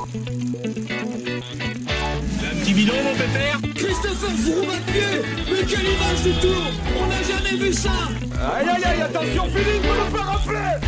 Un 0.00 0.06
petit 2.56 2.72
bidon, 2.72 2.94
mon 3.04 3.12
pépère. 3.12 3.60
Christopher 3.74 4.30
à 4.30 4.90
pied 4.90 5.02
Mais 5.50 5.62
quelle 5.66 5.84
image 5.84 6.22
du 6.24 6.32
tour. 6.40 6.62
On 6.98 7.06
n'a 7.06 7.22
jamais 7.22 7.56
vu 7.62 7.70
ça. 7.72 7.90
Aïe 8.56 8.68
aïe 8.68 8.84
aïe, 8.84 9.02
attention 9.02 9.44
Philippe, 9.50 9.84
on 9.84 9.94
ne 10.04 10.10
peut 10.10 10.24
rafler 10.24 10.78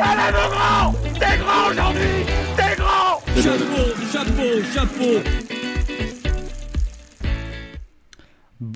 Allez 0.00 0.32
mon 0.32 0.48
grand. 0.48 0.94
T'es 1.20 1.36
grand 1.38 1.70
aujourd'hui. 1.70 2.24
T'es 2.56 2.74
grand. 2.76 3.20
Chapeau, 3.36 3.84
chapeau, 4.12 4.50
chapeau 4.74 5.57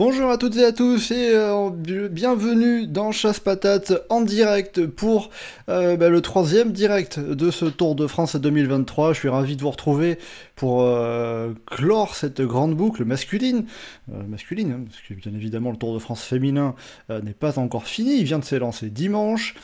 Bonjour 0.04 0.30
à 0.30 0.36
toutes 0.36 0.56
et 0.56 0.64
à 0.64 0.72
tous 0.72 1.12
et 1.12 1.30
euh, 1.32 1.70
bienvenue 2.10 2.88
dans 2.88 3.12
Chasse 3.12 3.38
Patate 3.38 3.92
en 4.10 4.20
direct 4.20 4.84
pour 4.84 5.30
euh, 5.68 5.96
bah, 5.96 6.08
le 6.08 6.20
troisième 6.20 6.72
direct 6.72 7.20
de 7.20 7.52
ce 7.52 7.66
Tour 7.66 7.94
de 7.94 8.08
France 8.08 8.34
2023. 8.34 9.12
Je 9.12 9.20
suis 9.20 9.28
ravi 9.28 9.54
de 9.54 9.62
vous 9.62 9.70
retrouver 9.70 10.18
pour 10.56 10.82
euh, 10.82 11.52
clore 11.66 12.14
cette 12.14 12.40
grande 12.40 12.74
boucle 12.74 13.04
masculine, 13.04 13.64
masculine, 14.08 14.72
hein, 14.72 14.84
parce 14.86 15.00
que 15.00 15.14
bien 15.14 15.34
évidemment 15.34 15.70
le 15.70 15.76
Tour 15.76 15.94
de 15.94 15.98
France 15.98 16.24
féminin 16.24 16.74
n'est 17.08 17.32
pas 17.32 17.58
encore 17.58 17.86
fini, 17.86 18.18
il 18.18 18.24
vient 18.24 18.38
de 18.38 18.44
s'élancer 18.44 18.90
dimanche. 18.90 19.54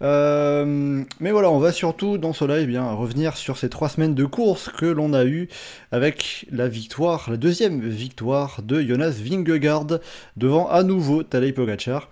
mais 0.00 1.30
voilà, 1.30 1.50
on 1.50 1.58
va 1.58 1.72
surtout 1.72 2.18
dans 2.18 2.32
ce 2.32 2.44
live 2.44 2.70
eh 2.72 2.78
revenir 2.78 3.36
sur 3.36 3.58
ces 3.58 3.68
trois 3.68 3.88
semaines 3.88 4.14
de 4.14 4.24
course 4.24 4.68
que 4.68 4.86
l'on 4.86 5.12
a 5.12 5.24
eu 5.24 5.48
avec 5.92 6.46
la 6.50 6.68
victoire, 6.68 7.30
la 7.30 7.36
deuxième 7.36 7.80
victoire 7.80 8.62
de 8.62 8.80
Jonas 8.80 9.16
Vingegaard 9.22 9.98
devant 10.36 10.68
à 10.68 10.82
nouveau 10.82 11.22
Tadej 11.22 11.54
Pogacar. 11.54 12.08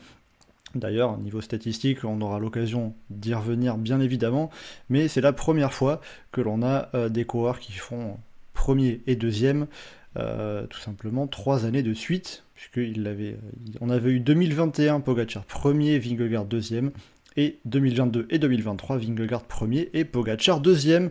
D'ailleurs, 0.74 1.16
niveau 1.18 1.40
statistique, 1.40 2.04
on 2.04 2.20
aura 2.20 2.38
l'occasion 2.38 2.94
d'y 3.08 3.32
revenir 3.34 3.78
bien 3.78 4.00
évidemment, 4.00 4.50
mais 4.90 5.08
c'est 5.08 5.20
la 5.20 5.32
première 5.32 5.72
fois 5.72 6.00
que 6.32 6.40
l'on 6.40 6.62
a 6.62 6.90
euh, 6.94 7.08
des 7.08 7.24
coureurs 7.24 7.60
qui 7.60 7.72
font 7.72 8.18
premier 8.56 9.02
et 9.06 9.14
deuxième, 9.14 9.68
euh, 10.16 10.66
tout 10.66 10.80
simplement 10.80 11.28
trois 11.28 11.66
années 11.66 11.84
de 11.84 11.94
suite, 11.94 12.42
puisqu'on 12.54 13.04
avait, 13.04 13.36
on 13.80 13.90
avait 13.90 14.10
eu 14.10 14.18
2021 14.18 15.00
Pogacar 15.00 15.44
premier, 15.44 15.98
Vingegaard 16.00 16.46
deuxième, 16.46 16.90
et 17.36 17.58
2022 17.66 18.26
et 18.30 18.38
2023 18.38 18.96
Vingegaard 18.96 19.44
premier 19.44 19.90
et 19.92 20.04
Pogacar 20.04 20.60
deuxième. 20.60 21.10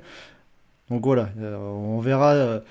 Donc 0.90 1.06
voilà, 1.06 1.30
euh, 1.40 1.56
on 1.58 2.00
verra 2.00 2.62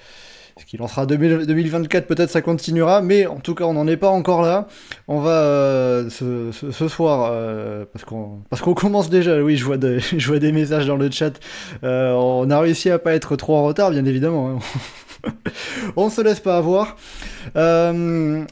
ce 0.57 0.65
qui 0.65 0.77
lancera 0.77 1.05
2024, 1.05 2.07
peut-être 2.07 2.31
ça 2.31 2.41
continuera, 2.41 3.03
mais 3.03 3.27
en 3.27 3.41
tout 3.41 3.55
cas, 3.55 3.65
on 3.65 3.75
n'en 3.75 3.89
est 3.89 3.97
pas 3.97 4.09
encore 4.09 4.43
là. 4.43 4.69
On 5.09 5.21
va 5.21 5.31
euh, 5.31 6.09
ce, 6.11 6.89
soir, 6.89 7.31
euh, 7.33 7.85
parce 7.93 8.05
qu'on 8.05 8.43
parce 8.51 8.63
qu'on 8.63 8.75
commence 8.75 9.11
déjà, 9.11 9.43
oui, 9.43 9.57
je 9.57 9.65
vois, 9.65 9.79
je 10.17 10.27
vois 10.27 10.39
des 10.39 10.53
messages 10.53 10.87
dans 10.87 10.97
le 10.97 11.11
chat. 11.11 11.33
Euh, 11.83 12.13
on 12.13 12.49
a 12.51 12.61
réussi 12.61 12.91
à 12.91 12.99
pas 12.99 13.15
être 13.15 13.35
trop 13.37 13.57
en 13.57 13.65
retard, 13.65 13.91
bien 13.91 14.05
évidemment. 14.05 14.61
Hein. 15.25 15.31
on 15.97 16.09
se 16.09 16.21
laisse 16.21 16.41
pas 16.41 16.57
avoir. 16.57 16.97
je 17.57 18.45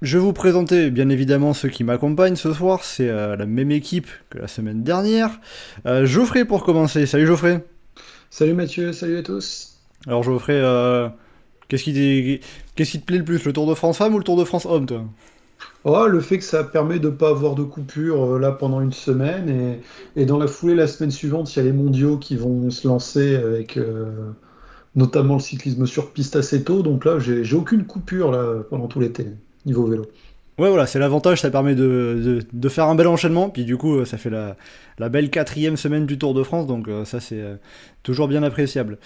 vais 0.00 0.18
vous 0.18 0.32
présenter 0.32 0.90
bien 0.90 1.10
évidemment 1.10 1.52
ceux 1.52 1.68
qui 1.68 1.84
m'accompagnent 1.84 2.36
ce 2.36 2.54
soir. 2.54 2.84
C'est 2.84 3.08
la 3.08 3.44
même 3.44 3.70
équipe 3.70 4.08
que 4.30 4.38
la 4.38 4.48
semaine 4.48 4.82
dernière. 4.82 5.40
Geoffrey 5.84 6.46
pour 6.46 6.64
commencer. 6.64 7.04
Salut 7.04 7.26
Geoffrey. 7.26 7.62
Salut 8.30 8.54
Mathieu, 8.54 8.92
salut 8.92 9.18
à 9.18 9.22
tous. 9.22 9.77
Alors 10.06 10.22
Geoffrey, 10.22 10.60
euh, 10.62 11.08
qu'est-ce 11.68 11.84
qui, 11.84 12.40
qu'est-ce 12.74 12.90
qui 12.92 13.00
te 13.00 13.04
plaît 13.04 13.18
le 13.18 13.24
plus, 13.24 13.44
le 13.44 13.52
Tour 13.52 13.66
de 13.66 13.74
France 13.74 13.98
femme 13.98 14.14
ou 14.14 14.18
le 14.18 14.24
Tour 14.24 14.36
de 14.36 14.44
France 14.44 14.66
homme, 14.66 14.86
toi? 14.86 15.04
Oh, 15.84 16.06
le 16.06 16.20
fait 16.20 16.38
que 16.38 16.44
ça 16.44 16.62
permet 16.62 16.98
de 16.98 17.08
ne 17.08 17.14
pas 17.14 17.30
avoir 17.30 17.54
de 17.54 17.64
coupure 17.64 18.34
euh, 18.34 18.38
là 18.38 18.52
pendant 18.52 18.80
une 18.80 18.92
semaine 18.92 19.80
et, 20.14 20.24
dans 20.24 20.38
la 20.38 20.46
foulée 20.46 20.74
la 20.76 20.86
semaine 20.86 21.10
suivante 21.10 21.54
il 21.54 21.58
y 21.58 21.62
a 21.62 21.64
les 21.64 21.72
mondiaux 21.72 22.16
qui 22.16 22.36
vont 22.36 22.70
se 22.70 22.86
lancer 22.86 23.34
avec 23.34 23.76
euh, 23.76 24.30
notamment 24.94 25.34
le 25.34 25.40
cyclisme 25.40 25.86
sur 25.86 26.12
piste 26.12 26.36
assez 26.36 26.62
tôt 26.62 26.82
donc 26.82 27.04
là 27.04 27.18
j'ai 27.18 27.54
aucune 27.54 27.84
coupure 27.86 28.30
là 28.30 28.62
pendant 28.70 28.86
tout 28.86 29.00
l'été 29.00 29.26
niveau 29.66 29.86
vélo. 29.86 30.06
Ouais, 30.58 30.68
voilà, 30.68 30.86
c'est 30.86 30.98
l'avantage, 30.98 31.40
ça 31.40 31.50
permet 31.50 31.76
de, 31.76 32.40
de, 32.52 32.68
faire 32.68 32.86
un 32.86 32.96
bel 32.96 33.06
enchaînement, 33.06 33.48
puis 33.48 33.64
du 33.64 33.76
coup, 33.76 34.04
ça 34.04 34.18
fait 34.18 34.30
la, 34.30 35.08
belle 35.08 35.30
quatrième 35.30 35.76
semaine 35.76 36.04
du 36.04 36.18
Tour 36.18 36.34
de 36.34 36.42
France, 36.42 36.66
donc 36.66 36.88
euh, 36.88 37.04
ça, 37.04 37.20
c'est 37.20 37.40
euh, 37.40 37.54
toujours 38.02 38.26
bien 38.26 38.42
appréciable. 38.42 38.98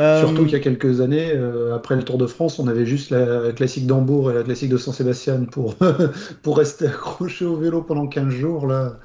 Euh, 0.00 0.18
Surtout 0.18 0.42
qu'il 0.42 0.52
y 0.52 0.56
a 0.56 0.60
quelques 0.60 1.00
années, 1.00 1.32
après 1.72 1.94
le 1.94 2.02
Tour 2.02 2.18
de 2.18 2.26
France, 2.26 2.58
on 2.58 2.66
avait 2.66 2.86
juste 2.86 3.10
la 3.10 3.52
classique 3.52 3.86
d'Hambourg 3.86 4.32
et 4.32 4.34
la 4.34 4.42
classique 4.42 4.70
de 4.70 4.78
Saint-Sébastien 4.78 5.44
pour, 5.44 5.76
pour 6.42 6.58
rester 6.58 6.86
accroché 6.86 7.44
au 7.44 7.56
vélo 7.56 7.82
pendant 7.82 8.08
15 8.08 8.28
jours. 8.28 8.66
Là, 8.66 8.98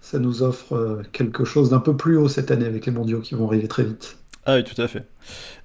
ça 0.00 0.18
nous 0.18 0.42
offre 0.42 1.02
quelque 1.12 1.44
chose 1.44 1.68
d'un 1.68 1.80
peu 1.80 1.94
plus 1.94 2.16
haut 2.16 2.28
cette 2.28 2.50
année 2.50 2.66
avec 2.66 2.86
les 2.86 2.92
mondiaux 2.92 3.20
qui 3.20 3.34
vont 3.34 3.46
arriver 3.46 3.68
très 3.68 3.84
vite. 3.84 4.16
Ah 4.44 4.56
oui, 4.56 4.64
tout 4.64 4.80
à 4.80 4.88
fait. 4.88 5.04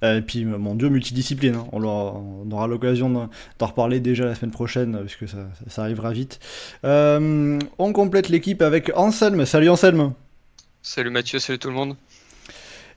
Euh, 0.04 0.18
et 0.18 0.22
puis, 0.22 0.44
mon 0.44 0.74
dieu, 0.74 0.88
multidiscipline. 0.88 1.56
Hein. 1.56 1.66
On, 1.72 1.82
aura, 1.82 2.66
l'occasion 2.68 3.10
d'en 3.10 3.66
reparler 3.66 3.98
déjà 3.98 4.24
la 4.24 4.34
semaine 4.34 4.52
prochaine, 4.52 4.98
puisque 5.04 5.28
ça, 5.28 5.48
ça 5.66 5.82
arrivera 5.82 6.12
vite. 6.12 6.38
Euh, 6.84 7.58
on 7.78 7.92
complète 7.92 8.28
l'équipe 8.28 8.62
avec 8.62 8.92
Anselme. 8.96 9.44
Salut 9.46 9.68
Anselme. 9.68 10.12
Salut 10.82 11.10
Mathieu, 11.10 11.40
salut 11.40 11.58
tout 11.58 11.68
le 11.68 11.74
monde. 11.74 11.96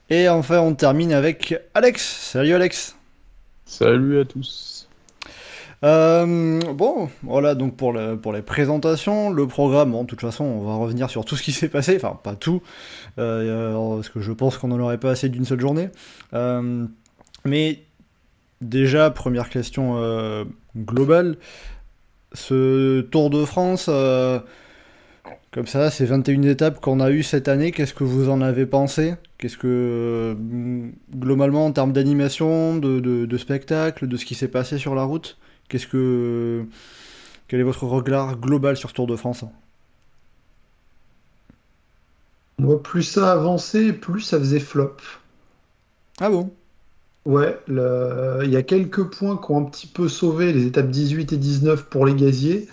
Et 0.09 0.29
enfin, 0.29 0.59
on 0.59 0.75
termine 0.75 1.13
avec 1.13 1.59
Alex. 1.73 2.03
Salut 2.03 2.53
Alex. 2.53 2.95
Salut 3.65 4.19
à 4.19 4.25
tous. 4.25 4.70
Euh, 5.83 6.59
bon, 6.73 7.09
voilà 7.23 7.55
donc 7.55 7.75
pour, 7.75 7.97
pour 8.21 8.33
les 8.33 8.43
présentations, 8.43 9.31
le 9.31 9.47
programme, 9.47 9.91
bon, 9.91 10.03
de 10.03 10.07
toute 10.07 10.21
façon 10.21 10.43
on 10.43 10.63
va 10.63 10.75
revenir 10.75 11.09
sur 11.09 11.25
tout 11.25 11.35
ce 11.35 11.41
qui 11.41 11.51
s'est 11.51 11.69
passé, 11.69 11.95
enfin 11.95 12.19
pas 12.21 12.35
tout, 12.35 12.61
euh, 13.17 13.95
parce 13.95 14.09
que 14.09 14.21
je 14.21 14.31
pense 14.31 14.59
qu'on 14.59 14.67
n'en 14.67 14.79
aurait 14.79 14.99
pas 14.99 15.09
assez 15.09 15.27
d'une 15.29 15.45
seule 15.45 15.59
journée. 15.59 15.89
Euh, 16.33 16.85
mais 17.45 17.81
déjà, 18.61 19.09
première 19.09 19.49
question 19.49 20.45
globale, 20.77 21.37
ce 22.33 23.01
Tour 23.01 23.31
de 23.31 23.43
France, 23.43 23.89
comme 25.51 25.65
ça, 25.65 25.89
ces 25.89 26.05
21 26.05 26.43
étapes 26.43 26.79
qu'on 26.79 26.99
a 26.99 27.09
eues 27.09 27.23
cette 27.23 27.47
année, 27.47 27.71
qu'est-ce 27.71 27.95
que 27.95 28.03
vous 28.03 28.29
en 28.29 28.41
avez 28.41 28.67
pensé? 28.67 29.15
Qu'est-ce 29.39 29.57
que, 29.57 30.37
globalement, 31.15 31.65
en 31.65 31.71
termes 31.71 31.91
d'animation, 31.91 32.77
de 32.77 33.37
spectacle, 33.39 34.07
de 34.07 34.15
ce 34.15 34.25
qui 34.25 34.35
s'est 34.35 34.47
passé 34.47 34.77
sur 34.77 34.93
la 34.93 35.03
route? 35.03 35.39
Qu'est-ce 35.71 35.87
que 35.87 36.65
quel 37.47 37.61
est 37.61 37.63
votre 37.63 37.85
regard 37.85 38.35
global 38.35 38.75
sur 38.75 38.89
ce 38.89 38.93
Tour 38.93 39.07
de 39.07 39.15
France 39.15 39.45
Moi, 42.57 42.83
plus 42.83 43.03
ça 43.03 43.31
avançait, 43.31 43.93
plus 43.93 44.19
ça 44.19 44.37
faisait 44.37 44.59
flop. 44.59 44.97
Ah 46.19 46.29
bon? 46.29 46.51
Ouais, 47.23 47.57
il 47.69 48.49
y 48.49 48.57
a 48.57 48.63
quelques 48.63 49.05
points 49.05 49.37
qui 49.37 49.51
ont 49.51 49.65
un 49.65 49.69
petit 49.69 49.87
peu 49.87 50.09
sauvé 50.09 50.51
les 50.51 50.65
étapes 50.65 50.89
18 50.89 51.31
et 51.31 51.37
19 51.37 51.85
pour 51.85 52.05
les 52.05 52.15
gaziers. 52.15 52.67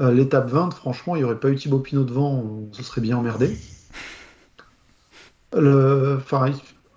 Euh, 0.00 0.10
l'étape 0.10 0.48
20, 0.50 0.72
franchement, 0.72 1.14
il 1.14 1.20
n'y 1.20 1.24
aurait 1.24 1.38
pas 1.38 1.48
eu 1.48 1.54
Thibaut 1.54 1.78
Pinot 1.78 2.02
devant, 2.02 2.32
on 2.32 2.72
se 2.72 2.82
serait 2.82 3.02
bien 3.02 3.18
emmerdé. 3.18 3.56
Enfin, 5.54 6.50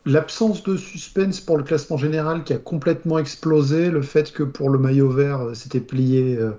L'absence 0.05 0.61
de 0.61 0.77
suspense 0.77 1.41
pour 1.41 1.57
le 1.57 1.63
classement 1.63 1.97
général 1.97 2.43
qui 2.43 2.53
a 2.53 2.57
complètement 2.57 3.17
explosé, 3.17 3.89
le 3.89 4.03
fait 4.03 4.31
que 4.31 4.43
pour 4.43 4.69
le 4.69 4.77
maillot 4.77 5.09
vert, 5.09 5.41
euh, 5.41 5.53
c'était 5.55 5.79
plié 5.79 6.37
euh, 6.37 6.51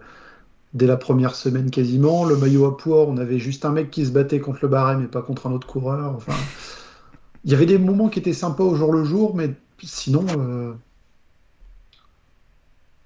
dès 0.74 0.86
la 0.86 0.96
première 0.96 1.36
semaine 1.36 1.70
quasiment. 1.70 2.24
Le 2.24 2.36
maillot 2.36 2.66
à 2.66 2.76
poids, 2.76 3.06
on 3.06 3.16
avait 3.18 3.38
juste 3.38 3.64
un 3.64 3.70
mec 3.70 3.92
qui 3.92 4.04
se 4.04 4.10
battait 4.10 4.40
contre 4.40 4.58
le 4.62 4.68
barème 4.68 5.04
et 5.04 5.06
pas 5.06 5.22
contre 5.22 5.46
un 5.46 5.52
autre 5.52 5.68
coureur. 5.68 6.14
Enfin, 6.16 6.34
il 7.44 7.52
y 7.52 7.54
avait 7.54 7.66
des 7.66 7.78
moments 7.78 8.08
qui 8.08 8.18
étaient 8.18 8.32
sympas 8.32 8.64
au 8.64 8.74
jour 8.74 8.92
le 8.92 9.04
jour, 9.04 9.36
mais 9.36 9.54
sinon, 9.80 10.26
euh, 10.36 10.72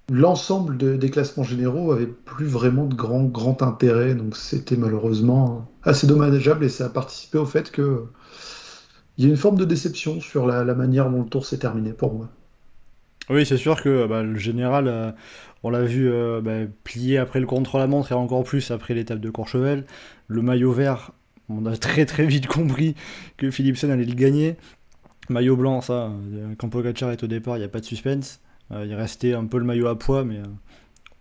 l'ensemble 0.09 0.97
des 0.97 1.09
classements 1.11 1.43
généraux 1.43 1.91
avait 1.91 2.07
plus 2.07 2.47
vraiment 2.47 2.85
de 2.85 2.95
grand, 2.95 3.25
grand 3.25 3.61
intérêt. 3.61 4.15
Donc 4.15 4.35
c'était 4.35 4.75
malheureusement 4.75 5.67
assez 5.83 6.07
dommageable 6.07 6.65
et 6.65 6.69
ça 6.69 6.87
a 6.87 6.89
participé 6.89 7.37
au 7.37 7.45
fait 7.45 7.71
que 7.71 8.05
il 9.21 9.25
y 9.25 9.27
a 9.27 9.29
une 9.29 9.37
forme 9.37 9.57
de 9.57 9.65
déception 9.65 10.19
sur 10.19 10.47
la, 10.47 10.63
manière 10.73 11.11
dont 11.11 11.21
le 11.21 11.29
tour 11.29 11.45
s'est 11.45 11.59
terminé 11.59 11.93
pour 11.93 12.11
moi. 12.11 12.27
Oui, 13.29 13.45
c'est 13.45 13.57
sûr 13.57 13.79
que 13.79 14.07
bah, 14.07 14.23
le 14.23 14.35
général, 14.35 14.87
euh, 14.87 15.11
on 15.61 15.69
l'a 15.69 15.83
vu 15.83 16.09
euh, 16.09 16.41
bah, 16.41 16.67
plier 16.83 17.19
après 17.19 17.39
le 17.39 17.45
contre-la-montre 17.45 18.11
et 18.13 18.15
encore 18.15 18.43
plus 18.43 18.71
après 18.71 18.95
l'étape 18.95 19.19
de 19.19 19.29
Courchevel. 19.29 19.85
Le 20.27 20.41
maillot 20.41 20.71
vert, 20.71 21.11
on 21.49 21.67
a 21.67 21.77
très 21.77 22.07
très 22.07 22.25
vite 22.25 22.47
compris 22.47 22.95
que 23.37 23.51
Philipsen 23.51 23.91
allait 23.91 24.05
le 24.05 24.15
gagner. 24.15 24.55
Maillot 25.29 25.55
blanc, 25.55 25.81
ça, 25.81 26.09
euh, 26.33 26.55
quand 26.57 26.69
Pogacar 26.69 27.11
est 27.11 27.23
au 27.23 27.27
départ, 27.27 27.57
il 27.57 27.59
n'y 27.59 27.65
a 27.65 27.69
pas 27.69 27.79
de 27.79 27.85
suspense. 27.85 28.41
il 28.71 28.95
restait 28.95 29.35
un 29.35 29.45
peu 29.45 29.59
le 29.59 29.65
maillot 29.65 29.85
à 29.85 29.99
poids, 29.99 30.23
mais 30.23 30.39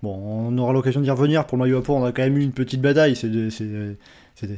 bon, 0.02 0.14
on 0.14 0.56
aura 0.56 0.72
l'occasion 0.72 1.02
d'y 1.02 1.10
revenir. 1.10 1.46
Pour 1.46 1.58
le 1.58 1.64
maillot 1.64 1.76
à 1.76 1.82
poids, 1.82 1.96
on 1.96 2.04
a 2.04 2.12
quand 2.12 2.22
même 2.22 2.38
eu 2.38 2.42
une 2.42 2.52
petite 2.52 2.80
bataille. 2.80 3.14
C'est 3.14 3.28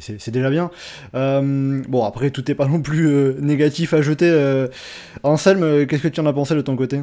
c'est 0.00 0.30
déjà 0.30 0.50
bien. 0.50 0.70
Euh, 1.14 1.82
bon, 1.88 2.04
après, 2.04 2.30
tout 2.30 2.44
n'est 2.46 2.54
pas 2.54 2.66
non 2.66 2.82
plus 2.82 3.08
euh, 3.08 3.36
négatif 3.40 3.94
à 3.94 4.02
jeter. 4.02 4.30
Euh. 4.30 4.68
Anselme, 5.22 5.86
qu'est-ce 5.86 6.02
que 6.02 6.08
tu 6.08 6.20
en 6.20 6.26
as 6.26 6.32
pensé 6.32 6.54
de 6.54 6.60
ton 6.60 6.76
côté? 6.76 7.02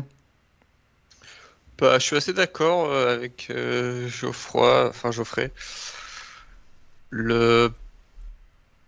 Bah, 1.78 2.00
Je 2.00 2.06
suis 2.06 2.16
assez 2.16 2.34
d'accord 2.34 2.94
avec 2.94 3.52
Geoffroy, 4.08 4.88
enfin 4.90 5.12
Geoffrey. 5.12 5.52
Le... 7.10 7.72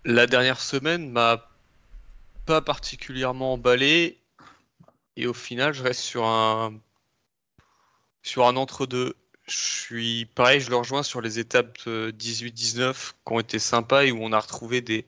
La 0.03 0.25
dernière 0.25 0.59
semaine 0.59 1.11
m'a 1.11 1.47
pas 2.45 2.61
particulièrement 2.61 3.53
emballé. 3.53 4.17
Et 5.15 5.27
au 5.27 5.33
final, 5.33 5.73
je 5.73 5.83
reste 5.83 5.99
sur 5.99 6.25
un, 6.25 6.73
sur 8.23 8.47
un 8.47 8.55
entre-deux. 8.55 9.15
Je 9.51 9.57
suis 9.57 10.25
pareil, 10.25 10.62
je 10.62 10.69
le 10.71 10.77
rejoins 10.77 11.03
sur 11.03 11.21
les 11.21 11.38
étapes 11.38 11.77
18-19 11.86 13.13
qui 13.25 13.33
ont 13.33 13.39
été 13.39 13.59
sympas 13.59 14.03
et 14.06 14.12
où 14.12 14.18
on 14.24 14.31
a 14.31 14.39
retrouvé 14.39 14.81
des 14.81 15.06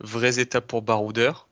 vraies 0.00 0.38
étapes 0.40 0.66
pour 0.68 0.82
baroudeur. 0.82 1.48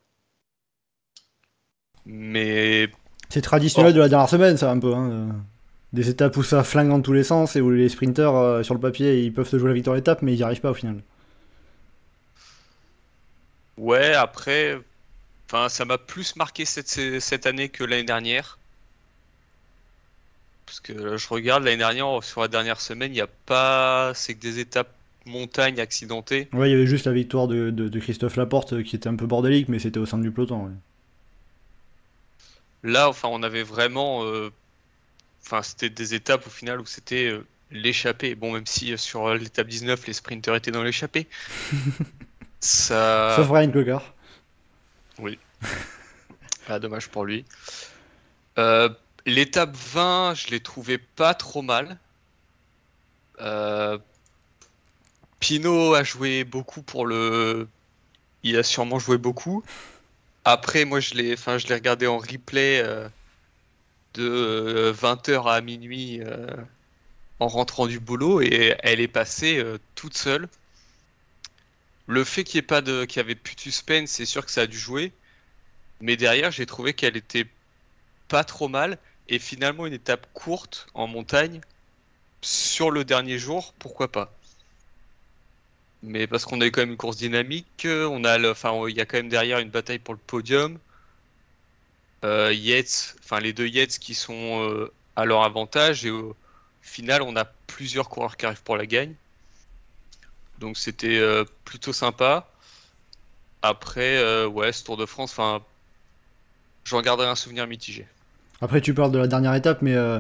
Mais 2.07 2.91
C'est 3.31 3.41
traditionnel 3.43 3.93
de 3.95 4.01
la 4.01 4.09
dernière 4.09 4.29
semaine, 4.29 4.57
ça, 4.57 4.71
un 4.71 4.79
peu. 4.79 4.95
hein. 4.95 5.45
Des 5.93 6.09
étapes 6.11 6.37
où 6.37 6.43
ça 6.43 6.65
flingue 6.65 6.89
dans 6.89 7.01
tous 7.01 7.13
les 7.15 7.25
sens 7.25 7.57
et 7.57 7.61
où 7.63 7.71
les 7.71 7.89
sprinters, 7.89 8.35
euh, 8.35 8.63
sur 8.63 8.75
le 8.75 8.81
papier, 8.81 9.23
ils 9.23 9.33
peuvent 9.33 9.49
se 9.49 9.59
jouer 9.59 9.69
la 9.69 9.75
victoire 9.75 9.97
d'étape, 9.97 10.23
mais 10.23 10.33
ils 10.35 10.37
n'y 10.37 10.43
arrivent 10.43 10.61
pas 10.61 10.71
au 10.71 10.75
final. 10.75 11.03
ouais, 13.79 14.15
après, 14.15 14.79
enfin, 15.49 15.69
ça 15.69 15.85
m'a 15.85 15.99
plus 15.99 16.37
marqué 16.37 16.65
cette, 16.65 17.21
cette 17.21 17.47
année 17.47 17.69
que 17.71 17.85
l'année 17.85 18.05
dernière. 18.05 18.59
Parce 20.69 20.81
que 20.81 20.93
là, 20.93 21.17
je 21.17 21.29
regarde 21.29 21.65
l'année 21.65 21.79
dernière, 21.79 22.23
sur 22.23 22.43
la 22.43 22.49
dernière 22.49 22.81
semaine, 22.81 23.11
il 23.11 23.15
n'y 23.15 23.21
a 23.23 23.27
pas. 23.47 24.13
C'est 24.15 24.35
que 24.35 24.41
des 24.41 24.59
étapes 24.59 24.93
montagne 25.27 25.81
accidentées. 25.81 26.49
Ouais, 26.53 26.69
il 26.69 26.73
y 26.73 26.75
avait 26.75 26.87
juste 26.87 27.07
la 27.07 27.13
victoire 27.13 27.49
de, 27.49 27.71
de- 27.71 27.89
de 27.89 28.01
Christophe 28.01 28.37
Laporte 28.37 28.73
euh, 28.75 28.83
qui 28.83 28.97
était 28.97 29.09
un 29.09 29.17
peu 29.17 29.27
bordélique, 29.27 29.69
mais 29.69 29.79
c'était 29.79 29.99
au 29.99 30.07
sein 30.07 30.19
du 30.19 30.31
peloton. 30.31 30.65
ouais. 30.67 30.73
Là, 32.83 33.09
enfin, 33.09 33.29
on 33.31 33.43
avait 33.43 33.63
vraiment. 33.63 34.25
euh, 34.25 34.51
Enfin, 35.45 35.63
c'était 35.63 35.89
des 35.91 36.13
étapes 36.15 36.47
au 36.47 36.51
final 36.51 36.79
où 36.81 36.85
c'était 36.87 37.31
euh, 37.31 37.47
l'échappée. 37.71 38.35
Bon, 38.35 38.53
même 38.53 38.67
si 38.67 38.93
euh, 38.93 38.97
sur 38.99 39.33
l'étape 39.35 39.67
19, 39.69 40.07
les 40.07 40.13
sprinters 40.13 40.55
étaient 40.55 40.71
dans 40.71 40.83
l'échappée. 40.83 41.27
Ça. 42.61 43.35
Sauf 43.37 43.51
Ryan 43.51 43.71
Coquart. 43.71 44.15
Ah, 46.69 46.79
dommage 46.79 47.09
pour 47.09 47.25
lui. 47.25 47.45
Euh, 48.59 48.91
L'étape 49.29 49.77
20, 49.77 50.33
je 50.37 50.49
l'ai 50.49 50.61
trouvé 50.61 50.97
pas 50.97 51.35
trop 51.35 51.61
mal. 51.61 51.99
Euh, 53.43 53.99
a 55.95 56.03
joué 56.03 56.45
beaucoup 56.45 56.81
pour 56.81 57.05
le. 57.05 57.69
Il 58.43 58.57
a 58.57 58.63
sûrement 58.63 58.99
joué 58.99 59.19
beaucoup. 59.19 59.63
Après, 60.47 60.87
moi, 60.87 61.01
je 61.01 61.13
l'ai, 61.13 61.35
enfin, 61.35 61.59
regardé 61.75 62.07
en 62.07 62.17
replay 62.17 62.81
euh, 62.83 63.07
de 64.15 64.95
20h 64.97 65.47
à 65.47 65.61
minuit 65.61 66.23
euh, 66.23 66.47
en 67.39 67.49
rentrant 67.49 67.87
du 67.87 68.01
boulot 68.01 68.41
et 68.41 68.77
elle 68.83 69.01
est 69.01 69.09
passée 69.09 69.59
euh, 69.59 69.77
toute 69.95 70.17
seule. 70.17 70.49
Le 72.07 72.25
fait 72.25 72.45
qu'il 72.45 72.61
n'y 72.61 72.65
ait 72.65 72.67
pas 72.67 72.81
de, 72.81 73.05
qu'il 73.05 73.19
y 73.19 73.21
avait 73.21 73.35
plus 73.35 73.57
de 73.57 73.61
suspense, 73.61 74.09
c'est 74.09 74.25
sûr 74.25 74.47
que 74.47 74.51
ça 74.51 74.63
a 74.63 74.67
dû 74.67 74.79
jouer. 74.79 75.13
Mais 76.01 76.17
derrière, 76.17 76.51
j'ai 76.51 76.65
trouvé 76.65 76.95
qu'elle 76.95 77.19
était 77.19 77.47
pas 78.29 78.43
trop 78.43 78.69
mal. 78.69 78.99
Et 79.29 79.39
finalement, 79.39 79.87
une 79.87 79.93
étape 79.93 80.27
courte 80.33 80.89
en 80.93 81.07
montagne 81.07 81.61
sur 82.43 82.91
le 82.91 83.05
dernier 83.05 83.39
jour, 83.39 83.75
pourquoi 83.79 84.13
pas. 84.13 84.41
Mais 86.03 86.27
parce 86.27 86.45
qu'on 86.45 86.61
a 86.61 86.67
eu 86.67 86.73
quand 86.73 86.81
même 86.81 86.91
une 86.91 86.97
course 86.97 87.17
dynamique, 87.19 87.87
on 87.87 88.25
a, 88.25 88.37
le- 88.39 88.51
enfin, 88.51 88.73
il 88.89 88.97
y 88.97 89.01
a 89.01 89.07
quand 89.07 89.17
même 89.19 89.29
derrière 89.29 89.61
une 89.61 89.71
bataille 89.71 90.01
pour 90.01 90.15
le 90.15 90.19
podium. 90.21 90.81
Euh, 92.25 92.53
enfin 93.21 93.39
les 93.41 93.53
deux 93.53 93.67
Yates 93.69 93.99
qui 93.99 94.15
sont 94.15 94.61
euh, 94.69 94.93
à 95.17 95.25
leur 95.25 95.43
avantage 95.45 96.05
et 96.05 96.11
au 96.11 96.37
final, 96.81 97.23
on 97.23 97.37
a 97.37 97.45
plusieurs 97.45 98.09
coureurs 98.09 98.37
qui 98.37 98.47
arrivent 98.47 98.63
pour 98.63 98.77
la 98.77 98.87
gagne. 98.87 99.17
Donc 100.59 100.77
c'était 100.77 101.19
euh, 101.19 101.45
plutôt 101.65 101.93
sympa. 101.93 102.53
Après, 103.63 104.17
euh, 104.19 104.49
ouais, 104.49 104.73
ce 104.73 104.83
Tour 104.83 104.97
de 104.97 105.07
France, 105.07 105.31
enfin, 105.31 105.65
j'en 106.85 107.03
garderai 107.03 107.29
un 107.29 107.37
souvenir 107.37 107.69
mitigé. 107.69 108.09
Après, 108.61 108.81
tu 108.81 108.95
parles 108.95 109.13
de 109.13 109.19
la 109.19 109.27
dernière 109.29 109.55
étape, 109.55 109.83
mais 109.83 109.95
euh, 109.95 110.19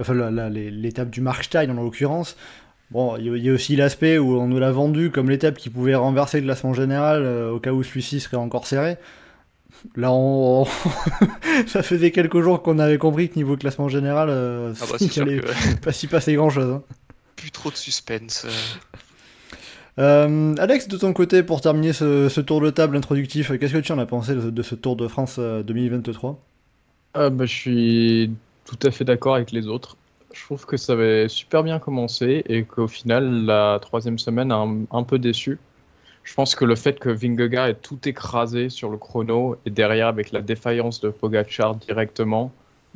enfin, 0.00 0.14
l'étape 0.50 1.10
du 1.10 1.20
Markstein 1.20 1.68
en 1.70 1.82
l'occurrence. 1.82 2.36
Bon, 2.90 3.16
il 3.16 3.24
y, 3.26 3.30
a- 3.30 3.36
il 3.36 3.44
y 3.44 3.50
a 3.50 3.52
aussi 3.54 3.74
l'aspect 3.74 4.18
où 4.18 4.36
on 4.38 4.46
nous 4.46 4.58
l'a 4.58 4.70
vendu 4.70 5.10
comme 5.10 5.30
l'étape 5.30 5.56
qui 5.56 5.70
pouvait 5.70 5.94
renverser 5.94 6.40
le 6.40 6.46
classement 6.46 6.74
général 6.74 7.22
euh, 7.24 7.50
au 7.50 7.58
cas 7.58 7.72
où 7.72 7.82
celui-ci 7.82 8.20
serait 8.20 8.36
encore 8.36 8.66
serré. 8.66 8.98
Là, 9.96 10.12
on... 10.12 10.64
ça 11.66 11.82
faisait 11.82 12.10
quelques 12.12 12.40
jours 12.40 12.62
qu'on 12.62 12.78
avait 12.78 12.98
compris 12.98 13.28
que 13.30 13.34
niveau 13.36 13.56
classement 13.56 13.88
général, 13.88 14.28
euh, 14.30 14.72
Ah 14.80 14.84
bah, 14.90 14.96
il 15.00 15.20
allait 15.22 15.38
que 15.40 15.80
pas 15.82 15.90
s'y 15.92 16.06
passer 16.06 16.34
grand-chose. 16.34 16.70
hein. 16.74 16.82
plus 17.34 17.50
trop 17.50 17.70
de 17.70 17.76
suspense. 17.76 18.46
euh. 19.98 20.54
Alex, 20.58 20.88
de 20.88 20.96
ton 20.96 21.12
côté, 21.12 21.42
pour 21.42 21.60
terminer 21.60 21.92
ce, 21.92 22.28
ce 22.28 22.40
tour 22.40 22.60
de 22.60 22.70
table 22.70 22.96
introductif, 22.96 23.58
qu'est-ce 23.58 23.72
que 23.72 23.78
tu 23.78 23.92
en 23.92 23.98
as 23.98 24.06
pensé 24.06 24.34
de, 24.34 24.50
de 24.50 24.62
ce 24.62 24.74
Tour 24.74 24.96
de 24.96 25.08
France 25.08 25.36
euh, 25.38 25.62
2023 25.62 26.38
Ah, 27.14 27.28
bah, 27.28 27.44
je 27.44 27.54
suis 27.54 28.34
tout 28.64 28.78
à 28.82 28.90
fait 28.90 29.04
d'accord 29.04 29.34
avec 29.34 29.52
les 29.52 29.66
autres. 29.66 29.96
Je 30.32 30.42
trouve 30.44 30.64
que 30.64 30.78
ça 30.78 30.94
avait 30.94 31.28
super 31.28 31.62
bien 31.62 31.78
commencé 31.78 32.42
et 32.46 32.64
qu'au 32.64 32.88
final, 32.88 33.44
la 33.44 33.78
troisième 33.82 34.18
semaine 34.18 34.50
a 34.50 34.66
un, 34.90 35.02
peu 35.02 35.18
déçu. 35.18 35.58
Je 36.24 36.34
pense 36.34 36.54
que 36.54 36.64
le 36.64 36.74
fait 36.74 36.98
que 36.98 37.10
Vingegaard 37.10 37.66
ait 37.66 37.74
tout 37.74 37.98
écrasé 38.08 38.70
sur 38.70 38.88
le 38.88 38.96
chrono 38.96 39.56
et 39.66 39.70
derrière 39.70 40.08
avec 40.08 40.32
la 40.32 40.40
défaillance 40.40 41.00
de 41.00 41.10
Pogacar 41.10 41.74
directement, 41.74 42.50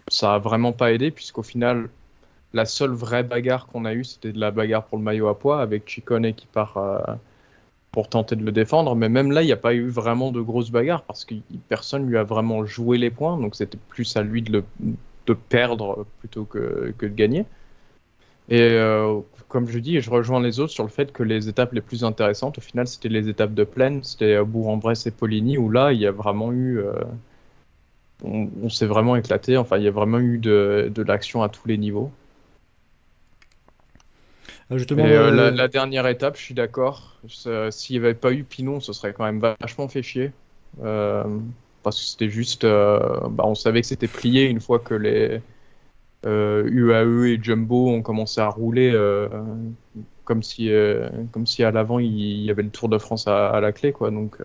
ça 0.08 0.34
a 0.34 0.38
vraiment 0.38 0.72
pas 0.72 0.92
aidé 0.92 1.10
puisqu'au 1.10 1.42
final, 1.42 1.90
la 2.54 2.64
seule 2.64 2.92
vraie 2.92 3.22
bagarre 3.22 3.66
qu'on 3.66 3.84
a 3.84 3.92
eue, 3.92 4.04
c'était 4.04 4.32
de 4.32 4.40
la 4.40 4.50
bagarre 4.50 4.84
pour 4.86 4.96
le 4.96 5.04
maillot 5.04 5.28
à 5.28 5.38
poids 5.38 5.60
avec 5.60 5.88
Chicone 5.88 6.32
qui 6.32 6.46
part 6.46 6.78
euh, 6.78 6.98
pour 7.96 8.10
tenter 8.10 8.36
de 8.36 8.44
le 8.44 8.52
défendre. 8.52 8.94
Mais 8.94 9.08
même 9.08 9.32
là, 9.32 9.42
il 9.42 9.46
n'y 9.46 9.52
a 9.52 9.56
pas 9.56 9.72
eu 9.72 9.88
vraiment 9.88 10.30
de 10.30 10.42
grosse 10.42 10.70
bagarre 10.70 11.04
parce 11.04 11.24
que 11.24 11.34
personne 11.70 12.06
lui 12.06 12.18
a 12.18 12.24
vraiment 12.24 12.66
joué 12.66 12.98
les 12.98 13.08
points. 13.08 13.38
Donc 13.38 13.54
c'était 13.56 13.78
plus 13.88 14.18
à 14.18 14.22
lui 14.22 14.42
de, 14.42 14.62
perdre 15.48 16.04
plutôt 16.18 16.44
que, 16.44 16.92
de 17.00 17.08
gagner. 17.08 17.46
Et 18.50 18.60
euh, 18.60 19.20
comme 19.48 19.66
je 19.66 19.78
dis, 19.78 19.98
je 20.02 20.10
rejoins 20.10 20.42
les 20.42 20.60
autres 20.60 20.74
sur 20.74 20.84
le 20.84 20.90
fait 20.90 21.10
que 21.10 21.22
les 21.22 21.48
étapes 21.48 21.72
les 21.72 21.80
plus 21.80 22.04
intéressantes, 22.04 22.58
au 22.58 22.60
final, 22.60 22.86
c'était 22.86 23.08
les 23.08 23.30
étapes 23.30 23.54
de 23.54 23.64
plaine, 23.64 24.04
c'était 24.04 24.44
Bourg-en-Bresse 24.44 25.06
et 25.06 25.10
Poligny, 25.10 25.56
où 25.56 25.70
là, 25.70 25.94
il 25.94 25.98
y 25.98 26.06
a 26.06 26.12
vraiment 26.12 26.52
eu. 26.52 26.78
euh, 26.78 26.92
on 28.24 28.68
s'est 28.68 28.84
vraiment 28.84 29.16
éclaté, 29.16 29.56
enfin, 29.56 29.78
il 29.78 29.84
y 29.84 29.88
a 29.88 29.90
vraiment 29.90 30.18
eu 30.18 30.36
de 30.36 31.02
l'action 31.02 31.42
à 31.42 31.48
tous 31.48 31.66
les 31.66 31.78
niveaux. 31.78 32.12
Euh, 34.72 34.78
Justement, 34.78 35.06
Et 35.06 35.12
euh, 35.12 35.28
euh, 35.28 35.30
la, 35.30 35.50
la 35.50 35.68
dernière 35.68 36.06
étape, 36.06 36.36
je 36.36 36.42
suis 36.42 36.54
d'accord. 36.54 37.16
S'il 37.28 38.00
n'y 38.00 38.04
avait 38.04 38.14
pas 38.14 38.32
eu 38.32 38.44
Pinon, 38.44 38.80
ce 38.80 38.92
serait 38.92 39.12
quand 39.12 39.24
même 39.24 39.40
vachement 39.60 39.88
fait 39.88 40.02
chier. 40.02 40.32
Parce 40.80 42.00
que 42.00 42.04
c'était 42.06 42.28
juste. 42.28 42.64
bah, 42.64 43.44
on 43.44 43.54
savait 43.54 43.80
que 43.80 43.86
c'était 43.86 44.08
plié 44.08 44.44
une 44.44 44.60
fois 44.60 44.78
que 44.80 44.94
les 44.94 45.40
euh, 46.26 46.64
UAE 46.68 47.26
et 47.34 47.38
Jumbo 47.40 47.88
ont 47.90 48.02
commencé 48.02 48.40
à 48.40 48.48
rouler. 48.48 48.90
euh, 48.92 49.28
comme, 50.24 50.42
si, 50.42 50.72
euh, 50.72 51.08
comme 51.30 51.46
si 51.46 51.62
à 51.62 51.70
l'avant, 51.70 52.00
il 52.00 52.44
y 52.44 52.50
avait 52.50 52.64
le 52.64 52.70
Tour 52.70 52.88
de 52.88 52.98
France 52.98 53.28
à, 53.28 53.48
à 53.50 53.60
la 53.60 53.70
clé. 53.70 53.92
Quoi. 53.92 54.10
Donc, 54.10 54.36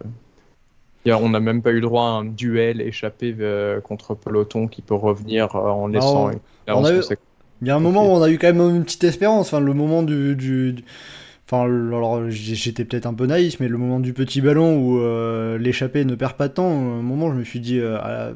a- 1.07 1.17
on 1.17 1.29
n'a 1.29 1.39
même 1.39 1.63
pas 1.63 1.71
eu 1.71 1.81
droit 1.81 2.03
à 2.03 2.09
un 2.09 2.25
duel 2.25 2.81
échappé 2.81 3.35
contre 3.83 4.13
peloton 4.13 4.67
qui 4.67 4.83
peut 4.83 4.93
revenir 4.93 5.55
en 5.55 5.87
laissant. 5.87 6.25
on- 6.27 6.31
une 6.31 6.39
on 6.67 6.69
a 6.69 6.71
avance 6.73 6.91
eu- 6.91 6.95
conséquente. 6.97 7.25
Il 7.61 7.67
y 7.67 7.71
a 7.71 7.75
un 7.75 7.79
moment 7.79 8.05
où 8.07 8.17
on 8.17 8.21
a 8.21 8.29
eu 8.29 8.37
quand 8.39 8.47
même 8.53 8.75
une 8.75 8.83
petite 8.83 9.03
espérance, 9.03 9.47
enfin 9.47 9.59
le 9.59 9.73
moment 9.73 10.03
du... 10.03 10.35
du- 10.35 10.73
du- 10.73 10.83
Enfin, 11.53 11.63
alors 11.65 12.29
j'étais 12.29 12.85
peut-être 12.85 13.05
un 13.07 13.13
peu 13.13 13.25
naïf, 13.25 13.59
mais 13.59 13.67
le 13.67 13.77
moment 13.77 13.99
du 13.99 14.13
petit 14.13 14.39
ballon 14.39 14.77
où 14.79 14.99
euh, 15.01 15.57
l'échappée 15.57 16.05
ne 16.05 16.15
perd 16.15 16.33
pas 16.35 16.47
de 16.47 16.53
temps, 16.53 16.69
un 16.71 17.01
moment 17.01 17.29
je 17.29 17.35
me 17.37 17.43
suis 17.43 17.59
dit, 17.59 17.77
euh, 17.79 17.97
ah, 18.01 18.29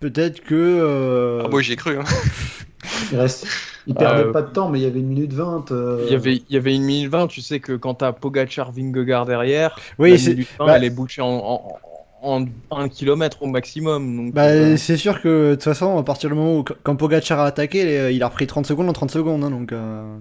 peut-être 0.00 0.40
que... 0.42 0.54
euh, 0.54 1.42
Ah, 1.44 1.48
moi 1.48 1.62
j'y 1.62 1.72
ai 1.72 1.76
cru. 1.76 1.98
Hein. 1.98 2.04
Il 3.12 3.18
reste. 3.18 3.46
Il 3.86 3.94
perdait 3.94 4.24
Euh, 4.24 4.32
pas 4.32 4.42
de 4.42 4.50
temps, 4.50 4.68
mais 4.70 4.78
il 4.80 4.82
y 4.82 4.86
avait 4.86 5.00
une 5.00 5.08
minute 5.08 5.32
20. 5.32 5.72
euh, 5.72 6.04
Il 6.06 6.12
y, 6.12 6.14
avait, 6.14 6.36
il 6.36 6.44
y 6.50 6.56
avait 6.56 6.74
une 6.74 6.84
minute 6.84 7.10
20, 7.10 7.26
tu 7.28 7.40
sais 7.42 7.60
que 7.60 7.72
quand 7.72 7.94
t'as 7.94 8.12
Pogacar 8.12 8.72
Vingegaard 8.72 9.26
derrière, 9.26 9.78
oui, 9.98 10.12
la 10.12 10.18
c'est 10.18 10.34
minute 10.34 10.48
20, 10.58 10.66
bah- 10.66 10.76
elle 10.76 10.84
est 10.84 10.90
bouchée 10.90 11.22
en, 11.22 11.28
en, 11.28 11.78
en, 12.24 12.46
un 12.70 12.88
kilomètre 12.88 13.42
au 13.42 13.46
maximum. 13.46 14.16
Donc, 14.16 14.34
bah, 14.34 14.46
euh, 14.46 14.76
c'est 14.76 14.96
sûr 14.96 15.20
que 15.20 15.50
de 15.50 15.54
toute 15.54 15.64
façon, 15.64 15.98
à 15.98 16.02
partir 16.02 16.30
du 16.30 16.36
moment 16.36 16.58
où 16.58 16.64
quand 16.82 16.96
Pogacar 16.96 17.40
a 17.40 17.46
attaqué, 17.46 17.98
euh, 17.98 18.10
il 18.12 18.22
a 18.22 18.28
repris 18.28 18.46
30 18.46 18.66
secondes 18.66 18.88
en 18.88 18.92
30 18.92 19.10
secondes, 19.10 19.44
hein, 19.44 19.50
donc... 19.50 19.72
euh, 19.72 20.16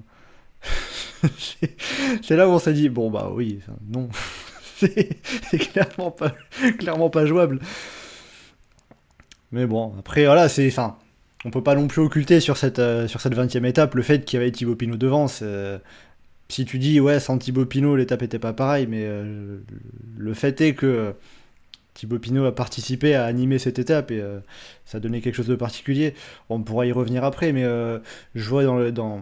c'est- 2.21 2.35
là 2.35 2.47
où 2.47 2.51
on 2.51 2.59
s'est 2.59 2.73
dit, 2.73 2.89
bon 2.89 3.09
bah 3.11 3.31
oui, 3.33 3.59
non, 3.89 4.09
c'est 4.77 5.57
clairement 5.57 6.11
pas, 6.11 6.33
clairement 6.79 7.09
pas 7.09 7.25
jouable. 7.25 7.59
Mais 9.51 9.65
bon, 9.65 9.93
après 9.99 10.25
voilà, 10.25 10.49
c'est... 10.49 10.67
Enfin, 10.67 10.97
on 11.45 11.51
peut 11.51 11.63
pas 11.63 11.75
non 11.75 11.87
plus 11.87 12.01
occulter 12.01 12.39
sur 12.39 12.57
cette, 12.57 12.79
euh, 12.79 13.07
sur 13.07 13.21
cette 13.21 13.33
20 13.35 13.55
e 13.55 13.65
étape 13.65 13.95
le 13.95 14.01
fait 14.01 14.25
qu'il 14.25 14.39
y 14.39 14.41
avait 14.41 14.51
Thibaut 14.51 14.75
Pinot 14.75 14.97
devant. 14.97 15.27
c'est- 15.27 15.79
Si 16.49 16.65
tu 16.65 16.79
dis, 16.79 16.99
ouais, 16.99 17.19
sans 17.19 17.37
Thibaut 17.37 17.65
Pinot, 17.65 17.95
l'étape 17.95 18.23
était 18.23 18.39
pas 18.39 18.53
pareille, 18.53 18.87
mais 18.87 19.03
euh, 19.05 19.59
le 20.17 20.33
fait 20.33 20.59
est 20.61 20.73
que 20.75 21.13
Thibaut 21.93 22.19
Pinot 22.19 22.45
a 22.45 22.53
participé 22.55 23.13
à 23.15 23.25
animer 23.25 23.59
cette 23.59 23.77
étape 23.79 24.11
et 24.11 24.19
euh, 24.19 24.39
ça 24.85 24.97
a 24.97 24.99
donné 24.99 25.21
quelque 25.21 25.35
chose 25.35 25.47
de 25.47 25.55
particulier. 25.55 26.15
On 26.49 26.61
pourra 26.61 26.85
y 26.85 26.91
revenir 26.91 27.23
après, 27.23 27.51
mais 27.53 27.63
euh, 27.63 27.99
je 28.35 28.49
vois 28.49 28.63
dans 28.63 28.77
le, 28.77 28.91
dans, 28.91 29.21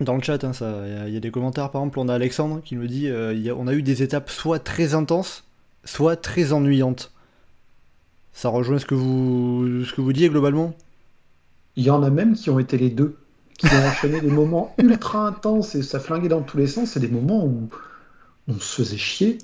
dans 0.00 0.14
le 0.14 0.22
chat, 0.22 0.44
hein, 0.44 0.52
ça, 0.52 0.82
il 0.86 0.92
y 0.92 0.96
a- 0.96 1.08
il 1.08 1.14
y, 1.14 1.16
a 1.16 1.20
des 1.20 1.30
commentaires. 1.30 1.70
Par 1.70 1.80
exemple, 1.82 1.98
on 1.98 2.08
a 2.08 2.14
Alexandre 2.14 2.60
qui 2.62 2.76
nous 2.76 2.86
dit 2.86 3.08
euh, 3.08 3.32
il 3.32 3.40
y 3.40 3.48
a- 3.50 3.56
on 3.56 3.66
a 3.66 3.72
eu 3.72 3.82
des 3.82 4.02
étapes 4.02 4.28
soit 4.30 4.58
très 4.58 4.94
intenses, 4.94 5.44
soit 5.84 6.16
très 6.16 6.52
ennuyantes. 6.52 7.12
Ça 8.34 8.50
rejoint 8.50 8.78
ce 8.78 8.84
que 8.84 8.94
vous, 8.94 9.84
ce 9.84 9.94
que 9.94 10.02
vous 10.02 10.12
dites 10.12 10.30
globalement? 10.30 10.74
Il 11.76 11.84
y 11.84 11.90
en 11.90 12.02
a 12.02 12.10
même 12.10 12.34
qui 12.34 12.50
ont 12.50 12.58
été 12.58 12.76
les 12.76 12.90
deux, 12.90 13.16
qui 13.58 13.66
ont 13.66 13.86
enchaîné 13.86 14.20
des 14.20 14.30
moments 14.30 14.74
ultra 14.78 15.26
intenses 15.26 15.74
et 15.74 15.82
ça 15.82 15.98
flinguait 16.00 16.28
dans 16.28 16.42
tous 16.42 16.58
les 16.58 16.66
sens. 16.66 16.90
C'est 16.90 17.00
des 17.00 17.08
moments 17.08 17.44
où 17.46 17.68
on 18.48 18.58
se 18.58 18.82
faisait 18.82 18.96
chier, 18.96 19.38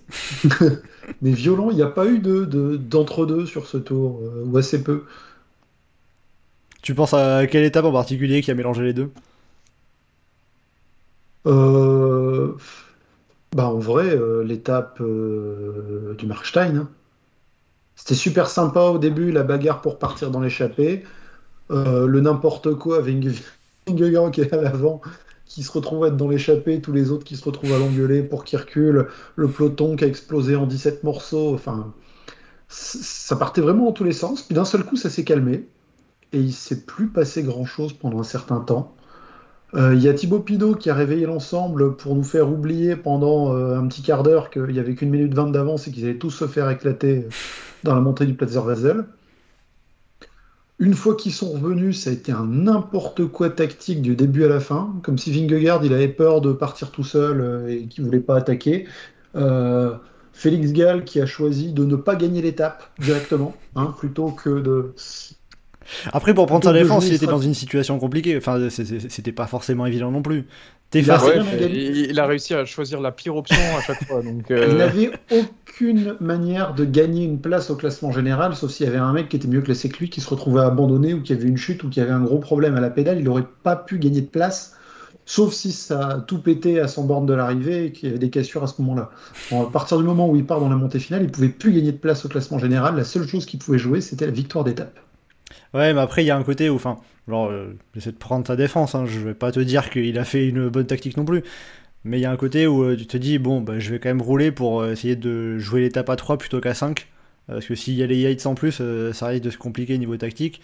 mais 1.23 1.33
violent. 1.33 1.71
Il 1.71 1.77
n'y 1.77 1.83
a 1.83 1.89
pas 1.89 2.07
eu 2.07 2.19
de 2.19 2.45
d'entre-deux 2.77 3.47
sur 3.47 3.67
ce 3.67 3.77
tour, 3.77 4.21
euh, 4.23 4.45
ou 4.47 4.57
assez 4.57 4.83
peu. 4.83 5.05
Tu 6.83 6.95
penses 6.95 7.15
à 7.15 7.47
quelle 7.47 7.65
étape 7.65 7.85
en 7.85 7.93
particulier 7.93 8.43
qui 8.43 8.51
a 8.51 8.55
mélangé 8.55 8.83
les 8.83 8.93
deux? 8.93 9.11
Euh... 11.47 12.55
bah 13.55 13.67
En 13.67 13.79
vrai, 13.79 14.09
euh, 14.11 14.43
l'étape 14.45 15.01
euh, 15.01 16.15
du 16.19 16.27
Markstein. 16.27 16.77
Hein. 16.77 16.89
C'était 17.97 18.15
super 18.15 18.49
sympa 18.49 18.81
au 18.81 18.99
début, 18.99 19.31
la 19.33 19.43
bagarre 19.43 19.81
pour 19.81 19.99
partir 19.99 20.31
dans 20.31 20.41
l'échappée. 20.41 21.05
le 21.71 22.21
n'importe 22.21 22.75
quoi 22.75 22.99
avec 22.99 23.17
Vingegaard 23.87 24.31
qui 24.31 24.41
est 24.41 24.53
à 24.53 24.61
l'avant, 24.61 25.01
qui 25.55 25.63
se 25.63 25.73
retrouve 25.73 26.05
à 26.05 26.09
être 26.09 26.17
dans 26.17 26.29
l'échappée, 26.29 26.81
tous 26.81 26.93
les 26.93 27.11
autres 27.11 27.25
qui 27.25 27.37
se 27.37 27.45
retrouvent 27.45 27.75
à 27.75 27.79
l'engueuler 27.79 28.23
pour 28.23 28.45
qu'il 28.45 28.59
recule, 28.59 29.09
le 29.37 29.49
peloton 29.49 29.97
qui 29.97 30.05
a 30.05 30.07
explosé 30.07 30.57
en 30.57 30.65
17 30.67 31.05
morceaux. 31.05 31.53
Enfin, 31.55 31.93
ça 32.69 33.37
partait 33.37 33.61
vraiment 33.61 33.85
dans 33.85 33.93
tous 33.93 34.05
les 34.05 34.13
sens. 34.13 34.43
Puis 34.43 34.55
d'un 34.55 34.65
seul 34.65 34.83
coup, 34.83 34.97
ça 34.97 35.11
s'est 35.11 35.25
calmé 35.25 35.67
et 36.33 36.39
il 36.39 36.55
s'est 36.55 36.87
plus 36.87 37.09
passé 37.09 37.43
grand-chose 37.43 37.93
pendant 37.93 38.21
un 38.21 38.25
certain 38.25 38.61
temps. 38.61 38.95
Euh, 39.75 39.95
il 39.95 40.03
y 40.03 40.09
a 40.09 40.15
Thibaut 40.15 40.41
Pinot 40.41 40.75
qui 40.75 40.89
a 40.89 40.95
réveillé 40.95 41.27
l'ensemble 41.27 41.97
pour 41.97 42.15
nous 42.15 42.25
faire 42.25 42.51
oublier 42.51 42.97
pendant 42.97 43.55
euh, 43.55 43.79
un 43.79 43.87
petit 43.89 44.03
quart 44.03 44.23
d'heure 44.23 44.49
qu'il 44.49 44.65
n'y 44.69 44.79
avait 44.79 44.95
qu'une 44.95 45.11
minute 45.11 45.35
vingt 45.35 45.49
d'avance 45.49 45.87
et 45.87 45.91
qu'ils 45.91 46.05
allaient 46.05 46.19
tous 46.19 46.31
se 46.31 46.47
faire 46.47 46.71
éclater 46.71 47.27
dans 47.85 47.95
la 47.95 48.01
montée 48.01 48.25
du 48.25 48.35
Platzer 48.35 48.63
Vasel. 48.63 49.05
Une 50.83 50.95
fois 50.95 51.15
qu'ils 51.15 51.33
sont 51.33 51.53
revenus, 51.53 52.01
ça 52.01 52.11
a 52.11 52.13
été 52.13 52.33
un 52.33 52.45
n'importe 52.45 53.27
quoi 53.27 53.51
tactique 53.51 54.03
du 54.03 54.17
début 54.17 54.45
à 54.45 54.49
la 54.49 54.59
fin, 54.59 54.95
comme 55.03 55.17
si 55.17 55.31
Vingegaard 55.31 55.85
il 55.85 55.93
avait 55.93 56.09
peur 56.09 56.41
de 56.41 56.53
partir 56.53 56.91
tout 56.91 57.05
seul 57.05 57.41
euh, 57.41 57.69
et 57.69 57.87
qu'il 57.87 58.05
voulait 58.05 58.21
pas 58.21 58.37
attaquer. 58.37 58.87
Félix 60.33 60.73
Gall 60.73 61.05
qui 61.05 61.21
a 61.21 61.27
choisi 61.27 61.73
de 61.73 61.85
ne 61.85 61.97
pas 61.97 62.17
gagner 62.17 62.43
l'étape 62.43 62.91
directement, 62.99 63.55
hein, 63.77 63.95
plutôt 63.97 64.31
que 64.31 64.61
de 64.61 64.95
après, 66.13 66.35
pour 66.35 66.47
prendre 66.47 66.65
sa 66.65 66.73
défense, 66.73 67.07
il 67.09 67.15
était 67.15 67.27
dans 67.27 67.41
une 67.41 67.55
situation 67.55 67.99
compliquée. 67.99 68.37
Enfin, 68.37 68.69
c'était 68.71 69.33
pas 69.33 69.47
forcément 69.47 69.87
évident 69.87 70.11
non 70.11 70.23
plus. 70.23 70.47
Il 70.95 71.11
a, 71.11 71.19
il 71.69 72.21
a, 72.21 72.27
réussi 72.27 72.55
à 72.55 72.65
choisir 72.65 73.01
la 73.01 73.13
pire 73.13 73.35
option 73.37 73.61
à 73.77 73.81
chaque 73.81 74.05
fois. 74.05 74.23
Donc, 74.23 74.51
euh, 74.51 74.67
Il 74.71 74.77
n'avait 74.77 75.11
aucune 75.31 76.17
manière 76.21 76.75
de 76.75 76.85
gagner 76.85 77.25
une 77.25 77.41
place 77.41 77.71
au 77.71 77.77
classement 77.77 78.13
général, 78.13 78.55
sauf 78.55 78.71
s'il 78.71 78.87
y 78.87 78.89
avait 78.89 78.99
un 78.99 79.13
mec 79.13 79.31
qui 79.31 79.37
était 79.37 79.49
mieux 79.49 79.63
classé 79.63 79.89
que 79.89 79.99
lui, 79.99 80.11
qui 80.11 80.21
se 80.21 80.29
retrouvait 80.29 80.61
abandonné 80.61 81.15
ou 81.15 81.23
qui 81.23 81.33
avait 81.33 81.49
une 81.49 81.57
chute 81.57 81.83
ou 81.85 81.89
qui 81.89 82.01
avait 82.01 82.13
un 82.13 82.21
gros 82.21 82.39
problème 82.39 82.77
à 82.77 82.81
la 82.81 82.91
pédale. 82.91 83.19
Il 83.19 83.25
n'aurait 83.25 83.47
pas 83.63 83.77
pu 83.77 83.99
gagner 83.99 84.21
de 84.21 84.27
place, 84.27 84.77
sauf 85.25 85.55
si 85.55 85.73
ça 85.73 86.09
a 86.09 86.21
tout 86.21 86.43
pété 86.43 86.79
à 86.79 86.89
son 86.89 87.05
borne 87.05 87.25
de 87.25 87.33
l'arrivée 87.33 87.87
et 87.87 87.93
qu'il 87.93 88.09
y 88.09 88.11
avait 88.11 88.19
des 88.19 88.31
cassures 88.31 88.63
à 88.63 88.67
ce 88.67 88.83
moment-là. 88.83 89.11
à 89.53 89.71
partir 89.73 89.97
du 89.97 90.05
moment 90.05 90.29
où 90.29 90.37
il 90.37 90.45
part 90.45 90.61
dans 90.61 90.69
la 90.69 90.77
montée 90.77 90.99
finale, 90.99 91.23
il 91.23 91.31
pouvait 91.31 91.49
plus 91.49 91.73
gagner 91.73 91.93
de 91.93 91.99
place 91.99 92.27
au 92.27 92.29
classement 92.29 92.59
général. 92.59 92.97
La 92.97 93.05
seule 93.05 93.27
chose 93.27 93.47
qu'il 93.47 93.59
pouvait 93.61 93.79
jouer, 93.79 94.03
c'était 94.03 94.27
la 94.27 94.33
victoire 94.33 94.65
d'étape. 94.65 94.99
Ouais, 95.75 95.93
mais 95.93 96.01
après, 96.01 96.23
il 96.23 96.27
y 96.27 96.31
a 96.31 96.37
un 96.37 96.43
côté 96.43 96.71
où, 96.71 96.77
enfin, 96.77 96.99
genre, 97.29 97.49
euh, 97.49 97.77
j'essaie 97.95 98.13
de 98.13 98.17
prendre 98.17 98.47
sa 98.47 98.57
défense, 98.57 98.95
hein, 98.95 99.05
je 99.07 99.21
vais 99.21 99.35
pas 99.35 99.53
te 99.53 99.61
dire 99.61 99.91
qu'il 99.91 100.19
a 100.19 100.25
fait 100.25 100.47
une 100.47 100.69
bonne 100.69 100.87
tactique 100.87 101.17
non 101.17 101.25
plus, 101.25 101.43
mais 102.05 102.19
il 102.19 102.23
y 102.23 102.27
a 102.27 102.31
un 102.31 102.37
côté 102.37 102.67
où 102.67 102.83
euh, 102.83 102.97
tu 102.97 103.07
te 103.07 103.17
dis, 103.17 103.39
bon, 103.39 103.61
bah, 103.61 103.79
je 103.79 103.91
vais 103.91 103.99
quand 103.99 104.09
même 104.09 104.23
rouler 104.23 104.51
pour 104.53 104.81
euh, 104.81 104.93
essayer 104.93 105.17
de 105.17 105.59
jouer 105.59 105.83
l'étape 105.83 106.11
à 106.11 106.17
3 106.17 106.39
plutôt 106.39 106.61
qu'à 106.61 106.75
5, 106.75 107.07
parce 107.47 107.67
que 107.67 107.75
s'il 107.75 107.95
y 107.95 108.03
a 108.03 108.07
les 108.07 108.19
Yates 108.19 108.47
en 108.47 108.55
plus, 108.55 108.81
ça 109.13 109.27
risque 109.27 109.45
de 109.45 109.51
se 109.51 109.59
compliquer 109.59 109.99
niveau 109.99 110.17
tactique. 110.17 110.61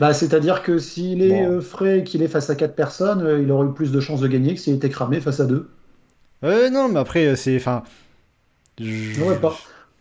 Bah, 0.00 0.14
C'est-à-dire 0.14 0.62
que 0.62 0.78
s'il 0.78 1.22
est 1.22 1.60
frais 1.60 2.00
et 2.00 2.04
qu'il 2.04 2.22
est 2.22 2.28
face 2.28 2.50
à 2.50 2.54
4 2.54 2.74
personnes, 2.74 3.42
il 3.42 3.50
aurait 3.50 3.66
eu 3.68 3.72
plus 3.72 3.92
de 3.92 4.00
chances 4.00 4.20
de 4.20 4.28
gagner 4.28 4.54
que 4.54 4.60
s'il 4.60 4.74
était 4.74 4.88
cramé 4.88 5.20
face 5.20 5.40
à 5.40 5.44
2. 5.44 5.68
Ouais, 6.42 6.70
non, 6.70 6.88
mais 6.88 7.00
après, 7.00 7.36
c'est. 7.36 7.56
Enfin. 7.56 7.82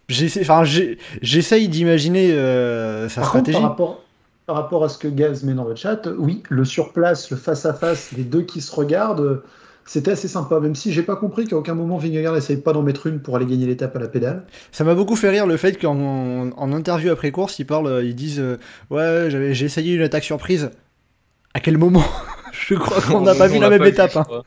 J'essaye 0.07 1.67
d'imaginer 1.67 2.31
sa 3.09 3.23
stratégie. 3.23 3.59
par 3.59 3.69
rapport, 3.69 4.02
par 4.45 4.55
rapport 4.55 4.83
à 4.83 4.89
ce 4.89 4.97
que 4.97 5.07
Gaz 5.07 5.43
met 5.43 5.53
dans 5.53 5.67
le 5.67 5.75
chat, 5.75 6.07
oui, 6.17 6.43
le 6.49 6.65
surplace, 6.65 7.29
le 7.31 7.37
face-à-face, 7.37 8.11
les 8.11 8.23
deux 8.23 8.41
qui 8.41 8.61
se 8.61 8.73
regardent, 8.75 9.41
c'était 9.85 10.11
assez 10.11 10.27
sympa, 10.27 10.59
même 10.59 10.75
si 10.75 10.93
j'ai 10.93 11.03
pas 11.03 11.15
compris 11.15 11.45
qu'à 11.45 11.57
aucun 11.57 11.75
moment 11.75 11.97
Vingegaard 11.97 12.33
n'essayait 12.33 12.59
pas 12.59 12.73
d'en 12.73 12.81
mettre 12.81 13.07
une 13.07 13.21
pour 13.21 13.35
aller 13.35 13.45
gagner 13.45 13.65
l'étape 13.65 13.95
à 13.95 13.99
la 13.99 14.07
pédale. 14.07 14.45
Ça 14.71 14.83
m'a 14.83 14.95
beaucoup 14.95 15.15
fait 15.15 15.29
rire 15.29 15.45
le 15.45 15.57
fait 15.57 15.79
qu'en 15.79 16.51
en 16.51 16.73
interview 16.73 17.11
après 17.11 17.31
course, 17.31 17.59
ils 17.59 17.65
parlent, 17.65 18.01
ils 18.03 18.15
disent 18.15 18.39
euh, 18.39 18.57
Ouais, 18.89 19.27
j'ai 19.29 19.65
essayé 19.65 19.95
une 19.95 20.01
attaque 20.01 20.23
surprise. 20.23 20.71
À 21.53 21.59
quel 21.59 21.77
moment 21.77 22.03
Je 22.51 22.75
crois 22.75 23.01
qu'on 23.01 23.21
n'a 23.21 23.35
pas 23.35 23.47
vu 23.47 23.59
la 23.59 23.69
même 23.69 23.83
étape. 23.83 24.15
Hein. 24.15 24.43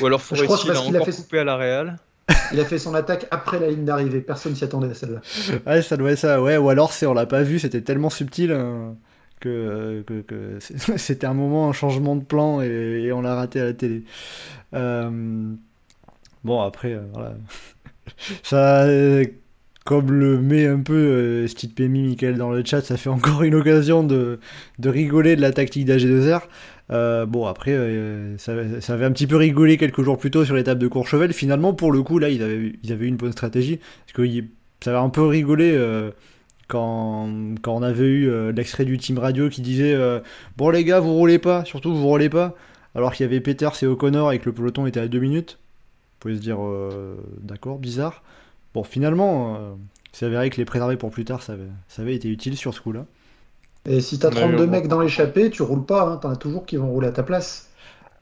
Ou 0.00 0.06
alors 0.06 0.20
Forestier 0.20 0.70
il 0.70 0.76
a 0.76 0.80
encore 0.82 1.06
fait... 1.06 1.12
coupé 1.12 1.38
à 1.38 1.44
la 1.44 1.56
Real? 1.56 1.98
Il 2.52 2.60
a 2.60 2.64
fait 2.64 2.78
son 2.78 2.94
attaque 2.94 3.26
après 3.30 3.58
la 3.58 3.68
ligne 3.68 3.84
d'arrivée. 3.84 4.20
Personne 4.20 4.54
s'y 4.54 4.64
attendait 4.64 4.90
à 4.90 4.94
celle-là. 4.94 5.20
Ouais, 5.66 5.82
ça 5.82 5.96
doit 5.96 6.12
être 6.12 6.18
ça. 6.18 6.40
Ouais, 6.42 6.56
ou 6.56 6.68
alors 6.68 6.92
c'est 6.92 7.06
on 7.06 7.14
l'a 7.14 7.26
pas 7.26 7.42
vu, 7.42 7.58
c'était 7.58 7.80
tellement 7.80 8.10
subtil 8.10 8.52
hein, 8.52 8.96
que, 9.40 10.04
c'était 10.96 11.26
un 11.26 11.34
moment, 11.34 11.68
un 11.68 11.72
changement 11.72 12.16
de 12.16 12.24
plan 12.24 12.60
et, 12.60 13.10
on 13.12 13.20
l'a 13.20 13.34
raté 13.34 13.60
à 13.60 13.64
la 13.64 13.72
télé. 13.72 14.04
Euh, 14.74 15.10
bon, 16.44 16.60
après, 16.60 16.92
euh, 16.92 17.02
voilà. 17.12 17.34
ça, 18.42 18.86
comme 19.84 20.12
le 20.12 20.38
met 20.38 20.66
un 20.66 20.80
peu 20.80 20.94
euh, 20.94 21.46
Steve 21.46 21.70
Pemi, 21.70 22.02
Michael 22.02 22.36
dans 22.36 22.50
le 22.50 22.62
chat, 22.64 22.82
ça 22.82 22.96
fait 22.96 23.08
encore 23.08 23.42
une 23.42 23.54
occasion 23.54 24.04
de, 24.04 24.38
de 24.78 24.88
rigoler 24.88 25.36
de 25.36 25.40
la 25.40 25.52
tactique 25.52 25.86
d'AG2R. 25.86 26.42
Euh, 26.90 27.24
bon, 27.26 27.46
après, 27.46 27.72
euh, 27.72 28.36
ça, 28.38 28.52
avait 28.52 29.04
un 29.04 29.12
petit 29.12 29.26
peu 29.26 29.36
rigolé 29.36 29.76
quelques 29.76 30.02
jours 30.02 30.18
plus 30.18 30.30
tôt 30.30 30.44
sur 30.44 30.54
l'étape 30.54 30.78
de 30.78 30.88
Courchevel. 30.88 31.32
Finalement, 31.32 31.72
pour 31.72 31.92
le 31.92 32.02
coup, 32.02 32.18
là, 32.18 32.28
ils 32.28 32.42
avaient, 32.42 32.72
ils 32.82 32.92
avaient 32.92 33.06
eu 33.06 33.08
une 33.08 33.16
bonne 33.16 33.32
stratégie. 33.32 33.78
Parce 33.78 34.12
que 34.12 34.44
ça 34.80 34.90
avait 34.90 34.98
un 34.98 35.08
peu 35.08 35.22
rigolé 35.22 35.72
euh, 35.74 36.10
quand, 36.68 37.28
quand, 37.62 37.76
on 37.76 37.82
avait 37.82 38.06
eu 38.06 38.52
l'extrait 38.52 38.84
du 38.84 38.98
team 38.98 39.18
radio 39.18 39.48
qui 39.48 39.60
disait 39.60 39.96
Bon, 40.56 40.70
les 40.70 40.84
gars, 40.84 41.00
vous 41.00 41.14
roulez 41.14 41.38
pas, 41.38 41.64
surtout 41.64 41.94
vous 41.94 42.06
roulez 42.06 42.28
pas. 42.28 42.54
Alors 42.94 43.12
qu'il 43.12 43.24
y 43.24 43.28
avait 43.28 43.40
Peters 43.40 43.82
et 43.82 43.86
O'Connor 43.86 44.32
et 44.32 44.38
que 44.38 44.46
le 44.46 44.52
peloton 44.52 44.86
était 44.86 45.00
à 45.00 45.08
2 45.08 45.18
minutes. 45.18 45.58
Vous 45.60 46.16
pouvez 46.20 46.36
se 46.36 46.40
dire 46.40 46.58
D'accord, 47.42 47.78
bizarre. 47.78 48.22
Bon, 48.74 48.84
finalement, 48.84 49.76
c'est 50.12 50.26
avéré 50.26 50.50
que 50.50 50.56
les 50.56 50.64
préserver 50.64 50.96
pour 50.96 51.10
plus 51.10 51.24
tard, 51.24 51.42
ça 51.42 51.54
avait, 51.54 51.64
ça 51.88 52.02
avait 52.02 52.14
été 52.14 52.28
utile 52.28 52.56
sur 52.56 52.74
ce 52.74 52.80
coup-là. 52.80 53.06
Et 53.86 54.00
si 54.00 54.18
t'as 54.18 54.30
32 54.30 54.66
mecs 54.66 54.88
dans 54.88 55.00
l'échappée, 55.00 55.50
tu 55.50 55.62
roules 55.62 55.86
pas, 55.86 56.02
hein, 56.02 56.16
t'en 56.16 56.30
as 56.30 56.36
toujours 56.36 56.66
qui 56.66 56.76
vont 56.76 56.90
rouler 56.90 57.08
à 57.08 57.12
ta 57.12 57.22
place. 57.22 57.68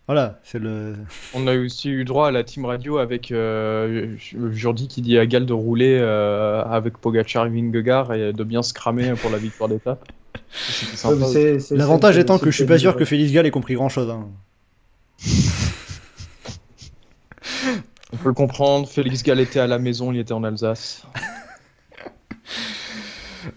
Voilà, 0.06 0.38
c'est 0.42 0.58
le. 0.58 0.94
On 1.34 1.46
a 1.46 1.56
aussi 1.56 1.90
eu 1.90 2.04
droit 2.04 2.28
à 2.28 2.30
la 2.30 2.44
team 2.44 2.64
radio 2.64 2.98
avec 2.98 3.30
euh, 3.30 4.16
Jordi 4.52 4.88
qui 4.88 5.02
dit 5.02 5.18
à 5.18 5.26
Gal 5.26 5.44
de 5.44 5.52
rouler 5.52 5.98
euh, 6.00 6.62
avec 6.64 6.98
Pogacar 6.98 7.46
et 7.46 7.50
Vingegaard 7.50 8.14
et 8.14 8.32
de 8.32 8.44
bien 8.44 8.62
se 8.62 8.72
cramer 8.72 9.12
pour 9.20 9.30
la 9.30 9.38
victoire 9.38 9.68
d'étape. 9.68 10.06
L'avantage 11.72 12.16
étant 12.16 12.38
que 12.38 12.50
je 12.50 12.56
suis 12.56 12.64
pas 12.64 12.78
sûr 12.78 12.96
que 12.96 13.04
Félix 13.04 13.32
Gall 13.32 13.46
ait 13.46 13.50
compris 13.50 13.74
grand 13.74 13.88
chose. 13.88 14.10
Hein. 14.10 14.28
On 18.12 18.16
peut 18.16 18.28
le 18.28 18.34
comprendre, 18.34 18.88
Félix 18.88 19.22
Gall 19.22 19.40
était 19.40 19.60
à 19.60 19.66
la 19.66 19.78
maison, 19.78 20.12
il 20.12 20.18
était 20.18 20.32
en 20.32 20.44
Alsace. 20.44 21.06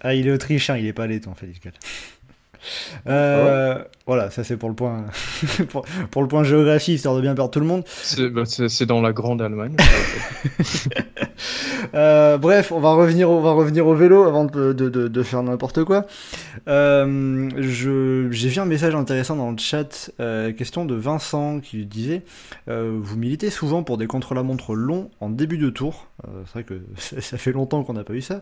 Ah, 0.02 0.14
il 0.14 0.28
est 0.28 0.32
autrichien, 0.32 0.78
il 0.78 0.86
est 0.86 0.94
pas 0.94 1.08
laiton, 1.08 1.34
Félix 1.34 1.60
Gall. 1.60 1.74
Euh, 3.08 3.84
voilà, 4.08 4.30
ça 4.30 4.44
c'est 4.44 4.58
pour 4.58 4.70
le 4.70 4.76
point 4.76 5.06
pour, 6.12 6.22
le 6.22 6.28
point 6.28 6.44
géographie, 6.44 6.94
histoire 6.94 7.16
de 7.16 7.22
bien 7.22 7.36
perdre 7.36 7.52
tout 7.52 7.60
le 7.60 7.66
monde. 7.66 7.84
C'est 7.88 8.30
bah, 8.30 8.44
dans 8.88 9.02
la 9.02 9.14
grande 9.14 9.42
Allemagne. 9.42 9.76
Euh, 11.96 12.38
bref, 12.38 12.72
on 12.72 12.80
va 12.80 12.94
revenir, 12.94 13.30
on 13.30 13.42
va 13.42 13.52
revenir 13.52 13.88
au 13.88 13.96
vélo 13.96 14.24
avant 14.24 14.46
de, 14.46 14.72
de, 14.72 14.90
de, 14.90 15.24
faire 15.24 15.44
n'importe 15.44 15.84
quoi. 15.84 16.06
Euh, 16.68 17.50
J'ai 17.58 18.50
vu 18.50 18.60
un 18.60 18.66
message 18.66 18.96
intéressant 18.96 19.36
dans 19.36 19.52
le 19.52 19.58
chat, 19.58 20.12
euh, 20.20 20.54
question 20.54 20.86
de 20.86 20.96
Vincent 20.96 21.60
qui 21.60 21.86
disait 21.86 22.22
Vous 22.68 23.18
militez 23.18 23.50
souvent 23.50 23.84
pour 23.84 23.98
des 23.98 24.08
contre-la-montre 24.08 24.76
longs 24.76 25.10
en 25.20 25.30
début 25.30 25.58
de 25.58 25.70
tour. 25.70 26.08
C'est 26.46 26.52
vrai 26.54 26.64
que 26.64 26.82
ça, 26.98 27.38
fait 27.38 27.52
longtemps 27.52 27.84
qu'on 27.84 27.94
n'a 27.94 28.04
pas 28.04 28.14
eu 28.14 28.22
ça. 28.22 28.42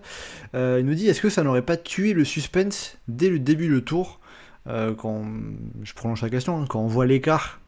il 0.54 0.86
nous 0.86 0.96
dit 0.96 1.08
Est-ce 1.08 1.22
que 1.22 1.30
ça 1.30 1.44
n'aurait 1.44 1.62
pas 1.62 1.78
tué 1.78 2.14
le 2.14 2.26
suspense 2.26 2.98
dès 3.08 3.30
le 3.30 3.40
début 3.40 3.70
de 3.70 3.80
tour 3.80 4.20
quand, 4.66 5.26
Je 5.84 5.94
prolonge 5.94 6.22
la 6.22 6.30
question, 6.30 6.62
hein, 6.62 6.66
quand 6.68 6.82
on 6.82 6.88
voit 6.88 7.06
l'écart 7.06 7.60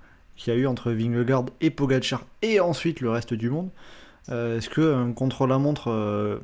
qu'il 0.42 0.54
y 0.54 0.58
a 0.58 0.60
eu 0.60 0.66
entre 0.66 0.92
Vingegaard 0.92 1.46
et 1.62 1.70
Pogacar 1.70 2.26
et 2.42 2.60
ensuite 2.60 3.00
le 3.00 3.12
reste 3.12 3.34
du 3.34 3.50
monde. 3.50 3.70
Euh, 4.30 4.58
est-ce 4.58 4.70
qu'un 4.70 5.14
contre-la-montre 5.14 5.92
euh, 5.92 6.40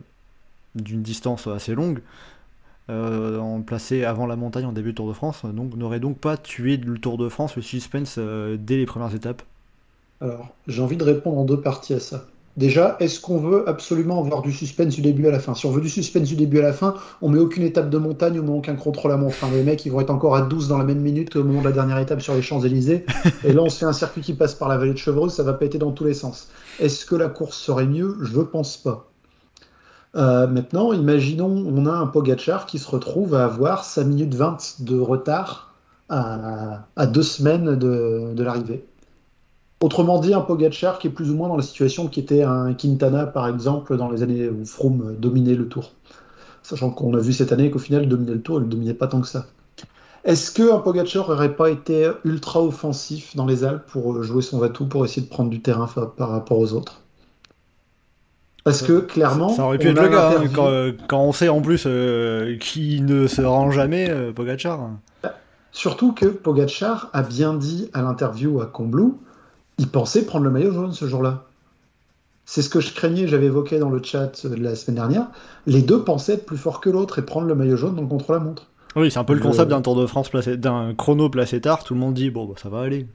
d'une 0.75 1.01
distance 1.01 1.47
assez 1.47 1.73
longue, 1.73 2.01
euh, 2.89 3.39
en 3.39 3.61
placé 3.61 4.03
avant 4.03 4.27
la 4.27 4.35
montagne 4.35 4.65
en 4.65 4.71
début 4.71 4.93
Tour 4.93 5.07
de 5.07 5.13
France, 5.13 5.45
donc 5.45 5.75
n'aurait 5.75 5.99
donc 5.99 6.19
pas 6.19 6.37
tué 6.37 6.77
le 6.77 6.99
Tour 6.99 7.17
de 7.17 7.27
France, 7.27 7.55
le 7.55 7.61
suspense 7.61 8.19
dès 8.19 8.77
les 8.77 8.85
premières 8.85 9.15
étapes? 9.15 9.41
Alors, 10.21 10.49
j'ai 10.67 10.81
envie 10.81 10.97
de 10.97 11.03
répondre 11.03 11.37
en 11.37 11.45
deux 11.45 11.61
parties 11.61 11.93
à 11.93 11.99
ça. 11.99 12.25
Déjà, 12.57 12.97
est-ce 12.99 13.21
qu'on 13.21 13.37
veut 13.37 13.69
absolument 13.69 14.19
avoir 14.19 14.41
du 14.41 14.51
suspense 14.51 14.95
du 14.95 15.01
début 15.01 15.27
à 15.27 15.31
la 15.31 15.39
fin? 15.39 15.53
Si 15.53 15.67
on 15.67 15.71
veut 15.71 15.79
du 15.79 15.89
suspense 15.89 16.27
du 16.27 16.35
début 16.35 16.57
à 16.57 16.63
la 16.63 16.73
fin, 16.73 16.95
on 17.21 17.29
met 17.29 17.37
aucune 17.37 17.61
étape 17.61 17.91
de 17.91 17.99
montagne, 17.99 18.39
on 18.39 18.43
met 18.43 18.57
aucun 18.57 18.75
contrôle 18.75 19.11
à 19.11 19.17
montre. 19.17 19.35
Enfin, 19.39 19.53
les 19.55 19.61
mecs, 19.61 19.85
ils 19.85 19.91
vont 19.91 20.01
être 20.01 20.09
encore 20.09 20.35
à 20.35 20.41
12 20.41 20.67
dans 20.67 20.79
la 20.79 20.83
même 20.83 20.99
minute 20.99 21.35
au 21.35 21.43
moment 21.43 21.59
de 21.59 21.65
la 21.65 21.71
dernière 21.71 21.99
étape 21.99 22.19
sur 22.19 22.33
les 22.33 22.41
Champs-Élysées. 22.41 23.05
Et 23.43 23.53
là, 23.53 23.61
on 23.61 23.69
se 23.69 23.77
fait 23.77 23.85
un 23.85 23.93
circuit 23.93 24.21
qui 24.21 24.33
passe 24.33 24.55
par 24.55 24.69
la 24.69 24.77
vallée 24.77 24.93
de 24.93 24.97
Chevreuse, 24.97 25.33
ça 25.33 25.43
va 25.43 25.53
péter 25.53 25.77
dans 25.77 25.91
tous 25.91 26.03
les 26.03 26.15
sens. 26.15 26.49
Est-ce 26.79 27.05
que 27.05 27.15
la 27.15 27.29
course 27.29 27.57
serait 27.57 27.85
mieux? 27.85 28.17
Je 28.23 28.41
pense 28.41 28.77
pas. 28.77 29.07
Euh, 30.15 30.47
maintenant, 30.47 30.93
imaginons, 30.93 31.63
on 31.67 31.85
a 31.85 31.91
un 31.91 32.07
Pogachar 32.07 32.65
qui 32.65 32.79
se 32.79 32.89
retrouve 32.89 33.35
à 33.35 33.45
avoir 33.45 33.83
5 33.83 34.03
minutes 34.03 34.33
20 34.33 34.77
de 34.79 34.99
retard 34.99 35.75
à, 36.09 37.05
deux 37.05 37.21
semaines 37.21 37.75
de, 37.75 38.33
de 38.33 38.43
l'arrivée. 38.43 38.83
Autrement 39.79 40.19
dit, 40.19 40.33
un 40.33 40.41
Pogachar 40.41 40.97
qui 40.97 41.07
est 41.07 41.11
plus 41.11 41.29
ou 41.29 41.35
moins 41.35 41.49
dans 41.49 41.57
la 41.57 41.63
situation 41.63 42.07
qui 42.07 42.19
était 42.19 42.41
un 42.41 42.73
Quintana, 42.73 43.27
par 43.27 43.47
exemple, 43.47 43.95
dans 43.95 44.09
les 44.09 44.23
années 44.23 44.49
où 44.49 44.65
Froome 44.65 45.15
dominait 45.19 45.53
le 45.53 45.67
tour. 45.67 45.91
Sachant 46.63 46.89
qu'on 46.89 47.13
a 47.13 47.19
vu 47.19 47.31
cette 47.31 47.51
année 47.51 47.69
qu'au 47.69 47.79
final, 47.79 48.03
il 48.03 48.09
dominait 48.09 48.33
le 48.33 48.41
tour, 48.41 48.59
il 48.59 48.65
ne 48.65 48.69
dominait 48.69 48.95
pas 48.95 49.07
tant 49.07 49.21
que 49.21 49.27
ça. 49.27 49.45
Est-ce 50.23 50.51
qu'un 50.51 50.79
Pogacar 50.79 51.29
n'aurait 51.29 51.55
pas 51.55 51.69
été 51.69 52.09
ultra 52.25 52.61
offensif 52.61 53.35
dans 53.35 53.45
les 53.45 53.63
Alpes 53.63 53.85
pour 53.87 54.23
jouer 54.23 54.41
son 54.41 54.57
Vatou, 54.57 54.87
pour 54.87 55.05
essayer 55.05 55.21
de 55.21 55.29
prendre 55.29 55.49
du 55.49 55.61
terrain 55.61 55.87
par 56.17 56.29
rapport 56.29 56.57
aux 56.57 56.73
autres? 56.73 57.01
Parce 58.63 58.81
que 58.81 58.99
clairement. 58.99 59.47
Ça 59.49 59.63
aurait 59.63 59.77
pu 59.77 59.87
être 59.87 60.01
le 60.01 60.09
cas, 60.09 60.39
hein, 60.41 60.93
quand, 61.07 61.21
on 61.21 61.31
sait 61.31 61.47
en 61.47 61.61
plus 61.61 61.83
euh, 61.85 62.57
qu'il 62.57 63.05
ne 63.05 63.27
se 63.27 63.41
rend 63.41 63.71
jamais, 63.71 64.09
euh, 64.09 64.33
Pogachar. 64.33 64.89
Surtout 65.71 66.11
que 66.11 66.25
Pogachar 66.25 67.09
a 67.13 67.21
bien 67.21 67.53
dit 67.53 67.89
à 67.93 68.01
l'interview 68.01 68.59
à 68.59 68.65
Combloux 68.65 69.21
il 69.77 69.87
pensait 69.87 70.25
prendre 70.25 70.45
le 70.45 70.51
maillot 70.51 70.73
jaune 70.73 70.93
ce 70.93 71.07
jour-là. 71.07 71.45
C'est 72.45 72.61
ce 72.61 72.69
que 72.69 72.79
je 72.79 72.93
craignais, 72.93 73.27
j'avais 73.27 73.47
évoqué 73.47 73.77
dans 73.77 73.89
le 73.89 74.01
chat 74.01 74.45
de 74.47 74.55
la 74.55 74.75
semaine 74.75 74.95
dernière. 74.95 75.27
Les 75.65 75.81
deux 75.81 76.03
pensaient 76.03 76.35
être 76.35 76.45
plus 76.45 76.57
forts 76.57 76.79
que 76.79 76.89
l'autre 76.89 77.19
et 77.19 77.21
prendre 77.21 77.47
le 77.47 77.55
maillot 77.55 77.75
jaune 77.75 77.95
dans 77.95 78.01
le 78.01 78.07
contre-la-montre. 78.07 78.67
Oui, 78.95 79.11
c'est 79.11 79.19
un 79.19 79.25
peu 79.25 79.33
le 79.33 79.41
concept 79.41 79.69
d'un 79.69 79.81
Tour 79.81 79.95
de 79.95 80.07
France 80.07 80.29
placé, 80.29 80.57
d'un 80.57 80.93
chrono 80.95 81.29
placé 81.29 81.59
tard. 81.59 81.83
Tout 81.83 81.93
le 81.93 81.99
monde 81.99 82.13
dit 82.13 82.31
bon, 82.31 82.45
bah, 82.45 82.55
ça 82.61 82.69
va 82.69 82.81
aller. 82.81 83.05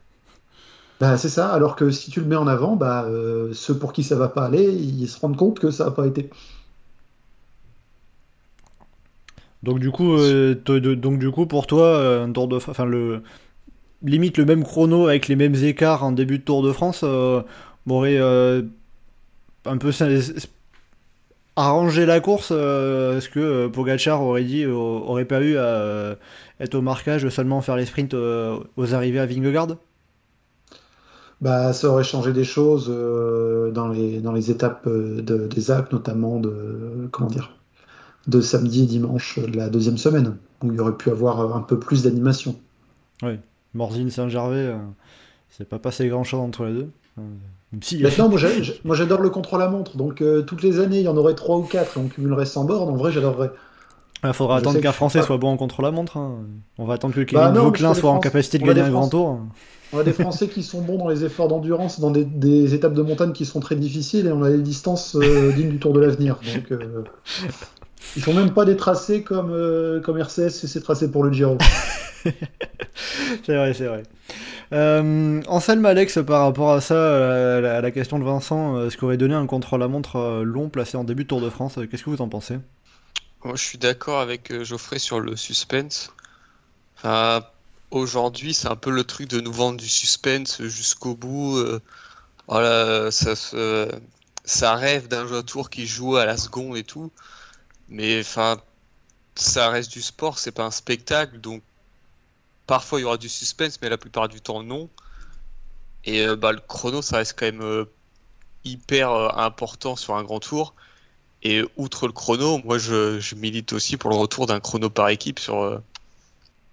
Bah, 1.01 1.17
c'est 1.17 1.31
ça. 1.31 1.49
Alors 1.49 1.75
que 1.77 1.91
si 1.91 2.11
tu 2.11 2.21
le 2.21 2.27
mets 2.27 2.37
en 2.37 2.47
avant, 2.47 2.77
bah, 2.77 3.07
euh, 3.09 3.53
ceux 3.55 3.77
pour 3.77 3.93
qui 3.93 4.05
ça 4.05 4.17
va 4.17 4.29
pas 4.29 4.45
aller, 4.45 4.71
ils 4.71 5.09
se 5.09 5.19
rendent 5.19 5.37
compte 5.37 5.59
que 5.59 5.71
ça 5.71 5.87
n'a 5.87 5.91
pas 5.91 6.07
été. 6.07 6.31
Donc 9.63 9.79
du 9.79 9.91
coup, 9.91 10.15
euh, 10.17 10.55
donc 10.55 11.19
du 11.19 11.31
coup 11.31 11.47
pour 11.47 11.67
toi, 11.67 11.87
euh, 11.87 12.25
un 12.25 12.33
Tour 12.33 12.49
de, 12.49 12.57
enfin 12.57 12.85
le, 12.85 13.23
limite 14.05 14.39
le 14.39 14.45
même 14.45 14.65
chrono 14.65 15.07
avec 15.07 15.29
les 15.29 15.37
mêmes 15.37 15.55
écarts 15.55 16.05
en 16.05 16.13
début 16.13 16.39
de 16.39 16.45
Tour 16.45 16.63
de 16.63 16.73
France 16.73 17.03
euh, 17.05 17.43
m'aurait 17.87 18.19
euh, 18.19 18.63
un 19.65 19.79
peu 19.79 19.91
arrangé 21.57 22.07
la 22.07 22.21
course. 22.21 22.51
Euh, 22.53 23.19
est-ce 23.19 23.29
que 23.29 23.69
Pogachar 23.69 24.23
aurait 24.23 24.45
dit 24.45 24.67
aurait 24.67 25.25
pas 25.25 25.41
eu 25.41 25.57
à 25.57 26.17
être 26.61 26.75
au 26.75 26.83
marquage 26.83 27.29
seulement 27.29 27.61
faire 27.61 27.77
les 27.77 27.87
sprints 27.87 28.15
aux 28.15 28.95
arrivées 28.95 29.21
à 29.21 29.27
Vingegaard 29.27 29.69
bah, 31.41 31.73
ça 31.73 31.89
aurait 31.89 32.05
changé 32.05 32.33
des 32.33 32.45
choses 32.45 32.87
dans, 32.87 33.89
les, 33.89 34.21
dans 34.21 34.31
les 34.31 34.53
étapes 34.53 34.89
des 34.89 35.71
Alpes, 35.73 35.91
notamment 35.91 36.39
de, 36.39 37.09
comment 37.11 37.29
dire, 37.29 37.57
de 38.29 38.41
samedi 38.41 38.85
et 38.85 38.87
dimanche 38.87 39.41
de 39.41 39.57
la 39.57 39.69
deuxième 39.69 39.99
semaine, 39.99 40.37
où 40.63 40.71
il 40.71 40.77
y 40.77 40.79
aurait 40.79 40.97
pu 40.97 41.11
avoir 41.11 41.57
un 41.57 41.63
peu 41.63 41.81
plus 41.81 42.05
d'animation. 42.05 42.55
Oui. 43.25 43.41
Morzine 43.75 44.11
Saint-Gervais, 44.11 44.57
euh, 44.57 44.77
c'est 45.51 45.69
pas 45.69 45.79
passé 45.79 46.09
grand-chose 46.09 46.41
entre 46.41 46.65
les 46.65 46.73
deux. 46.73 46.91
Euh, 47.19 47.23
Maintenant, 48.03 48.29
moi 48.85 48.97
j'adore 48.97 49.23
le 49.23 49.31
contre-la-montre, 49.31 49.97
donc 49.97 50.21
euh, 50.21 50.43
toutes 50.43 50.63
les 50.63 50.79
années 50.79 50.99
il 50.99 51.05
y 51.05 51.09
en 51.09 51.17
aurait 51.17 51.35
3 51.35 51.57
ou 51.57 51.63
4 51.63 51.97
et 51.97 52.01
on 52.01 52.09
cumulerait 52.09 52.45
100 52.45 52.65
bornes, 52.65 52.91
en 52.91 52.97
vrai 52.97 53.13
j'adorerais. 53.13 53.51
Il 54.25 54.33
faudra 54.35 54.59
attendre 54.59 54.79
qu'un 54.79 54.93
Français 54.93 55.23
soit 55.23 55.39
bon 55.39 55.49
en 55.49 55.57
contre-la-montre. 55.57 56.19
Hein. 56.19 56.41
On 56.79 56.85
va 56.85 56.95
attendre 56.95 57.15
que 57.15 57.23
Kevin 57.23 57.53
bah 57.53 57.95
soit 57.95 58.11
en 58.11 58.21
capacité 58.21 58.59
de 58.59 58.65
gagner 58.65 58.83
un 58.83 58.91
grand 58.91 59.09
tour. 59.09 59.41
On 59.95 59.99
a 59.99 60.05
des 60.05 60.13
Français 60.13 60.49
qui 60.49 60.63
sont 60.63 60.83
bons 60.83 60.99
dans 60.99 61.09
les 61.09 61.25
efforts 61.25 61.49
d'endurance, 61.49 61.99
dans 61.99 62.11
des, 62.11 62.75
étapes 62.75 62.95
de 62.95 63.03
montagne 63.03 63.33
qui 63.33 63.47
sont 63.47 63.61
très 63.61 63.75
difficiles, 63.75 64.27
et 64.27 64.33
on 64.33 64.43
a 64.43 64.51
des 64.51 64.63
distances 64.63 65.17
dignes 65.57 65.71
du 65.71 65.79
Tour 65.79 65.93
de 65.95 66.01
l'avenir. 66.01 66.39
Donc, 66.55 66.79
ils 68.17 68.23
font 68.23 68.35
même 68.35 68.53
pas 68.53 68.65
des 68.65 68.77
tracés 68.77 69.23
comme, 69.23 70.01
comme 70.05 70.19
RCS 70.19 70.65
et 70.65 70.67
ses 70.67 70.83
tracés 70.83 71.11
pour 71.11 71.25
le 71.25 71.33
Giro. 71.33 71.59
c'est 72.25 73.57
vrai, 73.57 73.75
c'est 73.75 73.87
vrai. 73.87 74.03
Euh, 74.73 75.43
Anselme 75.49 75.85
Alex, 75.85 76.19
par 76.27 76.45
rapport 76.45 76.73
à 76.73 76.81
ça, 76.81 77.57
à 77.59 77.81
la, 77.81 77.91
question 77.91 78.19
de 78.19 78.25
Vincent, 78.25 78.77
euh, 78.77 78.91
ce 78.91 78.97
qu'aurait 78.97 79.19
donné 79.19 79.35
un 79.35 79.47
contre-la-montre 79.47 80.17
euh, 80.17 80.43
long 80.45 80.71
placé 80.71 80.97
en 80.97 81.05
début 81.05 81.25
de 81.25 81.29
Tour 81.29 81.43
de 81.43 81.51
France, 81.51 81.77
euh, 81.77 81.87
qu'est-ce 81.87 82.05
que 82.05 82.11
vous 82.11 82.23
en 82.23 82.29
pensez? 82.29 82.59
Moi, 83.45 83.55
je 83.57 83.63
suis 83.63 83.79
d'accord 83.79 84.21
avec 84.21 84.63
Geoffrey 84.63 84.99
sur 84.99 85.21
le 85.21 85.37
suspense. 85.37 86.11
Enfin, 86.97 87.45
aujourd'hui, 87.91 88.55
c'est 88.55 88.69
un 88.69 88.77
peu 88.77 88.91
le 88.91 89.05
truc 89.05 89.29
de 89.29 89.41
nous 89.41 89.53
vendre 89.53 89.79
du 89.79 89.89
suspense 89.89 90.63
jusqu'au 90.63 91.17
bout. 91.17 91.61
voilà, 92.47 93.11
ça, 93.11 93.35
ça 94.45 94.75
rêve 94.77 95.09
d'un 95.09 95.27
jeu 95.27 95.39
à 95.39 95.43
tour 95.43 95.71
qui 95.71 95.89
joue 95.89 96.17
à 96.17 96.25
la 96.25 96.37
seconde 96.37 96.77
et 96.77 96.85
tout. 96.85 97.11
Mais 97.93 98.21
enfin, 98.21 98.61
ça 99.37 99.71
reste 99.71 99.93
du 99.93 100.03
sport, 100.03 100.39
c'est 100.39 100.53
pas 100.53 100.65
un 100.65 100.71
spectacle, 100.71 101.41
donc 101.41 101.63
Parfois, 102.67 103.01
il 103.01 103.03
y 103.03 103.05
aura 103.05 103.17
du 103.17 103.29
suspense, 103.29 103.81
mais 103.83 103.89
la 103.89 103.99
plupart 103.99 104.29
du 104.29 104.41
temps, 104.41 104.63
non. 104.63 104.89
Et 106.05 106.27
euh, 106.27 106.37
bah, 106.37 106.53
le 106.53 106.61
chrono, 106.61 107.03
ça 107.03 107.19
reste 107.19 107.39
quand 107.39 107.47
même 107.47 107.63
euh, 107.63 107.85
hyper 108.65 109.11
euh, 109.11 109.29
important 109.35 109.97
sur 109.97 110.17
un 110.17 110.23
grand 110.23 110.41
tour. 110.41 110.75
Et 111.43 111.63
outre 111.77 112.07
le 112.07 112.13
chrono, 112.13 112.59
moi, 112.65 112.79
je, 112.79 113.35
milite 113.35 113.73
aussi 113.73 113.97
pour 113.97 114.11
le 114.11 114.17
retour 114.17 114.47
d'un 114.47 114.61
chrono 114.61 114.91
par 114.91 115.09
équipe 115.09 115.41
sur, 115.41 115.83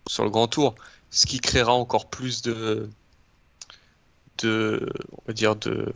sur 0.08 0.23
le 0.23 0.29
grand 0.29 0.47
tour. 0.47 0.75
Ce 1.10 1.25
qui 1.25 1.39
créera 1.39 1.73
encore 1.73 2.10
plus 2.10 2.43
de. 2.43 2.89
de 4.39 4.89
on 5.12 5.23
va 5.27 5.34
dire 5.34 5.55
de. 5.55 5.91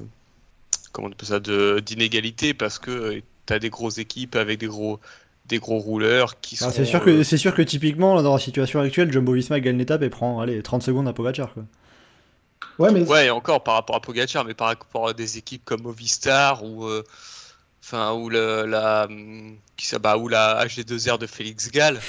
Comment 0.91 1.09
on 1.09 1.25
ça 1.25 1.39
D'inégalité 1.39 2.53
parce 2.53 2.79
que 2.79 3.21
as 3.49 3.59
des 3.59 3.69
grosses 3.69 3.97
équipes 3.97 4.35
avec 4.35 4.59
des 4.59 4.67
gros 4.67 4.99
des 5.45 5.59
gros 5.59 5.77
rouleurs 5.77 6.39
qui 6.39 6.57
ah, 6.61 6.65
sont. 6.65 6.71
c'est 6.71 6.85
sûr 6.85 7.03
que 7.03 7.09
euh, 7.09 7.23
c'est 7.23 7.37
sûr 7.37 7.53
que 7.53 7.61
typiquement 7.61 8.21
dans 8.21 8.33
la 8.33 8.39
situation 8.39 8.79
actuelle, 8.79 9.11
Jumbo 9.11 9.33
Visma 9.33 9.59
gagne 9.59 9.77
l'étape 9.77 10.01
et 10.03 10.09
prend 10.09 10.39
allez 10.39 10.61
30 10.61 10.83
secondes 10.83 11.07
à 11.07 11.13
Pogacar 11.13 11.53
quoi. 11.53 11.63
Ouais 12.79 12.91
mais 12.91 13.01
ouais 13.01 13.29
encore 13.29 13.63
par 13.63 13.75
rapport 13.75 13.95
à 13.95 14.01
Pogacar, 14.01 14.45
mais 14.45 14.53
par 14.53 14.67
rapport 14.67 15.09
à 15.09 15.13
des 15.13 15.37
équipes 15.37 15.63
comme 15.65 15.81
Movistar 15.81 16.63
ou 16.63 16.85
euh, 16.85 17.03
enfin 17.83 18.13
ou 18.13 18.29
le, 18.29 18.65
la 18.65 19.07
qui 19.75 19.85
ça 19.85 19.99
bah, 19.99 20.17
ou 20.17 20.27
la 20.29 20.65
HG2R 20.65 21.19
de 21.19 21.27
Félix 21.27 21.69
Gall. 21.69 21.99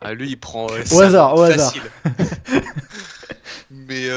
Ah, 0.00 0.14
lui 0.14 0.30
il 0.30 0.40
prend 0.40 0.66
euh, 0.70 0.82
au 0.92 1.00
hasard 1.00 1.34
au 1.34 1.46
facile. 1.46 1.82
hasard. 2.04 2.22
mais 3.70 4.08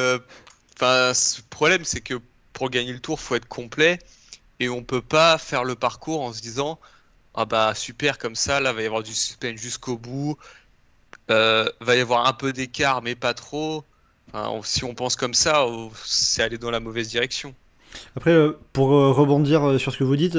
enfin 0.76 1.10
le 1.12 1.50
problème 1.50 1.84
c'est 1.84 2.02
que 2.02 2.16
pour 2.54 2.70
gagner 2.70 2.94
le 2.94 3.00
tour 3.00 3.20
faut 3.20 3.36
être 3.36 3.48
complet 3.48 4.00
et 4.60 4.70
on 4.70 4.84
peut 4.84 5.02
pas 5.02 5.38
faire 5.38 5.64
le 5.64 5.76
parcours 5.76 6.22
en 6.22 6.34
se 6.34 6.42
disant 6.42 6.80
ah 7.36 7.46
bah 7.46 7.74
super 7.76 8.18
comme 8.18 8.36
ça, 8.36 8.60
là 8.60 8.74
va 8.74 8.82
y 8.82 8.86
avoir 8.86 9.04
du 9.04 9.14
suspense 9.14 9.60
jusqu'au 9.60 9.98
bout, 9.98 10.38
euh, 11.32 11.70
va 11.82 11.96
y 11.96 12.00
avoir 12.00 12.28
un 12.28 12.34
peu 12.34 12.54
d'écart 12.54 13.02
mais 13.02 13.16
pas 13.16 13.34
trop. 13.34 13.84
si 14.64 14.84
on 14.84 14.94
pense 14.94 15.16
comme 15.16 15.34
ça, 15.34 15.66
oh, 15.68 15.92
c'est 16.04 16.44
aller 16.44 16.58
dans 16.58 16.72
la 16.72 16.80
mauvaise 16.80 17.10
direction. 17.10 17.54
Après, 18.16 18.32
euh, 18.32 18.58
pour 18.74 18.94
euh, 18.94 19.12
rebondir 19.12 19.80
sur 19.80 19.92
ce 19.92 19.98
que 19.98 20.04
vous 20.04 20.16
dites, 20.16 20.38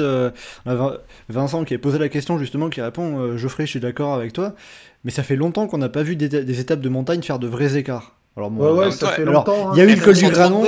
Vincent 1.29 1.63
qui 1.65 1.73
a 1.73 1.79
posé 1.79 1.97
la 1.99 2.09
question 2.09 2.37
justement, 2.37 2.69
qui 2.69 2.81
répond, 2.81 3.37
Geoffrey, 3.37 3.65
je 3.65 3.71
suis 3.71 3.79
d'accord 3.79 4.13
avec 4.13 4.33
toi, 4.33 4.55
mais 5.03 5.11
ça 5.11 5.23
fait 5.23 5.35
longtemps 5.35 5.67
qu'on 5.67 5.77
n'a 5.77 5.89
pas 5.89 6.03
vu 6.03 6.15
des, 6.15 6.59
étapes 6.59 6.81
de 6.81 6.89
montagne 6.89 7.21
faire 7.21 7.39
de 7.39 7.47
vrais 7.47 7.77
écarts. 7.77 8.15
Alors, 8.37 8.51
ouais, 8.51 8.91
ça 8.91 9.09
fait 9.09 9.23
longtemps. 9.23 9.73
Il 9.73 9.79
y 9.79 9.81
a 9.81 9.85
eu 9.85 9.95
le 9.95 10.01
col 10.01 10.13
du 10.13 10.29
Granon. 10.29 10.63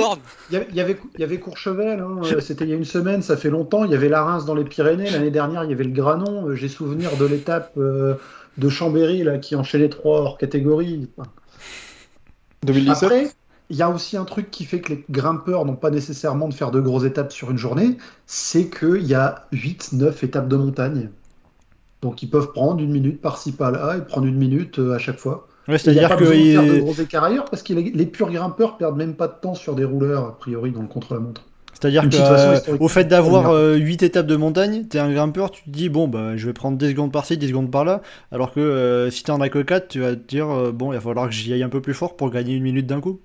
Il 0.50 0.54
y, 0.74 0.80
avait, 0.80 0.98
il 1.14 1.20
y 1.20 1.24
avait 1.24 1.38
Courchevel, 1.38 2.00
hein, 2.00 2.20
euh, 2.24 2.40
c'était 2.40 2.64
il 2.64 2.70
y 2.70 2.72
a 2.72 2.76
une 2.76 2.86
semaine, 2.86 3.20
ça 3.20 3.36
fait 3.36 3.50
longtemps. 3.50 3.84
Il 3.84 3.90
y 3.90 3.94
avait 3.94 4.08
la 4.08 4.24
Reims 4.24 4.46
dans 4.46 4.54
les 4.54 4.64
Pyrénées. 4.64 5.10
L'année 5.10 5.30
dernière, 5.30 5.64
il 5.64 5.70
y 5.70 5.74
avait 5.74 5.84
le 5.84 5.90
Granon. 5.90 6.48
Euh, 6.48 6.54
j'ai 6.54 6.68
souvenir 6.68 7.14
de 7.18 7.26
l'étape 7.26 7.72
euh, 7.76 8.14
de 8.56 8.68
Chambéry 8.70 9.22
là, 9.22 9.36
qui 9.36 9.54
enchaînait 9.54 9.90
trois 9.90 10.20
hors 10.20 10.38
catégorie. 10.38 11.10
2017 12.62 13.02
Après, 13.04 13.28
il 13.68 13.76
y 13.76 13.82
a 13.82 13.90
aussi 13.90 14.16
un 14.16 14.24
truc 14.24 14.50
qui 14.50 14.64
fait 14.64 14.80
que 14.80 14.94
les 14.94 15.04
grimpeurs 15.10 15.66
n'ont 15.66 15.76
pas 15.76 15.90
nécessairement 15.90 16.48
de 16.48 16.54
faire 16.54 16.70
de 16.70 16.80
grosses 16.80 17.04
étapes 17.04 17.32
sur 17.32 17.50
une 17.50 17.58
journée, 17.58 17.98
c'est 18.24 18.70
qu'il 18.70 19.04
y 19.04 19.14
a 19.14 19.46
8-9 19.52 20.24
étapes 20.24 20.48
de 20.48 20.56
montagne. 20.56 21.10
Donc 22.00 22.22
ils 22.22 22.30
peuvent 22.30 22.52
prendre 22.52 22.80
une 22.80 22.92
minute 22.92 23.20
par-ci 23.20 23.52
par-là 23.52 23.98
et 23.98 24.00
prendre 24.00 24.26
une 24.26 24.38
minute 24.38 24.78
à 24.78 24.98
chaque 24.98 25.18
fois. 25.18 25.47
C'est-à-dire 25.76 26.16
que. 26.16 26.34
Il 26.34 26.52
faire 26.52 26.64
de 26.64 26.78
gros 26.80 26.94
écarts 26.94 27.24
ailleurs 27.24 27.44
parce 27.44 27.62
que 27.62 27.74
les, 27.74 28.06
purs 28.06 28.30
grimpeurs 28.30 28.78
perdent 28.78 28.96
même 28.96 29.14
pas 29.14 29.28
de 29.28 29.34
temps 29.40 29.54
sur 29.54 29.74
des 29.74 29.84
rouleurs, 29.84 30.24
a 30.24 30.38
priori, 30.38 30.70
dans 30.70 30.82
le 30.82 30.88
contre-la-montre. 30.88 31.42
C'est-à-dire 31.74 32.08
que 32.08 32.82
au 32.82 32.88
fait 32.88 33.04
d'avoir 33.04 33.52
8 33.52 34.02
euh, 34.02 34.06
étapes 34.06 34.26
de 34.26 34.34
montagne, 34.34 34.86
t'es 34.86 34.98
un 34.98 35.12
grimpeur, 35.12 35.52
tu 35.52 35.62
te 35.62 35.70
dis 35.70 35.88
bon 35.88 36.08
bah 36.08 36.36
je 36.36 36.46
vais 36.46 36.52
prendre 36.52 36.76
10 36.76 36.88
secondes 36.88 37.12
par-ci, 37.12 37.38
10 37.38 37.48
secondes 37.48 37.70
par-là, 37.70 38.02
alors 38.32 38.52
que 38.52 38.58
euh, 38.58 39.10
si 39.10 39.22
t'en 39.22 39.40
as 39.40 39.48
que 39.48 39.60
4, 39.60 39.86
tu 39.86 40.00
vas 40.00 40.16
te 40.16 40.26
dire 40.26 40.50
euh, 40.50 40.72
bon 40.72 40.90
il 40.92 40.96
va 40.96 41.00
falloir 41.00 41.26
que 41.26 41.32
j'y 41.32 41.52
aille 41.52 41.62
un 41.62 41.68
peu 41.68 41.80
plus 41.80 41.94
fort 41.94 42.16
pour 42.16 42.30
gagner 42.30 42.54
une 42.54 42.64
minute 42.64 42.86
d'un 42.86 43.00
coup. 43.00 43.20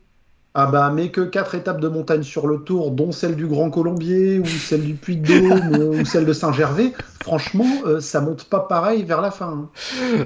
Ah 0.56 0.68
bah, 0.68 0.92
mais 0.92 1.10
que 1.12 1.22
quatre 1.22 1.56
étapes 1.56 1.80
de 1.80 1.88
montagne 1.88 2.22
sur 2.24 2.48
le 2.48 2.60
tour, 2.64 2.92
dont 2.92 3.12
celle 3.12 3.36
du 3.36 3.48
Grand 3.48 3.70
Colombier, 3.72 4.40
ou 4.40 4.58
celle 4.60 4.84
du 4.84 4.96
Puy 4.96 5.18
de 5.18 5.26
Dôme, 5.26 5.72
ou 6.00 6.06
celle 6.06 6.26
de 6.26 6.34
Saint-Gervais, 6.34 6.94
franchement, 7.20 7.82
euh, 7.86 8.00
ça 8.00 8.22
monte 8.22 8.46
pas 8.46 8.60
pareil 8.62 9.04
vers 9.04 9.22
la 9.22 9.32
fin. 9.32 9.48
hein. 9.50 9.70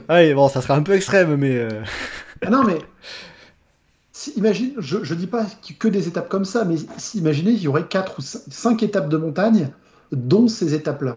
Ouais, 0.09 0.33
bon, 0.33 0.47
ça 0.49 0.61
sera 0.61 0.75
un 0.75 0.83
peu 0.83 0.93
extrême, 0.93 1.35
mais. 1.35 1.55
euh, 1.57 1.81
Ah 2.43 2.49
non, 2.49 2.63
mais 2.63 2.79
si- 4.11 4.31
imagine, 4.37 4.73
je, 4.79 5.03
je 5.03 5.13
dis 5.13 5.27
pas 5.27 5.45
que 5.79 5.87
des 5.87 6.07
étapes 6.07 6.29
comme 6.29 6.45
ça, 6.45 6.65
mais 6.65 6.75
si, 6.97 7.19
imaginez, 7.19 7.51
il 7.51 7.61
y 7.61 7.67
aurait 7.67 7.87
quatre 7.87 8.19
ou 8.19 8.21
cin- 8.21 8.41
cinq 8.49 8.83
étapes 8.83 9.09
de 9.09 9.17
montagne, 9.17 9.69
dont 10.11 10.47
ces 10.47 10.73
étapes-là, 10.73 11.15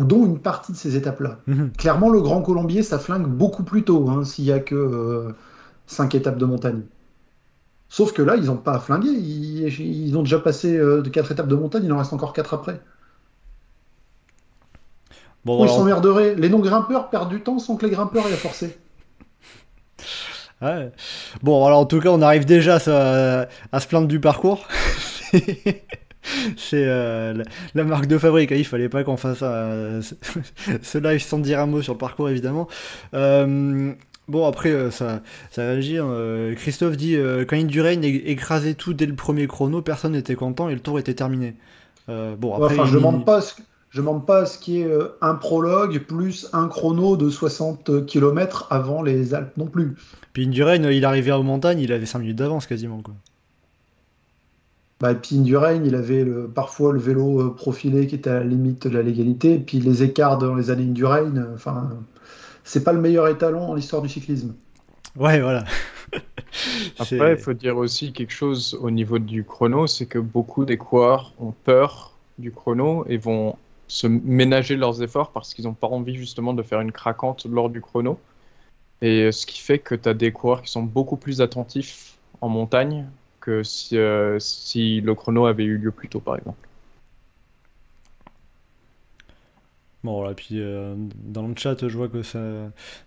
ou 0.00 0.04
dont 0.04 0.26
une 0.26 0.40
partie 0.40 0.72
de 0.72 0.78
ces 0.78 0.96
étapes-là. 0.96 1.40
mhm. 1.46 1.74
Clairement, 1.78 2.10
le 2.10 2.22
Grand 2.22 2.42
Colombier, 2.42 2.82
ça 2.84 2.98
flingue 3.00 3.26
beaucoup 3.28 3.64
plus 3.64 3.84
tôt, 3.84 4.08
hein, 4.10 4.24
s'il 4.24 4.44
y 4.46 4.52
a 4.52 4.60
que 4.60 4.74
euh, 4.76 5.32
cinq 5.86 6.14
étapes 6.16 6.38
de 6.38 6.46
montagne. 6.46 6.82
Sauf 7.94 8.12
que 8.12 8.22
là, 8.22 8.36
ils 8.36 8.44
n'ont 8.46 8.56
pas 8.56 8.74
à 8.74 8.80
flinguer. 8.80 9.08
Ils, 9.10 9.80
ils 10.08 10.18
ont 10.18 10.22
déjà 10.22 10.38
passé 10.40 10.76
euh, 10.76 11.00
de 11.02 11.08
quatre 11.10 11.30
étapes 11.32 11.48
de 11.48 11.54
montagne, 11.54 11.84
il 11.84 11.92
en 11.92 11.98
reste 11.98 12.12
encore 12.12 12.32
quatre 12.32 12.52
après. 12.54 12.80
Bon, 15.44 15.60
Où 15.60 15.64
ils 15.64 15.68
s'emmerderaient. 15.70 16.34
Les 16.34 16.48
non-grimpeurs 16.48 17.10
perdent 17.10 17.28
du 17.30 17.40
temps 17.42 17.58
sans 17.58 17.76
que 17.76 17.86
les 17.86 17.92
grimpeurs 17.92 18.26
aient 18.28 18.32
à 18.32 18.36
forcer. 18.36 18.76
Ouais. 20.62 20.92
Bon, 21.42 21.66
alors 21.66 21.80
en 21.80 21.84
tout 21.84 22.00
cas, 22.00 22.08
on 22.10 22.22
arrive 22.22 22.46
déjà 22.46 22.76
à, 22.76 22.78
se- 22.78 23.46
à 23.72 23.80
se 23.80 23.86
plaindre 23.88 24.08
du 24.08 24.20
parcours. 24.20 24.66
C'est 26.56 26.84
euh, 26.86 27.34
la, 27.34 27.44
la 27.74 27.84
marque 27.84 28.06
de 28.06 28.16
fabrique. 28.16 28.50
hein, 28.52 28.56
Il 28.56 28.64
fallait 28.64 28.88
pas 28.88 29.04
qu'on 29.04 29.16
fasse 29.18 29.40
euh, 29.42 30.00
ce- 30.02 30.14
ce 30.82 30.98
live 30.98 31.20
sans 31.22 31.38
dire 31.38 31.60
un 31.60 31.66
mot 31.66 31.82
sur 31.82 31.92
le 31.94 31.98
parcours, 31.98 32.30
évidemment. 32.30 32.66
Euh, 33.14 33.92
bon, 34.28 34.46
après, 34.46 34.70
euh, 34.70 34.90
ça, 34.90 35.22
ça 35.50 35.62
réagit. 35.62 35.98
hein. 35.98 36.06
Euh, 36.08 36.54
Christophe 36.54 36.96
dit 36.96 37.16
euh, 37.16 37.44
quand 37.44 37.56
Indurain 37.56 38.00
écrasait 38.02 38.74
tout 38.74 38.94
dès 38.94 39.06
le 39.06 39.14
premier 39.14 39.46
chrono, 39.46 39.82
personne 39.82 40.12
n'était 40.12 40.34
content 40.34 40.68
et 40.68 40.74
le 40.74 40.80
tour 40.80 40.98
était 40.98 41.14
terminé. 41.14 41.54
Bon, 42.08 42.54
après, 42.54 42.74
Enfin, 42.74 42.84
je 42.84 42.90
il- 42.92 42.94
demande 42.96 43.24
pas 43.24 43.40
ce, 43.40 43.54
je 43.90 44.00
demande 44.00 44.26
pas 44.26 44.44
ce 44.44 44.58
qui 44.58 44.80
est 44.82 44.88
un 45.22 45.34
prologue 45.36 46.00
plus 46.00 46.48
un 46.52 46.68
chrono 46.68 47.16
de 47.16 47.30
60 47.30 48.04
km 48.06 48.66
avant 48.70 49.02
les 49.02 49.32
Alpes 49.34 49.56
non 49.56 49.66
plus. 49.66 49.94
Puis 50.34 50.46
Indurain, 50.46 50.76
il 50.90 51.04
arrivait 51.04 51.32
aux 51.32 51.42
montagnes, 51.42 51.78
il 51.80 51.92
avait 51.92 52.04
5 52.06 52.18
minutes 52.18 52.36
d'avance 52.36 52.66
quasiment. 52.66 53.00
Quoi. 53.00 53.14
Bah, 55.00 55.12
et 55.12 55.14
puis 55.16 55.36
Indurain, 55.38 55.82
il 55.84 55.94
avait 55.94 56.24
le- 56.24 56.48
parfois 56.48 56.92
le 56.92 56.98
vélo 56.98 57.50
profilé 57.50 58.06
qui 58.06 58.14
était 58.16 58.30
à 58.30 58.34
la 58.40 58.44
limite 58.44 58.86
de 58.86 58.94
la 58.96 59.02
légalité, 59.02 59.54
et 59.54 59.58
puis 59.58 59.80
les 59.80 60.02
écarts 60.02 60.38
dans 60.38 60.54
les 60.54 60.70
années 60.70 60.84
Indurain, 60.84 61.32
enfin, 61.54 61.90
c'est 62.64 62.82
pas 62.82 62.92
le 62.92 63.00
meilleur 63.00 63.28
étalon 63.28 63.62
en 63.62 63.74
l'histoire 63.74 64.02
du 64.02 64.08
cyclisme. 64.08 64.54
Ouais, 65.16 65.40
voilà. 65.40 65.64
Après, 66.98 67.32
il 67.32 67.38
faut 67.38 67.52
dire 67.52 67.76
aussi 67.76 68.12
quelque 68.12 68.32
chose 68.32 68.76
au 68.80 68.90
niveau 68.90 69.18
du 69.18 69.44
chrono, 69.44 69.86
c'est 69.86 70.06
que 70.06 70.18
beaucoup 70.18 70.64
des 70.64 70.76
coureurs 70.76 71.32
ont 71.38 71.52
peur 71.52 72.12
du 72.38 72.50
chrono 72.50 73.04
et 73.08 73.16
vont 73.16 73.56
se 73.86 74.06
ménager 74.06 74.76
leurs 74.76 75.02
efforts 75.02 75.30
parce 75.30 75.54
qu'ils 75.54 75.66
n'ont 75.66 75.74
pas 75.74 75.86
envie 75.86 76.16
justement 76.16 76.54
de 76.54 76.62
faire 76.62 76.80
une 76.80 76.92
craquante 76.92 77.46
lors 77.46 77.70
du 77.70 77.80
chrono. 77.80 78.18
Et 79.02 79.30
ce 79.30 79.46
qui 79.46 79.60
fait 79.60 79.78
que 79.78 79.94
tu 79.94 80.08
as 80.08 80.14
des 80.14 80.32
coureurs 80.32 80.62
qui 80.62 80.70
sont 80.70 80.82
beaucoup 80.82 81.16
plus 81.16 81.40
attentifs 81.40 82.16
en 82.40 82.48
montagne 82.48 83.06
que 83.40 83.62
si, 83.62 83.98
euh, 83.98 84.38
si 84.38 85.00
le 85.00 85.14
chrono 85.14 85.46
avait 85.46 85.64
eu 85.64 85.76
lieu 85.76 85.90
plus 85.90 86.08
tôt, 86.08 86.20
par 86.20 86.36
exemple. 86.36 86.66
Bon, 90.04 90.18
voilà, 90.18 90.34
puis 90.34 90.60
euh, 90.60 90.94
dans 91.24 91.46
le 91.48 91.54
chat, 91.56 91.88
je 91.88 91.96
vois 91.96 92.08
que 92.08 92.22
ça, 92.22 92.38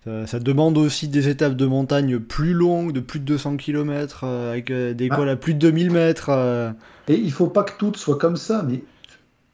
ça, 0.04 0.26
ça 0.28 0.40
demande 0.40 0.78
aussi 0.80 1.08
des 1.08 1.30
étapes 1.30 1.56
de 1.56 1.66
montagne 1.68 2.18
plus 2.20 2.54
longues, 2.54 2.92
de 2.92 3.00
plus 3.00 3.20
de 3.20 3.26
200 3.26 3.56
km, 3.58 4.24
avec 4.24 4.72
euh, 4.72 4.94
des 4.96 5.08
Ah. 5.12 5.16
cols 5.16 5.30
à 5.30 5.36
plus 5.36 5.54
de 5.54 5.60
2000 5.60 5.92
mètres. 5.92 6.30
euh. 6.32 6.72
Et 7.08 7.14
il 7.16 7.32
faut 7.32 7.48
pas 7.48 7.64
que 7.64 7.74
tout 7.78 7.94
soit 7.96 8.18
comme 8.18 8.36
ça, 8.36 8.66
mais 8.68 8.82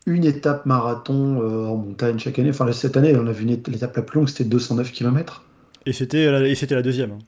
une 0.05 0.23
étape 0.25 0.65
marathon 0.65 1.41
euh, 1.41 1.65
en 1.67 1.75
montagne 1.75 2.17
chaque 2.17 2.39
année, 2.39 2.49
enfin 2.49 2.71
cette 2.71 2.95
année, 2.97 3.13
on 3.15 3.27
a 3.27 3.31
vu 3.33 3.45
l'étape 3.45 3.95
la 3.95 4.01
plus 4.03 4.19
longue, 4.19 4.29
c'était 4.29 4.45
209 4.45 4.91
km. 4.93 5.43
Et 5.85 5.91
c'était 5.91 6.31
la, 6.31 6.47
et 6.47 6.55
c'était 6.55 6.75
la 6.75 6.81
deuxième. 6.81 7.19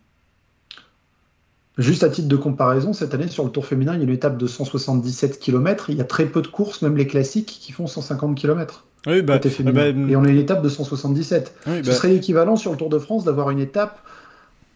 Juste 1.77 2.03
à 2.03 2.09
titre 2.09 2.27
de 2.29 2.35
comparaison, 2.37 2.93
cette 2.93 3.13
année 3.13 3.27
sur 3.27 3.43
le 3.43 3.49
Tour 3.49 3.65
féminin, 3.65 3.93
il 3.95 3.99
y 3.99 4.01
a 4.01 4.05
une 4.05 4.13
étape 4.13 4.37
de 4.37 4.47
177 4.47 5.39
km. 5.39 5.89
Il 5.89 5.97
y 5.97 6.01
a 6.01 6.05
très 6.05 6.25
peu 6.25 6.41
de 6.41 6.47
courses, 6.47 6.81
même 6.81 6.95
les 6.95 7.05
classiques, 7.05 7.59
qui 7.61 7.73
font 7.73 7.85
150 7.85 8.35
km. 8.37 8.85
Oui, 9.07 9.21
bah, 9.21 9.39
ah 9.43 9.71
bah, 9.71 9.87
Et 9.87 10.15
on 10.15 10.23
a 10.23 10.29
une 10.29 10.37
étape 10.37 10.61
de 10.61 10.69
177. 10.69 11.53
oui, 11.67 11.73
Ce 11.77 11.81
bah, 11.81 11.93
serait 11.93 12.15
équivalent 12.15 12.55
sur 12.55 12.71
le 12.71 12.77
Tour 12.77 12.89
de 12.89 12.97
France 12.97 13.25
d'avoir 13.25 13.49
une 13.49 13.59
étape 13.59 13.99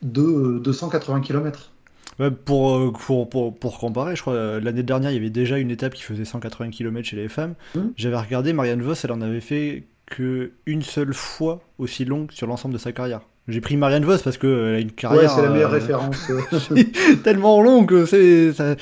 de 0.02 0.22
euh, 0.22 0.60
280 0.60 1.22
km. 1.22 1.72
ouais, 2.20 2.32
pour, 2.32 2.76
euh, 2.76 2.92
pour, 2.92 3.30
pour, 3.30 3.58
pour 3.58 3.80
comparer, 3.80 4.16
je 4.16 4.22
crois, 4.22 4.34
euh, 4.34 4.60
l'année 4.60 4.84
dernière, 4.84 5.12
il 5.12 5.16
y 5.16 5.18
avait 5.18 5.30
déjà 5.30 5.58
une 5.58 5.72
étape 5.72 5.94
qui 5.94 6.04
faisait 6.04 6.26
180 6.26 6.70
km 6.70 7.08
chez 7.08 7.16
les 7.16 7.30
femmes. 7.30 7.56
Mhm. 7.76 7.94
J'avais 7.96 8.18
regardé, 8.18 8.54
Marianne 8.54 8.82
Vos, 8.82 8.94
elle 9.04 9.12
en 9.12 9.22
avait 9.22 9.42
fait 9.42 9.86
que 10.06 10.52
une 10.66 10.82
seule 10.82 11.14
fois 11.14 11.62
aussi 11.78 12.04
longue 12.04 12.32
sur 12.32 12.48
l'ensemble 12.48 12.74
de 12.74 12.80
sa 12.80 12.92
carrière. 12.92 13.22
J'ai 13.50 13.62
pris 13.62 13.76
Marianne 13.78 14.06
Vos 14.06 14.18
parce 14.24 14.38
qu'elle 14.38 14.50
a 14.76 14.80
une 14.80 14.88
Ouais, 14.88 14.94
carrière 14.96 15.32
c'est 15.32 15.42
la 15.42 15.50
meilleure 15.50 15.72
euh, 15.72 15.74
référence. 15.74 16.30
euh. 16.72 16.84
tellement 17.24 17.62
long 17.62 17.86
que 17.86 18.06
c'est 18.06 18.54
ça, 18.54 18.76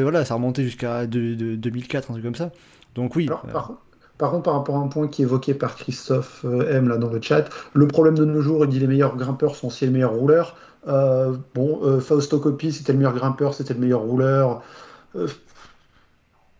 voilà 0.00 0.24
ça 0.24 0.34
remontait 0.34 0.62
jusqu'à 0.64 1.06
de- 1.06 1.34
de- 1.34 1.54
2004 1.56 2.10
un 2.10 2.14
truc 2.14 2.24
comme 2.24 2.34
ça 2.34 2.50
donc 2.94 3.16
oui 3.16 3.26
Alors, 3.26 3.44
euh, 3.48 3.52
par, 3.52 3.72
par 4.18 4.30
contre, 4.30 4.42
par 4.44 4.54
rapport 4.54 4.76
à 4.76 4.78
un 4.80 4.86
point 4.88 5.08
qui 5.08 5.22
est 5.22 5.24
évoqué 5.24 5.54
par 5.54 5.74
Christophe 5.76 6.44
euh, 6.44 6.76
M 6.76 6.88
là 6.88 6.96
dans 6.96 7.10
le 7.10 7.20
chat, 7.20 7.46
le 7.72 7.86
problème 7.88 8.14
de 8.16 8.24
nos 8.24 8.40
jours, 8.40 8.64
il 8.64 8.70
dit 8.70 8.78
les 8.78 8.86
meilleurs 8.86 9.16
grimpeurs 9.16 9.56
sont 9.56 9.66
aussi 9.68 9.84
les 9.86 9.90
meilleurs 9.90 10.12
rouleurs. 10.12 10.56
Euh, 10.86 11.32
bon, 11.54 11.80
euh, 11.82 11.98
Fausto 11.98 12.38
Coppi, 12.38 12.70
c'était 12.72 12.92
le 12.92 12.98
meilleur 12.98 13.14
grimpeur, 13.14 13.54
c'était 13.54 13.74
le 13.74 13.80
meilleur 13.80 14.00
rouleur. 14.02 14.62
Euh, 15.16 15.26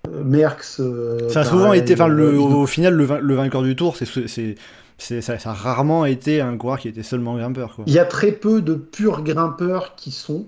euh, 0.08 0.22
Merckx. 0.24 0.80
euh, 0.80 1.28
ça 1.28 1.40
a 1.40 1.44
souvent 1.44 1.72
été 1.72 1.94
enfin 1.94 2.10
euh, 2.10 2.36
au 2.38 2.66
final 2.66 2.94
le, 2.94 3.06
le 3.20 3.34
vainqueur 3.34 3.62
du 3.62 3.74
tour 3.76 3.96
c'est 3.96 4.54
ça, 4.98 5.34
a 5.44 5.52
rarement 5.52 6.04
été 6.04 6.40
un 6.40 6.56
coureur 6.56 6.78
qui 6.78 6.88
était 6.88 7.02
seulement 7.02 7.36
grimpeur. 7.36 7.76
Il 7.86 7.92
y 7.92 7.98
a 7.98 8.04
très 8.04 8.32
peu 8.32 8.62
de 8.62 8.74
purs 8.74 9.22
grimpeurs 9.22 9.94
qui 9.96 10.10
sont 10.10 10.46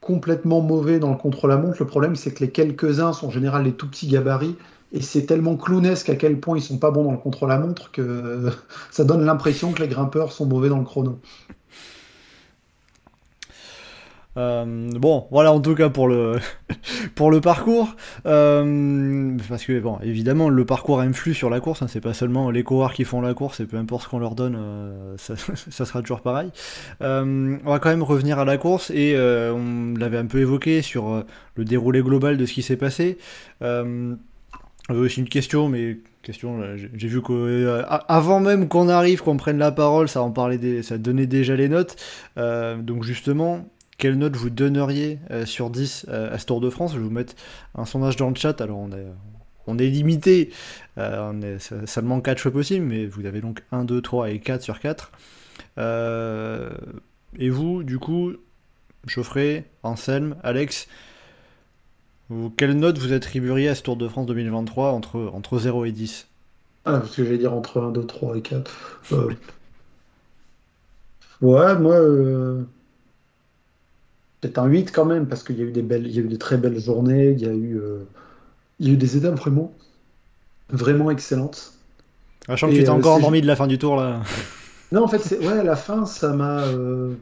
complètement 0.00 0.60
mauvais 0.60 0.98
dans 0.98 1.10
le 1.10 1.16
contre-la-montre. 1.16 1.76
Le 1.80 1.86
problème, 1.86 2.16
c'est 2.16 2.32
que 2.32 2.44
les 2.44 2.50
quelques-uns 2.50 3.12
sont 3.12 3.28
en 3.28 3.30
général 3.30 3.64
les 3.64 3.72
tout 3.72 3.88
petits 3.88 4.08
gabarits. 4.08 4.56
Et 4.92 5.02
c'est 5.02 5.24
tellement 5.24 5.56
clownesque 5.56 6.08
à 6.08 6.16
quel 6.16 6.40
point 6.40 6.58
ils 6.58 6.62
sont 6.62 6.78
pas 6.78 6.90
bons 6.90 7.04
dans 7.04 7.12
le 7.12 7.18
contre-la-montre 7.18 7.92
que 7.92 8.50
ça 8.90 9.04
donne 9.04 9.24
l'impression 9.24 9.72
que 9.72 9.82
les 9.82 9.88
grimpeurs 9.88 10.32
sont 10.32 10.46
mauvais 10.46 10.68
dans 10.68 10.78
le 10.78 10.84
chrono. 10.84 11.18
Euh, 14.36 14.88
bon, 14.92 15.26
voilà 15.32 15.52
en 15.52 15.60
tout 15.60 15.74
cas 15.74 15.88
pour 15.88 16.06
le 16.06 16.38
pour 17.16 17.30
le 17.30 17.40
parcours, 17.40 17.96
Euh, 18.26 19.36
parce 19.48 19.64
que 19.64 19.80
bon, 19.80 19.98
évidemment 20.02 20.48
le 20.48 20.64
parcours 20.64 21.00
influe 21.00 21.34
sur 21.34 21.50
la 21.50 21.58
course. 21.60 21.82
hein, 21.82 21.86
c'est 21.88 22.00
pas 22.00 22.14
seulement 22.14 22.50
les 22.50 22.62
coureurs 22.62 22.92
qui 22.92 23.04
font 23.04 23.20
la 23.20 23.34
course, 23.34 23.58
et 23.60 23.66
peu 23.66 23.76
importe 23.76 24.04
ce 24.04 24.08
qu'on 24.08 24.20
leur 24.20 24.36
donne, 24.36 24.56
euh, 24.56 25.16
ça, 25.18 25.34
sera 25.84 26.00
toujours 26.00 26.20
pareil. 26.20 26.50
On 27.00 27.58
va 27.64 27.78
quand 27.80 27.90
même 27.90 28.02
revenir 28.04 28.38
à 28.38 28.44
la 28.44 28.56
course 28.56 28.90
et 28.90 29.16
on 29.18 29.94
l'avait 29.98 30.18
un 30.18 30.26
peu 30.26 30.38
évoqué 30.38 30.82
sur 30.82 31.24
le 31.56 31.64
déroulé 31.64 32.02
global 32.02 32.36
de 32.36 32.46
ce 32.46 32.52
qui 32.52 32.62
s'est 32.62 32.76
passé. 32.76 33.18
Aussi 34.88 35.20
une 35.20 35.28
question, 35.28 35.68
mais 35.68 35.98
question, 36.22 36.60
j'ai 36.94 37.08
vu 37.08 37.22
qu'avant 37.22 38.40
même 38.40 38.68
qu'on 38.68 38.88
arrive, 38.88 39.22
qu'on 39.22 39.36
prenne 39.36 39.58
la 39.58 39.72
parole, 39.72 40.08
ça 40.08 40.22
en 40.22 40.30
parlait, 40.30 40.82
ça 40.82 40.98
donnait 40.98 41.26
déjà 41.26 41.56
les 41.56 41.68
notes. 41.68 41.96
Donc 42.36 43.04
justement, 43.04 43.64
quelle 44.00 44.18
note 44.18 44.36
vous 44.36 44.50
donneriez 44.50 45.20
euh, 45.30 45.46
sur 45.46 45.70
10 45.70 46.06
euh, 46.08 46.34
à 46.34 46.38
ce 46.38 46.46
Tour 46.46 46.60
de 46.60 46.70
France? 46.70 46.92
Je 46.94 46.98
vais 46.98 47.04
vous 47.04 47.10
mettre 47.10 47.34
un 47.76 47.84
sondage 47.84 48.16
dans 48.16 48.28
le 48.30 48.34
chat. 48.34 48.60
Alors 48.60 48.78
on 48.78 48.90
est, 48.92 49.06
on 49.66 49.78
est 49.78 49.86
limité, 49.88 50.50
euh, 50.98 51.30
on 51.32 51.42
est 51.42 51.58
se- 51.60 51.86
seulement 51.86 52.20
4 52.20 52.38
choix 52.38 52.52
possibles, 52.52 52.84
mais 52.86 53.06
vous 53.06 53.26
avez 53.26 53.40
donc 53.40 53.62
1, 53.72 53.84
2, 53.84 54.00
3 54.02 54.30
et 54.30 54.40
4 54.40 54.62
sur 54.62 54.80
4. 54.80 55.12
Euh, 55.78 56.70
et 57.38 57.50
vous, 57.50 57.82
du 57.84 57.98
coup, 57.98 58.32
Geoffrey, 59.06 59.64
Anselme, 59.82 60.36
Alex, 60.42 60.88
quelle 62.56 62.74
note 62.78 62.98
vous 62.98 63.12
attribueriez 63.12 63.68
à 63.68 63.74
ce 63.74 63.82
Tour 63.82 63.96
de 63.96 64.08
France 64.08 64.26
2023 64.26 64.92
entre, 64.92 65.30
entre 65.34 65.58
0 65.58 65.84
et 65.84 65.92
10 65.92 66.28
Ah, 66.84 67.00
parce 67.00 67.16
que 67.16 67.24
j'allais 67.24 67.38
dire 67.38 67.52
entre 67.52 67.80
1, 67.80 67.90
2, 67.92 68.06
3 68.06 68.36
et 68.36 68.42
4. 68.42 69.02
Euh, 69.12 69.30
Ouais, 71.40 71.74
moi, 71.78 71.94
euh, 71.96 72.64
peut-être 74.40 74.58
un 74.58 74.66
8 74.66 74.92
quand 74.92 75.04
même, 75.04 75.26
parce 75.26 75.42
qu'il 75.42 75.58
y 75.58 75.62
a 75.62 75.64
eu 75.64 75.72
des 75.72 75.82
belles, 75.82 76.06
il 76.06 76.14
y 76.14 76.18
a 76.18 76.22
eu 76.22 76.28
des 76.28 76.38
très 76.38 76.56
belles 76.56 76.80
journées, 76.80 77.30
il 77.30 77.40
y 77.40 77.46
a 77.46 77.52
eu, 77.52 77.76
euh, 77.78 78.04
il 78.78 78.88
y 78.88 78.90
a 78.90 78.94
eu 78.94 78.96
des 78.96 79.16
étapes 79.16 79.36
vraiment, 79.36 79.72
vraiment 80.70 81.10
excellentes. 81.10 81.74
Sachant 82.46 82.68
que 82.68 82.74
tu 82.74 82.80
étais 82.80 82.90
euh, 82.90 82.94
encore 82.94 83.16
endormi 83.16 83.42
de 83.42 83.46
la 83.46 83.56
fin 83.56 83.66
du 83.66 83.78
tour 83.78 83.96
là. 83.96 84.20
Non, 84.92 85.04
en 85.04 85.06
fait, 85.06 85.38
ouais, 85.38 85.60
à 85.60 85.62
la 85.62 85.76
fin, 85.76 86.04
ça 86.04 86.32
m'a, 86.32 86.62
euh, 86.62 87.14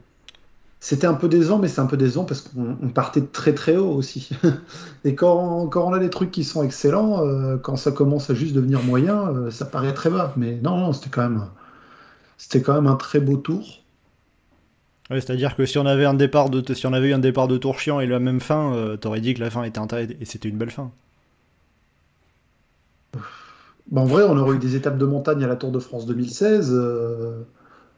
c'était 0.79 1.05
un 1.05 1.13
peu 1.13 1.29
décevant, 1.29 1.59
mais 1.59 1.67
c'est 1.67 1.81
un 1.81 1.85
peu 1.85 1.97
décevant 1.97 2.23
parce 2.23 2.41
qu'on 2.41 2.75
on 2.81 2.87
partait 2.87 3.21
de 3.21 3.27
très 3.27 3.53
très 3.53 3.77
haut 3.77 3.91
aussi. 3.91 4.31
Et 5.05 5.13
quand, 5.13 5.67
quand 5.67 5.87
on 5.87 5.93
a 5.93 5.99
des 5.99 6.09
trucs 6.09 6.31
qui 6.31 6.43
sont 6.43 6.63
excellents, 6.63 7.23
euh, 7.23 7.57
quand 7.57 7.75
ça 7.75 7.91
commence 7.91 8.31
à 8.31 8.33
juste 8.33 8.55
devenir 8.55 8.81
moyen, 8.81 9.51
ça 9.51 9.65
paraît 9.65 9.93
très 9.93 10.09
bas. 10.09 10.33
Mais 10.35 10.57
non, 10.63 10.77
non, 10.77 10.93
c'était 10.93 11.11
quand 11.11 11.21
même, 11.21 11.45
c'était 12.39 12.63
quand 12.63 12.73
même 12.73 12.87
un 12.87 12.95
très 12.95 13.19
beau 13.19 13.37
tour. 13.37 13.83
Ouais, 15.09 15.19
C'est-à-dire 15.21 15.55
que 15.55 15.65
si 15.65 15.77
on 15.79 15.85
avait 15.87 16.05
un 16.05 16.13
départ 16.13 16.49
de 16.51 16.73
si 16.73 16.85
on 16.85 16.93
avait 16.93 17.09
eu 17.09 17.13
un 17.13 17.19
départ 17.19 17.47
de 17.47 17.57
tour 17.57 17.79
chiant 17.79 17.99
et 17.99 18.05
la 18.05 18.19
même 18.19 18.39
fin, 18.39 18.73
euh, 18.73 18.95
t'aurais 18.97 19.21
dit 19.21 19.33
que 19.33 19.39
la 19.39 19.49
fin 19.49 19.63
était 19.63 19.79
intéressante 19.79 20.15
et 20.21 20.25
c'était 20.25 20.49
une 20.49 20.57
belle 20.57 20.69
fin. 20.71 20.91
Bah, 23.91 24.01
en 24.01 24.05
vrai, 24.05 24.23
on 24.23 24.37
aurait 24.37 24.55
eu 24.55 24.59
des 24.59 24.75
étapes 24.75 24.97
de 24.97 25.05
montagne 25.05 25.43
à 25.43 25.47
la 25.47 25.55
Tour 25.55 25.71
de 25.71 25.79
France 25.79 26.05
2016. 26.05 26.71
euh, 26.73 27.41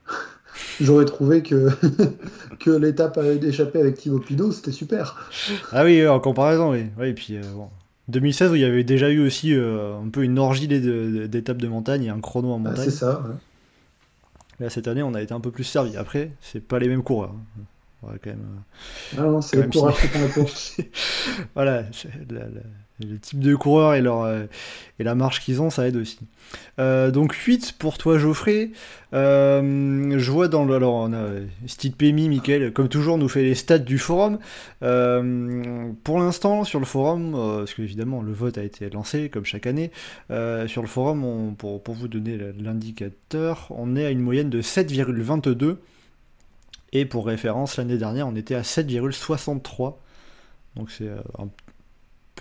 J'aurais 0.79 1.05
trouvé 1.05 1.43
que, 1.43 1.69
que 2.59 2.69
l'étape 2.71 3.19
d'échapper 3.19 3.79
avec 3.81 3.97
Thibaut 3.97 4.19
Pinot, 4.19 4.51
c'était 4.53 4.71
super. 4.71 5.29
Ah 5.73 5.83
oui, 5.83 6.07
en 6.07 6.19
comparaison, 6.19 6.71
oui. 6.71 6.85
Ouais, 6.97 7.09
et 7.09 7.13
puis 7.13 7.35
euh, 7.37 7.41
bon. 7.53 7.67
2016 8.07 8.51
où 8.51 8.55
il 8.55 8.61
y 8.61 8.65
avait 8.65 8.83
déjà 8.83 9.09
eu 9.09 9.25
aussi 9.25 9.53
un 9.53 10.09
peu 10.11 10.23
une 10.23 10.37
orgie 10.39 10.67
d'étapes 10.67 11.57
de 11.61 11.67
montagne 11.67 12.03
et 12.05 12.09
un 12.09 12.19
chrono 12.19 12.51
en 12.51 12.55
Ah, 12.55 12.69
montagne. 12.69 12.83
c'est 12.85 12.91
ça. 12.91 13.21
ouais. 13.25 13.35
Là, 14.61 14.69
cette 14.69 14.87
année, 14.87 15.01
on 15.03 15.13
a 15.15 15.21
été 15.21 15.33
un 15.33 15.39
peu 15.41 15.51
plus 15.51 15.63
servi. 15.63 15.97
Après, 15.97 16.31
c'est 16.39 16.59
pas 16.65 16.77
les 16.79 16.87
mêmes 16.87 17.03
coureurs. 17.03 17.33
hein. 17.33 17.63
On 18.03 18.07
va 18.07 18.13
quand 18.23 18.29
même. 18.29 18.45
euh, 19.15 19.17
Ah 19.17 19.21
non, 19.23 19.41
c'est 19.41 19.51
Quand 19.51 19.57
le 19.57 19.61
même 19.63 19.71
courage 19.71 19.95
qui 20.01 20.07
prend 20.07 20.19
la 20.21 20.27
course. 20.27 20.77
Voilà, 21.55 21.83
la- 22.29 22.39
la- 22.39 22.61
le 23.07 23.19
type 23.19 23.39
de 23.39 23.55
coureur 23.55 23.93
et, 23.93 24.01
leur, 24.01 24.21
euh, 24.21 24.45
et 24.99 25.03
la 25.03 25.15
marche 25.15 25.41
qu'ils 25.41 25.61
ont, 25.61 25.69
ça 25.69 25.87
aide 25.87 25.95
aussi. 25.95 26.19
Euh, 26.79 27.11
donc 27.11 27.33
8 27.33 27.75
pour 27.79 27.97
toi 27.97 28.17
Geoffrey. 28.17 28.71
Euh, 29.13 30.17
je 30.17 30.31
vois 30.31 30.47
dans 30.47 30.65
le... 30.65 30.75
Alors 30.75 30.95
on 30.95 31.13
a 31.13 31.27
Steve 31.67 31.93
Pemi, 31.93 32.29
Michael, 32.29 32.73
comme 32.73 32.89
toujours, 32.89 33.17
nous 33.17 33.29
fait 33.29 33.43
les 33.43 33.55
stats 33.55 33.79
du 33.79 33.97
forum. 33.97 34.39
Pour 34.79 36.19
l'instant, 36.19 36.63
sur 36.63 36.79
le 36.79 36.85
forum, 36.85 37.31
parce 37.31 37.73
que 37.73 37.81
évidemment 37.81 38.21
le 38.21 38.33
vote 38.33 38.57
a 38.57 38.63
été 38.63 38.89
lancé, 38.89 39.29
comme 39.29 39.45
chaque 39.45 39.67
année, 39.67 39.91
sur 40.67 40.81
le 40.81 40.87
forum, 40.87 41.55
pour, 41.57 41.81
pour 41.81 41.95
vous 41.95 42.07
donner 42.07 42.37
l'indicateur, 42.59 43.67
on 43.69 43.95
est 43.95 44.05
à 44.05 44.09
une 44.11 44.21
moyenne 44.21 44.49
de 44.49 44.61
7,22. 44.61 45.77
Et 46.93 47.05
pour 47.05 47.25
référence, 47.25 47.77
l'année 47.77 47.97
dernière, 47.97 48.27
on 48.27 48.35
était 48.35 48.55
à 48.55 48.61
7,63. 48.61 49.95
Donc 50.75 50.91
c'est 50.91 51.09
un 51.37 51.47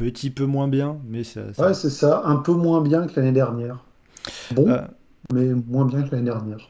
petit 0.00 0.30
peu 0.30 0.44
moins 0.46 0.68
bien, 0.68 0.98
mais 1.06 1.24
ça, 1.24 1.52
ça- 1.54 1.66
Ouais, 1.66 1.74
c'est 1.74 1.90
ça. 1.90 2.22
Un 2.24 2.36
peu 2.36 2.52
moins 2.52 2.80
bien 2.80 3.06
que 3.06 3.14
l'année 3.18 3.32
dernière. 3.32 3.78
Bon, 4.52 4.68
Euh, 4.68 4.80
mais 5.32 5.44
moins 5.68 5.84
bien 5.84 6.02
que 6.02 6.10
l'année 6.14 6.24
dernière. 6.30 6.68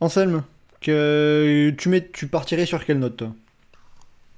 Anselme, 0.00 0.42
que 0.80 1.72
tu, 1.78 1.88
mets, 1.88 2.08
tu 2.12 2.26
partirais 2.26 2.66
sur 2.66 2.84
quelle 2.84 2.98
note 2.98 3.16
toi? 3.16 3.28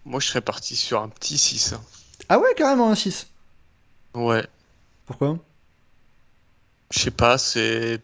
Moi, 0.04 0.20
je 0.20 0.28
serais 0.28 0.40
parti 0.40 0.76
sur 0.76 1.02
un 1.02 1.08
petit 1.08 1.38
6. 1.38 1.72
hein. 1.72 1.80
Ah 2.28 2.38
ouais, 2.38 2.54
carrément 2.56 2.90
un 2.90 2.94
6. 2.94 3.28
Ouais. 4.14 4.46
Pourquoi? 5.06 5.38
Je 6.92 7.00
sais 7.00 7.10
pas, 7.10 7.38
c'est. 7.38 8.00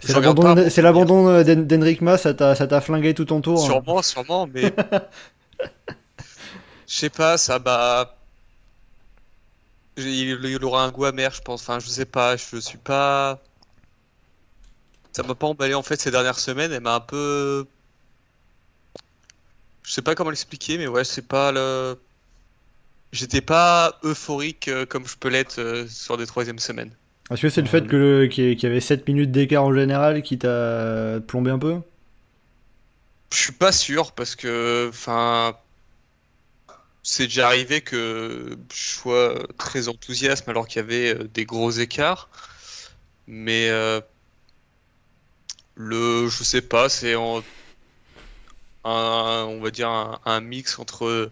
C'est 0.00 0.82
l'abandon 0.82 1.42
d'Henrik 1.44 2.00
Mas, 2.00 2.18
ça 2.22 2.34
t'a 2.34 2.54
ça 2.56 2.66
t'a 2.66 2.80
flingué 2.80 3.14
tout 3.14 3.24
ton 3.26 3.40
tour. 3.40 3.62
hein. 3.62 3.66
Sûrement, 3.66 4.02
sûrement, 4.02 4.46
mais. 4.52 4.74
Je 6.88 6.94
sais 6.98 7.10
pas, 7.10 7.38
ça 7.38 7.58
bah. 7.58 8.16
Il, 9.96 10.44
il 10.44 10.64
aura 10.64 10.84
un 10.84 10.90
goût 10.90 11.04
amer, 11.04 11.32
je 11.32 11.42
pense. 11.42 11.62
Enfin, 11.62 11.78
je 11.78 11.86
sais 11.86 12.06
pas, 12.06 12.36
je 12.36 12.58
suis 12.58 12.78
pas. 12.78 13.40
Ça 15.12 15.22
m'a 15.22 15.34
pas 15.34 15.46
emballé 15.46 15.74
en 15.74 15.82
fait 15.82 16.00
ces 16.00 16.10
dernières 16.10 16.38
semaines. 16.38 16.72
Elle 16.72 16.82
m'a 16.82 16.94
un 16.94 17.00
peu. 17.00 17.66
Je 19.82 19.92
sais 19.92 20.02
pas 20.02 20.14
comment 20.14 20.30
l'expliquer, 20.30 20.78
mais 20.78 20.86
ouais, 20.86 21.04
c'est 21.04 21.26
pas 21.26 21.52
le. 21.52 21.98
J'étais 23.12 23.42
pas 23.42 23.98
euphorique 24.04 24.68
euh, 24.68 24.86
comme 24.86 25.06
je 25.06 25.16
peux 25.18 25.28
l'être 25.28 25.58
euh, 25.58 25.86
sur 25.86 26.16
des 26.16 26.26
troisième 26.26 26.58
semaines. 26.58 26.90
Est-ce 27.30 27.42
que 27.42 27.48
c'est 27.50 27.60
le 27.60 27.68
fait 27.68 27.86
qu'il 27.86 28.58
y 28.58 28.66
avait 28.66 28.80
7 28.80 29.06
minutes 29.06 29.30
d'écart 29.30 29.64
au 29.64 29.74
général 29.74 30.22
qui 30.22 30.38
t'a 30.38 31.20
plombé 31.26 31.50
un 31.50 31.58
peu? 31.58 31.76
Je 33.32 33.38
suis 33.38 33.52
pas 33.52 33.72
sûr 33.72 34.12
parce 34.12 34.34
que, 34.34 34.88
enfin, 34.88 35.54
c'est 37.02 37.24
déjà 37.24 37.46
arrivé 37.48 37.80
que 37.80 38.56
je 38.72 38.80
sois 38.94 39.46
très 39.58 39.88
enthousiaste 39.88 40.48
alors 40.48 40.66
qu'il 40.68 40.76
y 40.80 40.84
avait 40.84 41.14
euh, 41.14 41.24
des 41.28 41.44
gros 41.44 41.70
écarts. 41.70 42.28
Mais 43.26 43.68
euh, 43.70 44.00
le, 45.74 46.28
je 46.28 46.44
sais 46.44 46.62
pas, 46.62 46.88
c'est 46.88 47.14
en- 47.14 47.42
un, 48.84 49.44
on 49.48 49.60
va 49.60 49.70
dire 49.70 49.88
un, 49.88 50.40
mix 50.40 50.78
entre 50.78 51.30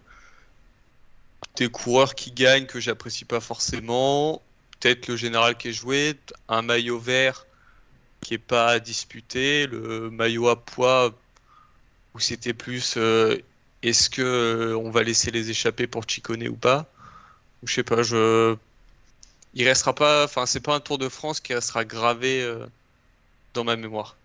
des 1.55 1.69
coureurs 1.69 2.15
qui 2.15 2.31
gagnent 2.31 2.65
que 2.65 2.79
j'apprécie 2.79 3.25
pas 3.25 3.39
forcément, 3.39 4.41
peut-être 4.79 5.07
le 5.07 5.15
général 5.17 5.57
qui 5.57 5.69
est 5.69 5.73
joué, 5.73 6.19
un 6.47 6.61
maillot 6.61 6.99
vert 6.99 7.45
qui 8.21 8.35
est 8.35 8.37
pas 8.37 8.79
disputé, 8.79 9.67
le 9.67 10.09
maillot 10.11 10.49
à 10.49 10.63
poids 10.63 11.13
où 12.13 12.19
c'était 12.19 12.53
plus 12.53 12.95
euh, 12.97 13.37
est-ce 13.83 14.09
que 14.09 14.21
euh, 14.21 14.77
on 14.77 14.89
va 14.89 15.03
laisser 15.03 15.31
les 15.31 15.49
échapper 15.49 15.87
pour 15.87 16.03
Chicone 16.07 16.47
ou 16.47 16.55
pas? 16.55 16.85
Ou 17.63 17.67
je 17.67 17.73
sais 17.75 17.83
pas 17.83 18.03
je 18.03 18.55
il 19.53 19.67
restera 19.67 19.93
pas 19.93 20.23
enfin 20.23 20.45
c'est 20.45 20.59
pas 20.59 20.75
un 20.75 20.79
Tour 20.79 20.97
de 20.97 21.09
France 21.09 21.39
qui 21.39 21.53
restera 21.53 21.85
gravé 21.85 22.41
euh, 22.41 22.65
dans 23.53 23.63
ma 23.63 23.75
mémoire 23.75 24.15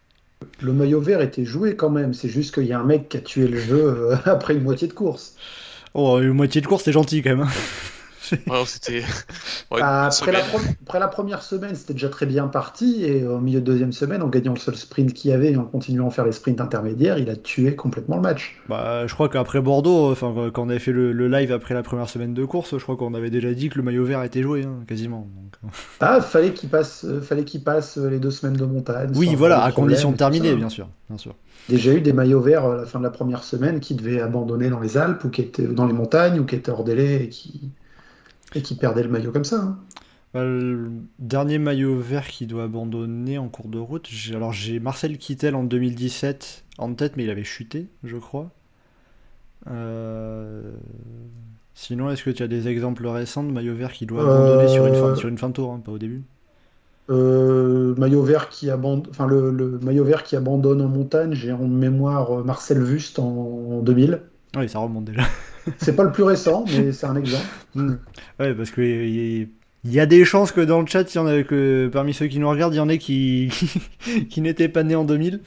Le 0.61 0.73
maillot 0.73 1.01
vert 1.01 1.21
était 1.21 1.45
joué 1.45 1.77
quand 1.77 1.91
même. 1.91 2.15
C'est 2.15 2.29
juste 2.29 2.55
qu'il 2.55 2.67
y 2.67 2.73
a 2.73 2.79
un 2.79 2.85
mec 2.85 3.09
qui 3.09 3.17
a 3.17 3.21
tué 3.21 3.49
le 3.49 3.59
jeu 3.59 3.85
euh, 3.85 4.17
après 4.27 4.55
une 4.55 4.63
moitié 4.63 4.89
de 4.89 4.93
course. 4.93 5.35
Oh, 5.95 6.21
une 6.21 6.33
moitié 6.33 6.61
de 6.61 6.67
course, 6.67 6.85
c'est 6.85 6.93
gentil 6.93 7.23
quand 7.23 7.37
même. 7.37 7.49
Ouais, 8.47 8.65
c'était 8.67 9.03
ouais, 9.71 9.83
une 9.83 9.89
après, 9.89 10.33
la 10.33 10.43
semaine. 10.43 10.43
pre- 10.43 10.69
après 10.83 10.99
la 11.01 11.09
première 11.09 11.43
semaine, 11.43 11.75
c'était 11.75 11.93
déjà 11.95 12.09
très 12.09 12.27
bien 12.27 12.49
parti. 12.49 13.05
Et 13.05 13.25
au 13.27 13.41
milieu 13.41 13.61
de 13.61 13.65
deuxième 13.65 13.93
semaine, 13.93 14.23
en 14.23 14.29
gagnant 14.29 14.55
le 14.55 14.59
seul 14.59 14.77
sprint 14.77 15.13
qu'il 15.13 15.31
y 15.31 15.35
avait 15.35 15.53
et 15.53 15.57
en 15.57 15.65
continuant 15.65 16.09
à 16.09 16.11
faire 16.11 16.25
les 16.25 16.33
sprints 16.33 16.61
intermédiaires, 16.61 17.19
il 17.19 17.31
a 17.31 17.37
tué 17.37 17.75
complètement 17.77 18.17
le 18.17 18.23
match. 18.23 18.57
Bah, 18.69 19.07
je 19.07 19.15
crois 19.15 19.29
qu'après 19.29 19.61
Bordeaux, 19.61 20.11
enfin, 20.11 20.51
quand 20.53 20.65
on 20.65 20.69
avait 20.69 20.79
fait 20.79 20.93
le, 20.93 21.13
le 21.13 21.29
live 21.29 21.53
après 21.53 21.75
la 21.75 21.83
première 21.83 22.09
semaine 22.09 22.35
de 22.35 22.45
course, 22.45 22.77
je 22.79 22.83
crois 22.83 22.97
qu'on 22.97 23.15
avait 23.15 23.31
déjà 23.31 23.53
dit 23.55 23.69
que 23.69 23.77
le 23.79 23.83
maillot 23.85 24.05
vert 24.05 24.23
était 24.23 24.43
joué, 24.43 24.65
hein, 24.65 24.85
quasiment. 24.87 25.29
Donc, 25.37 25.55
euh. 25.65 25.69
Ah, 26.01 26.21
fallait 26.21 26.53
qu'il 26.53 26.69
passe, 26.69 27.05
euh, 27.05 27.21
fallait 27.21 27.45
qu'il 27.45 27.63
passe 27.63 27.99
euh, 27.99 28.09
les 28.11 28.19
deux 28.19 28.31
semaines 28.31 28.57
de 28.57 28.65
montagne. 28.65 29.11
Oui, 29.15 29.35
voilà, 29.35 29.63
à 29.63 29.73
condition 29.73 30.13
de 30.13 30.17
terminer, 30.17 30.55
bien 30.55 30.69
sûr, 30.69 30.89
bien 31.09 31.19
sûr. 31.19 31.35
Déjà 31.69 31.93
eu 31.93 32.01
des 32.01 32.13
maillots 32.13 32.41
verts 32.41 32.65
à 32.65 32.77
la 32.77 32.87
fin 32.87 32.99
de 33.01 33.05
la 33.05 33.11
première 33.11 33.43
semaine 33.43 33.81
qui 33.81 33.95
devaient 33.97 34.21
abandonner 34.21 34.71
dans 34.71 34.79
les 34.79 34.97
Alpes 34.99 35.25
ou 35.25 35.31
qui 35.31 35.41
étaient 35.43 35.67
dans 35.67 35.87
les 35.87 35.93
montagnes 35.93 36.39
ou 36.39 36.45
qui 36.45 36.55
étaient 36.55 36.71
hors 36.71 36.85
délai 36.85 37.25
et 37.25 37.29
qui, 37.29 37.71
et 38.57 38.63
qui 38.63 38.75
perdaient 38.77 39.03
le 39.05 39.09
maillot 39.11 39.33
comme 39.33 39.45
ça. 39.45 39.61
hein. 39.63 39.79
Bah, 40.35 40.45
le 40.45 40.91
dernier 41.19 41.59
maillot 41.59 41.99
vert 41.99 42.27
qui 42.29 42.47
doit 42.47 42.65
abandonner 42.65 43.39
en 43.39 43.49
cours 43.49 43.69
de 43.69 43.79
route, 43.79 44.09
alors 44.35 44.53
j'ai 44.53 44.81
Marcel 44.81 45.19
Kittel 45.19 45.55
en 45.55 45.65
2017 45.65 46.65
en 46.79 46.93
tête, 46.95 47.17
mais 47.17 47.25
il 47.25 47.31
avait 47.31 47.45
chuté, 47.45 47.89
je 48.05 48.17
crois. 48.17 48.51
Euh, 49.71 50.73
Sinon, 51.75 52.11
est-ce 52.11 52.25
que 52.25 52.31
tu 52.31 52.43
as 52.43 52.49
des 52.49 52.69
exemples 52.69 53.07
récents 53.07 53.45
de 53.45 53.53
maillot 53.53 53.75
vert 53.75 53.93
qui 53.93 54.07
doit 54.07 54.25
abandonner 54.25 54.67
sur 54.69 54.87
une 54.87 54.95
fin, 54.97 55.11
Euh, 55.11 55.15
sur 55.15 55.29
une 55.29 55.39
fin 55.39 55.49
de 55.49 55.55
tour, 55.55 55.73
hein, 55.73 55.81
pas 55.85 55.93
au 55.93 55.99
début? 55.99 56.25
Euh, 57.09 57.95
maillot 57.97 58.23
vert 58.23 58.49
qui 58.49 58.69
abandonne, 58.71 59.11
enfin 59.11 59.27
le, 59.29 59.51
le 59.53 59.79
maillot 59.79 60.05
vert 60.05 60.25
qui 60.25 60.35
abandonne 60.35 60.81
en 60.83 60.89
montagne, 60.89 61.35
j'ai 61.35 61.53
en 61.53 61.67
mémoire 61.69 62.45
Marcel 62.45 62.83
Wust 62.83 63.19
en, 63.21 63.25
en 63.79 63.81
2000. 63.83 64.23
Oui, 64.57 64.69
ça 64.69 64.79
remonte 64.79 65.05
déjà. 65.05 65.23
C'est 65.79 65.97
pas 65.97 66.05
le 66.05 66.13
plus 66.13 66.23
récent, 66.23 66.65
mais 66.67 66.93
c'est 66.93 67.07
un 67.07 67.17
exemple. 67.17 67.45
Ouais, 68.39 68.55
parce 68.55 68.71
que 68.71 68.81
il 68.81 69.41
y, 69.43 69.49
il 69.87 69.93
y 69.93 70.01
a 70.01 70.07
des 70.07 70.25
chances 70.25 70.51
que 70.51 70.61
dans 70.61 70.81
le 70.81 70.87
chat, 70.87 71.15
il 71.15 71.17
y 71.17 71.21
en 71.21 71.27
a 71.27 71.43
que 71.43 71.89
parmi 71.93 72.13
ceux 72.13 72.27
qui 72.27 72.39
nous 72.39 72.49
regardent, 72.49 72.75
il 72.75 72.79
y 72.79 72.81
en 72.81 72.89
ait 72.89 72.99
qui, 72.99 73.51
qui 74.31 74.41
n'étaient 74.41 74.69
pas 74.69 74.83
nés 74.83 74.97
en 74.97 75.05
2000. 75.05 75.41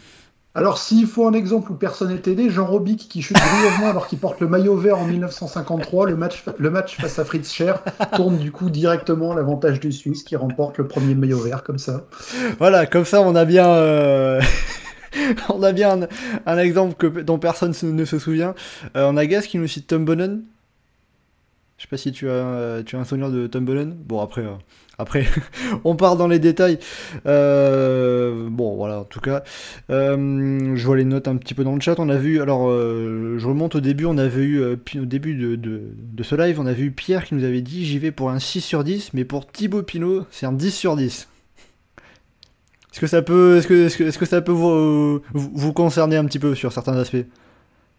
Alors, 0.55 0.79
s'il 0.79 1.05
faut 1.05 1.27
un 1.27 1.33
exemple 1.33 1.71
où 1.71 1.75
personne 1.75 2.09
n'est 2.09 2.31
aidé, 2.31 2.49
Jean 2.49 2.65
Robic 2.65 3.07
qui 3.07 3.21
chute 3.21 3.37
brièvement 3.37 3.87
alors 3.87 4.07
qu'il 4.07 4.17
porte 4.17 4.41
le 4.41 4.47
maillot 4.47 4.75
vert 4.75 4.97
en 4.97 5.05
1953, 5.05 6.07
le 6.07 6.15
match, 6.15 6.43
le 6.57 6.69
match 6.71 6.97
face 6.97 7.19
à 7.19 7.23
Fritz 7.23 7.51
Scher 7.51 7.83
tourne 8.15 8.37
du 8.37 8.51
coup 8.51 8.69
directement 8.69 9.31
à 9.31 9.35
l'avantage 9.35 9.79
du 9.79 9.91
Suisse 9.91 10.23
qui 10.23 10.35
remporte 10.35 10.79
le 10.79 10.87
premier 10.87 11.13
maillot 11.13 11.39
vert 11.39 11.63
comme 11.63 11.77
ça. 11.77 12.07
Voilà, 12.57 12.87
comme 12.87 13.05
ça, 13.05 13.21
on 13.21 13.35
a 13.35 13.45
bien, 13.45 13.67
euh, 13.67 14.41
on 15.49 15.63
a 15.63 15.71
bien 15.71 16.07
un, 16.45 16.57
exemple 16.57 17.23
dont 17.23 17.39
personne 17.39 17.73
ne 17.83 18.05
se 18.05 18.19
souvient. 18.19 18.55
Euh, 18.95 19.09
on 19.11 19.17
a 19.17 19.25
Gaz 19.25 19.47
qui 19.47 19.57
nous 19.57 19.67
cite 19.67 19.87
Tom 19.87 20.05
Bonnen. 20.05 20.43
Je 21.77 21.83
sais 21.83 21.89
pas 21.89 21.97
si 21.97 22.11
tu 22.11 22.27
as, 22.27 22.33
euh, 22.33 22.83
un 22.93 23.05
souvenir 23.05 23.31
de 23.31 23.47
Tom. 23.47 23.65
Bon, 24.05 24.19
après, 24.19 24.41
euh, 24.41 24.55
après, 24.97 25.25
on 25.85 25.95
part 25.95 26.17
dans 26.17 26.27
les 26.27 26.39
détails. 26.39 26.77
Bon, 27.23 28.75
voilà, 28.75 28.99
en 28.99 29.05
tout 29.05 29.21
cas, 29.21 29.43
je 29.87 30.85
vois 30.85 30.97
les 30.97 31.05
notes 31.05 31.29
un 31.29 31.37
petit 31.37 31.53
peu 31.53 31.63
dans 31.63 31.73
le 31.73 31.81
chat. 31.81 31.95
On 31.99 32.09
a 32.09 32.17
vu, 32.17 32.41
alors, 32.41 32.69
je 32.69 33.47
remonte 33.47 33.75
au 33.75 33.79
début, 33.79 34.05
on 34.05 34.17
avait 34.17 34.43
eu, 34.43 34.61
au 34.61 35.05
début 35.05 35.35
de, 35.35 35.55
de, 35.55 35.81
de 35.95 36.23
ce 36.23 36.35
live, 36.35 36.59
on 36.59 36.65
a 36.65 36.73
vu 36.73 36.91
Pierre 36.91 37.23
qui 37.23 37.35
nous 37.35 37.45
avait 37.45 37.61
dit 37.61 37.85
j'y 37.85 37.97
vais 37.97 38.11
pour 38.11 38.29
un 38.29 38.39
6 38.39 38.59
sur 38.59 38.83
10, 38.83 39.13
mais 39.13 39.23
pour 39.23 39.47
Thibaut 39.47 39.83
Pinot, 39.83 40.25
c'est 40.31 40.45
un 40.45 40.53
10 40.53 40.71
sur 40.71 40.97
10. 40.97 41.29
Est-ce 42.99 43.05
que 43.05 43.07
ça 43.07 43.21
peut, 43.21 43.55
est-ce 43.55 43.67
que, 43.67 43.85
est-ce 43.85 43.97
que, 43.97 44.03
est-ce 44.03 44.17
que 44.17 44.25
ça 44.25 44.41
peut 44.41 44.51
vous, 44.51 45.19
vous, 45.33 45.51
vous 45.53 45.71
concerner 45.71 46.17
un 46.17 46.25
petit 46.25 46.37
peu 46.37 46.53
sur 46.53 46.73
certains 46.73 46.97
aspects? 46.97 47.25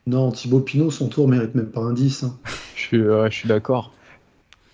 Non, 0.06 0.30
Thibaut 0.30 0.60
Pinot, 0.60 0.90
son 0.90 1.08
tour 1.08 1.26
mérite 1.26 1.54
même 1.54 1.70
pas 1.70 1.80
un 1.80 1.94
10. 1.94 2.24
hein. 2.24 2.36
Je 2.76 2.80
suis, 2.82 2.98
je 2.98 3.28
suis 3.30 3.48
d'accord. 3.48 3.92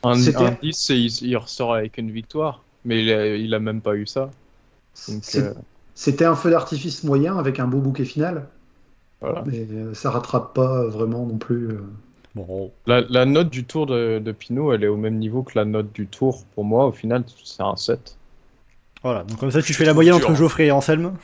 Un, 0.02 0.16
C'était- 0.16 0.38
un 0.38 0.56
10, 0.60 0.72
c'est- 0.76 0.98
il, 1.00 1.12
il 1.22 1.36
ressort 1.36 1.74
avec 1.74 1.96
une 1.98 2.10
victoire, 2.10 2.64
mais 2.84 3.04
il 3.04 3.12
a, 3.12 3.36
il 3.36 3.54
a 3.54 3.60
même 3.60 3.80
pas 3.80 3.94
eu 3.94 4.04
ça. 4.06 4.30
Euh, 5.36 5.54
C'était 5.94 6.24
un 6.24 6.34
feu 6.34 6.50
d'artifice 6.50 7.04
moyen 7.04 7.38
avec 7.38 7.60
un 7.60 7.68
beau 7.68 7.78
bouquet 7.78 8.04
final. 8.04 8.48
Voilà. 9.20 9.44
Mais 9.46 9.64
euh, 9.70 9.94
ça 9.94 10.10
rattrape 10.10 10.54
pas 10.54 10.86
vraiment 10.88 11.24
non 11.24 11.38
plus. 11.38 11.68
euh. 11.68 11.84
Bon, 12.34 12.72
La, 12.88 13.02
la 13.02 13.26
note 13.26 13.48
du 13.50 13.62
tour 13.64 13.86
de, 13.86 14.18
de 14.18 14.32
Pinot, 14.32 14.72
elle 14.72 14.82
est 14.82 14.88
au 14.88 14.96
même 14.96 15.18
niveau 15.18 15.44
que 15.44 15.52
la 15.56 15.64
note 15.64 15.92
du 15.92 16.08
tour. 16.08 16.42
Pour 16.56 16.64
moi, 16.64 16.86
au 16.86 16.92
final, 16.92 17.22
c'est 17.44 17.62
un 17.62 17.76
7. 17.76 18.16
Voilà. 19.06 19.22
Donc 19.24 19.38
comme 19.38 19.50
ça, 19.50 19.62
tu 19.62 19.72
fais 19.72 19.84
la 19.84 19.94
moyenne 19.94 20.14
entre 20.14 20.34
Geoffrey 20.34 20.66
et 20.66 20.70
Anselme. 20.70 21.14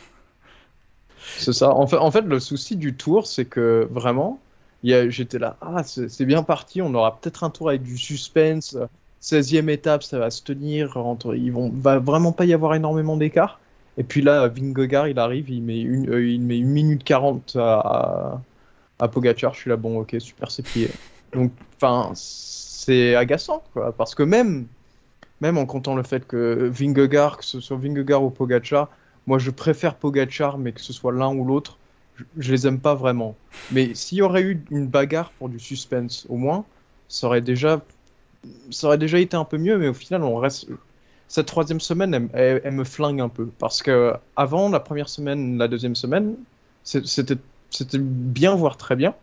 C'est 1.38 1.52
ça. 1.52 1.74
En 1.74 1.86
fait, 1.86 1.96
en 1.96 2.10
fait, 2.10 2.22
le 2.22 2.38
souci 2.38 2.76
du 2.76 2.94
tour, 2.94 3.26
c'est 3.26 3.44
que 3.44 3.88
vraiment, 3.90 4.38
j'étais 4.84 5.38
là, 5.38 5.56
ah, 5.60 5.82
c'est 5.84 6.24
bien 6.24 6.42
parti, 6.42 6.80
on 6.80 6.94
aura 6.94 7.18
peut-être 7.18 7.44
un 7.44 7.50
tour 7.50 7.68
avec 7.68 7.82
du 7.82 7.98
suspense. 7.98 8.76
16e 9.20 9.68
étape, 9.68 10.02
ça 10.02 10.18
va 10.18 10.30
se 10.30 10.42
tenir. 10.42 10.96
Entre, 10.96 11.34
ils 11.34 11.52
vont, 11.52 11.70
va 11.74 11.98
vraiment 11.98 12.32
pas 12.32 12.44
y 12.44 12.54
avoir 12.54 12.74
énormément 12.74 13.16
d'écart. 13.16 13.60
Et 13.98 14.04
puis 14.04 14.22
là, 14.22 14.48
Vingegaard, 14.48 15.08
il 15.08 15.18
arrive, 15.18 15.50
il 15.50 15.62
met 15.62 15.80
une, 15.80 16.08
euh, 16.10 16.26
il 16.26 16.40
met 16.40 16.58
une 16.58 16.70
minute 16.70 17.04
40 17.04 17.56
à, 17.56 18.40
à, 18.98 19.04
à 19.04 19.08
Pogacar. 19.08 19.54
Je 19.54 19.60
suis 19.60 19.70
là, 19.70 19.76
bon, 19.76 20.00
ok, 20.00 20.16
super, 20.18 20.50
c'est 20.50 20.62
plié. 20.62 20.90
Donc, 21.32 21.52
enfin, 21.76 22.12
c'est 22.14 23.14
agaçant, 23.14 23.62
quoi. 23.72 23.92
Parce 23.92 24.14
que 24.14 24.22
même, 24.22 24.66
même 25.42 25.58
en 25.58 25.66
comptant 25.66 25.94
le 25.96 26.04
fait 26.04 26.26
que 26.26 26.70
Vingegaard, 26.72 27.36
que 27.38 27.44
ce 27.44 27.60
soit 27.60 27.76
Vingegaard 27.76 28.22
ou 28.22 28.30
Pogacar, 28.30 28.88
moi, 29.26 29.38
je 29.38 29.50
préfère 29.50 29.96
Pogachar, 29.96 30.56
mais 30.56 30.72
que 30.72 30.80
ce 30.80 30.92
soit 30.92 31.12
l'un 31.12 31.34
ou 31.34 31.44
l'autre, 31.44 31.78
je, 32.16 32.24
je 32.38 32.52
les 32.52 32.66
aime 32.66 32.80
pas 32.80 32.94
vraiment. 32.94 33.34
Mais 33.70 33.94
s'il 33.94 34.18
y 34.18 34.22
aurait 34.22 34.42
eu 34.42 34.64
une 34.70 34.86
bagarre 34.86 35.30
pour 35.38 35.48
du 35.48 35.58
suspense, 35.58 36.26
au 36.28 36.36
moins, 36.36 36.64
ça 37.08 37.26
aurait 37.26 37.40
déjà, 37.40 37.82
ça 38.70 38.86
aurait 38.86 38.98
déjà 38.98 39.18
été 39.18 39.36
un 39.36 39.44
peu 39.44 39.58
mieux. 39.58 39.78
Mais 39.78 39.88
au 39.88 39.94
final, 39.94 40.22
on 40.22 40.36
reste. 40.36 40.68
Cette 41.28 41.46
troisième 41.46 41.80
semaine, 41.80 42.28
elle, 42.34 42.72
me 42.72 42.84
flingue 42.84 43.20
un 43.20 43.30
peu 43.30 43.46
parce 43.58 43.82
que 43.82 44.12
avant 44.36 44.68
la 44.68 44.80
première 44.80 45.08
semaine, 45.08 45.56
la 45.56 45.66
deuxième 45.66 45.96
semaine, 45.96 46.36
c'était, 46.84 47.38
bien 47.98 48.54
voire 48.54 48.76
très 48.76 48.96
bien. 48.96 49.14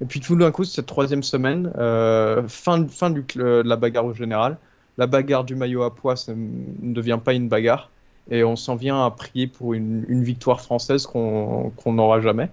Et 0.00 0.06
puis 0.06 0.20
tout 0.20 0.36
d'un 0.36 0.50
coup, 0.50 0.64
cette 0.64 0.86
troisième 0.86 1.22
semaine, 1.22 1.72
euh, 1.76 2.48
fin, 2.48 2.86
fin 2.88 3.10
du, 3.10 3.22
cl- 3.22 3.62
de 3.62 3.68
la 3.68 3.76
bagarre 3.76 4.06
au 4.06 4.14
général, 4.14 4.56
la 4.98 5.06
bagarre 5.06 5.44
du 5.44 5.54
maillot 5.54 5.82
à 5.82 5.94
poids, 5.94 6.16
ça 6.16 6.34
ne 6.34 6.94
devient 6.94 7.18
pas 7.22 7.34
une 7.34 7.48
bagarre. 7.48 7.90
Et 8.30 8.42
on 8.44 8.56
s'en 8.56 8.74
vient 8.74 9.04
à 9.04 9.10
prier 9.10 9.46
pour 9.46 9.74
une, 9.74 10.22
victoire 10.22 10.60
française 10.60 11.06
qu'on 11.06 11.72
n'aura 11.86 12.20
jamais. 12.20 12.50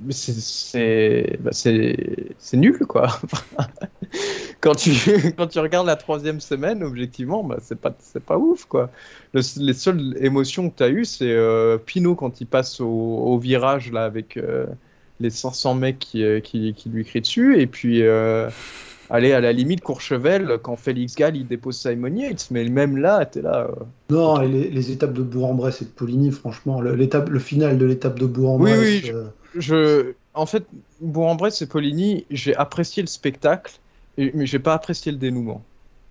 Bah, 0.00 0.12
c'est 1.52 2.54
nul, 2.54 2.78
quoi. 2.86 3.08
quand, 4.60 4.74
tu, 4.74 4.90
regardes 5.60 5.86
la 5.86 5.96
troisième 5.96 6.40
semaine, 6.40 6.82
objectivement, 6.82 7.44
bah, 7.44 7.58
c'est 7.60 7.78
pas, 7.78 8.38
ouf, 8.38 8.64
quoi. 8.64 8.90
Le- 9.34 9.42
les 9.62 9.74
seules 9.74 10.16
émotions 10.18 10.70
que 10.70 10.76
tu 10.76 10.82
as 10.82 10.88
eues, 10.88 11.04
c'est 11.04 11.30
euh, 11.30 11.76
Pinot 11.78 12.14
quand 12.14 12.40
il 12.40 12.46
passe 12.46 12.80
au, 12.80 13.38
virage, 13.38 13.92
là, 13.92 14.04
avec 14.04 14.38
euh, 14.38 14.66
les 15.20 15.30
500 15.30 15.74
mecs 15.74 15.98
qui, 15.98 16.24
euh, 16.24 16.40
qui 16.40 16.74
lui 16.86 17.04
crient 17.04 17.20
dessus. 17.20 17.60
Et 17.60 17.66
puis, 17.66 18.02
euh, 18.02 18.48
allez, 19.10 19.32
à 19.32 19.40
la 19.40 19.52
limite, 19.52 19.80
Courchevel, 19.82 20.58
quand 20.62 20.76
Félix 20.76 21.14
Gall, 21.14 21.36
il 21.36 21.46
dépose 21.46 21.76
Simon 21.78 22.14
Yates. 22.14 22.48
Mais 22.50 22.64
même 22.68 22.96
là, 22.96 23.24
t'es 23.26 23.42
là. 23.42 23.68
euh, 23.70 23.84
Non, 24.10 24.40
et 24.40 24.48
les, 24.48 24.70
les 24.70 24.90
étapes 24.92 25.12
de 25.12 25.22
Bourg-en-Bresse 25.22 25.82
et 25.82 25.84
de 25.86 25.90
Poligny, 25.90 26.30
franchement, 26.30 26.80
le, 26.80 26.94
l'étape, 26.94 27.28
le 27.28 27.38
final 27.38 27.78
de 27.78 27.86
l'étape 27.86 28.18
de 28.18 28.26
Bourg-en-Bresse. 28.26 28.78
Oui, 28.78 29.02
oui, 29.04 29.10
euh, 29.14 29.24
Je, 29.56 30.12
en 30.34 30.46
fait, 30.46 30.64
Bourg-en-Bresse 31.00 31.62
et 31.62 31.66
Poligny, 31.66 32.26
j'ai 32.30 32.54
apprécié 32.56 33.02
le 33.02 33.08
spectacle, 33.08 33.72
mais 34.18 34.46
j'ai 34.46 34.58
pas 34.58 34.74
apprécié 34.74 35.12
le 35.12 35.18
dénouement. 35.18 35.62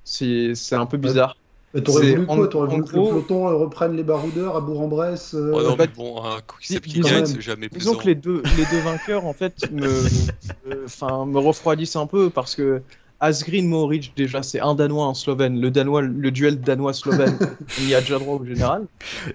C'est 0.04 0.54
c'est 0.56 0.76
un 0.76 0.86
peu 0.86 0.98
bizarre. 0.98 1.36
T'aurais 1.82 2.12
voulu 2.12 2.26
quoi 2.26 2.48
T'aurais 2.48 2.68
voulu 2.68 2.84
que 2.84 2.96
le 2.96 3.04
peloton 3.04 3.48
euh, 3.48 3.56
reprenne 3.56 3.96
les 3.96 4.04
baroudeurs 4.04 4.56
à 4.56 4.62
Bourg-en-Bresse 4.62 5.34
euh, 5.34 5.52
Oh 5.54 5.62
non, 5.62 5.76
mais 5.78 5.88
bon, 5.88 6.24
un 6.24 6.40
qui 6.60 7.00
gagne, 7.00 7.26
c'est 7.26 7.42
jamais 7.42 7.70
Disons 7.70 7.96
que 7.96 8.06
les 8.06 8.16
deux, 8.16 8.44
les 8.58 8.66
deux 8.72 8.82
vainqueurs, 8.84 9.26
en 9.26 9.34
fait, 9.34 9.72
me, 9.72 9.88
euh, 10.72 11.40
refroidissent 11.40 11.96
un 11.96 12.08
peu 12.08 12.30
parce 12.30 12.56
que 12.56 12.82
Asgreen 13.20 13.68
Mohoric, 13.68 14.14
déjà, 14.16 14.44
c'est 14.44 14.60
un 14.60 14.76
Danois, 14.76 15.06
un 15.06 15.14
Slovène. 15.14 15.60
Le, 15.60 15.72
Danois, 15.72 16.02
le 16.02 16.32
duel 16.32 16.60
Danois-Slovène, 16.60 17.38
il 17.80 17.90
y 17.90 17.96
a 17.96 18.02
déjà 18.02 18.20
droit 18.20 18.36
au 18.36 18.46
général. 18.46 18.86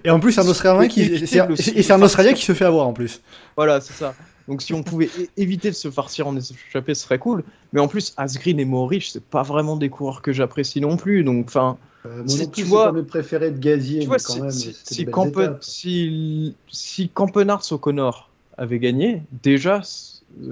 Et 0.03 0.09
en 0.09 0.19
plus, 0.19 0.33
c'est 0.33 0.41
un 0.41 0.47
Australien 0.47 0.87
qui, 0.87 1.25
c'est- 1.27 1.47
le- 1.47 1.77
et 1.77 1.81
c'est 1.83 1.93
un 1.93 2.01
Australien 2.01 2.33
qui 2.33 2.45
se 2.45 2.53
fait 2.53 2.65
avoir 2.65 2.87
en 2.87 2.93
plus. 2.93 3.21
Voilà, 3.55 3.81
c'est 3.81 3.93
ça. 3.93 4.13
Donc 4.47 4.61
si 4.61 4.73
on 4.73 4.83
pouvait 4.83 5.09
éviter 5.37 5.69
de 5.69 5.75
se 5.75 5.89
farcir 5.89 6.27
en 6.27 6.35
échappée, 6.35 6.93
ce 6.93 7.03
serait 7.03 7.19
cool. 7.19 7.43
Mais 7.73 7.79
en 7.79 7.87
plus, 7.87 8.13
Asgreen 8.17 8.59
et 8.59 8.65
Mohoric, 8.65 9.09
c'est 9.11 9.23
pas 9.23 9.43
vraiment 9.43 9.77
des 9.77 9.89
coureurs 9.89 10.21
que 10.21 10.33
j'apprécie 10.33 10.81
non 10.81 10.97
plus. 10.97 11.23
Donc, 11.23 11.45
enfin, 11.47 11.77
euh, 12.05 12.23
si 12.27 12.49
tu 12.51 12.63
vois- 12.63 12.91
mes 12.91 13.03
préférés 13.03 13.51
de 13.51 13.57
Gazier, 13.59 13.99
tu 13.99 14.01
mais 14.01 14.05
vois, 14.07 14.17
quand 14.17 14.33
si, 14.33 14.41
même, 14.41 14.51
si, 14.51 14.75
si, 14.83 14.95
des 14.97 15.05
belles 15.05 15.13
Campe- 15.13 15.39
étapes. 15.41 15.63
si, 15.63 16.55
si 16.71 17.09
Campenars 17.09 17.63
O'Connor 17.71 18.29
avait 18.57 18.79
gagné, 18.79 19.21
déjà, 19.43 19.81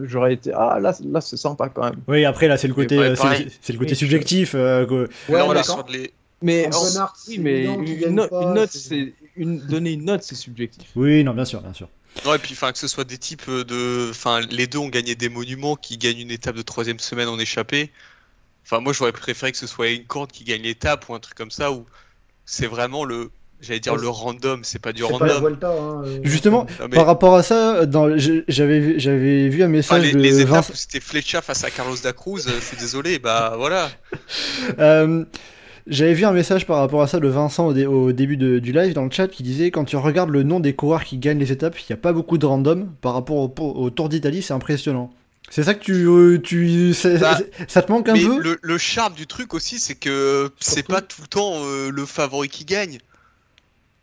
j'aurais 0.03 0.33
été 0.33 0.51
ah 0.53 0.79
là, 0.79 0.95
là 1.05 1.21
c'est 1.21 1.38
sympa 1.38 1.69
quand 1.69 1.83
même. 1.83 1.95
Oui, 2.07 2.25
après 2.25 2.47
là, 2.47 2.57
c'est 2.57 2.67
le 2.67 2.73
côté, 2.73 2.97
ouais, 2.97 3.05
euh, 3.09 3.15
c'est- 3.15 3.73
le 3.73 3.79
côté 3.79 3.91
Oui, 3.91 3.97
subjectif. 3.97 4.51
euh, 4.55 4.85
que- 4.85 5.09
les... 5.91 6.12
Mais 6.41 6.69
Campenars, 6.69 7.15
oui, 7.27 7.33
c'est 7.35 7.41
mais 7.41 7.51
évident 7.63 7.83
qu'il 7.83 7.93
une, 7.93 7.99
gagne 7.99 8.13
no- 8.15 8.27
pas, 8.27 8.41
une 8.43 8.53
note, 8.53 8.69
c'est- 8.71 8.79
c'est 8.79 9.13
une 9.35 9.59
donner 9.59 9.91
une 9.91 10.05
note, 10.05 10.23
c'est 10.23 10.35
subjectif. 10.35 10.88
Oui, 10.95 11.23
non, 11.23 11.33
bien 11.33 11.45
sûr, 11.45 11.62
bien 11.62 11.73
sûr. 11.73 11.89
Non, 12.25 12.33
et 12.33 12.39
puis 12.39 12.53
enfin 12.53 12.71
que 12.71 12.77
ce 12.79 12.88
soit 12.88 13.03
des 13.03 13.17
types 13.17 13.49
de, 13.49 14.09
enfin 14.09 14.41
les 14.49 14.65
deux 14.67 14.79
ont 14.79 14.89
gagné 14.89 15.15
des 15.15 15.29
monuments 15.29 15.75
qui 15.75 15.97
gagnent 15.97 16.19
une 16.19 16.31
étape 16.31 16.55
de 16.55 16.62
troisième 16.63 16.99
semaine 16.99 17.27
en 17.27 17.38
échappée. 17.39 17.91
Enfin 18.71 18.82
moi 18.82 18.93
j'aurais 18.93 19.12
préféré 19.12 19.51
que 19.51 19.58
ce 19.58 19.65
soit 19.67 19.89
une 19.89 20.05
corde 20.05 20.32
qui 20.32 20.43
gagne 20.43 20.62
l'étape 20.62 21.10
ou 21.10 21.15
un 21.15 21.19
truc 21.19 21.36
comme 21.36 21.49
ça 21.51 21.71
où 21.71 21.86
c'est 22.45 22.67
vraiment 22.67 23.03
le, 23.03 23.32
j'allais 23.62 23.79
dire 23.79 23.93
Ouais, 23.93 23.99
le 24.01 24.10
random, 24.10 24.60
c'est 24.63 24.79
pas 24.79 24.93
du 24.93 25.01
C'est 25.03 25.17
pas 25.17 25.25
la 25.27 25.34
random. 25.39 25.58
Hein, 25.63 26.03
euh, 26.05 26.19
Justement, 26.23 26.65
Non, 26.79 26.86
mais- 26.89 26.95
Par 26.95 27.05
rapport 27.08 27.36
à 27.36 27.41
ça, 27.43 27.86
dans, 27.88 28.15
j'avais 28.47 28.79
vu- 28.79 28.95
j'avais 28.99 29.49
vu 29.49 29.62
un 29.63 29.65
Enfin, 29.65 29.71
message 29.71 30.03
les, 30.03 30.12
de 30.13 30.17
les 30.19 30.39
étapes 30.41 30.49
Vincent. 30.53 30.73
où 30.73 30.75
c'était 30.75 30.99
Fletcher 30.99 31.39
face 31.41 31.63
à 31.63 31.71
Carlos 31.71 31.95
da 32.03 32.13
Cruz, 32.13 32.41
euh, 32.47 32.51
je 32.60 32.63
suis 32.65 32.77
désolé, 32.77 33.17
bah 33.19 33.55
voilà. 33.58 33.89
Euh, 34.79 35.25
J'avais 35.88 36.13
vu 36.13 36.23
un 36.25 36.32
message 36.34 36.67
par 36.67 36.77
rapport 36.77 37.01
à 37.01 37.08
ça 37.08 37.19
de 37.19 37.27
Vincent 37.27 37.65
au, 37.67 37.73
dé- 37.73 37.88
au 37.88 38.12
début 38.12 38.38
de- 38.38 38.60
du 38.60 38.71
live 38.71 38.93
dans 38.93 39.05
le 39.05 39.10
chat 39.10 39.27
qui 39.27 39.41
disait 39.41 39.71
quand 39.71 39.86
tu 39.86 39.95
regardes 39.97 40.29
le 40.29 40.43
nom 40.43 40.60
des 40.60 40.73
coureurs 40.75 41.03
qui 41.03 41.17
gagnent 41.17 41.39
les 41.39 41.51
étapes, 41.51 41.79
il 41.79 41.86
n'y 41.89 41.93
a 41.93 41.97
pas 41.97 42.13
beaucoup 42.13 42.38
de 42.38 42.45
random 42.45 42.91
par 43.01 43.13
rapport 43.13 43.38
au, 43.38 43.51
au 43.60 43.89
Tour 43.89 44.08
d'Italie, 44.10 44.43
c'est 44.43 44.53
impressionnant. 44.53 45.12
C'est 45.49 45.63
ça 45.63 45.73
que 45.73 45.83
tu, 45.83 46.07
euh, 46.07 46.39
tu 46.39 46.93
Bah, 47.19 47.39
ça 47.67 47.81
te 47.81 47.91
manque 47.91 48.07
un 48.09 48.13
Mais 48.13 48.23
peu 48.23 48.39
le, 48.39 48.59
le 48.62 48.77
charme 48.77 49.13
du 49.13 49.25
truc 49.25 49.53
aussi, 49.53 49.79
c'est 49.79 49.95
que 49.95 50.51
c'est 50.59 50.88
pas 50.88 51.01
tout 51.01 51.21
le 51.21 51.27
temps 51.27 51.63
euh, 51.65 51.89
le 51.89 52.05
favori 52.05 52.49
qui 52.49 52.65
gagne. 52.65 52.99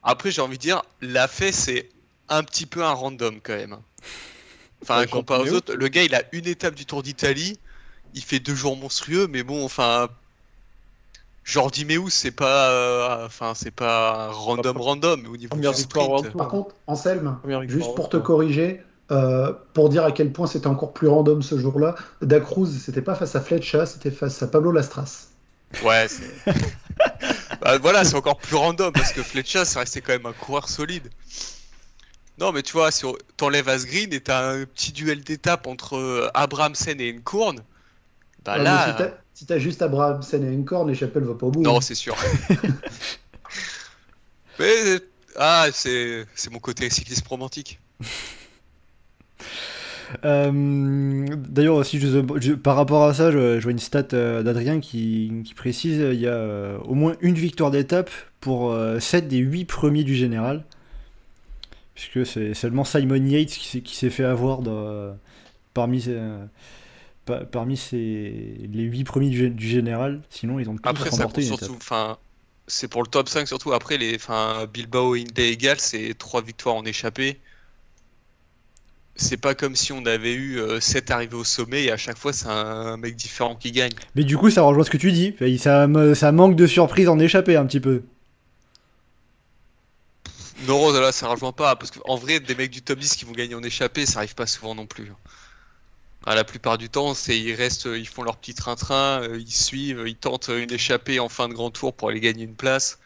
Après, 0.03 0.31
j'ai 0.31 0.43
envie 0.43 0.57
de 0.57 0.63
dire, 0.63 0.83
la 1.01 1.29
fait, 1.29 1.53
c'est 1.53 1.89
un 2.29 2.43
petit 2.43 2.67
peu 2.67 2.85
un 2.85 2.93
random 2.93 3.41
quand 3.43 3.55
même. 3.57 3.77
Enfin, 4.83 5.01
Ouais, 5.01 5.07
comparé 5.07 5.51
aux 5.51 5.55
autres, 5.55 5.75
le 5.75 5.89
gars, 5.89 6.03
il 6.03 6.15
a 6.15 6.23
une 6.33 6.47
étape 6.47 6.75
du 6.75 6.85
Tour 6.87 7.03
d'Italie, 7.03 7.59
il 8.15 8.23
fait 8.23 8.41
deux 8.41 8.55
jours 8.55 8.77
monstrueux, 8.77 9.27
mais 9.29 9.43
bon, 9.43 9.65
enfin. 9.65 10.09
Jordi 11.45 11.85
Meus, 11.85 12.11
c'est 12.11 12.33
pas, 12.33 12.71
euh, 12.71 13.27
enfin, 13.27 13.55
c'est 13.55 13.71
pas 13.71 14.31
random 14.33 14.79
random 14.79 15.27
au 15.27 15.37
niveau 15.37 15.51
Première 15.51 15.73
du 15.73 15.83
sprint. 15.83 16.33
Par 16.33 16.49
contre, 16.49 16.75
Anselme, 16.89 17.39
juste 17.69 17.95
pour 17.95 18.09
te 18.09 18.17
corriger, 18.17 18.83
euh, 19.11 19.53
pour 19.75 19.89
dire 19.89 20.05
à 20.05 20.13
quel 20.13 20.33
point 20.33 20.47
c'était 20.47 20.67
encore 20.67 20.93
plus 20.93 21.09
random 21.09 21.43
ce 21.43 21.59
jour-là, 21.59 21.95
Da 22.23 22.41
Cruz, 22.41 22.69
c'était 22.85 23.03
pas 23.03 23.15
face 23.15 23.37
à 23.37 23.41
Fletcher, 23.41 23.85
c'était 23.87 24.11
face 24.11 24.43
à 24.43 24.49
Pablo 24.49 24.73
Lastras. 24.73 25.29
Ouais, 25.85 26.07
c'est. 26.09 26.53
Bah, 27.61 27.79
voilà, 27.79 28.05
c'est 28.05 28.15
encore 28.15 28.39
plus 28.39 28.57
random 28.57 28.93
parce 28.93 29.13
que 29.13 29.23
Fletcher, 29.23 29.65
ça 29.65 29.81
restait 29.81 30.01
quand 30.01 30.13
même 30.13 30.27
un 30.27 30.33
coureur 30.33 30.69
solide. 30.69 31.09
Non, 32.39 32.53
mais 32.53 32.63
tu 32.63 32.73
vois, 32.73 32.91
si 32.91 33.05
t'enlèves 33.37 33.69
Asgreen 33.69 34.13
et 34.13 34.21
t'as 34.21 34.51
un 34.53 34.65
petit 34.65 34.93
duel 34.93 35.23
d'étape 35.25 35.67
entre 35.67 35.97
euh, 35.97 36.29
Abrahamsen 36.35 37.01
et 37.01 37.15
Enkorn, 37.17 37.57
bah 38.45 38.53
Ah, 38.57 38.59
là. 38.59 38.97
si 39.35 39.47
t'as- 39.47 39.57
si 39.59 39.61
juste 39.61 39.83
Abrahamsen 39.83 40.45
et 40.45 40.57
Encorn, 40.57 40.89
l'échappée 40.89 41.21
va 41.21 41.35
pas 41.35 41.47
au 41.47 41.51
bout. 41.51 41.63
Non, 41.63 41.79
hein. 41.79 41.81
c'est 41.81 41.95
sûr. 41.95 42.17
mais. 44.59 45.01
Ah, 45.39 45.67
c'est 45.73 46.27
mon 46.51 46.59
côté 46.59 46.89
cycliste 46.89 47.27
romantique. 47.27 47.79
Euh, 50.25 51.27
D'ailleurs 51.49 51.77
je- 51.99 52.23
je- 52.41 52.53
par 52.53 52.77
rapport 52.77 53.05
à 53.05 53.15
ça, 53.15 53.31
je, 53.31 53.59
je 53.59 53.63
vois 53.63 53.73
une 53.73 53.79
stat 53.79 54.09
euh, 54.13 54.43
d'Adrien 54.43 54.81
qui, 54.81 55.33
qui 55.45 55.55
précise 55.55 55.99
il 56.13 56.21
y 56.21 56.27
a 56.27 56.33
euh, 56.33 56.79
au 56.85 56.95
moins 56.95 57.17
une 57.21 57.35
victoire 57.35 57.71
d'étape 57.71 58.11
pour 58.41 58.73
7 59.01 59.29
des 59.29 59.39
8 59.39 59.65
premiers 59.65 60.05
du 60.05 60.15
général. 60.15 60.65
Puisque 61.95 62.27
c'est 62.27 62.53
seulement 62.55 62.85
Simon 62.85 63.15
Yates 63.25 63.49
qui, 63.49 63.67
s'est- 63.69 63.81
qui 63.81 63.97
s'est 63.97 64.11
fait 64.11 64.25
avoir 64.25 64.61
parmi, 65.75 66.01
ces- 66.03 66.11
euh, 66.15 66.45
pa- 67.27 67.45
parmi 67.47 67.77
ces, 67.77 68.69
les 68.73 68.85
8 68.85 69.05
premiers 69.05 69.31
du, 69.31 69.51
du 69.51 69.69
général. 69.69 70.23
Sinon, 70.31 70.61
ils 70.61 70.71
ont 70.71 70.77
tous 70.79 70.83
Après, 70.89 71.11
remporté 71.11 71.43
surtout. 71.43 71.79
c'est 72.69 72.89
pour 72.89 73.03
le 73.03 73.09
top 73.09 73.29
5 73.29 73.47
surtout. 73.49 73.73
Après, 73.73 73.99
les, 73.99 74.19
Bilbao 74.67 75.15
et 75.17 75.23
Hindley 75.23 75.51
égal, 75.53 75.79
c'est 75.81 76.15
3 76.15 76.43
victoires 76.43 76.77
en 76.77 76.85
échappée. 76.85 77.41
C'est 79.17 79.37
pas 79.37 79.55
comme 79.55 79.77
si 79.77 79.93
on 79.93 80.05
avait 80.05 80.35
eu 80.35 80.61
7 80.81 81.11
arrivées 81.11 81.37
au 81.37 81.45
sommet 81.45 81.85
et 81.85 81.93
à 81.93 81.97
chaque 81.97 82.19
fois 82.19 82.33
c'est 82.33 82.49
un 82.49 82.97
mec 82.97 83.17
différent 83.17 83.57
qui 83.57 83.73
gagne. 83.73 83.93
Mais 84.15 84.25
du 84.25 84.37
coup, 84.37 84.51
ça 84.51 84.63
rejoint 84.63 84.85
ce 84.85 84.91
que 84.91 84.97
tu 84.97 85.13
dis. 85.13 85.35
Ça, 85.59 85.87
manque 86.33 86.57
de 86.57 86.67
surprise 86.67 87.09
en 87.09 87.19
échappée 87.19 87.57
un 87.57 87.67
petit 87.67 87.81
peu. 87.81 88.03
Non, 90.67 90.91
là, 90.93 91.13
ça 91.13 91.29
rejoint 91.29 91.53
pas. 91.53 91.77
Parce 91.77 91.91
qu'en 91.91 92.17
vrai, 92.17 92.41
des 92.41 92.55
mecs 92.55 92.71
du 92.71 92.83
top 92.83 92.99
10 92.99 93.17
qui 93.17 93.25
vont 93.25 93.33
gagner 93.33 93.55
en 93.55 93.63
échappée, 93.63 94.07
ça 94.07 94.19
arrive 94.19 94.35
pas 94.35 94.47
souvent 94.47 94.75
non 94.75 94.87
plus. 94.87 95.13
Ah, 96.25 96.35
la 96.35 96.45
plupart 96.45 96.77
du 96.77 96.89
temps, 96.89 97.15
c'est 97.15 97.39
ils 97.39 97.55
restent, 97.55 97.87
ils 97.87 98.09
font 98.09 98.23
leur 98.23 98.37
petit 98.37 98.55
train-train, 98.55 99.23
euh, 99.23 99.39
ils 99.39 99.53
suivent, 99.53 100.03
ils 100.07 100.17
tentent 100.17 100.49
une 100.49 100.73
échappée 100.73 101.21
en 101.21 101.29
fin 101.29 101.49
de 101.49 101.55
grand 101.55 101.71
tour 101.71 101.95
pour 101.95 102.09
aller 102.09 102.21
gagner 102.21 102.45
une 102.45 102.57
place. 102.57 102.99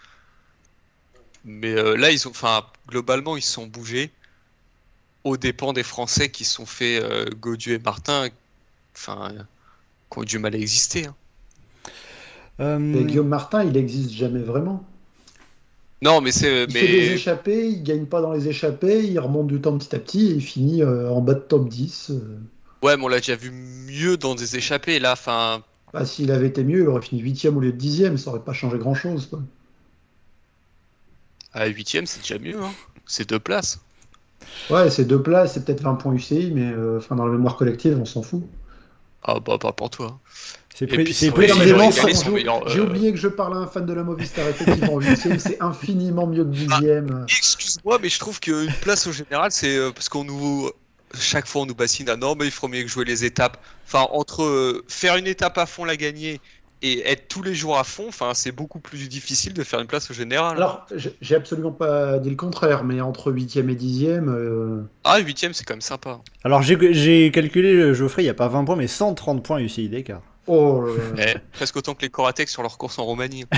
Mais 1.44 1.72
euh, 1.74 1.96
là, 1.96 2.10
ils 2.10 2.26
ont, 2.28 2.30
enfin, 2.30 2.66
globalement, 2.88 3.36
ils 3.36 3.42
se 3.42 3.52
sont 3.52 3.66
bougés 3.66 4.10
aux 5.24 5.36
dépens 5.36 5.72
des 5.72 5.82
Français 5.82 6.30
qui 6.30 6.44
sont 6.44 6.66
fait 6.66 7.00
euh, 7.02 7.26
Gaudieu 7.40 7.74
et 7.74 7.78
Martin, 7.78 8.28
enfin, 8.96 9.32
qui 10.10 10.18
ont 10.18 10.22
eu 10.22 10.26
du 10.26 10.38
mal 10.38 10.54
à 10.54 10.58
exister. 10.58 11.06
hein. 11.06 11.16
Euh, 12.60 12.94
Et 12.94 13.04
Guillaume 13.04 13.28
Martin, 13.28 13.64
il 13.64 13.72
n'existe 13.72 14.10
jamais 14.12 14.42
vraiment. 14.42 14.84
Non, 16.02 16.20
mais 16.20 16.32
c'est, 16.32 16.66
Il 16.66 16.74
fait 16.74 16.88
des 16.88 17.10
mais 17.10 17.12
échappées, 17.12 17.68
il 17.68 17.82
gagne 17.82 18.06
pas 18.06 18.20
dans 18.22 18.32
les 18.32 18.48
échappées, 18.48 19.04
il 19.06 19.18
remonte 19.18 19.46
du 19.48 19.60
temps 19.60 19.76
petit 19.78 19.94
à 19.94 19.98
petit 19.98 20.28
et 20.30 20.34
il 20.34 20.42
finit 20.42 20.82
euh, 20.82 21.10
en 21.10 21.20
bas 21.20 21.34
de 21.34 21.40
top 21.40 21.68
10. 21.68 22.10
euh. 22.10 22.38
ouais, 22.82 22.96
mais 22.96 23.04
on 23.04 23.08
l'a 23.08 23.18
déjà 23.18 23.36
vu 23.36 23.50
mieux 23.50 24.16
dans 24.16 24.34
des 24.34 24.56
échappées. 24.56 24.98
Là, 24.98 25.12
enfin, 25.12 25.62
Bah, 25.92 26.04
S'il 26.04 26.32
avait 26.32 26.48
été 26.48 26.64
mieux, 26.64 26.80
il 26.82 26.88
aurait 26.88 27.02
fini 27.02 27.20
8 27.20 27.46
au 27.46 27.60
lieu 27.60 27.72
de 27.72 27.76
10 27.76 28.16
ça 28.16 28.30
aurait 28.30 28.44
pas 28.44 28.52
changé 28.52 28.78
grand 28.78 28.94
chose. 28.94 29.30
à 31.52 31.68
8ème, 31.68 32.06
c'est 32.06 32.20
déjà 32.20 32.38
mieux. 32.38 32.62
Hein. 32.62 32.76
C'est 33.06 33.28
deux 33.28 33.40
places. 33.40 33.80
Ouais, 34.70 34.90
c'est 34.90 35.04
deux 35.04 35.22
places, 35.22 35.54
c'est 35.54 35.64
peut-être 35.64 35.82
20 35.82 35.94
points 35.94 36.12
UCI, 36.14 36.52
mais 36.54 36.70
euh, 36.72 36.98
enfin, 36.98 37.16
dans 37.16 37.26
la 37.26 37.32
mémoire 37.32 37.56
collective, 37.56 37.98
on 38.00 38.04
s'en 38.04 38.22
fout. 38.22 38.42
Ah 39.22 39.38
bah 39.38 39.58
pas 39.58 39.72
pour 39.72 39.90
toi. 39.90 40.18
c'est 40.74 40.86
pré- 40.86 41.04
précisément 41.04 41.86
les 41.86 41.92
ça. 41.92 42.06
J'ai 42.68 42.78
euh, 42.80 42.84
oublié 42.86 43.12
que 43.12 43.18
je 43.18 43.28
parle 43.28 43.54
à 43.54 43.60
un 43.60 43.66
fan 43.66 43.84
de 43.84 43.92
la 43.92 44.02
Movistar, 44.02 44.48
effectivement, 44.48 44.98
8 45.00 45.38
c'est 45.38 45.60
infiniment 45.62 46.26
mieux 46.26 46.44
que 46.44 46.50
10ème. 46.50 47.24
Excuse-moi, 47.24 47.98
mais 48.00 48.08
je 48.08 48.18
trouve 48.18 48.40
qu'une 48.40 48.72
place 48.80 49.06
au 49.06 49.12
général, 49.12 49.50
c'est 49.52 49.76
euh, 49.76 49.90
parce 49.92 50.08
qu'on 50.08 50.24
nous. 50.24 50.70
Chaque 51.18 51.46
fois, 51.48 51.62
on 51.62 51.66
nous 51.66 51.74
bassine 51.74 52.08
à 52.08 52.16
non, 52.16 52.36
mais 52.38 52.44
il 52.44 52.52
faut 52.52 52.68
mieux 52.68 52.82
que 52.82 52.88
jouer 52.88 53.04
les 53.04 53.24
étapes. 53.24 53.58
Enfin, 53.84 54.06
entre 54.12 54.84
faire 54.86 55.16
une 55.16 55.26
étape 55.26 55.58
à 55.58 55.66
fond, 55.66 55.84
la 55.84 55.96
gagner, 55.96 56.40
et 56.82 57.06
être 57.10 57.28
tous 57.28 57.42
les 57.42 57.54
jours 57.54 57.78
à 57.78 57.84
fond, 57.84 58.06
enfin, 58.08 58.32
c'est 58.34 58.52
beaucoup 58.52 58.78
plus 58.80 59.08
difficile 59.08 59.52
de 59.52 59.62
faire 59.62 59.80
une 59.80 59.86
place 59.86 60.10
au 60.10 60.14
général. 60.14 60.56
Alors, 60.56 60.86
j'ai 61.20 61.34
absolument 61.34 61.72
pas 61.72 62.18
dit 62.18 62.30
le 62.30 62.36
contraire, 62.36 62.84
mais 62.84 63.00
entre 63.00 63.30
8ème 63.32 63.68
et 63.70 63.74
10ème, 63.74 64.28
euh, 64.28 64.82
Ah, 65.04 65.20
8ème, 65.20 65.52
c'est 65.52 65.64
quand 65.64 65.74
même 65.74 65.80
sympa. 65.80 66.20
Alors 66.44 66.62
j'ai 66.62 67.30
calculé, 67.30 67.94
Geoffrey, 67.94 68.22
il 68.22 68.26
n'y 68.26 68.30
a 68.30 68.34
pas 68.34 68.48
20 68.48 68.64
points, 68.64 68.76
mais 68.76 68.86
130 68.86 69.42
points 69.42 69.58
UCI 69.58 69.88
d'écart. 69.88 70.22
oh 70.46 70.82
là 70.86 70.92
là. 71.16 71.32
Eh, 71.34 71.38
presque 71.52 71.76
autant 71.76 71.94
que 71.94 72.02
les 72.02 72.10
Coratec 72.10 72.48
sur 72.48 72.62
leur 72.62 72.78
course 72.78 72.98
en 72.98 73.04
Roumanie. 73.04 73.44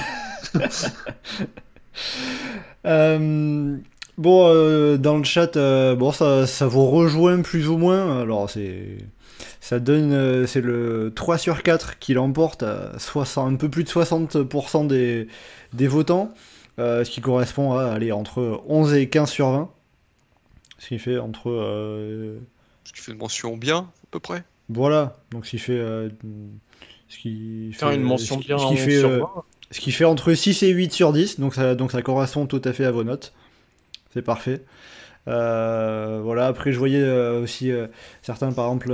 Euh, 2.85 3.77
bon, 4.19 4.49
euh, 4.49 4.97
dans 4.97 5.17
le 5.19 5.25
chat, 5.25 5.57
euh, 5.57 5.95
bon, 5.95 6.11
ça, 6.11 6.47
ça 6.47 6.67
vous 6.67 6.87
rejoint 6.87 7.43
plus 7.43 7.69
ou 7.69 7.77
moins. 7.79 8.21
Alors, 8.23 8.51
c'est. 8.51 8.99
Ça 9.65 9.79
donne. 9.79 10.13
euh, 10.13 10.45
c'est 10.47 10.61
le 10.61 11.13
3 11.15 11.39
sur 11.39 11.63
4 11.63 11.99
qui 12.01 12.15
l'emporte 12.15 12.65
à 12.65 12.99
60, 12.99 13.53
un 13.53 13.57
peu 13.57 13.69
plus 13.69 13.85
de 13.85 13.89
60% 13.89 14.87
des, 14.89 15.29
des 15.73 15.87
votants. 15.87 16.35
euh, 16.79 17.05
ce 17.05 17.11
qui 17.11 17.21
correspond 17.21 17.73
à 17.75 17.85
aller 17.85 18.11
entre 18.13 18.63
11 18.67 18.95
et 18.95 19.09
15 19.09 19.31
sur 19.31 19.51
20. 19.51 19.71
Ce 20.79 20.89
qui 20.89 20.99
fait 20.99 21.19
entre. 21.19 21.49
euh, 21.51 22.39
Ce 22.85 22.93
qui 22.93 23.01
fait 23.03 23.13
une 23.13 23.19
mention 23.19 23.57
bien, 23.57 23.77
à 23.79 24.07
peu 24.11 24.19
près. 24.21 24.43
voilà, 24.69 25.17
donc 25.31 25.47
ce 25.47 25.51
qui 25.51 25.59
fait. 25.59 25.79
euh, 25.79 26.09
ce 27.09 27.19
qui 27.19 27.73
Faire 27.73 27.91
fait, 27.91 27.95
une 27.95 28.03
mention 28.03 28.37
ce 28.37 28.41
qui- 28.41 28.47
bien 28.49 28.59
ce 28.59 28.65
à 28.65 28.67
qui 28.69 28.73
11 28.75 28.81
fait, 28.81 28.99
sur 28.99 29.09
euh, 29.11 29.19
20. 29.21 29.29
ce 29.71 29.81
qui 29.81 29.93
fait 29.93 30.05
entre 30.07 30.33
6 30.35 30.63
et 30.65 30.71
8 30.71 30.93
sur 30.93 31.13
10, 31.13 31.39
donc 31.39 31.55
ça, 31.55 31.75
donc 31.77 31.93
ça 31.93 32.03
correspond 32.03 32.47
tout 32.47 32.63
à 32.65 32.73
fait 32.73 32.85
à 32.87 32.91
vos 32.91 33.05
notes. 33.05 33.33
C'est 34.13 34.23
parfait. 34.23 34.63
Euh, 35.29 36.21
voilà, 36.23 36.47
après 36.49 36.73
je 36.73 36.79
voyais 36.79 37.01
euh, 37.01 37.41
aussi 37.43 37.71
euh, 37.71 37.87
certains, 38.23 38.51
par 38.53 38.67
exemple 38.67 38.93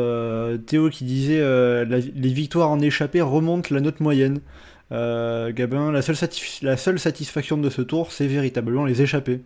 Théo 0.66 0.90
qui 0.90 1.04
disait 1.04 1.40
la- 1.40 1.98
les 1.98 2.32
victoires 2.32 2.70
en 2.70 2.80
échappée 2.80 3.20
remontent 3.22 3.74
la 3.74 3.80
note 3.80 4.00
moyenne. 4.00 4.40
Gabin, 4.90 5.92
la 5.92 6.02
seule, 6.02 6.16
la 6.62 6.76
seule 6.76 6.98
satisfaction 6.98 7.56
de 7.58 7.70
ce 7.70 7.82
tour, 7.82 8.12
c'est 8.12 8.26
véritablement 8.26 8.84
les 8.84 9.02
échappées. 9.02 9.40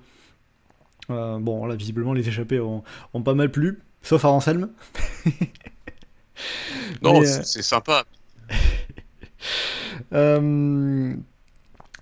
Bon, 1.09 1.67
là, 1.67 1.75
visiblement, 1.77 2.13
les 2.15 2.29
échappées 2.29 2.61
ont, 2.61 2.83
ont 3.13 3.23
pas 3.23 3.35
mal 3.35 3.51
plu, 3.51 3.81
sauf 4.03 4.25
à 4.25 4.29
Anselme. 4.31 4.71
Non, 7.03 7.23
c'est 7.25 7.45
c'est 7.45 7.63
sympa. 7.63 8.05
Euh, 10.13 11.15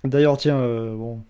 D'ailleurs, 0.03 0.37
tiens, 0.37 0.57
euh, 0.57 0.95
bon. 0.95 1.23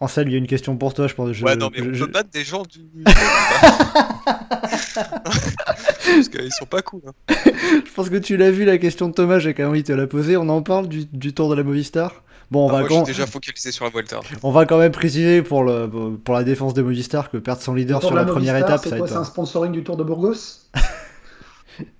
Anselme, 0.00 0.28
il 0.28 0.32
y 0.32 0.34
a 0.34 0.38
une 0.38 0.46
question 0.46 0.76
pour 0.78 0.94
toi, 0.94 1.06
je 1.08 1.14
pense. 1.14 1.30
je- 1.32 1.44
ouais, 1.44 1.56
non, 1.56 1.68
mais 1.72 1.78
je- 1.84 1.90
on 1.90 1.94
je- 1.94 2.04
peut 2.06 2.10
battre 2.12 2.30
des 2.30 2.42
gens 2.44 2.62
du. 2.62 2.80
Parce 4.94 6.28
qu'ils 6.28 6.52
sont 6.58 6.66
pas 6.66 6.82
cool. 6.82 7.02
hein. 7.06 7.12
Je 7.28 7.92
pense 7.94 8.08
que 8.08 8.16
tu 8.16 8.36
l'as 8.36 8.50
vu 8.50 8.64
la 8.64 8.78
question 8.78 9.08
de 9.08 9.12
Thomas, 9.14 9.38
j'ai 9.38 9.54
quand 9.54 9.62
même 9.64 9.70
envie 9.72 9.82
de 9.82 9.88
te 9.88 9.92
la 9.92 10.06
poser. 10.06 10.36
On 10.36 10.48
en 10.48 10.62
parle 10.62 10.88
du, 10.88 11.04
du 11.12 11.32
tour 11.34 11.50
de 11.50 11.54
la 11.54 11.62
Movistar? 11.62 12.22
Bon, 12.50 12.66
on, 12.66 12.68
Ah, 12.70 12.72
va 12.72 12.78
moi, 12.80 12.88
quand, 12.88 13.02
déjà 13.04 13.26
focalisé 13.26 13.70
sur 13.70 13.84
la 13.84 13.90
Vuelta. 13.92 14.18
on 14.42 14.50
va 14.50 14.66
quand 14.66 14.78
même 14.78 14.90
préciser 14.90 15.40
pour, 15.42 15.62
le, 15.62 15.86
pour 16.16 16.34
la 16.34 16.42
défense 16.42 16.74
de 16.74 16.82
Movistar 16.82 17.30
que 17.30 17.36
perdre 17.36 17.62
son 17.62 17.74
leader 17.74 18.00
Le 18.00 18.06
sur 18.06 18.16
la 18.16 18.24
première 18.24 18.54
Movistar, 18.54 18.70
étape, 18.76 18.80
c'est 18.82 18.90
ça 18.90 18.96
quoi 18.96 19.06
va 19.06 19.12
C'est 19.12 19.18
un 19.18 19.22
être. 19.22 19.28
sponsoring 19.28 19.70
du 19.72 19.84
Tour 19.84 19.96
de 19.96 20.02
Burgos? 20.04 20.34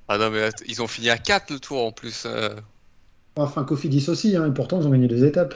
Ah 0.08 0.18
non, 0.18 0.30
mais 0.30 0.48
ils 0.66 0.82
ont 0.82 0.88
fini 0.88 1.08
à 1.08 1.18
4 1.18 1.50
le 1.52 1.60
tour 1.60 1.84
en 1.84 1.92
plus. 1.92 2.24
euh. 2.26 2.50
Enfin, 3.36 3.62
Cofidis 3.62 4.06
aussi, 4.08 4.34
hein, 4.34 4.46
et 4.48 4.50
pourtant 4.52 4.80
ils 4.80 4.86
ont 4.86 4.90
gagné 4.90 5.06
deux 5.06 5.24
étapes. 5.24 5.54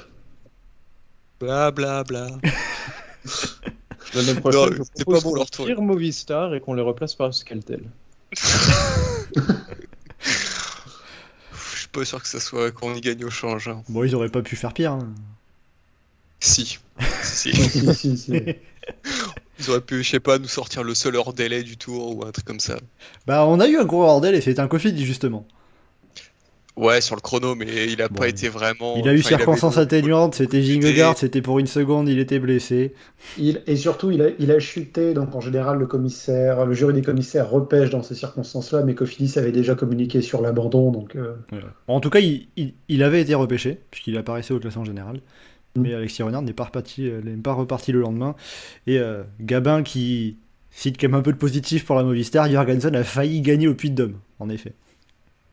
Bla 1.45 1.71
bla 1.71 2.05
bla. 2.05 2.27
L'année 4.15 4.35
prochaine, 4.41 4.61
Non, 4.79 4.85
je 4.99 5.05
pas 5.05 5.21
bon, 5.21 5.35
leur 5.35 5.51
tour. 5.51 5.67
tire 5.67 5.83
Movistar 5.83 6.55
et 6.55 6.61
qu'on 6.61 6.73
les 6.75 6.83
replace 6.83 7.15
par 7.15 7.35
Skeltel. 7.35 7.83
Je 11.53 11.79
suis 11.79 11.89
pas 11.89 12.05
sûr 12.05 12.23
que 12.23 12.29
ça 12.29 12.41
soit 12.41 12.71
qu'on 12.73 12.95
y 12.95 13.01
gagne 13.01 13.25
au 13.25 13.31
change. 13.31 13.69
hein. 13.69 13.83
Bon, 13.89 14.05
ils 14.05 14.15
auraient 14.15 14.29
pas 14.29 14.43
pu 14.43 14.57
faire 14.57 14.73
pire. 14.73 14.93
hein. 14.93 15.13
Si. 16.41 16.79
si. 17.23 17.53
si, 17.53 17.95
si, 17.95 18.17
si. 18.19 18.33
Ils 19.59 19.71
auraient 19.71 19.81
pu, 19.81 20.03
je 20.03 20.11
sais 20.11 20.21
pas, 20.21 20.39
nous 20.39 20.49
sortir 20.49 20.83
le 20.83 20.95
seul 20.95 21.17
hors 21.17 21.33
délai 21.33 21.63
du 21.63 21.77
tour 21.77 22.17
ou 22.17 22.25
un 22.25 22.33
truc 22.33 22.45
comme 22.45 22.61
ça. 22.61 22.79
Bah, 23.27 23.47
on 23.47 23.61
a 23.61 23.69
eu 23.69 23.77
un 23.79 23.85
gros 23.85 24.01
bordel 24.03 24.35
et 24.35 24.41
c'était 24.41 24.61
un 24.61 24.69
Covid 24.69 24.97
justement. 25.05 25.47
Ouais, 26.77 27.01
sur 27.01 27.15
le 27.15 27.21
chrono, 27.21 27.55
mais 27.55 27.87
il 27.87 28.03
a 28.03 28.09
Bon, 28.09 28.17
pas 28.17 28.29
été 28.29 28.49
vraiment. 28.49 28.97
Il 28.97 29.09
a 29.09 29.15
eu 29.15 29.21
enfin, 29.21 29.69
beau- 29.71 29.79
atténuantes, 29.79 30.35
c'était 30.35 30.61
Vingegaard, 30.61 31.17
c'était 31.17 31.41
pour 31.41 31.61
une 31.61 31.69
seconde, 31.69 32.09
il 32.09 32.19
était 32.19 32.41
blessé. 32.41 32.95
Il- 33.39 33.63
et 33.69 33.77
surtout, 33.77 34.11
il 34.11 34.21
a, 34.23 34.31
il 34.41 34.51
a 34.51 34.59
chuté, 34.59 35.15
donc 35.15 35.37
en 35.37 35.41
général, 35.41 35.79
le 35.79 35.87
commissaire, 35.87 36.67
le 36.67 36.75
jury 36.75 36.93
des 36.93 37.03
commissaires 37.03 37.49
repêche 37.49 37.91
dans 37.91 38.03
ces 38.03 38.17
circonstances-là, 38.17 38.83
mais 38.83 38.97
Cofidis 38.97 39.39
avait 39.39 39.53
déjà 39.53 39.77
communiqué 39.77 40.21
sur 40.21 40.43
l'abandon, 40.43 40.91
donc 40.91 41.15
euh, 41.15 41.35
Bon, 41.87 41.95
en 41.95 42.01
tout 42.01 42.11
cas, 42.11 42.19
il, 42.19 42.49
il- 42.57 42.75
il 42.89 43.05
avait 43.05 43.21
été 43.23 43.35
repêché, 43.37 43.79
puisqu'il 43.93 44.17
apparaissait 44.17 44.53
au 44.53 44.59
classement 44.59 44.85
général. 44.85 45.21
Mm. 45.77 45.81
Mais 45.81 45.95
Alexis 45.95 46.25
Renard 46.25 46.43
n'est 46.43 46.53
pas, 46.55 46.65
reparti, 46.65 47.09
euh, 47.09 47.21
n'est 47.23 47.37
pas 47.37 47.53
reparti 47.53 47.93
le 47.93 48.01
lendemain. 48.01 48.35
Et 48.89 48.99
euh, 48.99 49.23
Gabin, 49.41 49.85
qui 49.85 50.39
cite 50.73 51.01
quand 51.01 51.07
même 51.07 51.15
un 51.21 51.23
peu 51.23 51.33
de 51.33 51.39
positif 51.39 51.85
pour 51.85 51.95
la 51.95 52.03
Movistar, 52.03 52.51
Jorgensen 52.51 52.97
a 52.97 53.05
failli 53.05 53.43
gagner 53.43 53.69
au 53.69 53.75
Puy 53.75 53.91
de 53.91 53.95
Dôme, 53.95 54.19
en 54.41 54.49
effet. 54.49 54.73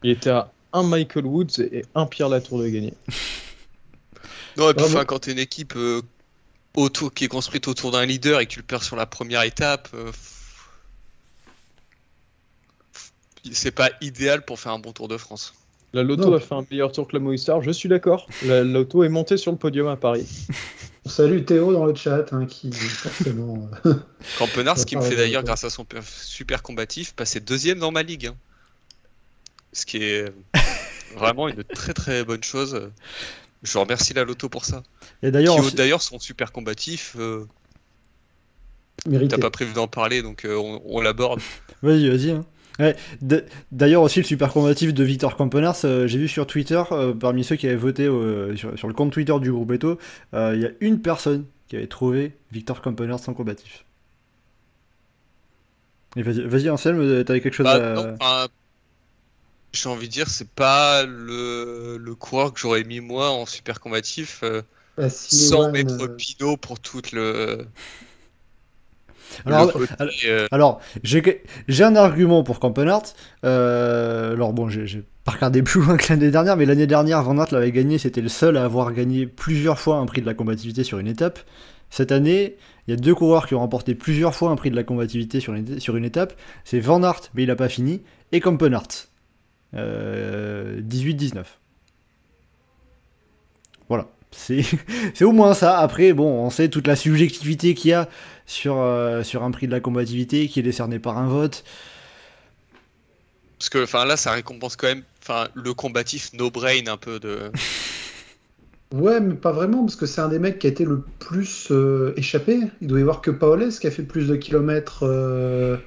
Il 0.03 0.09
était 0.09 0.31
à 0.31 0.51
un 0.73 0.83
Michael 0.83 1.25
Woods 1.25 1.59
et 1.59 1.85
un 1.95 2.05
Pierre 2.05 2.29
Latour 2.29 2.59
de 2.59 2.67
gagner. 2.69 2.93
Non, 4.57 4.69
et 4.69 4.73
puis 4.73 4.83
enfin, 4.83 5.05
quand 5.05 5.19
t'es 5.19 5.31
une 5.31 5.39
équipe 5.39 5.75
euh, 5.77 6.01
autour, 6.75 7.13
qui 7.13 7.23
est 7.23 7.27
construite 7.29 7.69
autour 7.69 7.91
d'un 7.91 8.05
leader 8.05 8.41
et 8.41 8.45
que 8.45 8.51
tu 8.51 8.59
le 8.59 8.65
perds 8.65 8.83
sur 8.83 8.97
la 8.97 9.05
première 9.05 9.43
étape, 9.43 9.87
euh, 9.93 10.11
c'est 13.51 13.71
pas 13.71 13.89
idéal 14.01 14.43
pour 14.45 14.59
faire 14.59 14.73
un 14.73 14.79
bon 14.79 14.91
Tour 14.91 15.07
de 15.07 15.17
France. 15.17 15.53
La 15.93 16.03
Loto 16.03 16.29
Non. 16.29 16.35
a 16.35 16.39
fait 16.39 16.53
un 16.53 16.65
meilleur 16.69 16.91
tour 16.91 17.07
que 17.07 17.13
la 17.15 17.19
Movistar, 17.19 17.61
je 17.61 17.71
suis 17.71 17.89
d'accord. 17.89 18.27
La 18.45 18.63
Loto 18.63 19.03
est 19.03 19.09
montée 19.09 19.37
sur 19.37 19.51
le 19.51 19.57
podium 19.57 19.87
à 19.87 19.95
Paris. 19.97 20.27
on 21.05 21.09
salue 21.09 21.43
Théo 21.43 21.73
dans 21.73 21.85
le 21.85 21.95
chat, 21.95 22.31
hein, 22.33 22.45
qui 22.45 22.71
forcément... 22.71 23.69
euh, 23.85 23.95
Campenard, 24.37 24.77
ce 24.77 24.85
qui 24.85 24.95
me 24.95 25.01
fait 25.01 25.15
d'ailleurs, 25.15 25.43
grâce 25.43 25.63
à 25.63 25.69
son 25.69 25.83
per- 25.83 25.99
super 26.05 26.61
combatif, 26.61 27.13
passer 27.13 27.39
deuxième 27.39 27.79
dans 27.79 27.91
ma 27.91 28.03
ligue. 28.03 28.27
hein. 28.27 28.35
Ce 29.73 29.85
qui 29.85 29.97
est 30.03 30.31
vraiment 31.15 31.47
une 31.47 31.63
très 31.63 31.93
très 31.93 32.23
bonne 32.23 32.43
chose. 32.43 32.89
Je 33.63 33.77
remercie 33.77 34.13
la 34.13 34.23
Loto 34.23 34.49
pour 34.49 34.65
ça. 34.65 34.83
Et 35.21 35.27
Qui, 35.27 35.31
d'ailleurs, 35.31 35.55
ensuite- 35.57 35.75
D'ailleurs, 35.77 36.01
son 36.01 36.19
super 36.19 36.51
combatif, 36.51 37.15
euh, 37.19 37.45
t'as 39.29 39.37
pas 39.37 39.49
prévu 39.51 39.73
d'en 39.73 39.87
parler, 39.87 40.21
donc 40.21 40.45
euh, 40.45 40.55
on, 40.55 40.81
on 40.85 41.01
l'aborde. 41.01 41.39
vas-y, 41.83 42.09
vas-y. 42.09 42.31
hein. 42.31 42.45
Ouais, 42.79 42.95
D'ailleurs, 43.71 44.01
aussi, 44.01 44.19
le 44.19 44.25
super 44.25 44.51
combatif 44.53 44.93
de 44.93 45.03
Victor 45.03 45.35
Campenars, 45.35 45.75
euh, 45.83 46.07
j'ai 46.07 46.17
vu 46.17 46.27
sur 46.27 46.47
Twitter, 46.47 46.81
euh, 46.91 47.13
parmi 47.13 47.43
ceux 47.43 47.55
qui 47.55 47.67
avaient 47.67 47.75
voté 47.75 48.05
sur, 48.55 48.77
sur 48.77 48.87
le 48.87 48.93
compte 48.93 49.11
Twitter 49.11 49.37
du 49.39 49.51
groupe 49.51 49.71
Eto, 49.71 49.99
il 50.33 50.59
y 50.61 50.65
a 50.65 50.69
une 50.79 50.99
personne 51.01 51.45
qui 51.67 51.75
avait 51.75 51.87
trouvé 51.87 52.35
Victor 52.51 52.81
Campenars 52.81 53.19
sans 53.19 53.33
combatif. 53.33 53.85
Et 56.15 56.23
vas-y, 56.23 56.41
vas-y, 56.41 56.69
Anselme, 56.69 57.23
t'avais 57.23 57.39
quelque 57.41 57.53
chose 57.53 57.65
Bah, 57.65 57.73
à. 57.75 57.93
non, 57.93 58.15
j'ai 59.73 59.89
envie 59.89 60.07
de 60.07 60.13
dire, 60.13 60.27
c'est 60.29 60.49
pas 60.49 61.05
le, 61.05 61.97
le 61.97 62.15
coureur 62.15 62.53
que 62.53 62.59
j'aurais 62.59 62.83
mis 62.83 62.99
moi 62.99 63.29
en 63.31 63.45
super 63.45 63.79
combatif. 63.79 64.41
euh, 64.43 64.61
La 64.97 65.09
Sans 65.09 65.71
mettre 65.71 66.03
euh, 66.03 66.07
Pinot 66.17 66.57
pour 66.57 66.79
toute 66.79 67.11
le. 67.11 67.67
Alors, 69.45 69.65
le 69.67 69.71
côté, 69.71 69.93
alors- 69.99 70.13
euh, 70.25 70.47
Alors, 70.51 70.81
j'ai 71.03 71.83
un 71.83 71.95
argument 71.95 72.43
pour 72.43 72.59
Campenart. 72.59 73.03
Euh, 73.45 74.33
alors 74.33 74.51
bon, 74.53 74.67
j'ai 74.67 74.85
j'ai 74.87 75.03
pas 75.23 75.31
regardé 75.33 75.61
plus 75.63 75.81
loin 75.81 75.95
que 75.97 76.05
l'année 76.09 76.31
dernière, 76.31 76.57
mais 76.57 76.65
l'année 76.65 76.87
dernière, 76.87 77.23
Van 77.23 77.37
Aert 77.37 77.47
l'avait 77.53 77.71
gagné. 77.71 77.97
C'était 77.97 78.21
le 78.21 78.29
seul 78.29 78.57
à 78.57 78.65
avoir 78.65 78.91
gagné 78.93 79.27
plusieurs 79.27 79.79
fois 79.79 79.97
un 79.97 80.05
prix 80.05 80.21
de 80.21 80.25
la 80.25 80.33
combativité 80.33 80.83
sur 80.83 80.99
une 80.99 81.07
étape. 81.07 81.39
Cette 81.89 82.11
année, 82.11 82.57
il 82.87 82.91
y 82.91 82.93
a 82.93 82.97
deux 82.97 83.15
coureurs 83.15 83.47
qui 83.47 83.55
ont 83.55 83.59
remporté 83.59 83.95
plusieurs 83.95 84.35
fois 84.35 84.49
un 84.49 84.55
prix 84.55 84.71
de 84.71 84.75
la 84.75 84.83
combativité 84.83 85.39
sur 85.39 85.53
une, 85.53 85.79
sur 85.79 85.95
une 85.95 86.05
étape. 86.05 86.33
C'est 86.65 86.79
Van 86.79 87.01
Aert, 87.03 87.21
mais 87.33 87.43
il 87.43 87.51
a 87.51 87.55
pas 87.55 87.69
fini, 87.69 88.01
et 88.31 88.39
Campenart. 88.39 88.87
Euh, 89.73 90.81
18-19. 90.81 91.43
Voilà. 93.87 94.07
C'est 94.31 94.61
c'est 95.13 95.25
au 95.25 95.31
moins 95.31 95.53
ça. 95.53 95.79
Après, 95.79 96.13
bon, 96.13 96.45
on 96.45 96.49
sait 96.49 96.69
toute 96.69 96.87
la 96.87 96.95
subjectivité 96.95 97.73
qu'il 97.73 97.91
y 97.91 97.93
a 97.93 98.07
sur, 98.45 98.77
euh, 98.77 99.23
sur 99.23 99.43
un 99.43 99.51
prix 99.51 99.67
de 99.67 99.71
la 99.71 99.79
combativité 99.79 100.47
qui 100.47 100.59
est 100.59 100.63
décerné 100.63 100.99
par 100.99 101.17
un 101.17 101.27
vote. 101.27 101.63
Parce 103.59 103.69
que 103.69 103.83
enfin 103.83 104.05
là, 104.05 104.17
ça 104.17 104.31
récompense 104.31 104.75
quand 104.75 104.87
même 104.87 105.03
enfin 105.21 105.47
le 105.53 105.73
combatif 105.73 106.33
no 106.33 106.49
brain 106.49 106.87
un 106.87 106.97
peu 106.97 107.19
de. 107.19 107.51
Ouais, 108.93 109.21
mais 109.21 109.35
pas 109.35 109.53
vraiment, 109.53 109.85
parce 109.85 109.95
que 109.95 110.05
c'est 110.05 110.19
un 110.19 110.27
des 110.27 110.39
mecs 110.39 110.59
qui 110.59 110.67
a 110.67 110.69
été 110.69 110.83
le 110.83 111.01
plus 111.19 111.69
euh, 111.71 112.13
échappé. 112.17 112.59
Il 112.81 112.87
doit 112.87 112.99
y 112.99 113.01
avoir 113.01 113.21
que 113.21 113.31
Paoles 113.31 113.69
qui 113.69 113.87
a 113.87 113.91
fait 113.91 114.03
plus 114.03 114.27
de 114.27 114.35
kilomètres 114.35 115.03
euh, 115.03 115.77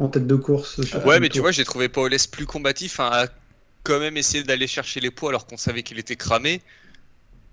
en 0.00 0.08
tête 0.08 0.26
de 0.26 0.36
course. 0.36 0.82
sur 0.82 1.06
Ouais, 1.06 1.20
mais 1.20 1.28
tu 1.28 1.40
vois, 1.40 1.52
j'ai 1.52 1.64
trouvé 1.64 1.88
Paoles 1.88 2.16
plus 2.30 2.46
combatif, 2.46 3.00
hein, 3.00 3.10
à 3.12 3.26
quand 3.82 4.00
même 4.00 4.16
essayer 4.16 4.44
d'aller 4.44 4.66
chercher 4.66 5.00
les 5.00 5.10
poids 5.10 5.30
alors 5.30 5.46
qu'on 5.46 5.56
savait 5.56 5.82
qu'il 5.82 5.98
était 5.98 6.16
cramé. 6.16 6.60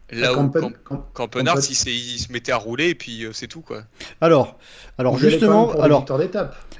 Là 0.10 0.32
où 0.32 0.38
Campen- 0.38 0.62
Camp- 0.62 0.72
Camp- 0.86 1.06
Campenard, 1.14 1.56
Campen- 1.56 1.70
il, 1.88 2.20
se 2.20 2.32
mettait 2.32 2.54
à 2.54 2.58
rouler 2.58 2.90
et 2.90 2.96
puis 2.96 3.26
euh, 3.26 3.32
c'est 3.34 3.48
tout 3.48 3.60
quoi. 3.60 3.84
Alors, 4.22 4.58
alors 4.98 5.18
justement, 5.18 5.72
alors, 5.82 6.06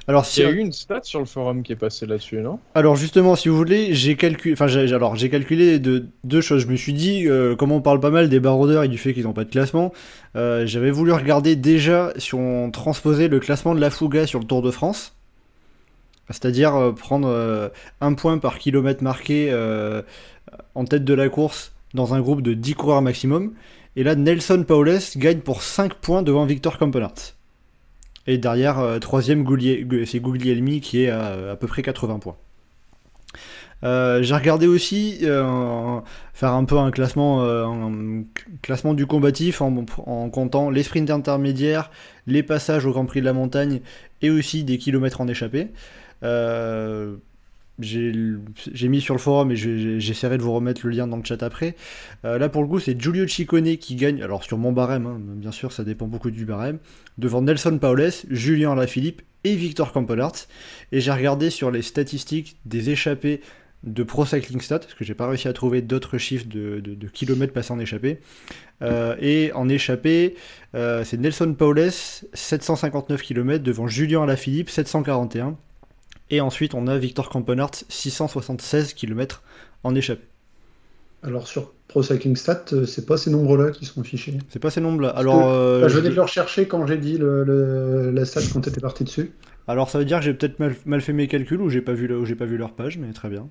alors, 0.06 0.26
Il 0.34 0.42
y 0.42 0.46
a 0.46 0.50
eu 0.50 0.56
une 0.56 0.72
stat 0.72 1.00
sur 1.02 1.18
le 1.18 1.26
forum 1.26 1.62
qui 1.62 1.72
est 1.72 1.76
passée 1.76 2.06
là-dessus, 2.06 2.38
non? 2.38 2.58
Alors 2.74 2.96
justement, 2.96 3.36
si 3.36 3.50
vous 3.50 3.56
voulez, 3.58 3.92
j'ai 3.94 4.16
calculé, 4.16 4.54
enfin, 4.54 4.66
j'ai- 4.66 4.94
alors 4.94 5.14
j'ai 5.16 5.28
calculé 5.28 5.78
de, 5.78 6.06
deux 6.24 6.40
choses. 6.40 6.62
Je 6.62 6.68
me 6.68 6.76
suis 6.76 6.94
dit, 6.94 7.28
euh, 7.28 7.54
comme 7.54 7.70
on 7.70 7.82
parle 7.82 8.00
pas 8.00 8.08
mal 8.08 8.30
des 8.30 8.40
baroudeurs 8.40 8.84
et 8.84 8.88
du 8.88 8.96
fait 8.96 9.12
qu'ils 9.12 9.24
n'ont 9.24 9.34
pas 9.34 9.44
de 9.44 9.50
classement, 9.50 9.92
euh, 10.34 10.64
j'avais 10.64 10.90
voulu 10.90 11.12
regarder 11.12 11.54
déjà 11.54 12.14
si 12.16 12.34
on 12.34 12.70
transposait 12.70 13.28
le 13.28 13.40
classement 13.40 13.74
de 13.74 13.80
la 13.80 13.90
Fouga 13.90 14.26
sur 14.26 14.38
le 14.38 14.46
Tour 14.46 14.62
de 14.62 14.70
France. 14.70 15.12
C'est-à-dire 16.30 16.74
euh, 16.74 16.92
prendre 16.92 17.28
euh, 17.28 17.68
un 18.00 18.14
point 18.14 18.38
par 18.38 18.58
kilomètre 18.58 19.02
marqué 19.02 19.48
euh, 19.50 20.02
en 20.74 20.84
tête 20.84 21.04
de 21.04 21.14
la 21.14 21.28
course 21.28 21.72
dans 21.94 22.14
un 22.14 22.20
groupe 22.20 22.42
de 22.42 22.54
10 22.54 22.74
coureurs 22.74 23.02
maximum. 23.02 23.52
Et 23.96 24.02
là, 24.02 24.14
Nelson 24.14 24.64
Paoles 24.66 24.98
gagne 25.16 25.40
pour 25.40 25.62
5 25.62 25.94
points 25.94 26.22
devant 26.22 26.44
Victor 26.44 26.78
Campenart. 26.78 27.14
Et 28.26 28.36
derrière, 28.36 28.98
troisième, 29.00 29.46
c'est 30.04 30.20
Guglielmi 30.20 30.82
qui 30.82 31.04
est 31.04 31.10
à 31.10 31.52
à 31.52 31.56
peu 31.56 31.66
près 31.66 31.82
80 31.82 32.18
points. 32.18 32.36
J'ai 33.82 34.34
regardé 34.34 34.66
aussi 34.66 35.20
faire 36.34 36.52
un 36.52 36.64
peu 36.64 36.76
un 36.76 36.90
classement, 36.90 37.42
classement 38.60 38.92
du 38.92 39.06
combatif 39.06 39.62
en, 39.62 39.74
en 40.04 40.28
comptant 40.28 40.68
les 40.68 40.82
sprints 40.82 41.10
intermédiaires, 41.10 41.90
les 42.26 42.42
passages 42.42 42.84
au 42.84 42.92
Grand 42.92 43.06
Prix 43.06 43.20
de 43.20 43.24
la 43.24 43.32
Montagne 43.32 43.80
et 44.20 44.28
aussi 44.28 44.62
des 44.62 44.76
kilomètres 44.76 45.22
en 45.22 45.26
échappée. 45.26 45.68
Euh, 46.22 47.16
j'ai 47.80 48.88
mis 48.88 49.00
sur 49.00 49.14
le 49.14 49.20
forum 49.20 49.52
et 49.52 49.56
je- 49.56 49.76
je- 49.78 49.98
j'essaierai 50.00 50.36
de 50.36 50.42
vous 50.42 50.52
remettre 50.52 50.80
le 50.84 50.90
lien 50.90 51.06
dans 51.06 51.16
le 51.16 51.22
chat 51.24 51.42
après. 51.44 51.76
Euh, 52.24 52.36
là 52.36 52.48
pour 52.48 52.62
le 52.62 52.68
coup 52.68 52.80
c'est 52.80 53.00
Giulio 53.00 53.26
Ciccone 53.28 53.76
qui 53.76 53.94
gagne, 53.94 54.20
alors 54.20 54.42
sur 54.42 54.58
mon 54.58 54.72
barème, 54.72 55.06
hein, 55.06 55.16
bien 55.20 55.52
sûr 55.52 55.70
ça 55.72 55.84
dépend 55.84 56.06
beaucoup 56.08 56.32
du 56.32 56.44
barème, 56.44 56.78
devant 57.18 57.40
Nelson 57.40 57.78
Paoles, 57.78 58.10
Julien 58.30 58.72
Alaphilippe 58.72 59.22
et 59.44 59.54
Victor 59.54 59.92
Campenart. 59.92 60.32
Et 60.90 61.00
j'ai 61.00 61.12
regardé 61.12 61.50
sur 61.50 61.70
les 61.70 61.82
statistiques 61.82 62.56
des 62.66 62.90
échappées 62.90 63.40
de 63.84 64.02
Pro 64.02 64.26
Cycling 64.26 64.60
Stat, 64.60 64.80
parce 64.80 64.94
que 64.94 65.04
j'ai 65.04 65.14
pas 65.14 65.28
réussi 65.28 65.46
à 65.46 65.52
trouver 65.52 65.80
d'autres 65.80 66.18
chiffres 66.18 66.46
de, 66.48 66.80
kilomètres 67.12 67.52
passés 67.52 67.72
en 67.72 67.78
échappée. 67.78 68.18
Euh, 68.82 69.14
et 69.20 69.52
en 69.52 69.68
échappée, 69.68 70.34
euh, 70.74 71.04
c'est 71.04 71.16
Nelson 71.16 71.54
Paoles, 71.56 71.92
759 72.32 73.22
km, 73.22 73.62
devant 73.62 73.86
Julien 73.86 74.24
Alaphilippe, 74.24 74.68
741. 74.68 75.56
Et 76.30 76.40
ensuite, 76.40 76.74
on 76.74 76.86
a 76.86 76.98
Victor 76.98 77.28
Campenart, 77.30 77.70
676 77.88 78.94
km 78.94 79.42
en 79.84 79.94
échappée. 79.94 80.24
Alors 81.22 81.48
sur 81.48 81.72
Pro 81.88 82.02
Cycling 82.02 82.36
Stat, 82.36 82.64
euh, 82.72 82.86
c'est 82.86 83.04
pas 83.06 83.16
ces 83.16 83.30
nombres-là 83.30 83.70
qui 83.72 83.84
sont 83.86 84.00
affichés. 84.02 84.38
C'est 84.50 84.58
pas 84.60 84.70
ces 84.70 84.80
nombres-là. 84.80 85.08
Alors, 85.08 85.40
que- 85.40 85.44
euh, 85.48 85.80
Bah, 85.82 85.88
je 85.88 85.96
venais 85.98 86.10
de 86.10 86.14
le 86.14 86.22
rechercher 86.22 86.68
quand 86.68 86.86
j'ai 86.86 86.98
dit 86.98 87.18
le, 87.18 87.42
le- 87.44 88.10
la 88.10 88.24
stat 88.24 88.40
quand 88.52 88.60
t'étais 88.60 88.80
parti 88.80 89.02
dessus. 89.04 89.32
alors, 89.66 89.90
ça 89.90 89.98
veut 89.98 90.04
dire 90.04 90.18
que 90.18 90.24
j'ai 90.24 90.34
peut-être 90.34 90.60
mal, 90.60 90.76
mal 90.86 91.00
fait 91.00 91.12
mes 91.12 91.26
calculs 91.26 91.60
ou 91.60 91.70
j'ai 91.70 91.80
pas 91.80 91.92
vu, 91.94 92.12
ou 92.14 92.24
j'ai 92.24 92.36
pas 92.36 92.44
vu 92.44 92.56
leur 92.56 92.72
page, 92.72 92.98
mais 92.98 93.12
très 93.12 93.28
bien. 93.30 93.48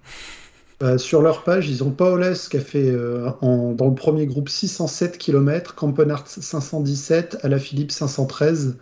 Bah, 0.80 0.98
sur 1.00 1.22
leur 1.24 1.44
page, 1.44 1.68
ils 1.70 1.84
ont 1.84 1.90
Paoles 1.90 2.36
qui 2.50 2.56
a 2.58 2.62
fait 2.62 2.90
euh, 2.90 3.30
en- 3.42 3.74
dans 3.74 3.88
le 3.90 3.96
premier 3.96 4.28
groupe 4.28 4.48
607 4.48 5.18
km, 5.18 5.74
Campenart 5.76 6.26
517, 6.28 7.40
Alaphilippe 7.44 7.92
513, 7.92 8.78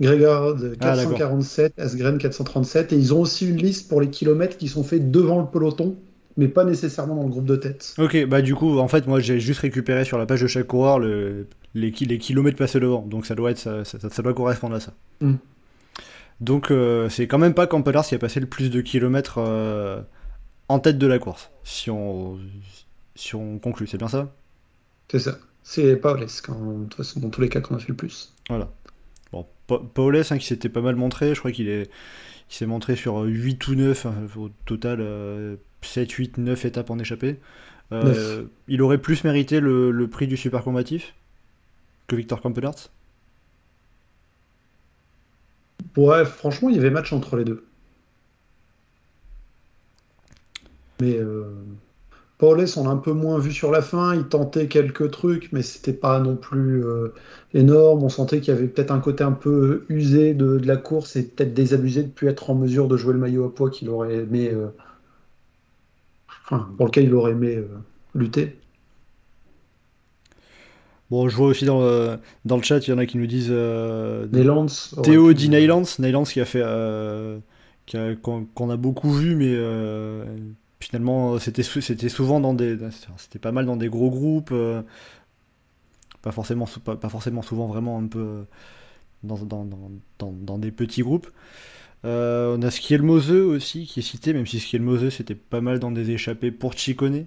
Grégard 0.00 0.54
de 0.54 0.74
Ah, 0.80 0.96
d'accord. 0.96 1.12
447, 1.18 1.78
Asgren 1.78 2.18
437. 2.18 2.92
Et 2.92 2.96
ils 2.96 3.12
ont 3.14 3.20
aussi 3.20 3.48
une 3.48 3.58
liste 3.58 3.88
pour 3.88 4.00
les 4.00 4.08
kilomètres 4.10 4.56
qui 4.56 4.68
sont 4.68 4.82
faits 4.82 5.10
devant 5.10 5.40
le 5.40 5.46
peloton, 5.46 5.96
mais 6.36 6.48
pas 6.48 6.64
nécessairement 6.64 7.14
dans 7.16 7.24
le 7.24 7.28
groupe 7.28 7.44
de 7.44 7.56
tête. 7.56 7.94
Ok, 7.98 8.24
bah 8.26 8.40
du 8.40 8.54
coup, 8.54 8.78
en 8.78 8.88
fait, 8.88 9.06
moi 9.06 9.20
j'ai 9.20 9.38
juste 9.40 9.60
récupéré 9.60 10.04
sur 10.04 10.16
la 10.18 10.24
page 10.26 10.40
de 10.40 10.46
chaque 10.46 10.66
coureur 10.66 10.98
le- 10.98 11.46
les, 11.74 11.92
ki- 11.92 12.06
les 12.06 12.18
kilomètres 12.18 12.56
passés 12.56 12.80
devant, 12.80 13.02
donc 13.02 13.26
ça 13.26 13.34
doit, 13.34 13.50
être, 13.50 13.58
ça, 13.58 13.84
ça- 13.84 13.98
ça 14.10 14.22
doit 14.22 14.32
correspondre 14.34 14.74
à 14.74 14.80
ça. 14.80 14.92
Mm. 15.20 15.34
Donc 16.40 16.70
euh, 16.70 17.08
c'est 17.10 17.26
quand 17.26 17.38
même 17.38 17.54
pas 17.54 17.66
Campenars 17.66 18.06
qui 18.06 18.14
a 18.14 18.18
passé 18.18 18.40
le 18.40 18.46
plus 18.46 18.70
de 18.70 18.80
kilomètres 18.80 19.38
euh, 19.38 20.00
en 20.68 20.78
tête 20.78 20.96
de 20.98 21.06
la 21.06 21.18
course, 21.18 21.50
si 21.64 21.90
on, 21.90 22.38
si 23.14 23.34
on 23.34 23.58
conclut, 23.58 23.86
c'est 23.86 23.98
bien 23.98 24.08
ça? 24.08 24.32
C'est 25.10 25.18
ça. 25.18 25.38
C'est 25.62 25.96
Paoles, 25.96 26.20
de 26.20 26.84
toute 26.84 26.94
façon, 26.94 27.20
dans 27.20 27.28
tous 27.28 27.42
les 27.42 27.48
cas, 27.50 27.60
qu'on 27.60 27.74
a 27.74 27.78
fait 27.78 27.88
le 27.90 27.94
plus. 27.94 28.32
Voilà. 28.48 28.70
Bon, 29.32 29.46
Pa- 29.66 29.80
Paoles, 29.94 30.22
hein, 30.30 30.38
qui 30.38 30.46
s'était 30.46 30.68
pas 30.68 30.80
mal 30.80 30.96
montré, 30.96 31.34
je 31.34 31.38
crois 31.40 31.52
qu'il 31.52 31.68
est, 31.68 31.84
il 32.50 32.54
s'est 32.54 32.66
montré 32.66 32.96
sur 32.96 33.20
8 33.22 33.66
ou 33.68 33.76
9, 33.76 34.06
hein, 34.06 34.14
au 34.36 34.50
total 34.66 35.00
euh, 35.00 35.56
7, 35.82 36.10
8, 36.12 36.38
9 36.38 36.64
étapes 36.66 36.90
en 36.90 36.98
échappée. 36.98 37.40
Euh, 37.92 38.44
il 38.68 38.82
aurait 38.82 38.98
plus 38.98 39.24
mérité 39.24 39.60
le, 39.60 39.90
le 39.92 40.08
prix 40.08 40.26
du 40.28 40.36
super 40.36 40.64
combatif 40.64 41.14
que 42.08 42.16
Victor 42.16 42.40
Campenart 42.42 42.90
Ouais, 45.96 46.24
franchement, 46.24 46.68
il 46.68 46.74
y 46.74 46.78
avait 46.80 46.90
match 46.90 47.12
entre 47.12 47.36
les 47.36 47.44
deux. 47.44 47.64
Mais 51.00 51.16
euh, 51.18 51.64
Paoles, 52.40 52.66
on 52.76 52.84
l'a 52.84 52.90
un 52.90 52.96
peu 52.96 53.12
moins 53.12 53.38
vu 53.38 53.52
sur 53.52 53.70
la 53.70 53.82
fin. 53.82 54.14
Il 54.16 54.24
tentait 54.28 54.68
quelques 54.68 55.10
trucs, 55.12 55.52
mais 55.52 55.62
c'était 55.62 55.92
pas 55.92 56.18
non 56.20 56.36
plus 56.36 56.84
euh, 56.84 57.14
énorme. 57.54 58.02
On 58.02 58.08
sentait 58.08 58.40
qu'il 58.40 58.54
y 58.54 58.56
avait 58.56 58.68
peut-être 58.68 58.90
un 58.92 59.00
côté 59.00 59.22
un 59.24 59.32
peu 59.32 59.84
usé 59.88 60.34
de, 60.34 60.58
de 60.58 60.66
la 60.66 60.76
course 60.76 61.16
et 61.16 61.24
peut-être 61.28 61.54
désabusé 61.54 62.02
de 62.02 62.08
ne 62.08 62.12
plus 62.12 62.28
être 62.28 62.50
en 62.50 62.54
mesure 62.56 62.88
de 62.88 62.96
jouer 62.96 63.12
le 63.14 63.18
maillot 63.20 63.44
à 63.46 63.54
poids 63.54 63.70
qu'il 63.70 63.88
aurait 63.90 64.14
aimé. 64.16 64.50
euh, 64.52 64.68
Enfin, 66.44 66.74
pour 66.76 66.84
lequel 66.86 67.04
il 67.04 67.14
aurait 67.14 67.32
aimé 67.32 67.56
euh, 67.56 67.66
lutter. 68.14 68.58
Bon, 71.10 71.28
je 71.28 71.36
vois 71.36 71.48
aussi 71.48 71.64
dans 71.64 71.80
le, 71.80 72.18
dans 72.44 72.56
le 72.56 72.62
chat, 72.62 72.78
il 72.86 72.90
y 72.90 72.92
en 72.92 72.98
a 72.98 73.06
qui 73.06 73.18
nous 73.18 73.26
disent 73.26 73.48
euh, 73.50 74.26
Théo 75.02 75.32
dit 75.32 75.48
Neylands, 75.48 75.82
Neylands 75.98 76.24
qui 76.24 76.40
a 76.40 76.44
fait 76.44 76.62
euh, 76.64 77.38
a- 77.94 78.14
qu'on 78.16 78.70
a 78.70 78.76
beaucoup 78.76 79.12
vu, 79.12 79.34
mais 79.34 79.52
finalement 80.80 81.38
c'était 81.38 81.62
sou- 81.62 81.80
c'était 81.80 82.08
souvent 82.08 82.40
dans 82.40 82.54
des 82.54 82.76
c'était 83.18 83.38
pas 83.38 83.52
mal 83.52 83.66
dans 83.66 83.76
des 83.76 83.88
gros 83.88 84.10
groupes, 84.10 84.50
euh, 84.52 84.82
pas 86.22 86.32
forcément 86.32 86.66
pas, 86.84 86.96
pas 86.96 87.08
forcément 87.08 87.42
souvent 87.42 87.66
vraiment 87.66 87.98
un 87.98 88.06
peu 88.06 88.44
dans, 89.24 89.36
dans, 89.38 89.64
dans, 89.66 89.90
dans, 90.18 90.32
dans 90.32 90.58
des 90.58 90.72
petits 90.72 91.02
groupes. 91.02 91.28
Euh, 92.04 92.56
on 92.58 92.62
a 92.62 92.70
Skielmose 92.70 93.32
aussi 93.32 93.86
qui 93.86 94.00
est 94.00 94.04
cité, 94.04 94.32
même 94.34 94.46
si 94.46 94.60
Skielmose 94.60 95.10
c'était 95.10 95.34
pas 95.36 95.60
mal 95.62 95.80
dans 95.80 95.92
des 95.92 96.10
échappées 96.12 96.52
pour 96.52 96.74
Chicone. 96.74 97.26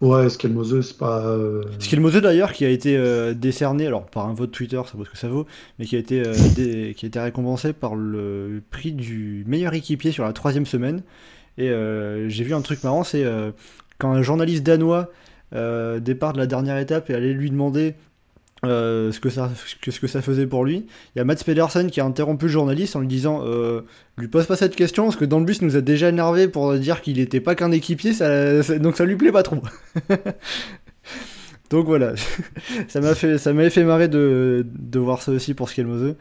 Ouais, 0.00 0.28
Skelmose, 0.30 0.80
c'est 0.86 0.96
pas. 0.98 1.26
euh, 1.26 1.62
d'ailleurs 2.22 2.52
qui 2.52 2.64
a 2.64 2.68
été 2.70 2.96
euh, 2.96 3.34
décerné, 3.34 3.86
alors 3.86 4.06
par 4.06 4.26
un 4.28 4.34
vote 4.34 4.50
Twitter, 4.52 4.80
ça 4.86 4.96
vaut 4.96 5.04
ce 5.04 5.10
que 5.10 5.18
ça 5.18 5.28
vaut, 5.28 5.46
mais 5.78 5.86
qui 5.86 5.96
a 5.96 5.98
été, 5.98 6.20
euh, 6.26 6.48
dé- 6.48 6.94
qui 6.96 7.06
a 7.06 7.08
été 7.08 7.20
récompensé 7.20 7.72
par 7.72 7.94
le 7.94 8.62
prix 8.70 8.92
du 8.92 9.44
meilleur 9.46 9.74
équipier 9.74 10.12
sur 10.12 10.24
la 10.24 10.32
troisième 10.32 10.66
semaine. 10.66 11.02
Et 11.58 11.70
euh, 11.70 12.28
j'ai 12.28 12.44
vu 12.44 12.54
un 12.54 12.60
truc 12.60 12.82
marrant, 12.84 13.04
c'est 13.04 13.24
euh, 13.24 13.50
quand 13.98 14.12
un 14.12 14.22
journaliste 14.22 14.62
danois 14.62 15.10
euh, 15.54 16.00
départ 16.00 16.32
de 16.32 16.38
la 16.38 16.46
dernière 16.46 16.78
étape 16.78 17.08
et 17.10 17.14
allait 17.14 17.32
lui 17.32 17.50
demander 17.50 17.94
ce, 18.62 19.20
que 19.20 19.30
ça, 19.30 19.50
ce, 19.54 20.00
que, 20.00 20.06
ça 20.08 20.22
faisait 20.22 20.46
pour 20.46 20.64
lui, 20.64 20.86
il 21.14 21.18
y 21.18 21.20
a 21.20 21.24
Mats 21.24 21.36
Pedersen 21.36 21.88
qui 21.88 22.00
a 22.00 22.04
interrompu 22.04 22.46
le 22.46 22.50
journaliste 22.50 22.96
en 22.96 23.00
lui 23.00 23.06
disant 23.06 23.44
lui 24.18 24.26
pose 24.26 24.46
pas 24.46 24.56
cette 24.56 24.74
question 24.74 25.04
parce 25.04 25.14
que 25.14 25.24
dans 25.24 25.38
le 25.38 25.44
bus 25.44 25.62
nous 25.62 25.76
a 25.76 25.80
déjà 25.80 26.08
énervé 26.08 26.48
pour 26.48 26.74
dire 26.74 27.00
qu'il 27.00 27.20
était 27.20 27.40
pas 27.40 27.54
qu'un 27.54 27.70
équipier, 27.70 28.12
ça, 28.12 28.62
donc 28.78 28.96
ça 28.96 29.04
lui 29.04 29.14
plaît 29.14 29.30
pas 29.30 29.44
trop. 29.44 29.62
Donc 31.70 31.86
voilà, 31.86 32.14
ça 32.88 33.00
m'a 33.00 33.14
fait, 33.14 33.44
m'avait 33.46 33.70
fait 33.70 33.84
marrer 33.84 34.08
de, 34.08 34.66
de 34.78 34.98
voir 34.98 35.22
ça 35.22 35.32
aussi 35.32 35.54
pour 35.54 35.68
Skelmose. 35.68 36.14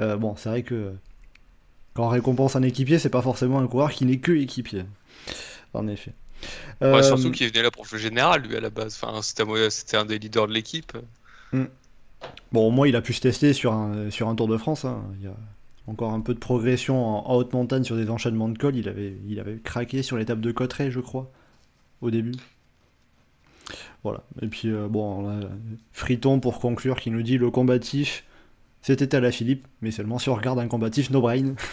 Euh, 0.00 0.16
bon, 0.16 0.34
c'est 0.36 0.48
vrai 0.48 0.62
que 0.62 0.92
quand 1.98 2.06
on 2.06 2.10
récompense 2.10 2.54
un 2.54 2.62
équipier, 2.62 3.00
c'est 3.00 3.08
pas 3.10 3.22
forcément 3.22 3.58
un 3.58 3.66
coureur 3.66 3.90
qui 3.90 4.04
n'est 4.06 4.18
que 4.18 4.30
équipier. 4.30 4.84
En 5.74 5.88
effet. 5.88 6.12
Ouais, 6.80 6.86
Euh, 6.86 7.02
surtout 7.02 7.32
qu'il 7.32 7.48
venait 7.48 7.62
là 7.64 7.72
pour 7.72 7.84
le 7.90 7.98
général, 7.98 8.42
lui, 8.42 8.54
à 8.56 8.60
la 8.60 8.70
base. 8.70 8.96
Enfin, 9.02 9.20
c'était 9.20 9.96
un- 9.96 10.04
des 10.04 10.20
leaders 10.20 10.46
de 10.46 10.52
l'équipe. 10.52 10.96
Bon, 12.52 12.68
au 12.68 12.70
moins, 12.70 12.86
il 12.86 12.94
a 12.94 13.00
pu 13.02 13.12
se 13.14 13.20
tester 13.20 13.52
sur 13.52 13.72
un, 13.72 14.10
sur 14.12 14.28
un 14.28 14.36
Tour 14.36 14.46
de 14.46 14.56
France. 14.56 14.84
hein. 14.84 15.02
Il 15.18 15.24
y 15.24 15.26
a 15.26 15.34
encore 15.88 16.12
un 16.12 16.20
peu 16.20 16.34
de 16.34 16.38
progression 16.38 17.04
en, 17.28 17.34
haute 17.34 17.52
montagne 17.52 17.82
sur 17.82 17.96
des 17.96 18.10
enchaînements 18.10 18.48
de 18.48 18.56
cols. 18.56 18.76
Il 18.76 18.88
avait, 18.88 19.16
il 19.28 19.40
avait 19.40 19.58
craqué 19.58 20.04
sur 20.04 20.16
l'étape 20.18 20.40
de 20.40 20.52
Cotteret, 20.52 20.92
je 20.92 21.00
crois, 21.00 21.28
au 22.00 22.12
début. 22.12 22.36
Voilà. 24.04 24.22
Et 24.40 24.46
puis, 24.46 24.68
euh, 24.68 24.86
bon, 24.86 25.40
Friton 25.92 26.38
pour 26.38 26.60
conclure 26.60 27.00
qui 27.00 27.10
nous 27.10 27.22
dit 27.22 27.38
le 27.38 27.50
combatif, 27.50 28.22
c'était 28.82 29.14
à 29.14 29.20
la 29.20 29.30
Philippe, 29.32 29.66
mais 29.82 29.90
seulement 29.90 30.18
si 30.18 30.28
on 30.28 30.34
regarde 30.34 30.58
un 30.58 30.68
combatif 30.68 31.10
no 31.10 31.20
brain. 31.20 31.54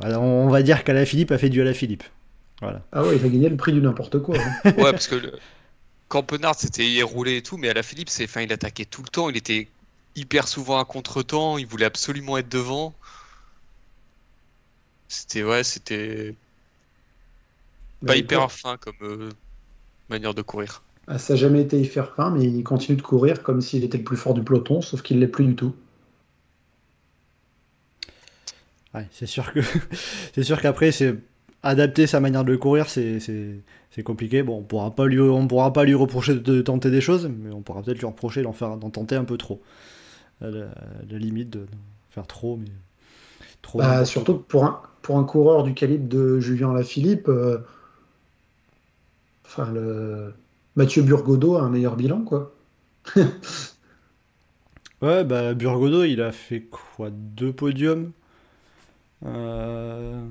Voilà, 0.00 0.20
on, 0.20 0.48
va 0.48 0.62
dire 0.62 0.82
qu'à 0.82 0.92
la 0.92 1.06
Philippe 1.06 1.30
a 1.30 1.38
fait 1.38 1.48
du 1.48 1.60
à 1.60 1.64
la 1.64 1.72
Philippe. 1.72 2.02
Voilà. 2.60 2.82
Ah 2.92 3.04
ouais, 3.04 3.16
il 3.16 3.24
a 3.24 3.28
gagné 3.28 3.48
le 3.48 3.56
prix 3.56 3.72
du 3.72 3.80
n'importe 3.80 4.20
quoi. 4.20 4.36
hein. 4.38 4.72
Ouais, 4.76 4.90
parce 4.90 5.06
que 5.06 5.14
le... 5.14 5.38
Campenard, 6.08 6.54
c'était 6.54 6.86
il 6.86 7.02
roulait 7.02 7.38
et 7.38 7.42
tout, 7.42 7.56
mais 7.56 7.68
à 7.68 7.74
la 7.74 7.82
Philippe, 7.82 8.08
c'est, 8.08 8.24
enfin, 8.24 8.42
il 8.42 8.52
attaquait 8.52 8.84
tout 8.84 9.02
le 9.02 9.08
temps. 9.08 9.30
Il 9.30 9.36
était 9.36 9.68
hyper 10.16 10.48
souvent 10.48 10.78
à 10.78 10.84
contre-temps. 10.84 11.58
Il 11.58 11.66
voulait 11.66 11.86
absolument 11.86 12.36
être 12.36 12.48
devant. 12.48 12.94
C'était, 15.08 15.42
ouais, 15.42 15.64
c'était 15.64 16.34
pas 18.04 18.12
Mais 18.12 18.20
hyper 18.20 18.50
fin 18.50 18.76
comme 18.76 18.94
euh, 19.02 19.30
manière 20.08 20.34
de 20.34 20.42
courir. 20.42 20.83
Ah, 21.06 21.18
Ça 21.18 21.34
n'a 21.34 21.38
jamais 21.38 21.62
été 21.62 21.80
hyper 21.80 22.14
fin, 22.14 22.30
mais 22.30 22.44
il 22.44 22.62
continue 22.62 22.96
de 22.96 23.02
courir 23.02 23.42
comme 23.42 23.60
s'il 23.60 23.84
était 23.84 23.98
le 23.98 24.04
plus 24.04 24.16
fort 24.16 24.34
du 24.34 24.42
peloton, 24.42 24.80
sauf 24.80 25.02
qu'il 25.02 25.18
l'est 25.20 25.28
plus 25.28 25.44
du 25.44 25.56
tout. 25.56 25.74
Ouais, 28.94 29.06
c'est 29.10 29.26
sûr 29.26 29.52
que 29.52 29.60
c'est 30.34 30.44
sûr 30.44 30.60
qu'après 30.60 30.92
c'est 30.92 31.16
adapter 31.62 32.06
sa 32.06 32.20
manière 32.20 32.44
de 32.44 32.54
courir, 32.56 32.88
c'est 32.88 34.02
compliqué. 34.04 34.42
Bon, 34.42 34.58
on 34.58 34.62
pourra 34.62 34.94
pas 34.94 35.06
lui 35.06 35.20
on 35.20 35.48
pourra 35.48 35.72
pas 35.72 35.84
lui 35.84 35.94
reprocher 35.94 36.34
de 36.34 36.62
tenter 36.62 36.90
des 36.90 37.00
choses, 37.00 37.28
mais 37.28 37.52
on 37.52 37.62
pourra 37.62 37.82
peut-être 37.82 37.98
lui 37.98 38.06
reprocher 38.06 38.42
d'en 38.42 38.52
faire 38.52 38.76
d'en 38.76 38.90
tenter 38.90 39.16
un 39.16 39.24
peu 39.24 39.36
trop. 39.36 39.62
À 40.40 40.50
la, 40.50 40.64
à 40.66 40.74
la 41.10 41.18
limite 41.18 41.50
de, 41.50 41.66
faire 42.14 42.26
trop, 42.26 42.56
mais 42.56 42.70
trop. 43.60 43.78
Bah, 43.78 44.04
surtout 44.04 44.34
que 44.34 44.42
pour 44.42 44.64
un, 44.64 44.80
pour 45.02 45.18
un 45.18 45.24
coureur 45.24 45.64
du 45.64 45.74
calibre 45.74 46.08
de 46.08 46.38
Julien 46.38 46.72
Lafilippe, 46.72 47.28
euh, 47.28 47.58
enfin, 49.44 49.70
le... 49.72 50.32
Mathieu 50.76 51.02
Burgodeau 51.02 51.56
a 51.56 51.62
un 51.62 51.68
meilleur 51.68 51.96
bilan, 51.96 52.22
quoi. 52.22 52.52
Ouais, 55.02 55.22
bah 55.24 55.52
Burgodo, 55.54 56.04
il 56.04 56.22
a 56.22 56.32
fait 56.32 56.62
quoi 56.62 57.10
Deux 57.10 57.52
podiums. 57.52 58.12
Euh, 59.26 60.22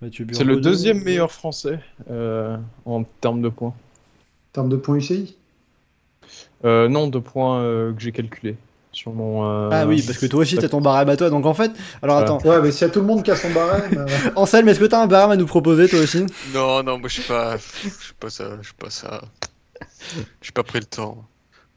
Mathieu 0.00 0.26
C'est 0.32 0.44
le 0.44 0.60
deuxième 0.60 1.02
meilleur 1.02 1.30
français 1.30 1.80
euh, 2.10 2.56
en 2.86 3.04
termes 3.04 3.42
de 3.42 3.48
points. 3.50 3.68
En 3.70 4.52
termes 4.54 4.68
de 4.70 4.76
points 4.76 4.96
UCI. 4.96 5.36
Euh, 6.64 6.88
non, 6.88 7.08
de 7.08 7.18
points 7.18 7.60
euh, 7.60 7.92
que 7.92 8.00
j'ai 8.00 8.12
calculés 8.12 8.56
sur 8.92 9.12
mon. 9.12 9.44
euh, 9.44 9.68
Ah 9.70 9.86
oui, 9.86 10.02
parce 10.06 10.18
que 10.18 10.26
toi 10.26 10.40
aussi 10.40 10.56
t'as 10.56 10.68
ton 10.68 10.80
barème 10.80 11.08
à 11.10 11.16
toi. 11.16 11.28
Donc 11.28 11.44
en 11.44 11.54
fait, 11.54 11.72
alors 12.00 12.16
attends, 12.18 12.38
Ouais, 12.44 12.60
mais 12.62 12.70
s'il 12.72 12.86
y 12.86 12.90
a 12.90 12.92
tout 12.92 13.00
le 13.00 13.06
monde 13.06 13.22
qui 13.22 13.30
a 13.30 13.36
son 13.36 13.50
barème. 13.50 13.98
euh, 13.98 14.06
Anselme, 14.36 14.68
est-ce 14.68 14.80
que 14.80 14.84
t'as 14.86 15.02
un 15.02 15.06
barème 15.08 15.32
à 15.32 15.36
nous 15.36 15.46
proposer 15.46 15.88
toi 15.88 16.00
aussi? 16.00 16.24
Non, 16.54 16.82
non, 16.82 16.98
moi 16.98 17.08
je 17.08 17.14
suis 17.14 17.22
pas, 17.28 17.56
je 17.58 17.88
suis 17.88 18.14
pas 18.18 18.30
ça, 18.30 18.56
je 18.62 18.66
suis 18.68 18.74
pas 18.78 18.90
ça. 18.90 19.20
J'ai 20.40 20.52
pas 20.52 20.62
pris 20.62 20.80
le 20.80 20.86
temps. 20.86 21.26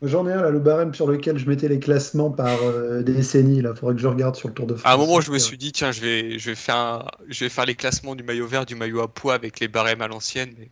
J'en 0.01 0.27
ai 0.27 0.33
un 0.33 0.41
là, 0.41 0.49
le 0.49 0.59
barème 0.59 0.93
sur 0.93 1.07
lequel 1.07 1.37
je 1.37 1.47
mettais 1.47 1.67
les 1.67 1.79
classements 1.79 2.29
par 2.29 2.61
euh, 2.63 3.01
décennie. 3.01 3.61
Là, 3.61 3.73
faudrait 3.73 3.95
que 3.95 4.01
je 4.01 4.07
regarde 4.07 4.35
sur 4.35 4.49
le 4.49 4.53
Tour 4.53 4.67
de 4.67 4.75
France. 4.75 4.91
À 4.91 4.95
un 4.95 4.97
moment, 4.97 5.21
je 5.21 5.31
me 5.31 5.39
suis 5.39 5.57
dit, 5.57 5.71
tiens, 5.71 5.91
je 5.91 6.01
vais, 6.01 6.37
je 6.37 6.49
vais 6.49 6.55
faire, 6.55 6.75
un- 6.75 7.07
je 7.29 7.45
vais 7.45 7.49
faire 7.49 7.65
les 7.65 7.75
classements 7.75 8.13
du 8.15 8.23
maillot 8.23 8.45
vert, 8.45 8.65
du 8.65 8.75
maillot 8.75 9.01
à 9.01 9.07
poids 9.07 9.33
avec 9.33 9.59
les 9.59 9.67
barèmes 9.67 10.01
à 10.01 10.07
l'ancienne, 10.07 10.53
mais 10.59 10.69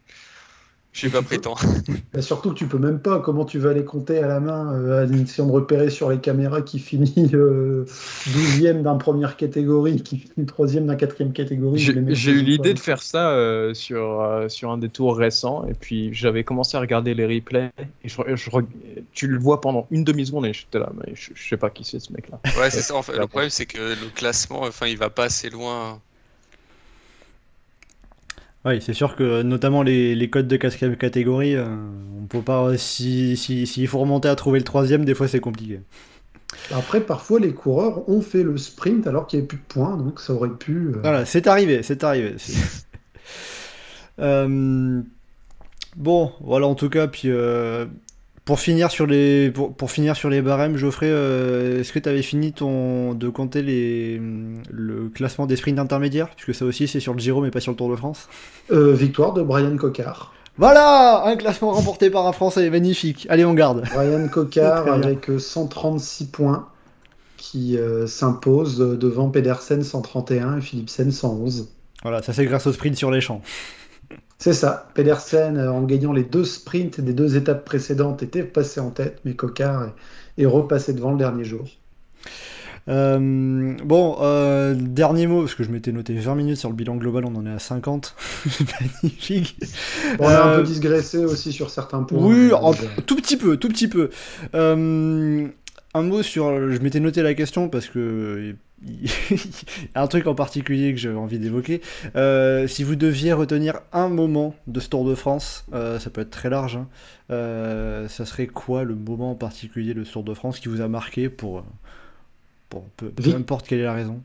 j'ai 0.94 1.10
pas 1.10 1.24
pris 1.24 1.38
le 1.38 1.42
temps. 1.42 1.56
bah, 2.14 2.22
surtout 2.22 2.52
que 2.52 2.56
tu 2.56 2.68
peux 2.68 2.78
même 2.78 3.00
pas. 3.00 3.20
Comment 3.20 3.46
tu 3.46 3.58
vas 3.58 3.74
les 3.74 3.84
compter 3.84 4.20
à 4.20 4.28
la 4.28 4.40
main 4.40 4.74
euh, 4.74 5.08
en 5.08 5.12
essayant 5.12 5.48
de 5.48 5.52
repérer 5.52 5.90
sur 5.90 6.10
les 6.12 6.20
caméras 6.20 6.62
qui 6.62 6.78
finit 6.78 7.32
euh, 7.34 7.86
12e 8.30 8.84
d'un 8.84 8.96
première 8.96 9.36
catégorie, 9.36 10.04
qui 10.04 10.20
finit 10.20 10.46
3e 10.46 10.86
d'un 10.86 10.96
quatrième 10.96 11.34
catégorie. 11.34 11.80
J'ai 11.80 12.32
eu 12.32 12.44
l'idée 12.44 12.70
pas. 12.70 12.74
de 12.76 12.80
faire 12.80 13.02
ça 13.02 13.32
euh, 13.32 13.74
sur, 13.74 14.22
euh, 14.22 14.48
sur 14.50 14.70
un 14.70 14.78
des 14.78 14.90
tours 14.90 15.18
récents, 15.18 15.66
et 15.68 15.74
puis 15.74 16.14
j'avais 16.14 16.44
commencé 16.44 16.78
à 16.78 16.80
regarder 16.80 17.16
les 17.16 17.26
replays, 17.26 17.72
et 18.04 18.08
je, 18.08 18.18
je 18.36 18.50
tu 19.14 19.28
le 19.28 19.40
vois 19.40 19.62
pendant 19.62 19.88
une 19.90 20.04
demi-seconde, 20.04 20.46
et 20.46 20.54
j'étais 20.54 20.78
là, 20.78 20.92
mais 20.96 21.14
je, 21.16 21.32
je 21.34 21.50
sais 21.50 21.58
pas 21.58 21.72
qui 21.72 21.84
c'est 21.84 22.00
ce 22.00 22.14
mec-là. 22.14 22.40
Ouais, 22.60 22.70
c'est 22.70 22.82
ça. 22.82 22.96
En 22.96 23.02
fait, 23.02 23.18
le 23.18 23.26
problème, 23.26 23.50
c'est 23.50 23.66
que 23.66 23.80
le 23.80 24.10
classement, 24.14 24.62
enfin, 24.62 24.86
il 24.86 24.98
va 24.98 25.10
pas 25.10 25.24
assez 25.26 25.50
loin. 25.50 26.00
Oui, 28.66 28.82
c'est 28.82 28.94
sûr 28.94 29.16
que 29.16 29.42
notamment 29.42 29.84
les, 29.84 30.16
les 30.16 30.30
codes 30.30 30.48
de 30.48 30.56
quatrième 30.56 30.96
catégorie, 30.96 31.56
euh, 31.56 31.66
on 32.22 32.26
peut 32.28 32.42
pas. 32.42 32.78
Si, 32.78 33.36
si, 33.36 33.68
s'il 33.68 33.88
faut 33.88 34.00
remonter 34.00 34.30
à 34.30 34.36
trouver 34.36 34.60
le 34.60 34.64
troisième, 34.66 35.04
des 35.04 35.14
fois 35.14 35.28
c'est 35.28 35.42
compliqué. 35.42 35.82
Après, 36.72 37.02
parfois, 37.02 37.40
les 37.40 37.54
coureurs 37.54 38.08
ont 38.10 38.22
fait 38.22 38.44
le 38.44 38.58
sprint 38.58 39.08
alors 39.08 39.28
qu'il 39.28 39.40
n'y 39.40 39.42
avait 39.42 39.48
plus 39.48 39.58
de 39.58 39.64
points, 39.68 39.98
donc 39.98 40.20
ça 40.20 40.34
aurait 40.34 40.50
pu. 40.50 40.90
euh, 40.96 41.00
Voilà, 41.02 41.26
c'est 41.26 41.48
arrivé, 41.48 41.84
c'est 41.84 42.04
arrivé. 42.04 42.36
Euh, 44.20 45.02
bon, 45.96 46.32
voilà 46.42 46.68
en 46.68 46.76
tout 46.76 46.90
cas, 46.90 47.08
puis 47.08 47.30
euh, 47.30 47.86
pour 48.46 48.60
finir 48.60 48.92
sur 48.92 49.06
les 49.06 49.52
pour, 49.52 49.74
pour 49.74 49.92
finir 49.92 50.16
sur 50.16 50.30
les 50.30 50.42
barèmes, 50.42 50.78
Geoffrey, 50.78 51.10
euh, 51.10 51.80
est-ce 51.80 51.94
que 51.94 52.00
tu 52.00 52.10
avais 52.10 52.22
fini 52.22 52.54
ton 52.54 53.14
de 53.14 53.30
compter 53.30 53.62
les 53.62 54.22
le 54.70 55.10
classement 55.10 55.46
des 55.46 55.56
sprints 55.56 55.80
intermédiaires, 55.80 56.30
puisque 56.30 56.58
ça 56.58 56.66
aussi 56.66 56.88
c'est 56.88 57.00
sur 57.00 57.14
le 57.14 57.20
Giro 57.20 57.42
mais 57.42 57.52
pas 57.52 57.60
sur 57.60 57.72
le 57.72 57.78
Tour 57.78 57.90
de 57.90 57.96
France. 57.96 58.28
euh, 58.72 58.94
victoire 58.94 59.34
de 59.34 59.42
Brian 59.42 59.76
Cocard. 59.78 60.34
Voilà, 60.58 61.24
un 61.26 61.36
classement 61.36 61.72
remporté 61.72 62.12
par 62.12 62.28
un 62.28 62.32
Français, 62.32 62.70
magnifique. 62.70 63.26
Allez, 63.30 63.44
on 63.44 63.56
garde. 63.56 63.84
Brian 63.92 64.28
Cocard 64.28 64.88
avec 64.88 65.30
euh, 65.30 65.40
136 65.40 66.28
points 66.28 66.68
qui 67.38 67.78
euh, 67.78 68.06
s'impose 68.06 68.80
euh, 68.80 68.96
devant 68.96 69.30
Pedersen 69.30 69.84
131 69.84 70.58
et 70.58 70.62
Philipsen 70.62 71.12
111. 71.12 71.70
Voilà, 72.04 72.22
ça 72.22 72.34
c'est 72.34 72.46
grâce 72.46 72.68
au 72.68 72.74
sprint 72.74 72.96
sur 72.96 73.10
les 73.10 73.20
champs. 73.20 73.42
C'est 74.44 74.52
ça. 74.52 74.90
Pedersen, 74.94 75.56
euh, 75.56 75.72
en 75.72 75.84
gagnant 75.84 76.12
les 76.12 76.26
deux 76.26 76.44
sprints 76.44 77.00
des 77.00 77.14
deux 77.14 77.38
étapes 77.38 77.64
précédentes, 77.64 78.24
était 78.24 78.44
passé 78.44 78.82
en 78.82 78.90
tête, 78.90 79.22
mais 79.24 79.36
Cocard 79.36 79.86
est, 80.38 80.44
est 80.44 80.46
repassé 80.46 80.92
devant 80.92 81.12
le 81.12 81.18
dernier 81.18 81.46
jour. 81.46 81.66
Euh, 82.90 83.74
bon, 83.86 84.18
euh, 84.20 84.76
dernier 84.76 85.28
mot, 85.28 85.44
parce 85.44 85.56
que 85.56 85.64
je 85.64 85.72
m'étais 85.72 85.94
noté 85.94 86.14
20 86.16 86.36
minutes 86.36 86.58
sur 86.58 86.68
le 86.68 86.76
bilan 86.76 86.98
global, 86.98 87.24
on 87.24 87.34
en 87.38 87.46
est 87.46 87.54
à 87.54 87.60
50. 87.60 88.16
Magnifique. 89.02 89.58
Bon, 90.18 90.26
on 90.26 90.28
a 90.28 90.44
un 90.44 90.56
peu 90.58 90.64
digressé 90.64 91.24
aussi 91.24 91.54
sur 91.54 91.70
certains 91.70 92.04
points. 92.04 92.20
Oui, 92.22 92.50
déjà. 92.50 92.90
tout 93.08 93.16
petit 93.16 93.38
peu, 93.38 93.56
tout 93.56 93.70
petit 93.70 93.88
peu. 93.88 94.10
Un 94.54 96.02
mot 96.02 96.22
sur. 96.22 96.70
Je 96.70 96.80
m'étais 96.80 97.00
noté 97.00 97.22
la 97.22 97.34
question 97.34 97.70
parce 97.70 97.88
que. 97.88 98.56
Il 98.86 99.06
y 99.06 99.10
a 99.96 100.02
un 100.02 100.08
truc 100.08 100.28
en 100.28 100.36
particulier 100.36 100.94
que 100.94 101.00
j'avais 101.00 101.16
envie 101.18 101.40
d'évoquer. 101.40 101.82
Euh, 102.16 102.68
si 102.68 102.84
vous 102.84 102.96
deviez 102.96 103.32
retenir 103.34 103.80
un 103.94 104.10
moment 104.10 104.56
de 104.68 104.80
ce 104.80 104.90
Tour 104.90 105.06
de 105.06 105.16
France, 105.16 105.66
euh, 105.74 106.00
ça 106.00 106.10
peut 106.10 106.22
être 106.22 106.32
très 106.32 106.50
large, 106.50 106.76
hein, 106.76 106.88
euh, 107.32 108.08
ça 108.10 108.26
serait 108.26 108.48
quoi 108.48 108.84
le 108.84 108.96
moment 108.96 109.32
en 109.32 109.36
particulier 109.36 109.94
de 109.94 110.04
ce 110.04 110.12
Tour 110.14 110.24
de 110.24 110.34
France 110.34 110.60
qui 110.60 110.68
vous 110.68 110.82
a 110.82 110.88
marqué 110.90 111.30
pour. 111.30 111.64
pour 112.70 112.84
peu, 112.98 113.10
peu 113.10 113.24
Vic- 113.24 113.36
importe 113.36 113.68
quelle 113.68 113.80
est 113.80 113.84
la 113.84 113.94
raison? 113.94 114.22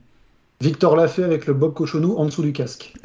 Victor 0.61 0.95
Lafay 0.97 1.23
avec 1.23 1.45
le 1.45 1.53
Bob 1.53 1.73
Cochonou 1.73 2.17
en 2.17 2.25
dessous 2.25 2.43
du 2.43 2.51
casque. 2.51 2.93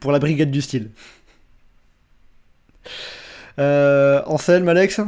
Pour 0.00 0.12
la 0.12 0.18
brigade 0.18 0.50
du 0.50 0.60
style. 0.60 0.90
Euh, 3.58 4.22
Anselme, 4.26 4.68
Alex? 4.68 5.00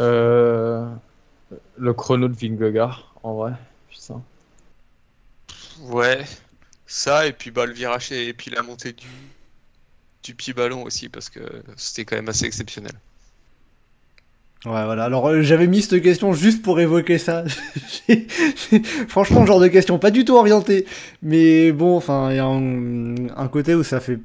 Euh, 0.00 0.86
le 1.76 1.92
chrono 1.92 2.28
de 2.28 2.34
Vingegaard, 2.34 3.14
en 3.22 3.34
vrai. 3.34 3.52
Putain. 3.90 4.22
Ouais, 5.82 6.24
ça, 6.86 7.26
et 7.26 7.32
puis 7.32 7.50
bah, 7.50 7.66
le 7.66 7.72
virage 7.72 8.12
et 8.12 8.32
puis 8.32 8.50
la 8.50 8.62
montée 8.62 8.92
du, 8.92 9.06
du 10.22 10.34
pied 10.34 10.52
ballon 10.52 10.84
aussi, 10.84 11.08
parce 11.08 11.28
que 11.30 11.40
c'était 11.76 12.04
quand 12.04 12.16
même 12.16 12.28
assez 12.28 12.46
exceptionnel. 12.46 12.92
Ouais, 14.64 14.84
voilà. 14.84 15.04
Alors, 15.04 15.28
euh, 15.28 15.42
j'avais 15.42 15.66
mis 15.66 15.82
cette 15.82 16.02
question 16.02 16.32
juste 16.32 16.62
pour 16.62 16.80
évoquer 16.80 17.18
ça. 17.18 17.44
Franchement, 19.08 19.44
genre 19.44 19.60
de 19.60 19.68
question 19.68 19.98
pas 19.98 20.10
du 20.10 20.24
tout 20.24 20.36
orientée. 20.36 20.86
Mais 21.22 21.70
bon, 21.70 21.96
enfin, 21.96 22.30
il 22.30 22.36
y 22.36 22.38
a 22.38 22.46
un, 22.46 23.28
un 23.36 23.48
côté 23.48 23.74
où 23.74 23.82
ça 23.82 24.00
fait 24.00 24.18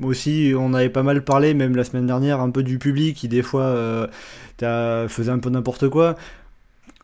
aussi, 0.00 0.52
on 0.56 0.72
avait 0.74 0.88
pas 0.88 1.02
mal 1.02 1.24
parlé, 1.24 1.52
même 1.54 1.74
la 1.74 1.84
semaine 1.84 2.06
dernière, 2.06 2.40
un 2.40 2.50
peu 2.50 2.62
du 2.62 2.78
public 2.78 3.16
qui, 3.16 3.28
des 3.28 3.42
fois, 3.42 3.64
euh, 3.64 4.06
faisait 5.08 5.32
un 5.32 5.38
peu 5.40 5.50
n'importe 5.50 5.88
quoi. 5.88 6.16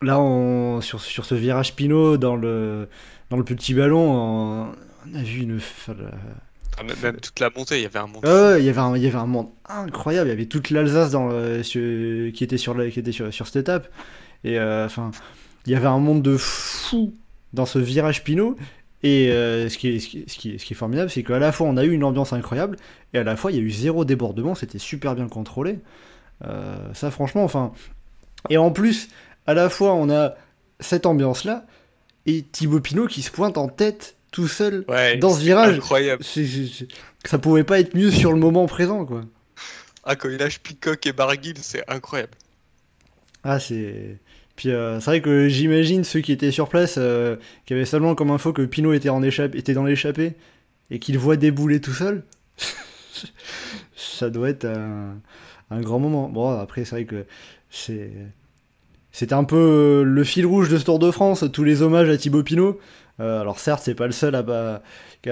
Là, 0.03 0.21
on, 0.21 0.81
sur, 0.81 1.01
sur 1.01 1.25
ce 1.25 1.35
virage 1.35 1.75
Pinot, 1.75 2.17
dans 2.19 2.37
le, 2.37 2.89
dans 3.31 3.37
le 3.37 3.45
petit 3.45 3.75
ballon, 3.75 3.99
on, 4.13 4.67
on 5.13 5.15
a 5.19 5.23
vu 5.23 5.41
une. 5.43 5.59
Ah, 6.79 6.85
même, 6.85 6.97
même 7.03 7.17
toute 7.17 7.41
la 7.41 7.51
montée, 7.51 7.79
il 7.79 7.83
y 7.83 7.87
avait 7.87 7.99
un 7.99 8.07
monde. 8.07 8.25
Ouais, 8.25 8.61
il 8.61 8.65
y 8.65 8.69
avait 8.69 8.79
un, 8.79 8.97
il 8.97 9.03
y 9.03 9.07
avait 9.09 9.17
un 9.17 9.27
monde 9.27 9.49
incroyable. 9.69 10.29
Il 10.29 10.31
y 10.31 10.35
avait 10.35 10.47
toute 10.47 10.71
l'Alsace 10.71 11.11
dans 11.11 11.29
le- 11.29 11.63
sur- 11.65 12.33
qui 12.33 12.45
était 12.45 12.59
sur 12.59 12.75
la- 12.75 12.89
qui 12.91 13.01
était 13.01 13.11
sur, 13.13 13.33
sur 13.35 13.47
cette 13.47 13.57
étape. 13.57 13.89
Et 14.45 14.59
euh, 14.61 14.87
enfin, 14.87 15.11
il 15.67 15.73
y 15.73 15.75
avait 15.75 15.89
un 15.89 15.99
monde 15.99 16.23
de 16.23 16.37
fou 16.37 17.13
dans 17.53 17.67
ce 17.67 17.81
virage 17.81 18.23
Pinot. 18.23 18.57
Et 19.03 19.31
euh, 19.33 19.69
ce, 19.69 19.79
qui 19.79 19.89
est, 19.89 19.99
ce, 20.01 20.09
qui 20.09 20.25
ce 20.29 20.39
qui 20.39 20.51
est- 20.55 20.59
ce 20.59 20.65
qui 20.65 20.73
est 20.75 20.77
formidable, 20.77 21.11
c'est 21.11 21.23
qu'à 21.25 21.39
la 21.41 21.51
fois 21.53 21.67
on 21.69 21.77
a 21.77 21.85
eu 21.85 21.93
une 21.93 22.03
ambiance 22.05 22.33
incroyable 22.33 22.77
et 23.15 23.19
à 23.19 23.23
la 23.25 23.37
fois 23.37 23.51
il 23.53 23.57
y 23.57 23.61
a 23.61 23.63
eu 23.63 23.71
zéro 23.71 24.05
débordement. 24.05 24.55
C'était 24.55 24.79
super 24.79 25.15
bien 25.17 25.27
contrôlé. 25.29 25.79
Euh, 26.45 26.77
ça, 26.95 27.11
franchement, 27.11 27.43
enfin. 27.43 27.73
Et 28.51 28.57
en 28.57 28.71
plus, 28.71 29.09
à 29.49 29.55
la 29.55 29.69
fois 29.69 29.95
on 29.95 30.09
a 30.11 30.35
cette 30.79 31.07
ambiance 31.07 31.45
là 31.45 31.67
et 32.27 32.43
Thibaut 32.43 32.81
Pinot 32.81 33.07
qui 33.07 33.23
se 33.23 33.31
pointe 33.31 33.59
en 33.59 33.69
tête 33.69 34.17
tout 34.31 34.47
seul 34.47 34.85
Ouais, 34.89 35.17
dans 35.17 35.33
ce 35.33 35.41
virage. 35.41 35.77
Incroyable. 35.77 36.23
Ça 37.25 37.39
pouvait 37.39 37.65
pas 37.65 37.81
être 37.81 37.95
mieux 37.95 38.11
sur 38.11 38.33
le 38.33 38.39
moment 38.39 38.67
présent, 38.67 39.07
quoi. 39.07 39.23
Ah, 40.05 40.15
quand 40.15 40.29
il 40.29 40.37
lâche 40.37 40.61
Peacock 40.61 41.07
et 41.07 41.13
Barguil, 41.13 41.55
c'est 41.61 41.83
incroyable. 41.91 42.33
Ah, 43.43 43.59
c'est. 43.59 44.19
Puis 44.57 44.71
euh, 44.71 45.01
c'est 45.01 45.07
vrai 45.07 45.23
que 45.23 45.49
j'imagine 45.49 46.05
ceux 46.05 46.21
qui 46.21 46.33
étaient 46.33 46.51
sur 46.51 46.69
place, 46.69 46.97
euh, 46.99 47.37
qui 47.65 47.73
avaient 47.73 47.87
seulement 47.87 48.15
comme 48.15 48.31
info 48.31 48.53
que 48.53 48.63
Pinot 48.63 48.93
était, 48.93 49.09
en 49.09 49.23
échappe... 49.23 49.55
était 49.55 49.73
dans 49.73 49.85
l'échappée 49.85 50.35
et 50.91 50.99
qu'il 50.99 51.19
voit 51.19 51.37
débouler 51.37 51.81
tout 51.81 51.95
seul. 51.95 52.25
ça 53.97 54.29
doit 54.29 54.51
être 54.51 54.67
un, 54.67 55.19
un 55.71 55.81
grand 55.81 55.99
moment. 55.99 56.29
Bon, 56.29 56.51
après, 56.59 56.85
c'est 56.85 56.97
vrai 56.97 57.05
que 57.07 57.25
c'est. 57.71 58.11
C'était 59.19 59.35
un 59.35 59.43
peu 59.43 59.57
euh, 59.57 60.03
le 60.05 60.23
fil 60.23 60.47
rouge 60.47 60.69
de 60.69 60.79
ce 60.79 60.85
Tour 60.85 61.01
de 61.01 61.11
France, 61.11 61.45
tous 61.53 61.64
les 61.64 61.83
hommages 61.83 62.09
à 62.09 62.16
Thibaut 62.16 62.45
Pinot. 62.45 62.79
Euh, 63.19 63.41
alors 63.41 63.59
certes, 63.59 63.83
c'est 63.85 63.97
pas 63.97 64.07
le 64.07 64.12
seul 64.12 64.37
à, 64.37 64.45
à- 64.49 64.81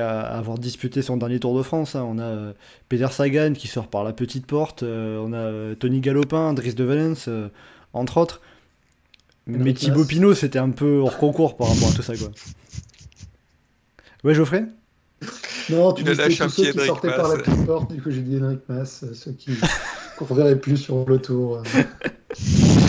à 0.01 0.37
avoir 0.39 0.59
disputé 0.59 1.03
son 1.03 1.17
dernier 1.17 1.39
Tour 1.39 1.57
de 1.57 1.63
France. 1.63 1.95
hein. 1.95 2.05
On 2.05 2.19
a 2.19 2.25
euh, 2.25 2.53
Peter 2.89 3.07
Sagan 3.13 3.53
qui 3.53 3.69
sort 3.69 3.87
par 3.87 4.03
la 4.03 4.13
petite 4.13 4.45
porte, 4.45 4.83
euh, 4.83 5.23
on 5.25 5.33
a 5.33 5.37
euh, 5.37 5.75
Tony 5.77 6.01
Galopin, 6.01 6.53
Dries 6.53 6.75
de 6.75 6.83
Valence, 6.83 7.27
euh, 7.29 7.47
entre 7.93 8.17
autres. 8.17 8.41
Mais 9.47 9.73
Thibaut. 9.73 10.05
Pinot, 10.05 10.35
c'était 10.35 10.59
un 10.59 10.71
peu 10.71 10.97
hors 10.99 11.17
concours 11.17 11.57
par 11.57 11.69
rapport 11.69 11.91
à 11.91 11.93
tout 11.93 12.03
ça, 12.03 12.17
quoi. 12.17 12.27
Ouais, 14.25 14.35
Geoffrey? 14.35 14.65
Non, 15.71 15.93
tu 15.93 16.03
disais 16.03 16.27
tous 16.29 16.41
un 16.43 16.49
ceux 16.49 16.73
qui 16.73 16.87
sortaient 16.87 17.15
par 17.15 17.29
la 17.29 17.37
petite 17.37 17.65
porte, 17.67 17.93
du 17.93 18.03
coup 18.03 18.11
j'ai 18.11 18.23
dit 18.23 18.41
Henrik 18.43 18.63
Mas, 18.69 19.05
euh, 19.05 19.15
ceux 19.15 19.31
qui 19.31 19.53
qu'on 20.19 20.25
reverrait 20.25 20.59
plus 20.59 20.77
sur 20.77 21.09
le 21.09 21.19
tour. 21.21 21.63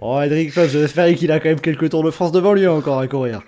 Oh, 0.00 0.20
Edric 0.20 0.56
Mas, 0.56 0.68
j'espère 0.68 1.14
qu'il 1.14 1.30
a 1.32 1.40
quand 1.40 1.48
même 1.48 1.60
quelques 1.60 1.90
Tours 1.90 2.04
de 2.04 2.10
France 2.10 2.32
devant 2.32 2.52
lui 2.54 2.66
encore 2.66 2.98
à 2.98 3.06
courir. 3.08 3.42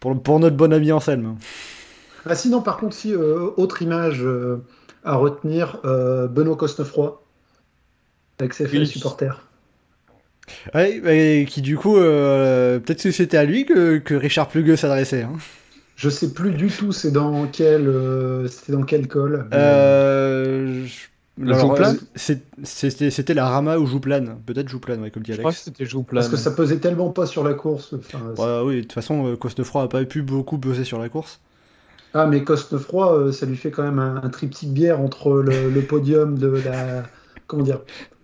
Pour, 0.00 0.20
pour 0.22 0.40
notre 0.40 0.56
bon 0.56 0.72
ami 0.72 0.92
Anselme. 0.92 1.36
Ah 2.26 2.34
sinon, 2.34 2.62
par 2.62 2.76
contre, 2.78 2.94
si, 2.94 3.12
euh, 3.14 3.50
autre 3.56 3.82
image 3.82 4.22
euh, 4.22 4.58
à 5.04 5.14
retenir, 5.16 5.78
euh, 5.84 6.26
Benoît 6.26 6.56
Cosnefroy, 6.56 7.22
avec 8.38 8.54
ses 8.54 8.66
Oui. 8.66 8.86
supporters. 8.86 9.46
Ouais, 10.74 11.00
et 11.40 11.44
qui 11.46 11.62
du 11.62 11.76
coup, 11.76 11.96
euh, 11.96 12.78
peut-être 12.80 13.02
que 13.02 13.10
c'était 13.12 13.36
à 13.36 13.44
lui 13.44 13.64
que, 13.66 13.98
que 13.98 14.14
Richard 14.14 14.48
Plugueux 14.48 14.76
s'adressait. 14.76 15.22
hein. 15.22 15.36
Je 15.96 16.08
sais 16.08 16.32
plus 16.32 16.52
du 16.52 16.68
tout 16.68 16.92
c'est 16.92 17.10
dans 17.10 17.46
quel, 17.46 17.86
euh, 17.86 18.48
c'était 18.48 18.72
dans 18.72 18.82
quel 18.82 19.06
col. 19.06 19.46
mais- 19.50 19.56
Euh, 19.56 20.86
je- 20.86 21.06
Le 21.38 21.54
alors, 21.54 21.60
Jouplane 21.68 21.96
euh, 21.98 22.34
C'était 22.64 23.34
la 23.34 23.48
Rama 23.48 23.78
ou 23.78 23.86
Jouplane. 23.86 24.38
Peut-être 24.44 24.68
Jouplane, 24.68 25.00
ouais, 25.00 25.10
comme 25.10 25.22
dit 25.22 25.32
Je 25.32 25.38
crois 25.38 25.52
que 25.52 25.56
Alex. 25.56 25.64
c'était. 25.64 25.84
Parce 26.12 26.28
que 26.28 26.36
ça 26.36 26.50
pesait 26.50 26.78
tellement 26.78 27.10
pas 27.10 27.26
sur 27.26 27.44
la 27.44 27.54
course. 27.54 27.94
enfin, 27.94 28.20
Ouais, 28.36 28.60
oui, 28.66 28.76
de 28.76 28.80
toute 28.82 28.92
façon, 28.92 29.26
euh, 29.26 29.36
Cosnefroy 29.36 29.82
a 29.82 29.88
pas 29.88 30.04
pu 30.04 30.22
beaucoup 30.22 30.58
peser 30.58 30.84
sur 30.84 30.98
la 30.98 31.08
course. 31.08 31.40
Ah, 32.12 32.26
mais 32.26 32.42
Cosnefroy, 32.44 33.12
euh, 33.14 33.32
ça 33.32 33.46
lui 33.46 33.56
fait 33.56 33.70
quand 33.70 33.82
même 33.84 33.98
un, 34.00 34.16
un 34.22 34.28
triptyque 34.30 34.72
bière 34.72 35.00
entre 35.00 35.34
le, 35.34 35.70
le 35.70 35.86
podium 35.86 36.36
de 36.38 36.48
la. 36.48 37.04
Comment 37.46 37.62
dire 37.62 37.80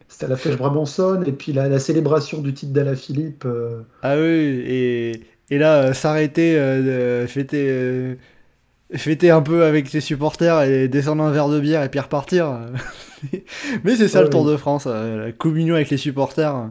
C'était 0.09 0.27
à 0.27 0.29
la 0.29 0.37
Flèche 0.37 0.57
Brabançonne 0.57 1.27
et 1.27 1.33
puis 1.33 1.53
la, 1.53 1.69
la 1.69 1.79
célébration 1.79 2.43
du 2.43 2.53
titre 2.53 2.73
d'Alaphilippe. 2.73 3.45
euh, 3.47 3.83
Ah 4.03 4.17
oui, 4.17 4.23
et, 4.23 5.21
et 5.51 5.59
là, 5.59 5.83
euh, 5.89 5.93
s'arrêter, 5.95 6.59
euh, 6.59 7.27
fêter, 7.27 7.67
euh, 7.71 8.15
fêter 8.95 9.31
un 9.31 9.43
peu 9.43 9.65
avec 9.65 9.89
ses 9.89 10.01
supporters 10.01 10.63
et 10.63 10.89
descendre 10.89 11.25
un 11.25 11.31
verre 11.31 11.49
de 11.49 11.61
bière 11.61 11.83
et 11.83 11.89
puis 11.89 12.01
repartir. 12.01 12.59
Mais 13.85 13.97
c'est 13.97 14.09
ça 14.09 14.19
Ouais, 14.21 14.25
le 14.25 14.31
Tour 14.31 14.43
oui. 14.45 14.53
de 14.53 14.57
France, 14.57 14.85
euh, 14.87 15.27
la 15.27 15.33
communion 15.33 15.75
avec 15.75 15.91
les 15.91 15.97
supporters. 15.97 16.69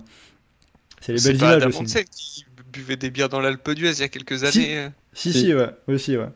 C'est 1.02 1.14
les 1.14 1.22
belles 1.22 1.38
pas 1.38 1.58
images 1.58 1.66
aussi. 1.82 2.06
Qui 2.12 2.46
buvait 2.72 2.96
des 2.98 3.10
bières 3.10 3.30
dans 3.30 3.40
l'Alpe 3.42 3.70
d'Huez 3.72 3.92
il 3.92 4.00
y 4.00 4.04
a 4.04 4.08
quelques 4.10 4.44
années. 4.44 4.78
euh. 4.78 4.90
Si, 5.14 5.34
Si. 5.34 5.40
si, 5.42 5.54
ouais, 5.54 5.70
aussi, 5.88 6.18
ouais. 6.18 6.30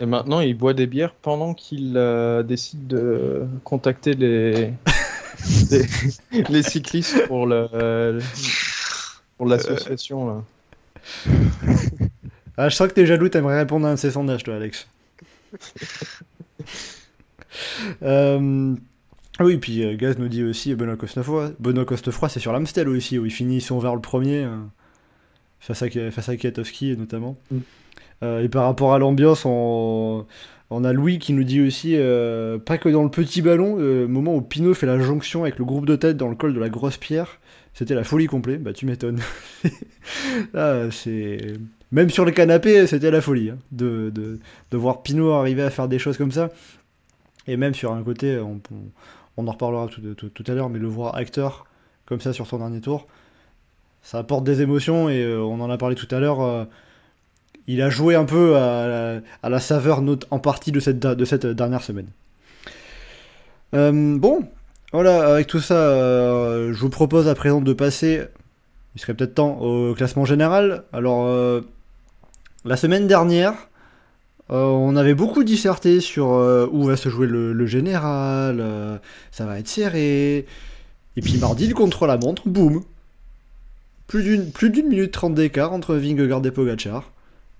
Et 0.00 0.06
maintenant, 0.06 0.40
il 0.40 0.54
boit 0.56 0.74
des 0.74 0.86
bières 0.86 1.12
pendant 1.14 1.54
qu'il 1.54 1.94
euh, 1.96 2.42
décide 2.42 2.86
de 2.86 3.42
contacter 3.64 4.14
les... 4.14 4.72
les... 5.70 6.42
les 6.48 6.62
cyclistes 6.62 7.26
pour 7.26 7.46
le 7.46 8.18
pour 9.36 9.46
l'association. 9.46 10.26
là. 10.28 10.42
Ah, 12.56 12.68
je 12.68 12.74
sens 12.76 12.88
que 12.88 12.92
t'es 12.94 13.06
jaloux, 13.06 13.28
t'aimerais 13.28 13.58
répondre 13.60 13.86
à 13.86 13.90
un 13.90 13.94
de 13.94 13.98
ces 13.98 14.10
sondages, 14.10 14.44
toi, 14.44 14.56
Alex. 14.56 14.86
Euh, 18.02 18.74
Oui, 19.40 19.56
puis 19.58 19.82
euh, 19.84 19.96
Gaz 19.96 20.18
nous 20.18 20.28
dit 20.28 20.42
aussi 20.44 20.74
Benoît 20.74 20.96
Cosnefroy. 20.96 21.52
Benoît 21.58 21.84
Cosnefroy, 21.84 22.28
c'est 22.28 22.40
sur 22.40 22.52
l'Amstel 22.52 22.88
aussi, 22.88 23.18
où 23.18 23.24
il 23.24 23.30
finit 23.30 23.60
son 23.60 23.78
vers 23.78 23.94
le 23.94 24.00
premier, 24.00 24.44
euh, 24.44 24.56
face, 25.60 25.82
à, 25.82 25.88
face 26.10 26.28
à 26.28 26.36
Kwiatkowski 26.36 26.96
notamment. 26.96 27.36
Mm. 27.50 27.58
Euh, 28.22 28.42
et 28.42 28.48
par 28.48 28.64
rapport 28.64 28.94
à 28.94 28.98
l'ambiance, 28.98 29.44
on, 29.44 30.26
on 30.70 30.84
a 30.84 30.92
Louis 30.92 31.18
qui 31.18 31.32
nous 31.32 31.44
dit 31.44 31.60
aussi 31.60 31.96
pas 32.64 32.78
que 32.78 32.88
dans 32.88 33.02
le 33.02 33.10
petit 33.10 33.42
ballon, 33.42 33.76
moment 34.08 34.36
où 34.36 34.42
Pinot 34.42 34.74
fait 34.74 34.86
la 34.86 34.98
jonction 35.00 35.42
avec 35.42 35.58
le 35.58 35.64
groupe 35.64 35.86
de 35.86 35.96
tête 35.96 36.16
dans 36.16 36.28
le 36.28 36.36
col 36.36 36.54
de 36.54 36.60
la 36.60 36.68
grosse 36.68 36.96
pierre, 36.96 37.38
c'était 37.74 37.94
la 37.94 38.04
folie 38.04 38.26
complète. 38.26 38.62
Bah, 38.62 38.72
tu 38.72 38.86
m'étonnes. 38.86 39.20
Là, 40.52 40.90
c'est. 40.90 41.54
Même 41.92 42.08
sur 42.08 42.24
le 42.24 42.30
canapé, 42.32 42.86
c'était 42.86 43.10
la 43.10 43.20
folie 43.20 43.50
hein, 43.50 43.58
de, 43.70 44.40
voir 44.72 45.02
Pinot 45.02 45.32
arriver 45.32 45.62
à 45.62 45.70
faire 45.70 45.88
des 45.88 45.98
choses 45.98 46.16
comme 46.16 46.32
ça. 46.32 46.48
Et 47.46 47.56
même 47.58 47.74
sur 47.74 47.92
un 47.92 48.02
côté, 48.02 48.38
on, 48.38 48.60
en 49.46 49.50
reparlera 49.52 49.88
tout, 49.88 50.44
à 50.46 50.54
l'heure, 50.54 50.70
mais 50.70 50.78
le 50.78 50.88
voir 50.88 51.14
acteur 51.16 51.66
comme 52.06 52.20
ça 52.20 52.32
sur 52.32 52.46
son 52.46 52.58
dernier 52.58 52.80
tour, 52.80 53.06
ça 54.02 54.18
apporte 54.18 54.42
des 54.44 54.62
émotions 54.62 55.08
et 55.08 55.22
euh, 55.22 55.40
on 55.40 55.60
en 55.60 55.70
a 55.70 55.78
parlé 55.78 55.94
tout 55.94 56.08
à 56.10 56.18
l'heure. 56.18 56.40
euh, 56.40 56.64
il 57.68 57.80
a 57.80 57.90
joué 57.90 58.16
un 58.16 58.24
peu 58.24 58.56
à, 58.56 58.88
la- 58.88 59.20
à 59.42 59.48
la 59.48 59.60
saveur 59.60 60.02
note- 60.02 60.26
en 60.30 60.38
partie 60.40 60.72
de 60.72 60.80
cette, 60.80 60.98
dernière 61.46 61.82
semaine. 61.82 62.08
Euh, 63.74 64.16
bon, 64.18 64.48
voilà, 64.92 65.34
avec 65.34 65.46
tout 65.46 65.60
ça, 65.60 65.74
je 66.72 66.78
vous 66.78 66.90
propose 66.90 67.28
à 67.28 67.34
présent 67.34 67.60
de 67.60 67.72
passer, 67.72 68.22
il 68.96 69.00
serait 69.00 69.14
peut-être 69.14 69.34
temps, 69.34 69.58
au 69.60 69.94
classement 69.94 70.24
général. 70.24 70.84
Alors, 70.92 71.62
la 72.64 72.76
semaine 72.76 73.06
dernière, 73.06 73.54
euh, 74.50 74.64
on 74.64 74.96
avait 74.96 75.14
beaucoup 75.14 75.44
disserté 75.44 76.00
sur 76.00 76.32
euh, 76.32 76.66
où 76.70 76.84
va 76.84 76.96
se 76.96 77.08
jouer 77.08 77.26
le, 77.26 77.52
le 77.52 77.66
général, 77.66 78.58
euh, 78.60 78.98
ça 79.30 79.46
va 79.46 79.58
être 79.58 79.68
serré. 79.68 80.46
Et 81.16 81.20
puis 81.22 81.38
mardi, 81.38 81.66
le 81.66 81.74
contre-la-montre, 81.74 82.42
boum 82.46 82.82
Plus 84.06 84.22
d'une 84.22 84.50
plus 84.50 84.70
d'une 84.70 84.88
minute 84.88 85.12
trente 85.12 85.34
d'écart 85.34 85.72
entre 85.72 85.94
Vingegaard 85.94 86.44
et 86.46 86.50
Pogacar. 86.50 87.10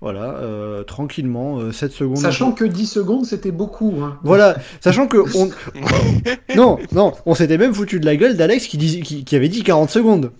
Voilà, 0.01 0.35
euh, 0.41 0.83
tranquillement, 0.83 1.59
euh, 1.59 1.71
7 1.71 1.93
secondes. 1.93 2.17
Sachant 2.17 2.51
que 2.51 2.65
10 2.65 2.87
secondes, 2.87 3.25
c'était 3.25 3.51
beaucoup. 3.53 3.93
hein. 4.01 4.17
Voilà, 4.23 4.57
sachant 4.81 5.07
que 5.07 5.17
on... 5.37 5.49
non, 6.57 6.77
non, 6.91 7.13
on 7.25 7.33
s'était 7.35 7.57
même 7.57 7.73
foutu 7.73 8.01
de 8.01 8.05
la 8.05 8.17
gueule 8.17 8.35
d'Alex 8.35 8.67
qui, 8.67 8.77
qui, 9.01 9.23
qui 9.23 9.35
avait 9.35 9.47
dit 9.47 9.63
40 9.63 9.89
secondes. 9.89 10.31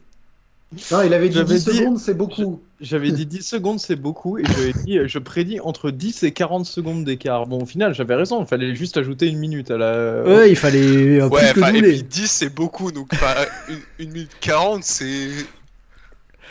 Non, 0.91 1.01
il 1.03 1.13
avait 1.13 1.29
dit 1.29 1.35
J'avais 1.37 1.55
10 1.55 1.65
dit- 1.65 1.77
secondes, 1.77 1.99
c'est 1.99 2.13
beaucoup. 2.13 2.61
J'avais 2.81 3.11
dit 3.11 3.25
10 3.25 3.41
secondes, 3.47 3.79
c'est 3.79 3.95
beaucoup, 3.95 4.37
et 4.37 4.43
j'avais 4.45 4.73
dit, 4.85 4.99
je 5.05 5.19
prédis 5.19 5.59
entre 5.61 5.89
10 5.91 6.23
et 6.23 6.31
40 6.31 6.65
secondes 6.65 7.03
d'écart. 7.05 7.45
Bon, 7.47 7.61
au 7.61 7.65
final, 7.65 7.93
j'avais 7.93 8.15
raison, 8.15 8.41
il 8.41 8.47
fallait 8.47 8.75
juste 8.75 8.97
ajouter 8.97 9.27
une 9.27 9.37
minute 9.39 9.71
à 9.71 9.77
la. 9.77 10.23
Ouais, 10.23 10.49
il 10.49 10.55
fallait 10.57 11.19
euh, 11.21 11.27
Ouais, 11.29 11.51
plus 11.53 11.61
que 11.61 11.75
et 11.77 11.81
puis 11.81 12.03
10 12.03 12.27
c'est 12.27 12.53
beaucoup, 12.53 12.91
donc 12.91 13.09
une, 13.69 13.79
une 14.05 14.11
minute 14.11 14.31
40 14.41 14.83
c'est. 14.83 15.29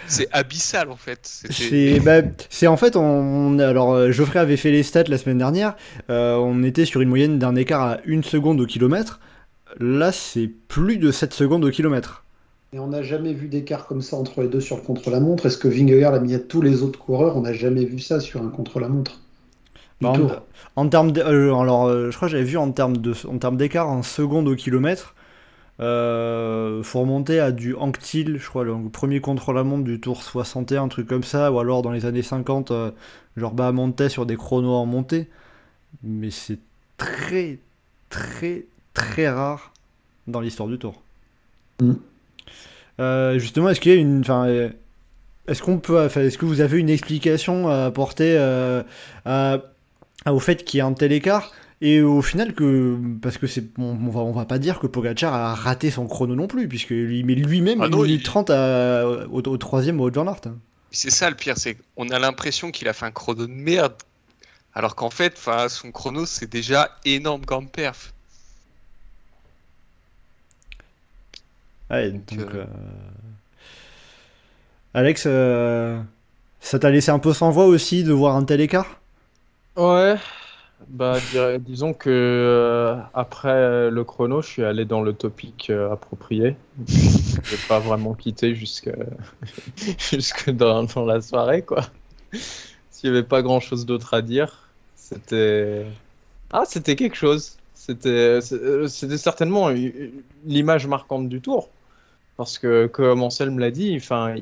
C'est 0.09 0.27
abyssal 0.33 0.91
en 0.91 0.97
fait. 0.97 1.21
C'est 1.51 2.01
bah, 2.01 2.23
c'est 2.51 2.67
en 2.67 2.77
fait, 2.77 2.97
on, 2.97 3.03
on- 3.03 3.59
alors 3.61 3.93
euh, 3.95 4.11
Geoffrey 4.11 4.41
avait 4.41 4.57
fait 4.57 4.73
les 4.73 4.83
stats 4.83 5.05
la 5.05 5.17
semaine 5.17 5.39
dernière, 5.39 5.77
euh, 6.11 6.35
on 6.37 6.65
était 6.65 6.85
sur 6.87 7.01
une 7.03 7.09
moyenne 7.09 7.39
d'un 7.39 7.55
écart 7.55 7.83
à 7.83 7.99
1 8.09 8.23
seconde 8.23 8.61
au 8.61 8.67
kilomètre. 8.67 9.21
Là, 9.79 10.11
c'est 10.11 10.51
plus 10.69 10.97
de 10.99 11.13
7 11.13 11.33
secondes 11.33 11.65
au 11.65 11.71
kilomètre. 11.71 12.25
Et 12.75 12.79
on 12.79 12.87
n'a 12.87 13.03
jamais 13.03 13.35
vu 13.35 13.49
d'écart 13.49 13.87
comme 13.87 14.01
ça 14.01 14.17
entre 14.17 14.41
les 14.41 14.49
deux 14.49 14.61
sur 14.61 14.77
le 14.77 14.83
contre-la-montre. 14.83 15.45
Est-ce 15.45 15.59
que 15.59 15.69
Vingegaard 15.69 16.15
a 16.15 16.21
mis 16.21 16.33
à 16.35 16.39
tous 16.39 16.63
les 16.63 16.83
autres 16.83 16.99
coureurs? 16.99 17.37
On 17.37 17.43
n'a 17.43 17.53
jamais 17.53 17.85
vu 17.85 17.99
ça 17.99 18.19
sur 18.19 18.43
un 18.43 18.49
contre-la-montre. 18.49 19.21
Bah, 20.01 20.15
en, 20.75 20.89
termes 20.89 21.13
de- 21.13 21.21
euh, 21.21 21.55
alors, 21.55 21.87
euh, 21.87 22.11
je 22.11 22.17
crois 22.17 22.29
que 22.29 22.33
j'avais 22.33 22.45
vu 22.45 22.57
en 22.57 22.73
termes 22.73 22.97
de, 22.97 23.13
en 23.29 23.37
termes 23.39 23.59
d'écart 23.59 23.89
en 23.91 24.03
secondes 24.03 24.49
au 24.49 24.57
kilomètre. 24.57 25.15
Euh, 25.81 26.83
faut 26.83 27.01
remonter 27.01 27.41
à 27.41 27.53
du 27.53 27.75
Anctil, 27.75 28.39
je 28.39 28.49
crois, 28.49 28.65
le 28.65 28.75
premier 28.91 29.21
contre-la-montre 29.21 29.85
du 29.85 30.01
Tour 30.01 30.23
61, 30.23 30.85
un 30.85 30.89
truc 30.89 31.07
comme 31.07 31.25
ça, 31.25 31.53
ou 31.53 31.59
alors 31.59 31.83
dans 31.83 31.93
les 31.93 32.07
années 32.07 32.23
50, 32.23 32.71
euh, 32.71 32.91
genre 33.37 33.53
Bahamontais 33.53 34.09
sur 34.09 34.25
des 34.25 34.37
chronos 34.37 34.75
en 34.75 34.87
montée. 34.87 35.29
Mais 36.03 36.31
c'est 36.31 36.59
très, 36.97 37.59
très, 38.11 38.65
très 38.95 39.29
rare 39.29 39.73
dans 40.27 40.41
l'histoire 40.41 40.69
du 40.69 40.79
tour. 40.79 41.03
Mm. 41.81 42.12
Euh, 43.01 43.39
justement, 43.39 43.69
est-ce 43.71 43.81
qu'il 43.81 43.93
y 43.93 43.97
a 43.97 43.99
une. 43.99 44.21
Enfin, 44.21 44.47
est-ce 45.49 45.63
qu'on 45.63 45.79
peut. 45.79 46.05
Enfin, 46.05 46.23
est-ce 46.23 46.39
que 46.39 46.45
vous 46.45 46.61
avez 46.61 46.79
une 46.79 46.91
explication 46.91 47.69
à 47.69 47.87
apporter 47.87 48.37
euh, 48.39 48.83
à- 49.25 49.59
à- 50.25 50.33
au 50.33 50.39
fait 50.41 50.65
qu'il 50.65 50.79
y 50.79 50.81
ait 50.81 50.85
un 50.87 50.93
tel 50.93 51.13
écart 51.13 51.53
et 51.81 52.01
au 52.01 52.23
final 52.23 52.55
que. 52.55 52.97
Parce 53.23 53.39
que 53.39 53.47
c'est. 53.47 53.65
On, 53.79 53.97
on 54.07 54.11
va, 54.11 54.21
on 54.21 54.33
va 54.33 54.45
pas 54.45 54.59
dire 54.59 54.79
que 54.79 54.87
Pogacar 54.87 55.35
a 55.35 55.55
raté 55.55 55.91
son 55.91 56.07
chrono 56.07 56.35
non 56.37 56.47
plus, 56.47 56.69
puisqu'il 56.69 57.25
met 57.27 57.35
lui-même 57.35 57.81
Ah 57.83 57.89
minute 57.89 58.21
il- 58.21 58.23
30 58.23 58.51
à- 58.51 59.05
au, 59.31 59.41
au 59.47 59.57
troisième 59.57 60.01
au 60.01 60.11
Van 60.11 60.27
Aert. 60.29 60.41
C'est 60.91 61.11
ça 61.11 61.31
le 61.31 61.37
pire, 61.37 61.57
c'est 61.57 61.77
qu'on 61.97 62.11
a 62.11 62.19
l'impression 62.19 62.71
qu'il 62.71 62.87
a 62.89 62.93
fait 62.93 63.07
un 63.07 63.11
chrono 63.11 63.47
de 63.47 63.53
merde. 63.53 63.95
Alors 64.75 64.95
qu'en 64.95 65.11
fait, 65.11 65.39
son 65.69 65.91
chrono, 65.91 66.25
c'est 66.27 66.51
déjà 66.51 66.91
énorme 67.05 67.45
comme 67.47 67.69
perf. 67.69 68.13
Ouais, 71.93 72.11
Donc, 72.11 72.25
donc, 72.31 72.55
euh, 72.55 72.55
euh, 72.55 72.65
Alex, 74.95 75.25
euh, 75.27 76.01
ça 76.61 76.79
t'a 76.79 76.91
laissé 76.91 77.11
un 77.11 77.19
peu 77.19 77.33
sans 77.33 77.51
voix 77.51 77.67
aussi 77.67 78.05
de 78.05 78.13
voir 78.13 78.37
un 78.37 78.45
tel 78.45 78.61
écart? 78.61 79.01
Ouais, 79.77 80.17
bah 80.89 81.21
dirais- 81.21 81.59
disons 81.61 81.95
que 81.95 82.11
euh, 82.11 83.01
après 83.15 83.91
le 83.91 84.05
chrono, 84.05 84.43
je 84.43 84.49
suis 84.49 84.65
allé 84.65 84.85
dans 84.85 85.03
le 85.03 85.15
topic 85.15 85.71
euh, 85.71 85.93
approprié. 85.93 86.57
Je 87.49 87.57
n'ai 87.57 87.59
pas 87.59 87.81
vraiment 87.81 88.15
quitté 88.15 88.55
jusque 88.55 88.91
jusque 90.11 90.51
dans, 90.51 90.85
dans 90.85 91.05
la 91.07 91.21
soirée, 91.23 91.65
quoi. 91.65 91.83
S'il 92.91 93.11
n'y 93.11 93.17
avait 93.19 93.27
pas 93.27 93.43
grand-chose 93.43 93.87
d'autre 93.87 94.15
à 94.15 94.23
dire, 94.23 94.75
c'était 94.95 95.87
ah, 96.53 96.65
c'était 96.67 96.97
quelque 96.97 97.17
chose. 97.17 97.57
C'était 97.75 98.41
certainement 99.19 99.71
l'image 100.45 100.87
marquante 100.87 101.29
du 101.29 101.41
tour. 101.41 101.71
Parce 102.43 102.59
que, 102.59 102.89
comme 102.89 103.23
Anselme 103.23 103.61
l'a 103.61 103.71
dit, 103.71 103.95
enfin, 103.97 104.35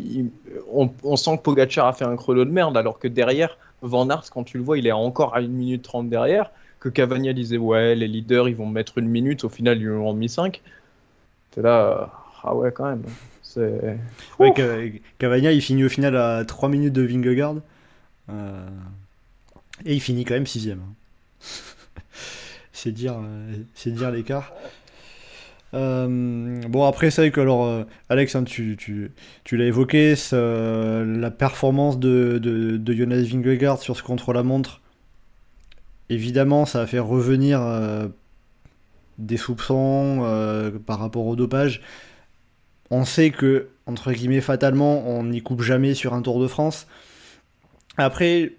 on, 0.72 0.90
on 1.05 1.16
sent 1.16 1.36
que 1.36 1.42
Pogacar 1.42 1.86
a 1.86 1.92
fait 1.92 2.07
un 2.07 2.16
chrono 2.16 2.46
de 2.46 2.51
merde, 2.51 2.78
alors 2.78 2.98
que 2.98 3.09
derrière, 3.09 3.59
Van 3.82 4.09
Aert, 4.09 4.30
quand 4.32 4.42
tu 4.42 4.57
le 4.57 4.64
vois, 4.64 4.78
il 4.78 4.86
est 4.86 4.92
encore 4.92 5.36
à 5.36 5.40
1 5.40 5.48
minute 5.48 5.82
30 5.82 6.09
derrière. 6.09 6.51
Que 6.78 6.88
Cavagna 6.88 7.34
disait, 7.34 7.59
ouais, 7.59 7.94
les 7.94 8.09
leaders, 8.09 8.48
ils 8.48 8.57
vont 8.57 8.64
mettre 8.64 8.96
une 8.96 9.09
minute, 9.09 9.44
au 9.44 9.51
final, 9.51 9.82
ils 9.82 9.90
ont 9.90 10.14
mis 10.14 10.30
5. 10.30 10.62
T'es 11.51 11.61
là, 11.61 11.84
euh, 11.84 12.07
ah 12.42 12.55
ouais, 12.55 12.72
quand 12.72 12.88
même. 12.88 13.03
C'est. 13.42 13.98
Ouais, 14.38 14.55
Cavagna, 15.18 15.53
il 15.53 15.61
finit 15.61 15.84
au 15.84 15.90
final 15.90 16.16
à 16.16 16.42
3 16.46 16.70
minutes 16.70 16.94
de 16.94 17.03
Vingegaard. 17.03 17.57
Euh, 18.30 18.66
et 19.84 19.92
il 19.92 20.01
finit 20.01 20.24
quand 20.24 20.32
même 20.32 20.44
6ème. 20.44 20.78
c'est 22.72 22.92
dire, 22.92 23.18
euh, 23.22 23.53
c'est 23.74 23.90
dire 23.90 24.11
l'écart. 24.11 24.55
Euh, 25.73 26.61
bon, 26.68 26.85
après, 26.87 27.11
c'est 27.11 27.23
vrai 27.23 27.31
que, 27.31 27.41
alors, 27.41 27.64
euh, 27.64 27.85
Alex, 28.09 28.35
hein, 28.35 28.45
tu, 28.45 28.77
tu, 28.77 29.12
tu 29.45 29.57
l'as 29.57 29.66
évoqué, 29.66 30.14
la 30.33 31.31
performance 31.31 31.99
de, 31.99 32.39
de, 32.39 32.77
de 32.77 32.93
Jonas 32.93 33.23
Vingegaard 33.23 33.79
sur 33.79 33.97
ce 33.97 34.03
contre-la-montre, 34.03 34.81
évidemment, 36.09 36.66
ça 36.66 36.81
a 36.81 36.87
fait 36.87 36.99
revenir 36.99 37.61
euh, 37.62 38.09
des 39.18 39.37
soupçons 39.37 40.25
par 40.87 40.99
rapport 40.99 41.27
au 41.27 41.37
dopage. 41.37 41.83
On 42.91 43.05
sait 43.05 43.31
que, 43.31 43.68
entre 43.87 44.12
guillemets, 44.12 44.41
fatalement, 44.41 45.07
on 45.07 45.25
n'y 45.25 45.43
coupe 45.43 45.62
jamais 45.62 45.95
sur 45.95 46.14
un 46.14 46.23
Tour 46.23 46.41
de 46.41 46.49
France. 46.49 46.89
Après, 47.97 48.53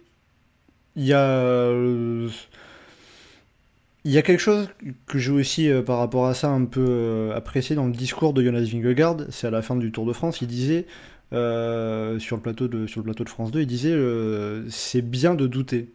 il 0.95 1.05
y 1.05 1.13
a. 1.13 1.71
Il 4.03 4.11
y 4.11 4.17
a 4.17 4.23
quelque 4.23 4.39
chose 4.39 4.67
que 5.05 5.19
j'ai 5.19 5.31
aussi 5.31 5.69
euh, 5.69 5.83
par 5.83 5.99
rapport 5.99 6.25
à 6.25 6.33
ça 6.33 6.49
un 6.49 6.65
peu 6.65 6.83
euh, 6.87 7.35
apprécié 7.35 7.75
dans 7.75 7.85
le 7.85 7.91
discours 7.91 8.33
de 8.33 8.43
Jonas 8.43 8.61
Vingegaard, 8.61 9.17
c'est 9.29 9.45
à 9.45 9.51
la 9.51 9.61
fin 9.61 9.75
du 9.75 9.91
Tour 9.91 10.07
de 10.07 10.13
France, 10.13 10.41
il 10.41 10.47
disait 10.47 10.87
euh, 11.33 12.17
sur, 12.17 12.35
le 12.35 12.41
plateau 12.41 12.67
de, 12.67 12.87
sur 12.87 13.01
le 13.01 13.03
plateau 13.03 13.23
de 13.23 13.29
France 13.29 13.51
2, 13.51 13.61
il 13.61 13.67
disait 13.67 13.95
c'est 14.69 15.03
bien 15.03 15.35
de 15.35 15.45
douter. 15.45 15.93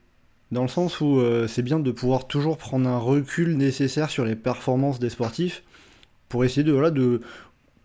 Dans 0.52 0.62
le 0.62 0.68
sens 0.68 1.00
où 1.00 1.20
c'est 1.48 1.62
bien 1.62 1.80
de 1.80 1.90
pouvoir 1.90 2.28
toujours 2.28 2.56
prendre 2.56 2.88
un 2.88 2.98
recul 2.98 3.56
nécessaire 3.56 4.08
sur 4.10 4.24
les 4.24 4.36
performances 4.36 5.00
des 5.00 5.10
sportifs 5.10 5.64
pour 6.28 6.44
essayer 6.44 6.62
de, 6.62 6.72
voilà, 6.72 6.92
de 6.92 7.20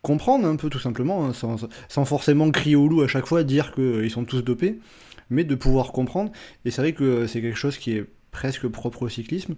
comprendre 0.03 0.47
un 0.47 0.55
peu 0.55 0.69
tout 0.69 0.79
simplement, 0.79 1.25
hein, 1.25 1.33
sans, 1.33 1.67
sans 1.89 2.05
forcément 2.05 2.51
crier 2.51 2.75
au 2.75 2.87
loup 2.87 3.01
à 3.01 3.07
chaque 3.07 3.25
fois, 3.25 3.43
dire 3.43 3.73
qu'ils 3.73 4.11
sont 4.11 4.25
tous 4.25 4.43
dopés, 4.43 4.77
mais 5.31 5.43
de 5.43 5.55
pouvoir 5.55 5.91
comprendre. 5.91 6.31
Et 6.63 6.69
c'est 6.69 6.83
vrai 6.83 6.93
que 6.93 7.25
c'est 7.25 7.41
quelque 7.41 7.57
chose 7.57 7.79
qui 7.79 7.93
est 7.93 8.05
presque 8.31 8.67
propre 8.67 9.03
au 9.03 9.09
cyclisme 9.09 9.55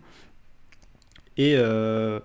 et 1.37 1.55
euh, 1.57 2.19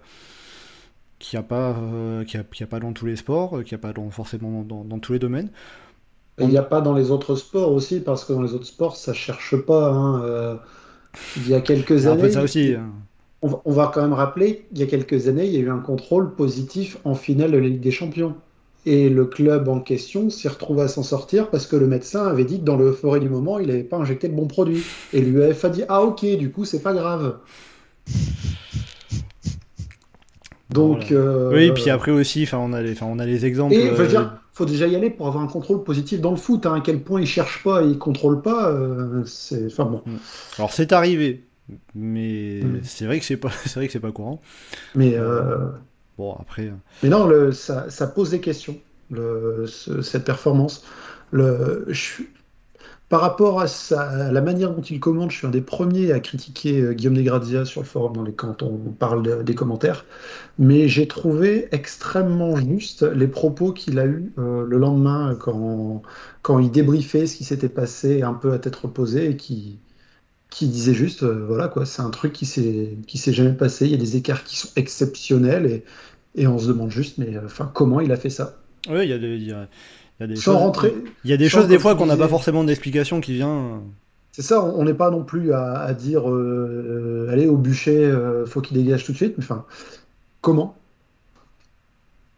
qui 1.18 1.34
n'y 1.36 1.40
a, 1.40 1.42
pas, 1.42 1.76
euh, 1.76 2.24
qui 2.24 2.36
a, 2.36 2.44
qui 2.44 2.62
a 2.62 2.66
pas 2.66 2.78
dans 2.78 2.92
tous 2.92 3.06
les 3.06 3.16
sports, 3.16 3.62
qui 3.64 3.74
n'y 3.74 3.76
a 3.76 3.78
pas 3.78 3.92
dans, 3.92 4.08
forcément 4.10 4.62
dans, 4.62 4.84
dans 4.84 4.98
tous 5.00 5.12
les 5.12 5.18
domaines. 5.18 5.50
Il 6.40 6.48
n'y 6.48 6.56
a 6.56 6.62
pas 6.62 6.80
dans 6.80 6.94
les 6.94 7.10
autres 7.10 7.36
sports 7.36 7.70
aussi, 7.72 8.00
parce 8.00 8.24
que 8.24 8.32
dans 8.32 8.42
les 8.42 8.54
autres 8.54 8.66
sports, 8.66 8.96
ça 8.96 9.12
cherche 9.12 9.56
pas. 9.56 9.90
hein, 9.90 10.22
euh, 10.24 10.56
il 11.36 11.48
y 11.48 11.54
a 11.54 11.60
quelques 11.60 12.06
C'est 12.06 12.08
un 12.08 12.16
peu 12.16 12.28
années, 12.28 12.30
ça 12.30 12.42
aussi. 12.42 12.74
hein. 12.74 12.92
on 13.42 13.48
va, 13.48 13.62
on 13.64 13.72
va 13.72 13.90
quand 13.94 14.02
même 14.02 14.12
rappeler, 14.12 14.66
il 14.72 14.78
y 14.78 14.82
a 14.82 14.86
quelques 14.86 15.28
années, 15.28 15.46
il 15.46 15.52
y 15.52 15.56
a 15.56 15.60
eu 15.60 15.70
un 15.70 15.78
contrôle 15.80 16.34
positif 16.36 16.98
en 17.04 17.14
finale 17.14 17.52
de 17.52 17.58
la 17.58 17.68
Ligue 17.68 17.80
des 17.80 17.90
Champions. 17.90 18.36
Et 18.86 19.10
le 19.10 19.26
club 19.26 19.68
en 19.68 19.80
question 19.80 20.30
s'est 20.30 20.48
retrouvé 20.48 20.82
à 20.82 20.88
s'en 20.88 21.02
sortir 21.02 21.50
parce 21.50 21.66
que 21.66 21.76
le 21.76 21.86
médecin 21.88 22.26
avait 22.26 22.44
dit 22.44 22.60
que 22.60 22.64
dans 22.64 22.76
l'euphorie 22.76 23.20
du 23.20 23.28
moment, 23.28 23.58
il 23.58 23.66
n'avait 23.68 23.82
pas 23.84 23.98
injecté 23.98 24.28
le 24.28 24.34
bon 24.34 24.46
produit. 24.46 24.88
Et 25.12 25.20
l'UEF 25.20 25.64
a 25.64 25.68
dit 25.70 25.82
Ah, 25.88 26.02
ok, 26.02 26.24
du 26.38 26.50
coup, 26.52 26.64
c'est 26.64 26.82
pas 26.82 26.94
grave. 26.94 27.38
Donc. 30.70 31.12
euh, 31.12 31.50
Oui, 31.52 31.72
puis 31.72 31.90
après 31.90 32.10
aussi, 32.12 32.42
enfin, 32.42 32.58
on, 32.58 32.72
a 32.72 32.82
les- 32.82 33.02
on 33.02 33.18
a 33.18 33.26
les 33.26 33.46
exemples. 33.46 33.74
Et 33.74 33.86
je 33.86 33.92
veux 33.92 34.04
euh, 34.04 34.08
dire, 34.08 34.32
faut 34.52 34.64
déjà 34.66 34.86
y 34.86 34.94
aller 34.96 35.10
pour 35.10 35.26
avoir 35.28 35.42
un 35.42 35.46
contrôle 35.46 35.82
positif 35.84 36.20
dans 36.20 36.30
le 36.30 36.36
foot. 36.36 36.66
hein. 36.66 36.74
À 36.74 36.80
quel 36.80 37.00
point 37.02 37.20
ils 37.20 37.26
cherchent 37.26 37.62
pas 37.64 37.82
et 37.82 37.86
ils 37.88 37.98
contrôlent 37.98 38.42
pas, 38.42 38.70
euh, 38.70 39.22
c'est. 39.24 39.66
Enfin 39.66 39.84
bon. 39.84 40.02
Alors 40.58 40.72
c'est 40.72 40.92
arrivé, 40.92 41.44
mais 41.94 42.60
Mm. 42.62 42.80
c'est 42.82 43.06
vrai 43.06 43.18
que 43.18 43.24
c'est 43.24 43.36
pas, 43.36 43.50
c'est 43.64 43.76
vrai 43.76 43.86
que 43.86 43.92
c'est 43.92 44.00
pas 44.00 44.12
courant. 44.12 44.40
Mais, 44.94 45.14
euh, 45.16 45.68
Bon 46.18 46.34
après, 46.40 46.72
mais 47.04 47.08
non, 47.10 47.28
le, 47.28 47.52
ça, 47.52 47.88
ça 47.90 48.08
pose 48.08 48.30
des 48.30 48.40
questions, 48.40 48.76
le, 49.12 49.66
ce- 49.68 50.02
cette 50.02 50.24
performance. 50.24 50.84
Le, 51.30 51.84
je 51.88 51.92
suis- 52.00 52.28
par 53.08 53.20
rapport 53.22 53.60
à, 53.60 53.66
sa- 53.68 54.02
à 54.28 54.32
la 54.32 54.40
manière 54.42 54.72
dont 54.74 54.82
il 54.82 55.00
commente, 55.00 55.30
je 55.30 55.38
suis 55.38 55.46
un 55.46 55.50
des 55.50 55.62
premiers 55.62 56.12
à 56.12 56.20
critiquer 56.20 56.80
euh, 56.80 56.92
Guillaume 56.94 57.14
Desgrazia 57.14 57.64
sur 57.64 57.80
le 57.82 57.86
forum 57.86 58.14
dans 58.14 58.22
les, 58.22 58.34
quand 58.34 58.62
on 58.62 58.76
parle 58.92 59.22
de- 59.22 59.42
des 59.42 59.54
commentaires. 59.54 60.04
Mais 60.58 60.88
j'ai 60.88 61.08
trouvé 61.08 61.68
extrêmement 61.72 62.56
juste 62.56 63.02
les 63.02 63.28
propos 63.28 63.72
qu'il 63.72 63.98
a 63.98 64.06
eus 64.06 64.32
euh, 64.38 64.64
le 64.66 64.78
lendemain 64.78 65.36
quand, 65.40 66.02
quand 66.42 66.58
il 66.60 66.70
débriefait 66.70 67.26
ce 67.26 67.36
qui 67.36 67.44
s'était 67.44 67.68
passé 67.70 68.22
un 68.22 68.34
peu 68.34 68.52
à 68.52 68.58
tête 68.58 68.76
reposée 68.76 69.30
et 69.30 69.36
qui, 69.36 69.80
qui 70.50 70.68
disait 70.68 70.94
juste, 70.94 71.22
euh, 71.24 71.44
voilà 71.46 71.68
quoi, 71.68 71.86
c'est 71.86 72.02
un 72.02 72.10
truc 72.10 72.32
qui 72.32 72.46
s'est 72.46 73.32
jamais 73.32 73.52
passé, 73.54 73.86
il 73.86 73.92
y 73.92 73.94
a 73.94 73.98
des 73.98 74.16
écarts 74.16 74.44
qui 74.44 74.56
sont 74.56 74.68
exceptionnels 74.76 75.66
et, 75.66 75.84
et 76.34 76.46
on 76.46 76.58
se 76.58 76.68
demande 76.68 76.90
juste, 76.90 77.18
mais 77.18 77.36
euh, 77.36 77.46
enfin, 77.46 77.70
comment 77.74 78.00
il 78.00 78.12
a 78.12 78.16
fait 78.16 78.30
ça? 78.30 78.62
oui, 78.88 79.00
il 79.04 79.08
y 79.10 79.12
a 79.12 79.16
il 79.16 79.42
y 79.44 79.52
a, 79.52 79.68
il 80.18 80.22
y 80.22 80.24
a 80.24 80.26
des 80.26 80.36
Sans 80.36 80.52
choses, 80.52 80.54
rentrer, 80.54 80.94
il 81.24 81.30
y 81.30 81.32
a 81.32 81.36
des 81.36 81.48
choses 81.48 81.68
des 81.68 81.78
fois 81.78 81.94
qu'on 81.94 82.06
n'a 82.06 82.16
pas 82.16 82.28
forcément 82.28 82.64
d'explication 82.64 83.20
qui 83.20 83.34
vient. 83.34 83.80
c'est 84.32 84.42
ça, 84.42 84.62
on 84.64 84.84
n'est 84.84 84.94
pas 84.94 85.10
non 85.10 85.22
plus 85.24 85.52
à, 85.52 85.74
à 85.80 85.92
dire, 85.94 86.28
euh, 86.30 87.26
euh, 87.28 87.32
allez 87.32 87.46
au 87.46 87.56
bûcher, 87.56 88.04
euh, 88.04 88.44
faut 88.46 88.60
qu'il 88.60 88.76
dégage 88.76 89.04
tout 89.04 89.12
de 89.12 89.16
suite, 89.16 89.34
mais 89.38 89.44
enfin, 89.44 89.64
comment? 90.40 90.76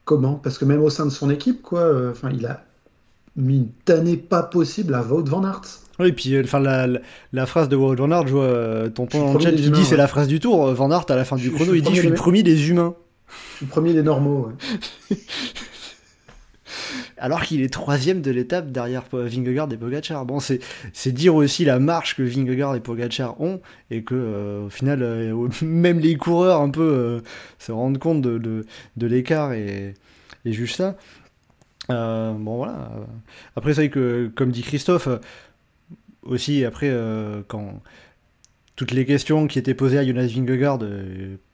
Comment? 0.05 0.35
Parce 0.35 0.59
que 0.59 0.65
même 0.65 0.83
au 0.83 0.91
sein 0.91 1.07
de 1.07 1.11
son 1.11 1.31
équipe, 1.31 1.63
quoi, 1.63 1.81
euh, 1.81 2.11
enfin, 2.11 2.31
il 2.33 2.45
a 2.47 2.65
mis 3.37 3.57
une 3.59 3.69
tannée 3.85 4.17
pas 4.17 4.43
possible 4.43 4.95
à 4.95 5.03
Wout 5.03 5.25
van 5.29 5.45
Aert. 5.45 5.61
Oui, 6.01 6.09
et 6.09 6.13
puis 6.13 6.35
euh, 6.35 6.43
enfin 6.45 6.59
la, 6.61 6.87
la, 6.87 7.01
la 7.33 7.47
phrase 7.47 7.69
de 7.69 7.77
Wout 7.77 7.95
Van 7.95 8.11
Aert, 8.11 8.27
je 8.27 8.33
vois 8.33 8.45
euh, 8.45 8.89
tonton 8.89 9.23
en 9.37 9.39
chat 9.39 9.53
dit 9.53 9.85
c'est 9.85 9.97
la 9.97 10.09
phrase 10.09 10.27
du 10.29 10.41
tour. 10.41 10.67
euh, 10.69 10.75
Van 10.75 10.91
Aert 10.91 11.05
à 11.11 11.17
la 11.17 11.25
fin 11.25 11.37
du 11.37 11.51
chrono, 11.53 11.73
je 11.73 11.77
il 11.77 11.83
dit 11.83 11.95
je 11.95 12.01
suis 12.01 12.09
le 12.09 12.15
premier 12.15 12.43
premier 12.43 12.43
des 12.43 12.71
humains, 12.71 12.95
Je 13.53 13.57
suis 13.59 13.67
le 13.67 13.71
premier 13.71 13.93
des 13.93 14.03
normaux. 14.03 14.51
ouais. 15.11 15.17
alors 17.21 17.43
qu'il 17.43 17.61
est 17.61 17.73
troisième 17.73 18.23
de 18.23 18.31
l'étape 18.31 18.73
derrière 18.73 19.05
Vingegaard 19.13 19.73
et 19.73 19.77
Pogacar. 19.77 20.25
Bon, 20.25 20.41
c'est 20.41 21.13
dire 21.13 21.35
aussi 21.35 21.65
la 21.65 21.79
marche 21.79 22.17
que 22.17 22.23
Vingegaard 22.23 22.75
et 22.75 22.81
Pogacar 22.81 23.41
ont 23.41 23.61
et 23.91 24.03
que 24.03 24.15
euh, 24.15 24.67
au 24.67 24.71
final 24.71 25.03
euh, 25.03 25.49
même 25.63 26.01
les 26.01 26.17
coureurs 26.17 26.61
un 26.63 26.71
peu 26.71 26.83
euh, 26.83 27.21
se 27.59 27.73
rendent 27.73 27.99
compte 27.99 28.23
de, 28.23 28.65
l'écart 28.97 29.53
et, 29.53 29.95
juste 30.45 30.77
ça. 30.77 30.97
Bon 31.89 32.57
voilà. 32.57 32.91
Après 33.55 33.75
c'est 33.75 33.83
vrai 33.83 33.91
que 33.91 34.31
comme 34.35 34.51
dit 34.51 34.63
Christophe 34.63 35.09
aussi 36.23 36.65
après 36.65 36.95
quand 37.49 37.83
toutes 38.77 38.93
les 38.93 39.05
questions 39.05 39.47
qui 39.47 39.59
étaient 39.59 39.75
posées 39.75 39.99
à 39.99 40.07
Jonas 40.07 40.29
Vingegaard, 40.35 40.79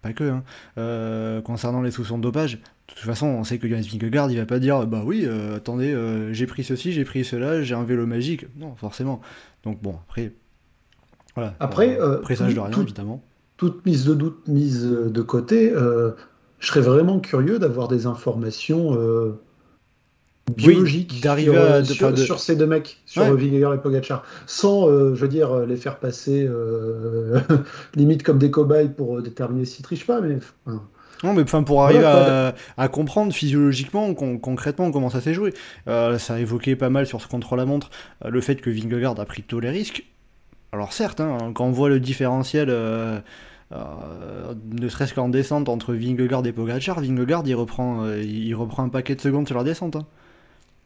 pas 0.02 0.12
que, 0.12 0.40
hein, 0.76 1.42
concernant 1.42 1.82
les 1.82 1.90
soupçons 1.90 2.18
de 2.18 2.22
dopage, 2.22 2.60
de 2.88 2.94
toute 2.94 3.04
façon, 3.04 3.26
on 3.26 3.44
sait 3.44 3.58
que 3.58 3.68
Jonas 3.68 3.86
Vingegaard, 3.90 4.30
il 4.30 4.38
va 4.38 4.46
pas 4.46 4.58
dire, 4.58 4.86
bah 4.86 5.02
oui, 5.04 5.24
euh, 5.26 5.56
attendez, 5.56 5.92
euh, 5.92 6.32
j'ai 6.32 6.46
pris 6.46 6.62
ceci, 6.64 6.92
j'ai 6.92 7.04
pris 7.04 7.24
cela, 7.24 7.62
j'ai 7.62 7.74
un 7.74 7.84
vélo 7.84 8.06
magique. 8.06 8.46
Non, 8.58 8.74
forcément. 8.76 9.20
Donc 9.64 9.82
bon, 9.82 9.96
après, 10.08 10.32
voilà. 11.34 11.54
Après, 11.60 12.00
euh, 12.00 12.18
présage 12.18 12.54
de 12.54 12.60
rien, 12.60 12.70
tout- 12.70 12.82
évidemment. 12.82 13.22
toute 13.56 13.84
mise 13.86 14.04
de 14.06 14.14
doute 14.14 14.46
mise 14.48 14.84
de 14.84 15.22
côté, 15.22 15.72
je 15.74 16.66
serais 16.66 16.80
vraiment 16.80 17.18
curieux 17.20 17.58
d'avoir 17.58 17.88
des 17.88 18.06
informations 18.06 18.96
biologiques 20.56 21.20
d'arriver 21.22 21.52
sur, 21.52 21.60
à- 21.62 21.80
de- 21.80 21.84
sur- 21.86 22.06
enfin, 22.06 22.12
de- 22.16 22.20
sur 22.22 22.38
ces 22.38 22.54
deux 22.54 22.66
mecs, 22.66 23.00
sur 23.04 23.22
Ouais. 23.22 23.32
Vingegaard 23.32 23.74
et 23.74 23.82
Pogacar, 23.82 24.24
sans, 24.46 24.86
je 24.88 25.14
veux 25.20 25.28
dire, 25.28 25.66
les 25.66 25.76
faire 25.76 25.98
passer 25.98 26.48
limite 27.96 28.22
comme 28.22 28.38
des 28.38 28.50
cobayes 28.50 28.88
pour 28.90 29.20
déterminer 29.22 29.64
s'ils 29.64 29.84
trichent 29.84 30.06
pas, 30.06 30.20
mais 30.20 30.38
enfin, 30.66 30.82
Non, 31.24 31.32
mais 31.32 31.42
enfin, 31.42 31.62
pour 31.62 31.82
arriver 31.82 32.00
Voilà, 32.00 32.48
à, 32.48 32.54
à 32.76 32.88
comprendre 32.88 33.32
physiologiquement, 33.32 34.12
con- 34.14 34.38
concrètement, 34.38 34.90
comment 34.90 35.10
ça 35.10 35.20
s'est 35.20 35.34
joué. 35.34 35.54
Euh, 35.88 36.18
ça 36.18 36.34
a 36.34 36.38
évoqué 36.38 36.76
pas 36.76 36.90
mal 36.90 37.06
sur 37.06 37.20
ce 37.22 37.26
contre-la-montre 37.28 37.90
euh, 38.24 38.30
le 38.30 38.40
fait 38.40 38.56
que 38.56 38.70
Vingegaard 38.70 39.18
a 39.18 39.24
pris 39.24 39.42
tous 39.42 39.60
les 39.60 39.70
risques. 39.70 40.04
Alors 40.72 40.92
certes, 40.92 41.20
hein, 41.20 41.52
quand 41.54 41.64
on 41.66 41.70
voit 41.70 41.88
le 41.88 42.00
différentiel, 42.00 42.68
euh, 42.70 43.18
euh, 43.72 44.54
ne 44.78 44.88
serait-ce 44.88 45.14
qu'en 45.14 45.28
descente 45.28 45.68
entre 45.68 45.94
Vingegaard 45.94 46.46
et 46.46 46.52
Pogacar, 46.52 47.00
Vingegaard 47.00 47.42
il 47.46 47.54
reprend, 47.54 48.06
il 48.14 48.54
reprend 48.54 48.84
un 48.84 48.88
paquet 48.90 49.14
de 49.14 49.20
secondes 49.20 49.46
sur 49.46 49.56
la 49.56 49.64
descente. 49.64 49.96
hein. 49.96 50.06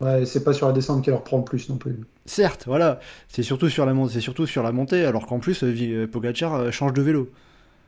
ouais, 0.00 0.24
c'est 0.26 0.44
pas 0.44 0.52
sur 0.52 0.66
la 0.68 0.72
descente 0.72 1.04
qu'elle 1.04 1.14
leur 1.14 1.24
prend 1.24 1.38
le 1.38 1.44
plus 1.44 1.68
non 1.68 1.76
plus. 1.76 1.98
Certes, 2.26 2.64
voilà, 2.66 3.00
c'est 3.28 3.42
surtout 3.42 3.68
sur 3.68 3.84
la 3.84 3.94
montée, 3.94 4.14
c'est 4.14 4.20
surtout 4.20 4.46
sur 4.46 4.62
la 4.62 4.72
montée, 4.72 5.04
alors 5.04 5.26
qu'en 5.26 5.40
plus 5.40 5.64
Pogacar 6.12 6.72
change 6.72 6.92
de 6.92 7.02
vélo. 7.02 7.30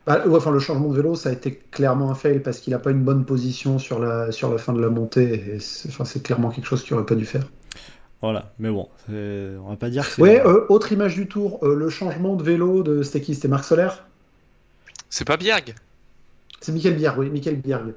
Bah, 0.05 0.27
ouais, 0.27 0.35
enfin, 0.35 0.51
le 0.51 0.59
changement 0.59 0.89
de 0.89 0.95
vélo, 0.95 1.15
ça 1.15 1.29
a 1.29 1.31
été 1.31 1.55
clairement 1.71 2.11
un 2.11 2.15
fail 2.15 2.39
parce 2.39 2.59
qu'il 2.59 2.71
n'a 2.71 2.79
pas 2.79 2.91
une 2.91 3.03
bonne 3.03 3.23
position 3.25 3.79
sur 3.79 3.99
la, 3.99 4.31
sur 4.33 4.51
la 4.51 4.57
fin 4.57 4.73
de 4.73 4.81
la 4.81 4.89
montée. 4.89 5.55
et 5.55 5.59
c'est 5.59 5.87
enfin, 5.89 6.03
c'est 6.05 6.21
clairement 6.21 6.49
quelque 6.49 6.65
chose 6.65 6.83
qu'il 6.83 6.93
aurait 6.95 7.05
pas 7.05 7.15
dû 7.15 7.25
faire. 7.25 7.47
Voilà, 8.21 8.53
mais 8.59 8.69
bon, 8.69 8.87
c'est- 9.07 9.55
on 9.65 9.69
va 9.69 9.75
pas 9.75 9.89
dire 9.89 10.05
que 10.05 10.11
c'est. 10.15 10.21
Ouais, 10.21 10.41
euh, 10.45 10.65
autre 10.69 10.91
image 10.91 11.15
du 11.15 11.27
tour, 11.27 11.59
euh, 11.63 11.75
le 11.75 11.89
changement 11.89 12.35
de 12.35 12.43
vélo 12.43 12.83
de 12.83 13.01
c'était 13.03 13.21
qui? 13.21 13.35
C'était 13.35 13.47
Marc 13.49 13.63
Solaire 13.65 14.05
C'est 15.09 15.25
pas 15.25 15.37
Bierg 15.37 15.73
C'est 16.61 16.71
Michael 16.71 16.95
Bierg, 16.95 17.17
oui, 17.19 17.29
Michael 17.29 17.57
Bierg. 17.57 17.93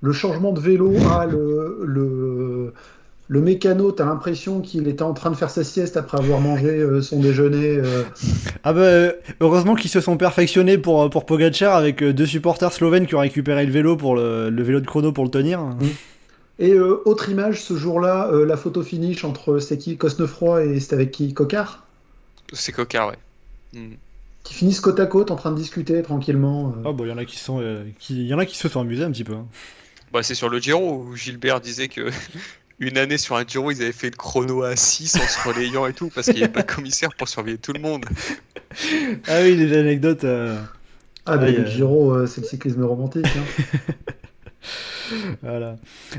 Le 0.00 0.12
changement 0.12 0.52
de 0.52 0.60
vélo, 0.60 0.92
le, 1.30 1.82
le, 1.84 2.74
le 3.28 3.40
mécano, 3.40 3.92
t'as 3.92 4.04
l'impression 4.04 4.60
qu'il 4.60 4.88
était 4.88 5.02
en 5.02 5.14
train 5.14 5.30
de 5.30 5.36
faire 5.36 5.48
sa 5.50 5.64
sieste 5.64 5.96
après 5.96 6.18
avoir 6.18 6.40
mangé 6.40 6.68
euh, 6.68 7.00
son 7.00 7.20
déjeuner. 7.20 7.76
euh. 7.76 8.02
Ah 8.64 8.72
bah 8.72 8.80
euh, 8.80 9.12
heureusement 9.40 9.74
qu'ils 9.74 9.90
se 9.90 10.00
sont 10.00 10.16
perfectionnés 10.16 10.76
pour, 10.76 11.08
pour 11.08 11.24
Pogacar 11.24 11.74
avec 11.76 12.02
deux 12.04 12.26
supporters 12.26 12.72
slovènes 12.72 13.06
qui 13.06 13.14
ont 13.14 13.20
récupéré 13.20 13.64
le 13.64 13.72
vélo 13.72 13.96
pour 13.96 14.16
le, 14.16 14.50
le 14.50 14.62
vélo 14.62 14.80
de 14.80 14.86
chrono 14.86 15.12
pour 15.12 15.24
le 15.24 15.30
tenir. 15.30 15.60
Et 16.58 16.72
euh, 16.72 17.00
autre 17.06 17.30
image, 17.30 17.62
ce 17.62 17.74
jour-là, 17.76 18.28
euh, 18.32 18.44
la 18.44 18.56
photo 18.56 18.82
finish 18.82 19.24
entre 19.24 19.58
c'était 19.58 19.78
qui 19.78 19.96
Cosnefroy 19.96 20.64
et 20.64 20.80
c'était 20.80 20.94
avec 20.96 21.10
qui 21.10 21.32
Cocard 21.32 21.86
C'est 22.52 22.72
Cocard, 22.72 23.08
ouais. 23.08 23.18
Hmm. 23.80 23.94
Qui 24.44 24.54
finissent 24.54 24.80
côte 24.80 25.00
à 25.00 25.06
côte 25.06 25.30
en 25.30 25.36
train 25.36 25.52
de 25.52 25.56
discuter 25.56 26.02
tranquillement. 26.02 26.74
euh. 26.76 26.82
Ah 26.88 26.92
bah 26.92 27.04
il 27.06 27.08
y 27.08 27.12
en 27.12 27.16
a 27.18 27.24
qui 27.24 27.38
sont 27.38 27.60
euh, 27.62 27.84
qui 27.98 28.26
y 28.26 28.34
en 28.34 28.38
a 28.38 28.44
qui 28.44 28.56
se 28.58 28.68
sont 28.68 28.80
amusés 28.80 29.04
un 29.04 29.10
petit 29.10 29.24
peu. 29.24 29.34
hein. 29.34 29.46
Bah, 30.12 30.22
c'est 30.22 30.34
sur 30.34 30.50
le 30.50 30.58
Giro 30.58 31.04
où 31.08 31.16
Gilbert 31.16 31.60
disait 31.60 31.88
que 31.88 32.10
une 32.78 32.98
année 32.98 33.18
sur 33.18 33.36
un 33.36 33.44
Giro, 33.46 33.70
ils 33.70 33.82
avaient 33.82 33.92
fait 33.92 34.10
le 34.10 34.16
chrono 34.16 34.62
à 34.62 34.76
6 34.76 35.16
en 35.16 35.26
se 35.26 35.48
relayant 35.48 35.86
et 35.86 35.92
tout 35.92 36.10
parce 36.14 36.26
qu'il 36.26 36.36
n'y 36.36 36.42
avait 36.44 36.52
pas 36.52 36.62
de 36.62 36.72
commissaire 36.72 37.10
pour 37.16 37.28
surveiller 37.28 37.58
tout 37.58 37.72
le 37.72 37.80
monde. 37.80 38.04
Ah 39.28 39.40
oui, 39.42 39.54
les 39.56 39.76
anecdotes. 39.76 40.24
euh, 40.24 40.60
Ah, 41.26 41.36
mais 41.36 41.52
le 41.52 41.60
euh. 41.60 41.66
Giro, 41.70 42.14
euh, 42.14 42.26
c'est 42.26 42.40
le 42.40 42.46
cyclisme 42.46 42.84
romantique. 42.84 43.26
hein. 43.36 43.92
voilà. 45.42 45.76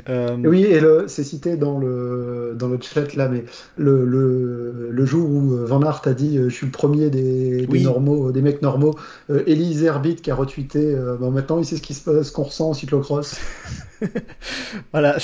Euh, 0.09 0.35
oui, 0.43 0.63
et 0.63 0.79
c'est 1.07 1.23
cité 1.23 1.55
dans 1.57 1.79
le, 1.79 2.53
dans 2.57 2.67
le 2.67 2.77
chat 2.81 3.13
là, 3.15 3.27
mais 3.29 3.45
le, 3.77 4.05
le, 4.05 4.89
le 4.91 5.05
jour 5.05 5.29
où 5.29 5.53
euh, 5.53 5.65
Van 5.65 5.81
Aert 5.81 6.01
a 6.05 6.13
dit 6.13 6.37
euh, 6.37 6.49
je 6.49 6.55
suis 6.55 6.65
le 6.65 6.71
premier 6.71 7.09
des, 7.09 7.65
des 7.65 7.67
Oui. 7.67 7.83
normaux, 7.83 8.31
des 8.31 8.41
mecs 8.41 8.61
normaux, 8.61 8.95
euh, 9.29 9.43
Elise 9.47 9.83
Herbit 9.83 10.15
qui 10.17 10.31
a 10.31 10.35
retweeté 10.35 10.93
euh, 10.93 11.15
bon, 11.15 11.31
maintenant 11.31 11.59
il 11.59 11.65
sait 11.65 11.77
ce 11.77 11.81
qui 11.81 11.93
se 11.93 12.03
passe, 12.09 12.31
qu'on 12.31 12.43
ressent 12.43 12.69
en 12.69 12.73
cyclocross. 12.73 13.35
Voilà. 14.91 15.15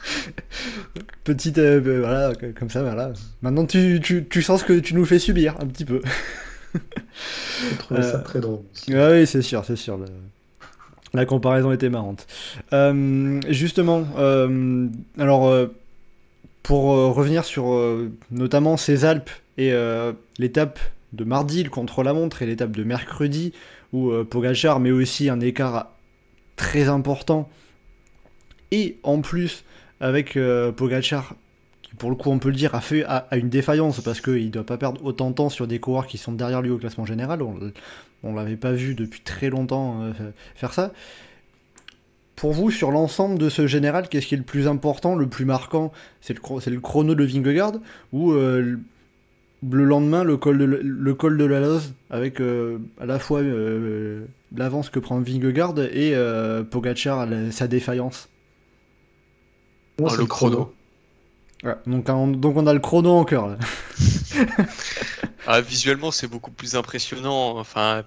Petite 1.24 1.60
voilà 1.60 2.32
comme 2.58 2.68
ça 2.68 2.82
voilà. 2.82 3.12
Maintenant 3.42 3.64
tu, 3.64 4.00
tu, 4.02 4.26
tu 4.28 4.42
sens 4.42 4.60
ce 4.62 4.64
que 4.64 4.78
tu 4.80 4.94
nous 4.94 5.04
fais 5.04 5.20
subir 5.20 5.54
un 5.60 5.66
petit 5.66 5.84
peu. 5.84 6.00
J'ai 6.74 7.76
trouvé 7.76 8.02
ça 8.02 8.18
très 8.18 8.40
drôle. 8.40 8.60
Ah 8.92 9.10
oui, 9.12 9.26
c'est 9.26 9.42
sûr, 9.42 9.64
c'est 9.64 9.76
sûr. 9.76 10.00
La 11.14 11.26
comparaison 11.26 11.72
était 11.72 11.90
marrante. 11.90 12.26
Euh, 12.72 13.40
justement, 13.48 14.06
euh, 14.16 14.88
alors 15.18 15.46
euh, 15.48 15.66
pour 16.62 16.84
revenir 17.14 17.44
sur 17.44 17.76
notamment 18.30 18.76
ces 18.76 19.04
Alpes 19.04 19.30
et 19.58 19.74
l'étape 20.38 20.78
de 21.12 21.24
mardi, 21.24 21.64
le 21.64 21.70
contre-la-montre, 21.70 22.40
et 22.42 22.46
l'étape 22.46 22.70
de 22.70 22.84
mercredi, 22.84 23.52
où 23.92 24.12
Pogacar 24.24 24.78
met 24.78 24.92
aussi 24.92 25.28
un 25.28 25.40
écart 25.40 25.88
très 26.54 26.88
important, 26.88 27.50
et 28.70 28.96
en 29.02 29.22
plus 29.22 29.64
avec 29.98 30.38
Pogacar, 30.76 31.34
qui 31.82 31.96
pour 31.96 32.10
le 32.10 32.16
coup 32.16 32.30
on 32.30 32.38
peut 32.38 32.50
le 32.50 32.54
dire 32.54 32.76
a 32.76 32.80
fait 32.80 33.04
a 33.04 33.26
une 33.32 33.48
défaillance 33.48 34.00
parce 34.00 34.20
qu'il 34.20 34.46
ne 34.46 34.50
doit 34.50 34.64
pas 34.64 34.78
perdre 34.78 35.04
autant 35.04 35.30
de 35.30 35.34
temps 35.34 35.50
sur 35.50 35.66
des 35.66 35.80
coureurs 35.80 36.06
qui 36.06 36.16
sont 36.16 36.32
derrière 36.32 36.62
lui 36.62 36.70
au 36.70 36.78
classement 36.78 37.04
général. 37.04 37.42
On 38.22 38.34
l'avait 38.34 38.56
pas 38.56 38.72
vu 38.72 38.94
depuis 38.94 39.20
très 39.20 39.50
longtemps 39.50 40.02
euh, 40.02 40.12
faire 40.54 40.72
ça. 40.72 40.92
Pour 42.36 42.52
vous, 42.52 42.70
sur 42.70 42.90
l'ensemble 42.90 43.38
de 43.38 43.48
ce 43.48 43.66
général, 43.66 44.08
qu'est-ce 44.08 44.26
qui 44.26 44.34
est 44.34 44.38
le 44.38 44.42
plus 44.42 44.66
important, 44.66 45.14
le 45.14 45.28
plus 45.28 45.44
marquant? 45.44 45.92
C'est 46.20 46.34
le, 46.34 46.80
chrono 46.80 47.14
de 47.14 47.24
Vingegaard 47.24 47.74
ou 48.12 48.32
euh, 48.32 48.78
le 49.70 49.84
lendemain 49.84 50.24
le 50.24 50.36
col 50.36 50.58
de, 50.58 50.64
le 50.64 51.14
col 51.14 51.36
de 51.36 51.44
la 51.44 51.60
Loze 51.60 51.94
avec 52.10 52.40
euh, 52.40 52.78
à 53.00 53.06
la 53.06 53.20
fois 53.20 53.42
l'avance 54.56 54.90
que 54.90 54.98
prend 54.98 55.20
Vingegaard 55.20 55.78
et 55.78 56.14
Pogacar 56.70 57.28
sa 57.50 57.68
défaillance? 57.68 58.28
Moi, 60.00 60.10
Oh, 60.12 60.16
le 60.16 60.26
chrono. 60.26 60.74
Ouais, 61.62 61.76
donc, 61.86 62.08
on, 62.08 62.26
donc 62.26 62.56
on 62.56 62.66
a 62.66 62.72
le 62.72 62.80
chrono 62.80 63.10
en 63.10 63.24
cœur 63.24 63.46
là. 63.46 63.56
Ah, 65.46 65.60
visuellement, 65.60 66.10
c'est 66.12 66.28
beaucoup 66.28 66.52
plus 66.52 66.76
impressionnant. 66.76 67.58
Enfin, 67.58 68.04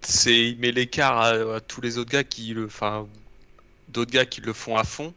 c'est 0.00 0.50
il 0.50 0.58
met 0.58 0.72
l'écart 0.72 1.18
à, 1.20 1.60
tous 1.60 1.80
les 1.80 1.98
autres 1.98 2.10
gars 2.10 2.24
qui 2.24 2.54
le, 2.54 2.66
enfin, 2.66 3.06
d'autres 3.88 4.10
gars 4.12 4.26
qui 4.26 4.40
le 4.40 4.52
font 4.52 4.76
à 4.76 4.84
fond. 4.84 5.14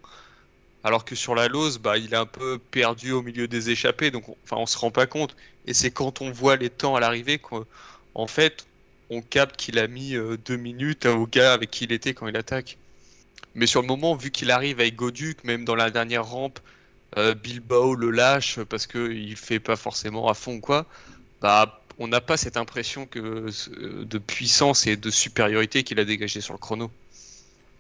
Alors 0.84 1.06
que 1.06 1.16
sur 1.16 1.36
la 1.36 1.48
lose, 1.48 1.80
bah, 1.80 1.98
il 1.98 2.14
est 2.14 2.18
un 2.18 2.26
peu 2.26 2.60
perdu 2.60 3.12
au 3.12 3.22
milieu 3.22 3.48
des 3.48 3.70
échappées, 3.70 4.12
donc 4.12 4.30
on, 4.30 4.38
enfin, 4.44 4.58
on 4.58 4.66
se 4.66 4.78
rend 4.78 4.92
pas 4.92 5.08
compte. 5.08 5.36
Et 5.66 5.74
c'est 5.74 5.92
quand 5.92 6.22
on 6.22 6.32
voit 6.32 6.56
les 6.58 6.70
temps 6.70 6.96
à 6.96 7.00
l'arrivée 7.00 7.40
qu'en 7.40 8.28
fait, 8.28 8.68
on 9.10 9.22
capte 9.22 9.58
qu'il 9.58 9.80
a 9.80 9.88
mis 9.88 10.16
euh, 10.16 10.38
deux 10.38 10.58
minutes 10.58 11.06
au 11.06 11.28
gars 11.28 11.54
avec 11.54 11.72
qui 11.72 11.86
il 11.86 11.92
était 11.94 12.14
quand 12.14 12.28
il 12.28 12.38
attaque. 12.38 12.78
Mais 13.56 13.68
sur 13.68 13.82
le 13.82 13.88
moment, 13.88 14.16
vu 14.16 14.32
qu'il 14.32 14.52
arrive 14.52 14.80
avec 14.80 14.96
Goduc, 14.96 15.44
même 15.44 15.66
dans 15.66 15.76
la 15.76 15.92
dernière 15.92 16.26
rampe, 16.26 16.60
euh, 17.18 17.34
Bilbao 17.34 17.96
le 17.96 18.12
lâche 18.12 18.60
parce 18.64 18.86
qu'il 18.86 19.36
fait 19.38 19.60
pas 19.60 19.78
forcément 19.78 20.30
à 20.30 20.34
fond 20.34 20.60
quoi 20.60 20.86
bah, 21.42 21.82
on 22.00 22.08
n'a 22.08 22.22
pas 22.22 22.38
cette 22.38 22.58
impression 22.58 23.06
que, 23.06 23.20
euh, 23.20 24.06
de 24.06 24.18
puissance 24.20 24.88
et 24.88 24.98
de 24.98 25.10
supériorité 25.10 25.84
qu'il 25.84 26.00
a 26.00 26.06
dégagé 26.06 26.42
sur 26.42 26.54
le 26.54 26.60
chrono. 26.60 26.92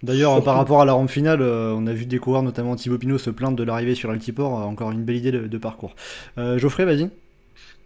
D'ailleurs, 0.03 0.43
par 0.43 0.55
rapport 0.55 0.81
à 0.81 0.85
la 0.85 0.93
rampe 0.93 1.09
finale, 1.09 1.41
euh, 1.41 1.73
on 1.75 1.87
a 1.87 1.93
vu 1.93 2.05
des 2.05 2.19
coureurs, 2.19 2.43
notamment 2.43 2.75
Thibaut 2.75 2.99
Pinot, 2.99 3.17
se 3.17 3.31
plaindre 3.31 3.57
de 3.57 3.63
l'arrivée 3.63 3.95
sur 3.95 4.11
Altiport. 4.11 4.59
euh, 4.59 4.63
encore 4.63 4.91
une 4.91 5.03
belle 5.03 5.15
idée 5.17 5.31
de, 5.31 5.47
de 5.47 5.57
parcours. 5.57 5.95
Euh, 6.37 6.57
Geoffrey, 6.59 6.85
vas-y. 6.85 7.09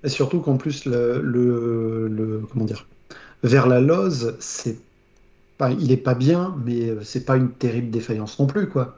Et 0.04 0.10
surtout 0.10 0.42
qu'en 0.42 0.58
plus, 0.58 0.86
le, 0.86 1.22
le, 1.22 2.08
le- 2.08 2.48
comment 2.52 2.66
dire, 2.66 2.88
vers 3.44 3.68
la 3.68 3.80
Loze, 3.80 4.36
c'est 4.40 4.80
pas, 5.58 5.72
il 5.72 5.92
est 5.92 5.98
pas 5.98 6.16
bien, 6.16 6.56
mais 6.66 6.94
c'est 7.04 7.26
pas 7.26 7.38
une 7.38 7.52
terrible 7.52 7.92
défaillance 7.92 8.40
non 8.40 8.48
plus, 8.48 8.70
quoi. 8.70 8.98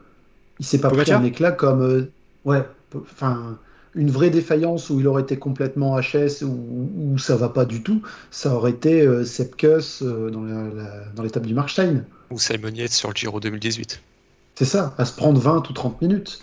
Il 0.60 0.66
s'est 0.66 0.82
pas 0.82 0.92
pris 0.92 0.98
Pogacar 0.98 1.22
un 1.22 1.24
éclat 1.24 1.52
comme, 1.54 1.82
euh, 1.84 2.12
ouais, 2.46 2.64
enfin, 2.96 3.60
une 3.96 4.10
vraie 4.12 4.30
défaillance 4.30 4.90
où 4.90 5.00
il 5.00 5.08
aurait 5.08 5.22
été 5.24 5.38
complètement 5.38 6.00
HS 6.00 6.44
ou 6.44 6.90
où 6.96 7.18
ça 7.20 7.36
va 7.36 7.50
pas 7.50 7.66
du 7.66 7.84
tout, 7.84 8.02
ça 8.32 8.56
aurait 8.56 8.72
été 8.72 9.02
euh, 9.02 9.24
Sepkus 9.24 10.02
euh, 10.02 10.30
dans 10.32 10.44
la- 10.44 10.70
la- 10.74 11.06
dans 11.16 11.24
l'étape 11.24 11.46
du 11.46 11.54
Marstein. 11.54 12.04
Ou 12.32 12.40
Simon 12.40 12.70
Yates 12.74 12.92
sur 12.92 13.10
le 13.10 13.16
Giro 13.16 13.40
2018. 13.40 14.02
C'est 14.56 14.66
ça, 14.66 14.94
à 14.98 15.06
se 15.06 15.16
prendre 15.16 15.40
20 15.40 15.70
ou 15.70 15.74
30 15.74 16.02
minutes. 16.02 16.42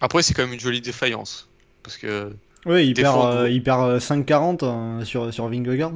Après, 0.00 0.22
c'est 0.22 0.34
quand 0.34 0.42
même 0.42 0.52
une 0.54 0.60
jolie 0.60 0.80
défaillance. 0.80 1.48
Parce 1.82 1.96
que 1.96 2.30
Oui, 2.66 2.86
il 2.88 2.94
perd, 2.94 3.34
euh, 3.36 3.50
il 3.50 3.62
perd 3.62 3.82
euh, 3.88 3.98
5,40 3.98 4.58
euh, 4.62 5.04
sur, 5.04 5.32
sur 5.32 5.48
Vingegaard. 5.48 5.92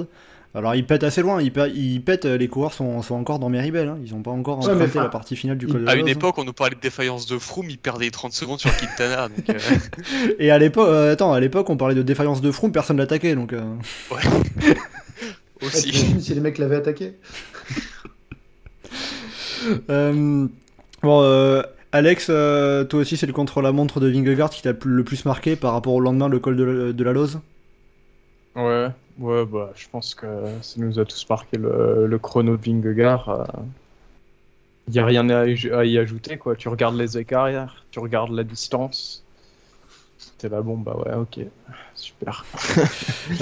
Alors 0.54 0.74
il 0.74 0.84
pète 0.86 1.04
assez 1.04 1.20
loin, 1.22 1.40
il, 1.42 1.52
pète, 1.52 1.72
il 1.74 2.02
pète, 2.02 2.24
euh, 2.24 2.36
les 2.38 2.48
coureurs 2.48 2.72
sont, 2.72 3.02
sont 3.02 3.14
encore 3.14 3.38
dans 3.38 3.48
Meribel, 3.50 3.86
hein. 3.88 3.98
ils 4.02 4.14
ont 4.14 4.22
pas 4.22 4.30
encore 4.30 4.58
Ouais, 4.66 4.72
emprunté 4.72 4.98
la 4.98 5.08
partie 5.08 5.36
finale 5.36 5.58
du 5.58 5.66
col 5.66 5.84
de 5.84 5.88
à 5.88 5.94
une 5.94 6.00
Loze. 6.06 6.10
époque, 6.12 6.38
on 6.38 6.44
nous 6.44 6.54
parlait 6.54 6.74
de 6.74 6.80
défaillance 6.80 7.26
de 7.26 7.38
Froome, 7.38 7.68
il 7.68 7.78
perdait 7.78 8.10
30 8.10 8.32
secondes 8.32 8.58
sur 8.58 8.74
Quintana. 8.76 9.28
donc, 9.28 9.48
euh, 9.50 9.58
Et 10.38 10.50
à 10.50 10.58
l'époque, 10.58 10.88
euh, 10.88 11.12
attends, 11.12 11.32
à 11.34 11.38
l'époque 11.40 11.68
on 11.70 11.76
parlait 11.76 11.94
de 11.94 12.02
défaillance 12.02 12.40
de 12.40 12.50
Froome, 12.50 12.72
personne 12.72 12.96
l'attaquait, 12.96 13.34
donc... 13.34 13.52
euh, 13.52 13.62
Ouais, 14.10 14.22
aussi. 15.62 15.92
si 16.20 16.34
les 16.34 16.40
mecs 16.40 16.58
l'avaient 16.58 16.76
attaqué. 16.76 17.14
Euh, 19.90 20.46
bon, 21.02 21.22
euh, 21.22 21.62
Alex, 21.92 22.28
euh, 22.30 22.84
toi 22.84 23.00
aussi 23.00 23.16
c'est 23.16 23.26
le 23.26 23.32
contre-la-montre 23.32 23.98
de 24.00 24.08
Vingegaard 24.08 24.50
qui 24.50 24.62
t'a 24.62 24.72
le 24.84 25.04
plus 25.04 25.24
marqué 25.24 25.56
par 25.56 25.72
rapport 25.72 25.94
au 25.94 26.00
lendemain, 26.00 26.28
le 26.28 26.38
col 26.38 26.56
de 26.56 26.62
la, 26.64 26.92
de 26.92 27.04
la 27.04 27.12
Loze 27.12 27.40
Ouais, 28.54 28.88
Ouais, 29.18 29.44
bah, 29.44 29.72
je 29.74 29.88
pense 29.88 30.14
que 30.14 30.26
ça 30.62 30.80
nous 30.80 30.98
a 30.98 31.04
tous 31.04 31.26
marqué 31.28 31.56
le, 31.58 32.18
chrono 32.22 32.56
de 32.56 32.62
Vingegaard. 32.62 33.46
Il 34.86 34.92
n'y 34.92 35.00
a 35.00 35.04
rien 35.04 35.28
à, 35.28 35.46
y 35.46 35.98
ajouter, 35.98 36.38
quoi. 36.38 36.56
Tu 36.56 36.68
regardes 36.68 36.96
les 36.96 37.18
écarts, 37.18 37.84
tu 37.90 37.98
regardes 37.98 38.30
la 38.30 38.44
distance. 38.44 39.24
C'était 40.18 40.48
là, 40.48 40.62
bon, 40.62 40.76
bah 40.76 40.96
ouais, 40.96 41.14
ok, 41.14 41.40
super. 41.94 42.44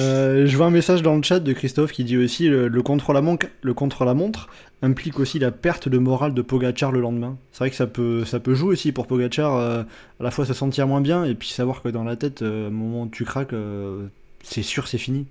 Euh, 0.00 0.46
je 0.46 0.56
vois 0.56 0.66
un 0.66 0.70
message 0.70 1.00
dans 1.00 1.14
le 1.14 1.22
chat 1.22 1.38
de 1.38 1.52
Christophe 1.52 1.92
qui 1.92 2.02
dit 2.02 2.16
aussi 2.16 2.48
le, 2.48 2.66
le 2.66 2.82
contre-la-montre 2.82 4.48
implique 4.82 5.18
aussi 5.18 5.38
la 5.38 5.50
perte 5.50 5.88
de 5.88 5.98
morale 5.98 6.34
de 6.34 6.42
Pogachar 6.42 6.92
le 6.92 7.00
lendemain. 7.00 7.36
C'est 7.52 7.58
vrai 7.60 7.70
que 7.70 7.76
ça 7.76 7.86
peut, 7.86 8.24
ça 8.24 8.40
peut 8.40 8.54
jouer 8.54 8.70
aussi 8.70 8.92
pour 8.92 9.06
Pogachar, 9.06 9.54
euh, 9.54 9.82
à 10.20 10.22
la 10.22 10.30
fois 10.30 10.44
se 10.44 10.54
sentir 10.54 10.86
moins 10.86 11.00
bien 11.00 11.24
et 11.24 11.34
puis 11.34 11.48
savoir 11.48 11.82
que 11.82 11.88
dans 11.88 12.04
la 12.04 12.16
tête, 12.16 12.42
euh, 12.42 12.68
au 12.68 12.70
moment 12.70 13.02
où 13.02 13.08
tu 13.08 13.24
craques, 13.24 13.52
euh, 13.52 14.06
c'est 14.42 14.62
sûr, 14.62 14.88
c'est 14.88 14.98
fini. 14.98 15.26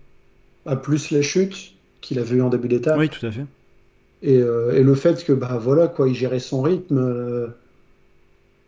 À 0.66 0.76
plus 0.76 1.11
la 1.11 1.22
chute 1.22 1.74
qu'il 2.01 2.20
avait 2.20 2.36
eu 2.36 2.41
en 2.41 2.49
début 2.49 2.68
d'étape. 2.68 2.97
Oui, 2.97 3.09
tout 3.09 3.26
à 3.26 3.32
fait. 3.32 3.45
Et, 4.22 4.38
euh, 4.39 4.74
et 4.76 4.84
le 4.84 4.95
fait 4.95 5.24
que, 5.24 5.34
bah 5.34 5.57
voilà, 5.61 5.88
quoi, 5.88 6.07
il 6.09 6.16
gérait 6.16 6.39
son 6.39 6.61
rythme. 6.61 6.97
euh, 6.97 7.47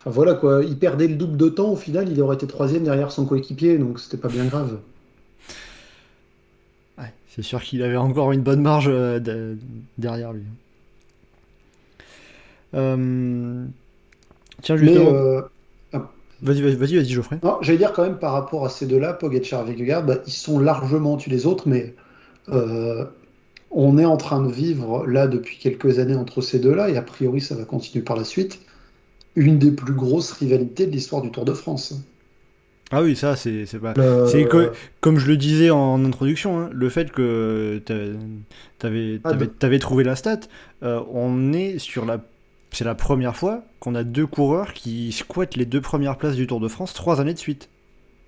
Enfin 0.00 0.10
voilà, 0.10 0.34
quoi, 0.34 0.62
il 0.64 0.76
perdait 0.78 1.08
le 1.08 1.16
double 1.16 1.36
de 1.36 1.48
temps. 1.48 1.70
Au 1.72 1.76
final, 1.76 2.08
il 2.10 2.20
aurait 2.22 2.36
été 2.36 2.46
troisième 2.46 2.84
derrière 2.84 3.10
son 3.10 3.26
coéquipier, 3.26 3.78
donc 3.78 3.98
c'était 4.00 4.16
pas 4.16 4.28
bien 4.28 4.44
grave. 4.44 4.78
Ouais, 6.98 7.12
c'est 7.28 7.42
sûr 7.42 7.62
qu'il 7.62 7.82
avait 7.82 7.96
encore 7.96 8.32
une 8.32 8.42
bonne 8.42 8.60
marge 8.62 8.88
euh, 8.88 9.18
de- 9.18 9.56
derrière 9.98 10.32
lui. 10.32 10.42
Euh, 12.74 13.64
Tiens, 14.62 14.76
Mais 14.76 14.86
justement. 14.86 15.12
euh, 15.14 15.42
Vas-y, 16.42 16.62
vas-y, 16.62 16.76
vas-y, 16.76 16.96
vas-y, 16.96 17.08
Geoffrey. 17.10 17.38
non, 17.42 17.58
j'allais 17.62 17.78
dire 17.78 17.92
quand 17.92 18.02
même 18.04 18.18
par 18.18 18.32
rapport 18.32 18.64
à 18.64 18.68
ces 18.68 18.86
deux-là, 18.86 19.12
Pogacar 19.12 19.62
et 19.62 19.72
Vingegaard, 19.72 20.04
bah, 20.04 20.18
ils 20.26 20.32
sont 20.32 20.58
largement 20.60 21.14
au-dessus 21.14 21.30
des 21.30 21.46
autres, 21.46 21.68
mais 21.68 21.94
euh, 22.48 23.04
on 23.70 23.98
est 23.98 24.04
en 24.04 24.16
train 24.16 24.42
de 24.42 24.50
vivre 24.52 25.06
là 25.06 25.26
depuis 25.26 25.58
quelques 25.58 25.98
années 25.98 26.14
entre 26.14 26.40
ces 26.40 26.58
deux-là, 26.58 26.90
et 26.90 26.96
a 26.96 27.02
priori 27.02 27.40
ça 27.40 27.54
va 27.56 27.64
continuer 27.64 28.04
par 28.04 28.16
la 28.16 28.24
suite, 28.24 28.60
une 29.36 29.58
des 29.58 29.70
plus 29.72 29.92
grosses 29.94 30.32
rivalités 30.32 30.86
de 30.86 30.92
l'histoire 30.92 31.22
du 31.22 31.30
Tour 31.30 31.44
de 31.44 31.52
France. 31.52 31.94
Ah 32.90 33.02
oui, 33.02 33.14
ça, 33.16 33.36
c'est 33.36 33.66
c'est 33.66 33.78
pas. 33.78 33.92
Le- 33.96 34.26
C'est 34.26 34.46
que- 34.46 34.72
Comme 35.00 35.18
je 35.18 35.26
le 35.26 35.36
disais 35.36 35.68
en 35.70 36.02
introduction, 36.06 36.58
hein, 36.58 36.70
le 36.72 36.88
fait 36.88 37.10
que 37.12 37.82
t'a- 37.84 37.94
t'avais 38.78 39.20
Ah, 39.24 39.34
t'avais 39.58 39.78
trouvé 39.78 40.04
la 40.04 40.16
stat, 40.16 40.40
euh, 40.82 41.00
on 41.12 41.52
est 41.52 41.78
sur 41.78 42.06
la. 42.06 42.20
C'est 42.70 42.84
la 42.84 42.94
première 42.94 43.36
fois 43.36 43.62
qu'on 43.80 43.94
a 43.94 44.04
deux 44.04 44.26
coureurs 44.26 44.72
qui 44.72 45.12
squattent 45.12 45.56
les 45.56 45.66
deux 45.66 45.80
premières 45.80 46.16
places 46.16 46.36
du 46.36 46.46
Tour 46.46 46.60
de 46.60 46.68
France 46.68 46.94
trois 46.94 47.20
années 47.20 47.34
de 47.34 47.38
suite. 47.38 47.68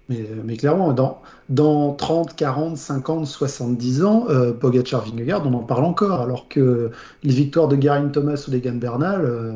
Mais, 0.08 0.26
mais 0.44 0.56
clairement, 0.56 0.92
dans, 0.92 1.22
dans 1.48 1.92
30, 1.92 2.34
40, 2.34 2.76
50, 2.76 3.26
70 3.26 4.04
ans, 4.04 4.26
euh, 4.28 4.52
Pogacar, 4.52 5.04
Vingegaard, 5.04 5.46
on 5.46 5.54
en 5.54 5.62
parle 5.62 5.84
encore, 5.84 6.20
alors 6.20 6.48
que 6.48 6.90
les 7.22 7.34
victoires 7.34 7.68
de 7.68 7.76
Garin 7.76 8.08
Thomas 8.08 8.44
ou 8.48 8.50
d'Egan 8.50 8.74
Bernal, 8.74 9.24
euh, 9.24 9.52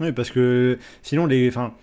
Oui, 0.00 0.12
parce 0.12 0.30
que 0.30 0.78
sinon, 1.02 1.26
les, 1.26 1.48
enfin, 1.48 1.74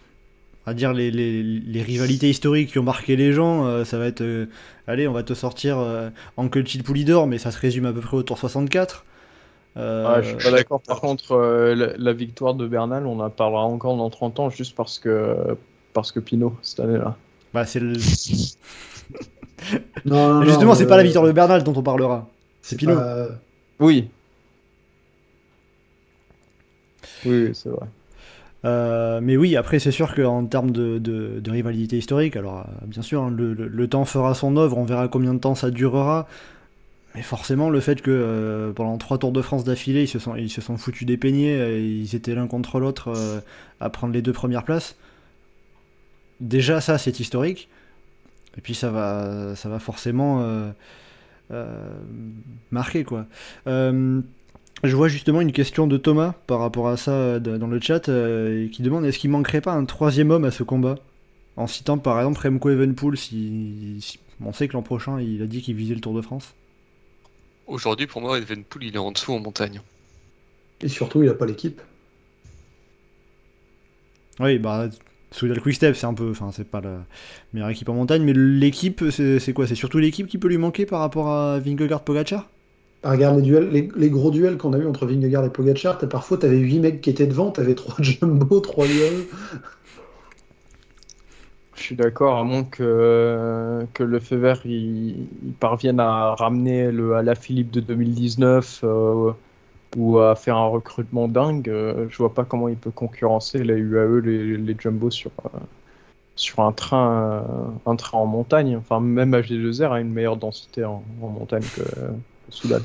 à 0.67 0.73
dire 0.73 0.91
les, 0.91 1.11
les, 1.11 1.41
les 1.41 1.81
rivalités 1.81 2.29
historiques 2.29 2.71
qui 2.71 2.79
ont 2.79 2.83
marqué 2.83 3.15
les 3.15 3.31
gens, 3.31 3.65
euh, 3.65 3.85
ça 3.85 3.97
va 3.97 4.05
être, 4.05 4.19
euh, 4.19 4.47
allez, 4.85 5.07
on 5.07 5.13
va 5.13 5.23
te 5.23 5.33
sortir 5.33 5.79
euh, 5.79 6.09
Uncle 6.37 6.67
Chill 6.67 6.83
Poulidor, 6.83 7.25
mais 7.25 7.37
ça 7.37 7.51
se 7.51 7.59
résume 7.59 7.85
à 7.85 7.93
peu 7.93 8.01
près 8.01 8.17
au 8.17 8.23
Tour 8.23 8.37
64. 8.37 9.05
Euh, 9.77 10.15
Ouais, 10.15 10.23
je 10.23 10.27
suis 10.29 10.37
pas 10.37 10.51
d'accord. 10.51 10.81
Par 10.81 10.99
contre, 11.01 11.33
euh, 11.33 11.75
la, 11.75 11.97
la 11.97 12.13
victoire 12.13 12.55
de 12.55 12.67
Bernal, 12.67 13.05
on 13.05 13.19
en 13.19 13.29
parlera 13.29 13.63
encore 13.63 13.95
dans 13.97 14.09
30 14.09 14.39
ans 14.39 14.49
juste 14.49 14.75
parce 14.75 14.97
que, 14.99 15.55
parce 15.93 16.11
que 16.11 16.19
Pinot, 16.19 16.55
cette 16.61 16.79
année-là. 16.79 17.15
bah, 17.53 17.65
c'est 17.65 17.79
le- 17.79 17.93
non, 20.05 20.35
non, 20.35 20.43
Justement, 20.43 20.71
non, 20.71 20.75
c'est 20.75 20.85
euh, 20.85 20.87
pas 20.87 20.97
la 20.97 21.03
victoire 21.03 21.25
de 21.25 21.31
Bernal 21.31 21.63
dont 21.63 21.73
on 21.75 21.83
parlera. 21.83 22.27
C'est 22.61 22.75
Pinot. 22.77 22.95
pas- 22.95 23.27
Oui. 23.79 24.09
Oui, 27.25 27.45
oui, 27.47 27.51
c'est 27.53 27.69
vrai. 27.69 27.87
Euh, 28.65 29.19
mais 29.21 29.37
oui, 29.37 29.55
après, 29.55 29.79
c'est 29.79 29.91
sûr 29.91 30.13
qu'en 30.15 30.45
termes 30.45 30.71
de, 30.71 30.97
de, 30.97 31.39
de 31.39 31.51
rivalité 31.51 31.97
historique, 31.97 32.35
alors 32.35 32.61
euh, 32.61 32.85
bien 32.85 33.01
sûr, 33.01 33.21
hein, 33.23 33.29
le, 33.35 33.53
le- 33.53 33.67
le 33.67 33.87
temps 33.87 34.05
fera 34.05 34.33
son 34.33 34.57
œuvre, 34.57 34.77
on 34.77 34.83
verra 34.83 35.07
combien 35.07 35.33
de 35.33 35.39
temps 35.39 35.55
ça 35.55 35.69
durera. 35.69 36.27
Mais 37.17 37.23
forcément, 37.23 37.71
le 37.71 37.79
fait 37.79 38.03
que 38.03 38.11
euh, 38.11 38.71
pendant 38.73 38.95
trois 38.99 39.17
Tours 39.17 39.31
de 39.31 39.41
France 39.41 39.63
d'affilée, 39.63 40.03
ils 40.03 40.07
se 40.07 40.19
sont, 40.19 40.35
ils 40.35 40.51
se 40.51 40.61
sont 40.61 40.77
foutus 40.77 41.07
des 41.07 41.17
peignets, 41.17 41.57
euh, 41.57 41.79
ils 41.79 42.13
étaient 42.13 42.35
l'un 42.35 42.45
contre 42.45 42.79
l'autre 42.79 43.07
euh, 43.07 43.39
à 43.79 43.89
prendre 43.89 44.13
les 44.13 44.21
deux 44.21 44.33
premières 44.33 44.63
places. 44.63 44.95
Déjà, 46.41 46.79
ça, 46.79 46.99
c'est 46.99 47.19
historique. 47.19 47.69
Et 48.55 48.61
puis, 48.61 48.75
ça 48.75 48.91
va, 48.91 49.55
ça 49.55 49.67
va 49.67 49.79
forcément 49.79 50.47
marquer, 52.69 53.03
quoi. 53.03 53.25
Je 53.65 54.95
vois 54.95 55.07
justement 55.07 55.41
une 55.41 55.53
question 55.53 55.87
de 55.87 55.97
Thomas 55.97 56.35
par 56.45 56.59
rapport 56.59 56.87
à 56.87 56.97
ça 56.97 57.39
dans 57.39 57.67
le 57.67 57.81
chat 57.81 58.11
qui 58.71 58.81
demande 58.83 59.05
est-ce 59.05 59.17
qu'il 59.17 59.31
manquerait 59.31 59.61
pas 59.61 59.73
un 59.73 59.85
troisième 59.85 60.29
homme 60.29 60.45
à 60.45 60.51
ce 60.51 60.61
combat? 60.61 60.99
En 61.55 61.65
citant 61.65 61.97
par 61.97 62.19
exemple 62.19 62.41
Remco 62.47 62.69
Evenpool, 62.69 63.17
si, 63.17 63.97
si- 64.01 64.19
on 64.45 64.53
sait 64.53 64.67
que 64.67 64.73
l'an 64.73 64.83
prochain 64.83 65.19
il 65.19 65.41
a 65.41 65.47
dit 65.47 65.63
qu'il 65.63 65.75
visait 65.75 65.95
le 65.95 66.01
Tour 66.01 66.13
de 66.13 66.21
France. 66.21 66.53
Aujourd'hui, 67.67 68.07
pour 68.07 68.21
moi, 68.21 68.39
Evenpool, 68.39 68.83
il 68.83 68.95
est 68.95 68.97
en 68.97 69.11
dessous 69.11 69.31
en 69.31 69.39
montagne. 69.39 69.83
Et 70.81 70.87
surtout, 70.87 71.21
il 71.21 71.29
a 71.29 71.35
pas 71.35 71.45
l'équipe. 71.45 71.81
Oui, 74.39 74.59
bah 74.59 74.89
Soudal 75.31 75.59
Quickstep 75.61 75.95
c'est 75.95 76.05
un 76.05 76.13
peu, 76.13 76.29
enfin 76.31 76.51
c'est 76.53 76.63
pas 76.69 76.79
la 76.81 77.05
meilleure 77.53 77.69
équipe 77.69 77.89
en 77.89 77.93
montagne, 77.93 78.23
mais 78.23 78.33
l'équipe 78.33 79.03
c'est 79.09 79.53
quoi? 79.53 79.67
C'est 79.67 79.75
surtout 79.75 79.97
l'équipe 79.97 80.27
qui 80.27 80.37
peut 80.37 80.47
lui 80.47 80.57
manquer 80.57 80.85
par 80.85 80.99
rapport 80.99 81.29
à 81.29 81.59
Vingegaard 81.59 82.03
Pogacar? 82.03 82.47
Ah, 83.03 83.11
Regarde 83.11 83.37
les 83.37 83.41
duels, 83.43 83.69
les, 83.69 83.89
les 83.95 84.09
gros 84.09 84.31
duels 84.31 84.57
qu'on 84.57 84.73
a 84.73 84.77
eu 84.77 84.85
entre 84.85 85.05
Vingegaard 85.05 85.45
et 85.45 85.49
Pogacar, 85.51 85.97
t'as 85.97 86.07
parfois 86.07 86.37
t'avais 86.37 86.57
8 86.57 86.79
mecs 86.79 87.01
qui 87.01 87.09
étaient 87.09 87.27
devant, 87.27 87.51
t'avais 87.51 87.75
3 87.75 87.95
Jumbo, 87.99 88.59
3 88.59 88.87
UAE. 88.87 89.27
Je 91.77 91.83
suis 91.83 91.95
d'accord, 91.95 92.37
à 92.37 92.43
moins 92.43 92.63
que, 92.63 93.85
que 93.93 94.03
le 94.03 94.19
il, 94.65 95.27
il 95.45 95.53
parvienne 95.59 95.99
à 95.99 96.33
ramener 96.35 96.91
le 96.91 97.15
à 97.15 97.21
la 97.21 97.35
Philippe 97.35 97.71
de 97.71 97.79
2019 97.79 98.81
euh, 98.83 99.31
ou 99.95 100.19
à 100.19 100.35
faire 100.35 100.57
un 100.57 100.67
recrutement 100.67 101.27
dingue, 101.27 101.69
euh, 101.69 102.07
je 102.09 102.17
vois 102.17 102.33
pas 102.33 102.43
comment 102.43 102.67
il 102.67 102.75
peut 102.75 102.91
concurrencer 102.91 103.63
les 103.63 103.75
UAE, 103.75 104.19
les, 104.21 104.57
les 104.57 104.75
Jumbo 104.77 105.09
sur, 105.09 105.31
euh, 105.45 105.59
sur 106.35 106.59
un 106.61 106.71
train, 106.71 107.43
euh, 107.47 107.91
un 107.91 107.95
train 107.95 108.17
en 108.17 108.25
montagne. 108.25 108.75
Enfin, 108.75 108.99
même 108.99 109.33
HD2R 109.33 109.91
a 109.91 109.99
une 110.01 110.11
meilleure 110.11 110.37
densité 110.37 110.83
en, 110.83 111.03
montagne 111.21 111.63
que, 111.75 111.81
Soudal. 112.49 112.81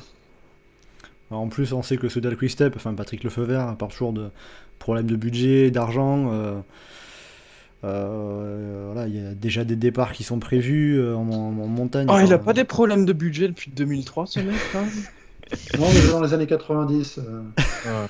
En 1.30 1.49
plus, 1.49 1.72
on 1.72 1.82
sait 1.82 1.97
que 1.97 2.09
Soudal 2.09 2.36
Quickstep, 2.36 2.76
enfin 2.76 2.95
Patrick 2.95 3.24
Lefebvre, 3.24 3.74
part 3.76 3.88
toujours 3.88 4.12
de 4.12 4.30
problèmes 4.78 5.07
de 5.07 5.16
budget, 5.16 5.70
d'argent. 5.70 6.62
Euh, 7.85 8.91
voilà, 8.93 9.09
il 9.09 9.16
y 9.16 9.26
a 9.26 9.35
déjà 9.35 9.64
des 9.64 9.76
départs 9.76 10.12
qui 10.12 10.22
sont 10.24 10.39
prévus 10.39 10.99
euh, 10.99 11.17
en, 11.17 11.29
en- 11.29 11.59
en 11.63 11.67
montagne. 11.67 12.07
Oh, 12.11 12.18
il 12.25 12.33
a 12.33 12.38
pas 12.38 12.53
des 12.53 12.64
problèmes 12.64 13.04
de 13.04 13.13
budget 13.13 13.49
depuis 13.49 13.71
2003, 13.75 14.26
ce 14.26 14.41
mec, 14.41 14.54
Non, 15.79 15.87
mais 15.92 16.11
dans 16.11 16.22
les 16.22 16.33
années 16.33 16.46
90. 16.46 17.18
euh, 17.18 18.07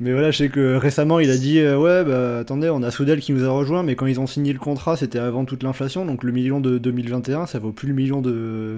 Mais 0.00 0.12
voilà, 0.12 0.30
je 0.30 0.36
sais 0.38 0.48
que 0.50 0.74
récemment, 0.76 1.18
il 1.20 1.30
a 1.30 1.36
dit 1.36 1.58
euh, 1.58 1.78
ouais, 1.78 2.04
bah 2.04 2.38
attendez, 2.40 2.68
on 2.70 2.82
a 2.82 2.90
Soudal 2.90 3.20
qui 3.20 3.32
nous 3.32 3.44
a 3.44 3.48
rejoint, 3.50 3.82
mais 3.82 3.96
quand 3.96 4.06
ils 4.06 4.20
ont 4.20 4.26
signé 4.26 4.52
le 4.52 4.58
contrat, 4.58 4.96
c'était 4.96 5.18
avant 5.18 5.44
toute 5.44 5.62
l'inflation, 5.62 6.04
donc 6.04 6.22
le 6.22 6.32
million 6.32 6.60
de 6.60 6.76
2021, 6.78 7.46
ça 7.46 7.58
vaut 7.58 7.72
plus 7.72 7.88
le 7.88 7.94
million 7.94 8.20
de, 8.20 8.76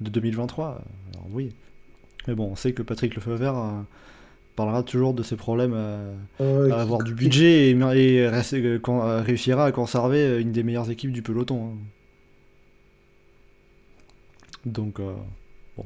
de 0.00 0.10
2023. 0.10 0.66
Alors 1.14 1.26
oui. 1.32 1.52
Mais 2.26 2.34
bon, 2.34 2.48
on 2.52 2.56
sait 2.56 2.72
que 2.72 2.82
Patrick 2.82 3.14
Lefebvre 3.14 3.56
euh, 3.58 3.82
parlera 4.58 4.82
toujours 4.82 5.14
de 5.14 5.22
ses 5.22 5.36
problèmes 5.36 5.72
euh, 5.74 6.14
euh, 6.40 6.70
à 6.72 6.80
avoir 6.80 7.02
du 7.02 7.14
budget 7.14 7.70
et, 7.70 7.74
euh, 7.74 8.30
euh, 8.88 9.20
réussira 9.22 9.64
à 9.66 9.72
conserver 9.72 10.40
une 10.40 10.52
des 10.52 10.62
meilleures 10.62 10.90
équipes 10.90 11.12
du 11.12 11.22
peloton. 11.22 11.74
hein. 11.74 11.78
Donc, 14.66 15.00
euh, 15.00 15.12
bon. 15.76 15.84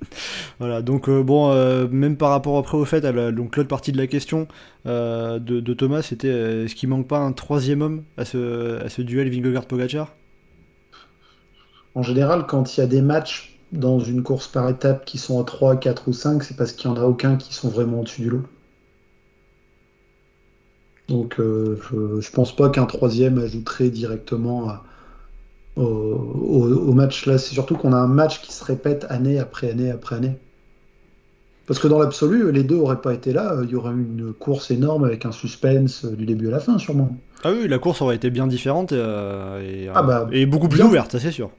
voilà, 0.58 0.82
donc 0.82 1.08
euh, 1.08 1.22
bon, 1.22 1.52
même 1.90 2.16
par 2.16 2.30
rapport 2.30 2.58
après 2.58 2.76
au 2.76 2.84
fait, 2.84 3.04
à 3.04 3.12
la- 3.12 3.32
donc 3.32 3.56
l'autre 3.56 3.68
partie 3.68 3.92
de 3.92 3.98
la 3.98 4.06
question 4.06 4.48
de, 4.84 5.38
de 5.38 5.74
Thomas, 5.74 6.02
c'était 6.02 6.64
est-ce 6.64 6.74
qu'il 6.74 6.88
manque 6.88 7.08
pas 7.08 7.18
un 7.18 7.32
troisième 7.32 7.82
homme 7.82 8.04
à 8.16 8.24
ce, 8.24 8.78
à 8.84 8.88
ce 8.88 9.02
duel 9.02 9.30
Vingegaard-Pogacar? 9.30 10.08
En 11.94 12.02
général, 12.02 12.46
quand 12.46 12.76
il 12.76 12.80
y 12.80 12.82
a 12.82 12.86
des 12.86 13.00
matchs 13.02 13.51
dans 13.72 13.98
une 14.00 14.22
course 14.22 14.48
par 14.48 14.68
étape 14.68 15.04
qui 15.04 15.18
sont 15.18 15.40
à 15.40 15.44
3, 15.44 15.76
4 15.76 16.08
ou 16.08 16.12
5, 16.12 16.42
c'est 16.44 16.56
parce 16.56 16.72
qu'il 16.72 16.90
n'y 16.90 16.96
en 16.96 17.00
a 17.00 17.04
aucun 17.06 17.36
qui 17.36 17.54
sont 17.54 17.68
vraiment 17.68 18.00
au-dessus 18.00 18.22
du 18.22 18.30
lot. 18.30 18.42
Donc 21.08 21.40
euh, 21.40 21.78
je, 21.90 22.20
je 22.20 22.30
pense 22.30 22.54
pas 22.54 22.70
qu'un 22.70 22.86
troisième 22.86 23.38
ajouterait 23.38 23.90
directement 23.90 24.68
à- 24.68 24.84
au, 25.76 25.82
au- 25.84 26.88
au 26.88 26.92
match 26.92 27.26
là. 27.26 27.38
C'est 27.38 27.54
surtout 27.54 27.76
qu'on 27.76 27.92
a 27.92 27.96
un 27.98 28.06
match 28.06 28.40
qui 28.42 28.52
se 28.52 28.64
répète 28.64 29.06
année 29.08 29.38
après 29.38 29.70
année 29.70 29.90
après 29.90 30.16
année. 30.16 30.36
Parce 31.66 31.78
que 31.78 31.88
dans 31.88 31.98
l'absolu, 31.98 32.50
les 32.52 32.64
deux 32.64 32.76
auraient 32.76 33.00
pas 33.00 33.14
été 33.14 33.32
là, 33.32 33.56
il 33.62 33.70
y 33.70 33.76
aurait 33.76 33.92
eu 33.92 34.02
une 34.02 34.32
course 34.32 34.70
énorme 34.70 35.04
avec 35.04 35.24
un 35.26 35.32
suspense 35.32 36.04
du 36.04 36.26
début 36.26 36.48
à 36.48 36.50
la 36.50 36.58
fin, 36.60 36.76
sûrement. 36.78 37.16
Ah 37.44 37.52
oui, 37.52 37.68
la 37.68 37.78
course 37.78 38.02
aurait 38.02 38.16
été 38.16 38.30
bien 38.30 38.46
différente 38.46 38.92
euh, 38.92 39.60
et, 39.60 39.88
euh, 39.88 39.92
Ah 39.94 40.02
bah, 40.02 40.28
et 40.32 40.44
beaucoup 40.44 40.68
plus 40.68 40.78
bien. 40.78 40.88
ouverte, 40.88 41.12
ça 41.12 41.20
c'est 41.20 41.30
sûr. 41.30 41.50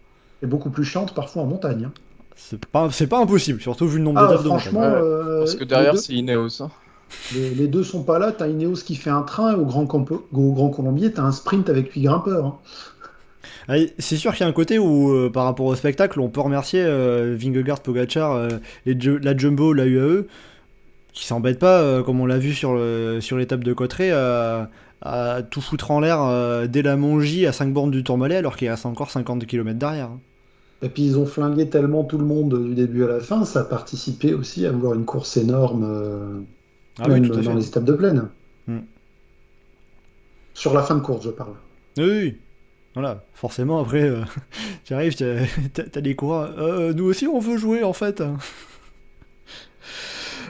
Est 0.44 0.48
beaucoup 0.48 0.70
plus 0.70 0.84
chiante 0.84 1.14
parfois 1.14 1.44
en 1.44 1.46
montagne. 1.48 1.86
hein. 1.88 1.92
C'est 2.36 2.66
pas, 2.66 2.90
c'est 2.92 3.08
pas 3.08 3.20
impossible, 3.20 3.62
surtout 3.62 3.88
vu 3.88 4.00
le 4.00 4.04
nombre 4.04 4.20
Ah, 4.22 4.28
d'étapes 4.28 4.44
de 4.44 4.48
franchement, 4.50 4.80
montagne. 4.82 5.02
Euh, 5.04 5.40
Parce 5.40 5.56
que 5.56 5.60
les 5.62 5.66
derrière, 5.66 5.94
deux- 5.94 6.00
c'est 6.00 6.14
Ineos. 6.14 6.62
hein. 6.64 6.70
les, 7.36 7.52
les 7.52 7.68
deux 7.68 7.84
sont 7.84 8.04
pas 8.04 8.18
là. 8.20 8.32
T'as 8.32 8.48
Ineos 8.48 8.74
qui 8.86 8.96
fait 8.96 9.12
un 9.12 9.22
train 9.22 9.52
et 9.54 9.56
au 9.56 9.66
Grand, 9.66 9.86
Campo- 9.86 10.28
au 10.34 10.52
Grand 10.54 10.70
Colombier, 10.70 11.12
t'as 11.14 11.22
un 11.22 11.32
sprint 11.32 11.70
avec 11.70 11.92
8 11.94 12.02
grimpeurs. 12.02 12.46
hein. 12.46 12.58
Ah, 13.70 13.76
c'est 14.00 14.18
sûr 14.18 14.32
qu'il 14.34 14.42
y 14.42 14.44
a 14.44 14.48
un 14.48 14.52
côté 14.54 14.78
où, 14.80 15.12
euh, 15.14 15.30
par 15.32 15.46
rapport 15.46 15.68
au 15.68 15.76
spectacle, 15.76 16.20
on 16.20 16.28
peut 16.30 16.42
remercier 16.42 16.82
euh, 16.84 17.36
Vingegaard, 17.40 17.80
Pogacar, 17.82 18.34
euh, 18.34 18.50
les 18.86 19.00
Ju- 19.00 19.20
la 19.20 19.38
Jumbo, 19.38 19.72
la 19.74 19.86
UAE, 19.86 20.26
qui 21.14 21.26
s'embêtent 21.26 21.60
pas, 21.60 21.80
euh, 21.82 22.04
comme 22.04 22.20
on 22.20 22.26
l'a 22.26 22.40
vu 22.40 22.54
sur, 22.54 22.74
le- 22.74 23.20
sur 23.22 23.38
l'étape 23.38 23.64
de 23.64 23.72
Cotteret, 23.74 24.12
à, 24.12 24.70
à 25.02 25.44
tout 25.44 25.62
foutre 25.62 25.92
en 25.92 26.00
l'air 26.00 26.22
euh, 26.24 26.66
dès 26.68 26.82
la 26.82 26.96
Mongie 26.98 27.46
à 27.46 27.52
5 27.54 27.72
bornes 27.72 27.92
du 27.92 28.04
Tourmalet, 28.04 28.36
alors 28.38 28.58
qu'il 28.58 28.70
reste 28.70 28.86
encore 28.86 29.12
50 29.12 29.46
km 29.46 29.78
derrière. 29.78 30.08
hein. 30.08 30.20
Et 30.84 30.90
puis 30.90 31.04
ils 31.04 31.18
ont 31.18 31.26
flingué 31.26 31.70
tellement 31.70 32.04
tout 32.04 32.18
le 32.18 32.26
monde 32.26 32.62
du 32.62 32.76
début 32.76 33.06
à 33.06 33.08
la 33.08 33.20
fin, 33.22 33.46
ça 33.46 33.62
a 33.62 33.64
participé 33.64 34.34
aussi 34.34 34.66
à 34.66 34.72
vouloir 34.72 34.94
une 34.94 35.06
course 35.06 35.38
énorme 35.38 35.86
euh, 35.86 36.42
Ah 37.00 37.06
oui, 37.10 37.22
tout 37.22 37.34
à 37.40 37.42
dans 37.42 37.56
les 37.56 37.66
étapes 37.66 37.86
de 37.86 37.94
plaine. 37.94 38.28
Hmm. 38.68 38.80
Sur 40.54 40.74
la 40.74 40.84
fin 40.84 40.96
de 40.96 41.00
course, 41.00 41.24
je 41.24 41.32
parle. 41.32 41.54
Oui, 41.98 42.04
oui. 42.04 42.38
Voilà, 42.96 43.24
forcément, 43.34 43.80
après, 43.80 44.04
euh, 44.04 44.22
tu 44.84 44.94
arrives, 44.94 45.16
tu 45.16 45.26
t'as 45.74 45.84
t'as 45.84 46.02
des 46.02 46.16
coureurs. 46.16 46.54
Euh, 46.60 46.94
nous 46.94 47.06
aussi, 47.06 47.28
on 47.28 47.40
veut 47.40 47.58
jouer, 47.58 47.84
en 47.84 47.94
fait. 47.94 48.22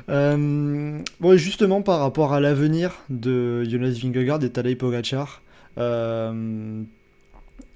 Euh, 0.09 0.99
bon, 1.21 1.37
justement, 1.37 1.81
par 1.81 1.99
rapport 2.01 2.33
à 2.33 2.41
l'avenir 2.41 2.93
de 3.09 3.63
Jonas 3.63 3.97
Vingegaard 4.01 4.43
et 4.43 4.49
Tadej 4.49 4.77
Pogacar, 4.77 5.41
euh, 5.77 6.83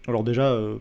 alors 0.10 0.26
déjà, 0.26 0.52
euh, 0.52 0.78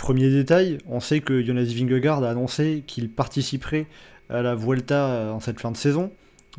premier 0.00 0.30
détail, 0.30 0.78
on 0.88 0.98
sait 1.00 1.20
que 1.20 1.42
Jonas 1.44 1.72
Vingegaard 1.74 2.24
a 2.24 2.30
annoncé 2.30 2.82
qu'il 2.86 3.10
participerait 3.10 3.86
à 4.30 4.40
la 4.42 4.54
Vuelta 4.54 5.06
euh, 5.06 5.30
en 5.30 5.40
cette 5.40 5.60
fin 5.60 5.70
de 5.70 5.76
saison, 5.76 6.10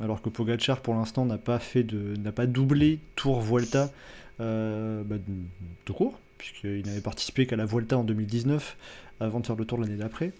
alors 0.02 0.22
que 0.22 0.30
Pogacar, 0.30 0.80
pour 0.80 0.94
l'instant, 0.94 1.26
n'a 1.26 1.38
pas 1.40 1.58
fait 1.60 1.84
de, 1.84 2.16
n'a 2.18 2.32
pas 2.32 2.46
doublé 2.46 3.00
Tour 3.16 3.42
Vuelta 3.42 3.90
euh, 4.40 5.02
bah, 5.04 5.16
de- 5.16 5.24
tout 5.86 5.94
court, 5.94 6.20
puisqu'il 6.38 6.86
n'avait 6.86 7.02
participé 7.02 7.46
qu'à 7.48 7.56
la 7.56 7.66
Vuelta 7.66 7.98
en 7.98 8.04
2019, 8.04 8.78
avant 9.20 9.40
de 9.40 9.48
faire 9.48 9.56
le 9.56 9.66
tour 9.66 9.80
l'année 9.80 9.96
d'après. 9.98 10.34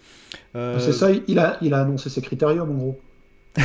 Euh, 0.54 0.78
C'est 0.78 0.92
ça, 0.92 1.08
il 1.26 1.38
a, 1.38 1.58
il 1.60 1.74
a 1.74 1.80
annoncé 1.82 2.08
ses 2.08 2.22
critériums 2.22 2.70
en 2.70 2.74
gros. 2.74 3.00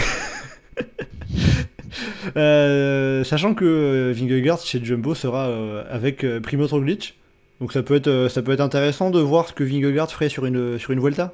euh, 2.35 3.23
sachant 3.23 3.53
que 3.53 4.11
Vingegaard 4.15 4.59
chez 4.59 4.84
Jumbo 4.84 5.15
sera 5.15 5.45
avec 5.89 6.26
Primoz 6.41 6.72
Roglic, 6.73 7.18
donc 7.59 7.73
ça 7.73 7.81
peut, 7.84 7.95
être, 7.95 8.07
euh, 8.07 8.29
ça 8.29 8.41
peut 8.41 8.51
être 8.51 8.61
intéressant 8.61 9.09
de 9.09 9.19
voir 9.19 9.47
ce 9.47 9.53
que 9.53 9.63
Vingegaard 9.63 10.11
ferait 10.11 10.29
sur 10.29 10.45
une, 10.45 10.77
sur 10.79 10.91
une 10.91 10.99
Vuelta. 10.99 11.34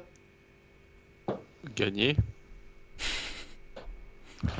Gagné. 1.76 2.16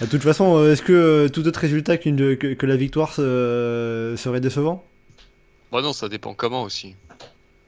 De 0.00 0.06
toute 0.06 0.22
façon, 0.22 0.56
euh, 0.56 0.72
est-ce 0.72 0.82
que 0.82 0.92
euh, 0.92 1.28
tout 1.28 1.46
autre 1.46 1.60
résultat 1.60 1.96
que, 1.96 2.34
que 2.34 2.66
la 2.66 2.76
victoire 2.76 3.14
euh, 3.20 4.16
serait 4.16 4.40
décevant? 4.40 4.84
Bah 5.70 5.80
non, 5.80 5.92
ça 5.92 6.08
dépend 6.08 6.34
comment 6.34 6.62
aussi. 6.62 6.96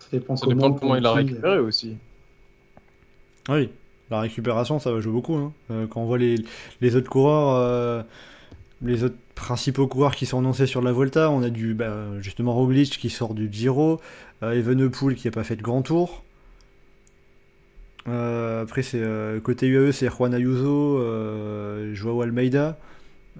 Ça 0.00 0.08
dépend, 0.12 0.36
Ça 0.36 0.46
dépend 0.46 0.70
de 0.70 0.78
comment 0.80 0.96
il 0.96 1.06
a 1.06 1.12
récupéré 1.12 1.58
aussi. 1.58 1.96
Oui, 3.48 3.68
la 4.10 4.20
récupération, 4.20 4.78
ça 4.80 4.90
va 4.90 5.00
jouer 5.00 5.12
beaucoup. 5.12 5.36
hein. 5.36 5.52
Euh, 5.70 5.86
quand 5.86 6.00
on 6.00 6.06
voit 6.06 6.18
les, 6.18 6.36
les 6.80 6.96
autres 6.96 7.08
coureurs, 7.10 7.54
euh, 7.56 8.02
les 8.82 9.04
autres 9.04 9.16
principaux 9.34 9.86
coureurs 9.86 10.14
qui 10.14 10.26
sont 10.26 10.38
annoncés 10.38 10.66
sur 10.66 10.80
la 10.82 10.92
Volta, 10.92 11.30
on 11.30 11.42
a 11.42 11.50
du 11.50 11.74
bah, 11.74 11.94
justement 12.20 12.54
Roglic 12.54 12.98
qui 12.98 13.10
sort 13.10 13.34
du 13.34 13.48
Giro, 13.52 14.00
euh, 14.42 14.52
Evenepoel 14.52 15.14
qui 15.16 15.26
n'a 15.26 15.32
pas 15.32 15.44
fait 15.44 15.56
de 15.56 15.62
grand 15.62 15.82
tour. 15.82 16.22
Euh, 18.06 18.62
après, 18.62 18.82
c'est 18.82 19.00
euh, 19.00 19.40
côté 19.40 19.66
UAE, 19.66 19.92
c'est 19.92 20.08
Juan 20.08 20.34
Ayuso, 20.34 20.98
euh, 20.98 21.94
Joao 21.94 22.22
Almeida. 22.22 22.78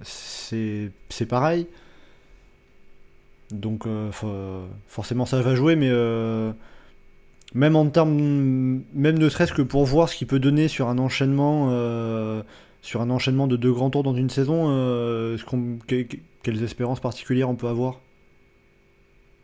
C'est 0.01 0.91
pareil. 1.29 1.67
Donc, 3.51 3.85
for- 4.11 4.67
forcément, 4.87 5.25
ça 5.25 5.41
va 5.41 5.55
jouer, 5.55 5.75
mais 5.75 5.89
même 7.53 7.75
en 7.75 7.85
termes, 7.87 8.81
même 8.93 9.17
ne 9.17 9.29
serait-ce 9.29 9.53
que 9.53 9.61
pour 9.61 9.85
voir 9.85 10.09
ce 10.09 10.15
qu'il 10.17 10.27
peut 10.27 10.39
donner 10.39 10.67
sur 10.67 10.89
un 10.89 10.97
enchaînement, 10.97 11.69
sur 12.85 13.01
un 13.01 13.09
enchaînement 13.09 13.47
de 13.47 13.55
deux 13.55 13.73
grands 13.73 13.89
tours 13.89 14.03
dans 14.03 14.13
une 14.13 14.29
saison, 14.29 14.67
euh, 14.69 15.37
quelles 16.43 16.63
espérances 16.63 16.99
particulières 16.99 17.49
on 17.49 17.55
peut 17.55 17.67
avoir? 17.67 17.99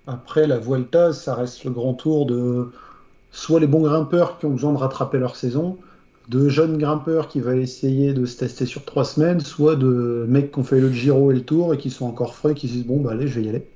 Après, 0.06 0.46
la 0.46 0.60
Vuelta, 0.60 1.12
ça 1.12 1.34
reste 1.34 1.64
le 1.64 1.72
grand 1.72 1.96
tour 1.96 2.28
de 2.28 2.72
soit 3.32 3.60
les 3.60 3.66
bons 3.66 3.82
grimpeurs 3.82 4.38
qui 4.38 4.46
ont 4.46 4.52
besoin 4.52 4.74
de 4.74 4.78
rattraper 4.78 5.18
leur 5.18 5.36
saison, 5.36 5.80
de 6.28 6.50
jeunes 6.50 6.78
grimpeurs 6.78 7.28
qui 7.28 7.40
veulent 7.40 7.60
essayer 7.60 8.14
de 8.14 8.26
se 8.28 8.38
tester 8.38 8.68
sur 8.68 8.86
trois 8.86 9.06
semaines, 9.06 9.40
soit 9.40 9.76
de 9.76 10.26
mecs 10.30 10.52
qui 10.52 10.60
ont 10.60 10.64
fait 10.64 10.80
le 10.80 10.92
Giro 10.92 11.32
et 11.32 11.36
le 11.36 11.44
Tour 11.44 11.74
et 11.74 11.78
qui 11.78 11.90
sont 11.90 12.06
encore 12.06 12.36
frais, 12.36 12.54
qui 12.54 12.68
se 12.68 12.74
disent 12.74 12.86
bon 12.86 13.02
bah 13.02 13.12
allez, 13.14 13.28
je 13.28 13.40
vais 13.40 13.46
y 13.46 13.50
aller. 13.50 13.71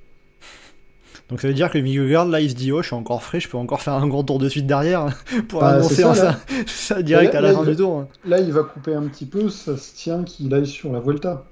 Donc 1.30 1.41
ça 1.41 1.47
veut 1.47 1.53
dire 1.56 1.72
que 1.72 1.80
Vingegaard 1.80 2.27
là 2.27 2.39
il 2.39 2.49
se 2.52 2.56
dit 2.56 2.72
oh 2.72 2.81
je 2.81 2.88
suis 2.88 2.95
encore 2.95 3.23
frais, 3.23 3.39
je 3.39 3.49
peux 3.49 3.57
encore 3.57 3.81
faire 3.81 3.93
un 3.93 4.07
grand 4.07 4.23
tour 4.23 4.38
de 4.39 4.47
suite 4.47 4.68
derrière 4.68 5.07
pour 5.49 5.64
Ah, 5.64 5.69
annoncer 5.76 6.03
ça, 6.03 6.14
ça, 6.14 6.23
là. 6.26 6.38
ça, 6.68 7.02
direct 7.02 7.34
Là, 7.34 7.39
à 7.39 7.41
la 7.41 7.53
fin 7.53 7.64
du 7.64 7.76
tour. 7.76 8.06
Là, 8.26 8.39
il 8.39 8.52
va 8.52 8.61
couper 8.64 8.93
un 8.93 9.03
petit 9.07 9.26
peu, 9.26 9.49
ça 9.49 9.76
se 9.77 9.95
tient 9.95 10.23
qu'il 10.23 10.53
aille 10.53 10.68
sur 10.68 10.91
la 10.91 10.99
Vuelta. 10.99 11.45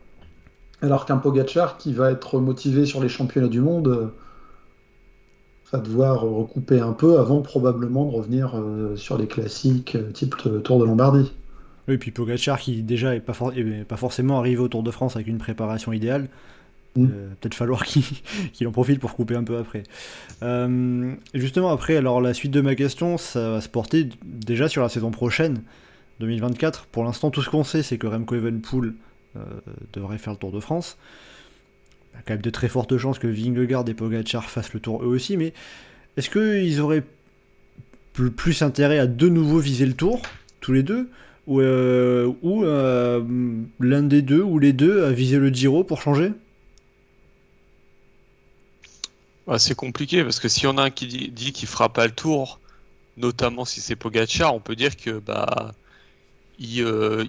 Alors 0.83 1.05
qu'un 1.05 1.17
Pogacar 1.17 1.77
qui 1.77 1.93
va 1.93 2.11
être 2.11 2.39
motivé 2.39 2.85
sur 2.85 3.01
les 3.01 3.09
championnats 3.09 3.47
du 3.47 3.61
monde 3.61 3.87
euh, 3.87 4.07
va 5.71 5.79
devoir 5.79 6.21
recouper 6.21 6.79
un 6.79 6.93
peu 6.93 7.17
avant 7.19 7.41
probablement 7.41 8.05
de 8.05 8.11
revenir 8.15 8.51
euh, 8.55 8.95
sur 8.95 9.17
les 9.17 9.27
classiques 9.27 9.95
euh, 9.95 10.11
type 10.11 10.35
Tour 10.63 10.79
de 10.79 10.85
Lombardie. 10.85 11.31
Oui, 11.87 11.97
puis 11.97 12.11
Pogacar 12.11 12.59
qui 12.59 12.81
déjà 12.83 13.15
est 13.15 13.19
pas, 13.19 13.33
for- 13.33 13.53
est 13.55 13.85
pas 13.85 13.97
forcément 13.97 14.39
arrivé 14.39 14.61
au 14.61 14.67
Tour 14.67 14.83
de 14.83 14.91
France 14.91 15.15
avec 15.15 15.27
une 15.27 15.37
préparation 15.39 15.91
idéale. 15.93 16.27
Mm. 16.95 17.07
Euh, 17.11 17.29
Peut-être 17.39 17.55
falloir 17.55 17.83
qu'il 18.53 18.67
en 18.67 18.71
profite 18.71 18.99
pour 18.99 19.15
couper 19.15 19.35
un 19.35 19.43
peu 19.43 19.57
après. 19.57 19.83
Euh, 20.41 21.13
justement, 21.33 21.71
après, 21.71 21.95
alors 21.95 22.21
la 22.21 22.33
suite 22.33 22.51
de 22.51 22.61
ma 22.61 22.75
question, 22.75 23.17
ça 23.17 23.51
va 23.51 23.61
se 23.61 23.69
porter 23.69 24.09
déjà 24.23 24.67
sur 24.67 24.81
la 24.81 24.89
saison 24.89 25.11
prochaine, 25.11 25.61
2024. 26.19 26.85
Pour 26.87 27.03
l'instant, 27.03 27.31
tout 27.31 27.41
ce 27.41 27.49
qu'on 27.49 27.63
sait, 27.63 27.83
c'est 27.83 27.97
que 27.97 28.07
Remco 28.07 28.35
Evenepoel 28.35 28.93
euh, 29.35 29.39
devrait 29.93 30.17
faire 30.17 30.33
le 30.33 30.39
Tour 30.39 30.51
de 30.51 30.59
France. 30.59 30.97
Il 32.13 32.17
y 32.17 32.19
a 32.19 32.21
quand 32.27 32.33
même 32.33 32.41
de 32.41 32.49
très 32.51 32.69
fortes 32.69 32.95
chances 32.97 33.17
que 33.17 33.27
Vingegaard 33.27 33.85
et 33.87 33.93
Pogacar 33.95 34.49
fassent 34.49 34.73
le 34.73 34.79
Tour 34.79 35.03
eux 35.03 35.07
aussi, 35.07 35.35
mais 35.35 35.53
est-ce 36.15 36.29
qu'ils 36.29 36.79
auraient 36.79 37.03
plus, 38.13 38.61
intérêt 38.61 38.99
à 38.99 39.07
de 39.07 39.29
nouveau 39.29 39.57
viser 39.57 39.87
le 39.87 39.93
Tour, 39.93 40.21
tous 40.61 40.73
les 40.73 40.83
deux, 40.83 41.09
ou, 41.47 41.59
ou 41.59 42.63
l'un 43.79 44.03
des 44.03 44.21
deux 44.21 44.43
ou 44.43 44.59
les 44.59 44.73
deux 44.73 45.03
à 45.03 45.11
viser 45.11 45.39
le 45.39 45.49
Giro 45.49 45.83
pour 45.83 46.03
changer? 46.03 46.31
Bah, 49.47 49.59
c'est 49.59 49.75
compliqué 49.75 50.23
parce 50.23 50.39
que 50.39 50.47
s'il 50.47 50.63
y 50.63 50.67
en 50.67 50.77
a 50.77 50.83
un 50.83 50.89
qui 50.89 51.07
dit, 51.07 51.29
dit 51.29 51.51
qu'il 51.51 51.67
fera 51.67 51.91
pas 51.91 52.05
le 52.05 52.13
tour, 52.13 52.59
notamment 53.17 53.65
si 53.65 53.81
c'est 53.81 53.95
Pogacar, 53.95 54.55
on 54.55 54.59
peut 54.59 54.75
dire 54.75 54.95
que 54.95 55.19
bah 55.19 55.73
il, 56.59 56.81
euh, 56.81 57.25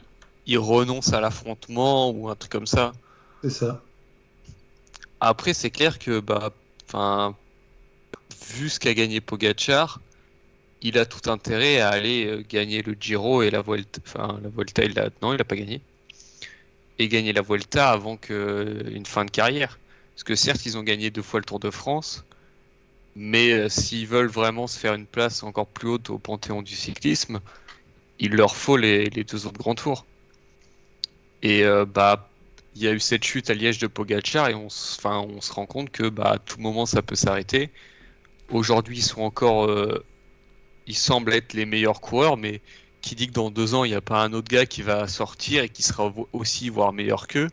il 0.47 0.59
renonce 0.59 1.13
à 1.13 1.21
l'affrontement 1.21 2.11
ou 2.11 2.29
un 2.29 2.37
truc 2.37 2.53
comme 2.53 2.67
ça. 2.67 2.93
C'est 3.43 3.51
ça. 3.51 3.83
Après, 5.21 5.55
c'est 5.55 5.71
clair 5.71 5.99
que 5.99 6.21
bah 6.21 6.53
enfin 6.87 7.37
vu 8.53 8.69
ce 8.69 8.79
qu'a 8.79 8.95
gagné 8.95 9.21
Pogacar, 9.21 10.01
il 10.83 10.99
a 10.99 11.07
tout 11.07 11.31
intérêt 11.31 11.81
à 11.81 11.89
aller 11.89 12.27
euh, 12.27 12.45
gagner 12.49 12.83
le 12.83 12.97
Giro 12.99 13.43
et 13.43 13.51
la 13.51 13.63
Vuelta. 13.63 14.01
Enfin, 14.07 14.39
la 14.43 14.51
Vuelta, 14.51 14.85
il 14.85 14.99
a 15.01 15.11
non, 15.23 15.33
il 15.33 15.41
a 15.41 15.45
pas 15.45 15.57
gagné. 15.57 15.81
Et 16.99 17.09
gagner 17.09 17.33
la 17.33 17.43
Vuelta 17.43 17.91
avant 17.91 18.17
que 18.17 18.85
une 18.93 19.07
fin 19.07 19.25
de 19.25 19.31
carrière. 19.31 19.79
Parce 20.15 20.25
que 20.25 20.35
certes, 20.37 20.65
ils 20.67 20.79
ont 20.79 20.83
gagné 20.83 21.11
deux 21.11 21.23
fois 21.23 21.41
le 21.41 21.45
Tour 21.45 21.59
de 21.59 21.71
France, 21.71 22.25
mais 23.17 23.53
euh, 23.53 23.69
s'ils 23.69 24.07
veulent 24.07 24.29
vraiment 24.29 24.67
se 24.67 24.79
faire 24.79 24.95
une 24.95 25.07
place 25.07 25.43
encore 25.43 25.67
plus 25.67 25.89
haute 25.89 26.11
au 26.11 26.19
panthéon 26.19 26.63
du 26.63 26.75
cyclisme, 26.75 27.41
il 28.19 28.33
leur 28.35 28.55
faut 28.57 28.77
les, 28.77 29.09
deux 29.11 29.47
autres 29.47 29.59
grands 29.59 29.75
tours. 29.75 30.07
Et 31.43 31.65
euh, 31.65 31.85
bah, 31.85 32.29
il 32.75 32.83
y 32.83 32.89
a 32.89 32.93
eu 32.93 33.01
cette 33.01 33.25
chute 33.25 33.51
à 33.51 33.55
Liège 33.55 33.79
de 33.79 33.87
Pogacar 33.87 34.49
et 34.49 34.55
on, 34.55 34.71
se 34.71 35.01
rend 35.03 35.67
compte 35.67 35.91
que 35.91 36.09
bah, 36.09 36.33
à 36.33 36.39
tout 36.39 36.61
moment 36.61 36.87
ça 36.87 37.03
peut 37.03 37.15
s'arrêter. 37.17 37.71
Aujourd'hui, 38.51 38.99
ils 38.99 39.03
sont 39.03 39.23
encore, 39.23 39.67
euh, 39.67 40.05
ils 40.87 40.97
semblent 40.97 41.33
être 41.33 41.55
les 41.55 41.67
meilleurs 41.67 42.01
coureurs, 42.01 42.37
mais 42.37 42.61
qui 43.01 43.15
dit 43.15 43.27
que 43.27 43.33
dans 43.33 43.51
deux 43.51 43.75
ans, 43.75 43.85
il 43.85 43.91
n'y 43.91 43.97
a 43.97 44.01
pas 44.01 44.23
un 44.23 44.33
autre 44.33 44.49
gars 44.49 44.67
qui 44.67 44.83
va 44.83 45.07
sortir 45.09 45.63
et 45.65 45.69
qui 45.69 45.83
sera 45.83 46.13
aussi 46.33 46.69
voire 46.69 46.93
meilleur 46.93 47.27
qu'eux, 47.27 47.49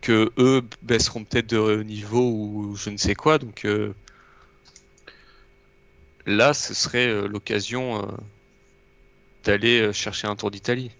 que 0.00 0.32
eux 0.38 0.62
baisseront 0.82 1.24
peut-être 1.24 1.48
de 1.48 1.82
niveau 1.82 2.30
ou 2.30 2.76
je 2.76 2.90
ne 2.90 2.96
sais 2.96 3.14
quoi. 3.14 3.38
Donc 3.38 3.64
euh, 3.64 3.92
là, 6.26 6.54
ce 6.54 6.74
serait 6.74 7.08
euh, 7.08 7.26
l'occasion 7.26 8.02
euh, 8.04 8.16
d'aller 9.44 9.80
euh, 9.80 9.92
chercher 9.92 10.26
un 10.28 10.36
Tour 10.36 10.50
d'Italie. 10.50 10.90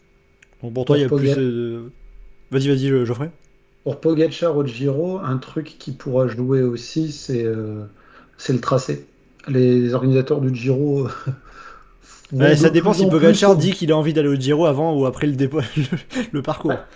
Bon, 0.63 0.71
Pour 0.73 0.85
toi, 0.87 0.99
il 0.99 1.03
y 1.03 1.05
a 1.05 1.11
plus. 1.11 1.39
Euh, 1.39 1.91
Vas-y, 2.51 2.69
vas-y, 2.69 2.89
Geoffrey. 3.07 3.31
Pour 3.85 4.01
Pogacar 4.01 4.57
au 4.57 4.65
Giro, 4.67 5.19
un 5.19 5.39
truc 5.39 5.77
qui 5.79 5.93
pourra 5.93 6.29
jouer 6.29 6.63
aussi, 6.63 7.11
c'est 7.13 7.45
euh, 7.45 7.85
c'est 8.37 8.53
le 8.53 8.61
tracé. 8.61 9.07
les 9.49 9.95
organisateurs 9.95 10.41
du 10.41 10.55
Giro. 10.55 11.07
euh, 11.07 11.11
Ouais, 12.39 12.57
ça 12.57 12.71
de 12.71 12.73
dépend 12.73 12.93
si 12.93 13.07
Pogacar 13.07 13.57
dit 13.57 13.73
qu'il 13.73 13.91
a 13.93 13.97
envie 13.97 14.13
d'aller 14.13 14.29
au 14.29 14.35
Giro 14.37 14.67
avant 14.67 14.95
ou 14.99 15.07
après 15.07 15.27
le, 15.27 15.35
dépo- 15.35 15.61
le, 15.77 15.99
le 16.33 16.43
parcours. 16.43 16.87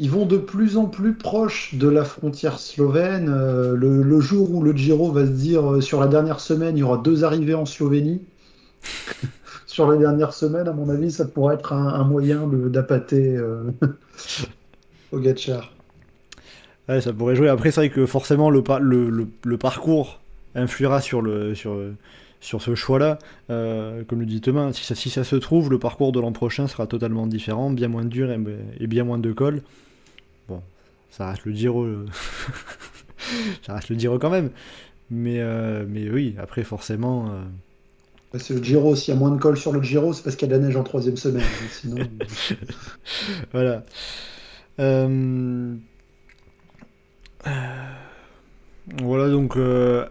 Ils 0.00 0.10
vont 0.10 0.26
de 0.26 0.36
plus 0.36 0.76
en 0.76 0.86
plus 0.86 1.14
proches 1.14 1.74
de 1.74 1.88
la 1.88 2.04
frontière 2.04 2.60
slovène. 2.60 3.28
Euh, 3.28 3.74
le, 3.74 4.20
jour 4.20 4.54
où 4.54 4.62
le 4.62 4.72
Giro 4.72 5.10
va 5.10 5.26
se 5.26 5.30
dire 5.32 5.72
euh, 5.72 5.80
sur 5.80 6.00
la 6.00 6.06
dernière 6.06 6.38
semaine, 6.38 6.76
il 6.76 6.80
y 6.80 6.82
aura 6.84 6.98
deux 6.98 7.24
arrivées 7.24 7.54
en 7.54 7.66
Slovénie. 7.66 8.22
sur 9.66 9.90
la 9.90 9.96
dernière 9.96 10.32
semaine, 10.32 10.68
à 10.68 10.72
mon 10.72 10.88
avis, 10.88 11.10
ça 11.10 11.24
pourrait 11.24 11.56
être 11.56 11.72
un, 11.72 12.04
moyen 12.04 12.46
d'appâter 12.46 13.36
euh, 13.36 13.64
Pogacar. 15.10 15.72
Ouais, 16.88 17.00
ça 17.00 17.12
pourrait 17.12 17.34
jouer. 17.34 17.48
Après, 17.48 17.72
c'est 17.72 17.80
vrai 17.80 17.90
que 17.90 18.06
forcément, 18.06 18.50
le, 18.50 18.62
par- 18.62 18.80
le, 18.80 19.10
le- 19.10 19.26
le 19.44 19.58
parcours 19.58 20.20
influera 20.54 21.00
sur, 21.00 21.22
le, 21.22 21.56
sur, 21.56 21.76
sur 22.40 22.62
ce 22.62 22.74
choix-là. 22.76 23.18
Comme 23.48 24.20
le 24.20 24.26
dit 24.26 24.40
Thomas, 24.40 24.72
si 24.72 25.10
ça, 25.10 25.24
se 25.24 25.36
trouve, 25.36 25.70
le 25.70 25.78
parcours 25.78 26.12
de 26.12 26.20
l'an 26.20 26.32
prochain 26.32 26.68
sera 26.68 26.86
totalement 26.86 27.26
différent, 27.26 27.70
bien 27.70 27.88
moins 27.88 28.04
dur 28.04 28.30
et, 28.30 28.38
et 28.80 28.86
bien 28.86 29.04
moins 29.04 29.18
de 29.18 29.32
col. 29.32 29.62
Ça 31.10 31.30
reste 31.30 31.44
le 31.44 31.52
Giro. 31.52 31.84
euh, 31.84 32.06
ça 33.66 33.74
reste 33.74 33.88
le 33.90 33.98
Giro 33.98 34.18
quand 34.18 34.30
même. 34.30 34.50
Mais, 35.10 35.40
euh, 35.40 35.84
mais 35.88 36.10
oui, 36.10 36.36
après, 36.38 36.64
forcément. 36.64 37.28
euh, 37.30 37.44
Parce 38.30 38.44
que 38.44 38.54
le 38.54 38.62
Giro, 38.62 38.94
s'il 38.94 39.14
y 39.14 39.16
a 39.16 39.20
moins 39.20 39.30
de 39.30 39.38
col 39.40 39.56
sur 39.56 39.72
le 39.72 39.82
Giro, 39.82 40.12
c'est 40.12 40.22
parce 40.22 40.36
qu'il 40.36 40.48
y 40.48 40.52
a 40.52 40.56
de 40.56 40.60
la 40.60 40.66
neige 40.66 40.76
en 40.76 40.84
troisième 40.84 41.16
semaine. 41.16 41.44
Sinon, 41.70 41.96
Voilà. 43.52 43.84
Euh, 44.80 45.74
Voilà 49.02 49.28
donc 49.28 49.56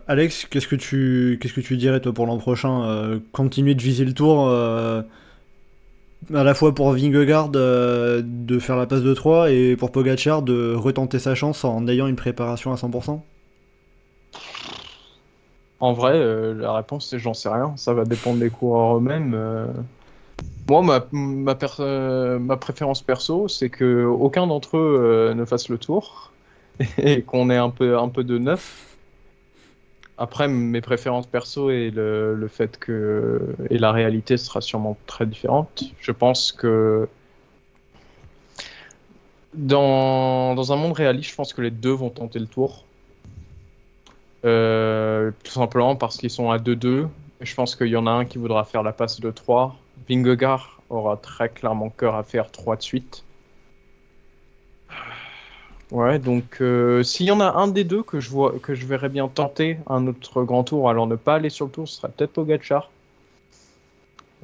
Alex, 0.07 0.45
qu'est-ce 0.49 0.67
que 0.67 0.75
tu 0.75 1.39
qu'est-ce 1.41 1.53
que 1.53 1.61
tu 1.61 1.77
dirais 1.77 1.99
toi 1.99 2.13
pour 2.13 2.27
l'an 2.27 2.37
prochain 2.37 3.19
Continuer 3.31 3.73
de 3.75 3.81
viser 3.81 4.05
le 4.05 4.13
tour 4.13 4.47
à 6.33 6.43
la 6.43 6.53
fois 6.53 6.73
pour 6.73 6.91
Vingegaard 6.91 7.51
euh, 7.55 8.21
de 8.23 8.59
faire 8.59 8.75
la 8.75 8.85
passe 8.85 9.01
de 9.01 9.13
3 9.13 9.51
et 9.51 9.75
pour 9.75 9.91
Pogacar 9.91 10.41
de 10.41 10.73
retenter 10.75 11.19
sa 11.19 11.35
chance 11.35 11.63
en 11.63 11.87
ayant 11.87 12.07
une 12.07 12.15
préparation 12.15 12.71
à 12.71 12.75
100% 12.75 13.21
En 15.79 15.93
vrai, 15.93 16.13
euh, 16.15 16.53
la 16.53 16.73
réponse 16.73 17.07
c'est 17.09 17.19
j'en 17.19 17.33
sais 17.33 17.49
rien. 17.49 17.73
Ça 17.77 17.93
va 17.93 18.03
dépendre 18.03 18.39
des 18.39 18.49
coureurs 18.49 18.97
eux-mêmes. 18.97 19.33
euh. 19.35 19.67
Moi, 20.69 20.81
ma, 20.83 21.05
ma, 21.13 22.57
préférence 22.57 23.01
perso, 23.01 23.47
c'est 23.47 23.69
que 23.69 24.03
aucun 24.03 24.47
d'entre 24.47 24.77
eux 24.77 25.33
ne 25.33 25.45
fasse 25.45 25.69
le 25.69 25.77
tour 25.77 26.33
et 26.97 27.21
qu'on 27.21 27.49
ait 27.49 27.57
un 27.57 27.69
peu 27.69 28.23
de 28.23 28.37
neuf. 28.37 28.86
Après, 30.17 30.47
mes 30.47 30.81
préférences 30.81 31.27
perso 31.27 31.69
et 31.69 31.91
le, 31.91 32.33
le 32.33 32.47
fait 32.47 32.77
que 32.79 33.39
et 33.69 33.77
la 33.77 33.91
réalité 33.91 34.37
sera 34.37 34.61
sûrement 34.61 34.97
très 35.05 35.25
différente. 35.25 35.83
Je 35.99 36.11
pense 36.11 36.51
que 36.51 37.07
dans, 39.53 40.55
dans 40.55 40.71
un 40.71 40.75
monde 40.75 40.93
réaliste, 40.93 41.31
je 41.31 41.35
pense 41.35 41.53
que 41.53 41.61
les 41.61 41.71
deux 41.71 41.91
vont 41.91 42.09
tenter 42.09 42.39
le 42.39 42.47
tour. 42.47 42.83
Euh, 44.45 45.31
tout 45.43 45.51
simplement 45.51 45.95
parce 45.95 46.17
qu'ils 46.17 46.29
sont 46.29 46.51
à 46.51 46.57
2-2. 46.57 47.07
Et 47.41 47.45
Je 47.45 47.55
pense 47.55 47.75
qu'il 47.75 47.87
y 47.87 47.95
en 47.95 48.07
a 48.07 48.11
un 48.11 48.25
qui 48.25 48.37
voudra 48.37 48.63
faire 48.63 48.83
la 48.83 48.93
passe 48.93 49.19
de 49.19 49.31
3. 49.31 49.75
Vingegaard 50.09 50.81
aura 50.89 51.17
très 51.17 51.49
clairement 51.49 51.89
cœur 51.89 52.15
à 52.15 52.23
faire 52.23 52.51
3 52.51 52.77
de 52.77 52.81
suite. 52.81 53.23
Ouais, 55.91 56.19
donc 56.19 56.57
euh, 56.59 57.01
s'il 57.01 57.27
y 57.27 57.31
en 57.31 57.39
a 57.39 57.45
un 57.53 57.67
des 57.69 57.85
deux 57.85 58.03
que 58.03 58.19
je, 58.19 58.29
vois, 58.29 58.53
que 58.61 58.75
je 58.75 58.85
verrais 58.85 59.07
bien 59.09 59.27
tenter 59.29 59.77
un 59.87 60.05
autre 60.07 60.43
grand 60.43 60.63
tour, 60.65 60.89
alors 60.89 61.07
ne 61.07 61.15
pas 61.15 61.35
aller 61.35 61.49
sur 61.49 61.65
le 61.65 61.71
tour, 61.71 61.87
ce 61.87 61.95
serait 61.97 62.09
peut-être 62.11 62.33
Pogacar. 62.33 62.91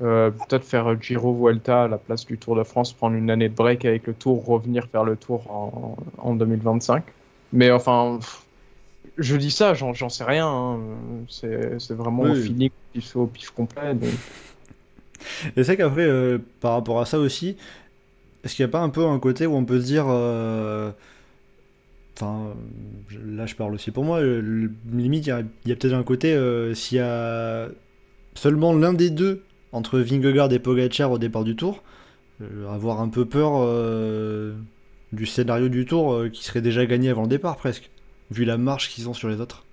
Euh, 0.02 0.32
peut-être 0.32 0.64
faire 0.64 1.00
Giro 1.02 1.34
Vuelta 1.36 1.84
à 1.84 1.88
la 1.88 1.98
place 1.98 2.26
du 2.26 2.38
Tour 2.40 2.56
de 2.56 2.64
France, 2.64 2.94
prendre 2.94 3.16
une 3.16 3.30
année 3.30 3.48
de 3.50 3.54
break 3.54 3.86
avec 3.86 4.08
le 4.08 4.14
tour, 4.14 4.44
revenir 4.46 4.88
faire 4.88 5.04
le 5.04 5.16
tour 5.16 5.52
en, 5.52 5.98
en 6.18 6.34
2025. 6.34 7.04
Mais 7.52 7.70
enfin, 7.72 8.18
pff, 8.20 8.42
je 9.18 9.36
dis 9.36 9.52
ça, 9.52 9.74
j'en 9.76 9.94
j'en 9.94 10.10
sais 10.10 10.24
rien. 10.24 10.48
hein. 10.48 10.80
C'est 11.30 11.80
c'est 11.80 11.94
vraiment 11.94 12.24
Oui. 12.24 12.42
feeling, 12.42 12.70
au 12.70 12.94
pif, 12.94 13.16
au 13.16 13.28
pif 13.28 13.50
complet. 13.52 13.94
donc. 13.94 14.10
Et 15.56 15.64
c'est 15.64 15.78
qu'après, 15.78 16.06
euh, 16.06 16.40
par 16.60 16.74
rapport 16.74 17.00
à 17.00 17.06
ça 17.06 17.20
aussi, 17.20 17.56
est-ce 18.44 18.56
qu'il 18.56 18.66
n'y 18.66 18.70
a 18.70 18.72
pas 18.72 18.82
un 18.82 18.90
peu 18.90 19.06
un 19.06 19.20
côté 19.20 19.46
où 19.46 19.56
on 19.56 19.66
peut 19.66 19.80
se 19.80 19.86
dire. 19.86 20.06
Enfin, 22.16 22.54
là 23.26 23.46
je 23.48 23.56
parle 23.56 23.74
aussi 23.74 23.92
pour 23.92 24.04
moi, 24.04 24.20
euh, 24.20 24.40
le- 24.42 24.72
limite 24.92 25.26
il 25.26 25.30
y 25.30 25.32
a, 25.32 25.44
peut-être 25.76 25.94
un 25.94 26.04
côté, 26.04 26.34
euh, 26.34 26.74
s'il 26.76 26.98
y 27.00 27.02
a 27.02 27.70
seulement 28.36 28.74
l'un 28.74 28.94
des 28.94 29.10
deux 29.10 29.44
entre 29.72 30.00
Vingegaard 30.00 30.52
et 30.54 30.60
Pogacar 30.60 31.12
au 31.12 31.18
départ 31.18 31.44
du 31.44 31.56
tour, 31.56 31.82
euh, 32.42 32.70
avoir 32.70 33.02
un 33.02 33.10
peu 33.10 33.26
peur 33.26 33.54
euh, 33.58 34.54
du 35.12 35.26
scénario 35.26 35.70
du 35.70 35.86
tour 35.86 36.26
qui 36.32 36.44
serait 36.44 36.62
déjà 36.62 36.86
gagné 36.86 37.10
avant 37.10 37.24
le 37.24 37.30
départ 37.30 37.58
presque, 37.58 37.90
vu 38.32 38.46
la 38.46 38.58
marche 38.58 38.90
qu'ils 38.90 39.10
ont 39.10 39.14
sur 39.14 39.30
les 39.30 39.42
autres. 39.42 39.66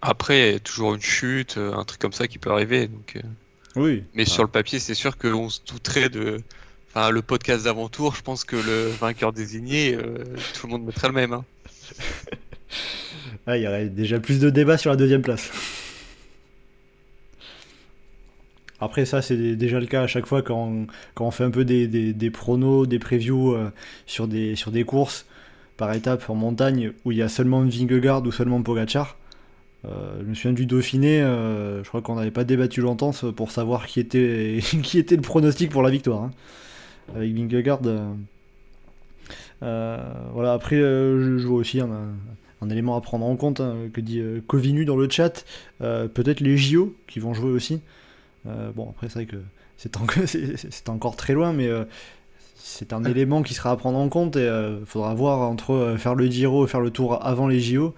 Après, 0.00 0.50
il 0.50 0.52
y 0.52 0.56
a 0.56 0.60
toujours 0.60 0.94
une 0.94 1.00
chute, 1.00 1.58
un 1.58 1.84
truc 1.84 2.00
comme 2.00 2.12
ça 2.12 2.28
qui 2.28 2.38
peut 2.38 2.50
arriver. 2.50 2.86
Donc, 2.88 3.18
Oui. 3.76 4.04
Mais 4.14 4.24
sur 4.24 4.42
le 4.42 4.48
papier, 4.48 4.78
c'est 4.78 4.94
sûr 4.94 5.18
qu'on 5.18 5.48
se 5.50 5.60
douterait 5.66 6.08
de. 6.08 6.40
Enfin, 6.94 7.10
le 7.10 7.22
podcast 7.22 7.64
d'avant-tour, 7.64 8.14
je 8.14 8.22
pense 8.22 8.44
que 8.44 8.56
le 8.56 8.88
vainqueur 8.88 9.32
désigné, 9.32 9.94
euh, 9.94 10.24
tout 10.54 10.66
le 10.66 10.72
monde 10.72 10.84
mettrait 10.84 11.08
le 11.08 11.14
même. 11.14 11.32
hein. 11.32 11.44
Ah, 13.46 13.56
il 13.56 13.62
y 13.62 13.66
aurait 13.68 13.88
déjà 13.88 14.20
plus 14.20 14.40
de 14.40 14.50
débats 14.50 14.76
sur 14.78 14.90
la 14.90 14.96
deuxième 14.96 15.22
place. 15.22 15.50
Après 18.80 19.04
ça, 19.06 19.22
c'est 19.22 19.56
déjà 19.56 19.80
le 19.80 19.86
cas 19.86 20.02
à 20.02 20.06
chaque 20.06 20.26
fois 20.26 20.42
quand 20.42 20.56
on, 20.68 20.86
quand 21.14 21.26
on 21.26 21.30
fait 21.32 21.44
un 21.44 21.50
peu 21.50 21.64
des, 21.64 21.88
des, 21.88 22.12
des 22.12 22.30
pronos, 22.30 22.86
des 22.86 22.98
previews 23.00 23.54
euh, 23.54 23.70
sur, 24.06 24.28
des, 24.28 24.54
sur 24.54 24.70
des 24.70 24.84
courses 24.84 25.26
par 25.76 25.92
étapes 25.92 26.28
en 26.30 26.34
montagne 26.36 26.92
où 27.04 27.10
il 27.12 27.18
y 27.18 27.22
a 27.22 27.28
seulement 27.28 27.62
Vingegaard 27.62 28.22
ou 28.24 28.30
seulement 28.32 28.62
Pogacar. 28.62 29.16
Euh, 29.86 30.18
je 30.20 30.26
me 30.26 30.34
souviens 30.34 30.52
du 30.52 30.66
Dauphiné, 30.66 31.20
je 31.20 31.88
crois 31.88 32.02
qu'on 32.02 32.16
n'avait 32.16 32.30
pas 32.32 32.44
débattu 32.44 32.80
longtemps 32.82 33.12
pour 33.36 33.50
savoir 33.52 33.86
qui 33.86 34.00
était, 34.00 34.60
qui 34.82 34.98
était 34.98 35.16
le 35.16 35.22
pronostic 35.22 35.70
pour 35.70 35.82
la 35.82 35.90
victoire. 35.90 36.22
hein. 36.24 36.30
Avec 37.14 37.32
Vingegaard. 37.34 37.80
euh, 37.86 38.12
euh, 39.62 39.98
voilà, 40.32 40.52
après, 40.52 40.76
euh, 40.76 41.38
je 41.38 41.46
vois 41.46 41.58
aussi 41.58 41.80
un, 41.80 41.88
un 42.62 42.70
élément 42.70 42.96
à 42.96 43.00
prendre 43.00 43.26
en 43.26 43.36
compte 43.36 43.60
hein, 43.60 43.74
que 43.92 44.00
dit 44.00 44.22
Covinu 44.46 44.84
dans 44.84 44.96
le 44.96 45.08
chat. 45.08 45.44
Peut-être 45.80 46.40
les 46.40 46.56
JO 46.56 46.94
qui 47.06 47.18
vont 47.20 47.34
jouer 47.34 47.50
aussi. 47.50 47.80
Bon, 48.44 48.90
après, 48.90 49.08
c'est 49.08 49.14
vrai 49.14 49.26
que 49.26 49.36
c'est 49.76 49.96
en- 49.96 50.06
c'est- 50.26 50.56
c'est 50.56 50.88
encore 50.88 51.16
très 51.16 51.34
loin, 51.34 51.52
mais 51.52 51.68
c'est 52.56 52.92
un 52.92 53.04
élément 53.04 53.42
qui 53.42 53.54
sera 53.54 53.70
à 53.70 53.76
prendre 53.76 53.98
en 53.98 54.08
compte 54.08 54.36
et 54.36 54.46
il 54.80 54.86
faudra 54.86 55.14
voir 55.14 55.40
entre 55.50 55.72
euh, 55.72 55.96
faire 55.96 56.14
le 56.14 56.26
Giro 56.26 56.64
et 56.64 56.68
faire 56.68 56.80
le 56.80 56.90
tour 56.90 57.24
avant 57.24 57.48
les 57.48 57.60
JO. 57.60 57.94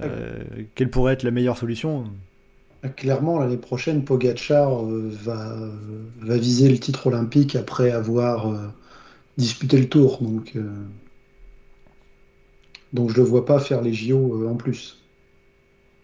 euh, 0.00 0.38
quelle 0.74 0.88
pourrait 0.90 1.12
être 1.12 1.22
la 1.24 1.30
meilleure 1.30 1.58
solution 1.58 2.04
Clairement, 2.88 3.38
l'année 3.38 3.58
prochaine, 3.58 4.04
Pogacar 4.04 4.86
euh, 4.86 5.10
va, 5.12 5.54
viser 6.38 6.70
le 6.70 6.78
titre 6.78 7.08
olympique 7.08 7.54
après 7.54 7.90
avoir 7.90 8.48
euh, 8.48 8.56
disputé 9.36 9.78
le 9.78 9.86
tour. 9.86 10.22
Donc, 10.22 10.52
euh, 10.56 10.70
donc 12.94 13.10
je 13.10 13.18
ne 13.18 13.22
le 13.22 13.28
vois 13.28 13.44
pas 13.44 13.60
faire 13.60 13.82
les 13.82 13.92
JO 13.92 14.48
en 14.48 14.54
plus. 14.54 15.02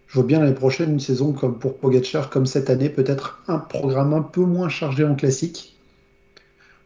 Je 0.06 0.14
vois 0.18 0.24
bien 0.24 0.38
l'année 0.38 0.54
prochaine 0.54 0.92
une 0.92 1.00
saison 1.00 1.32
pour 1.32 1.78
Pogacar, 1.78 2.28
comme 2.28 2.44
cette 2.44 2.68
année, 2.68 2.90
peut-être 2.90 3.42
un 3.48 3.58
programme 3.58 4.12
un 4.12 4.22
peu 4.22 4.42
moins 4.42 4.68
chargé 4.68 5.02
en 5.02 5.14
classique. 5.14 5.76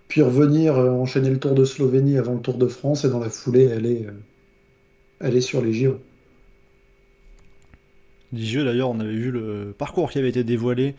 Puis 0.06 0.22
revenir 0.22 0.76
enchaîner 0.78 1.30
le 1.30 1.38
Tour 1.38 1.54
de 1.54 1.64
Slovénie 1.64 2.16
avant 2.16 2.34
le 2.34 2.40
Tour 2.40 2.58
de 2.58 2.66
France 2.68 3.04
et 3.04 3.08
dans 3.08 3.18
la 3.18 3.28
foulée 3.28 3.70
aller, 3.72 4.06
aller 5.20 5.40
sur 5.40 5.60
les 5.60 5.72
JO. 5.72 5.98
JO 8.32 8.65
d'ailleurs, 8.65 8.90
on 8.90 9.01
avait 9.01 9.12
vu 9.12 9.31
le 9.31 9.74
parcours 9.77 10.11
qui 10.11 10.19
avait 10.19 10.28
été 10.28 10.44
dévoilé 10.44 10.94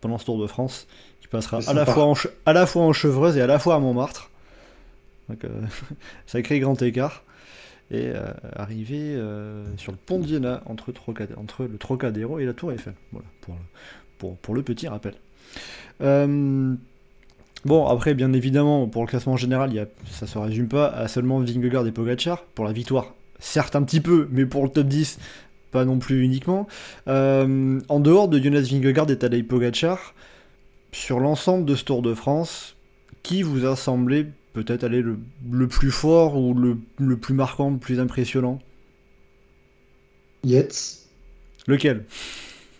pendant 0.00 0.18
ce 0.18 0.24
Tour 0.24 0.40
de 0.40 0.46
France, 0.46 0.86
qui 1.20 1.28
passera 1.28 1.60
à 1.66 1.74
la, 1.74 1.86
fois 1.86 2.04
en 2.04 2.14
à 2.44 2.52
la 2.52 2.66
fois 2.66 2.82
en 2.82 2.92
Chevreuse 2.92 3.36
et 3.36 3.40
à 3.40 3.46
la 3.46 3.58
fois 3.58 3.74
à 3.74 3.78
Montmartre. 3.78 4.30
Donc, 5.28 5.44
euh, 5.44 5.48
sacré 6.26 6.60
grand 6.60 6.80
écart. 6.82 7.24
Et 7.90 8.06
euh, 8.06 8.32
arrivé 8.56 8.98
euh, 8.98 9.64
sur 9.76 9.92
le 9.92 9.98
pont 9.98 10.18
d'Iéna 10.18 10.62
entre, 10.66 10.92
entre 11.36 11.64
le 11.64 11.78
Trocadéro 11.78 12.40
et 12.40 12.44
la 12.44 12.52
Tour 12.52 12.72
Eiffel. 12.72 12.94
Voilà, 13.12 13.28
pour 13.40 13.54
le, 13.54 13.60
pour, 14.18 14.36
pour 14.38 14.54
le 14.54 14.62
petit 14.62 14.88
rappel. 14.88 15.14
Euh, 16.00 16.74
bon, 17.64 17.86
après, 17.86 18.14
bien 18.14 18.32
évidemment, 18.32 18.88
pour 18.88 19.02
le 19.02 19.08
classement 19.08 19.36
général, 19.36 19.72
y 19.72 19.78
a, 19.78 19.86
ça 20.10 20.26
se 20.26 20.36
résume 20.36 20.66
pas 20.66 20.88
à 20.88 21.06
seulement 21.06 21.38
Vingegaard 21.38 21.86
et 21.86 21.92
Pogacar. 21.92 22.42
Pour 22.42 22.64
la 22.64 22.72
victoire, 22.72 23.14
certes 23.38 23.76
un 23.76 23.84
petit 23.84 24.00
peu, 24.00 24.28
mais 24.32 24.46
pour 24.46 24.64
le 24.64 24.70
top 24.70 24.88
10, 24.88 25.18
pas 25.70 25.84
non 25.84 25.98
plus 25.98 26.22
uniquement. 26.22 26.66
Euh, 27.08 27.80
en 27.88 28.00
dehors 28.00 28.28
de 28.28 28.38
Jonas 28.38 28.68
Vingegaard 28.70 29.10
et 29.10 29.18
Tadej 29.18 29.44
Pogacar, 29.46 30.14
sur 30.92 31.20
l'ensemble 31.20 31.64
de 31.64 31.74
ce 31.74 31.84
Tour 31.84 32.02
de 32.02 32.14
France, 32.14 32.76
qui 33.22 33.42
vous 33.42 33.66
a 33.66 33.76
semblé 33.76 34.26
peut-être 34.52 34.84
aller 34.84 35.02
le, 35.02 35.18
le 35.50 35.68
plus 35.68 35.90
fort 35.90 36.36
ou 36.36 36.54
le, 36.54 36.78
le 36.98 37.16
plus 37.16 37.34
marquant, 37.34 37.70
le 37.70 37.78
plus 37.78 38.00
impressionnant? 38.00 38.60
Yates, 40.44 41.06
Lequel? 41.66 42.04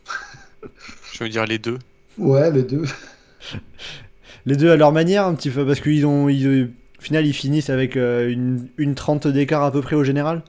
Je 1.12 1.24
veux 1.24 1.30
dire 1.30 1.46
les 1.46 1.58
deux. 1.58 1.78
Ouais, 2.18 2.50
les 2.50 2.62
deux. 2.62 2.84
Les 4.46 4.54
deux 4.56 4.70
à 4.70 4.76
leur 4.76 4.92
manière, 4.92 5.26
un 5.26 5.34
petit 5.34 5.50
peu, 5.50 5.66
parce 5.66 5.80
qu'ils 5.80 6.06
ont. 6.06 6.28
Ils, 6.28 6.70
au 6.98 7.02
final, 7.02 7.26
ils 7.26 7.32
finissent 7.32 7.68
avec 7.68 7.96
euh, 7.96 8.30
une, 8.30 8.68
une 8.78 8.94
30 8.94 9.26
d'écart 9.26 9.64
à 9.64 9.72
peu 9.72 9.80
près 9.80 9.96
au 9.96 10.04
général? 10.04 10.42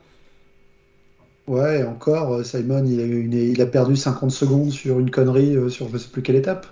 Ouais, 1.48 1.80
et 1.80 1.84
encore, 1.84 2.34
euh, 2.34 2.44
Simon, 2.44 2.84
il 2.84 3.00
a, 3.00 3.04
eu 3.04 3.20
une- 3.24 3.32
il 3.32 3.60
a 3.62 3.66
perdu 3.66 3.96
50 3.96 4.30
secondes 4.30 4.70
sur 4.70 5.00
une 5.00 5.10
connerie 5.10 5.56
euh, 5.56 5.68
sur 5.70 5.88
je 5.88 5.96
sais 5.96 6.08
plus 6.10 6.22
quelle 6.22 6.36
étape. 6.36 6.66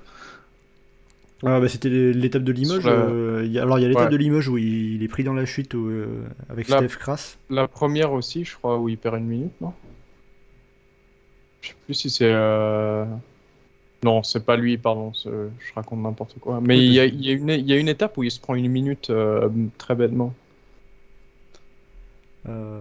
Ah, 1.43 1.61
bah, 1.61 1.69
c'était 1.69 1.89
l'étape 1.89 2.45
de 2.45 2.53
Limoges. 2.53 2.85
La- 2.85 2.93
euh, 2.93 3.43
il 3.45 3.53
y 3.53 3.59
a- 3.59 3.63
alors, 3.63 3.79
il 3.79 3.83
y 3.83 3.85
a 3.85 3.89
l'étape 3.89 4.05
Ouais. 4.05 4.11
de 4.11 4.17
Limoges 4.17 4.49
où 4.49 4.59
il, 4.59 4.95
il 4.95 5.03
est 5.03 5.09
pris 5.09 5.25
dans 5.25 5.35
la 5.35 5.45
chute 5.47 5.75
où, 5.75 5.89
euh, 5.89 6.07
avec. 6.51 6.67
Steph 6.67 6.97
Kras. 6.99 7.37
La 7.51 7.69
première 7.69 8.13
aussi, 8.13 8.45
je 8.45 8.55
crois, 8.55 8.79
où 8.79 8.89
il 8.89 8.99
perd 8.99 9.17
une 9.17 9.27
minute, 9.27 9.53
non? 9.61 9.73
Je 11.63 11.69
sais 11.69 11.75
plus 11.87 11.95
si 11.95 12.11
c'est. 12.11 12.31
euh, 12.31 13.05
Non, 14.05 14.23
c'est 14.23 14.45
pas 14.45 14.57
lui, 14.57 14.77
pardon, 14.79 15.13
je 15.25 15.49
raconte 15.75 16.01
n'importe 16.03 16.37
quoi. 16.41 16.61
Mais 16.63 16.77
Oui, 16.77 16.85
il 16.87 16.93
y, 16.93 17.27
y 17.27 17.31
a 17.31 17.33
une, 17.33 17.49
il 17.49 17.67
y 17.67 17.73
a 17.73 17.77
une 17.77 17.89
étape 17.89 18.17
où 18.19 18.23
il 18.23 18.31
se 18.31 18.41
prend 18.41 18.55
une 18.55 18.71
minute 18.71 19.09
euh, 19.11 19.49
très 19.79 19.95
bêtement. 19.95 20.35
Euh, 22.49 22.81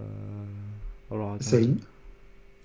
Alors, 1.15 1.33
attends, 1.33 1.43
Ça, 1.43 1.59
il- 1.59 1.75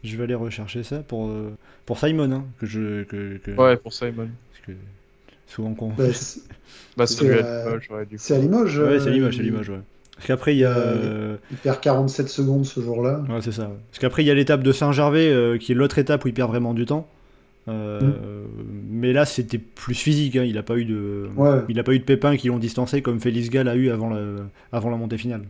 je 0.05 0.17
vais 0.17 0.25
aller 0.25 0.35
rechercher 0.35 0.83
ça 0.83 0.99
pour, 1.01 1.29
euh, 1.29 1.51
pour 1.87 1.99
Simon, 1.99 2.31
hein, 2.33 2.45
que 2.59 2.67
je. 2.67 3.03
Que, 3.05 3.37
que- 3.39 3.51
Ouais, 3.53 3.77
pour 3.77 3.93
Simon. 3.93 4.29
parce 4.53 4.67
que 4.67 4.73
souvent 5.47 5.75
qu'on. 5.75 5.89
bah, 5.91 6.13
c'est 6.13 6.41
Bah, 6.97 7.07
C'est, 7.07 7.29
a 7.31 7.45
euh, 7.45 7.65
Limoges, 7.79 7.89
ouais, 7.91 8.17
c'est 8.19 8.35
à 8.35 8.39
Limoges. 8.39 8.79
Ouais, 8.79 8.85
euh, 8.85 9.01
c'est 9.01 9.11
Limoges, 9.11 9.39
Limoges, 9.39 9.71
ouais. 9.71 9.81
Parce 10.17 10.27
qu'après, 10.27 10.55
il 10.55 10.59
y 10.59 10.65
a. 10.65 10.77
Euh, 10.77 11.37
Il 11.51 11.57
perd 11.57 11.81
47 11.81 12.29
secondes 12.29 12.67
ce 12.67 12.81
jour-là. 12.81 13.25
Ouais, 13.29 13.41
c'est 13.41 13.53
ça. 13.53 13.63
ouais. 13.69 13.75
Parce 13.91 13.99
qu'après, 14.01 14.23
il 14.23 14.27
y 14.27 14.31
a 14.31 14.35
l'étape 14.35 14.63
de 14.63 14.73
Saint-Gervais, 14.73 15.31
euh, 15.33 15.57
qui 15.57 15.73
est 15.73 15.75
l'autre 15.75 15.99
étape 15.99 16.25
où 16.25 16.29
il 16.29 16.35
perd 16.35 16.51
vraiment 16.51 16.75
du 16.75 16.85
temps. 16.87 17.09
Euh, 17.69 18.01
Mm. 18.01 18.13
Mais 18.91 19.13
là, 19.13 19.25
c'était 19.25 19.59
plus 19.59 19.95
physique. 19.95 20.37
hein. 20.37 20.45
Il 20.45 20.55
n'a 20.55 20.63
pas 20.63 20.77
eu 20.77 20.85
de. 20.85 21.29
Ouais. 21.37 21.61
Il 21.69 21.77
n'a 21.77 21.83
pas 21.83 21.93
eu 21.95 21.99
de 21.99 22.05
pépins 22.05 22.37
qui 22.37 22.49
l'ont 22.49 22.59
distancé 22.59 23.01
comme 23.03 23.21
Félix 23.21 23.49
Gall 23.51 23.69
a 23.69 23.77
eu 23.77 23.91
avant 23.91 24.11
la, 24.11 24.21
avant 24.73 24.91
la 24.91 24.97
montée 24.97 25.17
finale. 25.19 25.45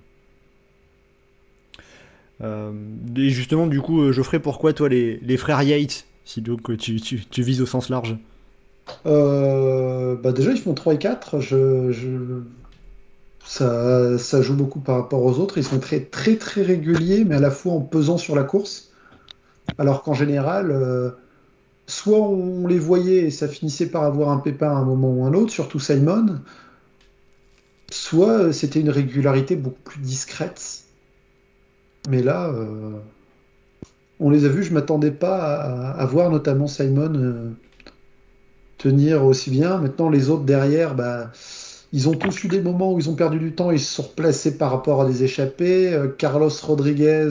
Euh, 2.42 2.72
et 3.16 3.30
justement, 3.30 3.66
du 3.66 3.80
coup, 3.80 4.00
euh, 4.02 4.12
Geoffrey, 4.12 4.40
pourquoi 4.40 4.72
toi 4.72 4.88
les, 4.88 5.18
les 5.20 5.36
frères 5.36 5.62
Yates 5.62 6.06
Si 6.24 6.40
donc 6.42 6.70
euh, 6.70 6.76
tu, 6.76 7.00
tu, 7.00 7.24
tu 7.26 7.42
vises 7.42 7.60
au 7.62 7.66
sens 7.66 7.88
large. 7.90 8.16
Bah 10.22 10.32
déjà, 10.32 10.52
ils 10.52 10.58
font 10.60 10.74
3 10.74 10.94
et 10.94 10.98
4. 10.98 11.40
Je, 11.40 11.90
je- 11.92 12.42
Ça, 13.44 14.18
ça 14.18 14.42
joue 14.42 14.54
beaucoup 14.56 14.80
par 14.80 14.96
rapport 14.96 15.22
aux 15.24 15.38
autres. 15.38 15.58
Ils 15.58 15.64
sont 15.64 15.80
très, 15.80 16.00
très, 16.04 16.36
très 16.36 16.62
réguliers, 16.62 17.24
mais 17.24 17.36
à 17.36 17.40
la 17.40 17.50
fois 17.50 17.72
en 17.74 17.80
pesant 17.82 18.18
sur 18.18 18.36
la 18.36 18.44
course. 18.44 18.90
Alors 19.78 20.02
qu'en 20.04 20.14
général, 20.14 20.72
soit 21.86 22.18
on 22.20 22.66
les 22.66 22.78
voyait 22.78 23.26
et 23.26 23.30
ça 23.30 23.46
finissait 23.48 23.90
par 23.90 24.04
avoir 24.04 24.30
un 24.30 24.38
pépin 24.38 24.68
à 24.70 24.74
un 24.76 24.84
moment 24.84 25.10
ou 25.12 25.24
un 25.26 25.34
autre, 25.34 25.52
surtout 25.52 25.78
Simon, 25.80 26.40
soit 27.90 28.52
c'était 28.52 28.80
une 28.80 28.90
régularité 28.90 29.54
beaucoup 29.56 29.82
plus 29.82 30.00
discrète. 30.00 30.89
Mais 32.08 32.22
là, 32.22 32.48
euh, 32.48 32.92
on 34.20 34.30
les 34.30 34.44
a 34.44 34.48
vus, 34.48 34.62
je 34.64 34.72
m'attendais 34.72 35.10
pas 35.10 35.38
à, 35.38 35.90
à 35.92 36.06
voir 36.06 36.30
notamment 36.30 36.66
Simon. 36.66 37.12
euh, 37.14 37.50
tenir 38.78 39.24
aussi 39.24 39.50
bien. 39.50 39.78
Maintenant, 39.78 40.08
les 40.08 40.30
autres 40.30 40.44
derrière, 40.44 40.94
bah, 40.94 41.30
ils 41.92 42.08
ont 42.08 42.14
tous 42.14 42.44
eu 42.44 42.48
des 42.48 42.60
moments 42.62 42.92
où 42.94 42.98
ils 42.98 43.10
ont 43.10 43.14
perdu 43.14 43.38
du 43.38 43.54
temps, 43.54 43.70
ils 43.70 43.80
se 43.80 43.94
sont 43.96 44.02
replacés 44.04 44.56
par 44.56 44.70
rapport 44.70 45.02
à 45.02 45.06
des 45.06 45.22
échappés. 45.24 45.92
Euh, 45.92 46.08
Carlos 46.08 46.50
Rodriguez, 46.62 47.28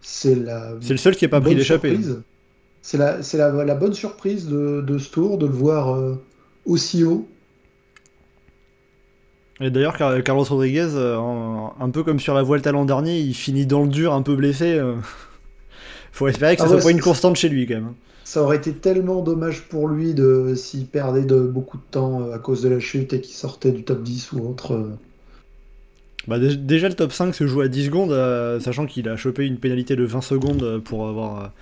c'est 0.00 0.34
la 0.34 0.72
C'est 0.80 0.92
le 0.92 0.98
seul 0.98 1.16
qui 1.16 1.24
n'a 1.24 1.28
pas 1.30 1.40
pris 1.40 1.54
bonne 1.54 1.56
d'échappée. 1.56 1.90
surprise. 1.90 2.22
C'est 2.82 2.98
la, 2.98 3.20
la, 3.34 3.64
la 3.64 3.74
bonne 3.74 3.94
surprise 3.94 4.46
de, 4.46 4.82
de 4.86 4.98
ce 4.98 5.10
tour, 5.10 5.38
de 5.38 5.46
le 5.46 5.52
voir 5.52 5.98
aussi 6.66 7.04
haut. 7.04 7.33
Et 9.60 9.70
d'ailleurs, 9.70 9.96
Car- 9.96 10.22
Carlos 10.22 10.44
Rodriguez, 10.44 10.88
euh, 10.94 11.16
un 11.80 11.90
peu 11.90 12.02
comme 12.02 12.18
sur 12.20 12.34
la 12.34 12.42
Vuelta 12.42 12.72
l'an 12.72 12.84
dernier, 12.84 13.18
il 13.20 13.34
finit 13.34 13.66
dans 13.66 13.82
le 13.82 13.88
dur, 13.88 14.12
un 14.12 14.22
peu 14.22 14.34
blessé. 14.34 14.74
euh. 14.74 14.94
Faut 16.12 16.28
espérer 16.28 16.56
que 16.56 16.62
ça 16.62 16.68
Ah 16.68 16.70
soit 16.72 16.80
pas 16.82 16.90
une 16.90 17.00
constante 17.00 17.36
chez 17.36 17.48
lui 17.48 17.66
quand 17.66 17.74
même. 17.74 17.84
hein. 17.86 17.94
Ça 18.24 18.42
aurait 18.42 18.56
été 18.56 18.72
tellement 18.72 19.22
dommage 19.22 19.62
pour 19.68 19.86
lui 19.88 20.14
de 20.14 20.54
s'il 20.56 20.86
perdait 20.86 21.24
de 21.24 21.40
beaucoup 21.40 21.76
de 21.76 21.82
temps 21.90 22.22
euh, 22.22 22.34
à 22.34 22.38
cause 22.38 22.62
de 22.62 22.68
la 22.68 22.80
chute 22.80 23.12
et 23.12 23.20
qu'il 23.20 23.34
sortait 23.34 23.70
du 23.70 23.84
top 23.84 24.02
10 24.02 24.32
ou 24.32 24.48
autre. 24.48 24.88
Bah, 26.26 26.38
dé- 26.38 26.56
déjà, 26.56 26.88
le 26.88 26.94
top 26.94 27.12
5 27.12 27.34
se 27.34 27.46
joue 27.46 27.60
à 27.60 27.68
10 27.68 27.86
secondes, 27.86 28.12
euh, 28.12 28.58
sachant 28.60 28.86
qu'il 28.86 29.08
a 29.08 29.16
chopé 29.16 29.46
une 29.46 29.58
pénalité 29.58 29.94
de 29.94 30.04
20 30.04 30.20
secondes 30.22 30.80
pour 30.84 31.06
avoir 31.06 31.52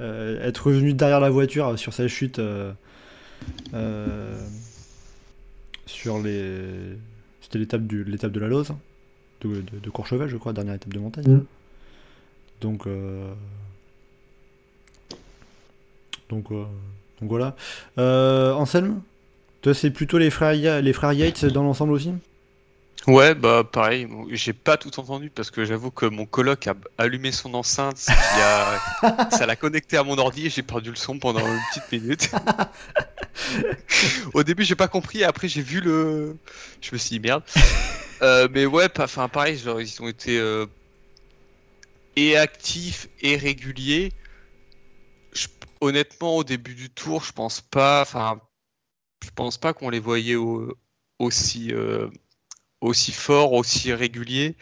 euh, 0.00 0.46
être 0.46 0.66
revenu 0.68 0.94
derrière 0.94 1.20
la 1.20 1.30
voiture 1.30 1.78
sur 1.78 1.92
sa 1.92 2.06
chute 2.08 2.38
euh, 2.38 2.72
sur 5.86 6.18
les. 6.20 6.96
C'était 7.52 7.58
l'étape 7.58 7.86
du 7.86 8.02
l'étape 8.04 8.32
de 8.32 8.40
la 8.40 8.48
Lose, 8.48 8.72
de, 9.42 9.48
de, 9.56 9.78
de 9.82 9.90
Courchevel, 9.90 10.26
je 10.26 10.38
crois, 10.38 10.54
dernière 10.54 10.72
étape 10.72 10.94
de 10.94 10.98
montagne. 10.98 11.28
Mm. 11.28 11.44
Donc, 12.62 12.86
euh, 12.86 13.30
donc, 16.30 16.50
euh, 16.50 16.64
donc 17.20 17.28
voilà. 17.28 17.54
Euh, 17.98 18.54
Anselme, 18.54 19.02
toi, 19.60 19.74
c'est 19.74 19.90
plutôt 19.90 20.16
les 20.16 20.30
frères, 20.30 20.54
Ya- 20.54 20.80
les 20.80 20.94
frères 20.94 21.12
Yates 21.12 21.44
dans 21.44 21.62
l'ensemble 21.62 21.92
aussi? 21.92 22.12
Ouais, 23.08 23.34
bah 23.34 23.64
pareil, 23.64 24.06
j'ai 24.30 24.52
pas 24.52 24.76
tout 24.76 25.00
entendu 25.00 25.28
parce 25.28 25.50
que 25.50 25.64
j'avoue 25.64 25.90
que 25.90 26.06
mon 26.06 26.24
coloc 26.24 26.68
a 26.68 26.74
allumé 26.98 27.32
son 27.32 27.52
enceinte, 27.54 27.98
ce 27.98 28.06
qui 28.06 28.12
a... 28.14 29.28
ça 29.30 29.44
l'a 29.46 29.56
connecté 29.56 29.96
à 29.96 30.04
mon 30.04 30.16
ordi 30.18 30.46
et 30.46 30.50
j'ai 30.50 30.62
perdu 30.62 30.90
le 30.90 30.96
son 30.96 31.18
pendant 31.18 31.40
une 31.40 31.58
petite 31.70 31.90
minute. 31.90 32.30
Au 34.34 34.42
début, 34.44 34.62
j'ai 34.64 34.76
pas 34.76 34.86
compris, 34.88 35.24
après 35.24 35.48
j'ai 35.48 35.62
vu 35.62 35.80
le. 35.80 36.36
Je 36.80 36.90
me 36.92 36.98
suis 36.98 37.18
dit 37.18 37.20
merde. 37.20 37.42
Euh, 38.22 38.46
mais 38.52 38.66
ouais, 38.66 38.88
enfin 39.00 39.28
pareil, 39.28 39.58
genre, 39.58 39.80
ils 39.80 40.00
ont 40.00 40.06
été 40.08 40.38
euh, 40.38 40.66
et 42.16 42.36
actifs 42.36 43.08
et 43.20 43.36
réguliers. 43.36 44.10
Je- 45.32 45.48
Honnêtement, 45.80 46.36
au 46.36 46.44
début 46.44 46.74
du 46.76 46.90
tour, 46.90 47.24
je 47.24 47.32
pense 47.32 47.60
pas, 47.60 48.02
enfin, 48.02 48.40
je 49.24 49.30
pense 49.34 49.58
pas 49.58 49.72
qu'on 49.74 49.90
les 49.90 49.98
voyait 50.00 50.36
au- 50.36 50.76
aussi. 51.18 51.72
euh, 51.72 52.08
aussi 52.82 53.12
fort, 53.12 53.52
aussi 53.52 53.92
régulier. 53.94 54.56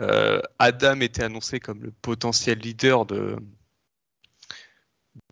Euh, 0.00 0.42
Adam 0.58 1.00
était 1.00 1.22
annoncé 1.22 1.60
comme 1.60 1.82
le 1.82 1.92
potentiel 1.92 2.58
leader 2.58 3.06
de, 3.06 3.36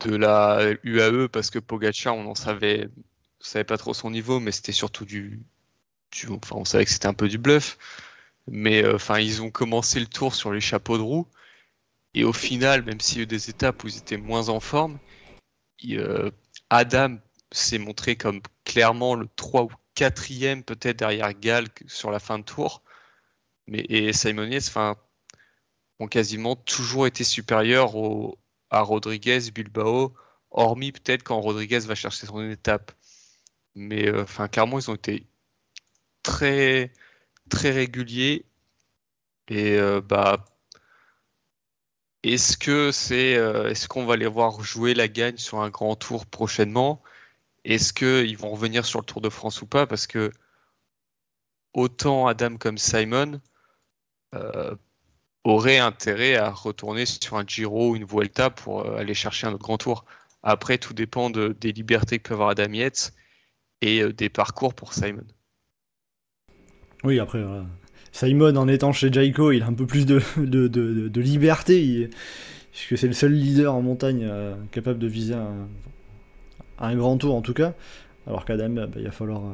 de 0.05 0.15
la 0.15 0.73
UAE 0.83 1.27
parce 1.29 1.49
que 1.51 1.59
Pogacar, 1.59 2.15
on 2.15 2.25
en 2.27 2.35
savait, 2.35 2.89
savait 3.39 3.65
pas 3.65 3.77
trop 3.77 3.93
son 3.93 4.09
niveau, 4.09 4.39
mais 4.39 4.51
c'était 4.51 4.71
surtout 4.71 5.05
du, 5.05 5.41
enfin, 6.29 6.55
on 6.57 6.65
savait 6.65 6.85
que 6.85 6.91
c'était 6.91 7.07
un 7.07 7.13
peu 7.13 7.27
du 7.27 7.37
bluff. 7.37 7.77
Mais 8.47 8.83
euh, 8.83 8.95
enfin, 8.95 9.19
ils 9.19 9.41
ont 9.41 9.51
commencé 9.51 9.99
le 9.99 10.07
tour 10.07 10.35
sur 10.35 10.51
les 10.51 10.61
chapeaux 10.61 10.97
de 10.97 11.03
roue 11.03 11.27
et 12.13 12.23
au 12.23 12.33
final, 12.33 12.83
même 12.83 12.99
s'il 12.99 13.17
y 13.17 13.19
a 13.21 13.23
eu 13.23 13.27
des 13.27 13.49
étapes 13.49 13.83
où 13.83 13.87
ils 13.87 13.97
étaient 13.97 14.17
moins 14.17 14.49
en 14.49 14.59
forme, 14.59 14.99
euh, 15.91 16.31
Adam 16.69 17.17
s'est 17.51 17.79
montré 17.79 18.15
comme 18.15 18.41
clairement 18.65 19.15
le 19.15 19.27
3 19.35 19.63
ou 19.63 19.69
4e 19.95 20.63
peut-être 20.63 20.97
derrière 20.97 21.33
Gall 21.33 21.67
sur 21.87 22.11
la 22.11 22.19
fin 22.19 22.39
de 22.39 22.43
tour. 22.43 22.83
Mais, 23.67 23.85
et 23.89 24.13
Simon 24.13 24.49
enfin, 24.57 24.97
ont 25.99 26.07
quasiment 26.07 26.55
toujours 26.55 27.07
été 27.07 27.23
supérieurs 27.23 27.93
à 28.69 28.81
Rodriguez, 28.81 29.51
Bilbao, 29.53 30.13
hormis 30.51 30.91
peut-être 30.91 31.23
quand 31.23 31.39
Rodriguez 31.39 31.79
va 31.79 31.95
chercher 31.95 32.27
son 32.27 32.49
étape. 32.49 32.91
Mais 33.75 34.07
euh, 34.07 34.23
enfin, 34.23 34.47
clairement, 34.47 34.79
ils 34.79 34.91
ont 34.91 34.95
été 34.95 35.27
très, 36.23 36.93
très 37.49 37.71
réguliers. 37.71 38.45
Et 39.49 39.77
euh, 39.77 40.01
bah, 40.01 40.45
euh, 42.25 42.89
est-ce 43.69 43.87
qu'on 43.87 44.05
va 44.05 44.15
les 44.15 44.27
voir 44.27 44.63
jouer 44.63 44.93
la 44.93 45.07
gagne 45.07 45.37
sur 45.37 45.61
un 45.61 45.69
grand 45.69 45.95
tour 45.95 46.25
prochainement? 46.25 47.01
Est-ce 47.65 47.93
qu'ils 47.93 48.37
vont 48.37 48.51
revenir 48.51 48.85
sur 48.85 48.99
le 48.99 49.05
Tour 49.05 49.21
de 49.21 49.29
France 49.29 49.61
ou 49.61 49.67
pas? 49.67 49.87
Parce 49.87 50.07
que 50.07 50.31
autant 51.73 52.27
Adam 52.27 52.57
comme 52.57 52.77
Simon 52.77 53.39
euh, 54.35 54.75
auraient 55.43 55.79
intérêt 55.79 56.35
à 56.35 56.49
retourner 56.49 57.05
sur 57.05 57.37
un 57.37 57.45
Giro 57.45 57.91
ou 57.91 57.95
une 57.95 58.05
Vuelta 58.05 58.49
pour 58.49 58.85
euh, 58.85 58.97
aller 58.97 59.13
chercher 59.13 59.47
un 59.47 59.53
autre 59.53 59.63
grand 59.63 59.77
tour. 59.77 60.05
Après, 60.41 60.77
tout 60.77 60.93
dépend 60.93 61.29
de- 61.29 61.55
des 61.59 61.71
libertés 61.71 62.19
que 62.19 62.29
peut 62.29 62.33
avoir 62.33 62.49
Adam 62.49 62.71
Yates 62.73 63.13
et 63.81 64.01
euh, 64.01 64.13
des 64.13 64.29
parcours 64.29 64.73
pour 64.73 64.93
Simon. 64.93 65.25
Oui, 67.03 67.19
après. 67.19 67.43
Simon, 68.11 68.55
en 68.55 68.67
étant 68.67 68.91
chez 68.91 69.11
Jayco, 69.11 69.51
il 69.51 69.63
a 69.63 69.67
un 69.67 69.73
peu 69.73 69.87
plus 69.87 70.05
de, 70.05 71.19
liberté, 71.19 72.09
puisque 72.71 72.97
c'est 72.97 73.07
le 73.07 73.13
seul 73.13 73.33
leader 73.33 73.73
en 73.73 73.81
montagne 73.81 74.31
capable 74.71 74.99
de 74.99 75.07
viser 75.07 75.33
un, 75.33 75.67
un 76.79 76.95
grand 76.95 77.17
tour, 77.17 77.35
en 77.35 77.41
tout 77.41 77.53
cas. 77.53 77.73
Alors 78.27 78.45
qu'Adam, 78.45 78.69
bah, 78.69 78.87
il 78.95 79.03
va 79.03 79.11
falloir 79.11 79.41
euh, 79.41 79.53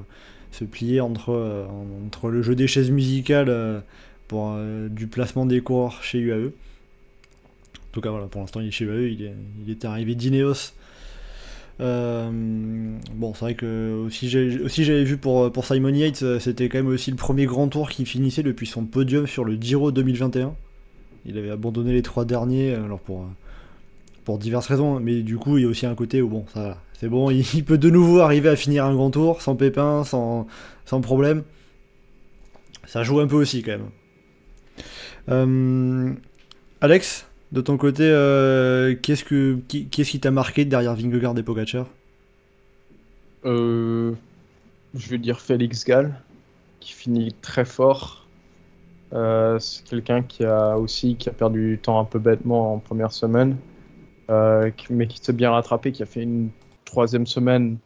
se 0.51 0.63
plier 0.63 1.01
entre, 1.01 1.31
euh, 1.31 1.65
entre 2.05 2.29
le 2.29 2.41
jeu 2.41 2.55
des 2.55 2.67
chaises 2.67 2.91
musicales 2.91 3.49
euh, 3.49 3.79
pour 4.27 4.55
du 4.91 5.07
placement 5.07 5.47
des 5.47 5.59
coureurs 5.61 6.03
chez 6.03 6.19
UAE. 6.19 6.49
En 6.49 7.91
tout 7.91 8.01
cas, 8.01 8.11
voilà, 8.11 8.27
pour 8.27 8.41
l'instant, 8.41 8.59
il 8.59 8.67
est 8.67 8.71
chez 8.71 8.85
eux. 8.85 9.09
Il, 9.09 9.23
est, 9.23 9.33
il 9.65 9.71
était 9.71 9.87
arrivé 9.87 10.13
d'Ineos. 10.13 10.73
Bon, 11.79 13.33
c'est 13.33 13.39
vrai 13.39 13.55
que 13.55 14.03
aussi 14.05 14.29
j'avais 14.29 15.03
vu 15.03 15.17
pour, 15.17 15.51
pour 15.51 15.65
Simon 15.65 15.89
Yates, 15.89 16.39
c'était 16.39 16.69
quand 16.69 16.77
même 16.77 16.87
aussi 16.89 17.09
le 17.09 17.17
premier 17.17 17.45
grand 17.47 17.69
tour 17.69 17.89
qui 17.89 18.05
finissait 18.05 18.43
depuis 18.43 18.67
son 18.67 18.85
podium 18.85 19.25
sur 19.25 19.45
le 19.45 19.55
Giro 19.55 19.91
2021. 19.91 20.53
Il 21.25 21.37
avait 21.37 21.49
abandonné 21.49 21.93
les 21.93 22.03
trois 22.03 22.25
derniers, 22.25 22.75
alors 22.75 22.99
pour, 22.99 23.25
pour 24.25 24.37
diverses 24.37 24.67
raisons, 24.67 24.99
mais 24.99 25.21
du 25.23 25.37
coup 25.37 25.57
il 25.57 25.63
y 25.63 25.65
a 25.65 25.69
aussi 25.69 25.87
un 25.87 25.95
côté 25.95 26.21
où 26.21 26.27
bon, 26.27 26.45
ça 26.53 26.77
c'est 26.99 27.07
bon, 27.07 27.29
il, 27.29 27.63
peut 27.63 27.77
de 27.77 27.89
nouveau 27.89 28.19
arriver 28.19 28.49
à 28.49 28.57
finir 28.57 28.83
un 28.83 28.93
grand 28.93 29.09
tour 29.09 29.41
sans 29.41 29.55
pépin, 29.55 30.03
sans, 30.03 30.45
problème. 31.01 31.43
Ça 32.85 33.03
joue 33.03 33.21
un 33.21 33.27
peu 33.27 33.37
aussi 33.37 33.63
quand 33.63 33.71
même. 33.71 33.89
Euh, 35.29 36.13
Alex, 36.81 37.25
de 37.53 37.61
ton 37.61 37.77
côté, 37.77 38.03
euh, 38.03 38.95
qu'est-ce 39.01 39.23
que 39.23 39.59
qui, 39.69 39.87
qu'est-ce 39.87 40.11
qui 40.11 40.19
t'a 40.19 40.31
marqué 40.31 40.65
derrière 40.65 40.93
Vingegaard 40.93 41.37
et 41.37 41.43
Pogacar? 41.43 41.87
Euh, 43.45 44.11
je 44.93 45.09
vais 45.09 45.19
dire 45.19 45.39
Félix 45.39 45.85
Gall, 45.85 46.13
qui 46.81 46.91
finit 46.91 47.33
très 47.41 47.63
fort. 47.63 48.27
C'est 49.13 49.85
quelqu'un 49.85 50.21
qui 50.21 50.43
a 50.43 50.77
aussi 50.77 51.15
qui 51.15 51.29
a 51.29 51.31
perdu 51.31 51.71
du 51.71 51.77
temps 51.77 52.01
un 52.01 52.05
peu 52.05 52.19
bêtement 52.19 52.73
en 52.73 52.79
première 52.79 53.13
semaine, 53.13 53.55
mais 54.27 55.07
qui 55.07 55.19
s'est 55.21 55.31
bien 55.31 55.51
rattrapé, 55.51 55.93
qui 55.93 56.03
a 56.03 56.05
fait 56.05 56.23
une 56.23 56.49
troisième 56.89 57.27
semaine 57.27 57.77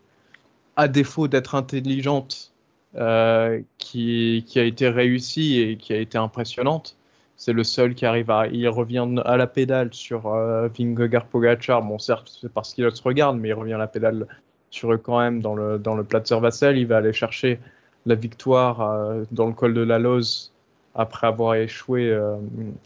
à 0.76 0.88
défaut 0.88 1.28
d'être 1.28 1.56
intelligente, 1.56 2.52
euh, 2.96 3.62
qui, 3.78 4.46
a 4.56 4.64
été 4.64 4.88
réussie 4.90 5.60
et 5.60 5.78
qui 5.78 5.94
a 5.94 5.98
été 5.98 6.18
impressionnante. 6.18 6.96
C'est 7.36 7.54
le 7.54 7.64
seul 7.64 7.96
qui 7.96 8.06
arrive 8.06 8.30
à. 8.32 8.48
Il 8.48 8.68
revient 8.70 9.08
à 9.26 9.36
la 9.38 9.48
pédale 9.48 9.94
sur 9.94 10.28
euh, 10.28 10.70
Vingegaard 10.78 11.26
Pogacar. 11.26 11.82
Bon, 11.82 12.00
certes, 12.00 12.32
c'est 12.42 12.52
parce 12.52 12.74
qu'il 12.74 12.90
se 12.92 13.02
regarde, 13.02 13.38
mais 13.38 13.50
il 13.50 13.54
revient 13.54 13.74
à 13.74 13.80
la 13.80 13.88
pédale 13.88 14.28
sur 14.70 14.94
eux 14.94 14.98
quand 14.98 15.20
même 15.20 15.42
dans 15.42 15.56
le, 15.56 15.80
dans 15.80 15.96
le 15.96 16.04
Platzer 16.04 16.40
Vassel. 16.40 16.78
Il 16.78 16.88
va 16.88 16.98
aller 16.98 17.14
chercher 17.14 17.60
la 18.06 18.16
victoire 18.16 18.82
euh, 18.82 19.24
dans 19.32 19.48
le 19.48 19.54
col 19.54 19.74
de 19.74 19.82
la 19.82 20.00
Loze 20.00 20.54
après 20.96 21.28
avoir 21.28 21.56
échoué 21.56 22.10
euh, 22.12 22.36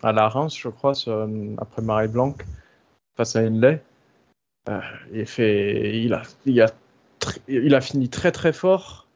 à 0.02 0.14
la 0.14 0.30
Reims, 0.30 0.58
je 0.58 0.70
crois, 0.70 0.94
après 1.58 1.82
Marie 1.82 2.08
Blanc 2.08 2.36
face 3.18 3.36
à 3.36 3.42
Henley. 3.42 3.82
Euh, 4.70 4.82
il, 5.14 6.14
a, 7.74 7.82
fini 7.82 8.10
très 8.10 8.32
très 8.32 8.54
fort. 8.54 9.08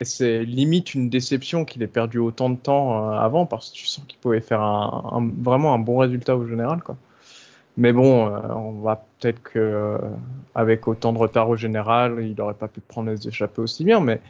C'est 0.00 0.44
limite 0.44 0.94
une 0.94 1.08
déception 1.08 1.64
qu'il 1.64 1.82
ait 1.82 1.88
perdu 1.88 2.18
autant 2.18 2.50
de 2.50 2.56
temps 2.56 3.10
euh, 3.10 3.16
avant 3.16 3.46
parce 3.46 3.70
que 3.70 3.76
tu 3.76 3.86
sens 3.86 4.04
qu'il 4.06 4.18
pouvait 4.18 4.40
faire 4.40 4.60
vraiment 5.38 5.74
un 5.74 5.78
bon 5.78 5.98
résultat 5.98 6.36
au 6.36 6.46
général. 6.46 6.80
Mais 7.76 7.92
bon, 7.92 8.28
euh, 8.28 8.40
on 8.54 8.80
va 8.82 9.04
peut-être 9.18 9.42
que 9.42 9.98
avec 10.54 10.86
autant 10.86 11.12
de 11.12 11.18
retard 11.18 11.48
au 11.48 11.56
général, 11.56 12.18
il 12.20 12.34
n'aurait 12.36 12.54
pas 12.54 12.68
pu 12.68 12.80
prendre 12.80 13.10
les 13.10 13.28
échappées 13.28 13.62
aussi 13.62 13.84
bien. 13.84 14.00
Mais 14.00 14.20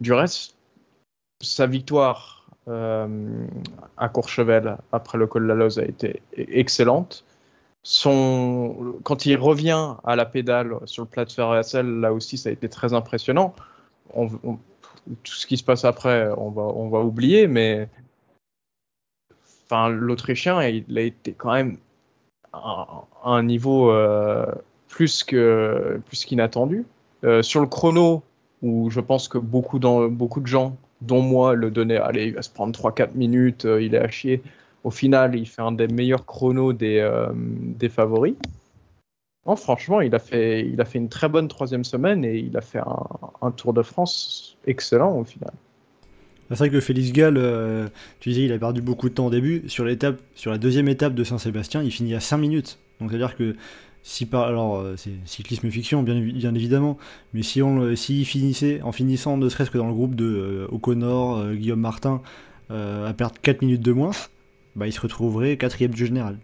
du 0.00 0.12
reste, 0.12 0.56
sa 1.40 1.66
victoire 1.66 2.46
à 3.96 4.08
Courchevel 4.10 4.76
après 4.92 5.16
le 5.16 5.26
col 5.26 5.44
de 5.44 5.48
la 5.48 5.54
Loze 5.54 5.78
a 5.78 5.84
été 5.84 6.20
e- 6.36 6.44
excellente. 6.48 7.24
Quand 8.04 9.24
il 9.26 9.36
revient 9.36 9.94
à 10.04 10.14
la 10.16 10.26
pédale 10.26 10.76
sur 10.84 11.04
le 11.04 11.08
plat 11.08 11.24
de 11.24 11.32
Vassel, 11.32 11.86
là 12.00 12.12
aussi, 12.12 12.36
ça 12.36 12.50
a 12.50 12.52
été 12.52 12.68
très 12.68 12.92
impressionnant. 12.92 13.54
On- 14.14 14.28
on- 14.44 14.58
Tout 15.24 15.32
ce 15.32 15.46
qui 15.46 15.56
se 15.56 15.64
passe 15.64 15.86
après, 15.86 16.28
on 16.36 16.50
va, 16.50 16.62
on 16.62 16.90
va 16.90 17.00
oublier, 17.00 17.46
mais 17.46 17.88
enfin, 19.64 19.88
l'Autrichien, 19.88 20.62
il 20.62 20.98
a 20.98 21.02
été 21.02 21.32
quand 21.32 21.52
même 21.52 21.78
à 22.52 23.04
à 23.24 23.30
un 23.30 23.42
niveau 23.42 23.90
euh, 23.90 24.46
plus 24.88 25.24
que 25.24 26.00
plus 26.06 26.24
qu'inattendu. 26.26 26.84
Euh, 27.24 27.42
sur 27.42 27.60
le 27.60 27.66
chrono, 27.66 28.22
où 28.62 28.90
je 28.90 29.00
pense 29.00 29.28
que 29.28 29.38
beaucoup, 29.38 29.78
dans, 29.78 30.08
beaucoup 30.08 30.40
de 30.40 30.46
gens, 30.46 30.76
dont 31.00 31.22
moi, 31.22 31.54
le 31.54 31.70
donnaient, 31.70 31.96
allez, 31.98 32.26
il 32.26 32.34
va 32.34 32.42
se 32.42 32.50
prendre 32.50 32.72
3-4 32.78 33.14
minutes, 33.14 33.64
euh, 33.64 33.82
il 33.82 33.94
est 33.94 33.98
à 33.98 34.08
chier. 34.10 34.42
Au 34.84 34.90
final, 34.90 35.34
il 35.34 35.46
fait 35.46 35.62
un 35.62 35.72
des 35.72 35.88
meilleurs 35.88 36.24
chronos 36.24 36.72
des, 36.72 36.98
euh, 36.98 37.28
favoris. 37.88 38.34
Franchement, 39.56 40.02
il 40.02 40.14
a, 40.14 40.18
fait, 40.18 40.74
une 40.94 41.08
très 41.08 41.28
bonne 41.28 41.48
troisième 41.48 41.84
semaine 41.84 42.24
et 42.24 42.36
il 42.36 42.56
a 42.56 42.60
fait 42.60 42.80
un, 42.80 43.50
Tour 43.52 43.72
de 43.72 43.82
France 43.82 44.58
excellent 44.66 45.16
au 45.16 45.24
final. 45.24 45.52
C'est 46.50 46.58
vrai 46.58 46.70
que 46.70 46.80
Félix 46.80 47.12
Gall, 47.12 47.36
euh, 47.38 47.88
tu 48.20 48.30
disais, 48.30 48.44
il 48.44 48.52
a 48.52 48.58
perdu 48.58 48.82
beaucoup 48.82 49.08
de 49.08 49.14
temps 49.14 49.26
au 49.26 49.30
début. 49.30 49.64
Sur 49.68 49.86
sur 50.34 50.50
la 50.50 50.58
deuxième 50.58 50.88
étape 50.88 51.14
de 51.14 51.24
Saint-Sébastien, 51.24 51.82
il 51.82 51.90
finit 51.90 52.14
à 52.14 52.20
5 52.20 52.36
minutes. 52.36 52.78
Donc 53.00 53.10
c'est-à-dire 53.10 53.36
que 53.36 53.56
si 54.02 54.26
par, 54.26 54.44
alors 54.44 54.76
euh, 54.76 54.94
c'est 54.96 55.12
cyclisme 55.24 55.70
fiction 55.70 56.02
bien, 56.02 56.14
évi- 56.14 56.34
bien 56.34 56.54
évidemment, 56.54 56.98
mais 57.32 57.42
si 57.42 57.62
on, 57.62 57.94
s'il 57.96 58.26
finissait, 58.26 58.82
en 58.82 58.92
finissant 58.92 59.38
ne 59.38 59.48
serait-ce 59.48 59.70
que 59.70 59.78
dans 59.78 59.88
le 59.88 59.94
groupe 59.94 60.14
de 60.14 60.66
O'Connor, 60.70 61.52
Guillaume 61.54 61.80
Martin, 61.80 62.20
à 62.70 63.12
perdre 63.16 63.36
4 63.40 63.62
minutes 63.62 63.82
de 63.82 63.92
moins, 63.92 64.10
bah 64.76 64.86
il 64.86 64.92
se 64.92 65.00
retrouverait 65.00 65.56
quatrième 65.56 65.92
du 65.92 66.06
général. 66.06 66.38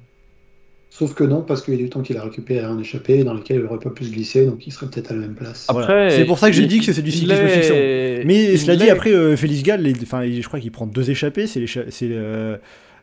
Sauf 0.90 1.12
que 1.14 1.24
non, 1.24 1.42
parce 1.42 1.62
qu'il 1.62 1.74
y 1.74 1.76
a 1.76 1.80
du 1.80 1.88
temps 1.90 2.02
qu'il 2.02 2.16
a 2.18 2.22
récupéré 2.22 2.64
un 2.64 2.78
échappé 2.78 3.24
dans 3.24 3.34
lequel 3.34 3.58
il 3.58 3.64
aurait 3.66 3.80
pas 3.80 3.90
pu 3.90 4.04
se 4.04 4.12
glisser, 4.12 4.46
donc 4.46 4.64
il 4.64 4.72
serait 4.72 4.86
peut-être 4.86 5.10
à 5.10 5.14
la 5.14 5.20
même 5.22 5.34
place. 5.34 5.66
Voilà. 5.68 6.08
C'est 6.10 6.24
pour 6.24 6.38
ça 6.38 6.48
que 6.50 6.56
j'ai 6.56 6.66
dit 6.66 6.78
que 6.78 6.92
c'est 6.92 7.02
du 7.02 7.10
cyclisme 7.10 7.48
fiction. 7.48 7.74
Mais 7.74 8.52
il 8.52 8.58
cela 8.60 8.76
dit, 8.76 8.88
après, 8.90 9.10
euh, 9.12 9.36
Félix 9.36 9.62
Gall, 9.64 9.82
les- 9.82 9.94
enfin, 10.02 10.24
je 10.24 10.46
crois 10.46 10.60
qu'il 10.60 10.70
prend 10.70 10.86
deux 10.86 11.10
échappées. 11.10 11.48
C'est 11.48 11.64
euh, 12.04 12.56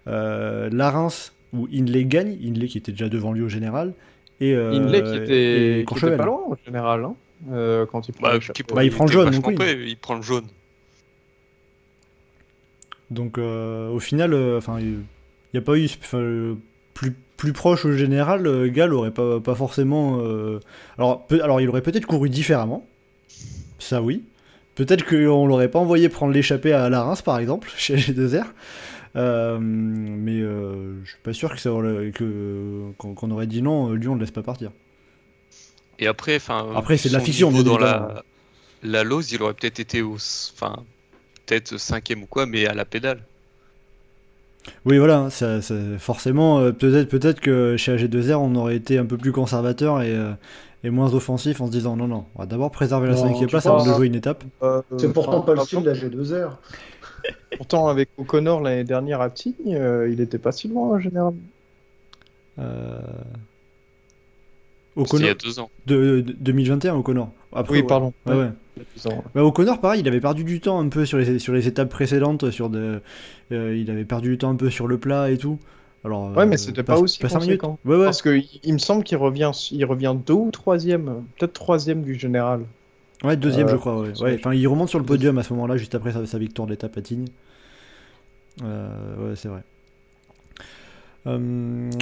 euh, 0.07 0.69
Larens 0.71 1.33
où 1.53 1.67
Inley 1.73 2.05
gagne, 2.05 2.37
Inley 2.41 2.67
qui 2.67 2.77
était 2.77 2.93
déjà 2.93 3.09
devant 3.09 3.33
lui 3.33 3.41
au 3.41 3.49
général. 3.49 3.93
Et, 4.39 4.53
euh, 4.55 4.71
Inley 4.71 5.03
qui 5.03 5.09
et 5.09 5.15
était, 5.23 5.79
qui 5.81 5.85
Courchevel. 5.85 6.13
était 6.13 6.17
pas 6.17 6.25
loin 6.25 6.39
au 6.47 6.55
général, 6.65 7.03
hein, 7.03 7.15
euh, 7.51 7.85
quand 7.85 8.07
il 8.07 8.13
prend 8.13 8.29
Bah, 8.29 8.39
Bah, 8.73 8.83
il 8.85 8.91
prend 8.91 9.05
jaune, 9.07 9.31
donc 9.31 9.47
oui. 9.47 9.55
Il 9.85 9.97
prend 9.97 10.15
le 10.15 10.21
jaune. 10.21 10.45
Donc 13.11 13.37
euh, 13.37 13.89
au 13.89 13.99
final, 13.99 14.33
euh, 14.33 14.57
enfin, 14.57 14.79
il 14.79 14.97
n'y 15.53 15.57
a 15.59 15.61
pas 15.61 15.77
eu, 15.77 15.87
plus, 16.93 17.11
plus 17.37 17.53
proche 17.53 17.85
au 17.85 17.91
général, 17.91 18.47
euh, 18.47 18.67
Gall 18.69 18.93
aurait 18.93 19.11
pas, 19.11 19.39
pas 19.39 19.53
forcément. 19.53 20.19
euh, 20.21 20.59
alors, 20.97 21.27
peut- 21.27 21.43
alors 21.43 21.61
il 21.61 21.69
aurait 21.69 21.81
peut-être 21.83 22.05
couru 22.07 22.29
différemment, 22.29 22.85
ça 23.79 24.01
oui. 24.01 24.23
Peut-être 24.75 25.05
qu'on 25.05 25.45
l'aurait 25.45 25.69
pas 25.69 25.79
envoyé 25.79 26.07
prendre 26.07 26.31
l'échappée 26.33 26.71
à 26.73 26.89
la 26.89 27.03
Reims 27.03 27.21
par 27.21 27.37
exemple, 27.37 27.69
chez 27.77 27.97
G2R. 27.97 28.45
Euh, 29.17 29.57
mais 29.61 30.39
euh, 30.39 31.03
je 31.03 31.09
suis 31.09 31.19
pas 31.21 31.33
sûr 31.33 31.51
que 31.53 31.59
ça 31.59 31.69
aurait- 31.73 32.11
que 32.15 32.91
qu'on 32.97 33.31
aurait 33.31 33.45
dit 33.47 33.61
non, 33.61 33.89
lui 33.91 34.07
on 34.07 34.13
le 34.15 34.21
laisse 34.21 34.31
pas 34.31 34.41
partir. 34.43 34.71
Et 35.99 36.07
après, 36.07 36.37
enfin. 36.37 36.65
Après, 36.75 36.95
c'est 36.97 37.09
de 37.09 37.13
la 37.13 37.19
fiction, 37.19 37.51
dans 37.51 37.77
la, 37.77 38.23
la 38.83 39.03
Lose, 39.03 39.31
il 39.33 39.41
aurait 39.43 39.53
peut-être 39.53 39.79
été 39.81 40.01
au, 40.01 40.15
enfin, 40.15 40.77
peut-être 41.45 41.77
cinquième 41.77 42.23
ou 42.23 42.25
quoi, 42.27 42.45
mais 42.45 42.65
à 42.67 42.73
la 42.73 42.85
pédale. 42.85 43.19
Oui, 44.85 44.97
voilà, 44.99 45.29
ça, 45.31 45.61
ça- 45.61 45.75
forcément, 45.97 46.59
euh, 46.59 46.71
peut-être 46.71 47.09
peut-être 47.09 47.39
que 47.39 47.77
chez 47.77 47.93
AG2R, 47.93 48.35
on 48.39 48.53
aurait 48.55 48.75
été 48.75 48.97
un 48.99 49.05
peu 49.05 49.17
plus 49.17 49.31
conservateur 49.31 50.01
et, 50.03 50.11
euh, 50.15 50.33
et 50.83 50.91
moins 50.91 51.13
offensif 51.15 51.61
en 51.61 51.67
se 51.67 51.71
disant 51.71 51.95
non, 51.95 52.07
non, 52.07 52.25
on 52.35 52.39
va 52.39 52.45
d'abord 52.45 52.69
préserver 52.69 53.07
la 53.07 53.15
Non, 53.15 53.23
cinquième 53.23 53.49
place 53.49 53.65
avant 53.65 53.83
de 53.85 53.91
jouer 53.93 54.07
une 54.07 54.15
étape. 54.15 54.43
Euh, 54.61 54.81
C'est 54.97 55.11
pourtant 55.13 55.41
pas 55.41 55.55
le 55.55 55.61
style 55.61 55.81
de 55.81 55.89
la 55.89 55.93
G2R. 55.95 56.57
Pourtant, 57.57 57.87
avec 57.87 58.09
O'Connor 58.17 58.61
l'année 58.61 58.83
dernière 58.83 59.21
à 59.21 59.29
Tignes, 59.29 59.55
euh, 59.75 60.09
il 60.11 60.21
était 60.21 60.39
pas 60.39 60.51
si 60.51 60.67
loin 60.67 60.95
en 60.95 60.99
général. 60.99 61.33
Euh... 62.59 62.99
C'était 64.95 65.17
il 65.17 65.25
y 65.25 65.29
O'Connor, 65.29 65.29
a 65.29 65.33
deux 65.35 65.59
ans. 65.59 65.69
de, 65.87 66.21
de- 66.21 66.33
2021, 66.39 66.95
O'Connor. 66.95 67.29
Après, 67.53 67.73
Oui, 67.75 67.81
ouais. 67.81 67.87
pardon. 67.87 68.13
Ouais, 68.25 68.35
ouais. 68.35 68.49
Bah, 69.35 69.43
O'Connor, 69.43 69.79
pareil, 69.81 70.01
il 70.01 70.07
avait 70.07 70.21
perdu 70.21 70.43
du 70.43 70.59
temps 70.61 70.79
un 70.79 70.87
peu 70.89 71.05
sur 71.05 71.17
les, 71.17 71.39
sur 71.39 71.53
les 71.53 71.67
étapes 71.67 71.89
précédentes, 71.89 72.49
sur 72.51 72.69
de, 72.69 73.01
euh, 73.51 73.75
il 73.77 73.89
avait 73.91 74.05
perdu 74.05 74.29
du 74.29 74.37
temps 74.37 74.49
un 74.49 74.55
peu 74.55 74.69
sur 74.69 74.87
le 74.87 74.97
plat 74.97 75.29
et 75.29 75.37
tout. 75.37 75.59
Alors, 76.03 76.35
Ouais, 76.35 76.45
mais 76.45 76.55
euh, 76.55 76.57
c'était 76.57 76.81
pas 76.83 76.97
aussi 76.97 77.19
minutes. 77.23 77.37
conséquent. 77.37 77.79
Ouais, 77.85 77.97
ouais. 77.97 78.05
Parce 78.05 78.21
que 78.21 78.41
il- 78.63 78.73
me 78.73 78.79
semble 78.79 79.03
qu'il 79.03 79.17
revient, 79.17 79.51
il 79.71 79.85
revient 79.85 80.15
deux 80.25 80.33
ou 80.33 80.49
troisième, 80.51 81.23
peut-être 81.37 81.53
troisième 81.53 82.01
du 82.01 82.15
général. 82.17 82.61
Ouais, 83.23 83.37
deuxième, 83.37 83.67
Euh, 83.67 83.71
je 83.71 83.75
crois. 83.75 84.01
Ouais. 84.01 84.35
Enfin, 84.39 84.53
il 84.53 84.67
remonte 84.67 84.89
sur 84.89 84.97
le 84.97 85.05
podium 85.05 85.37
à 85.37 85.43
ce 85.43 85.53
moment-là, 85.53 85.77
juste 85.77 85.93
après 85.93 86.11
sa, 86.11 86.25
sa 86.25 86.39
victoire 86.39 86.65
de 86.65 86.71
l'étape 86.71 86.97
à 86.97 87.01
Tignes. 87.01 87.27
Euh, 88.63 89.29
ouais, 89.29 89.35
c'est 89.35 89.47
vrai. 89.47 89.61
Euh, 91.27 91.37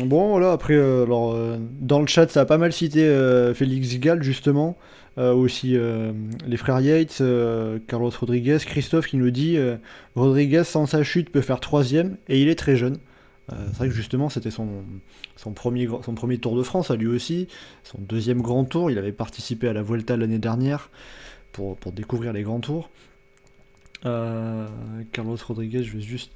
bon, 0.06 0.30
voilà, 0.30 0.54
après, 0.54 0.76
euh, 0.76 1.04
alors, 1.04 1.34
euh, 1.34 1.58
dans 1.82 2.00
le 2.00 2.08
chat, 2.08 2.30
ça 2.32 2.41
a 2.41 2.46
pas 2.46 2.58
mal 2.58 2.72
cité 2.72 3.04
euh, 3.04 3.54
Félix 3.54 4.00
Gall, 4.00 4.24
justement. 4.24 4.78
Euh, 5.20 5.34
aussi 5.34 5.76
euh, 5.76 6.14
les 6.48 6.56
frères 6.56 6.80
Yates, 6.80 7.18
euh, 7.20 7.78
Carlos 7.88 8.10
Rodriguez, 8.18 8.58
Christophe 8.66 9.08
qui 9.08 9.18
nous 9.18 9.32
dit 9.32 9.58
euh, 9.58 9.76
Rodriguez, 10.16 10.64
sans 10.64 10.86
sa 10.86 11.04
chute, 11.04 11.30
peut 11.30 11.41
faire 11.41 11.60
troisième 11.60 12.16
et 12.30 12.41
il 12.41 12.48
est 12.48 12.56
très 12.56 12.76
jeune. 12.78 12.98
C'est 13.50 13.78
vrai 13.78 13.88
que 13.90 13.96
justement, 13.96 14.30
c'était 14.30 14.52
son, 14.52 14.68
son, 15.36 15.54
premier, 15.54 15.88
gr- 15.88 16.06
son 16.06 16.14
premier 16.14 16.38
Tour 16.38 16.56
de 16.56 16.62
France 16.62 16.91
à 16.91 16.96
lui 16.96 17.08
aussi, 17.08 17.48
son 17.84 17.98
deuxième 18.00 18.44
grand 18.44 18.64
tour. 18.64 18.91
Il 18.91 19.00
avait 19.00 19.12
participé 19.12 19.68
à 19.68 19.74
la 19.74 19.82
Vuelta 19.82 20.16
l'année 20.18 20.38
dernière 20.38 20.91
pour, 21.52 21.76
pour 21.76 21.91
découvrir 21.91 22.32
les 22.32 22.44
grands 22.44 22.60
tours. 22.60 22.91
Euh, 24.06 24.68
Carlos 25.12 25.36
Rodriguez, 25.48 25.82
je 25.84 25.94
vais 25.94 26.02
juste 26.02 26.32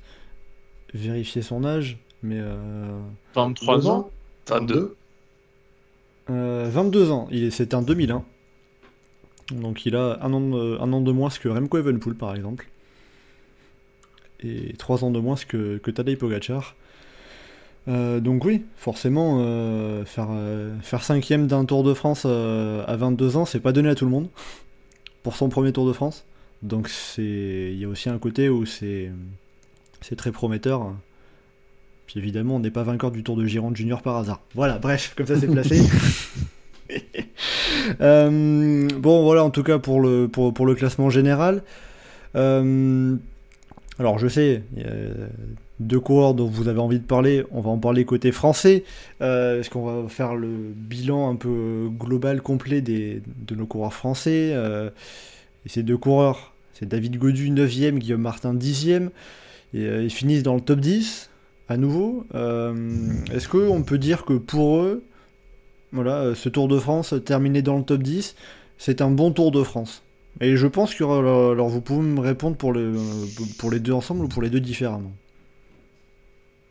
vérifier 0.95 1.43
son 1.43 1.63
âge, 1.65 1.99
mais 2.23 2.39
euh, 2.39 2.99
23 3.35 3.77
Deux 3.77 3.87
ans. 3.87 3.97
ans 3.99 4.11
22. 4.47 4.95
Euh, 6.31 6.67
22 6.71 7.11
ans, 7.11 7.27
il 7.31 7.43
est- 7.43 7.51
c'était 7.51 7.75
en 7.75 7.83
2001. 7.83 8.23
Donc 9.51 9.85
il 9.85 9.95
a 9.95 10.19
un 10.21 10.33
an, 10.33 10.41
de, 10.41 10.77
un 10.79 10.93
an 10.93 11.01
de 11.01 11.11
moins 11.11 11.29
que 11.29 11.49
Remco 11.49 11.77
Evenpool 11.77 12.15
par 12.15 12.35
exemple. 12.35 12.67
Et 14.41 14.73
3 14.77 15.05
ans 15.05 15.11
de 15.11 15.19
moins 15.19 15.35
que, 15.47 15.77
que 15.77 15.91
Tadej. 15.91 16.17
Euh, 17.87 18.19
donc 18.19 18.45
oui, 18.45 18.65
forcément, 18.77 19.39
euh, 19.41 20.05
faire, 20.05 20.27
euh, 20.31 20.77
faire 20.81 21.03
cinquième 21.03 21.47
d'un 21.47 21.65
Tour 21.65 21.83
de 21.83 21.93
France 21.93 22.25
à 22.25 22.95
22 22.95 23.37
ans, 23.37 23.45
c'est 23.45 23.59
pas 23.59 23.71
donné 23.71 23.89
à 23.89 23.95
tout 23.95 24.05
le 24.05 24.11
monde. 24.11 24.29
Pour 25.21 25.35
son 25.35 25.49
premier 25.49 25.71
Tour 25.71 25.87
de 25.87 25.93
France. 25.93 26.25
Donc 26.61 26.89
il 27.17 27.75
y 27.75 27.85
a 27.85 27.87
aussi 27.87 28.09
un 28.09 28.17
côté 28.17 28.49
où 28.49 28.65
c'est 28.65 29.11
très 30.17 30.31
prometteur. 30.31 30.93
Puis 32.07 32.19
évidemment, 32.19 32.57
on 32.57 32.59
n'est 32.59 32.71
pas 32.71 32.83
vainqueur 32.83 33.11
du 33.11 33.23
Tour 33.23 33.37
de 33.37 33.45
Gironde 33.45 33.75
Junior 33.75 34.01
par 34.01 34.17
hasard. 34.17 34.41
Voilà, 34.53 34.77
bref, 34.77 35.13
comme 35.15 35.25
ça 35.25 35.39
c'est 35.39 35.47
placé. 35.47 35.81
Euh, 38.01 38.87
bon, 38.97 39.23
voilà, 39.23 39.43
en 39.43 39.49
tout 39.49 39.63
cas 39.63 39.77
pour 39.77 39.99
le, 39.99 40.27
pour, 40.27 40.65
le 40.65 40.73
classement 40.73 41.09
général. 41.09 41.63
Euh, 42.35 43.15
alors, 43.99 44.19
je 44.19 44.27
sais, 44.27 44.63
y 44.77 44.81
a 44.81 44.87
deux 45.79 45.99
coureurs 45.99 46.33
dont 46.33 46.47
vous 46.47 46.67
avez 46.67 46.79
envie 46.79 46.99
de 46.99 47.05
parler. 47.05 47.43
On 47.51 47.61
va 47.61 47.69
en 47.69 47.77
parler 47.77 48.05
côté 48.05 48.31
français, 48.31 48.83
euh, 49.21 49.57
parce 49.57 49.69
qu'on 49.69 50.03
va 50.03 50.09
faire 50.09 50.35
le 50.35 50.49
bilan 50.75 51.29
un 51.29 51.35
peu 51.35 51.89
global, 51.91 52.41
complet 52.41 52.81
des, 52.81 53.21
de 53.47 53.55
nos 53.55 53.65
coureurs 53.65 53.93
français. 53.93 54.51
euh, 54.53 54.89
et 55.65 55.69
ces 55.69 55.83
deux 55.83 55.97
coureurs, 55.97 56.53
c'est 56.73 56.87
David 56.87 57.17
Godu 57.17 57.49
9ème, 57.49 57.97
Guillaume 57.97 58.21
Martin 58.21 58.53
10ème. 58.53 59.09
Et 59.73 59.85
euh, 59.85 60.03
ils 60.03 60.11
finissent 60.11 60.43
dans 60.43 60.55
le 60.55 60.61
top 60.61 60.79
10 60.79 61.29
à 61.69 61.77
nouveau. 61.77 62.25
Est-ce 62.33 63.47
qu'on 63.47 63.83
peut 63.83 63.97
dire 63.97 64.25
que 64.25 64.33
pour 64.33 64.77
eux, 64.77 65.03
voilà, 65.93 66.17
euh, 66.17 66.35
ce 66.35 66.49
Tour 66.49 66.67
de 66.67 66.77
France 66.77 67.13
euh, 67.13 67.19
terminé 67.19 67.61
dans 67.61 67.77
le 67.77 67.83
top 67.83 68.03
10, 68.03 68.35
c'est 68.77 69.01
un 69.01 69.11
bon 69.11 69.31
Tour 69.31 69.51
de 69.51 69.63
France 69.63 70.03
Et 70.41 70.57
je 70.57 70.67
pense 70.67 70.93
que 70.93 71.03
alors, 71.03 71.51
alors 71.51 71.69
vous 71.69 71.81
pouvez 71.81 72.01
me 72.01 72.19
répondre 72.19 72.57
pour, 72.57 72.73
le, 72.73 72.93
pour 73.57 73.71
les 73.71 73.79
deux 73.79 73.93
ensemble 73.93 74.25
ou 74.25 74.27
pour 74.27 74.41
les 74.41 74.49
deux 74.49 74.59
différemment. 74.59 75.11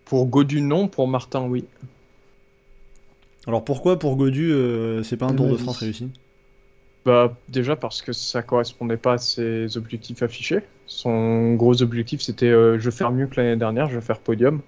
Pour 0.04 0.26
Godu, 0.26 0.60
non. 0.60 0.88
Pour 0.88 1.08
Martin, 1.08 1.46
oui. 1.48 1.64
Alors 3.46 3.64
pourquoi 3.64 3.98
pour 3.98 4.16
Godu, 4.16 4.52
euh, 4.52 5.02
c'est 5.02 5.16
pas 5.16 5.26
un 5.26 5.34
Tour 5.34 5.48
de. 5.48 5.56
France 5.56 5.78
réussi? 5.78 6.10
Bah, 7.04 7.36
déjà 7.48 7.74
parce 7.74 8.02
que 8.02 8.12
ça 8.12 8.42
correspondait 8.42 8.96
pas 8.96 9.14
à 9.14 9.18
ses 9.18 9.76
objectifs 9.76 10.22
affichés. 10.22 10.60
Son 10.86 11.54
gros 11.54 11.82
objectif, 11.82 12.20
c'était 12.20 12.50
euh, 12.50 12.78
je 12.78 12.90
vais 12.90 12.96
faire 12.96 13.10
mieux 13.10 13.26
que 13.26 13.40
l'année 13.40 13.56
dernière, 13.56 13.88
je 13.88 13.94
vais 13.94 14.04
faire 14.04 14.18
podium. 14.18 14.58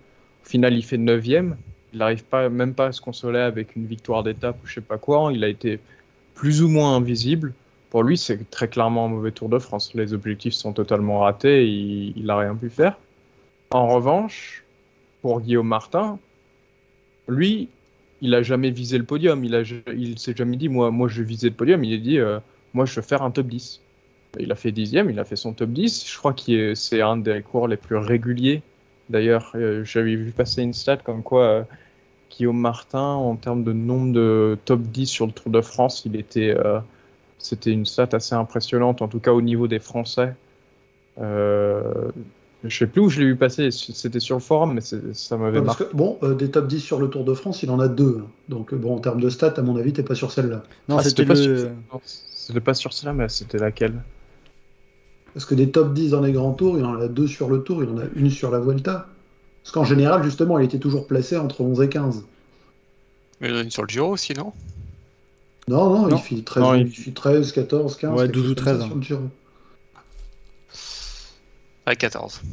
Au 0.45 0.49
final, 0.49 0.75
il 0.75 0.83
fait 0.83 0.97
9 0.97 1.23
Il 1.95 1.99
n'arrive 1.99 2.25
pas, 2.25 2.49
même 2.49 2.75
pas 2.75 2.87
à 2.87 2.93
se 2.93 3.01
consoler 3.01 3.39
avec 3.39 3.77
une 3.77 3.87
victoire 3.87 4.23
d'étape 4.23 4.57
ou 4.63 4.67
je 4.67 4.75
sais 4.75 4.81
pas 4.81 4.99
quoi. 4.99 5.31
Il 5.33 5.45
a 5.45 5.49
été 5.49 5.79
plus 6.35 6.63
ou 6.63 6.69
moins 6.69 6.97
invisible. 6.97 7.55
Pour 7.91 8.03
lui, 8.03 8.19
c'est 8.19 8.51
très 8.51 8.69
clairement 8.69 9.07
un 9.07 9.09
mauvais 9.09 9.31
Tour 9.31 9.49
de 9.49 9.61
France. 9.61 9.95
Les 9.95 10.13
objectifs 10.13 10.55
sont 10.55 10.73
totalement 10.73 11.21
ratés. 11.21 11.67
Il, 11.67 12.13
il 12.17 12.29
a 12.29 12.37
rien 12.37 12.57
pu 12.57 12.69
faire. 12.69 12.99
En 13.71 13.87
revanche, 13.89 14.65
pour 15.23 15.41
Guillaume 15.41 15.69
Martin, 15.69 16.19
lui, 17.29 17.69
il 18.21 18.35
a 18.35 18.43
jamais 18.43 18.71
visé 18.71 18.99
le 18.99 19.05
podium. 19.05 19.45
Il 19.45 19.55
a, 19.55 19.63
s'est 19.65 20.35
jamais 20.37 20.57
dit, 20.57 20.69
moi, 20.69 20.91
moi, 20.91 21.09
je 21.09 21.23
vais 21.23 21.29
viser 21.29 21.49
le 21.49 21.55
podium. 21.55 21.85
Il 21.85 21.95
a 21.95 21.99
dit, 21.99 22.19
euh, 22.19 22.41
moi, 22.73 22.87
je 22.87 22.95
veux 22.97 23.03
faire 23.03 23.23
un 23.23 23.31
top 23.31 23.47
10. 23.47 23.81
Il 24.41 24.51
a 24.51 24.55
fait 24.57 24.73
dixième, 24.73 25.11
il 25.11 25.19
a 25.19 25.25
fait 25.25 25.37
son 25.37 25.53
top 25.53 25.71
10. 25.71 26.11
Je 26.11 26.19
crois 26.19 26.33
que 26.33 26.75
c'est 26.75 27.01
un 27.01 27.17
des 27.17 27.43
cours 27.43 27.69
les 27.69 27.77
plus 27.77 27.97
réguliers. 27.97 28.63
D'ailleurs, 29.11 29.53
euh, 29.55 29.85
j'avais 29.85 30.17
vu 30.17 30.33
passer 30.33 30.63
une 30.63 30.73
stat 30.73 30.97
comme 30.97 31.23
quoi 31.23 31.45
euh, 31.45 31.63
Guillaume 32.37 32.59
Martin, 32.59 33.01
en 33.15 33.37
termes 33.37 33.65
de 33.65 33.73
nombre 33.73 34.13
de 34.13 34.59
top 34.65 34.83
10 34.83 35.07
sur 35.07 35.27
le 35.27 35.33
Tour 35.33 35.51
de 35.53 35.61
France, 35.61 36.03
il 36.07 36.17
était, 36.17 36.51
euh, 36.51 36.81
c'était 37.39 37.73
une 37.73 37.87
stat 37.87 38.09
assez 38.13 38.35
impressionnante, 38.35 39.03
en 39.03 39.09
tout 39.09 39.21
cas 39.21 39.33
au 39.33 39.43
niveau 39.43 39.69
des 39.69 39.79
Français. 39.81 40.35
Euh, 41.21 41.83
je 42.65 42.77
sais 42.77 42.87
plus 42.87 43.01
où 43.03 43.09
je 43.11 43.21
l'ai 43.21 43.27
vu 43.27 43.37
passer, 43.37 43.71
c'était 43.71 44.21
sur 44.21 44.37
le 44.37 44.41
forum, 44.41 44.75
mais 44.75 44.81
ça 44.81 45.37
m'avait 45.37 45.63
Parce 45.63 45.79
marqué. 45.79 45.85
que, 45.85 45.97
bon, 45.97 46.19
euh, 46.23 46.35
des 46.35 46.51
top 46.51 46.67
10 46.67 46.81
sur 46.81 46.99
le 46.99 47.09
Tour 47.09 47.25
de 47.25 47.35
France, 47.35 47.63
il 47.63 47.71
en 47.71 47.79
a 47.79 47.89
deux. 47.89 48.25
Donc, 48.49 48.75
bon, 48.75 48.97
en 48.97 49.01
termes 49.01 49.21
de 49.21 49.29
stats, 49.31 49.55
à 49.57 49.63
mon 49.63 49.77
avis, 49.77 49.93
t'es 49.93 50.03
pas 50.03 50.15
sur 50.15 50.33
celle-là. 50.33 50.63
Non, 50.89 50.97
Ah, 50.99 51.03
c'était 51.03 51.25
pas 51.27 51.35
le... 51.35 51.59
sur- 51.59 51.71
non, 51.93 52.01
C'était 52.05 52.61
pas 52.61 52.75
sur 52.75 52.93
cela, 52.93 53.13
mais 53.13 53.29
c'était 53.29 53.59
laquelle? 53.59 54.03
Parce 55.33 55.45
que 55.47 55.55
des 55.55 55.71
top 55.71 55.93
10 55.93 56.11
dans 56.11 56.21
les 56.21 56.33
grands 56.33 56.53
tours, 56.53 56.79
il 56.79 56.85
en 56.85 56.95
a 57.01 57.09
deux 57.09 57.27
sur 57.27 57.49
le 57.51 57.63
tour, 57.63 57.83
il 57.83 57.91
en 57.91 57.99
a 57.99 58.05
une 58.15 58.31
sur 58.31 58.51
la 58.51 58.61
Vuelta. 58.61 59.09
Parce 59.65 59.73
qu'en 59.73 59.85
général, 59.85 60.23
justement, 60.23 60.59
il 60.61 60.65
était 60.67 60.79
toujours 60.79 61.07
placé 61.09 61.37
entre 61.37 61.63
11 61.63 61.81
et 61.81 61.89
15. 61.89 62.25
Mais 63.41 63.49
il 63.49 63.53
y 63.53 63.55
en 63.57 63.59
a 63.59 63.63
une 63.63 63.71
sur 63.71 63.83
le 63.83 63.89
Giro 63.89 64.11
aussi, 64.13 64.33
non? 64.35 64.53
Non, 65.67 65.89
non, 65.89 66.09
Non. 66.09 66.17
il 66.17 66.19
fait 66.37 66.43
13, 66.45 66.63
Non, 66.63 66.75
il- 66.75 66.87
il 66.87 66.91
fait 66.93 67.11
13, 67.13 67.51
14, 67.53 67.97
15. 67.97 68.13
Ouais, 68.13 68.25
quelque 68.27 68.33
12 68.35 68.45
ou 68.45 68.47
chose 68.49 68.55
comme 68.57 68.65
ça 68.67 68.73
13, 68.79 68.87
sur 68.87 68.97
le 68.97 69.03
Giro. 69.03 69.23
À 71.87 71.97
14. 71.97 72.41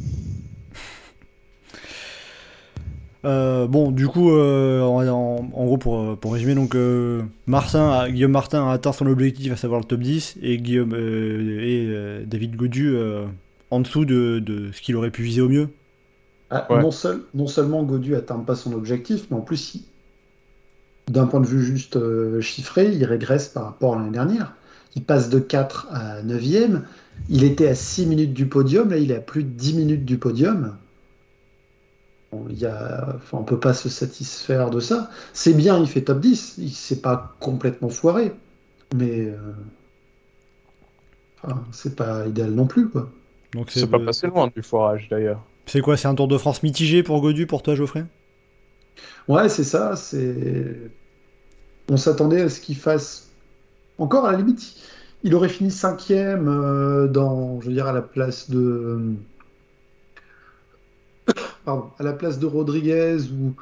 Euh, 3.24 3.68
bon, 3.68 3.92
du 3.92 4.08
coup, 4.08 4.32
euh, 4.32 4.82
en, 4.82 5.08
en- 5.08 5.48
en 5.54 5.66
gros, 5.66 5.78
pour, 5.78 6.00
euh, 6.00 6.16
pour 6.16 6.34
résumer, 6.34 6.56
donc 6.56 6.74
euh, 6.74 7.22
Martin, 7.46 7.92
a- 7.92 8.10
Guillaume 8.10 8.32
Martin 8.32 8.68
a 8.68 8.72
atteint 8.72 8.94
son 8.94 9.06
objectif, 9.06 9.52
à 9.52 9.56
savoir 9.58 9.80
le 9.80 9.86
top 9.86 10.00
10, 10.00 10.38
et 10.42 10.58
Guillaume 10.58 10.94
euh, 10.96 11.60
et 11.62 11.86
euh, 11.88 12.24
David 12.26 12.56
Godu 12.56 12.96
euh, 12.96 13.26
en 13.70 13.80
dessous 13.82 14.06
de, 14.06 14.40
de 14.40 14.72
ce 14.72 14.82
qu'il 14.82 14.96
aurait 14.96 15.12
pu 15.12 15.22
viser 15.22 15.42
au 15.42 15.50
mieux. 15.50 15.70
Ah, 16.52 16.68
Ouais. 16.70 16.82
non, 16.82 16.92
seul- 16.92 17.24
non 17.34 17.48
seulement 17.48 17.84
Godu 17.84 18.16
atteint 18.16 18.38
pas 18.40 18.56
son 18.56 18.74
objectif, 18.74 19.28
mais 19.32 19.38
en 19.38 19.42
plus, 19.42 19.78
d'un 21.08 21.26
point 21.26 21.40
de 21.40 21.48
vue 21.48 21.64
juste 21.64 21.96
euh, 21.96 22.42
chiffré, 22.42 22.92
il 22.94 23.04
régresse 23.06 23.48
par 23.48 23.64
rapport 23.66 23.96
à 23.96 24.00
l'année 24.00 24.12
dernière. 24.12 24.54
Il 24.96 25.04
passe 25.04 25.30
de 25.30 25.40
4 25.40 25.88
à 25.92 26.22
9e. 26.22 26.82
Il 27.30 27.44
était 27.46 27.68
à 27.70 27.76
6 27.76 28.06
minutes 28.06 28.34
du 28.34 28.46
podium, 28.48 28.90
là 28.90 28.98
il 28.98 29.12
est 29.12 29.16
à 29.16 29.22
plus 29.22 29.44
de 29.44 29.50
10 29.50 29.74
minutes 29.76 30.06
du 30.06 30.18
podium. 30.18 30.76
Bon, 32.32 32.46
il 32.50 32.60
y 32.60 32.66
a... 32.66 33.16
enfin, 33.16 33.38
on 33.40 33.44
peut 33.44 33.60
pas 33.60 33.74
se 33.74 33.90
satisfaire 33.90 34.70
de 34.70 34.80
ça. 34.80 35.10
C'est 35.34 35.54
bien, 35.54 35.80
il 35.80 35.88
fait 35.88 36.02
top 36.02 36.20
10, 36.20 36.56
il 36.58 36.72
s'est 36.72 37.02
pas 37.02 37.36
complètement 37.40 37.90
foiré, 37.90 38.34
mais 38.96 39.28
euh, 39.28 39.38
enfin, 41.44 41.64
c'est 41.72 41.96
pas 41.96 42.28
idéal 42.28 42.52
non 42.52 42.68
plus. 42.68 42.90
Quoi. 42.90 43.10
Donc 43.54 43.70
C'est 43.72 43.88
pas 43.88 44.00
passé 44.00 44.28
loin 44.28 44.48
du 44.54 44.62
forage 44.62 45.08
d'ailleurs. 45.10 45.42
C'est 45.66 45.82
quoi 45.82 45.98
C'est 45.98 46.08
un 46.08 46.16
Tour 46.16 46.28
de 46.28 46.38
France 46.38 46.64
mitigé 46.64 47.04
pour 47.04 47.22
Godu, 47.22 47.48
pour 47.48 47.64
toi, 47.64 47.76
Geoffrey? 47.76 48.06
Ouais, 49.28 49.50
c'est 49.50 49.64
ça. 49.64 49.96
C'est. 49.96 50.92
On 51.90 51.98
s'attendait 51.98 52.42
à 52.42 52.50
ce 52.50 52.62
qu'il 52.62 52.76
fasse. 52.78 53.30
Encore 53.98 54.26
à 54.26 54.32
la 54.32 54.38
limite, 54.40 54.76
il 55.24 55.36
aurait 55.36 55.50
fini 55.50 55.72
cinquième 55.72 56.48
euh, 56.48 57.08
dans, 57.08 57.62
je 57.62 57.70
veux 57.70 57.82
à 57.82 57.92
la 57.94 58.02
place 58.02 58.50
de. 58.50 59.16
À 61.68 62.04
la 62.04 62.14
place 62.14 62.40
de 62.40 62.48
Rodriguez 62.48 63.18
ou, 63.32 63.54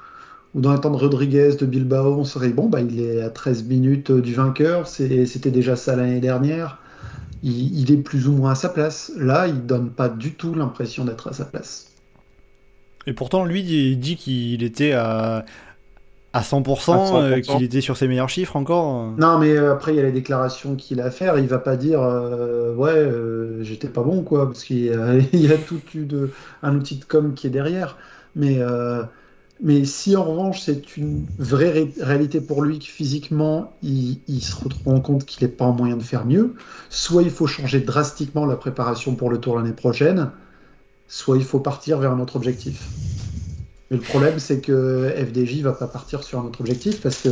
ou 0.55 0.61
dans 0.61 0.73
les 0.73 0.79
temps 0.79 0.89
de 0.91 0.97
Rodriguez, 0.97 1.55
de 1.59 1.65
Bilbao, 1.65 2.15
on 2.15 2.23
serait 2.23 2.49
bon, 2.49 2.67
bah, 2.69 2.81
il 2.81 2.99
est 3.01 3.21
à 3.21 3.29
13 3.29 3.65
minutes 3.65 4.11
euh, 4.11 4.21
du 4.21 4.33
vainqueur. 4.33 4.87
C'était 4.87 5.51
déjà 5.51 5.75
ça 5.75 5.95
l'année 5.95 6.21
dernière. 6.21 6.79
Il, 7.43 7.79
il 7.79 7.91
est 7.91 7.97
plus 7.97 8.27
ou 8.27 8.33
moins 8.33 8.51
à 8.51 8.55
sa 8.55 8.69
place. 8.69 9.11
Là, 9.17 9.47
il 9.47 9.65
donne 9.65 9.91
pas 9.91 10.09
du 10.09 10.35
tout 10.35 10.53
l'impression 10.53 11.05
d'être 11.05 11.27
à 11.29 11.33
sa 11.33 11.45
place. 11.45 11.87
Et 13.07 13.13
pourtant, 13.13 13.45
lui, 13.45 13.61
il 13.61 13.99
dit 13.99 14.15
qu'il 14.17 14.61
était 14.63 14.91
à, 14.93 15.45
à 16.33 16.41
100%, 16.41 16.91
À 16.91 17.21
euh, 17.23 17.41
100%. 17.41 17.41
qu'il 17.41 17.63
était 17.63 17.81
sur 17.81 17.97
ses 17.97 18.07
meilleurs 18.07 18.29
chiffres 18.29 18.55
encore. 18.55 19.17
Non, 19.17 19.37
mais 19.39 19.55
euh, 19.57 19.73
après, 19.73 19.93
il 19.93 19.97
y 19.97 19.99
a 19.99 20.03
les 20.03 20.11
déclarations 20.11 20.75
qu'il 20.75 21.01
a 21.01 21.05
à 21.05 21.11
faire. 21.11 21.37
Il 21.37 21.47
va 21.47 21.59
pas 21.59 21.75
dire 21.77 22.01
euh, 22.01 22.73
Ouais, 22.75 22.91
euh, 22.91 23.63
j'étais 23.63 23.89
pas 23.89 24.03
bon, 24.03 24.23
quoi, 24.23 24.45
parce 24.47 24.63
qu'il 24.63 24.79
y 24.85 24.93
a, 24.93 25.15
il 25.33 25.41
y 25.41 25.51
a 25.51 25.57
tout 25.57 25.81
eu 25.95 26.05
de, 26.05 26.31
un 26.63 26.75
outil 26.75 26.97
de 26.97 27.05
com 27.05 27.33
qui 27.33 27.47
est 27.47 27.49
derrière. 27.49 27.97
Mais, 28.35 28.57
euh, 28.59 29.03
mais 29.61 29.83
si 29.85 30.15
en 30.15 30.23
revanche, 30.23 30.61
c'est 30.61 30.95
une 30.97 31.25
vraie 31.37 31.69
ré- 31.71 31.93
réalité 31.99 32.39
pour 32.39 32.61
lui, 32.61 32.79
que 32.79 32.85
physiquement, 32.85 33.73
il, 33.83 34.19
il 34.27 34.41
se 34.41 34.55
rend 34.85 34.99
compte 35.01 35.25
qu'il 35.25 35.45
n'est 35.45 35.51
pas 35.53 35.65
en 35.65 35.73
moyen 35.73 35.97
de 35.97 36.03
faire 36.03 36.25
mieux, 36.25 36.53
soit 36.89 37.23
il 37.23 37.29
faut 37.29 37.47
changer 37.47 37.81
drastiquement 37.81 38.45
la 38.45 38.55
préparation 38.55 39.15
pour 39.15 39.29
le 39.29 39.37
tour 39.39 39.57
l'année 39.57 39.73
prochaine, 39.73 40.31
soit 41.07 41.37
il 41.37 41.43
faut 41.43 41.59
partir 41.59 41.99
vers 41.99 42.11
un 42.11 42.19
autre 42.19 42.35
objectif. 42.35 42.87
Mais 43.91 43.97
le 43.97 44.03
problème, 44.03 44.39
c'est 44.39 44.61
que 44.61 45.11
FDJ 45.17 45.61
va 45.61 45.73
pas 45.73 45.87
partir 45.87 46.23
sur 46.23 46.39
un 46.39 46.43
autre 46.43 46.61
objectif 46.61 47.01
parce 47.01 47.17
que 47.17 47.29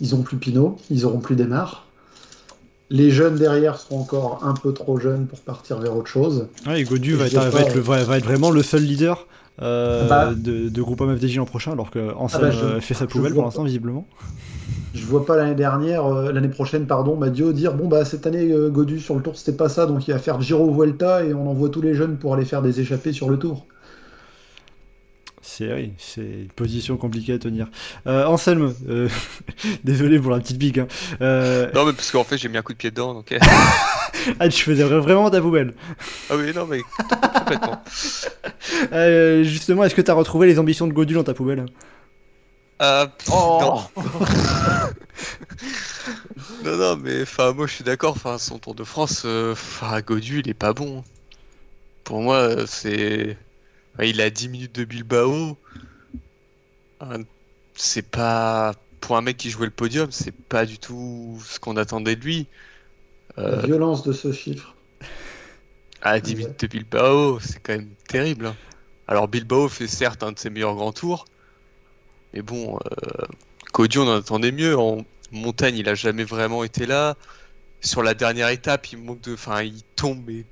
ils 0.00 0.14
ont 0.14 0.22
plus 0.22 0.36
Pinot, 0.36 0.76
ils 0.90 1.06
auront 1.06 1.20
plus 1.20 1.36
Desmar. 1.36 1.86
Les 2.90 3.10
jeunes 3.10 3.36
derrière 3.36 3.78
seront 3.78 4.00
encore 4.00 4.40
un 4.44 4.54
peu 4.54 4.72
trop 4.72 4.98
jeunes 5.00 5.26
pour 5.26 5.40
partir 5.40 5.78
vers 5.80 5.96
autre 5.96 6.08
chose. 6.08 6.48
Ouais, 6.66 6.82
et 6.82 6.84
Godu 6.84 7.14
être, 7.14 7.34
être 7.60 7.78
va 7.78 8.18
être 8.18 8.24
vraiment 8.24 8.50
le 8.50 8.62
seul 8.62 8.82
leader 8.82 9.26
euh, 9.62 10.08
Bah. 10.08 10.32
de, 10.36 10.68
de 10.68 10.82
Groupama 10.82 11.16
FDJ 11.16 11.36
l'an 11.38 11.44
prochain, 11.44 11.72
alors 11.72 11.90
que 11.90 12.14
Ansem 12.14 12.40
bah, 12.42 12.50
je- 12.50 12.64
euh, 12.64 12.80
fait 12.80 12.94
sa 12.94 13.06
poubelle 13.06 13.32
pour 13.34 13.44
l'instant, 13.44 13.64
visiblement. 13.64 14.06
Je 14.94 15.04
vois 15.04 15.26
pas 15.26 15.36
l'année 15.36 15.54
dernière, 15.54 16.06
euh, 16.06 16.32
l'année 16.32 16.48
prochaine, 16.48 16.86
pardon, 16.86 17.16
Madio 17.16 17.52
dire 17.52 17.74
bon 17.74 17.86
bah 17.86 18.04
cette 18.06 18.26
année 18.26 18.50
Godu 18.70 18.98
sur 18.98 19.14
le 19.14 19.20
tour 19.22 19.36
c'était 19.36 19.56
pas 19.56 19.68
ça, 19.68 19.84
donc 19.86 20.08
il 20.08 20.12
va 20.12 20.18
faire 20.18 20.40
Giro 20.40 20.72
Vuelta 20.72 21.22
et 21.24 21.34
on 21.34 21.46
envoie 21.50 21.68
tous 21.68 21.82
les 21.82 21.94
jeunes 21.94 22.16
pour 22.16 22.32
aller 22.34 22.44
faire 22.46 22.62
des 22.62 22.80
échappées 22.80 23.12
sur 23.12 23.28
le 23.28 23.38
tour. 23.38 23.66
C'est 25.48 25.72
oui, 25.72 25.92
c'est 25.96 26.22
une 26.22 26.48
position 26.48 26.96
compliquée 26.96 27.34
à 27.34 27.38
tenir. 27.38 27.68
Euh, 28.08 28.24
Anselme, 28.26 28.74
euh, 28.88 29.08
désolé 29.84 30.18
pour 30.18 30.32
la 30.32 30.40
petite 30.40 30.58
pique. 30.58 30.78
Hein. 30.78 30.88
Euh, 31.20 31.70
Non, 31.72 31.84
mais 31.86 31.92
parce 31.92 32.10
qu'en 32.10 32.24
fait, 32.24 32.36
j'ai 32.36 32.48
mis 32.48 32.56
un 32.58 32.62
coup 32.62 32.72
de 32.72 32.78
pied 32.78 32.90
dedans, 32.90 33.14
donc. 33.14 33.30
euh, 33.30 33.38
ah, 34.40 34.48
tu 34.48 34.64
faisais 34.64 34.82
vraiment 34.82 35.30
ta 35.30 35.40
poubelle. 35.40 35.74
ah 36.30 36.34
oui, 36.36 36.52
non, 36.54 36.66
mais 36.66 36.80
complètement. 37.38 37.80
Euh, 38.92 39.42
justement, 39.44 39.84
est-ce 39.84 39.94
que 39.94 40.02
tu 40.02 40.10
as 40.10 40.14
retrouvé 40.14 40.46
les 40.48 40.58
ambitions 40.58 40.86
de 40.88 40.92
Godu 40.92 41.14
dans 41.14 41.22
ta 41.24 41.32
poubelle? 41.34 41.66
Euh, 42.82 43.06
pff, 43.06 43.28
Oh. 43.32 43.58
non. 43.62 43.82
non, 46.64 46.76
non, 46.76 46.96
mais 46.96 47.22
enfin, 47.22 47.52
moi 47.52 47.66
je 47.66 47.72
suis 47.74 47.84
d'accord. 47.84 48.12
Enfin, 48.12 48.36
son 48.38 48.58
Tour 48.58 48.74
de 48.74 48.84
France, 48.84 49.22
euh, 49.24 49.52
enfin, 49.52 50.00
Godu, 50.00 50.40
il 50.40 50.48
est 50.50 50.54
pas 50.54 50.72
bon. 50.72 51.04
Pour 52.04 52.20
moi, 52.20 52.66
c'est. 52.66 53.38
Il 54.04 54.20
a 54.20 54.30
10 54.30 54.48
minutes 54.48 54.74
de 54.74 54.84
Bilbao. 54.84 55.58
Euh, 57.02 57.24
C'est 57.74 58.02
pas. 58.10 58.74
Pour 59.00 59.16
un 59.16 59.22
mec 59.22 59.36
qui 59.36 59.50
jouait 59.50 59.66
le 59.66 59.72
podium, 59.72 60.10
c'est 60.10 60.32
pas 60.32 60.66
du 60.66 60.78
tout 60.78 61.40
ce 61.44 61.60
qu'on 61.60 61.76
attendait 61.76 62.16
de 62.16 62.22
lui. 62.24 62.48
La 63.38 63.56
Euh, 63.56 63.60
violence 63.60 64.02
de 64.02 64.12
ce 64.12 64.30
chiffre. 64.30 64.76
à 66.00 66.20
10 66.20 66.36
minutes 66.36 66.60
de 66.60 66.66
Bilbao, 66.68 67.40
c'est 67.40 67.60
quand 67.60 67.72
même 67.74 67.94
terrible. 68.08 68.46
hein. 68.46 68.58
Alors 69.08 69.28
Bilbao 69.28 69.68
fait 69.68 69.88
certes 69.88 70.22
un 70.22 70.32
de 70.32 70.38
ses 70.38 70.50
meilleurs 70.50 70.74
grands 70.74 70.92
tours, 70.92 71.28
mais 72.32 72.42
bon, 72.42 72.78
euh, 72.78 73.26
Codio 73.72 74.04
on 74.04 74.08
en 74.08 74.16
attendait 74.18 74.52
mieux. 74.52 74.76
En 74.78 75.04
montagne, 75.30 75.76
il 75.76 75.88
a 75.88 75.94
jamais 75.94 76.24
vraiment 76.24 76.64
été 76.64 76.86
là. 76.86 77.16
Sur 77.82 78.02
la 78.02 78.14
dernière 78.14 78.48
étape, 78.50 78.92
il 78.92 78.98
manque 79.00 79.22
de, 79.22 79.34
enfin, 79.34 79.62
il 79.62 79.82
tombe 79.96 80.24
mais 80.26 80.46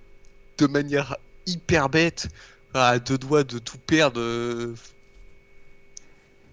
de 0.59 0.67
manière 0.67 1.17
hyper 1.47 1.89
bête, 1.91 2.29
à 2.75 2.99
deux 2.99 3.19
doigts 3.19 3.45
de 3.45 3.59
tout 3.59 3.79
perdre. 3.79 4.21
euh, 4.21 4.75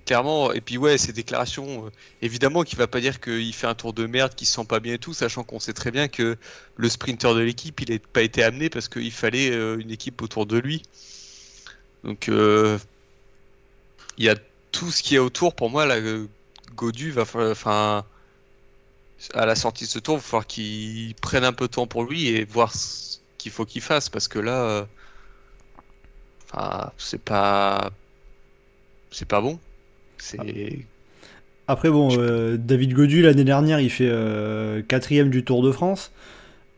Clairement, 0.06 0.52
et 0.52 0.62
puis 0.62 0.78
ouais, 0.78 0.98
ces 0.98 1.14
déclarations, 1.14 1.86
euh, 1.86 1.90
évidemment 2.22 2.64
qu'il 2.64 2.78
va 2.78 2.88
pas 2.88 3.00
dire 3.00 3.20
qu'il 3.22 3.54
fait 3.54 3.68
un 3.68 3.76
tour 3.76 3.94
de 3.94 4.06
merde, 4.08 4.34
qu'il 4.36 4.48
se 4.48 4.54
sent 4.56 4.66
pas 4.66 4.80
bien 4.80 4.96
et 4.96 5.00
tout, 5.00 5.14
sachant 5.14 5.44
qu'on 5.44 5.60
sait 5.60 5.74
très 5.74 5.92
bien 5.92 6.08
que 6.08 6.38
le 6.76 6.90
sprinter 6.90 7.34
de 7.36 7.40
l'équipe, 7.42 7.80
il 7.82 7.94
n'a 7.94 8.00
pas 8.12 8.22
été 8.24 8.44
amené 8.44 8.70
parce 8.70 8.90
qu'il 8.90 9.12
fallait 9.12 9.52
euh, 9.52 9.78
une 9.80 9.92
équipe 9.92 10.22
autour 10.22 10.46
de 10.48 10.58
lui. 10.58 10.82
Donc, 12.04 12.28
il 12.30 12.80
y 14.26 14.30
a 14.30 14.36
tout 14.72 14.92
ce 14.92 15.04
qui 15.04 15.16
est 15.16 15.20
autour. 15.20 15.56
Pour 15.56 15.70
moi, 15.70 15.86
là, 15.86 15.98
Godu 16.76 17.12
va 17.12 17.24
enfin, 17.24 18.06
à 19.34 19.46
la 19.46 19.56
sortie 19.56 19.86
de 19.86 19.90
ce 19.90 20.00
tour, 20.00 20.16
il 20.16 20.18
va 20.18 20.24
falloir 20.24 20.48
qu'il 20.48 21.16
prenne 21.16 21.44
un 21.44 21.54
peu 21.54 21.68
de 21.68 21.72
temps 21.74 21.88
pour 21.88 22.04
lui 22.04 22.28
et 22.28 22.46
voir 22.46 22.74
ce 22.76 23.18
qu'il 23.38 23.52
faut 23.52 23.66
qu'il 23.66 23.82
fasse 23.82 24.10
parce 24.10 24.28
que 24.28 24.40
là, 24.40 24.88
enfin, 26.52 26.92
c'est 26.98 27.22
pas, 27.22 27.92
c'est 29.12 29.28
pas 29.28 29.42
bon. 29.42 29.60
C'est 30.18 30.86
Après, 31.68 31.90
bon, 31.90 32.10
euh, 32.20 32.58
David 32.58 32.94
Godu, 32.94 33.22
l'année 33.22 33.44
dernière, 33.44 33.80
il 33.80 33.90
fait 33.90 34.10
euh, 34.10 34.82
quatrième 34.82 35.30
du 35.30 35.44
Tour 35.44 35.64
de 35.64 35.72
France. 35.72 36.12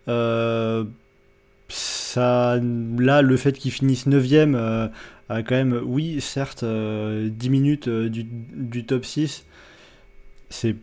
Euh, 0.07 0.85
ça, 1.69 2.59
là, 2.97 3.21
le 3.21 3.37
fait 3.37 3.53
qu'il 3.53 3.71
finisse 3.71 4.07
9ème 4.07 4.55
euh, 4.55 4.87
a 5.29 5.43
quand 5.43 5.55
même, 5.55 5.81
oui, 5.85 6.21
certes, 6.21 6.63
euh, 6.63 7.29
10 7.31 7.49
minutes 7.49 7.87
euh, 7.87 8.09
du, 8.09 8.25
du 8.25 8.85
top 8.85 9.05
6, 9.05 9.45
c'est 10.49 10.75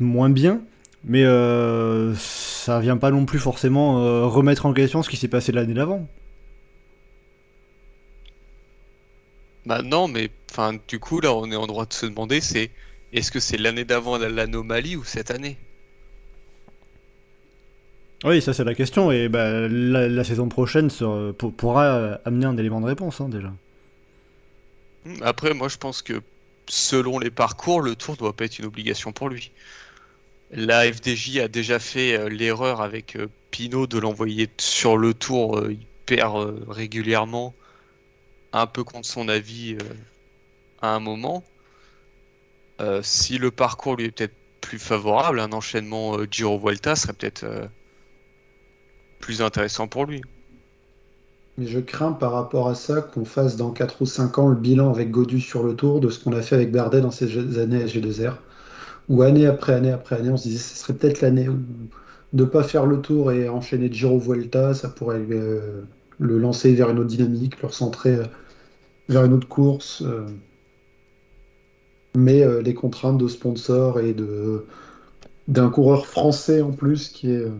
moins 0.00 0.30
bien, 0.30 0.62
mais 1.04 1.24
euh, 1.24 2.14
ça 2.16 2.80
vient 2.80 2.96
pas 2.96 3.10
non 3.10 3.26
plus 3.26 3.38
forcément 3.38 4.00
euh, 4.02 4.26
remettre 4.26 4.66
en 4.66 4.72
question 4.72 5.02
ce 5.02 5.10
qui 5.10 5.16
s'est 5.16 5.28
passé 5.28 5.52
l'année 5.52 5.74
d'avant. 5.74 6.08
Bah 9.68 9.82
non, 9.82 10.08
mais 10.08 10.36
enfin, 10.50 10.72
du 10.88 10.98
coup, 10.98 11.20
là, 11.20 11.32
on 11.32 11.50
est 11.52 11.56
en 11.56 11.68
droit 11.68 11.86
de 11.86 11.92
se 11.92 12.06
demander, 12.06 12.40
c'est 12.40 12.74
est-ce 13.12 13.30
que 13.30 13.38
c'est 13.40 13.56
l'année 13.56 13.84
d'avant 13.84 14.18
l'anomalie 14.18 14.96
ou 14.96 15.04
cette 15.04 15.30
année? 15.30 15.60
Oui, 18.24 18.42
ça 18.42 18.52
c'est 18.52 18.64
la 18.64 18.74
question, 18.74 19.12
et 19.12 19.28
bah, 19.28 19.68
la, 19.68 20.08
la 20.08 20.24
saison 20.24 20.48
prochaine 20.48 20.90
sera- 20.90 21.32
pour- 21.34 21.54
pourra 21.56 21.84
euh, 21.84 22.18
amener 22.24 22.46
un 22.46 22.56
élément 22.56 22.80
de 22.80 22.86
réponse 22.86 23.20
hein, 23.20 23.28
déjà. 23.28 23.52
Hmm, 25.04 25.22
Après, 25.22 25.54
moi, 25.54 25.68
je 25.68 25.76
pense 25.76 26.02
que 26.02 26.22
selon 26.68 27.18
les 27.18 27.30
parcours, 27.30 27.80
le 27.80 27.96
tour 27.96 28.16
doit 28.16 28.34
pas 28.36 28.44
être 28.44 28.58
une 28.58 28.66
obligation 28.66 29.12
pour 29.12 29.28
lui. 29.28 29.52
La 30.50 30.84
FDJ 30.92 31.40
a 31.40 31.48
déjà 31.48 31.78
fait 31.80 32.14
euh, 32.18 32.28
l'erreur 32.28 32.80
avec 32.82 33.16
euh, 33.16 33.28
Pinot 33.50 33.86
de 33.88 33.98
l'envoyer 33.98 34.54
sur 34.60 34.96
le 34.98 35.14
tour 35.14 35.70
hyper 35.70 36.34
régulièrement, 36.68 37.56
un 38.52 38.66
peu 38.66 38.84
contre 38.84 39.06
son 39.06 39.28
avis 39.28 39.74
euh, 39.74 39.94
à 40.80 40.94
un 40.94 41.00
moment. 41.00 41.44
Euh, 42.80 43.00
si 43.02 43.38
le 43.38 43.50
parcours 43.50 43.96
lui 43.96 44.06
est 44.06 44.10
peut-être 44.10 44.34
plus 44.60 44.78
favorable, 44.78 45.40
un 45.40 45.52
enchaînement 45.52 46.18
euh, 46.18 46.26
Giro-Vuelta 46.30 46.96
serait 46.96 47.12
peut-être 47.12 47.46
plus 49.20 49.42
intéressant 49.42 49.88
pour 49.88 50.06
lui. 50.06 50.22
Mais 51.56 51.66
je 51.66 51.80
crains 51.80 52.12
par 52.12 52.32
rapport 52.32 52.68
à 52.68 52.76
ça 52.76 53.02
qu'on 53.02 53.24
fasse 53.24 53.56
dans 53.56 53.72
4 53.72 54.02
ou 54.02 54.06
5 54.06 54.38
ans 54.38 54.48
le 54.48 54.54
bilan 54.54 54.90
avec 54.90 55.10
Godu 55.10 55.40
sur 55.40 55.64
le 55.64 55.74
tour 55.74 55.98
de 56.00 56.08
ce 56.08 56.22
qu'on 56.22 56.32
a 56.32 56.40
fait 56.40 56.54
avec 56.54 56.70
Bardet 56.70 57.00
dans 57.00 57.10
ces 57.10 57.58
années 57.58 57.82
à 57.82 57.86
G2R. 57.86 58.34
Où 59.08 59.22
année 59.22 59.46
après 59.46 59.72
année 59.72 59.90
après 59.90 60.16
année, 60.16 60.30
on 60.30 60.36
se 60.36 60.44
disait 60.44 60.58
ce 60.58 60.76
serait 60.76 60.92
peut-être 60.92 61.20
l'année 61.20 61.48
où 61.48 61.58
de 62.32 62.44
pas 62.44 62.62
faire 62.62 62.86
le 62.86 63.00
tour 63.00 63.32
et 63.32 63.48
enchaîner 63.48 63.90
Giro 63.90 64.18
Vuelta, 64.18 64.74
ça 64.74 64.88
pourrait 64.88 65.26
le 66.18 66.38
lancer 66.38 66.74
vers 66.74 66.90
une 66.90 66.98
autre 66.98 67.08
dynamique, 67.08 67.60
le 67.62 67.68
recentrer 67.68 68.14
euh, 68.16 68.24
vers 69.08 69.24
une 69.24 69.32
autre 69.32 69.48
course. 69.48 70.02
euh. 70.06 70.26
Mais 72.16 72.42
euh, 72.42 72.62
les 72.62 72.74
contraintes 72.74 73.18
de 73.18 73.28
sponsors 73.28 74.00
et 74.00 74.12
de 74.14 74.64
d'un 75.46 75.70
coureur 75.70 76.06
français 76.06 76.60
en 76.60 76.72
plus 76.72 77.08
qui 77.08 77.30
est 77.30 77.36
euh, 77.36 77.50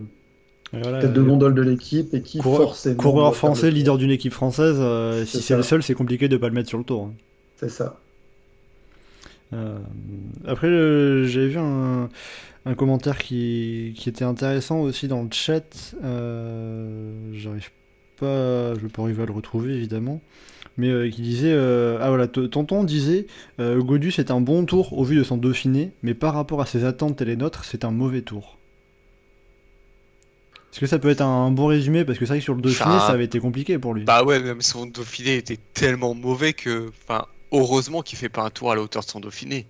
voilà, 0.72 1.00
tête 1.00 1.12
de 1.12 1.20
euh, 1.20 1.24
gondole 1.24 1.54
de 1.54 1.62
l'équipe 1.62 2.12
et 2.12 2.20
qui 2.22 2.38
Coureur- 2.38 2.68
forcément 2.68 2.96
Coureur 2.96 3.34
français, 3.36 3.70
leader 3.70 3.96
d'une 3.98 4.10
équipe 4.10 4.32
française, 4.32 4.76
euh, 4.78 5.24
si 5.24 5.40
C'est 5.40 5.56
le 5.56 5.62
seul, 5.62 5.82
c'est 5.82 5.94
compliqué 5.94 6.28
de 6.28 6.36
pas 6.36 6.48
le 6.48 6.54
mettre 6.54 6.68
sur 6.68 6.78
le 6.78 6.84
tour. 6.84 7.04
hein. 7.04 7.14
C'est 7.56 7.70
ça. 7.70 7.98
Euh, 9.54 9.78
après, 10.46 10.68
le- 10.68 11.26
j'avais 11.26 11.48
vu 11.48 11.58
un, 11.58 12.10
un 12.66 12.74
commentaire 12.74 13.16
qui, 13.18 13.94
qui 13.96 14.08
était 14.10 14.24
intéressant 14.24 14.80
aussi 14.80 15.08
dans 15.08 15.22
le 15.22 15.28
chat. 15.32 15.94
Euh, 16.04 17.30
J'arrive 17.32 17.70
pas, 18.18 18.74
je 18.74 18.80
vais 18.80 18.88
pas 18.88 19.02
arriver 19.02 19.22
à 19.22 19.26
le 19.26 19.32
retrouver 19.32 19.74
évidemment, 19.74 20.20
mais 20.76 20.88
euh, 20.88 21.10
qui 21.10 21.22
disait 21.22 21.52
euh, 21.52 21.98
ah 22.00 22.08
voilà, 22.08 22.28
Tonton 22.28 22.84
disait 22.84 23.26
euh, 23.60 23.80
Godu 23.82 24.10
c'est 24.10 24.30
un 24.30 24.40
bon 24.40 24.64
tour 24.64 24.98
au 24.98 25.04
vu 25.04 25.16
de 25.16 25.24
son 25.24 25.36
Dauphiné, 25.36 25.92
mais 26.02 26.14
par 26.14 26.34
rapport 26.34 26.60
à 26.60 26.66
ses 26.66 26.84
attentes 26.84 27.20
et 27.22 27.24
les 27.24 27.36
nôtres, 27.36 27.64
c'est 27.64 27.84
un 27.84 27.90
mauvais 27.90 28.22
tour. 28.22 28.58
Est-ce 30.72 30.80
que 30.80 30.86
ça 30.86 30.98
peut 30.98 31.08
être 31.08 31.22
un 31.22 31.50
bon 31.50 31.66
résumé? 31.66 32.04
Parce 32.04 32.18
que 32.18 32.26
c'est 32.26 32.32
vrai 32.32 32.38
que 32.38 32.44
sur 32.44 32.54
le 32.54 32.60
Dauphiné, 32.60 32.98
ça 32.98 33.08
avait 33.08 33.24
été 33.24 33.40
compliqué 33.40 33.78
pour 33.78 33.94
lui. 33.94 34.04
Bah 34.04 34.22
ouais, 34.22 34.38
même 34.38 34.60
son 34.60 34.86
Dauphiné 34.86 35.36
était 35.36 35.58
tellement 35.72 36.14
mauvais 36.14 36.52
que, 36.52 36.88
enfin, 36.88 37.24
heureusement 37.52 38.02
qu'il 38.02 38.18
fait 38.18 38.28
pas 38.28 38.42
un 38.42 38.50
tour 38.50 38.70
à 38.70 38.74
la 38.76 38.82
hauteur 38.82 39.02
de 39.02 39.08
son 39.08 39.20
Dauphiné. 39.20 39.66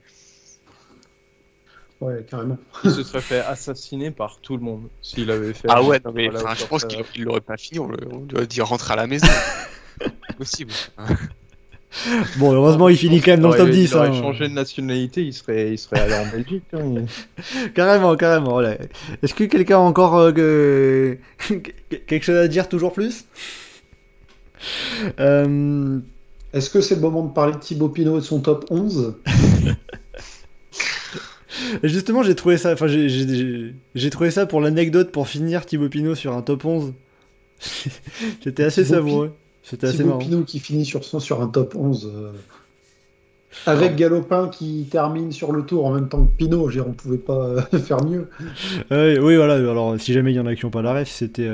Ouais, 2.00 2.24
carrément. 2.30 2.58
Il 2.84 2.90
se 2.92 3.02
serait 3.04 3.20
fait 3.20 3.40
assassiner 3.40 4.10
par 4.10 4.38
tout 4.40 4.56
le 4.56 4.62
monde 4.62 4.82
s'il 5.02 5.30
avait 5.30 5.52
fait. 5.52 5.66
Ah 5.70 5.82
ouais, 5.82 6.00
non 6.04 6.12
mais 6.14 6.30
je 6.32 6.64
pense 6.66 6.84
qu'il 6.84 7.02
il 7.16 7.22
l'aurait 7.24 7.40
pas 7.40 7.56
fini, 7.56 7.80
on, 7.80 7.88
le- 7.88 7.96
on 8.12 8.20
lui 8.24 8.36
aurait 8.36 8.46
dit 8.46 8.60
rentre 8.60 8.90
à 8.92 8.96
la 8.96 9.06
maison. 9.06 9.26
C'est 10.00 10.36
possible. 10.38 10.72
Bon, 12.36 12.52
heureusement, 12.52 12.88
il 12.90 12.96
finit 12.98 13.20
quand 13.20 13.30
même 13.32 13.40
dans 13.40 13.48
le 13.48 13.56
top 13.56 13.62
aurait- 13.68 13.72
10. 13.72 13.90
Il 13.90 13.96
aurait 13.96 14.08
hein. 14.08 14.12
changé 14.12 14.48
de 14.48 14.52
nationalité, 14.54 15.22
il 15.24 15.32
serait, 15.32 15.72
il 15.72 15.78
serait 15.78 16.00
allé 16.00 16.14
en 16.14 16.30
Belgique. 16.30 16.64
hein, 16.74 16.80
il- 17.58 17.72
Carrément, 17.72 18.14
carrément. 18.16 18.50
voilà. 18.52 18.76
Est-ce 19.22 19.34
que 19.34 19.44
quelqu'un 19.44 19.76
a 19.76 19.80
encore 19.80 20.16
euh, 20.18 20.30
que- 20.32 21.18
quelque 22.06 22.22
chose 22.22 22.36
à 22.36 22.46
dire 22.46 22.68
toujours 22.68 22.92
plus? 22.92 23.24
Euh, 25.18 25.98
Est-ce 26.52 26.70
que 26.70 26.80
c'est 26.80 26.94
le 26.96 27.00
moment 27.00 27.24
de 27.24 27.32
parler 27.32 27.54
de 27.54 27.58
Thibaut 27.58 27.88
Pinot 27.88 28.18
et 28.18 28.20
de 28.20 28.24
son 28.24 28.40
top 28.40 28.66
11 28.70 29.16
Justement, 31.82 32.22
j'ai 32.22 32.34
trouvé 32.34 32.56
ça. 32.58 32.72
Enfin, 32.72 32.86
j'ai- 32.88 34.10
trouvé 34.10 34.30
ça 34.30 34.46
pour 34.46 34.60
l'anecdote 34.60 35.10
pour 35.12 35.28
finir 35.28 35.66
Thibaut 35.66 35.88
Pinot 35.88 36.14
sur 36.14 36.34
un 36.36 36.42
top 36.42 36.64
11. 36.64 36.92
C'était 38.42 38.64
assez 38.64 38.82
Thibaut 38.84 38.94
savoureux. 38.94 39.32
C'était 39.62 39.86
assez 39.88 39.96
Thibaut 39.98 40.08
marrant. 40.10 40.18
Pinot 40.20 40.42
qui 40.44 40.58
finit 40.60 40.84
sur, 40.84 41.04
son- 41.04 41.20
sur 41.20 41.40
un 41.42 41.48
top 41.48 41.74
11. 41.76 42.10
euh, 42.14 42.30
Avec 43.66 43.96
Galopin 43.96 44.48
qui 44.48 44.86
termine 44.90 45.32
sur 45.32 45.52
le 45.52 45.62
tour 45.62 45.86
en 45.86 45.92
même 45.94 46.08
temps 46.08 46.24
que 46.24 46.30
Pinot, 46.36 46.70
on 46.86 46.92
pouvait 46.92 47.18
pas 47.18 47.46
euh, 47.46 47.60
faire 47.84 48.02
mieux. 48.04 48.28
Euh, 48.92 49.18
oui, 49.20 49.36
voilà. 49.36 49.54
Alors, 49.54 49.98
si 50.00 50.12
jamais 50.12 50.32
il 50.32 50.36
y 50.36 50.40
en 50.40 50.46
a 50.46 50.54
qui 50.54 50.64
n'ont 50.64 50.70
pas 50.70 50.82
la 50.82 50.94
ref, 50.94 51.08
c'était 51.08 51.48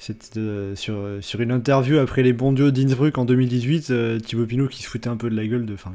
euh, 0.00 0.14
c'était, 0.14 0.38
euh, 0.40 0.74
sur, 0.76 0.94
sur 1.20 1.40
une 1.40 1.52
interview 1.52 1.98
après 1.98 2.22
les 2.22 2.32
bons 2.32 2.52
dieux 2.52 2.72
d'Innsbruck 2.72 3.18
en 3.18 3.24
2018. 3.24 3.90
euh, 3.90 4.18
Thibaut 4.18 4.46
Pinot 4.46 4.68
qui 4.68 4.82
se 4.82 4.88
foutait 4.88 5.08
un 5.08 5.16
peu 5.16 5.30
de 5.30 5.36
la 5.36 5.46
gueule, 5.46 5.66
de, 5.66 5.74
euh, 5.74 5.86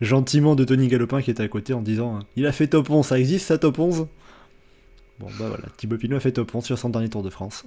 gentiment 0.00 0.54
de 0.54 0.64
Tony 0.64 0.88
Galopin 0.88 1.20
qui 1.22 1.30
était 1.30 1.42
à 1.42 1.48
côté 1.48 1.72
en 1.72 1.82
disant 1.82 2.16
euh, 2.16 2.20
Il 2.36 2.46
a 2.46 2.52
fait 2.52 2.68
top 2.68 2.88
11, 2.90 3.04
ça 3.06 3.18
existe 3.18 3.46
ça, 3.46 3.58
top 3.58 3.78
11 3.78 4.06
Bon, 5.18 5.26
bah 5.38 5.48
voilà, 5.48 5.64
Thibaut 5.76 5.98
Pinot 5.98 6.16
a 6.16 6.20
fait 6.20 6.32
top 6.32 6.54
11 6.54 6.64
sur 6.64 6.78
son 6.78 6.88
dernier 6.88 7.10
Tour 7.10 7.22
de 7.22 7.30
France. 7.30 7.64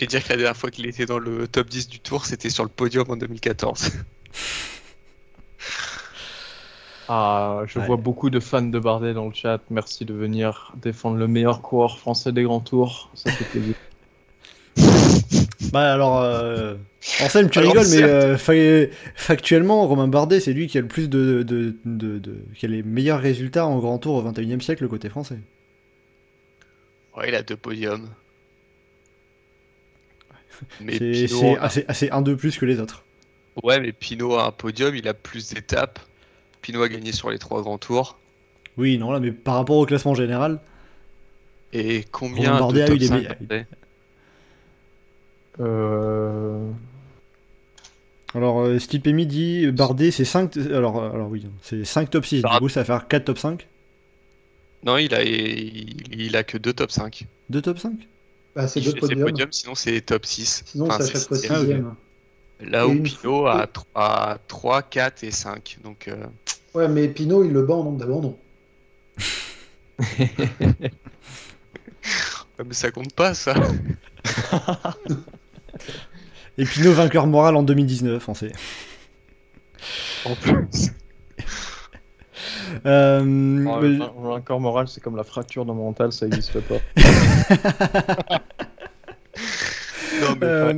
Et 0.00 0.06
dire 0.08 0.24
que 0.24 0.30
la 0.30 0.36
dernière 0.36 0.56
fois 0.56 0.72
qu'il 0.72 0.86
était 0.86 1.06
dans 1.06 1.20
le 1.20 1.46
top 1.46 1.68
10 1.68 1.88
du 1.88 2.00
tour, 2.00 2.26
c'était 2.26 2.50
sur 2.50 2.64
le 2.64 2.68
podium 2.70 3.08
en 3.08 3.16
2014. 3.16 3.92
Ah, 7.08 7.62
je 7.66 7.78
Ouais. 7.78 7.86
vois 7.86 7.96
beaucoup 7.96 8.30
de 8.30 8.40
fans 8.40 8.62
de 8.62 8.78
Bardet 8.78 9.12
dans 9.14 9.26
le 9.26 9.34
chat. 9.34 9.60
Merci 9.70 10.04
de 10.04 10.14
venir 10.14 10.72
défendre 10.80 11.16
le 11.18 11.26
meilleur 11.28 11.60
coureur 11.60 11.98
français 11.98 12.32
des 12.32 12.42
grands 12.44 12.60
tours. 12.60 13.10
Ça 13.14 13.30
fait 13.30 13.44
plaisir. 13.44 13.74
Bah 15.72 15.92
alors, 15.92 16.20
euh... 16.22 16.76
Anselme, 17.20 17.50
tu 17.50 17.58
Alors, 17.58 17.72
rigoles, 17.72 17.88
mais 17.90 18.02
euh, 18.02 18.36
fa- 18.38 18.52
factuellement, 19.16 19.86
Romain 19.88 20.06
Bardet, 20.06 20.38
c'est 20.38 20.52
lui 20.52 20.68
qui 20.68 20.78
a 20.78 20.80
le 20.82 20.86
plus 20.86 21.08
de, 21.08 21.42
de, 21.42 21.74
de, 21.84 22.18
de- 22.18 22.36
qui 22.54 22.66
a 22.66 22.68
les 22.68 22.82
meilleurs 22.84 23.20
résultats 23.20 23.66
en 23.66 23.78
Grand 23.78 23.98
Tour 23.98 24.14
au 24.14 24.22
21 24.22 24.58
e 24.58 24.60
siècle 24.60 24.86
côté 24.86 25.08
français. 25.08 25.38
Ouais, 27.16 27.28
il 27.28 27.34
a 27.34 27.42
deux 27.42 27.56
podiums. 27.56 28.08
Mais 30.80 30.98
C'est 31.26 32.10
un 32.12 32.22
de 32.22 32.34
plus 32.34 32.56
que 32.56 32.66
les 32.66 32.78
autres. 32.78 33.02
ouais, 33.62 33.80
mais 33.80 33.92
Pinot 33.92 34.34
a 34.36 34.46
un 34.46 34.52
podium, 34.52 34.94
il 34.94 35.08
a 35.08 35.14
plus 35.14 35.52
d'étapes. 35.52 35.98
Pinot 36.64 36.82
a 36.82 36.88
gagné 36.88 37.12
sur 37.12 37.28
les 37.28 37.38
trois 37.38 37.60
grands 37.60 37.76
tours. 37.76 38.18
Oui, 38.78 38.96
non, 38.96 39.12
là, 39.12 39.20
mais 39.20 39.32
par 39.32 39.56
rapport 39.56 39.76
au 39.76 39.84
classement 39.84 40.14
général. 40.14 40.60
Et 41.74 42.06
combien 42.10 42.54
de 42.54 42.58
top 42.58 42.74
a 42.74 42.90
eu 42.90 42.98
des 42.98 43.06
5 43.06 43.26
euh... 45.60 46.70
Alors, 48.34 48.60
euh, 48.60 48.78
Stipe 48.78 49.06
Emi 49.06 49.26
dit 49.26 49.70
Bardet, 49.72 50.10
c'est 50.10 50.24
5. 50.24 50.56
Alors, 50.56 51.02
euh, 51.02 51.10
alors 51.10 51.28
oui, 51.28 51.46
top 52.08 52.24
6. 52.24 52.40
Par... 52.40 52.54
Du 52.54 52.58
coup, 52.60 52.68
ça 52.70 52.80
va 52.80 52.86
faire 52.86 53.08
4 53.08 53.26
top 53.26 53.38
5 53.38 53.68
Non, 54.84 54.96
il 54.96 55.14
a, 55.14 55.22
il, 55.22 56.18
il 56.18 56.34
a 56.34 56.44
que 56.44 56.56
2 56.56 56.72
top 56.72 56.90
5. 56.90 57.26
2 57.50 57.60
top 57.60 57.78
5 57.78 57.92
bah, 58.56 58.68
C'est 58.68 58.80
2 58.80 58.94
podiums. 58.94 59.24
Podium, 59.26 59.52
sinon, 59.52 59.74
c'est 59.74 60.00
top 60.00 60.24
6. 60.24 60.62
Sinon, 60.64 60.86
enfin, 60.86 60.96
c'est 61.00 61.10
à 61.10 61.12
chaque 61.12 61.28
fois 61.28 61.36
6 61.36 61.48
Là 62.60 62.82
Et 62.82 62.86
où 62.86 62.90
une 62.92 63.02
Pinot 63.02 63.18
fois- 63.42 63.60
a 63.62 63.66
3, 63.66 64.38
3, 64.48 64.82
4 64.82 65.24
et 65.24 65.30
5. 65.30 65.78
Donc, 65.84 66.08
euh, 66.08 66.16
Ouais, 66.74 66.88
mais 66.88 67.08
Pinot, 67.08 67.44
il 67.44 67.52
le 67.52 67.62
bat 67.62 67.74
en 67.74 67.84
nombre 67.84 67.98
d'abandon. 67.98 68.38
ouais, 70.18 70.40
mais 72.64 72.74
ça 72.74 72.90
compte 72.90 73.12
pas 73.14 73.34
ça. 73.34 73.54
Et 76.58 76.64
Pinot 76.64 76.92
vainqueur 76.92 77.26
moral 77.26 77.56
en 77.56 77.62
2019, 77.64 78.28
on 78.28 78.34
sait. 78.34 78.52
En 80.24 80.34
plus. 80.36 80.90
Euh, 82.86 83.20
Un 83.20 83.80
mais- 83.80 84.04
un 84.34 84.40
corps 84.40 84.60
moral, 84.60 84.88
c'est 84.88 85.00
comme 85.00 85.16
la 85.16 85.22
fracture 85.24 85.64
dans 85.64 85.74
mon 85.74 85.84
mental, 85.84 86.12
ça 86.12 86.26
n'existe 86.26 86.58
pas. 86.60 86.76
Non, 90.20 90.36
mais 90.40 90.46
euh, 90.46 90.72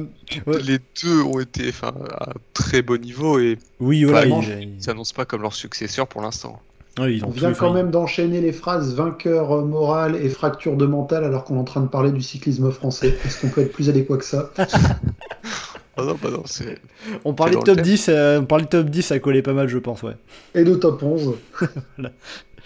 ouais. 0.46 0.62
les 0.62 0.78
deux 1.02 1.22
ont 1.22 1.40
été 1.40 1.68
enfin, 1.68 1.92
à 2.10 2.30
un 2.30 2.34
très 2.54 2.82
bon 2.82 3.00
niveau 3.00 3.38
et 3.38 3.58
oui, 3.80 4.04
voilà, 4.04 4.20
Vraiment, 4.20 4.42
ils, 4.42 4.82
s'annoncent 4.82 5.14
pas 5.14 5.24
comme 5.24 5.42
leurs 5.42 5.54
successeurs 5.54 6.06
pour 6.06 6.22
l'instant. 6.22 6.60
ouais, 6.98 7.16
ils 7.16 7.24
ont 7.24 7.28
On 7.28 7.30
vient 7.30 7.52
quand 7.52 7.72
même 7.72 7.90
d'enchaîner 7.90 8.40
les 8.40 8.52
phrases 8.52 8.94
vainqueur 8.94 9.52
euh, 9.52 9.64
moral 9.64 10.16
et 10.16 10.28
fracture 10.28 10.76
de 10.76 10.86
mental 10.86 11.24
alors 11.24 11.44
qu'on 11.44 11.56
est 11.56 11.60
en 11.60 11.64
train 11.64 11.80
de 11.80 11.88
parler 11.88 12.12
du 12.12 12.22
cyclisme 12.22 12.70
français. 12.70 13.16
Est-ce 13.24 13.40
qu'on 13.40 13.48
peut 13.48 13.62
être 13.62 13.72
plus 13.72 13.88
adéquat 13.88 14.18
que 14.18 14.24
ça? 14.24 14.50
Ah 15.98 16.02
non, 16.04 16.16
bah 16.22 16.28
non, 16.30 16.42
c'est. 16.44 16.78
On 17.24 17.32
parlait 17.32 17.54
de 17.56 17.60
top 17.60 17.76
thème. 17.76 17.84
10, 17.84 18.10
euh, 18.10 18.40
on 18.40 18.44
parlait 18.44 18.64
de 18.64 18.68
top 18.68 18.90
10, 18.90 19.02
ça 19.02 19.18
collait 19.18 19.40
pas 19.40 19.54
mal, 19.54 19.66
je 19.68 19.78
pense, 19.78 20.02
ouais. 20.02 20.12
Et 20.54 20.62
de 20.62 20.74
top 20.74 21.02
11. 21.02 21.36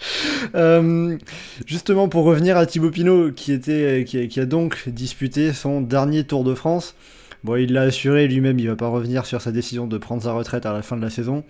Euh, 0.55 1.17
justement, 1.65 2.09
pour 2.09 2.25
revenir 2.25 2.57
à 2.57 2.65
Thibaut 2.65 2.91
Pinot, 2.91 3.31
qui, 3.31 3.53
a, 3.53 4.45
donc 4.45 4.89
disputé 4.89 5.53
son 5.53 5.81
dernier 5.81 6.23
Tour 6.23 6.43
de 6.43 6.53
France. 6.53 6.95
Bon, 7.43 7.55
il 7.55 7.73
l'a 7.73 7.83
assuré 7.83 8.27
lui-même, 8.27 8.59
il 8.59 8.67
va 8.67 8.75
pas 8.75 8.87
revenir 8.87 9.25
sur 9.25 9.41
sa 9.41 9.51
décision 9.51 9.87
de 9.87 9.97
prendre 9.97 10.23
sa 10.23 10.33
retraite 10.33 10.65
à 10.65 10.73
la 10.73 10.81
fin 10.81 10.97
de 10.97 11.01
la 11.01 11.09
saison. 11.09 11.43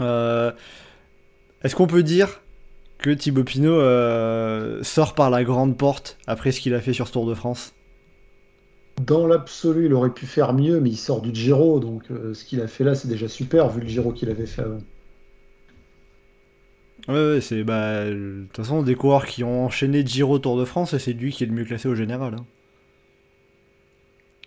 Euh, 0.00 0.52
Est-ce 1.62 1.74
qu'on 1.74 1.86
peut 1.86 2.02
dire 2.02 2.40
que 2.98 3.10
Thibaut 3.10 3.44
Pinot 3.44 3.80
euh, 3.80 4.82
sort 4.82 5.14
par 5.14 5.30
la 5.30 5.42
grande 5.42 5.76
porte 5.76 6.18
après 6.26 6.52
ce 6.52 6.60
qu'il 6.60 6.74
a 6.74 6.80
fait 6.80 6.92
sur 6.92 7.08
ce 7.08 7.12
Tour 7.12 7.26
de 7.26 7.34
France? 7.34 7.74
Dans 9.04 9.26
l'absolu, 9.26 9.86
il 9.86 9.94
aurait 9.94 10.10
pu 10.10 10.26
faire 10.26 10.52
mieux, 10.52 10.78
mais 10.78 10.90
il 10.90 10.96
sort 10.96 11.22
du 11.22 11.34
Giro, 11.34 11.80
donc 11.80 12.04
ce 12.34 12.44
qu'il 12.44 12.60
a 12.60 12.68
fait 12.68 12.84
là, 12.84 12.94
c'est 12.94 13.08
déjà 13.08 13.26
super 13.26 13.68
vu 13.70 13.80
le 13.80 13.88
Giro 13.88 14.12
qu'il 14.12 14.30
avait 14.30 14.46
fait 14.46 14.62
avant. 14.62 14.78
Ouais, 17.08 17.14
ouais, 17.34 17.40
c'est 17.40 17.62
bah, 17.64 18.04
de 18.06 18.44
toute 18.46 18.56
façon 18.56 18.82
des 18.82 18.94
coureurs 18.96 19.26
qui 19.26 19.42
ont 19.44 19.64
enchaîné 19.66 20.04
Giro 20.06 20.38
Tour 20.40 20.56
de 20.58 20.64
France 20.64 20.94
et 20.94 20.98
c'est 20.98 21.12
lui 21.12 21.32
qui 21.32 21.44
est 21.44 21.46
le 21.46 21.52
mieux 21.52 21.64
classé 21.64 21.88
au 21.88 21.94
général. 21.94 22.34
hein. 22.34 22.46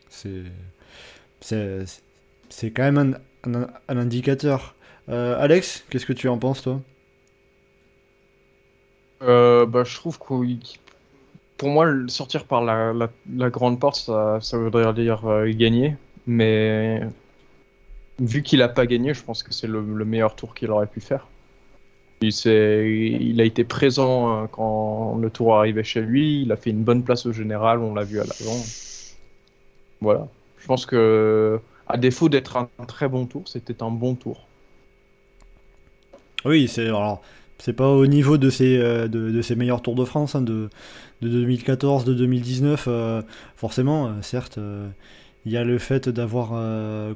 C'est 0.09 1.85
c'est 2.49 2.71
quand 2.71 2.83
même 2.91 3.15
un, 3.45 3.53
un- 3.89 3.97
indicateur. 3.97 4.75
Euh, 5.09 5.39
Alex, 5.39 5.85
qu'est-ce 5.89 6.05
que 6.05 6.13
tu 6.13 6.27
en 6.29 6.37
penses 6.37 6.61
toi? 6.63 6.81
Euh, 9.23 9.65
bah, 9.65 9.83
je 9.83 9.95
trouve 9.95 10.17
que 10.19 10.33
pour 11.57 11.69
moi, 11.69 11.87
sortir 12.07 12.45
par 12.45 12.63
la, 12.63 12.93
la- 12.93 13.49
grande 13.49 13.79
porte, 13.79 13.95
ça, 13.97 14.39
ça 14.41 14.57
voudrait 14.57 14.93
dire 14.93 15.25
euh, 15.25 15.49
gagner. 15.53 15.95
Mais 16.27 17.01
vu 18.19 18.43
qu'il 18.43 18.61
a 18.61 18.67
pas 18.67 18.85
gagné, 18.87 19.13
je 19.13 19.23
pense 19.23 19.41
que 19.41 19.53
c'est 19.53 19.67
le 19.81 19.81
meilleur 20.03 20.35
tour 20.35 20.53
qu'il 20.53 20.69
aurait 20.69 20.87
pu 20.87 20.99
faire. 20.99 21.27
Il, 22.21 23.41
a 23.41 23.43
été 23.43 23.63
présent 23.63 24.43
euh, 24.43 24.47
quand 24.51 25.17
le 25.21 25.29
tour 25.29 25.55
arrivait 25.55 25.83
chez 25.83 26.01
lui. 26.01 26.41
Il 26.43 26.51
a 26.51 26.55
fait 26.55 26.71
une 26.71 26.83
bonne 26.83 27.03
place 27.03 27.25
au 27.25 27.33
général, 27.33 27.79
on 27.79 27.93
l'a 27.93 28.03
vu 28.03 28.19
à 28.19 28.23
l'avant. 28.23 28.59
Voilà. 30.01 30.27
Je 30.57 30.67
pense 30.67 30.85
que, 30.85 31.59
à 31.87 31.97
défaut 31.97 32.29
d'être 32.29 32.57
un 32.57 32.85
très 32.87 33.07
bon 33.07 33.25
tour, 33.25 33.43
c'était 33.47 33.83
un 33.83 33.91
bon 33.91 34.15
tour. 34.15 34.47
Oui, 36.45 36.67
c'est 36.67 36.85
alors 36.85 37.21
c'est 37.57 37.73
pas 37.73 37.89
au 37.89 38.05
niveau 38.05 38.37
de 38.37 38.49
ses 38.49 38.77
euh, 38.77 39.07
de, 39.07 39.31
de 39.31 39.41
ses 39.41 39.55
meilleurs 39.55 39.81
Tours 39.81 39.95
de 39.95 40.05
France 40.05 40.35
hein, 40.35 40.41
de, 40.41 40.69
de 41.21 41.29
2014, 41.29 42.05
de 42.05 42.13
2019 42.13 42.85
euh, 42.87 43.21
forcément. 43.55 44.07
euh, 44.07 44.11
certes, 44.21 44.59
il 45.45 45.51
y 45.51 45.57
a 45.57 45.63
le 45.63 45.77
fait 45.77 46.09
d'avoir 46.09 46.53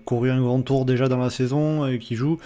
couru 0.05 0.29
un 0.29 0.39
grand 0.39 0.61
tour 0.61 0.85
déjà 0.85 1.07
dans 1.07 1.17
la 1.17 1.31
saison 1.31 1.87
et 1.87 1.97
qui 1.97 2.15
joue. 2.15 2.37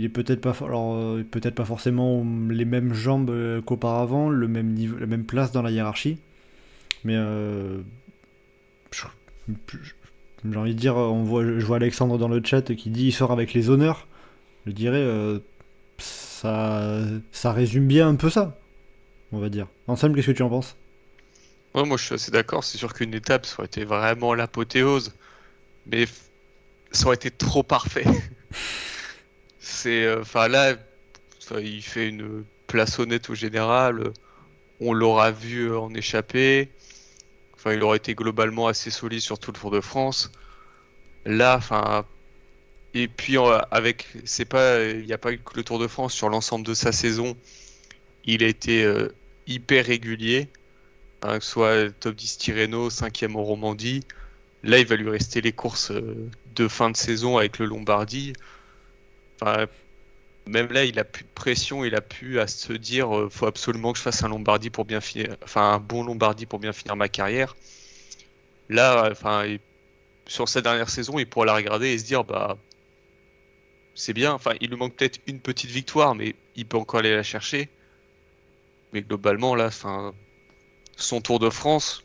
Il 0.00 0.06
est 0.06 0.08
peut-être 0.08 0.40
pas, 0.40 0.56
alors 0.64 0.94
euh, 0.94 1.22
peut-être 1.30 1.54
pas 1.54 1.66
forcément 1.66 2.24
les 2.48 2.64
mêmes 2.64 2.94
jambes 2.94 3.28
euh, 3.28 3.60
qu'auparavant, 3.60 4.30
le 4.30 4.48
même 4.48 4.72
niveau, 4.72 4.96
la 4.96 5.04
même 5.04 5.24
place 5.24 5.52
dans 5.52 5.60
la 5.60 5.70
hiérarchie. 5.70 6.16
Mais 7.04 7.16
euh, 7.16 7.82
j'ai 8.92 10.56
envie 10.56 10.74
de 10.74 10.80
dire, 10.80 10.96
on 10.96 11.22
voit, 11.22 11.44
je 11.44 11.66
vois 11.66 11.76
Alexandre 11.76 12.16
dans 12.16 12.28
le 12.28 12.40
chat 12.42 12.74
qui 12.74 12.88
dit 12.88 13.08
il 13.08 13.12
sort 13.12 13.30
avec 13.30 13.52
les 13.52 13.68
honneurs. 13.68 14.06
Je 14.64 14.72
dirais, 14.72 14.96
euh, 14.96 15.38
ça, 15.98 17.02
ça 17.30 17.52
résume 17.52 17.86
bien 17.86 18.08
un 18.08 18.14
peu 18.14 18.30
ça, 18.30 18.58
on 19.32 19.38
va 19.38 19.50
dire. 19.50 19.66
Anselme, 19.86 20.14
qu'est-ce 20.14 20.28
que 20.28 20.32
tu 20.32 20.42
en 20.42 20.48
penses? 20.48 20.76
Ouais, 21.74 21.84
moi 21.84 21.98
je 21.98 22.04
suis 22.04 22.14
assez 22.14 22.30
d'accord. 22.30 22.64
C'est 22.64 22.78
sûr 22.78 22.94
qu'une 22.94 23.12
étape, 23.12 23.44
ça 23.44 23.56
aurait 23.58 23.66
été 23.66 23.84
vraiment 23.84 24.32
l'apothéose. 24.32 25.12
Mais 25.84 26.06
ça 26.90 27.04
aurait 27.04 27.16
été 27.16 27.30
trop 27.30 27.62
parfait. 27.62 28.06
C'est. 29.70 30.04
euh, 30.04 30.20
Enfin 30.22 30.48
là, 30.48 30.76
il 31.60 31.82
fait 31.82 32.08
une 32.08 32.44
place 32.66 32.98
honnête 32.98 33.30
au 33.30 33.34
général. 33.34 34.12
On 34.80 34.92
l'aura 34.94 35.30
vu 35.32 35.70
euh, 35.70 35.78
en 35.80 35.94
échappée. 35.94 36.70
Enfin, 37.54 37.74
il 37.74 37.82
aurait 37.82 37.98
été 37.98 38.14
globalement 38.14 38.68
assez 38.68 38.90
solide 38.90 39.20
sur 39.20 39.38
tout 39.38 39.52
le 39.52 39.58
Tour 39.58 39.70
de 39.70 39.80
France. 39.80 40.32
Là. 41.26 41.60
Et 42.94 43.08
puis, 43.08 43.36
avec. 43.70 44.08
C'est 44.24 44.44
pas. 44.44 44.82
Il 44.84 45.06
n'y 45.06 45.12
a 45.12 45.18
pas 45.18 45.32
eu 45.32 45.38
que 45.38 45.56
le 45.56 45.64
Tour 45.64 45.78
de 45.78 45.86
France 45.88 46.12
sur 46.14 46.28
l'ensemble 46.28 46.66
de 46.66 46.74
sa 46.74 46.92
saison. 46.92 47.36
Il 48.24 48.44
a 48.44 48.48
été 48.48 48.84
euh, 48.84 49.14
hyper 49.46 49.86
régulier. 49.86 50.48
Hein, 51.22 51.38
que 51.38 51.44
ce 51.44 51.50
soit 51.52 51.90
top 52.00 52.16
10 52.16 52.38
Tirreno, 52.38 52.90
5ème 52.90 53.36
en 53.36 53.44
Romandie. 53.44 54.04
Là, 54.64 54.78
il 54.78 54.86
va 54.86 54.96
lui 54.96 55.10
rester 55.10 55.40
les 55.42 55.52
courses 55.52 55.92
de 56.56 56.68
fin 56.68 56.90
de 56.90 56.96
saison 56.96 57.38
avec 57.38 57.58
le 57.58 57.66
Lombardie. 57.66 58.34
Même 60.46 60.72
là, 60.72 60.84
il 60.84 60.98
a 60.98 61.04
plus 61.04 61.24
de 61.24 61.28
pression, 61.34 61.84
il 61.84 61.94
a 61.94 62.00
pu 62.00 62.40
à 62.40 62.46
se 62.46 62.72
dire 62.72 63.16
euh, 63.16 63.28
faut 63.30 63.46
absolument 63.46 63.92
que 63.92 63.98
je 63.98 64.02
fasse 64.02 64.22
un 64.24 64.28
Lombardie 64.28 64.70
pour 64.70 64.84
bien 64.84 65.00
finir, 65.00 65.36
enfin 65.44 65.74
un 65.74 65.78
bon 65.78 66.02
Lombardie 66.02 66.46
pour 66.46 66.58
bien 66.58 66.72
finir 66.72 66.96
ma 66.96 67.08
carrière. 67.08 67.56
Là, 68.68 69.08
enfin, 69.10 69.44
sur 70.26 70.48
sa 70.48 70.60
dernière 70.62 70.90
saison, 70.90 71.18
il 71.18 71.26
pourra 71.28 71.46
la 71.46 71.54
regarder 71.54 71.88
et 71.88 71.98
se 71.98 72.04
dire 72.04 72.24
bah 72.24 72.56
c'est 73.94 74.12
bien. 74.12 74.32
Enfin, 74.32 74.52
il 74.60 74.70
lui 74.70 74.76
manque 74.76 74.96
peut-être 74.96 75.20
une 75.26 75.40
petite 75.40 75.70
victoire, 75.70 76.14
mais 76.14 76.34
il 76.56 76.66
peut 76.66 76.78
encore 76.78 77.00
aller 77.00 77.14
la 77.14 77.22
chercher. 77.22 77.68
Mais 78.92 79.02
globalement, 79.02 79.54
là, 79.54 79.66
enfin, 79.66 80.14
son 80.96 81.20
Tour 81.20 81.38
de 81.38 81.50
France, 81.50 82.02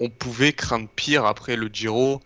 on 0.00 0.08
pouvait 0.10 0.52
craindre 0.52 0.88
pire 0.88 1.24
après 1.26 1.56
le 1.56 1.68
Giro. 1.68 2.20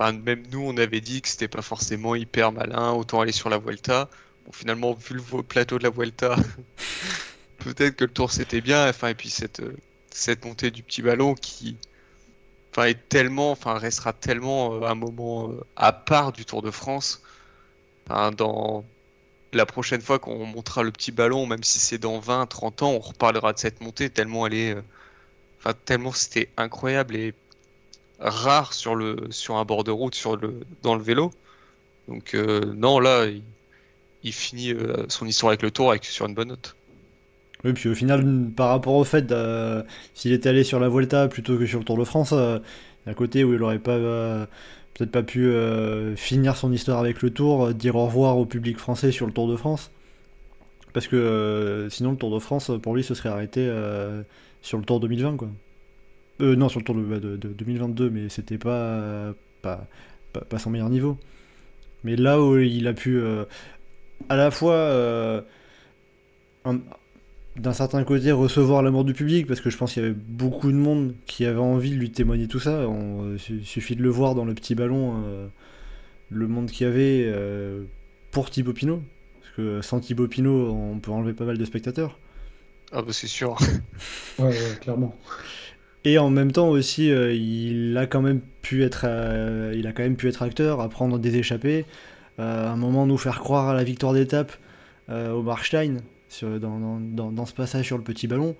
Enfin, 0.00 0.12
même 0.12 0.44
nous, 0.50 0.62
on 0.62 0.76
avait 0.78 1.02
dit 1.02 1.20
que 1.20 1.28
c'était 1.28 1.48
pas 1.48 1.60
forcément 1.60 2.14
hyper 2.14 2.52
malin, 2.52 2.92
autant 2.92 3.20
aller 3.20 3.32
sur 3.32 3.50
la 3.50 3.58
Vuelta. 3.58 4.08
Bon, 4.46 4.52
finalement, 4.52 4.94
vu 4.94 5.16
le 5.16 5.42
plateau 5.42 5.78
de 5.78 5.82
la 5.82 5.90
Vuelta, 5.90 6.36
peut-être 7.58 7.96
que 7.96 8.04
le 8.04 8.10
Tour 8.10 8.32
c'était 8.32 8.62
bien. 8.62 8.88
Enfin, 8.88 9.08
et 9.08 9.14
puis 9.14 9.28
cette, 9.28 9.60
euh, 9.60 9.76
cette 10.10 10.46
montée 10.46 10.70
du 10.70 10.82
petit 10.82 11.02
ballon 11.02 11.34
qui, 11.34 11.76
enfin, 12.72 12.84
est 12.84 13.08
tellement, 13.10 13.50
enfin, 13.50 13.74
restera 13.74 14.14
tellement 14.14 14.74
euh, 14.74 14.86
un 14.86 14.94
moment 14.94 15.50
euh, 15.50 15.60
à 15.76 15.92
part 15.92 16.32
du 16.32 16.46
Tour 16.46 16.62
de 16.62 16.70
France. 16.70 17.22
Dans 18.08 18.84
la 19.52 19.66
prochaine 19.66 20.00
fois 20.00 20.18
qu'on 20.18 20.44
montrera 20.46 20.82
le 20.82 20.90
petit 20.92 21.12
ballon, 21.12 21.46
même 21.46 21.62
si 21.62 21.78
c'est 21.78 21.98
dans 21.98 22.18
20, 22.18 22.46
30 22.46 22.82
ans, 22.82 22.90
on 22.92 22.98
reparlera 23.00 23.52
de 23.52 23.58
cette 23.58 23.80
montée 23.82 24.10
tellement 24.10 24.46
elle 24.46 24.54
est, 24.54 24.76
enfin, 25.58 25.74
tellement 25.84 26.12
c'était 26.12 26.50
incroyable 26.56 27.16
et 27.16 27.34
rare 28.20 28.72
sur 28.72 28.94
le, 28.94 29.16
sur 29.30 29.56
un 29.56 29.64
bord 29.64 29.84
de 29.84 29.90
route, 29.90 30.14
sur 30.14 30.36
le, 30.36 30.60
dans 30.82 30.94
le 30.94 31.02
vélo. 31.02 31.32
Donc 32.08 32.34
euh, 32.34 32.60
non, 32.76 33.00
là, 33.00 33.26
il, 34.22 34.32
finit 34.32 34.72
euh, 34.72 35.06
son 35.08 35.26
histoire 35.26 35.50
avec 35.50 35.62
le 35.62 35.70
Tour 35.70 35.90
avec, 35.90 36.04
sur 36.04 36.26
une 36.26 36.34
bonne 36.34 36.48
note. 36.48 36.76
Oui, 37.64 37.72
puis 37.72 37.88
au 37.88 37.94
final, 37.94 38.24
par 38.56 38.70
rapport 38.70 38.94
au 38.94 39.04
fait, 39.04 39.32
euh, 39.32 39.82
s'il 40.14 40.32
était 40.32 40.48
allé 40.48 40.64
sur 40.64 40.80
la 40.80 40.88
Vuelta 40.88 41.28
plutôt 41.28 41.58
que 41.58 41.66
sur 41.66 41.78
le 41.78 41.84
Tour 41.84 41.98
de 41.98 42.04
France, 42.04 42.32
euh, 42.32 42.58
il 43.04 43.06
y 43.06 43.08
a 43.08 43.12
un 43.12 43.14
côté 43.14 43.44
où 43.44 43.54
il 43.54 43.62
aurait 43.62 43.78
pas, 43.78 43.98
peut-être 44.94 45.10
pas 45.10 45.22
pu 45.22 45.50
finir 46.16 46.56
son 46.56 46.72
histoire 46.72 46.98
avec 46.98 47.22
le 47.22 47.30
Tour, 47.30 47.72
dire 47.72 47.96
au 47.96 48.06
revoir 48.06 48.36
au 48.36 48.44
public 48.44 48.78
français 48.78 49.10
sur 49.12 49.26
le 49.26 49.32
Tour 49.32 49.48
de 49.48 49.56
France. 49.56 49.90
Parce 50.92 51.06
que 51.06 51.88
sinon, 51.90 52.10
le 52.12 52.16
Tour 52.16 52.34
de 52.34 52.38
France, 52.38 52.70
pour 52.82 52.94
lui, 52.94 53.02
se 53.02 53.14
serait 53.14 53.30
arrêté 53.30 53.70
sur 54.60 54.76
le 54.76 54.84
Tour 54.84 55.00
2020, 55.00 55.36
quoi. 55.36 55.48
Euh, 56.40 56.56
non, 56.56 56.68
sur 56.68 56.80
le 56.80 56.84
Tour 56.84 56.94
de, 56.94 57.02
bah, 57.02 57.18
de- 57.20 57.36
de 57.36 57.48
2022, 57.48 58.10
mais 58.10 58.28
c'était 58.28 58.58
pas, 58.58 59.34
pas, 59.62 59.86
pas, 60.32 60.40
pas 60.42 60.58
son 60.58 60.70
meilleur 60.70 60.88
niveau. 60.90 61.18
Mais 62.04 62.16
là 62.16 62.42
où 62.42 62.58
il 62.58 62.88
a 62.88 62.94
pu 62.94 63.18
euh, 63.18 63.44
à 64.28 64.36
la 64.36 64.50
fois 64.50 64.74
euh, 64.74 65.42
un- 66.64 66.80
d'un 67.56 67.72
certain 67.72 68.04
côté 68.04 68.32
recevoir 68.32 68.82
l'amour 68.82 69.04
du 69.04 69.14
public 69.14 69.46
parce 69.46 69.60
que 69.60 69.70
je 69.70 69.76
pense 69.78 69.94
qu'il 69.94 70.02
y 70.02 70.06
avait 70.06 70.14
beaucoup 70.14 70.70
de 70.72 70.76
monde 70.76 71.14
qui 71.26 71.46
avait 71.46 71.58
envie 71.58 71.90
de 71.90 71.96
lui 71.96 72.10
témoigner 72.12 72.48
tout 72.48 72.60
ça. 72.60 72.88
On, 72.88 73.24
euh, 73.24 73.38
su- 73.38 73.64
suffit 73.64 73.96
de 73.96 74.02
le 74.02 74.10
voir 74.10 74.34
dans 74.34 74.44
le 74.44 74.54
petit 74.54 74.74
ballon, 74.74 75.22
euh, 75.26 75.48
le 76.30 76.48
monde 76.48 76.70
qu'il 76.70 76.86
y 76.86 76.90
avait 76.90 77.24
euh, 77.26 77.84
pour 78.32 78.50
Thibaut 78.50 78.74
Pinot. 78.74 79.02
Parce 79.42 79.54
que 79.56 79.82
sans 79.82 80.00
Thibaut 80.00 80.28
Pinot, 80.28 80.70
on 80.72 80.98
peut 81.00 81.12
enlever 81.12 81.34
pas 81.34 81.44
mal 81.46 81.58
de 81.58 81.64
spectateurs. 81.64 82.18
Ah 82.92 83.02
bah 83.02 83.12
c'est 83.12 83.26
sûr. 83.28 83.56
Ouais, 84.38 84.46
ouais, 84.48 84.78
clairement. 84.80 85.14
Et 86.04 86.18
en 86.18 86.30
même 86.30 86.50
temps 86.50 86.68
aussi, 86.68 87.10
euh, 87.10 87.34
il 87.34 87.96
a 87.98 88.06
quand 88.06 88.22
même 88.22 88.40
pu 88.62 88.84
être, 88.84 89.04
euh, 89.04 89.74
il 89.76 89.86
a 89.86 89.92
quand 89.92 90.02
même 90.02 90.16
pu 90.16 90.28
être 90.28 90.42
acteur, 90.42 90.80
apprendre 90.80 91.18
des 91.18 91.36
échappées, 91.36 91.84
euh, 92.38 92.68
à 92.68 92.70
un 92.70 92.76
moment 92.76 93.06
nous 93.06 93.18
faire 93.18 93.38
croire 93.40 93.68
à 93.68 93.74
la 93.74 93.84
victoire 93.84 94.12
d'étape 94.14 94.52
au 95.08 95.42
Marstein 95.42 95.96
dans, 96.40 97.00
dans- 97.00 97.46
ce 97.46 97.52
passage 97.52 97.84
sur 97.84 97.98
le 97.98 98.04
petit 98.04 98.28
ballon. 98.28 98.54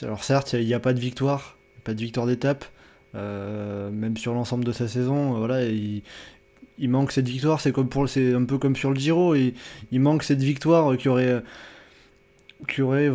Alors 0.00 0.24
certes, 0.24 0.54
il 0.54 0.64
n'y 0.64 0.72
a 0.72 0.80
pas 0.80 0.94
de 0.94 0.98
victoire, 0.98 1.58
pas 1.84 1.92
de 1.92 2.00
victoire 2.00 2.26
d'étape, 2.26 2.64
même 3.12 4.16
sur 4.16 4.32
l'ensemble 4.32 4.64
de 4.64 4.72
sa 4.72 4.88
saison, 4.88 5.34
voilà, 5.34 5.66
il, 5.66 6.00
il 6.78 6.88
manque 6.88 7.12
cette 7.12 7.28
victoire. 7.28 7.60
C'est 7.60 7.70
comme 7.70 7.90
pour, 7.90 8.08
c'est 8.08 8.32
un 8.32 8.44
peu 8.46 8.56
comme 8.56 8.76
sur 8.76 8.88
le 8.88 8.96
Giro, 8.96 9.34
il, 9.34 9.52
il 9.90 10.00
manque 10.00 10.22
cette 10.22 10.42
victoire 10.42 10.96
qui 10.96 11.10
aurait, 11.10 11.42
qui 12.66 12.80
aurait 12.80 13.12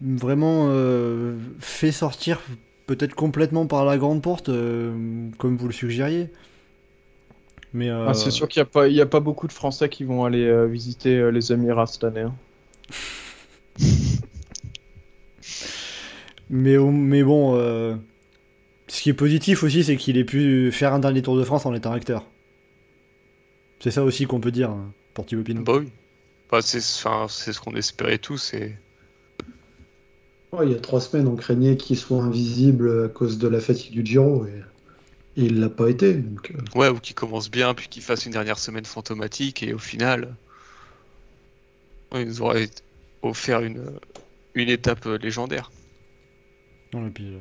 vraiment 0.00 0.66
euh, 0.70 1.36
fait 1.58 1.92
sortir 1.92 2.40
peut-être 2.86 3.14
complètement 3.14 3.66
par 3.66 3.84
la 3.84 3.98
grande 3.98 4.22
porte, 4.22 4.48
euh, 4.48 5.28
comme 5.38 5.56
vous 5.56 5.66
le 5.66 5.72
suggériez. 5.72 6.30
Mais 7.72 7.88
euh, 7.88 8.06
Ah, 8.08 8.14
c'est 8.14 8.30
sûr 8.30 8.48
qu'il 8.48 8.60
n'y 8.60 8.66
a, 8.68 8.70
pas- 8.70 8.88
il 8.88 8.94
y 8.94 9.00
a 9.00 9.06
pas 9.06 9.20
beaucoup 9.20 9.46
de 9.46 9.52
Français 9.52 9.88
qui 9.88 10.04
vont 10.04 10.24
aller 10.24 10.44
euh, 10.44 10.66
visiter 10.66 11.16
euh, 11.16 11.30
les 11.30 11.52
Émirats 11.52 11.86
cette 11.86 12.04
année. 12.04 12.22
hein. 12.22 12.34
mais, 16.50 16.76
mais 16.78 17.22
bon, 17.22 17.56
euh, 17.56 17.94
ce 18.88 19.02
qui 19.02 19.10
est 19.10 19.14
positif 19.14 19.62
aussi, 19.62 19.84
c'est 19.84 19.96
qu'il 19.96 20.16
ait 20.18 20.24
pu 20.24 20.72
faire 20.72 20.94
un 20.94 20.98
dernier 20.98 21.22
Tour 21.22 21.36
de 21.36 21.44
France 21.44 21.66
en 21.66 21.74
étant 21.74 21.92
acteur. 21.92 22.24
C'est 23.80 23.90
ça 23.90 24.04
aussi 24.04 24.26
qu'on 24.26 24.40
peut 24.40 24.50
dire 24.50 24.70
hein, 24.70 24.92
pour 25.14 25.26
Thibaut 25.26 25.42
Pinot. 25.42 25.62
Bah 25.62 25.74
oui. 25.78 25.88
Bah, 26.50 26.60
c'est 26.62 26.78
enfin, 26.78 27.26
c'est 27.28 27.52
ce 27.52 27.60
qu'on 27.60 27.74
espérait 27.76 28.18
tous. 28.18 28.54
Et... 28.54 28.74
Ouais, 30.52 30.66
il 30.66 30.72
y 30.72 30.74
a 30.74 30.80
trois 30.80 31.00
semaines, 31.00 31.28
on 31.28 31.36
craignait 31.36 31.76
qu'il 31.76 31.96
soit 31.96 32.22
invisible 32.22 33.04
à 33.04 33.08
cause 33.08 33.38
de 33.38 33.46
la 33.48 33.60
fatigue 33.60 33.92
du 33.92 34.04
Giro 34.04 34.46
et, 34.46 34.62
et 35.40 35.44
il 35.44 35.60
l'a 35.60 35.68
pas 35.68 35.88
été. 35.88 36.14
Donc, 36.14 36.50
euh, 36.50 36.78
Ouais, 36.78 36.88
ou 36.88 36.98
qui 36.98 37.14
commence 37.14 37.50
bien, 37.50 37.72
puis 37.74 37.88
qui 37.88 38.00
fasse 38.00 38.26
une 38.26 38.32
dernière 38.32 38.58
semaine 38.58 38.84
fantomatique, 38.84 39.62
et 39.62 39.72
au 39.72 39.78
final, 39.78 40.34
ouais, 42.12 42.22
il 42.22 42.28
nous 42.28 42.42
aurait 42.42 42.68
offert 43.22 43.60
une, 43.60 43.84
une 44.54 44.68
étape 44.68 45.06
euh, 45.06 45.18
légendaire. 45.18 45.70
Non, 46.94 47.06
et 47.06 47.10
puis, 47.10 47.26
euh, 47.26 47.38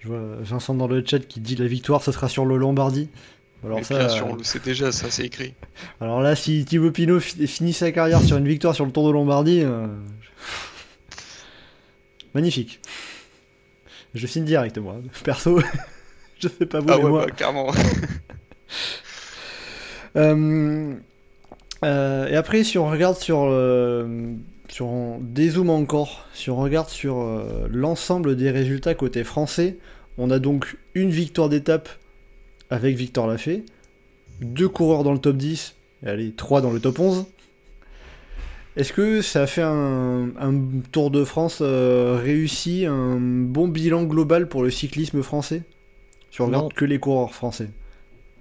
je 0.00 0.08
vois 0.08 0.20
Vincent 0.40 0.74
dans 0.74 0.88
le 0.88 1.02
chat 1.04 1.20
qui 1.20 1.40
dit 1.40 1.56
la 1.56 1.66
victoire, 1.66 2.02
ce 2.02 2.12
sera 2.12 2.28
sur 2.28 2.44
le 2.44 2.56
Lombardie. 2.58 3.08
Alors, 3.64 3.78
Mais 3.78 3.84
ça, 3.84 3.98
bien 3.98 4.08
sûr, 4.08 4.26
on 4.26 4.34
le 4.34 4.44
sait 4.44 4.58
déjà, 4.58 4.90
ça 4.92 5.10
c'est 5.10 5.24
écrit. 5.24 5.54
alors 6.00 6.20
là, 6.20 6.34
si 6.34 6.64
Thibaut 6.64 6.90
Pinot 6.90 7.20
fi- 7.20 7.46
finit 7.46 7.72
sa 7.72 7.92
carrière 7.92 8.20
sur 8.20 8.36
une 8.36 8.48
victoire 8.48 8.74
sur 8.74 8.84
le 8.84 8.90
Tour 8.92 9.06
de 9.06 9.12
Lombardie, 9.12 9.60
euh, 9.62 9.86
magnifique. 12.34 12.80
Je 14.14 14.26
signe 14.26 14.44
direct, 14.44 14.78
moi. 14.78 14.96
Perso, 15.24 15.60
je 16.40 16.48
sais 16.48 16.66
pas 16.66 16.80
vous, 16.80 16.88
Ah 16.90 16.98
mais 16.98 17.04
ouais, 17.04 17.10
moi. 17.10 17.26
bah, 17.26 17.32
clairement. 17.32 17.72
Euh, 20.14 20.94
euh, 21.84 22.28
et 22.28 22.36
après, 22.36 22.64
si 22.64 22.76
on 22.78 22.88
regarde 22.90 23.16
sur, 23.16 23.44
euh, 23.48 24.34
sur 24.68 24.86
on 24.86 25.18
dézoome 25.20 25.70
encore, 25.70 26.26
si 26.34 26.50
on 26.50 26.56
regarde 26.56 26.88
sur 26.90 27.20
euh, 27.20 27.66
l'ensemble 27.70 28.36
des 28.36 28.50
résultats 28.50 28.94
côté 28.94 29.24
français, 29.24 29.78
on 30.18 30.30
a 30.30 30.38
donc 30.38 30.76
une 30.94 31.10
victoire 31.10 31.48
d'étape 31.48 31.88
avec 32.68 32.96
Victor 32.96 33.26
Lafay, 33.26 33.64
deux 34.42 34.68
coureurs 34.68 35.02
dans 35.02 35.12
le 35.12 35.18
top 35.18 35.36
10, 35.36 35.74
et 36.04 36.08
allez, 36.08 36.32
trois 36.32 36.60
dans 36.60 36.72
le 36.72 36.80
top 36.80 36.98
11. 36.98 37.24
Est-ce 38.76 38.92
que 38.92 39.20
ça 39.20 39.42
a 39.42 39.46
fait 39.46 39.62
un, 39.62 40.30
un 40.40 40.54
Tour 40.92 41.10
de 41.10 41.24
France 41.24 41.58
euh, 41.60 42.18
réussi, 42.22 42.86
un 42.86 43.18
bon 43.20 43.68
bilan 43.68 44.04
global 44.04 44.48
pour 44.48 44.62
le 44.62 44.70
cyclisme 44.70 45.22
français? 45.22 45.62
Si 46.30 46.40
on 46.40 46.46
regarde 46.46 46.64
Non. 46.64 46.68
que 46.70 46.84
les 46.86 46.98
coureurs 46.98 47.34
français. 47.34 47.68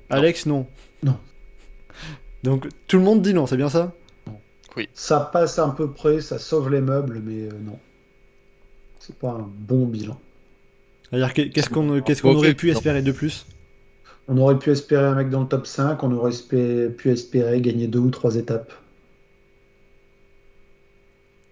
Alex, 0.09 0.45
non. 0.45 0.67
Non. 1.03 1.17
Donc 2.43 2.67
tout 2.87 2.97
le 2.97 3.03
monde 3.03 3.21
dit 3.21 3.33
non, 3.33 3.45
c'est 3.45 3.57
bien 3.57 3.69
ça? 3.69 3.93
Ça 4.93 5.19
passe 5.33 5.59
à 5.59 5.67
peu 5.75 5.91
près, 5.91 6.21
ça 6.21 6.39
sauve 6.39 6.71
les 6.71 6.79
meubles, 6.79 7.21
mais 7.23 7.43
euh, 7.43 7.51
non. 7.65 7.77
C'est 8.99 9.15
pas 9.17 9.31
un 9.31 9.49
bon 9.59 9.85
bilan. 9.85 10.17
C'est-à-dire 11.09 11.33
que- 11.33 11.41
qu'est-ce 11.41 11.69
qu'on 11.69 11.89
aurait 12.37 12.53
pu 12.53 12.71
espérer 12.71 13.01
de 13.01 13.11
plus? 13.11 13.45
On 14.29 14.37
aurait 14.37 14.57
pu 14.57 14.71
espérer 14.71 15.03
un 15.03 15.15
mec 15.15 15.29
dans 15.29 15.41
le 15.41 15.47
top 15.47 15.67
5, 15.67 16.01
on 16.03 16.11
aurait 16.13 16.31
pu 16.31 17.11
espérer 17.11 17.59
gagner 17.59 17.87
deux 17.87 17.99
ou 17.99 18.09
trois 18.11 18.35
étapes. 18.37 18.71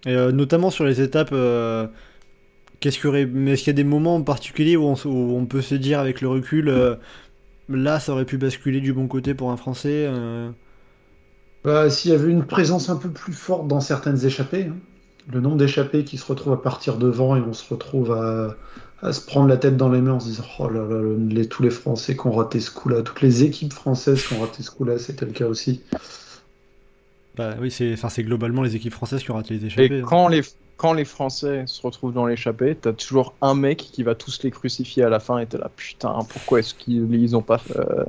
Et, 0.06 0.10
euh, 0.14 0.32
Notamment 0.32 0.70
sur 0.70 0.84
les 0.84 1.00
étapes. 1.00 1.30
euh, 1.32 1.86
Qu'est-ce 2.80 2.98
qu'il 2.98 3.10
y 3.10 3.50
est-ce 3.50 3.62
qu'il 3.62 3.68
y 3.68 3.70
a 3.70 3.74
des 3.74 3.84
moments 3.84 4.16
en 4.16 4.22
particulier 4.22 4.76
où 4.76 4.84
on, 5.04 5.46
peut 5.46 5.60
se 5.62 5.74
dire 5.74 5.98
avec 6.00 6.20
le 6.22 6.28
recul, 6.28 6.68
euh, 6.70 6.96
là 7.68 8.00
ça 8.00 8.12
aurait 8.12 8.24
pu 8.26 8.38
basculer 8.38 8.80
du 8.80 8.92
bon 8.94 9.08
côté 9.08 9.34
pour 9.34 9.50
un 9.50 9.56
Français 9.58 10.08
Bah, 11.64 11.90
S'il 11.90 12.10
y 12.10 12.14
avait 12.14 12.30
une 12.30 12.46
présence 12.46 12.88
un 12.88 12.96
peu 12.96 13.10
plus 13.10 13.32
forte 13.32 13.68
dans 13.68 13.80
certaines 13.80 14.24
échappées, 14.24 14.66
hein. 14.66 14.76
le 15.32 15.40
nombre 15.40 15.56
d'échappées 15.56 16.04
qui 16.04 16.16
se 16.18 16.26
retrouvent 16.26 16.54
à 16.54 16.62
partir 16.62 16.96
devant 16.96 17.36
et 17.36 17.40
on 17.40 17.52
se 17.52 17.68
retrouve 17.72 18.12
à, 18.12 18.56
à 19.02 19.12
se 19.12 19.20
prendre 19.24 19.48
la 19.48 19.56
tête 19.58 19.76
dans 19.76 19.90
les 19.90 20.00
mains 20.00 20.14
en 20.14 20.20
se 20.20 20.26
disant 20.26 20.44
Oh 20.58 20.68
là 20.70 20.84
là, 20.86 21.02
les- 21.28 21.48
tous 21.48 21.62
les 21.62 21.70
Français 21.70 22.16
qui 22.16 22.26
ont 22.26 22.32
raté 22.32 22.60
ce 22.60 22.70
coup-là, 22.70 23.02
toutes 23.02 23.20
les 23.20 23.44
équipes 23.44 23.72
françaises 23.74 24.24
qui 24.26 24.32
ont 24.34 24.40
raté 24.40 24.62
ce 24.62 24.70
coup-là, 24.70 24.98
c'était 24.98 25.26
le 25.26 25.32
cas 25.32 25.46
aussi. 25.46 25.82
Bah 27.36 27.54
oui, 27.60 27.70
c'est 27.70 28.22
globalement 28.22 28.62
les 28.62 28.76
équipes 28.76 28.92
françaises 28.92 29.22
qui 29.22 29.30
ont 29.30 29.34
raté 29.34 29.54
les 29.54 29.66
échappées. 29.66 29.96
Et 29.96 30.00
hein. 30.00 30.04
quand 30.06 30.28
les, 30.28 30.42
quand 30.76 30.92
les 30.92 31.04
Français 31.04 31.64
se 31.66 31.82
retrouvent 31.82 32.12
dans 32.12 32.26
l'échappée, 32.26 32.74
t'as 32.74 32.92
toujours 32.92 33.34
un 33.40 33.54
mec 33.54 33.78
qui 33.78 34.02
va 34.02 34.14
tous 34.14 34.42
les 34.42 34.50
crucifier 34.50 35.04
à 35.04 35.08
la 35.08 35.20
fin 35.20 35.38
et 35.38 35.46
t'es 35.46 35.58
là, 35.58 35.70
putain, 35.74 36.18
pourquoi 36.28 36.60
est-ce 36.60 36.74
qu'ils 36.74 37.14
ils 37.14 37.36
ont 37.36 37.42
pas 37.42 37.60
euh, 37.76 38.04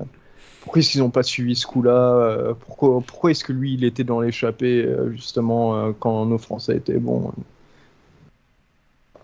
pourquoi 0.61 0.79
est-ce 0.79 0.91
qu'ils 0.91 1.03
ont 1.03 1.09
pas 1.09 1.23
suivi 1.23 1.55
ce 1.55 1.65
coup-là 1.65 2.13
euh, 2.15 2.53
Pourquoi, 2.53 3.01
pourquoi 3.01 3.31
est-ce 3.31 3.43
que 3.43 3.53
lui 3.53 3.73
il 3.73 3.83
était 3.83 4.03
dans 4.03 4.21
l'échappée 4.21 4.83
euh, 4.85 5.11
justement 5.11 5.91
quand 5.93 6.25
nos 6.25 6.37
Français 6.37 6.77
étaient 6.77 6.99
bons? 6.99 7.31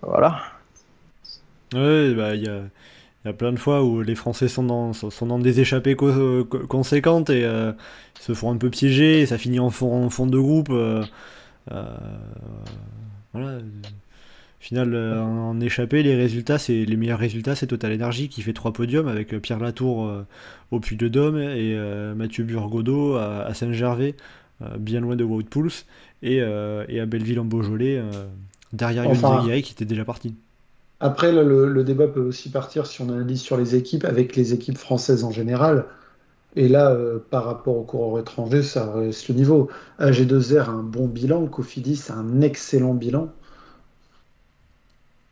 Voilà. 0.01 0.41
Ouais, 1.73 2.13
bah 2.13 2.35
il 2.35 2.43
y 2.43 2.47
a, 2.47 2.61
y 3.27 3.29
a 3.29 3.33
plein 3.33 3.51
de 3.51 3.59
fois 3.59 3.83
où 3.83 4.01
les 4.01 4.15
Français 4.15 4.47
sont 4.47 4.63
dans, 4.63 4.93
sont 4.93 5.25
dans 5.25 5.39
des 5.39 5.59
échappées 5.59 5.95
co- 5.95 6.43
co- 6.45 6.65
conséquentes 6.67 7.29
et 7.29 7.43
euh, 7.45 7.71
ils 8.19 8.23
se 8.23 8.33
font 8.33 8.51
un 8.51 8.57
peu 8.57 8.69
piéger 8.69 9.21
et 9.21 9.25
ça 9.25 9.37
finit 9.37 9.59
en 9.59 9.69
fond, 9.69 10.05
en 10.05 10.09
fond 10.09 10.27
de 10.27 10.37
groupe. 10.39 10.69
euh, 10.71 11.03
euh, 11.71 11.83
voilà. 13.33 13.57
Au 13.57 14.63
final, 14.67 14.95
en, 14.95 15.49
en 15.49 15.59
échappée, 15.61 16.03
les 16.03 16.15
résultats, 16.15 16.57
c'est 16.57 16.83
les 16.83 16.95
meilleurs 16.97 17.19
résultats, 17.19 17.55
c'est 17.55 17.67
Total 17.67 17.93
Energy 17.93 18.27
qui 18.27 18.41
fait 18.41 18.53
trois 18.53 18.73
podiums 18.73 19.07
avec 19.07 19.39
Pierre 19.41 19.59
Latour 19.59 20.11
au 20.71 20.79
Puy 20.79 20.97
de 20.97 21.07
Dôme 21.07 21.37
et 21.37 21.77
Mathieu 22.15 22.43
Burgodeau 22.43 23.15
à, 23.15 23.43
à 23.43 23.53
Saint-Gervais, 23.53 24.15
bien 24.79 24.99
loin 24.99 25.15
de 25.15 25.23
Wout 25.23 25.43
Pouls, 25.43 25.69
et, 26.23 26.37
et 26.37 26.99
à 26.99 27.05
Belleville 27.05 27.39
en 27.39 27.45
Beaujolais, 27.45 28.01
derrière 28.73 29.07
Enfin. 29.07 29.41
Zeguiri 29.41 29.61
qui 29.61 29.73
était 29.73 29.85
déjà 29.85 30.03
parti. 30.03 30.33
Après, 30.99 31.31
le, 31.31 31.67
le 31.69 31.83
débat 31.83 32.07
peut 32.07 32.21
aussi 32.21 32.49
partir 32.51 32.87
si 32.87 33.01
on 33.01 33.09
analyse 33.09 33.41
sur 33.41 33.57
les 33.57 33.75
équipes, 33.75 34.05
avec 34.05 34.35
les 34.35 34.53
équipes 34.53 34.77
françaises 34.77 35.23
en 35.23 35.31
général. 35.31 35.85
Et 36.55 36.67
là, 36.67 36.91
euh, 36.91 37.19
par 37.19 37.45
rapport 37.45 37.77
aux 37.77 37.83
coureurs 37.83 38.19
étrangers, 38.19 38.63
ça 38.63 38.91
reste 38.91 39.27
le 39.29 39.35
niveau. 39.35 39.69
AG2R 39.99 40.69
a 40.69 40.73
un 40.73 40.83
bon 40.83 41.07
bilan, 41.07 41.45
Cofidis 41.47 42.05
a 42.09 42.15
un 42.15 42.41
excellent 42.41 42.95
bilan. 42.95 43.29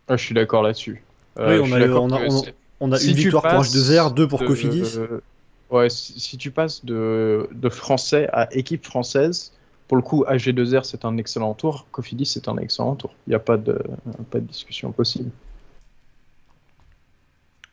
Ah, 0.07 0.17
je 0.17 0.23
suis 0.23 0.35
d'accord 0.35 0.61
là-dessus. 0.63 1.03
Euh, 1.39 1.59
Oui, 1.61 1.69
on 1.69 1.75
a, 1.75 1.79
d'accord 1.79 2.03
on 2.03 2.11
a, 2.11 2.19
que 2.19 2.27
on 2.27 2.35
a- 2.35 2.43
c'est- 2.43 2.55
on 2.79 2.91
a 2.91 2.99
si 2.99 3.09
une 3.09 3.15
victoire 3.15 3.41
pour 3.43 3.51
passes 3.51 3.71
H2R, 3.71 4.13
deux 4.13 4.27
pour 4.27 4.39
de- 4.39 4.45
Cofidis. 4.45 4.99
Ouais, 5.71 5.89
si, 5.89 6.19
si 6.19 6.37
tu 6.37 6.51
passes 6.51 6.85
de, 6.85 7.49
de 7.51 7.69
français 7.69 8.29
à 8.31 8.53
équipe 8.55 8.85
française, 8.85 9.51
pour 9.87 9.97
le 9.97 10.03
coup, 10.03 10.23
AG2R 10.27 10.85
c'est 10.85 11.05
un 11.05 11.17
excellent 11.17 11.55
tour, 11.55 11.87
Cofidis 11.91 12.25
c'est 12.27 12.47
un 12.47 12.57
excellent 12.57 12.95
tour. 12.95 13.15
Il 13.25 13.31
n'y 13.31 13.35
a 13.35 13.39
pas 13.39 13.57
de, 13.57 13.79
pas 14.29 14.39
de 14.39 14.45
discussion 14.45 14.91
possible. 14.91 15.31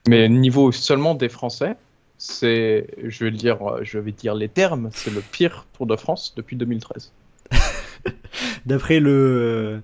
Mais 0.08 0.28
niveau 0.28 0.72
seulement 0.72 1.14
des 1.14 1.28
Français, 1.28 1.76
c'est, 2.18 2.86
je 3.04 3.24
vais 3.24 3.30
dire, 3.30 3.58
je 3.82 3.98
vais 3.98 4.12
dire 4.12 4.34
les 4.34 4.48
termes, 4.48 4.90
c'est 4.92 5.12
le 5.12 5.20
pire 5.20 5.66
Tour 5.76 5.86
de 5.86 5.96
France 5.96 6.34
depuis 6.36 6.56
2013. 6.56 7.12
D'après 8.66 9.00
le, 9.00 9.80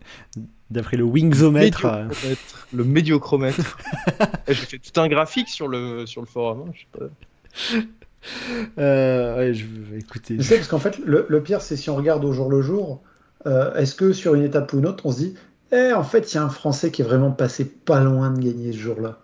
d'après 0.71 0.97
le 0.97 1.05
Wingzomètre. 1.05 1.85
Médiocromètre, 1.87 2.69
Le 2.73 2.85
médiocromètre. 2.85 3.79
J'ai 4.49 4.55
fait 4.55 4.79
tout 4.79 5.01
un 5.01 5.09
graphique 5.09 5.49
sur 5.49 5.69
le, 5.69 6.07
sur 6.07 6.21
le 6.21 6.27
forum. 6.27 6.65
hein, 6.69 6.73
je 6.75 6.81
sais 6.81 7.79
pas. 7.79 8.83
euh, 8.83 9.37
ouais, 9.37 9.55
je, 9.55 9.65
écoutez, 9.97 10.37
Tu 10.37 10.43
sais, 10.43 10.57
parce 10.57 10.69
qu'en 10.69 10.79
fait, 10.79 10.99
le, 10.99 11.27
le 11.29 11.43
pire, 11.43 11.61
c'est 11.63 11.77
si 11.77 11.91
on 11.91 11.97
regarde 11.97 12.25
au 12.25 12.33
jour 12.33 12.51
le 12.51 12.63
jour, 12.63 13.03
euh, 13.47 13.75
est-ce 13.75 13.95
que 13.95 14.13
sur 14.13 14.35
une 14.35 14.43
étape 14.43 14.73
ou 14.73 14.79
une 14.79 14.87
autre, 14.87 15.07
on 15.07 15.13
se 15.13 15.19
dit, 15.19 15.35
eh, 15.73 15.93
en 15.93 16.05
fait, 16.05 16.33
il 16.33 16.37
y 16.37 16.39
a 16.39 16.45
un 16.45 16.49
Français 16.49 16.91
qui 16.91 17.03
est 17.03 17.05
vraiment 17.05 17.31
passé 17.31 17.65
pas 17.65 18.01
loin 18.03 18.31
de 18.31 18.41
gagner 18.41 18.73
ce 18.73 18.79
jour-là 18.79 19.19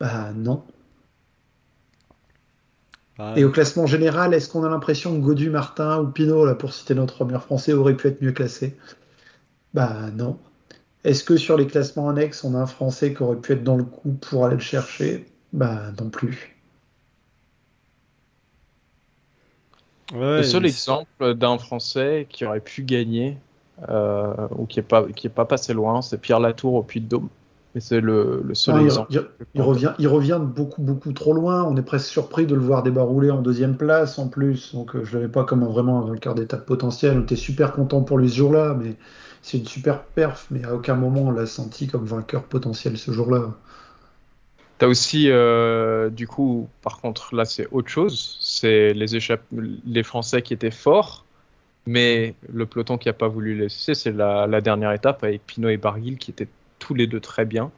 Bah 0.00 0.32
non. 0.34 0.64
bah, 3.16 3.34
Et 3.34 3.44
au 3.44 3.50
classement 3.50 3.86
général, 3.86 4.34
est-ce 4.34 4.50
qu'on 4.50 4.64
a 4.64 4.68
l'impression 4.68 5.14
que 5.18 5.24
Godu, 5.24 5.48
Martin 5.48 5.98
ou 6.02 6.10
Pinot, 6.10 6.44
là, 6.44 6.54
pour 6.54 6.74
citer 6.74 6.94
notre 6.94 7.14
premier 7.24 7.38
Français, 7.38 7.72
aurait 7.72 7.96
pu 7.96 8.08
être 8.08 8.20
mieux 8.20 8.32
classé 8.32 8.76
Bah 9.74 10.10
non. 10.12 10.38
Est-ce 11.04 11.24
que 11.24 11.36
sur 11.38 11.56
les 11.56 11.66
classements 11.66 12.08
annexes, 12.10 12.44
on 12.44 12.54
a 12.54 12.58
un 12.58 12.66
Français 12.66 13.14
qui 13.14 13.22
aurait 13.22 13.40
pu 13.40 13.52
être 13.54 13.64
dans 13.64 13.76
le 13.76 13.84
coup 13.84 14.12
pour 14.14 14.46
aller 14.46 14.56
le 14.56 14.62
chercher? 14.62 15.26
Bah 15.52 15.92
non 16.00 16.10
plus. 16.10 16.56
ouais, 20.12 20.38
Le 20.38 20.42
seul 20.42 20.64
exemple 20.66 21.34
d'un 21.34 21.58
Français 21.58 22.26
qui 22.30 22.44
aurait 22.44 22.60
pu 22.60 22.82
gagner 22.82 23.38
euh, 23.88 24.48
ou 24.56 24.66
qui 24.66 24.80
est 24.80 24.82
pas 24.82 25.06
qui 25.12 25.26
est 25.26 25.30
pas 25.30 25.44
passé 25.44 25.72
loin, 25.74 26.02
c'est 26.02 26.18
Pierre 26.20 26.40
Latour 26.40 26.74
au 26.74 26.82
Puy 26.82 27.00
Et 27.78 27.80
c'est 27.80 28.00
le, 28.00 28.42
le 28.44 28.54
seul 28.56 28.74
exemple. 28.80 29.12
il- 29.14 29.28
il 29.54 29.62
revient, 29.62 29.92
il 30.00 30.08
revient 30.08 30.40
beaucoup, 30.42 30.82
beaucoup 30.82 31.12
trop 31.12 31.32
loin. 31.32 31.62
On 31.62 31.76
est 31.76 31.82
presque 31.82 32.08
surpris 32.08 32.44
de 32.46 32.54
le 32.56 32.60
voir 32.60 32.82
débarrouler 32.82 33.30
en 33.30 33.40
deuxième 33.40 33.76
place 33.76 34.18
en 34.18 34.28
plus. 34.28 34.74
Donc 34.74 34.96
euh, 34.96 35.04
je 35.04 35.16
ne 35.16 35.22
l'avais 35.22 35.32
pas 35.32 35.44
comme 35.44 35.64
vraiment 35.64 36.02
un 36.02 36.06
vainqueur 36.08 36.34
d'étape 36.34 36.66
potentiel. 36.66 37.18
On 37.18 37.22
était 37.22 37.36
super 37.36 37.72
content 37.72 38.02
pour 38.02 38.18
lui 38.18 38.28
ce 38.28 38.36
jour-là, 38.36 38.74
mais 38.74 38.96
c'est 39.42 39.58
une 39.58 39.66
super 39.66 40.02
perf. 40.04 40.48
Mais 40.50 40.64
à 40.64 40.74
aucun 40.74 40.96
moment 40.96 41.22
on 41.22 41.30
l'a 41.30 41.46
senti 41.46 41.86
comme 41.86 42.04
vainqueur 42.04 42.44
potentiel 42.44 42.98
ce 42.98 43.12
jour-là. 43.12 43.54
T'as 44.78 44.86
aussi, 44.86 45.28
euh, 45.30 46.08
du 46.10 46.28
coup, 46.28 46.68
par 46.82 47.00
contre, 47.00 47.34
là 47.34 47.44
c'est 47.44 47.66
autre 47.72 47.88
chose. 47.88 48.38
C'est 48.40 48.92
les 48.94 49.16
échapp... 49.16 49.42
les 49.52 50.02
Français 50.04 50.42
qui 50.42 50.54
étaient 50.54 50.70
forts, 50.70 51.26
mais 51.86 52.36
le 52.52 52.66
peloton 52.66 52.98
qui 52.98 53.08
a 53.08 53.12
pas 53.12 53.28
voulu 53.28 53.54
les 53.56 53.62
laisser, 53.64 53.94
c'est 53.94 54.12
la, 54.12 54.46
la 54.46 54.60
dernière 54.60 54.92
étape 54.92 55.24
avec 55.24 55.46
Pinot 55.46 55.70
et 55.70 55.78
Barguil 55.78 56.18
qui 56.18 56.30
étaient 56.30 56.48
tous 56.78 56.94
les 56.94 57.06
deux 57.06 57.20
très 57.20 57.44
bien, 57.44 57.70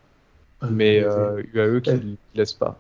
mais 0.71 0.97
Il 0.97 1.03
y 1.03 1.05
avait- 1.05 1.09
euh, 1.09 1.43
UAE 1.55 1.81
qui 1.81 1.91
ne 1.91 2.15
laissent 2.35 2.53
pas. 2.53 2.79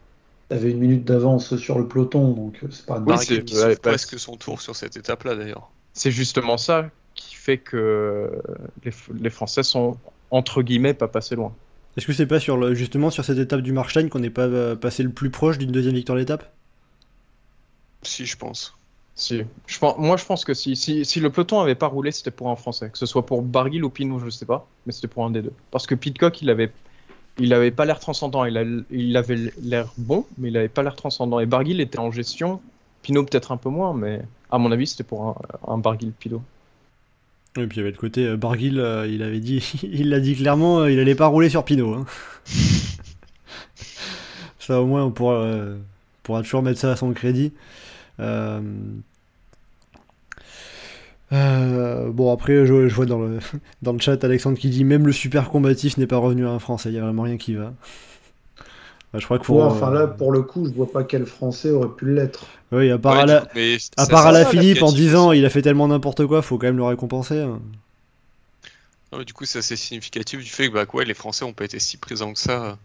T'avais 0.48 0.70
une 0.72 0.78
minute 0.80 1.04
d'avance 1.04 1.56
sur 1.56 1.78
le 1.78 1.86
peloton, 1.86 2.32
donc 2.32 2.58
euh, 2.64 2.68
c'est 2.70 2.84
pas 2.86 2.98
Oui, 2.98 3.16
c'est- 3.18 3.44
qui 3.44 3.56
ouais, 3.56 3.74
bah, 3.74 3.80
presque 3.82 4.18
son 4.18 4.36
tour 4.36 4.60
sur 4.60 4.74
cette 4.74 4.96
étape-là 4.96 5.36
d'ailleurs. 5.36 5.70
C'est 5.94 6.10
justement 6.10 6.58
ça 6.58 6.90
qui 7.14 7.34
fait 7.36 7.58
que 7.58 8.30
les, 8.84 8.92
les 9.20 9.30
Français 9.30 9.62
sont 9.62 9.96
entre 10.30 10.62
guillemets 10.62 10.94
pas 10.94 11.08
passés 11.08 11.36
loin. 11.36 11.52
Est-ce 11.96 12.06
que 12.06 12.12
c'est 12.12 12.26
pas 12.26 12.40
sur 12.40 12.56
le, 12.56 12.74
justement 12.74 13.10
sur 13.10 13.24
cette 13.24 13.38
étape 13.38 13.60
du 13.62 13.72
Marstein 13.72 14.08
qu'on 14.08 14.20
n'est 14.20 14.30
pas 14.30 14.46
euh, 14.46 14.76
passé 14.76 15.02
le 15.02 15.10
plus 15.10 15.30
proche 15.30 15.58
d'une 15.58 15.72
deuxième 15.72 15.94
victoire 15.94 16.18
d'étape 16.18 16.52
Si, 18.02 18.26
je 18.26 18.36
pense. 18.36 18.76
Si. 19.20 19.42
Je 19.66 19.78
pense, 19.78 19.98
moi, 19.98 20.16
je 20.16 20.24
pense 20.24 20.46
que 20.46 20.54
si, 20.54 20.76
si, 20.76 21.04
si 21.04 21.20
le 21.20 21.28
peloton 21.28 21.60
avait 21.60 21.74
pas 21.74 21.88
roulé, 21.88 22.10
c'était 22.10 22.30
pour 22.30 22.48
un 22.48 22.56
Français. 22.56 22.88
Que 22.90 22.96
ce 22.96 23.04
soit 23.04 23.26
pour 23.26 23.42
Barguil 23.42 23.84
ou 23.84 23.90
Pinot, 23.90 24.18
je 24.24 24.30
sais 24.30 24.46
pas, 24.46 24.66
mais 24.86 24.92
c'était 24.92 25.08
pour 25.08 25.26
un 25.26 25.30
des 25.30 25.42
deux. 25.42 25.52
Parce 25.70 25.86
que 25.86 25.94
Pitcock, 25.94 26.40
il 26.40 26.48
avait, 26.48 26.72
il 27.38 27.52
avait 27.52 27.70
pas 27.70 27.84
l'air 27.84 27.98
transcendant. 28.00 28.46
Il, 28.46 28.56
a- 28.56 28.64
il 28.90 29.14
avait 29.18 29.52
l'air 29.60 29.92
bon, 29.98 30.24
mais 30.38 30.48
il 30.48 30.56
avait 30.56 30.68
pas 30.70 30.82
l'air 30.82 30.96
transcendant. 30.96 31.38
Et 31.38 31.44
Barguil 31.44 31.82
était 31.82 31.98
en 31.98 32.10
gestion. 32.10 32.62
Pinot 33.02 33.24
peut-être 33.24 33.52
un 33.52 33.58
peu 33.58 33.68
moins, 33.68 33.92
mais 33.92 34.22
à 34.50 34.56
mon 34.56 34.72
avis, 34.72 34.86
c'était 34.86 35.04
pour 35.04 35.22
un, 35.26 35.34
un 35.68 35.76
Barguil 35.76 36.12
Pinot. 36.18 36.42
Et 37.58 37.66
puis 37.66 37.76
il 37.76 37.80
y 37.80 37.82
avait 37.82 37.90
le 37.90 37.96
côté 37.98 38.26
euh, 38.26 38.36
Barguil, 38.38 38.78
euh, 38.80 39.06
il 39.06 39.22
avait 39.22 39.40
dit, 39.40 39.62
il 39.82 40.08
l'a 40.08 40.20
dit 40.20 40.34
clairement, 40.34 40.80
euh, 40.80 40.90
il 40.90 40.98
allait 40.98 41.14
pas 41.14 41.26
rouler 41.26 41.50
sur 41.50 41.64
Pinot. 41.64 41.92
hein. 41.94 42.06
ça 44.58 44.80
au 44.80 44.86
moins 44.86 45.04
on 45.04 45.10
pourra, 45.10 45.34
euh, 45.34 45.76
pourra 46.22 46.42
toujours 46.42 46.62
mettre 46.62 46.80
ça 46.80 46.92
à 46.92 46.96
son 46.96 47.12
crédit. 47.12 47.52
Euh, 51.32 52.10
bon 52.10 52.32
après 52.32 52.66
je, 52.66 52.88
je 52.88 52.94
vois 52.94 53.06
dans 53.06 53.20
le, 53.20 53.38
dans 53.82 53.92
le 53.92 54.00
chat 54.00 54.22
Alexandre 54.24 54.58
qui 54.58 54.68
dit 54.68 54.82
même 54.84 55.06
le 55.06 55.12
super 55.12 55.48
combatif 55.50 55.96
n'est 55.96 56.08
pas 56.08 56.16
revenu 56.16 56.44
à 56.46 56.50
un 56.50 56.58
français, 56.58 56.88
il 56.90 56.96
y 56.96 56.98
a 56.98 57.02
vraiment 57.02 57.22
rien 57.22 57.36
qui 57.36 57.54
va. 57.54 57.72
Bah, 59.12 59.18
je 59.18 59.24
crois 59.24 59.38
qu'il 59.38 59.46
faut... 59.46 59.58
Ouais, 59.58 59.64
enfin 59.64 59.90
là, 59.90 60.06
pour 60.06 60.32
le 60.32 60.42
coup, 60.42 60.66
je 60.66 60.72
vois 60.72 60.90
pas 60.90 61.04
quel 61.04 61.26
Français 61.26 61.70
aurait 61.70 61.94
pu 61.94 62.12
l'être. 62.14 62.46
oui, 62.72 62.90
à 62.90 62.98
part, 62.98 63.16
Ouais, 63.16 63.18
à 63.18 63.26
la, 63.26 63.46
à 63.96 64.06
part 64.06 64.32
la 64.32 64.44
Philippe 64.44 64.82
en 64.82 64.92
disant 64.92 65.32
il 65.32 65.44
a 65.44 65.50
fait 65.50 65.62
tellement 65.62 65.88
n'importe 65.88 66.26
quoi, 66.26 66.42
faut 66.42 66.58
quand 66.58 66.66
même 66.68 66.76
le 66.76 66.84
récompenser. 66.84 67.38
hein. 67.40 67.60
Non, 69.12 69.18
mais 69.18 69.24
du 69.24 69.32
coup, 69.32 69.44
c'est 69.44 69.58
assez 69.58 69.76
significatif 69.76 70.40
du 70.42 70.50
fait 70.50 70.68
que 70.68 70.74
bah, 70.74 70.84
ouais, 70.92 71.04
les 71.04 71.14
Français 71.14 71.44
ont 71.44 71.52
pas 71.52 71.64
été 71.64 71.78
si 71.78 71.96
présents 71.96 72.32
que 72.32 72.38
ça. 72.40 72.78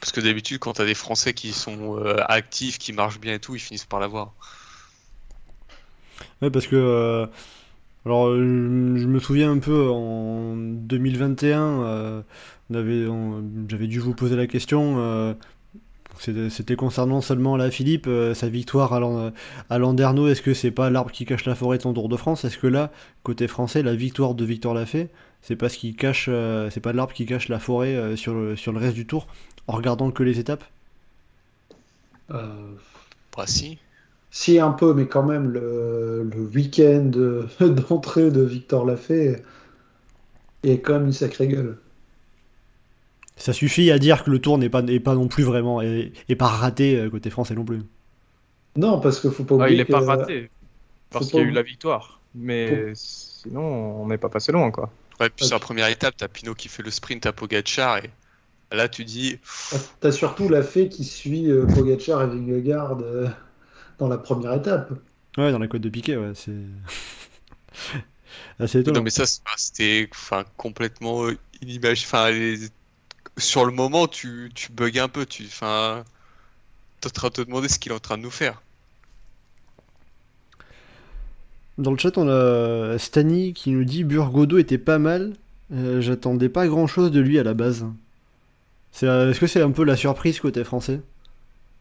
Parce 0.00 0.12
que 0.12 0.20
d'habitude, 0.20 0.58
quand 0.58 0.74
t'as 0.74 0.84
des 0.86 0.94
Français 0.94 1.34
qui 1.34 1.52
sont 1.52 1.98
euh, 1.98 2.16
actifs, 2.28 2.78
qui 2.78 2.92
marchent 2.92 3.20
bien 3.20 3.34
et 3.34 3.38
tout, 3.38 3.54
ils 3.54 3.60
finissent 3.60 3.84
par 3.84 4.00
l'avoir. 4.00 4.32
Ouais, 6.42 6.50
parce 6.50 6.66
que. 6.66 6.76
euh, 6.76 7.26
alors, 8.06 8.28
euh, 8.28 8.96
je 8.96 9.06
me 9.06 9.18
souviens 9.20 9.52
un 9.52 9.58
peu 9.58 9.90
en 9.90 10.56
2021, 10.56 11.82
euh, 11.84 12.22
on 12.70 12.74
avait, 12.76 13.06
on- 13.08 13.44
j'avais 13.68 13.88
dû 13.88 14.00
vous 14.00 14.14
poser 14.14 14.36
la 14.36 14.46
question. 14.46 14.96
euh, 14.98 15.34
c'était 16.18 16.76
concernant 16.76 17.20
seulement 17.22 17.56
la 17.56 17.70
Philippe, 17.70 18.06
euh, 18.06 18.34
sa 18.34 18.48
victoire 18.48 18.92
à, 18.92 19.00
Lan- 19.00 19.32
à 19.70 19.78
Landerneau. 19.78 20.28
Est-ce 20.28 20.42
que 20.42 20.54
c'est 20.54 20.70
pas 20.70 20.90
l'arbre 20.90 21.10
qui 21.12 21.24
cache 21.24 21.46
la 21.46 21.54
forêt 21.54 21.78
de 21.78 21.82
son 21.82 21.94
Tour 21.94 22.08
de 22.08 22.16
France? 22.16 22.44
Est-ce 22.44 22.58
que 22.58 22.66
là, 22.66 22.90
côté 23.22 23.48
français, 23.48 23.82
la 23.82 23.94
victoire 23.94 24.34
de 24.34 24.44
Victor 24.44 24.74
Lafay, 24.74 25.08
c'est 25.42 25.56
pas 25.56 25.68
ce 25.70 25.78
qui 25.78 25.94
cache, 25.94 26.26
euh, 26.28 26.68
c'est 26.70 26.80
pas 26.80 26.92
l'arbre 26.92 27.14
qui 27.14 27.26
cache 27.26 27.48
la 27.48 27.58
forêt 27.58 27.94
euh, 27.96 28.16
sur 28.16 28.34
le, 28.34 28.56
sur 28.56 28.72
le 28.72 28.78
reste 28.78 28.94
du 28.94 29.06
Tour, 29.06 29.26
en 29.68 29.72
regardant 29.74 30.10
que 30.10 30.22
les 30.22 30.38
étapes? 30.38 30.64
Euh, 32.30 32.76
Bah, 33.36 33.46
si. 33.46 33.78
Si, 34.30 34.58
un 34.58 34.72
peu, 34.72 34.92
mais 34.94 35.06
quand 35.08 35.22
même, 35.24 35.48
le, 35.50 36.24
le 36.24 36.40
week-end 36.42 37.10
euh, 37.16 37.46
d'entrée 37.60 38.30
de 38.30 38.42
Victor 38.42 38.84
Lafay 38.84 39.42
a 40.64 40.68
quand 40.78 40.94
même 40.94 41.06
une 41.06 41.12
sacrée 41.12 41.48
gueule. 41.48 41.78
Ça 43.36 43.52
suffit 43.52 43.90
à 43.90 43.98
dire 43.98 44.22
que 44.22 44.30
le 44.30 44.38
Tour 44.40 44.56
n'est 44.58 44.70
pas, 44.70 44.82
n'est 44.82 45.00
pas 45.00 45.14
non 45.16 45.26
plus 45.28 45.42
vraiment, 45.42 45.82
et, 45.82 46.12
et 46.28 46.36
pas 46.36 46.46
raté 46.46 46.96
euh, 46.96 47.10
côté 47.10 47.28
français 47.30 47.54
non 47.54 47.64
plus. 47.64 47.82
Non, 48.76 49.00
parce 49.00 49.20
qu'il 49.20 49.30
faut 49.30 49.44
pas 49.44 49.54
Ah, 49.58 49.68
oublier 49.68 49.78
il 49.78 49.80
est 49.80 49.84
pas 49.84 50.00
raté 50.00 50.50
parce 51.10 51.30
qu'il 51.30 51.40
y 51.40 51.46
a 51.46 51.46
eu 51.46 51.52
la 51.52 51.62
victoire, 51.62 52.22
mais 52.34 52.92
sinon, 52.94 53.62
on 54.02 54.08
n'est 54.08 54.18
pas 54.18 54.30
passé 54.30 54.52
loin, 54.52 54.70
quoi. 54.72 54.96
Ouais, 55.20 55.30
puis 55.30 55.44
sur 55.44 55.54
la 55.54 55.60
Ok. 55.60 55.60
première 55.60 55.86
étape, 55.88 56.16
t'as 56.16 56.26
Pinot 56.28 56.54
qui 56.56 56.68
fait 56.68 56.82
le 56.82 56.90
sprint 56.90 57.24
à 57.26 57.32
Pogacar 57.32 57.98
et 57.98 58.10
là, 58.72 58.88
tu 58.88 59.04
dis, 59.04 59.40
T'as 60.00 60.12
surtout 60.12 60.48
Lafay 60.48 60.88
qui 60.88 61.04
suit 61.04 61.50
euh, 61.50 61.66
Pogacar 61.66 62.22
et 62.22 62.26
Vingegaard 62.26 62.98
euh, 63.02 63.28
dans 64.00 64.08
la 64.08 64.18
première 64.18 64.52
étape. 64.54 64.92
Ouais, 65.38 65.52
dans 65.52 65.58
la 65.58 65.68
côte 65.68 65.82
de 65.82 65.88
Piquet, 65.88 66.16
ouais, 66.16 66.32
c'est. 66.34 66.52
assez 68.58 68.80
étonnant. 68.80 68.98
non 68.98 69.02
mais 69.02 69.10
ça, 69.10 69.26
c'est- 69.26 69.40
c'était 69.56 70.08
enfin 70.12 70.44
complètement 70.56 71.24
euh, 71.26 71.36
inimaginable. 71.62 72.06
Enfin, 72.06 72.30
les- 72.30 72.68
sur 73.38 73.66
le 73.66 73.72
moment, 73.72 74.08
tu, 74.08 74.50
tu 74.54 74.72
bugs 74.72 74.98
un 75.00 75.08
peu. 75.08 75.26
Tu, 75.26 75.46
enfin, 75.46 76.04
t'es 77.00 77.06
en 77.08 77.10
train 77.10 77.28
de 77.28 77.32
te 77.34 77.42
demander 77.42 77.68
ce 77.68 77.78
qu'il 77.78 77.92
est 77.92 77.94
en 77.94 78.00
train 78.00 78.18
de 78.18 78.22
nous 78.24 78.30
faire. 78.32 78.60
Dans 81.78 81.90
le 81.92 81.98
chat, 81.98 82.16
on 82.18 82.28
a 82.28 82.98
Stani 82.98 83.52
qui 83.54 83.70
nous 83.70 83.84
dit 83.84 84.04
Burgodo 84.04 84.58
était 84.58 84.78
pas 84.78 84.98
mal. 84.98 85.32
Euh, 85.72 86.00
J'attendais 86.00 86.48
pas 86.48 86.66
grand 86.68 86.86
chose 86.86 87.10
de 87.10 87.20
lui 87.20 87.38
à 87.38 87.42
la 87.42 87.54
base. 87.54 87.86
C'est, 88.92 89.06
euh, 89.06 89.30
Est-ce 89.30 89.40
que 89.40 89.46
c'est 89.46 89.62
un 89.62 89.70
peu 89.72 89.84
la 89.84 89.96
surprise 89.96 90.40
côté 90.40 90.64
français? 90.64 91.00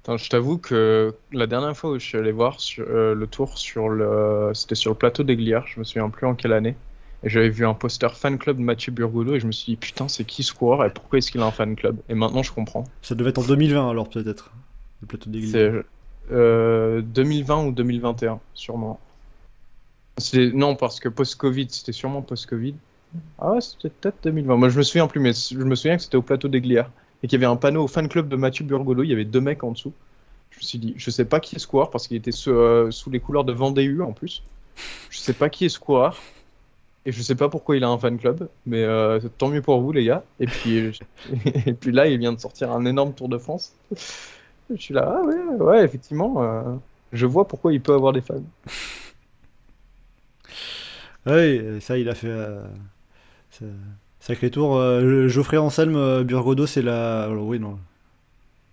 Attends, 0.09 0.17
je 0.17 0.29
t'avoue 0.31 0.57
que 0.57 1.13
la 1.31 1.45
dernière 1.45 1.77
fois 1.77 1.91
où 1.91 1.99
je 1.99 2.03
suis 2.03 2.17
allé 2.17 2.31
voir 2.31 2.59
sur, 2.59 2.83
euh, 2.83 3.13
le 3.13 3.27
tour 3.27 3.59
sur 3.59 3.89
le, 3.89 4.49
c'était 4.55 4.73
sur 4.73 4.89
le 4.89 4.97
plateau 4.97 5.21
des 5.21 5.35
Glières, 5.35 5.67
je 5.67 5.79
me 5.79 5.83
souviens 5.83 6.09
plus 6.09 6.25
en 6.25 6.33
quelle 6.33 6.53
année. 6.53 6.75
Et 7.21 7.29
j'avais 7.29 7.49
vu 7.49 7.63
un 7.63 7.75
poster 7.75 8.11
fan 8.17 8.39
club 8.39 8.57
de 8.57 8.63
Mathieu 8.63 8.91
Burgodo 8.91 9.35
et 9.35 9.39
je 9.39 9.45
me 9.45 9.51
suis 9.51 9.73
dit 9.73 9.75
putain 9.75 10.07
c'est 10.07 10.23
qui 10.23 10.41
ce 10.41 10.51
coureur 10.51 10.83
et 10.83 10.89
pourquoi 10.91 11.19
est-ce 11.19 11.31
qu'il 11.31 11.41
a 11.41 11.45
un 11.45 11.51
fan 11.51 11.75
club? 11.75 11.97
Et 12.09 12.15
maintenant 12.15 12.41
je 12.41 12.51
comprends. 12.51 12.85
Ça 13.03 13.13
devait 13.13 13.29
être 13.29 13.37
en 13.37 13.43
2020 13.43 13.87
alors 13.87 14.09
peut-être. 14.09 14.51
Le 15.01 15.07
plateau. 15.07 15.29
C'est 15.31 15.71
euh, 16.31 17.01
2020 17.03 17.65
ou 17.65 17.71
2021 17.71 18.39
sûrement. 18.55 18.99
Non 20.33 20.75
parce 20.75 20.99
que 20.99 21.09
post-Covid 21.09 21.67
c'était 21.69 21.91
sûrement 21.91 22.23
post-Covid. 22.23 22.73
Ah 23.37 23.51
ouais 23.51 23.61
c'était 23.61 23.89
peut-être 23.89 24.23
2020. 24.23 24.55
Moi 24.55 24.69
je 24.69 24.77
me 24.79 24.83
souviens 24.83 25.05
plus 25.05 25.19
mais 25.19 25.33
je 25.33 25.59
me 25.59 25.75
souviens 25.75 25.97
que 25.97 26.01
c'était 26.01 26.17
au 26.17 26.23
plateau 26.23 26.47
d'Eglières 26.47 26.89
et 27.23 27.27
qu'il 27.27 27.39
y 27.39 27.43
avait 27.43 27.51
un 27.51 27.57
panneau 27.57 27.83
au 27.83 27.87
fan 27.87 28.07
club 28.07 28.29
de 28.29 28.35
Mathieu 28.35 28.65
Burgodo. 28.65 29.03
Il 29.03 29.09
y 29.09 29.13
avait 29.13 29.25
deux 29.25 29.41
mecs 29.41 29.63
en 29.63 29.71
dessous. 29.71 29.93
Je 30.51 30.57
me 30.57 30.63
suis 30.63 30.79
dit 30.79 30.93
je 30.97 31.09
sais 31.11 31.25
pas 31.25 31.39
qui 31.39 31.55
est 31.55 31.65
coureur 31.65 31.89
parce 31.89 32.07
qu'il 32.07 32.17
était 32.17 32.31
sous, 32.31 32.51
euh, 32.51 32.89
les 33.11 33.19
couleurs 33.19 33.43
de 33.43 33.53
Vendée 33.53 33.93
en 34.01 34.13
plus. 34.13 34.43
Je 35.09 35.17
sais 35.17 35.33
pas 35.33 35.49
qui 35.49 35.65
est 35.65 35.77
coureur. 35.77 36.17
Et 37.05 37.11
je 37.11 37.21
sais 37.21 37.35
pas 37.35 37.47
pourquoi 37.49 37.77
il 37.77 37.83
a 37.83 37.87
un 37.87 37.97
fan 37.97 38.17
club, 38.17 38.49
mais 38.65 38.83
euh, 38.83 39.19
tant 39.37 39.47
mieux 39.47 39.61
pour 39.61 39.79
vous 39.81 39.91
les 39.91 40.03
gars. 40.03 40.23
Et 40.39 40.47
puis, 40.47 40.91
et 41.65 41.73
puis 41.73 41.91
là, 41.91 42.07
il 42.07 42.19
vient 42.19 42.33
de 42.33 42.39
sortir 42.39 42.71
un 42.71 42.85
énorme 42.85 43.13
Tour 43.13 43.29
de 43.29 43.37
France. 43.37 43.73
Je 44.69 44.75
suis 44.75 44.93
là, 44.93 45.17
ah 45.17 45.25
ouais, 45.25 45.63
ouais, 45.63 45.83
effectivement, 45.83 46.43
euh, 46.43 46.75
je 47.13 47.25
vois 47.25 47.47
pourquoi 47.47 47.73
il 47.73 47.81
peut 47.81 47.93
avoir 47.93 48.13
des 48.13 48.21
fans. 48.21 48.43
Oui, 51.25 51.81
ça, 51.81 51.97
il 51.97 52.09
a 52.09 52.15
fait. 52.15 52.47
Sacré 54.19 54.51
tour. 54.51 54.75
Euh, 54.77 55.27
Geoffrey 55.27 55.57
Anselme, 55.57 55.95
euh, 55.95 56.23
Burgodo, 56.23 56.65
c'est 56.65 56.81
la. 56.81 57.23
alors, 57.23 57.45
oui, 57.45 57.59
non. 57.59 57.79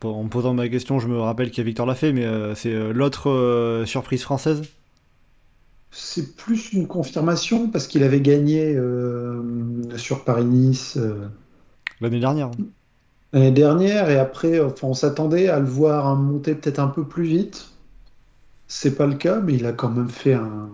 En 0.05 0.25
me 0.25 0.29
posant 0.29 0.55
ma 0.55 0.69
question, 0.69 0.99
je 1.01 1.09
me 1.09 1.19
rappelle 1.19 1.51
qu'il 1.51 1.59
y 1.59 1.63
a 1.63 1.65
Victor 1.65 1.87
Lafay, 1.87 2.13
mais 2.13 2.25
euh, 2.25 2.55
c'est 2.55 2.73
euh, 2.73 2.93
l'autre 2.93 3.83
surprise 3.87 4.23
française? 4.23 4.63
C'est 5.91 6.37
plus 6.37 6.73
une 6.73 6.87
confirmation 6.87 7.69
parce 7.71 7.87
qu'il 7.89 8.03
avait 8.05 8.21
gagné 8.21 8.79
sur 9.97 10.25
Paris-Nice 10.25 10.99
L'année 12.01 12.21
dernière. 12.21 12.51
l'année 13.33 13.53
dernière 13.53 14.11
et 14.11 14.19
après, 14.19 14.61
enfin, 14.61 14.89
on 14.89 14.95
s'attendait 14.95 15.49
à 15.49 15.59
le 15.61 15.67
voir 15.67 16.07
hein, 16.07 16.17
monter 16.17 16.55
peut-être 16.55 16.79
un 16.81 16.89
peu 16.89 17.07
plus 17.07 17.25
vite. 17.25 17.69
C'est 18.69 18.97
pas 18.97 19.07
le 19.07 19.15
cas, 19.17 19.41
mais 19.41 19.55
il 19.55 19.67
a 19.67 19.73
quand 19.73 19.91
même 19.91 20.09
fait 20.09 20.35
un, 20.35 20.71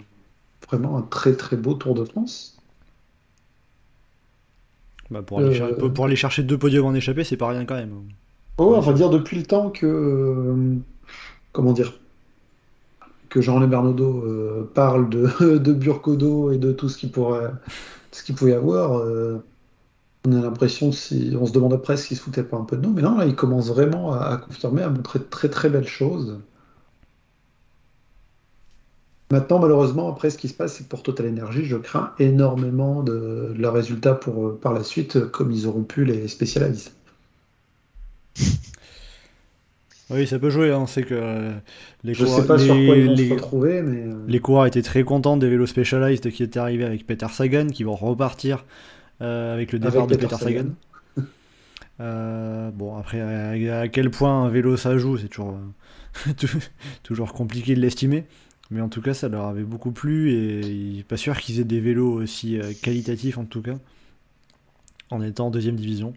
vraiment 0.68 0.98
un 0.98 1.02
très 1.02 1.36
très 1.36 1.56
beau 1.56 1.74
Tour 1.74 1.94
de 1.94 2.04
France. 2.04 2.61
Bah, 5.12 5.22
pour, 5.22 5.38
aller 5.40 5.60
Euh, 5.60 5.88
pour- 5.90 6.06
aller 6.06 6.16
chercher 6.16 6.42
deux 6.42 6.58
podiums 6.58 6.86
en 6.86 6.94
échappée, 6.94 7.24
c'est 7.24 7.36
pas 7.36 7.48
rien 7.48 7.64
quand 7.64 7.74
même. 7.76 7.92
Oh, 8.58 8.74
on 8.76 8.80
va 8.80 8.92
dire 8.92 9.10
depuis 9.10 9.36
le 9.38 9.44
temps 9.44 9.70
que, 9.70 9.86
euh, 9.86 10.76
comment 11.52 11.72
dire, 11.72 11.92
que 13.28 13.40
Jean-René 13.40 13.66
Bernaudot 13.66 14.24
euh, 14.26 14.70
parle 14.74 15.08
de, 15.08 15.26
de 15.58 15.72
Burkodo 15.72 16.50
et 16.52 16.58
de 16.58 16.72
tout 16.72 16.88
ce 16.88 16.98
qu'il 16.98 17.10
pourrait, 17.10 17.50
ce 18.12 18.22
qu'il 18.24 18.34
pouvait 18.34 18.54
avoir. 18.54 18.98
euh, 18.98 19.42
on 20.28 20.32
a 20.38 20.42
l'impression, 20.42 20.92
si, 20.92 21.34
on 21.40 21.46
se 21.46 21.52
demandait 21.52 21.78
presque 21.78 22.06
s'il 22.08 22.16
se 22.16 22.22
foutait 22.22 22.44
pas 22.44 22.56
un 22.56 22.64
peu 22.64 22.76
de 22.76 22.82
nous, 22.82 22.92
mais 22.92 23.02
non, 23.02 23.16
là, 23.18 23.26
il 23.26 23.34
commence 23.36 23.68
vraiment 23.68 24.12
à, 24.14 24.20
à 24.26 24.36
confirmer, 24.38 24.82
à 24.82 24.90
montrer 24.90 25.18
de 25.20 25.24
très 25.24 25.48
très 25.48 25.68
belles 25.70 25.88
choses. 25.88 26.40
Maintenant, 29.32 29.58
malheureusement, 29.60 30.10
après, 30.10 30.28
ce 30.28 30.36
qui 30.36 30.46
se 30.48 30.52
passe, 30.54 30.74
c'est 30.76 30.84
que 30.84 30.88
pour 30.90 31.02
Total 31.02 31.26
Energy, 31.26 31.64
je 31.64 31.76
crains 31.78 32.12
énormément 32.18 33.02
de, 33.02 33.52
de 33.56 33.62
leurs 33.62 33.72
résultats 33.72 34.14
pour, 34.14 34.46
euh, 34.46 34.58
par 34.60 34.74
la 34.74 34.84
suite, 34.84 35.16
euh, 35.16 35.26
comme 35.26 35.50
ils 35.50 35.66
auront 35.66 35.84
pu 35.84 36.04
les 36.04 36.28
Specialized. 36.28 36.92
Oui, 40.10 40.26
ça 40.26 40.38
peut 40.38 40.50
jouer, 40.50 40.70
hein, 40.70 40.80
on 40.82 40.86
sait 40.86 41.04
que 41.04 41.14
euh, 41.14 41.50
les 42.04 42.12
Je 42.12 42.24
coureurs- 42.24 42.40
sais 42.42 42.46
pas 42.46 42.58
sur 42.58 42.74
les- 42.74 42.86
quoi 42.86 42.96
ils 42.96 43.06
vont 43.06 43.14
les- 43.14 43.28
se 43.28 43.32
retrouver, 43.34 43.80
mais 43.82 44.04
Les 44.28 44.40
coureurs 44.40 44.66
étaient 44.66 44.82
très 44.82 45.04
contents 45.04 45.38
des 45.38 45.48
vélos 45.48 45.66
Specialized 45.66 46.30
qui 46.30 46.42
étaient 46.42 46.58
arrivés 46.58 46.84
avec 46.84 47.06
Peter 47.06 47.28
Sagan, 47.32 47.68
qui 47.68 47.84
vont 47.84 47.94
repartir 47.94 48.66
euh, 49.22 49.54
avec 49.54 49.72
le 49.72 49.78
Avec 49.78 49.92
départ 49.92 50.06
de 50.06 50.14
Peter 50.16 50.26
Peter 50.28 50.44
Sagan. 50.44 50.58
Sagan. 51.16 51.26
Euh, 52.00 52.70
bon, 52.72 52.96
après, 52.96 53.20
à, 53.20 53.80
à 53.80 53.88
quel 53.88 54.10
point 54.10 54.44
un 54.44 54.48
vélo 54.48 54.76
ça 54.76 54.98
joue, 54.98 55.18
c'est 55.18 55.28
toujours, 55.28 55.56
tou- 56.36 56.48
toujours 57.04 57.32
compliqué 57.32 57.74
de 57.76 57.80
l'estimer. 57.80 58.24
Mais 58.72 58.80
en 58.80 58.88
tout 58.88 59.02
cas, 59.02 59.14
ça 59.14 59.28
leur 59.28 59.44
avait 59.44 59.64
beaucoup 59.64 59.92
plu 59.92 60.32
et 60.32 61.04
pas 61.06 61.16
sûr 61.16 61.38
qu'ils 61.38 61.60
aient 61.60 61.64
des 61.64 61.80
vélos 61.80 62.12
aussi 62.12 62.58
euh, 62.58 62.72
qualitatifs, 62.82 63.38
en 63.38 63.44
tout 63.44 63.62
cas, 63.62 63.74
en 65.10 65.22
étant 65.22 65.46
en 65.46 65.50
deuxième 65.50 65.76
division. 65.76 66.14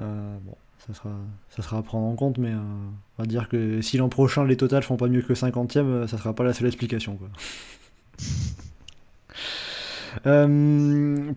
Euh, 0.00 0.36
bon, 0.44 0.54
ça 0.86 0.94
sera, 0.94 1.10
ça 1.50 1.62
sera 1.62 1.78
à 1.78 1.82
prendre 1.82 2.06
en 2.06 2.14
compte, 2.16 2.38
mais 2.38 2.50
euh, 2.50 2.58
on 3.18 3.22
va 3.22 3.26
dire 3.26 3.48
que 3.48 3.80
si 3.80 3.96
l'an 3.96 4.08
prochain 4.08 4.44
les 4.44 4.56
totales 4.56 4.82
font 4.82 4.96
pas 4.96 5.08
mieux 5.08 5.22
que 5.22 5.32
50ème, 5.32 5.86
euh, 5.86 6.06
ça 6.06 6.18
sera 6.18 6.34
pas 6.34 6.44
la 6.44 6.52
seule 6.52 6.66
explication. 6.66 7.18